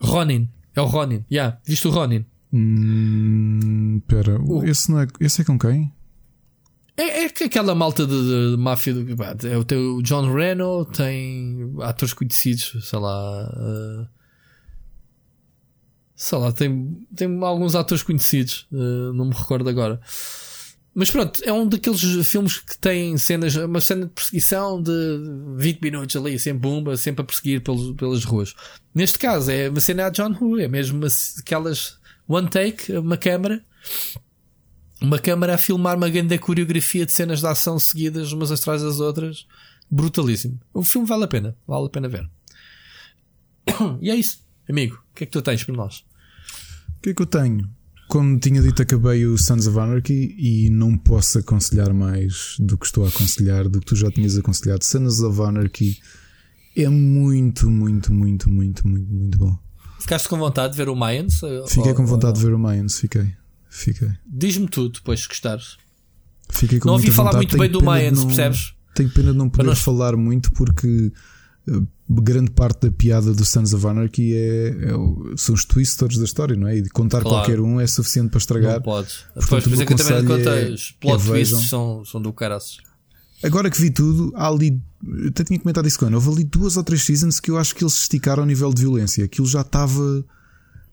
Ronin. 0.00 0.48
É 0.74 0.80
o 0.80 0.86
Ronin. 0.86 1.24
Yeah. 1.30 1.58
Viste 1.64 1.86
o 1.86 1.90
Ronin? 1.90 2.24
Hum, 2.52 4.00
pera, 4.06 4.40
o... 4.40 4.64
esse, 4.64 4.90
não 4.90 5.00
é, 5.00 5.06
esse 5.20 5.42
é 5.42 5.44
com 5.44 5.58
quem? 5.58 5.92
É, 6.96 7.24
é 7.24 7.26
aquela 7.26 7.74
malta 7.74 8.06
de, 8.06 8.52
de 8.52 8.56
máfia 8.56 8.94
do. 8.94 9.22
É 9.48 9.56
o, 9.56 9.64
teu 9.64 10.00
John 10.02 10.32
Reno, 10.32 10.84
tem 10.84 11.74
atores 11.80 12.14
conhecidos, 12.14 12.88
sei 12.88 12.98
lá. 12.98 13.52
Uh, 13.52 14.06
sei 16.14 16.38
lá, 16.38 16.52
tem, 16.52 17.06
tem 17.14 17.42
alguns 17.42 17.74
atores 17.74 18.04
conhecidos, 18.04 18.68
uh, 18.70 19.12
não 19.12 19.26
me 19.26 19.34
recordo 19.34 19.68
agora. 19.68 20.00
Mas 20.94 21.10
pronto, 21.10 21.42
é 21.42 21.52
um 21.52 21.66
daqueles 21.66 22.00
filmes 22.26 22.58
que 22.58 22.78
tem 22.78 23.18
cenas, 23.18 23.56
uma 23.56 23.80
cena 23.80 24.06
de 24.06 24.12
perseguição 24.12 24.80
de 24.80 24.92
20 25.56 25.80
minutos 25.80 26.14
ali, 26.14 26.38
sempre 26.38 26.60
bomba, 26.60 26.96
sempre 26.96 27.22
a 27.22 27.24
perseguir 27.24 27.60
pelos, 27.62 27.96
pelas 27.96 28.24
ruas. 28.24 28.54
Neste 28.94 29.18
caso, 29.18 29.50
é 29.50 29.68
uma 29.68 29.80
cena 29.80 30.06
a 30.06 30.10
John 30.10 30.36
Woo, 30.40 30.60
é 30.60 30.68
mesmo 30.68 30.98
uma, 30.98 31.08
aquelas 31.40 31.98
one 32.28 32.48
take, 32.48 32.92
uma 32.92 33.16
câmera, 33.16 33.64
uma 35.00 35.18
câmera 35.18 35.54
a 35.54 35.58
filmar 35.58 35.96
uma 35.96 36.08
grande 36.08 36.38
coreografia 36.38 37.04
de 37.04 37.12
cenas 37.12 37.40
de 37.40 37.46
ação 37.46 37.76
seguidas 37.76 38.30
umas 38.30 38.52
atrás 38.52 38.80
das 38.80 39.00
outras. 39.00 39.46
Brutalíssimo. 39.90 40.60
O 40.72 40.82
filme 40.82 41.06
vale 41.06 41.24
a 41.24 41.28
pena, 41.28 41.56
vale 41.66 41.86
a 41.86 41.90
pena 41.90 42.08
ver. 42.08 42.28
E 44.00 44.10
é 44.10 44.14
isso, 44.14 44.44
amigo. 44.68 44.96
O 45.10 45.14
que 45.14 45.24
é 45.24 45.26
que 45.26 45.32
tu 45.32 45.42
tens 45.42 45.64
para 45.64 45.74
nós? 45.74 46.04
O 46.98 47.02
que 47.02 47.10
é 47.10 47.14
que 47.14 47.22
eu 47.22 47.26
tenho? 47.26 47.68
Como 48.08 48.38
tinha 48.38 48.60
dito, 48.60 48.82
acabei 48.82 49.26
o 49.26 49.36
Sons 49.38 49.66
of 49.66 49.78
Anarchy 49.78 50.34
e 50.38 50.70
não 50.70 50.96
posso 50.96 51.38
aconselhar 51.38 51.92
mais 51.92 52.56
do 52.58 52.76
que 52.76 52.86
estou 52.86 53.04
a 53.04 53.08
aconselhar, 53.08 53.68
do 53.68 53.80
que 53.80 53.86
tu 53.86 53.96
já 53.96 54.10
tinhas 54.10 54.36
aconselhado. 54.36 54.84
Sons 54.84 55.20
of 55.20 55.40
Anarchy 55.40 55.98
é 56.76 56.88
muito, 56.88 57.70
muito, 57.70 58.12
muito, 58.12 58.50
muito, 58.50 58.86
muito, 58.86 59.12
muito 59.12 59.38
bom. 59.38 59.58
Ficaste 60.00 60.28
com 60.28 60.36
vontade 60.36 60.72
de 60.72 60.76
ver 60.76 60.88
o 60.88 60.94
Mayans? 60.94 61.40
Fiquei 61.68 61.92
ou, 61.92 61.94
com 61.94 62.04
vontade 62.04 62.38
de 62.38 62.44
ver 62.44 62.52
o 62.52 62.58
Mayans, 62.58 62.98
fiquei. 62.98 63.32
fiquei. 63.70 64.10
Diz-me 64.26 64.68
tudo 64.68 64.94
depois 64.94 65.20
se 65.20 65.28
gostares. 65.28 65.78
Fiquei 66.50 66.78
com 66.78 66.88
não 66.88 66.94
ouvi 66.94 67.10
falar 67.10 67.30
vontade. 67.32 67.46
muito 67.46 67.58
bem 67.58 67.70
do 67.70 67.82
Mayans, 67.82 68.24
percebes? 68.24 68.74
Tenho 68.94 69.10
pena 69.10 69.32
de 69.32 69.38
não 69.38 69.48
poder 69.48 69.68
nós... 69.68 69.80
falar 69.80 70.16
muito 70.16 70.52
porque 70.52 71.10
grande 72.08 72.50
parte 72.50 72.86
da 72.86 72.92
piada 72.92 73.32
do 73.32 73.44
Sons 73.44 73.72
of 73.72 73.86
Anarchy 73.86 74.34
é, 74.34 74.68
é, 74.68 75.36
são 75.36 75.54
os 75.54 75.64
twisters 75.64 76.18
da 76.18 76.24
história, 76.24 76.54
não 76.54 76.68
é? 76.68 76.76
E 76.76 76.82
de 76.82 76.90
contar 76.90 77.22
claro. 77.22 77.38
qualquer 77.38 77.60
um 77.60 77.80
é 77.80 77.86
suficiente 77.86 78.28
para 78.28 78.38
estragar. 78.38 78.74
Não 78.74 78.82
podes. 78.82 79.24
Portanto, 79.34 79.48
pois, 79.48 79.64
por 79.64 79.86
que 79.86 79.92
eu 79.92 79.96
também 79.96 80.24
contei. 80.24 80.70
É, 80.70 80.70
os 80.70 80.90
plot 80.92 81.22
é 81.22 81.26
twists 81.26 81.68
são, 81.68 82.04
são 82.04 82.20
do 82.20 82.32
caraças. 82.32 82.78
Agora 83.42 83.70
que 83.70 83.80
vi 83.80 83.90
tudo, 83.90 84.32
há 84.36 84.48
ali. 84.48 84.80
Até 85.28 85.44
tinha 85.44 85.58
comentado 85.58 85.86
isso 85.86 85.98
quando. 85.98 86.14
Houve 86.14 86.30
ali 86.30 86.44
duas 86.44 86.76
ou 86.76 86.84
três 86.84 87.02
seasons 87.02 87.40
que 87.40 87.50
eu 87.50 87.58
acho 87.58 87.74
que 87.74 87.84
eles 87.84 87.94
esticaram 87.94 88.42
ao 88.42 88.46
nível 88.46 88.72
de 88.72 88.82
violência. 88.82 89.24
Aquilo 89.24 89.46
já 89.46 89.62
estava. 89.62 90.24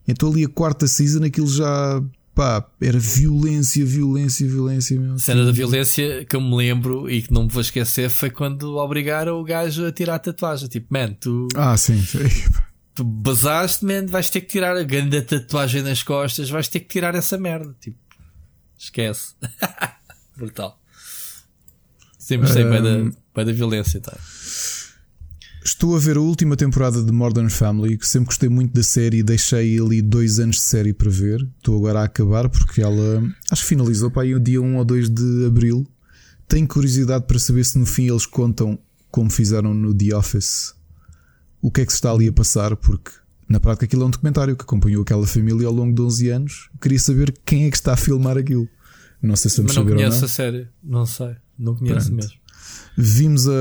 Então 0.06 0.30
ali 0.30 0.44
a 0.44 0.48
quarta 0.48 0.86
season, 0.86 1.24
aquilo 1.24 1.48
já 1.48 2.02
pá, 2.34 2.66
era 2.80 2.98
violência, 2.98 3.84
violência, 3.84 4.46
violência 4.46 4.98
mesmo. 4.98 5.18
Cena 5.18 5.44
da 5.44 5.52
violência 5.52 6.24
que 6.24 6.34
eu 6.34 6.40
me 6.40 6.56
lembro 6.56 7.10
e 7.10 7.22
que 7.22 7.32
não 7.32 7.44
me 7.44 7.48
vou 7.48 7.60
esquecer 7.60 8.08
foi 8.10 8.30
quando 8.30 8.76
obrigaram 8.76 9.40
o 9.40 9.44
gajo 9.44 9.86
a 9.86 9.92
tirar 9.92 10.16
a 10.16 10.18
tatuagem. 10.18 10.68
Tipo, 10.68 10.86
man, 10.90 11.12
tu. 11.14 11.48
Ah, 11.54 11.76
sim, 11.76 12.00
sim. 12.02 12.18
Tu 12.94 13.04
basaste, 13.04 13.84
man, 13.84 14.06
vais 14.06 14.28
ter 14.28 14.42
que 14.42 14.48
tirar 14.48 14.76
a 14.76 14.82
grande 14.82 15.20
tatuagem 15.22 15.82
nas 15.82 16.02
costas, 16.02 16.50
vais 16.50 16.68
ter 16.68 16.80
que 16.80 16.88
tirar 16.88 17.14
essa 17.14 17.38
merda. 17.38 17.74
Tipo, 17.80 17.98
esquece. 18.76 19.34
Brutal. 20.36 20.78
Sempre 22.18 22.48
sei 22.48 22.64
um... 22.64 22.70
bem, 22.70 22.82
da, 22.82 23.16
bem 23.34 23.46
da 23.46 23.52
violência, 23.52 24.00
tá? 24.00 24.16
Estou 25.64 25.94
a 25.94 25.98
ver 25.98 26.16
a 26.16 26.20
última 26.20 26.56
temporada 26.56 27.02
de 27.02 27.12
Modern 27.12 27.48
Family, 27.48 27.96
que 27.96 28.06
sempre 28.06 28.26
gostei 28.26 28.48
muito 28.48 28.72
da 28.74 28.82
série 28.82 29.18
e 29.18 29.22
deixei 29.22 29.78
ali 29.78 30.02
dois 30.02 30.40
anos 30.40 30.56
de 30.56 30.62
série 30.62 30.92
para 30.92 31.08
ver. 31.10 31.46
Estou 31.58 31.76
agora 31.78 32.00
a 32.00 32.04
acabar 32.04 32.48
porque 32.48 32.82
ela 32.82 33.22
acho 33.50 33.62
que 33.62 33.68
finalizou 33.68 34.10
para 34.10 34.22
aí 34.22 34.34
o 34.34 34.40
dia 34.40 34.60
1 34.60 34.76
ou 34.76 34.84
2 34.84 35.08
de 35.08 35.46
abril. 35.46 35.86
Tenho 36.48 36.66
curiosidade 36.66 37.26
para 37.26 37.38
saber 37.38 37.64
se 37.64 37.78
no 37.78 37.86
fim 37.86 38.10
eles 38.10 38.26
contam 38.26 38.76
como 39.10 39.30
fizeram 39.30 39.72
no 39.72 39.94
The 39.94 40.16
Office 40.16 40.74
o 41.60 41.70
que 41.70 41.82
é 41.82 41.86
que 41.86 41.92
se 41.92 41.98
está 41.98 42.10
ali 42.10 42.26
a 42.26 42.32
passar, 42.32 42.74
porque 42.76 43.12
na 43.48 43.60
prática 43.60 43.84
aquilo 43.84 44.02
é 44.02 44.06
um 44.06 44.10
documentário 44.10 44.56
que 44.56 44.64
acompanhou 44.64 45.02
aquela 45.02 45.26
família 45.26 45.68
ao 45.68 45.72
longo 45.72 45.94
de 45.94 46.02
11 46.02 46.28
anos. 46.30 46.70
Queria 46.80 46.98
saber 46.98 47.32
quem 47.44 47.66
é 47.66 47.70
que 47.70 47.76
está 47.76 47.92
a 47.92 47.96
filmar 47.96 48.36
aquilo. 48.36 48.68
Não 49.22 49.36
sei 49.36 49.48
se 49.48 49.58
vamos 49.58 49.76
Mas 49.76 49.84
não 49.84 49.92
conheço 49.94 50.18
não. 50.18 50.24
a 50.24 50.28
série, 50.28 50.68
não 50.82 51.06
sei, 51.06 51.36
não 51.56 51.76
conheço 51.76 52.06
Pronto. 52.08 52.14
mesmo. 52.16 52.41
Vimos 52.96 53.48
a 53.48 53.52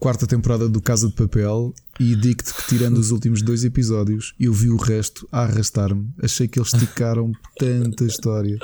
quarta 0.00 0.26
temporada 0.26 0.68
do 0.68 0.80
Casa 0.80 1.08
de 1.08 1.14
Papel 1.14 1.72
e 2.00 2.16
digo-te 2.16 2.52
que, 2.52 2.66
tirando 2.66 2.98
os 2.98 3.12
últimos 3.12 3.40
dois 3.40 3.64
episódios, 3.64 4.34
eu 4.40 4.52
vi 4.52 4.68
o 4.70 4.76
resto 4.76 5.26
a 5.30 5.42
arrastar-me. 5.42 6.10
Achei 6.20 6.48
que 6.48 6.58
eles 6.58 6.74
esticaram 6.74 7.30
tanta 7.58 8.04
história. 8.04 8.58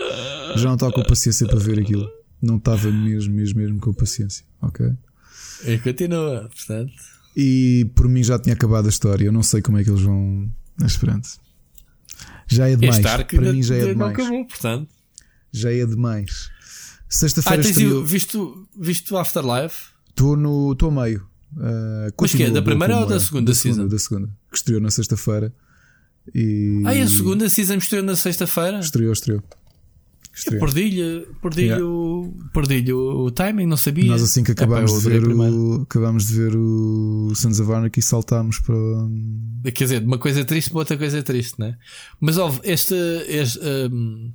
Já 0.57 0.67
não 0.67 0.75
estava 0.75 0.93
com 0.93 1.03
paciência 1.05 1.47
para 1.47 1.59
ver 1.59 1.79
aquilo. 1.79 2.09
Não 2.41 2.57
estava 2.57 2.91
mesmo, 2.91 3.33
mesmo, 3.33 3.61
mesmo 3.61 3.79
com 3.79 3.93
paciência. 3.95 4.45
Ok? 4.61 4.93
E 5.65 5.79
continua, 5.79 6.49
portanto. 6.53 6.93
E 7.37 7.89
por 7.95 8.09
mim 8.09 8.25
já 8.25 8.39
tinha 8.39 8.55
acabado 8.55 8.87
a 8.87 8.91
história. 8.91 9.25
Eu 9.27 9.33
não 9.33 9.43
sei 9.43 9.63
como 9.63 9.79
é 9.79 9.85
que 9.85 9.91
eles 9.91 10.03
vão. 10.03 10.51
Mas 10.81 10.97
pronto. 10.97 11.29
Já 12.49 12.69
é 12.69 12.75
demais. 12.75 13.01
Para 13.01 13.53
mim 13.53 13.63
já 13.63 13.77
é 13.77 13.87
demais. 13.87 14.13
acabou, 14.19 14.47
portanto. 14.47 14.89
Já 15.53 15.73
é 15.73 15.87
demais. 15.87 16.49
Ah, 16.51 17.05
Sexta-feira 17.09 17.63
tens 17.63 17.77
estreou. 17.77 18.05
visto, 18.05 18.69
visto 18.77 19.17
Afterlife? 19.17 19.92
Estou 20.13 20.37
no. 20.37 20.73
Estou 20.73 20.91
a 20.91 21.05
meio. 21.05 21.27
Uh, 21.57 22.13
Mas 22.19 22.33
que 22.33 22.43
é, 22.43 22.51
da 22.51 22.63
primeira 22.63 23.01
ou 23.01 23.07
da 23.07 23.17
é. 23.17 23.21
segunda 23.21 23.51
da 23.51 23.55
season? 23.55 23.75
segunda, 23.75 23.95
da 23.95 23.99
segunda. 23.99 24.29
Que 24.51 24.57
estreou 24.57 24.81
na 24.81 24.91
sexta-feira. 24.91 25.53
E... 26.35 26.83
Ah, 26.87 26.95
e 26.95 27.03
a 27.03 27.09
segunda 27.09 27.49
season 27.49 27.75
estreou 27.75 28.05
na 28.05 28.17
sexta-feira? 28.17 28.79
Estreou, 28.79 29.13
estreou. 29.13 29.43
Eu 30.33 30.39
estreou. 30.39 30.61
perdi-lhe 30.61 31.27
perdi 31.43 31.63
Yeah. 31.63 31.85
o, 31.85 32.33
perdi 32.55 32.93
o 32.93 33.31
timing, 33.31 33.67
não 33.67 33.77
sabia. 33.77 34.07
Nós 34.07 34.23
assim 34.23 34.43
que 34.43 34.53
Epá, 34.53 34.63
acabámos 34.65 34.93
eu 34.93 35.01
de 35.01 35.09
ver 35.09 35.29
o. 35.29 35.83
Acabámos 35.83 36.27
de 36.27 36.35
ver 36.35 36.57
o 36.57 37.33
Sons 37.35 37.61
of 37.61 37.71
Anarchy 37.71 38.01
e 38.01 38.03
saltámos 38.03 38.59
para. 38.61 38.75
Quer 39.73 39.85
dizer, 39.85 40.01
de 40.01 40.07
uma 40.07 40.19
coisa 40.19 40.43
triste 40.45 40.71
para 40.71 40.79
outra 40.79 40.97
coisa 40.97 41.23
triste, 41.23 41.61
né? 41.61 41.77
Mas 42.19 42.39
ouve, 42.39 42.61
este. 42.65 42.95
este 43.29 43.61
um, 43.93 44.33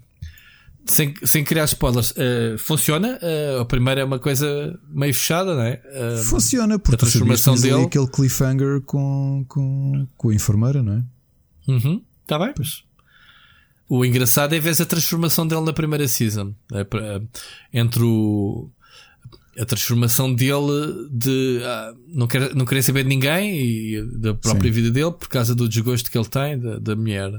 sem, 0.87 1.13
sem 1.23 1.43
criar 1.43 1.65
spoilers, 1.65 2.11
uh, 2.11 2.57
funciona? 2.57 3.19
Uh, 3.21 3.61
a 3.61 3.65
primeira 3.65 4.01
é 4.01 4.03
uma 4.03 4.19
coisa 4.19 4.79
meio 4.89 5.13
fechada, 5.13 5.53
não 5.55 5.61
é? 5.61 5.81
Uh, 5.85 6.23
Funciona, 6.23 6.79
porque 6.79 6.95
a 6.95 6.97
transformação 6.97 7.55
dele- 7.55 7.83
aquele 7.83 8.07
cliffhanger 8.07 8.81
com, 8.81 9.45
com, 9.47 10.07
com 10.17 10.29
a 10.29 10.33
enfermeira, 10.35 10.81
não 10.81 10.93
é? 10.93 11.03
Uhum, 11.71 12.01
tá 12.25 12.39
bem, 12.39 12.53
pois. 12.55 12.83
O 13.89 14.03
engraçado 14.03 14.53
é 14.53 14.59
ver 14.59 14.81
a 14.81 14.85
transformação 14.85 15.47
dele 15.47 15.61
na 15.61 15.71
primeira 15.73 16.07
season. 16.07 16.53
É, 16.73 16.85
entre 17.73 18.03
o. 18.03 18.69
A 19.59 19.65
transformação 19.65 20.31
dele 20.33 21.07
de 21.09 21.61
ah, 21.63 21.93
não, 22.09 22.27
quer, 22.27 22.53
não 22.53 22.63
querer 22.63 22.83
saber 22.83 23.03
de 23.03 23.09
ninguém 23.09 23.57
e 23.59 24.01
da 24.19 24.33
própria 24.35 24.69
Sim. 24.71 24.75
vida 24.75 24.91
dele 24.91 25.11
por 25.11 25.27
causa 25.27 25.55
do 25.55 25.67
desgosto 25.67 26.11
que 26.11 26.17
ele 26.17 26.27
tem 26.27 26.59
da, 26.59 26.77
da 26.77 26.95
mulher. 26.95 27.31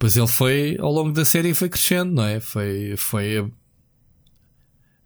Pois 0.00 0.16
ele 0.16 0.26
foi, 0.26 0.76
ao 0.80 0.90
longo 0.90 1.12
da 1.12 1.24
série, 1.24 1.52
foi 1.54 1.68
crescendo, 1.68 2.12
não 2.14 2.24
é? 2.24 2.40
Foi, 2.40 2.94
foi 2.96 3.36
ab- 3.38 3.52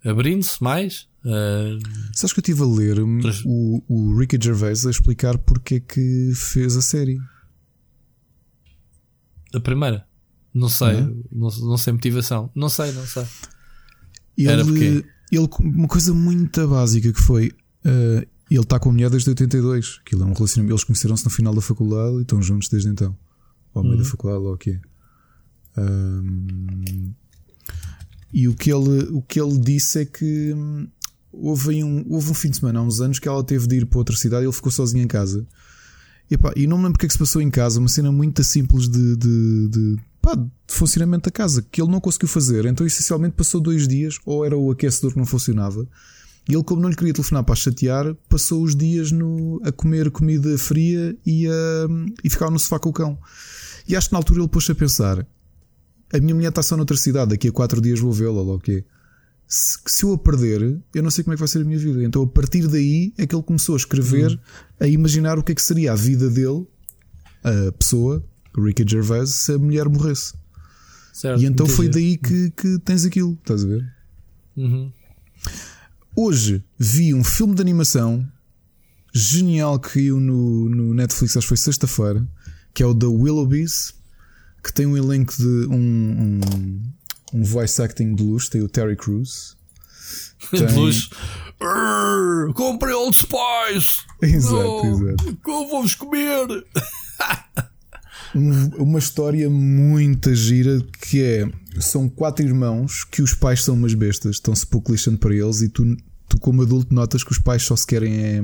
abrindo-se 0.05 0.63
mais. 0.63 1.09
ah, 1.25 1.77
Sabes 2.15 2.33
que 2.33 2.39
eu 2.39 2.43
estive 2.43 2.63
a 2.63 2.67
ler 2.67 3.01
hum, 3.01 3.21
o, 3.45 3.83
o 3.89 4.17
Ricky 4.19 4.39
Gervais 4.41 4.87
a 4.87 4.91
explicar 4.91 5.37
porque 5.37 5.75
é 5.75 5.81
que 5.81 6.33
fez 6.37 6.77
a 6.77 6.81
série. 6.83 7.19
a 9.53 9.61
primeira. 9.61 10.07
Não 10.53 10.69
sei, 10.69 11.01
Não 11.01 11.25
não, 11.33 11.49
não 11.71 11.77
sei 11.77 11.93
motivação. 11.93 12.51
Não 12.55 12.69
sei, 12.69 12.93
não 12.93 13.05
sei. 13.07 13.25
Ele, 14.39 14.49
Era 14.49 14.65
porque- 14.65 15.05
ele, 15.33 15.49
uma 15.61 15.89
coisa 15.89 16.15
muito 16.15 16.67
básica 16.69 17.13
que 17.13 17.21
foi. 17.21 17.51
eh, 17.85 18.27
ele 18.51 18.61
está 18.61 18.79
com 18.79 18.91
a 18.91 18.93
mulher 18.93 19.11
desde 19.11 19.29
82. 19.31 19.99
Aquilo 20.07 20.23
é 20.23 20.27
um 20.27 20.33
relacionamento. 20.33 20.73
Eles 20.73 20.85
conheceram-se 20.85 21.25
no 21.25 21.31
final 21.31 21.53
da 21.53 21.61
faculdade 21.61 22.19
e 22.19 22.23
estão 22.23 22.41
juntos 22.41 22.69
desde 22.69 22.89
então. 22.89 23.17
Meio 23.83 23.95
Uhum. 23.95 23.99
da 24.03 24.05
faculdade, 24.05 24.45
ou 24.45 24.55
o 24.55 24.59
é. 24.71 24.81
Ahm, 25.77 27.13
e 28.33 28.49
o 28.49 28.55
que, 28.55 28.73
ele, 28.73 29.05
o 29.13 29.23
que 29.23 29.41
ele 29.41 29.59
disse 29.59 30.01
é 30.01 30.05
que 30.05 30.53
hum, 30.55 30.89
houve, 31.33 31.83
um, 31.85 32.05
houve 32.09 32.31
um 32.31 32.35
fim 32.35 32.51
de 32.51 32.57
semana 32.57 32.81
há 32.81 32.83
uns 32.83 33.01
anos 33.01 33.19
que 33.19 33.29
ela 33.29 33.43
teve 33.45 33.67
de 33.67 33.77
ir 33.77 33.87
para 33.87 33.99
outra 33.99 34.17
cidade 34.17 34.45
e 34.45 34.47
ele 34.47 34.53
ficou 34.53 34.73
sozinho 34.73 35.05
em 35.05 35.09
casa. 35.09 35.47
E, 36.31 36.39
pá, 36.39 36.53
e 36.57 36.67
não 36.67 36.77
me 36.79 36.85
lembro 36.85 36.95
porque 36.95 37.07
é 37.07 37.09
que 37.09 37.13
se 37.13 37.19
passou 37.19 37.43
em 37.43 37.51
casa, 37.51 37.79
uma 37.79 37.89
cena 37.89 38.11
muito 38.11 38.43
simples 38.43 38.89
de, 38.89 39.17
de, 39.17 39.69
de, 39.69 39.97
pá, 40.23 40.35
de 40.35 40.51
funcionamento 40.67 41.25
da 41.29 41.31
casa 41.31 41.63
que 41.71 41.81
ele 41.81 41.91
não 41.91 42.01
conseguiu 42.01 42.29
fazer. 42.29 42.65
Então, 42.65 42.87
essencialmente, 42.87 43.37
passou 43.37 43.61
dois 43.61 43.87
dias, 43.87 44.19
ou 44.25 44.45
era 44.45 44.57
o 44.57 44.71
aquecedor 44.71 45.13
que 45.13 45.19
não 45.19 45.27
funcionava. 45.27 45.87
E 46.49 46.55
ele, 46.55 46.65
como 46.65 46.81
não 46.83 46.89
lhe 46.89 46.97
queria 46.97 47.13
telefonar 47.13 47.45
para 47.45 47.55
chatear, 47.55 48.15
passou 48.29 48.63
os 48.63 48.75
dias 48.75 49.13
no, 49.13 49.61
a 49.65 49.73
comer 49.73 50.11
comida 50.11 50.57
fria 50.59 51.17
e, 51.25 51.47
a, 51.47 51.53
e 52.23 52.29
ficava 52.31 52.51
no 52.51 52.59
sofá 52.59 52.79
com 52.79 52.91
o 52.91 52.93
cão. 52.93 53.19
E 53.87 53.97
acho 53.97 54.09
que 54.09 54.13
na 54.13 54.19
altura 54.19 54.41
ele 54.41 54.49
pôs-se 54.49 54.73
a 54.73 54.75
pensar: 54.75 55.27
a 56.13 56.19
minha 56.19 56.35
mulher 56.35 56.49
está 56.49 56.63
só 56.63 56.77
noutra 56.77 56.97
cidade, 56.97 57.31
daqui 57.31 57.49
a 57.49 57.53
quatro 57.53 57.81
dias 57.81 58.01
vou 58.01 58.13
vê-la, 58.13 58.41
ou 58.41 58.57
o 58.57 58.61
quê. 58.61 58.85
Se, 59.47 59.79
se 59.87 60.05
eu 60.05 60.15
a 60.15 60.19
perder, 60.19 60.81
eu 60.95 61.03
não 61.03 61.11
sei 61.11 61.23
como 61.23 61.35
é 61.35 61.37
que 61.37 61.41
vai 61.41 61.49
ser 61.49 61.61
a 61.61 61.65
minha 61.65 61.79
vida. 61.79 62.03
Então, 62.03 62.23
a 62.23 62.27
partir 62.27 62.67
daí 62.67 63.13
é 63.19 63.27
que 63.27 63.35
ele 63.35 63.43
começou 63.43 63.75
a 63.75 63.79
escrever, 63.79 64.39
a 64.81 64.87
imaginar 64.87 65.39
o 65.39 65.43
que 65.43 65.53
é 65.53 65.55
que 65.55 65.63
seria 65.63 65.93
a 65.93 65.95
vida 65.95 66.31
dele, 66.31 66.67
a 67.43 67.73
pessoa, 67.73 68.25
Ricky 68.57 68.85
Gervais, 68.89 69.31
se 69.31 69.53
a 69.53 69.59
mulher 69.59 69.89
morresse. 69.89 70.35
Certo, 71.13 71.43
E 71.43 71.47
então 71.47 71.67
foi 71.67 71.89
daí 71.89 72.17
que, 72.17 72.51
que 72.51 72.79
tens 72.81 73.05
aquilo, 73.05 73.35
estás 73.35 73.65
a 73.65 73.69
ver? 73.69 73.95
Uhum. 74.57 74.91
Hoje 76.17 76.65
vi 76.79 77.13
um 77.13 77.23
filme 77.23 77.55
de 77.55 77.61
animação 77.61 78.27
genial 79.13 79.79
que 79.79 79.95
caiu 79.95 80.19
no, 80.19 80.69
no 80.69 80.95
Netflix, 80.95 81.37
acho 81.37 81.45
que 81.45 81.49
foi 81.49 81.57
sexta-feira, 81.57 82.27
que 82.75 82.83
é 82.83 82.87
o 82.87 82.95
The 82.95 83.07
Willoughbys, 83.07 83.95
que 84.63 84.73
tem 84.73 84.85
um 84.87 84.97
elenco 84.97 85.35
de 85.37 85.67
um, 85.69 86.41
um, 86.43 86.83
um 87.33 87.45
voice 87.45 87.81
acting 87.81 88.15
de 88.15 88.23
luxo, 88.23 88.51
tem 88.51 88.61
o 88.63 88.69
Terry 88.69 88.97
Crews. 88.97 89.57
Tem- 90.51 90.67
De 90.67 90.75
luz. 90.75 91.09
Comprei 92.55 92.93
Old 92.93 93.17
Spice! 93.17 94.03
Exato, 94.21 94.57
Oh, 94.59 94.87
exato. 94.87 95.39
eu 95.47 95.69
vou-vos 95.69 95.95
comer! 95.95 96.47
Um- 98.35 98.83
uma 98.83 98.99
história 98.99 99.49
muito 99.49 100.35
gira 100.35 100.81
que 101.01 101.23
é 101.23 101.49
são 101.81 102.09
quatro 102.09 102.45
irmãos 102.45 103.05
que 103.05 103.23
os 103.23 103.33
pais 103.33 103.63
são 103.63 103.75
umas 103.77 103.95
bestas, 103.95 104.37
estão-se 104.37 104.67
pouco 104.67 104.91
lixando 104.91 105.19
para 105.19 105.33
eles 105.35 105.61
e 105.61 105.69
tu, 105.69 105.97
tu 106.29 106.37
como 106.41 106.63
adulto 106.63 106.93
notas 106.93 107.23
que 107.23 107.31
os 107.31 107.39
pais 107.39 107.63
só 107.63 107.77
se 107.77 107.87
querem 107.87 108.13
é, 108.25 108.43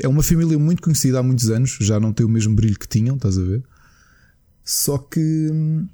é 0.00 0.08
uma 0.08 0.22
família 0.22 0.58
muito 0.58 0.82
conhecida 0.82 1.18
há 1.18 1.22
muitos 1.22 1.50
anos, 1.50 1.76
já 1.80 2.00
não 2.00 2.12
tem 2.12 2.26
o 2.26 2.28
mesmo 2.28 2.54
brilho 2.54 2.78
que 2.78 2.88
tinham, 2.88 3.16
estás 3.16 3.38
a 3.38 3.42
ver? 3.42 3.62
Só 4.64 4.98
que 4.98 5.20
hum, 5.20 5.86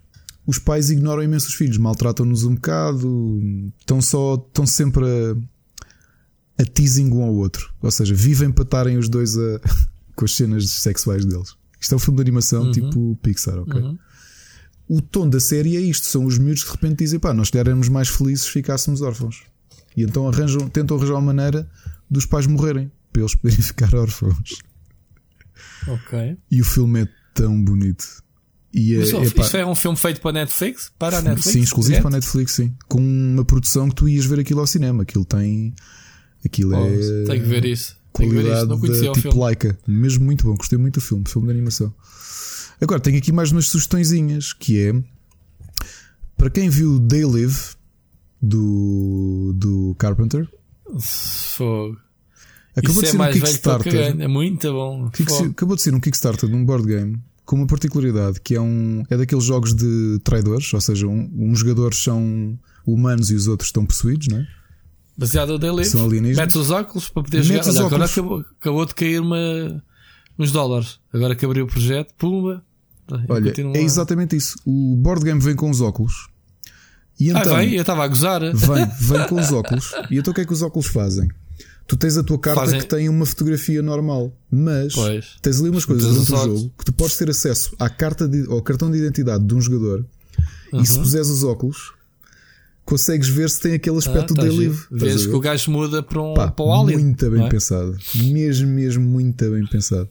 os 0.47 0.59
pais 0.59 0.91
ignoram 0.91 1.23
imenso 1.23 1.49
os 1.49 1.55
filhos, 1.55 1.77
maltratam-nos 1.77 2.45
um 2.45 2.55
bocado, 2.55 3.41
estão 3.79 4.01
só 4.01 4.35
estão 4.35 4.67
sempre 4.67 5.05
a, 5.05 6.63
a 6.63 6.65
teasing 6.65 7.11
um 7.13 7.23
ao 7.23 7.35
outro, 7.35 7.73
ou 7.83 7.91
seja, 7.91 8.15
vivem 8.15 8.51
para 8.51 8.65
estarem 8.65 8.97
os 8.97 9.09
dois 9.09 9.37
a, 9.37 9.61
com 10.15 10.25
as 10.25 10.35
cenas 10.35 10.69
sexuais 10.71 11.25
deles. 11.25 11.55
Isto 11.81 11.95
é 11.95 11.97
um 11.97 12.01
filme 12.01 12.17
de 12.17 12.23
animação 12.23 12.71
tipo 12.73 13.19
Pixar, 13.23 13.59
ok? 13.59 13.81
Uhum. 13.81 13.99
O 14.87 15.01
tom 15.01 15.29
da 15.29 15.41
série 15.41 15.77
é 15.77 15.81
isto: 15.81 16.07
são 16.07 16.27
os 16.27 16.37
miúdos 16.37 16.63
que 16.63 16.71
de 16.71 16.75
repente 16.77 16.99
dizem, 16.99 17.19
pá, 17.19 17.33
nós 17.33 17.51
éramos 17.55 17.89
mais 17.89 18.09
felizes 18.09 18.45
se 18.45 18.51
ficássemos 18.51 19.01
órfãos. 19.01 19.45
E 19.97 20.03
então 20.03 20.29
arranjam, 20.29 20.69
tentam 20.69 20.97
arranjar 20.97 21.15
uma 21.15 21.33
maneira 21.33 21.69
dos 22.11 22.27
pais 22.27 22.47
morrerem 22.47 22.91
para 23.13 23.23
eles 23.23 23.35
poderem 23.35 23.61
ficar 23.63 23.95
órfãos. 23.95 24.59
Ok. 25.87 26.37
E 26.51 26.61
o 26.61 26.65
filme 26.65 27.03
é 27.03 27.09
tão 27.35 27.63
bonito. 27.63 28.23
E 28.73 28.95
é, 28.95 28.99
Mas, 28.99 29.09
isto 29.37 29.57
é 29.57 29.67
um 29.67 29.75
filme 29.75 29.97
feito 29.97 30.21
para 30.21 30.31
a 30.31 30.33
Netflix? 30.35 30.93
Para 30.97 31.19
a 31.19 31.23
Netflix? 31.23 31.53
sim, 31.53 31.61
exclusivo 31.61 31.97
É? 31.97 32.01
para 32.01 32.11
a 32.11 32.13
Netflix, 32.13 32.53
sim. 32.53 32.73
Com 32.89 33.01
uma 33.01 33.45
produção 33.45 33.89
que 33.89 33.97
tu 33.97 34.09
ias 34.09 34.25
ver 34.27 34.39
aquilo 34.39 34.61
ao 34.61 34.67
cinema. 34.67 35.03
Aquilo 35.03 35.25
tem. 35.25 35.75
Aquilo 36.45 36.77
Oh, 36.77 36.87
é. 36.87 37.25
Tenho 37.25 37.43
que 37.43 37.49
ver 37.49 37.65
isso. 37.65 37.97
Que 38.15 38.27
ver 38.27 38.33
qualidade 38.33 38.59
isso. 38.59 38.67
Não 38.69 38.79
conhecia 38.79 39.05
da, 39.07 39.11
o 39.11 39.15
tipo 39.15 39.29
filme. 39.29 39.41
Laika. 39.45 39.79
Mesmo 39.87 40.25
muito 40.25 40.47
bom. 40.47 40.55
Gostei 40.55 40.79
muito 40.79 40.95
do 40.95 41.01
filme, 41.01 41.25
filme 41.29 41.49
de 41.49 41.53
animação. 41.55 41.93
Agora, 42.81 43.01
tenho 43.01 43.19
aqui 43.19 43.33
mais 43.33 43.51
umas 43.51 43.67
sugestõezinhas 43.67 44.53
que 44.53 44.79
é 44.81 44.95
para 46.37 46.49
quem 46.49 46.71
viu 46.71 47.01
They 47.01 47.25
Live 47.25 47.59
do, 48.41 49.53
do 49.57 49.97
Carpenter. 49.99 50.49
Fogo. 51.01 51.99
Acabou 52.77 52.91
Isso 52.93 53.01
de 53.01 53.07
é 53.07 53.11
ser 53.11 53.17
um 53.17 53.33
que 53.33 53.39
o 53.39 53.43
Kickstarter. 53.43 53.95
É 54.21 54.29
muito 54.29 54.73
bom. 54.73 55.11
Kick- 55.11 55.31
Fogo. 55.31 55.51
acabou 55.51 55.77
de 55.77 55.83
ser 55.83 55.95
um 55.95 56.01
Kickstarter 56.01 56.49
de 56.49 56.55
um 56.55 56.65
board 56.65 56.87
game 56.87 57.19
com 57.45 57.57
uma 57.57 57.67
particularidade 57.67 58.41
que 58.41 58.55
é 58.55 58.61
um 58.61 59.03
é 59.11 59.17
daqueles 59.17 59.43
jogos 59.45 59.75
de 59.75 60.21
traidores, 60.23 60.73
ou 60.73 60.81
seja, 60.81 61.07
um, 61.09 61.29
uns 61.37 61.59
jogadores 61.59 61.99
são 61.99 62.57
humanos 62.87 63.31
e 63.31 63.35
os 63.35 63.49
outros 63.49 63.69
estão 63.69 63.85
possuídos, 63.85 64.29
não 64.29 64.39
é? 64.39 64.47
Baseado 65.19 65.51
no 65.51 65.59
Day 65.59 65.85
São 65.85 66.05
alienígenas. 66.05 66.39
Metes 66.39 66.57
os 66.57 66.71
óculos 66.71 67.09
para 67.09 67.23
poder 67.25 67.43
jogar. 67.43 67.55
Metes 67.57 67.69
os 67.71 67.77
Olha, 67.77 67.87
agora 67.87 68.05
acabou, 68.05 68.45
acabou 68.61 68.87
de 68.87 68.95
cair 68.95 69.21
uma, 69.21 69.83
uns 70.39 70.53
dólares. 70.53 70.99
Agora 71.13 71.35
que 71.35 71.45
abriu 71.45 71.65
o 71.65 71.69
projeto, 71.69 72.15
pumba. 72.17 72.65
Olha, 73.29 73.53
é 73.75 73.83
exatamente 73.83 74.37
isso. 74.37 74.57
O 74.65 74.95
board 74.97 75.25
game 75.25 75.41
vem 75.41 75.57
com 75.57 75.69
os 75.69 75.81
óculos. 75.81 76.29
E 77.19 77.31
Ah, 77.33 77.41
então, 77.41 77.57
vem? 77.57 77.75
Eu 77.75 77.81
estava 77.81 78.05
a 78.05 78.09
gozar. 78.09 78.41
Vem, 78.41 78.87
vem 79.01 79.27
com 79.29 79.41
os 79.41 79.53
óculos. 79.53 79.93
E 80.11 80.17
então 80.19 80.31
o 80.31 80.35
que 80.35 80.41
é 80.41 80.45
que 80.47 80.53
os 80.53 80.63
óculos 80.63 80.87
fazem? 80.87 81.29
Tu 81.91 81.97
tens 81.97 82.17
a 82.17 82.23
tua 82.23 82.39
carta 82.39 82.61
Fazem- 82.61 82.79
que 82.79 82.87
tem 82.87 83.09
uma 83.09 83.27
fotografia 83.27 83.83
normal, 83.83 84.33
mas 84.49 84.95
Pois. 84.95 85.37
tens 85.43 85.59
ali 85.61 85.71
umas 85.71 85.85
coisas 85.85 86.05
dentro 86.15 86.25
do 86.33 86.39
jogo 86.39 86.73
que 86.79 86.85
tu 86.85 86.93
podes 86.93 87.17
ter 87.17 87.29
acesso 87.29 87.75
à 87.81 87.91
carta 87.91 88.29
de, 88.29 88.47
ao 88.49 88.63
cartão 88.63 88.89
de 88.89 88.97
identidade 88.99 89.45
de 89.45 89.53
um 89.57 89.61
jogador 89.61 90.07
e 90.73 90.87
se 90.87 90.93
Uhum. 90.97 91.03
puseres 91.03 91.29
os 91.29 91.43
óculos, 91.43 91.93
consegues 92.85 93.29
ver 93.29 93.51
se 93.51 93.61
tem 93.61 93.75
aquele 93.75 93.97
Ah, 93.97 93.99
aspecto 93.99 94.35
tá 94.35 94.43
de 94.43 94.51
giro. 94.53 94.63
livre. 94.63 94.87
Vês 94.89 95.27
que 95.27 95.33
o 95.35 95.41
gajo 95.41 95.69
muda 95.73 96.01
para, 96.01 96.23
um, 96.23 96.33
Pá, 96.35 96.49
para 96.49 96.65
o 96.65 96.73
Alien. 96.73 97.01
muito 97.01 97.29
bem 97.29 97.45
é? 97.45 97.49
pensado. 97.49 97.97
Mesmo, 98.15 98.69
mesmo, 98.69 99.05
muito 99.05 99.51
bem 99.51 99.67
pensado. 99.67 100.09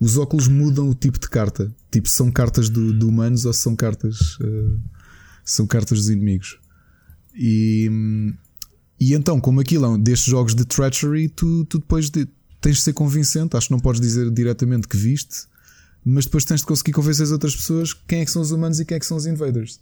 Os 0.00 0.16
óculos 0.16 0.48
mudam 0.48 0.88
o 0.88 0.94
tipo 0.94 1.18
de 1.20 1.28
carta. 1.28 1.70
Tipo, 1.90 2.08
são 2.08 2.30
cartas 2.30 2.70
do, 2.70 2.92
de 2.98 3.04
humanos 3.04 3.44
ou 3.44 3.52
são 3.52 3.76
cartas. 3.76 4.38
eh, 4.42 4.76
são 5.44 5.66
cartas 5.66 5.98
dos 5.98 6.08
inimigos. 6.08 6.58
E, 7.34 7.86
hum, 7.90 8.32
e 9.00 9.14
então, 9.14 9.40
como 9.40 9.60
aquilo 9.60 9.84
é 9.84 9.88
um 9.88 9.98
destes 9.98 10.28
jogos 10.28 10.54
de 10.54 10.64
treachery, 10.64 11.28
tu, 11.28 11.64
tu 11.66 11.78
depois 11.78 12.10
de- 12.10 12.26
tens 12.60 12.76
de 12.76 12.82
ser 12.82 12.92
convincente. 12.92 13.56
Acho 13.56 13.68
que 13.68 13.72
não 13.72 13.80
podes 13.80 14.00
dizer 14.00 14.30
diretamente 14.30 14.88
que 14.88 14.96
viste. 14.96 15.46
mas 16.04 16.24
depois 16.24 16.44
tens 16.44 16.60
de 16.60 16.66
conseguir 16.66 16.92
convencer 16.92 17.24
as 17.24 17.30
outras 17.32 17.54
pessoas 17.54 17.92
quem 17.92 18.20
é 18.20 18.24
que 18.24 18.30
são 18.30 18.40
os 18.40 18.50
humanos 18.50 18.80
e 18.80 18.84
quem 18.84 18.96
é 18.96 19.00
que 19.00 19.04
são 19.06 19.16
os 19.16 19.26
invaders. 19.26 19.78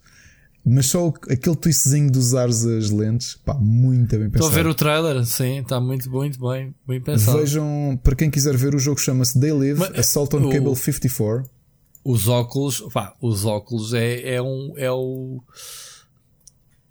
Mas 0.65 0.87
só 0.87 1.13
aquele 1.29 1.55
twistzinho 1.55 2.11
de 2.11 2.17
usares 2.17 2.65
as 2.65 2.89
lentes, 2.89 3.35
pá, 3.45 3.53
muito 3.53 4.09
bem 4.17 4.29
pensado. 4.29 4.35
Estou 4.35 4.49
a 4.49 4.63
ver 4.63 4.67
o 4.67 4.75
trailer, 4.75 5.25
sim, 5.25 5.59
está 5.59 5.79
muito, 5.79 6.11
muito 6.11 6.37
bem, 6.49 6.75
bem 6.85 6.99
pensado. 6.99 7.37
Vejam, 7.37 7.97
para 8.03 8.15
quem 8.15 8.29
quiser 8.29 8.57
ver, 8.57 8.75
o 8.75 8.79
jogo 8.79 8.99
chama-se 8.99 9.39
They 9.39 9.53
Live 9.53 9.79
Mas, 9.79 9.97
Assault 9.99 10.35
on 10.35 10.47
o, 10.47 10.51
Cable 10.51 10.75
54. 10.75 11.49
Os 12.03 12.27
óculos, 12.27 12.81
pá, 12.91 13.13
os 13.21 13.45
óculos 13.45 13.93
é, 13.93 14.35
é 14.35 14.41
um. 14.41 14.73
É 14.75 14.91
o 14.91 15.41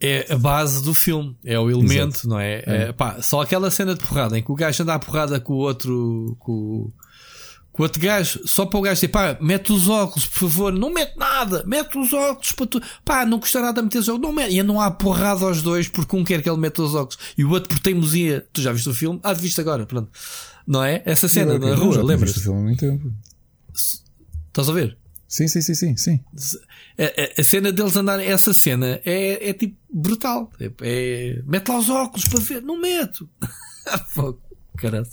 é 0.01 0.33
a 0.33 0.37
base 0.37 0.83
do 0.85 0.95
filme, 0.95 1.37
é 1.45 1.59
o 1.59 1.71
elemento, 1.71 2.17
Exato. 2.17 2.29
não 2.29 2.39
é? 2.39 2.63
é. 2.67 2.83
é 2.89 2.93
pá, 2.93 3.21
só 3.23 3.41
aquela 3.41 3.71
cena 3.71 3.95
de 3.95 4.05
porrada 4.05 4.39
em 4.39 4.43
que 4.43 4.53
o 4.53 4.55
gajo 4.55 4.83
anda 4.83 4.95
a 4.95 4.99
porrada 4.99 5.41
com 5.41 5.55
o 5.55 5.57
outro, 5.57 6.37
com, 6.39 6.93
com 7.73 7.83
o 7.83 7.85
outro 7.85 8.01
gajo, 8.01 8.41
só 8.47 8.67
para 8.67 8.79
o 8.79 8.83
gajo 8.83 8.95
dizer, 8.97 9.09
pá, 9.09 9.39
mete 9.41 9.73
os 9.73 9.89
óculos, 9.89 10.27
por 10.27 10.41
favor, 10.41 10.73
não 10.73 10.93
mete 10.93 11.17
nada, 11.17 11.65
mete 11.67 11.97
os 11.99 12.13
óculos 12.13 12.53
para 12.53 12.67
tu, 12.67 12.83
pá, 13.05 13.25
não 13.25 13.41
custa 13.41 13.61
nada 13.63 13.83
meter 13.83 13.99
os 13.99 14.09
óculos, 14.09 14.29
não 14.29 14.35
mete, 14.35 14.55
e 14.55 14.63
não 14.63 14.81
há 14.81 14.91
porrada 14.91 15.47
aos 15.47 15.63
dois 15.63 15.89
porque 15.89 16.15
um 16.15 16.25
quer 16.25 16.43
que 16.43 16.51
ele 16.51 16.59
meta 16.59 16.83
os 16.83 16.95
óculos 16.95 17.19
e 17.37 17.45
o 17.45 17.51
outro 17.51 17.71
por 17.71 17.79
teimosia, 17.79 18.47
tu 18.53 18.61
já 18.61 18.73
viste 18.73 18.89
o 18.89 18.95
filme? 18.95 19.19
Ah, 19.23 19.33
viste 19.33 19.61
agora, 19.61 19.87
pronto, 19.87 20.11
não 20.67 20.85
é? 20.85 21.03
Essa 21.07 21.27
cena 21.27 21.55
Sim, 21.55 21.61
na 21.61 21.75
rua, 21.75 22.03
lembras? 22.03 22.37
o 22.37 22.41
filme 22.41 22.59
há 22.59 22.63
muito 22.63 22.81
tempo. 22.81 23.13
Estás 24.49 24.69
a 24.69 24.73
ver? 24.73 24.99
Sim, 25.29 25.49
sim, 25.49 25.61
sim, 25.61 25.75
sim, 25.75 25.97
sim. 25.97 26.21
A, 26.99 27.41
a, 27.41 27.45
cena 27.45 27.73
deles 27.73 27.97
andarem, 27.97 28.27
essa 28.27 28.53
cena 28.53 29.01
é, 29.05 29.51
é 29.51 29.53
tipo 29.53 29.77
brutal. 29.93 30.51
É, 30.61 30.71
é, 30.81 31.43
mete 31.45 31.69
lá 31.69 31.79
os 31.79 31.91
óculos 31.91 32.29
para 32.29 32.41
ver, 32.41 32.63
não 32.63 32.81
meto. 32.81 33.29
Fogo, 34.15 34.41
caralho. 34.77 35.07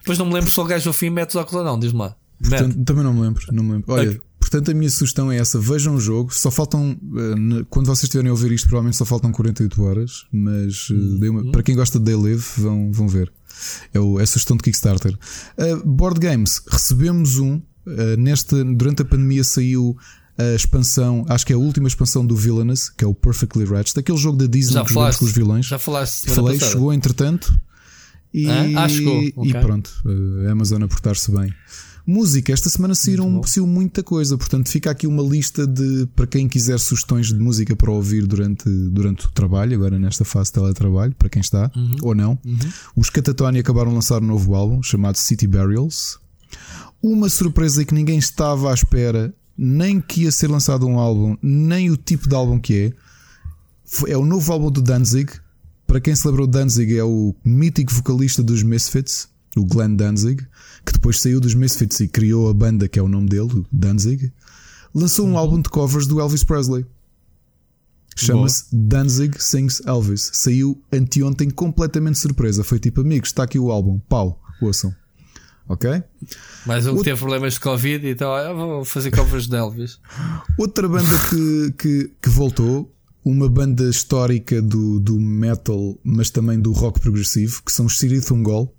Depois 0.00 0.18
não 0.18 0.26
me 0.26 0.34
lembro 0.34 0.50
se 0.50 0.60
o 0.60 0.64
gajo 0.64 0.90
ao 0.90 0.94
fim 0.94 1.10
mete 1.10 1.30
os 1.30 1.36
óculos 1.36 1.60
ou 1.60 1.64
não, 1.64 1.78
diz-me 1.78 1.98
lá. 1.98 2.16
Portanto, 2.40 2.84
também 2.84 3.02
não 3.02 3.12
me 3.12 3.20
lembro, 3.20 3.44
não 3.52 3.64
me 3.64 3.72
lembro. 3.72 3.92
Olha, 3.92 4.10
okay. 4.10 4.22
portanto 4.38 4.70
a 4.70 4.74
minha 4.74 4.88
sugestão 4.90 5.30
é 5.30 5.38
essa: 5.38 5.58
vejam 5.58 5.96
o 5.96 6.00
jogo. 6.00 6.32
Só 6.32 6.50
faltam, 6.50 6.96
eh, 7.16 7.64
quando 7.68 7.86
vocês 7.86 8.04
estiverem 8.04 8.30
a 8.30 8.32
ouvir 8.32 8.52
isto, 8.52 8.68
provavelmente 8.68 8.96
só 8.96 9.04
faltam 9.04 9.32
48 9.32 9.82
horas. 9.82 10.24
Mas 10.32 10.88
eh, 10.90 11.28
uhum. 11.28 11.50
para 11.50 11.64
quem 11.64 11.74
gosta 11.74 11.98
de 11.98 12.04
Day 12.04 12.14
Live, 12.14 12.44
vão, 12.56 12.92
vão 12.92 13.08
ver. 13.08 13.32
É, 13.92 13.98
o, 13.98 14.20
é 14.20 14.22
a 14.22 14.26
sugestão 14.26 14.56
de 14.56 14.62
Kickstarter. 14.62 15.18
Uh, 15.58 15.84
board 15.84 16.20
Games, 16.20 16.62
recebemos 16.70 17.38
um 17.38 17.60
neste, 18.18 18.62
durante 18.64 19.02
a 19.02 19.04
pandemia 19.04 19.44
saiu 19.44 19.96
a 20.38 20.54
expansão, 20.54 21.26
acho 21.28 21.44
que 21.44 21.52
é 21.52 21.56
a 21.56 21.58
última 21.58 21.88
expansão 21.88 22.24
do 22.24 22.36
Villainous, 22.36 22.88
que 22.88 23.04
é 23.04 23.06
o 23.08 23.14
Perfectly 23.14 23.64
Wretched, 23.64 23.98
aquele 23.98 24.18
jogo 24.18 24.38
da 24.38 24.46
Disney 24.46 24.74
já 24.74 24.84
que 24.84 24.92
jogamos 24.92 25.16
com 25.16 25.24
os 25.24 25.32
vilões. 25.32 25.66
Já 25.66 25.78
falaste 25.80 26.30
Falei, 26.30 26.54
passada. 26.54 26.72
chegou 26.72 26.92
entretanto. 26.92 27.60
E, 28.32 28.48
ah, 28.48 28.84
ah 28.84 28.88
chegou. 28.88 29.18
Okay. 29.18 29.50
e 29.50 29.54
pronto, 29.54 29.90
eh, 30.06 30.48
a 30.48 30.52
Amazon 30.52 30.82
a 30.82 30.88
portar-se 30.88 31.32
bem. 31.32 31.52
Música, 32.06 32.52
esta 32.52 32.70
semana 32.70 32.94
saíram 32.94 33.28
muito 33.28 33.66
muita 33.66 34.02
coisa, 34.02 34.38
portanto 34.38 34.70
fica 34.70 34.90
aqui 34.90 35.06
uma 35.06 35.22
lista 35.22 35.66
de 35.66 36.08
para 36.14 36.26
quem 36.26 36.48
quiser 36.48 36.78
sugestões 36.78 37.26
de 37.26 37.38
música 37.38 37.76
para 37.76 37.90
ouvir 37.90 38.26
durante, 38.26 38.66
durante 38.66 39.26
o 39.26 39.30
trabalho, 39.30 39.74
agora 39.74 39.98
nesta 39.98 40.24
fase 40.24 40.48
de 40.50 40.54
teletrabalho, 40.54 41.14
para 41.18 41.28
quem 41.28 41.40
está 41.40 41.70
uhum. 41.76 41.96
ou 42.00 42.14
não. 42.14 42.38
Uhum. 42.46 42.58
Os 42.96 43.10
Catatoni 43.10 43.58
acabaram 43.58 43.90
de 43.90 43.96
lançar 43.96 44.22
um 44.22 44.26
novo 44.26 44.54
álbum 44.54 44.82
chamado 44.82 45.16
City 45.16 45.46
Burials 45.46 46.18
uma 47.02 47.28
surpresa 47.28 47.84
que 47.84 47.94
ninguém 47.94 48.18
estava 48.18 48.70
à 48.70 48.74
espera, 48.74 49.34
nem 49.56 50.00
que 50.00 50.22
ia 50.22 50.32
ser 50.32 50.48
lançado 50.48 50.86
um 50.86 50.98
álbum, 50.98 51.36
nem 51.42 51.90
o 51.90 51.96
tipo 51.96 52.28
de 52.28 52.34
álbum 52.34 52.58
que 52.58 52.74
é. 52.74 52.92
É 54.12 54.16
o 54.16 54.24
novo 54.24 54.52
álbum 54.52 54.70
do 54.70 54.82
Danzig. 54.82 55.32
Para 55.86 56.00
quem 56.00 56.14
se 56.14 56.26
lembrou, 56.26 56.46
Danzig 56.46 56.96
é 56.96 57.04
o 57.04 57.34
mítico 57.44 57.92
vocalista 57.92 58.42
dos 58.42 58.62
Misfits, 58.62 59.28
o 59.56 59.64
Glenn 59.64 59.96
Danzig, 59.96 60.46
que 60.84 60.92
depois 60.92 61.20
saiu 61.20 61.40
dos 61.40 61.54
Misfits 61.54 62.00
e 62.00 62.08
criou 62.08 62.50
a 62.50 62.54
banda 62.54 62.88
que 62.88 62.98
é 62.98 63.02
o 63.02 63.08
nome 63.08 63.28
dele, 63.28 63.64
Danzig. 63.72 64.32
Lançou 64.94 65.26
um 65.26 65.38
álbum 65.38 65.60
de 65.60 65.70
covers 65.70 66.06
do 66.06 66.20
Elvis 66.20 66.44
Presley. 66.44 66.84
Chama-se 68.16 68.64
Danzig 68.72 69.40
Sings 69.40 69.80
Elvis. 69.86 70.30
Saiu 70.34 70.82
anteontem 70.92 71.48
completamente 71.50 72.18
surpresa. 72.18 72.64
Foi 72.64 72.78
tipo, 72.78 73.00
amigos, 73.00 73.28
está 73.28 73.44
aqui 73.44 73.58
o 73.58 73.70
álbum. 73.70 74.00
Pau, 74.08 74.42
ouçam 74.60 74.92
ok? 75.68 76.02
Mais 76.66 76.86
um 76.86 76.96
que 76.96 77.04
teve 77.04 77.18
problemas 77.18 77.54
de 77.54 77.60
Covid 77.60 78.06
e 78.06 78.10
então 78.10 78.32
ah, 78.32 78.52
vou 78.52 78.84
fazer 78.84 79.10
covers 79.10 79.46
de 79.46 79.56
Elvis. 79.56 80.00
Outra 80.58 80.88
banda 80.88 81.14
que, 81.30 81.74
que, 81.78 82.10
que, 82.22 82.28
voltou, 82.28 82.92
uma 83.24 83.48
banda 83.48 83.88
histórica 83.88 84.62
do, 84.62 84.98
do 84.98 85.20
metal, 85.20 85.98
mas 86.02 86.30
também 86.30 86.58
do 86.58 86.72
rock 86.72 87.00
progressivo, 87.00 87.62
que 87.64 87.70
são 87.70 87.86
os 87.86 87.98
Siri 87.98 88.20
Thungol, 88.20 88.74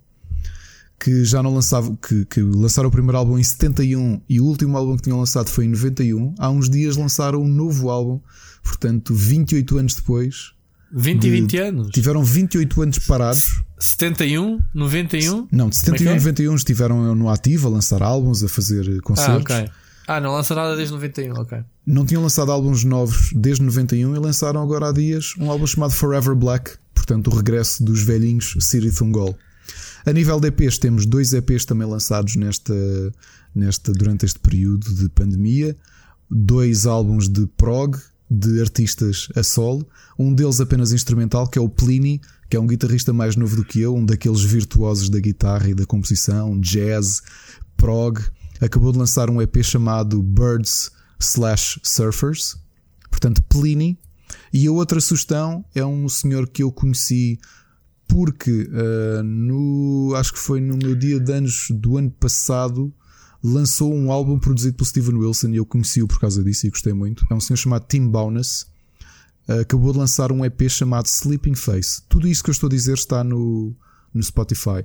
que 0.98 1.24
já 1.24 1.42
não 1.42 1.54
lançavam, 1.54 1.96
que, 1.96 2.24
que 2.26 2.42
lançaram 2.42 2.88
o 2.88 2.92
primeiro 2.92 3.16
álbum 3.16 3.38
em 3.38 3.42
71 3.42 4.20
e 4.28 4.40
o 4.40 4.44
último 4.44 4.76
álbum 4.76 4.96
que 4.96 5.02
tinham 5.02 5.18
lançado 5.18 5.48
foi 5.48 5.64
em 5.64 5.68
91. 5.68 6.34
Há 6.38 6.50
uns 6.50 6.68
dias 6.68 6.96
lançaram 6.96 7.40
um 7.40 7.48
novo 7.48 7.88
álbum, 7.88 8.20
portanto, 8.62 9.14
28 9.14 9.78
anos 9.78 9.94
depois 9.94 10.52
20 10.92 11.24
e 11.24 11.30
20 11.30 11.56
anos. 11.58 11.88
Tiveram 11.90 12.24
28 12.24 12.82
anos 12.82 12.98
parados. 12.98 13.62
71, 13.80 14.60
91? 14.74 15.48
Não, 15.50 15.68
de 15.68 15.76
71 15.76 16.10
a 16.10 16.14
91 16.16 16.54
estiveram 16.54 17.14
no 17.14 17.28
ativo 17.30 17.68
a 17.68 17.70
lançar 17.70 18.02
álbuns, 18.02 18.44
a 18.44 18.48
fazer 18.48 19.00
concertos. 19.00 19.54
Ah, 19.54 19.62
ok. 19.62 19.70
Ah, 20.06 20.20
não 20.20 20.32
lançaram 20.32 20.62
nada 20.62 20.76
desde 20.76 20.92
91, 20.92 21.34
ok. 21.34 21.58
Não 21.86 22.04
tinham 22.04 22.22
lançado 22.22 22.50
álbuns 22.50 22.84
novos 22.84 23.30
desde 23.32 23.62
91 23.62 24.14
e 24.14 24.18
lançaram 24.18 24.60
agora 24.60 24.88
há 24.88 24.92
dias 24.92 25.34
um 25.38 25.50
álbum 25.50 25.66
chamado 25.66 25.92
Forever 25.92 26.34
Black, 26.34 26.72
portanto, 26.94 27.28
o 27.28 27.34
regresso 27.34 27.82
dos 27.82 28.02
velhinhos 28.02 28.56
Siri 28.60 28.90
Thungol. 28.92 29.36
A 30.04 30.12
nível 30.12 30.40
de 30.40 30.48
EPs, 30.48 30.78
temos 30.78 31.06
dois 31.06 31.32
EPs 31.32 31.64
também 31.64 31.86
lançados 31.86 32.36
nesta, 32.36 32.74
nesta, 33.54 33.92
durante 33.92 34.26
este 34.26 34.38
período 34.38 34.92
de 34.94 35.08
pandemia, 35.10 35.76
dois 36.30 36.86
álbuns 36.86 37.28
de 37.28 37.46
prog 37.56 37.96
de 38.30 38.60
artistas 38.60 39.28
a 39.34 39.42
solo, 39.42 39.86
um 40.18 40.32
deles 40.32 40.60
apenas 40.60 40.92
instrumental, 40.92 41.48
que 41.48 41.58
é 41.58 41.62
o 41.62 41.68
Pliny, 41.68 42.20
que 42.50 42.56
é 42.56 42.60
um 42.60 42.66
guitarrista 42.66 43.12
mais 43.12 43.36
novo 43.36 43.54
do 43.54 43.64
que 43.64 43.80
eu, 43.80 43.94
um 43.94 44.04
daqueles 44.04 44.42
virtuosos 44.42 45.08
da 45.08 45.20
guitarra 45.20 45.70
e 45.70 45.74
da 45.74 45.86
composição, 45.86 46.58
jazz, 46.58 47.22
prog. 47.76 48.20
Acabou 48.60 48.90
de 48.90 48.98
lançar 48.98 49.30
um 49.30 49.40
EP 49.40 49.62
chamado 49.62 50.20
Birds 50.20 50.90
Slash 51.20 51.80
Surfers, 51.84 52.56
portanto, 53.08 53.40
Pliny. 53.44 53.96
E 54.52 54.66
a 54.66 54.72
outra 54.72 55.00
sugestão 55.00 55.64
é 55.74 55.84
um 55.86 56.08
senhor 56.08 56.48
que 56.48 56.62
eu 56.64 56.72
conheci 56.72 57.38
porque 58.08 58.68
uh, 58.68 59.22
no, 59.22 60.12
acho 60.16 60.32
que 60.32 60.38
foi 60.40 60.60
no 60.60 60.76
meu 60.76 60.96
dia 60.96 61.20
de 61.20 61.32
anos 61.32 61.68
do 61.70 61.96
ano 61.96 62.10
passado 62.10 62.92
lançou 63.42 63.94
um 63.94 64.10
álbum 64.10 64.40
produzido 64.40 64.76
pelo 64.76 64.86
Steven 64.86 65.14
Wilson 65.14 65.50
e 65.50 65.56
eu 65.56 65.64
conheci-o 65.64 66.08
por 66.08 66.18
causa 66.18 66.42
disso 66.42 66.66
e 66.66 66.70
gostei 66.70 66.92
muito. 66.92 67.24
É 67.30 67.34
um 67.34 67.40
senhor 67.40 67.56
chamado 67.56 67.86
Tim 67.88 68.08
Bowness. 68.08 68.66
Uh, 69.48 69.60
acabou 69.60 69.92
de 69.92 69.98
lançar 69.98 70.30
um 70.30 70.44
EP 70.44 70.68
chamado 70.68 71.06
Sleeping 71.06 71.54
Face. 71.54 72.02
Tudo 72.08 72.28
isso 72.28 72.42
que 72.42 72.50
eu 72.50 72.52
estou 72.52 72.68
a 72.68 72.70
dizer 72.70 72.94
está 72.94 73.24
no, 73.24 73.74
no 74.12 74.22
Spotify. 74.22 74.84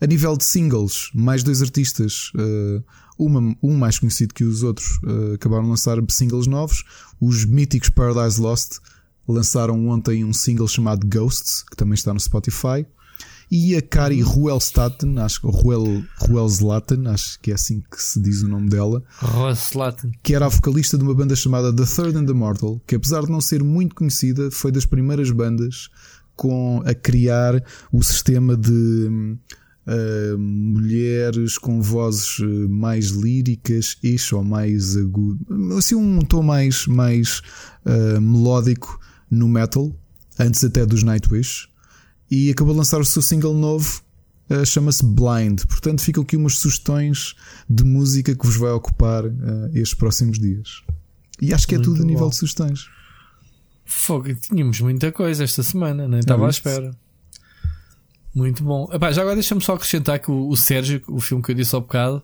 A 0.00 0.06
nível 0.06 0.36
de 0.36 0.44
singles, 0.44 1.10
mais 1.14 1.42
dois 1.42 1.62
artistas, 1.62 2.30
uh, 2.34 2.84
uma, 3.18 3.56
um 3.62 3.76
mais 3.76 3.98
conhecido 3.98 4.34
que 4.34 4.44
os 4.44 4.62
outros, 4.62 4.98
uh, 5.04 5.34
acabaram 5.34 5.64
de 5.64 5.70
lançar 5.70 5.98
singles 6.08 6.46
novos. 6.46 6.84
Os 7.20 7.44
míticos 7.44 7.88
Paradise 7.88 8.40
Lost 8.40 8.78
lançaram 9.26 9.88
ontem 9.88 10.24
um 10.24 10.32
single 10.32 10.68
chamado 10.68 11.06
Ghosts, 11.06 11.62
que 11.62 11.76
também 11.76 11.94
está 11.94 12.12
no 12.12 12.20
Spotify 12.20 12.86
e 13.50 13.76
a 13.76 13.82
Kari 13.82 14.20
Ruelstaten, 14.22 15.18
acho 15.18 15.40
que 15.40 15.46
Ruel, 15.46 16.02
Ruelslaten, 16.18 17.06
acho 17.06 17.38
que 17.40 17.50
é 17.50 17.54
assim 17.54 17.80
que 17.90 18.02
se 18.02 18.20
diz 18.20 18.42
o 18.42 18.48
nome 18.48 18.68
dela, 18.68 19.02
Ruelslaten. 19.20 20.12
que 20.22 20.34
era 20.34 20.46
a 20.46 20.48
vocalista 20.48 20.98
de 20.98 21.04
uma 21.04 21.14
banda 21.14 21.36
chamada 21.36 21.72
The 21.72 21.84
Third 21.84 22.18
and 22.18 22.26
the 22.26 22.32
Mortal, 22.32 22.80
que 22.86 22.96
apesar 22.96 23.22
de 23.22 23.30
não 23.30 23.40
ser 23.40 23.62
muito 23.62 23.94
conhecida, 23.94 24.50
foi 24.50 24.72
das 24.72 24.84
primeiras 24.84 25.30
bandas 25.30 25.88
com 26.34 26.82
a 26.84 26.94
criar 26.94 27.62
o 27.92 28.02
sistema 28.02 28.56
de 28.56 29.38
uh, 29.86 30.38
mulheres 30.38 31.56
com 31.56 31.80
vozes 31.80 32.38
eh, 32.40 32.68
mais 32.68 33.06
líricas, 33.06 33.96
eixo 34.02 34.36
ou 34.36 34.44
mais 34.44 34.96
agudo, 34.96 35.38
assim 35.78 35.94
um 35.94 36.20
tom 36.20 36.42
mais, 36.42 36.86
mais 36.86 37.40
uh, 37.86 38.20
melódico 38.20 39.00
no 39.30 39.48
metal, 39.48 39.94
antes 40.38 40.62
até 40.62 40.84
dos 40.84 41.02
Nightwish 41.02 41.68
e 42.30 42.50
acabou 42.50 42.72
de 42.72 42.78
lançar 42.78 43.00
o 43.00 43.04
seu 43.04 43.22
single 43.22 43.54
novo, 43.54 44.02
uh, 44.50 44.64
chama-se 44.64 45.04
Blind. 45.04 45.64
Portanto, 45.66 46.02
ficam 46.02 46.22
aqui 46.22 46.36
umas 46.36 46.58
sugestões 46.58 47.34
de 47.68 47.84
música 47.84 48.34
que 48.34 48.46
vos 48.46 48.56
vai 48.56 48.70
ocupar 48.70 49.24
uh, 49.24 49.32
estes 49.72 49.94
próximos 49.94 50.38
dias. 50.38 50.82
E 51.40 51.52
acho 51.52 51.66
que 51.66 51.74
é 51.74 51.78
Muito 51.78 51.90
tudo 51.90 52.02
a 52.02 52.06
nível 52.06 52.28
de 52.28 52.36
sugestões. 52.36 52.88
Fogo, 53.84 54.34
tínhamos 54.34 54.80
muita 54.80 55.12
coisa 55.12 55.44
esta 55.44 55.62
semana, 55.62 56.08
nem 56.08 56.20
estava 56.20 56.46
à 56.46 56.50
espera. 56.50 56.96
Muito 58.34 58.62
bom. 58.64 58.88
Epá, 58.92 59.12
já 59.12 59.22
agora 59.22 59.36
deixa-me 59.36 59.62
só 59.62 59.74
acrescentar 59.74 60.18
que 60.18 60.30
o, 60.30 60.48
o, 60.48 60.56
Sérgio, 60.56 61.00
o 61.08 61.20
filme 61.20 61.42
que 61.42 61.52
eu 61.52 61.54
disse 61.54 61.74
há 61.74 61.80
bocado, 61.80 62.22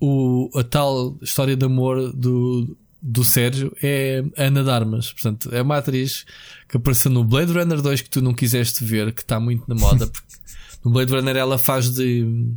o, 0.00 0.48
a 0.54 0.62
tal 0.62 1.18
história 1.22 1.56
de 1.56 1.64
amor 1.64 2.12
do, 2.12 2.76
do 3.02 3.24
Sérgio 3.24 3.74
é 3.82 4.22
Ana 4.36 4.62
Darmas. 4.62 5.12
Portanto, 5.12 5.48
é 5.52 5.62
uma 5.62 5.78
atriz 5.78 6.26
que 6.68 6.76
apareceu 6.76 7.10
no 7.10 7.24
Blade 7.24 7.52
Runner 7.52 7.80
2 7.80 8.02
que 8.02 8.10
tu 8.10 8.20
não 8.20 8.34
quiseste 8.34 8.84
ver, 8.84 9.12
que 9.12 9.22
está 9.22 9.40
muito 9.40 9.64
na 9.68 9.74
moda. 9.74 10.06
Porque 10.06 10.26
no 10.84 10.90
Blade 10.90 11.12
Runner 11.12 11.36
ela 11.36 11.58
faz 11.58 11.90
de. 11.90 12.54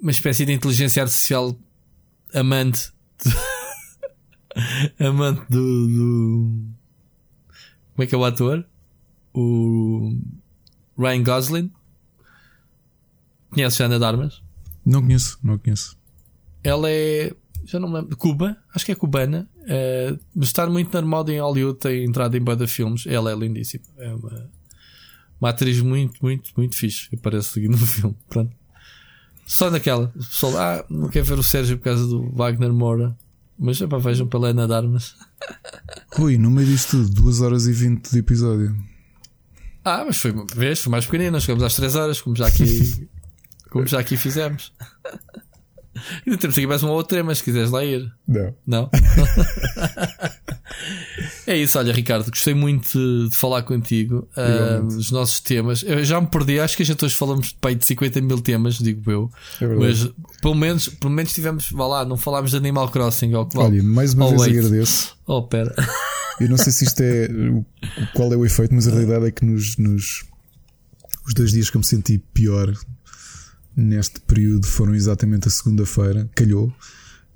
uma 0.00 0.10
espécie 0.10 0.44
de 0.44 0.52
inteligência 0.52 1.02
artificial 1.02 1.56
amante. 2.34 2.92
amante 4.98 5.42
do, 5.48 5.86
do. 5.88 6.64
Como 7.94 8.04
é 8.04 8.06
que 8.06 8.14
é 8.14 8.18
o 8.18 8.24
ator? 8.24 8.64
O 9.32 10.16
Ryan 10.98 11.22
Gosling. 11.22 11.72
Conheces 13.50 13.80
a 13.80 13.84
Ana 13.86 13.98
de 13.98 14.04
Armas? 14.04 14.42
Não 14.84 15.02
conheço, 15.02 15.38
não 15.42 15.58
conheço. 15.58 15.96
Ela 16.62 16.90
é. 16.90 17.34
Já 17.70 17.78
não 17.78 17.88
me 17.88 17.94
lembro. 17.94 18.16
Cuba, 18.16 18.56
acho 18.74 18.84
que 18.84 18.90
é 18.90 18.94
cubana. 18.96 19.48
Uh, 19.60 20.18
mas 20.34 20.48
está 20.48 20.66
muito 20.66 20.92
na 20.92 21.06
moda 21.06 21.32
em 21.32 21.40
Hollywood, 21.40 21.78
tem 21.78 22.04
entrado 22.04 22.36
em 22.36 22.40
banda 22.40 22.66
filmes. 22.66 23.06
Ela 23.06 23.30
é 23.30 23.34
lindíssima. 23.36 23.84
É 23.98 24.12
uma, 24.12 24.50
uma 25.40 25.50
atriz 25.50 25.80
muito, 25.80 26.18
muito, 26.20 26.50
muito 26.56 26.76
fixe. 26.76 27.08
Aparece 27.14 27.60
no 27.68 27.78
filme. 27.86 28.16
Pronto. 28.28 28.52
Só 29.46 29.70
naquela. 29.70 30.12
O 30.16 30.18
pessoal, 30.18 30.58
ah, 30.58 30.84
não 30.90 31.08
quer 31.08 31.22
ver 31.22 31.38
o 31.38 31.44
Sérgio 31.44 31.78
por 31.78 31.84
causa 31.84 32.04
do 32.08 32.28
Wagner 32.32 32.72
Moura. 32.72 33.16
Mas 33.56 33.80
é 33.80 33.86
para 33.86 33.98
vejam 33.98 34.26
pela 34.26 34.48
Ana 34.48 34.66
de 34.66 34.74
Armas. 34.74 35.14
Rui, 36.12 36.38
no 36.38 36.50
meio 36.50 36.66
disto 36.66 37.04
tudo, 37.04 37.22
2 37.22 37.40
horas 37.40 37.66
e 37.68 37.72
20 37.72 38.10
de 38.10 38.18
episódio. 38.18 38.76
Ah, 39.84 40.02
mas 40.04 40.16
foi, 40.16 40.32
vês, 40.56 40.80
foi 40.80 40.90
mais 40.90 41.04
pequenino. 41.04 41.32
Nós 41.32 41.44
chegamos 41.44 41.62
às 41.62 41.76
3 41.76 41.94
horas, 41.94 42.20
como 42.20 42.34
já 42.34 42.48
aqui, 42.48 43.08
como 43.70 43.86
já 43.86 44.00
aqui 44.00 44.16
fizemos. 44.16 44.72
Ainda 46.26 46.38
temos 46.38 46.56
aqui 46.56 46.66
mais 46.66 46.82
um 46.82 46.88
outro 46.88 47.16
tema, 47.16 47.34
se 47.34 47.42
quiseres 47.42 47.70
lá 47.70 47.84
ir. 47.84 48.10
Não. 48.26 48.54
Não? 48.66 48.90
é 51.46 51.56
isso, 51.56 51.78
olha, 51.78 51.92
Ricardo, 51.92 52.30
gostei 52.30 52.54
muito 52.54 53.28
de, 53.28 53.34
falar 53.34 53.62
contigo. 53.62 54.28
Uh, 54.36 54.86
os 54.86 55.10
nossos 55.10 55.40
temas. 55.40 55.82
Eu 55.82 56.04
já 56.04 56.20
me 56.20 56.28
perdi, 56.28 56.60
acho 56.60 56.76
que 56.76 56.82
a 56.82 56.86
gente 56.86 57.04
hoje 57.04 57.14
falamos 57.14 57.48
de, 57.48 57.54
pai, 57.56 57.74
de 57.74 57.84
50 57.86 58.20
mil 58.20 58.40
temas, 58.40 58.78
digo 58.78 59.10
eu. 59.10 59.30
É 59.60 59.66
mas 59.66 60.08
pelo 60.40 60.54
menos, 60.54 60.88
pelo 60.88 61.12
menos 61.12 61.32
tivemos, 61.32 61.70
vá 61.70 61.86
lá, 61.86 62.04
não 62.04 62.16
falámos 62.16 62.52
de 62.52 62.56
Animal 62.56 62.88
Crossing. 62.88 63.34
Ou 63.34 63.48
Olha, 63.56 63.82
mais 63.82 64.14
uma 64.14 64.28
vez 64.28 64.42
wait. 64.42 64.58
agradeço. 64.58 65.16
Oh, 65.26 65.42
pera. 65.42 65.74
Eu 66.40 66.48
não 66.48 66.56
sei 66.56 66.72
se 66.72 66.84
isto 66.84 67.02
é 67.02 67.28
qual 68.14 68.32
é 68.32 68.36
o 68.36 68.46
efeito, 68.46 68.74
mas 68.74 68.88
a 68.88 68.90
realidade 68.90 69.26
é 69.26 69.30
que 69.30 69.44
nos, 69.44 69.76
nos 69.76 70.24
os 71.26 71.34
dois 71.34 71.52
dias 71.52 71.68
que 71.68 71.76
eu 71.76 71.80
me 71.80 71.86
senti 71.86 72.16
pior 72.32 72.72
neste 73.76 74.20
período 74.20 74.66
foram 74.66 74.94
exatamente 74.94 75.48
a 75.48 75.50
segunda-feira, 75.50 76.28
calhou, 76.34 76.72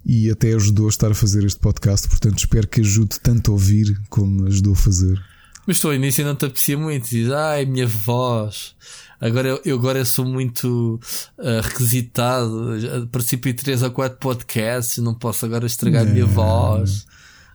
e 0.04 0.30
até 0.30 0.52
ajudou 0.52 0.86
a 0.86 0.90
estar 0.90 1.10
a 1.10 1.14
fazer 1.14 1.44
este 1.44 1.60
podcast. 1.60 2.08
Portanto, 2.08 2.38
espero 2.38 2.68
que 2.68 2.80
ajude 2.80 3.18
tanto 3.20 3.50
a 3.50 3.54
ouvir 3.54 3.98
como 4.08 4.46
ajudou 4.46 4.74
a 4.74 4.76
fazer. 4.76 5.20
Mas 5.66 5.76
estou 5.76 5.90
ao 5.90 5.94
início 5.94 6.24
não 6.24 6.34
te 6.34 6.44
aprecia 6.44 6.76
muito. 6.76 7.08
Diz, 7.08 7.30
ai, 7.30 7.64
minha 7.64 7.86
voz. 7.86 8.74
Agora 9.18 9.48
eu, 9.48 9.60
eu 9.64 9.78
agora 9.78 10.04
sou 10.04 10.26
muito 10.26 11.00
uh, 11.38 11.60
requisitado. 11.62 13.08
Participo 13.10 13.48
em 13.48 13.54
3 13.54 13.82
ou 13.82 13.90
4 13.90 14.18
podcasts. 14.18 14.98
Não 14.98 15.14
posso 15.14 15.46
agora 15.46 15.64
estragar 15.64 16.02
a 16.02 16.10
minha 16.10 16.26
voz. 16.26 17.06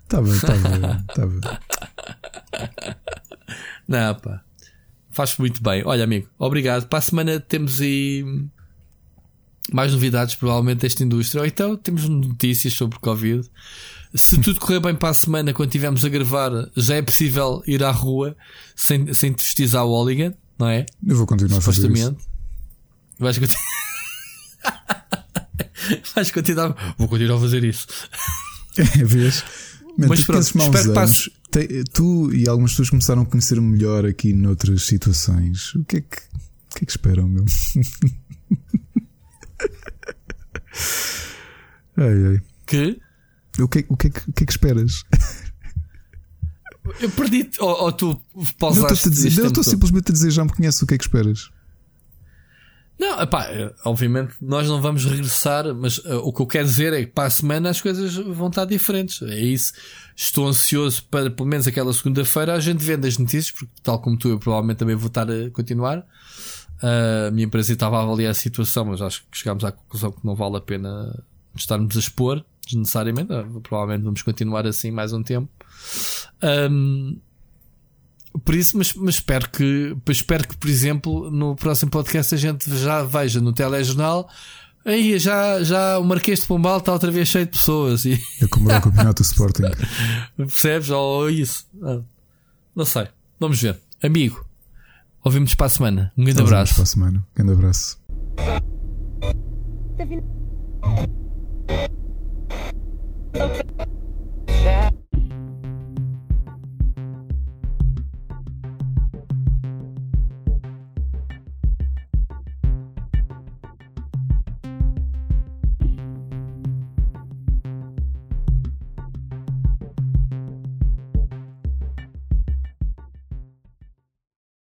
Está 0.03 0.21
bem, 0.23 0.33
está 0.33 0.53
bem, 0.53 1.05
está 1.07 1.27
bem. 1.27 1.41
Não, 3.87 4.15
pá. 4.15 4.41
Faz 5.11 5.37
muito 5.37 5.61
bem. 5.61 5.83
Olha, 5.85 6.03
amigo, 6.03 6.27
obrigado. 6.39 6.87
Para 6.87 6.97
a 6.97 7.01
semana 7.01 7.39
temos 7.39 7.79
aí 7.79 8.25
mais 9.73 9.91
novidades, 9.91 10.35
provavelmente, 10.35 10.79
desta 10.79 11.03
indústria. 11.03 11.41
Ou 11.41 11.47
então 11.47 11.75
temos 11.75 12.07
notícias 12.07 12.73
sobre 12.73 12.99
Covid. 12.99 13.47
Se 14.13 14.39
tudo 14.41 14.59
correr 14.59 14.79
bem 14.79 14.95
para 14.95 15.09
a 15.09 15.13
semana, 15.13 15.53
quando 15.53 15.69
estivermos 15.69 16.03
a 16.03 16.09
gravar, 16.09 16.51
já 16.75 16.95
é 16.95 17.01
possível 17.01 17.61
ir 17.67 17.83
à 17.83 17.91
rua 17.91 18.35
sem, 18.75 19.13
sem 19.13 19.31
te 19.33 19.43
festizar 19.43 19.85
o 19.85 19.91
Oligan, 19.91 20.33
não 20.57 20.67
é? 20.67 20.85
Eu 21.05 21.15
vou 21.15 21.27
continuar 21.27 21.59
a 21.59 21.61
fazer 21.61 21.91
isso. 21.91 22.15
Vais 23.19 23.37
continuar. 23.37 23.63
Vais 26.15 26.31
continuar. 26.31 26.95
Vou 26.97 27.07
continuar 27.07 27.37
a 27.37 27.41
fazer 27.41 27.63
isso. 27.63 27.87
É, 28.77 29.03
vês? 29.03 29.43
Mas 29.97 30.23
pronto, 30.23 30.41
espero 30.41 30.71
que 30.71 30.93
passe. 30.93 31.31
Tu 31.93 32.33
e 32.33 32.47
algumas 32.47 32.71
pessoas 32.71 32.89
começaram 32.89 33.23
a 33.23 33.25
conhecer-me 33.25 33.67
melhor 33.67 34.05
aqui 34.05 34.33
noutras 34.33 34.83
situações. 34.83 35.73
O 35.75 35.83
que 35.83 35.97
é 35.97 36.01
que, 36.01 36.17
o 36.17 36.75
que, 36.75 36.83
é 36.83 36.85
que 36.85 36.91
esperam, 36.91 37.27
meu? 37.27 37.45
ai, 41.97 42.27
ai. 42.27 42.41
Que? 42.65 42.99
O 43.59 43.67
que, 43.67 43.85
o, 43.89 43.97
que, 43.97 44.07
o 44.07 44.33
que 44.33 44.43
é 44.43 44.45
que 44.45 44.51
esperas? 44.51 45.03
Eu 46.99 47.09
perdi 47.11 47.49
ou, 47.59 47.83
ou 47.83 47.91
tu 47.91 48.21
pausaste 48.57 49.07
não, 49.07 49.13
dizer, 49.13 49.41
eu 49.41 49.47
estou 49.47 49.63
simplesmente 49.63 50.09
a 50.09 50.13
dizer 50.13 50.31
já 50.31 50.43
me 50.43 50.51
conheces 50.51 50.81
o 50.81 50.87
que 50.87 50.95
é 50.95 50.97
que 50.97 51.03
esperas. 51.03 51.49
Não, 52.99 53.21
epá, 53.21 53.47
obviamente 53.85 54.33
nós 54.41 54.67
não 54.67 54.81
vamos 54.81 55.05
regressar, 55.05 55.73
mas 55.73 55.99
uh, 55.99 56.17
o 56.17 56.33
que 56.33 56.41
eu 56.41 56.47
quero 56.47 56.65
dizer 56.67 56.91
é 56.91 57.05
que 57.05 57.11
para 57.11 57.27
a 57.27 57.29
semana 57.29 57.69
as 57.69 57.79
coisas 57.79 58.13
vão 58.15 58.47
estar 58.49 58.65
diferentes. 58.65 59.21
É 59.21 59.39
isso. 59.39 59.71
Estou 60.15 60.47
ansioso 60.47 61.03
para 61.05 61.29
pelo 61.29 61.47
menos 61.47 61.65
aquela 61.65 61.93
segunda-feira 61.93 62.53
a 62.53 62.59
gente 62.59 62.83
vendo 62.83 63.05
as 63.05 63.17
notícias, 63.17 63.51
porque 63.51 63.71
tal 63.81 64.01
como 64.01 64.17
tu, 64.17 64.29
eu 64.29 64.39
provavelmente 64.39 64.77
também 64.77 64.95
vou 64.95 65.07
estar 65.07 65.29
a 65.29 65.49
continuar. 65.51 66.05
Uh, 66.81 67.27
a 67.27 67.31
minha 67.31 67.45
empresa 67.45 67.73
estava 67.73 67.99
a 67.99 68.03
avaliar 68.03 68.31
a 68.31 68.33
situação, 68.33 68.85
mas 68.85 69.01
acho 69.01 69.23
que 69.29 69.37
chegámos 69.37 69.63
à 69.63 69.71
conclusão 69.71 70.11
que 70.11 70.25
não 70.25 70.35
vale 70.35 70.57
a 70.57 70.61
pena 70.61 71.23
estarmos 71.55 71.95
a 71.95 71.99
expor 71.99 72.43
desnecessariamente. 72.65 73.31
Uh, 73.33 73.61
provavelmente 73.61 74.03
vamos 74.03 74.21
continuar 74.21 74.65
assim 74.65 74.91
mais 74.91 75.11
um 75.11 75.21
tempo. 75.21 75.49
Um, 76.71 77.17
por 78.43 78.55
isso, 78.55 78.77
mas, 78.77 78.93
mas 78.93 79.15
espero 79.15 79.49
que, 79.49 79.95
espero 80.07 80.47
que, 80.47 80.55
por 80.55 80.69
exemplo, 80.69 81.31
no 81.31 81.55
próximo 81.55 81.91
podcast 81.91 82.33
a 82.33 82.37
gente 82.37 82.77
já 82.77 83.03
veja 83.03 83.41
no 83.41 83.51
telejornal. 83.51 84.29
Aí 84.85 85.19
já, 85.19 85.61
já 85.63 85.99
o 85.99 86.03
Marquês 86.03 86.41
de 86.41 86.47
Pombal 86.47 86.77
está 86.77 86.93
outra 86.93 87.11
vez 87.11 87.27
cheio 87.27 87.45
de 87.45 87.51
pessoas. 87.51 88.05
E... 88.05 88.19
É 88.41 88.47
como 88.47 88.69
o 88.69 88.81
campeonato 88.81 89.21
do 89.21 89.25
Sporting. 89.25 89.63
Percebes? 90.37 90.89
Ou 90.89 91.29
isso. 91.29 91.67
Ah, 91.83 91.99
não 92.75 92.85
sei. 92.85 93.07
Vamos 93.39 93.61
ver. 93.61 93.77
Amigo, 94.01 94.45
ouvimos 95.23 95.53
para 95.55 95.67
a 95.67 95.69
semana. 95.69 96.11
Um 96.17 96.23
grande 96.23 96.41
abraço. 96.41 96.73
para 96.75 96.83
a 96.83 96.85
semana. 96.85 97.19
Um 97.19 97.35
grande 97.35 97.53
abraço. 97.53 97.99
Tá 103.33 103.98